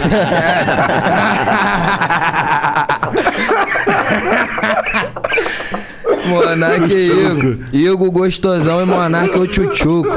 Monark 6.27 6.93
e 6.93 7.11
Igor. 7.11 7.57
Igor 7.73 8.11
gostosão 8.11 8.83
e 8.83 8.87
Monark 8.87 9.37
o 9.39 9.47
tchutchuco. 9.47 10.09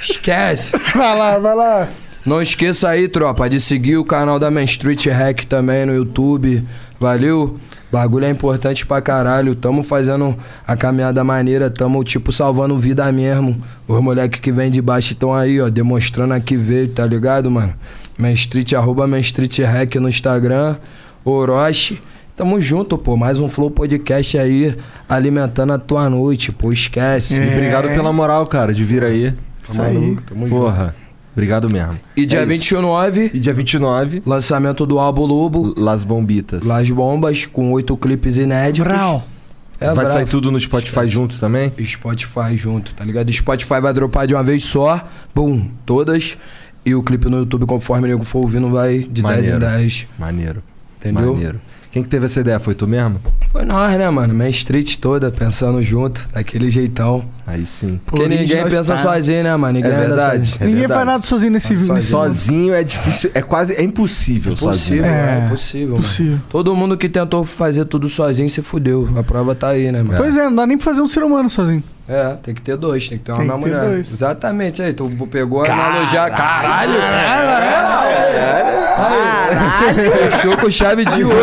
Esquece. 0.00 0.72
Vai 0.94 1.18
lá, 1.18 1.38
vai 1.38 1.54
lá. 1.54 1.88
Não 2.30 2.40
esqueça 2.40 2.88
aí, 2.88 3.08
tropa, 3.08 3.50
de 3.50 3.58
seguir 3.58 3.96
o 3.96 4.04
canal 4.04 4.38
da 4.38 4.52
Main 4.52 4.64
Street 4.64 5.04
Hack 5.06 5.46
também 5.46 5.84
no 5.84 5.92
YouTube. 5.92 6.62
Valeu? 7.00 7.58
Bagulho 7.90 8.24
é 8.24 8.30
importante 8.30 8.86
pra 8.86 9.02
caralho. 9.02 9.56
Tamo 9.56 9.82
fazendo 9.82 10.36
a 10.64 10.76
caminhada 10.76 11.24
maneira, 11.24 11.68
tamo 11.68 12.04
tipo 12.04 12.30
salvando 12.30 12.78
vida 12.78 13.10
mesmo. 13.10 13.60
Os 13.88 14.00
moleques 14.00 14.38
que 14.38 14.52
vêm 14.52 14.70
de 14.70 14.80
baixo 14.80 15.12
estão 15.12 15.34
aí, 15.34 15.60
ó, 15.60 15.68
demonstrando 15.68 16.32
a 16.32 16.38
que 16.38 16.56
veio, 16.56 16.86
tá 16.86 17.04
ligado, 17.04 17.50
mano? 17.50 17.74
Main 18.16 18.34
Street, 18.34 18.74
arroba 18.74 19.08
Main 19.08 19.22
Street 19.22 19.58
Hack 19.62 19.96
no 19.96 20.08
Instagram. 20.08 20.76
Orochi. 21.24 22.00
Tamo 22.36 22.60
junto, 22.60 22.96
pô. 22.96 23.16
Mais 23.16 23.40
um 23.40 23.48
Flow 23.48 23.72
Podcast 23.72 24.38
aí, 24.38 24.76
alimentando 25.08 25.72
a 25.72 25.78
tua 25.78 26.08
noite, 26.08 26.52
pô. 26.52 26.72
Esquece. 26.72 27.40
E 27.40 27.54
obrigado 27.54 27.88
pela 27.88 28.12
moral, 28.12 28.46
cara, 28.46 28.72
de 28.72 28.84
vir 28.84 29.02
aí. 29.02 29.34
Isso 29.68 29.82
aí. 29.82 30.16
Tamo 30.28 30.46
junto. 30.46 30.94
Obrigado 31.32 31.70
mesmo. 31.70 31.98
E 32.16 32.26
dia 32.26 32.40
É 32.40 32.42
isso. 32.42 32.48
29, 32.48 33.30
E 33.32 33.40
dia 33.40 33.54
29, 33.54 34.22
lançamento 34.26 34.84
do 34.84 34.98
álbum 34.98 35.24
Lobo. 35.26 35.74
Las 35.78 36.02
Bombitas. 36.04 36.64
Las 36.66 36.88
Bombas, 36.90 37.46
com 37.46 37.72
oito 37.72 37.96
clipes 37.96 38.36
inéditos. 38.36 38.92
Brau. 38.92 39.24
É 39.78 39.86
Vai 39.86 39.94
bravo. 40.04 40.10
sair 40.12 40.26
tudo 40.26 40.50
no 40.52 40.60
Spotify 40.60 41.06
junto 41.06 41.38
também? 41.40 41.72
Spotify 41.82 42.54
junto, 42.54 42.92
tá 42.94 43.02
ligado? 43.04 43.32
Spotify 43.32 43.80
vai 43.80 43.94
dropar 43.94 44.26
de 44.26 44.34
uma 44.34 44.42
vez 44.42 44.62
só, 44.64 45.08
bum, 45.34 45.68
todas. 45.86 46.36
E 46.84 46.94
o 46.94 47.02
clipe 47.02 47.28
no 47.28 47.38
YouTube, 47.38 47.64
conforme 47.64 48.06
o 48.06 48.10
nego 48.10 48.24
for 48.24 48.40
ouvindo, 48.40 48.68
vai 48.70 48.98
de 48.98 49.22
10 49.22 49.22
Maneiro. 49.22 49.56
em 49.56 49.58
10. 49.60 50.06
Maneiro. 50.18 50.62
Entendeu? 50.98 51.32
Maneiro. 51.34 51.60
Quem 51.90 52.02
que 52.02 52.08
teve 52.08 52.26
essa 52.26 52.40
ideia? 52.40 52.60
Foi 52.60 52.74
tu 52.74 52.86
mesmo? 52.86 53.20
Foi 53.50 53.64
nós, 53.64 53.98
né, 53.98 54.08
mano? 54.10 54.32
Main 54.34 54.50
Street 54.50 54.96
toda, 54.96 55.30
pensando 55.30 55.82
junto, 55.82 56.28
daquele 56.32 56.70
jeitão. 56.70 57.24
Aí 57.52 57.66
sim. 57.66 58.00
Porque 58.06 58.28
ninguém 58.28 58.42
Original 58.62 58.64
pensa 58.66 58.94
style. 58.96 59.16
sozinho, 59.16 59.42
né, 59.42 59.56
mano? 59.56 59.72
Ninguém 59.74 59.90
É 59.90 59.94
anda 59.96 60.06
verdade. 60.06 60.38
sozinho. 60.46 60.56
É 60.60 60.64
Ninguém 60.64 60.78
verdade. 60.80 60.98
faz 60.98 61.06
nada 61.06 61.22
sozinho 61.26 61.52
nesse 61.52 61.68
Sozinho. 61.76 61.94
nesse- 61.94 62.06
Sozinho 62.10 62.74
é 62.74 62.84
difícil, 62.84 63.30
é 63.34 63.42
quase, 63.42 63.74
é 63.74 63.82
impossível, 63.82 64.52
Impossível, 64.52 64.74
sozinho. 64.74 65.04
É, 65.04 65.40
é, 65.42 65.46
impossível, 65.46 65.88
mano. 65.96 66.02
Possível. 66.02 66.38
Todo 66.48 66.76
mundo 66.76 66.96
que 66.96 67.08
tentou 67.08 67.44
fazer 67.44 67.84
tudo 67.86 68.08
sozinho 68.08 68.48
se 68.48 68.62
fudeu. 68.62 69.08
A 69.16 69.22
prova 69.24 69.54
tá 69.54 69.68
aí, 69.70 69.90
né, 69.90 70.00
mano? 70.02 70.16
Pois 70.16 70.36
é, 70.36 70.44
não 70.44 70.54
dá 70.54 70.66
nem 70.66 70.78
pra 70.78 70.84
fazer 70.84 71.00
um 71.02 71.08
ser 71.08 71.24
humano 71.24 71.50
sozinho. 71.50 71.82
É, 72.08 72.34
tem 72.42 72.54
que 72.54 72.62
ter 72.62 72.76
dois, 72.76 73.08
tem 73.08 73.18
que 73.18 73.24
ter 73.24 73.32
uma 73.32 73.40
Tem 73.40 73.50
que 73.52 73.56
mulher. 73.58 73.80
dois. 73.84 74.12
Exatamente, 74.12 74.82
aí, 74.82 74.92
tu 74.92 75.08
pegou 75.30 75.64
a 75.64 75.72
analogia. 75.72 76.28
Caralho! 76.30 76.92
Caralho! 76.94 78.10
Fechou 80.30 80.56
com 80.56 80.70
chave 80.70 81.04
de 81.04 81.24
ouro. 81.24 81.36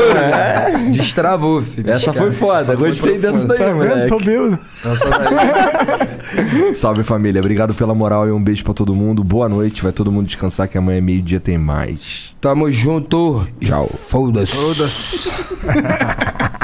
Destravou, 0.93 1.61
filho. 1.61 1.89
Essa 1.91 2.13
foi 2.13 2.31
foda, 2.31 2.75
gostei 2.75 3.17
dessa 3.17 3.45
daí, 3.47 3.57
Tá 3.57 3.65
vendo? 3.65 3.75
moleque. 3.77 4.07
Tô 4.07 4.17
bêbado. 4.17 4.59
Essa 4.85 5.09
daí. 5.09 5.96
Salve 6.73 7.03
família, 7.03 7.39
obrigado 7.39 7.73
pela 7.73 7.93
moral 7.93 8.27
e 8.27 8.31
um 8.31 8.41
beijo 8.41 8.63
pra 8.63 8.73
todo 8.73 8.93
mundo. 8.93 9.23
Boa 9.23 9.47
noite, 9.49 9.83
vai 9.83 9.91
todo 9.91 10.11
mundo 10.11 10.27
descansar 10.27 10.67
que 10.67 10.77
amanhã 10.77 11.01
meio-dia 11.01 11.39
tem 11.39 11.57
mais. 11.57 12.33
Tamo 12.39 12.71
junto. 12.71 13.47
Tchau. 13.59 13.87
Foda-se. 13.87 14.55
Foda-se. 14.55 15.33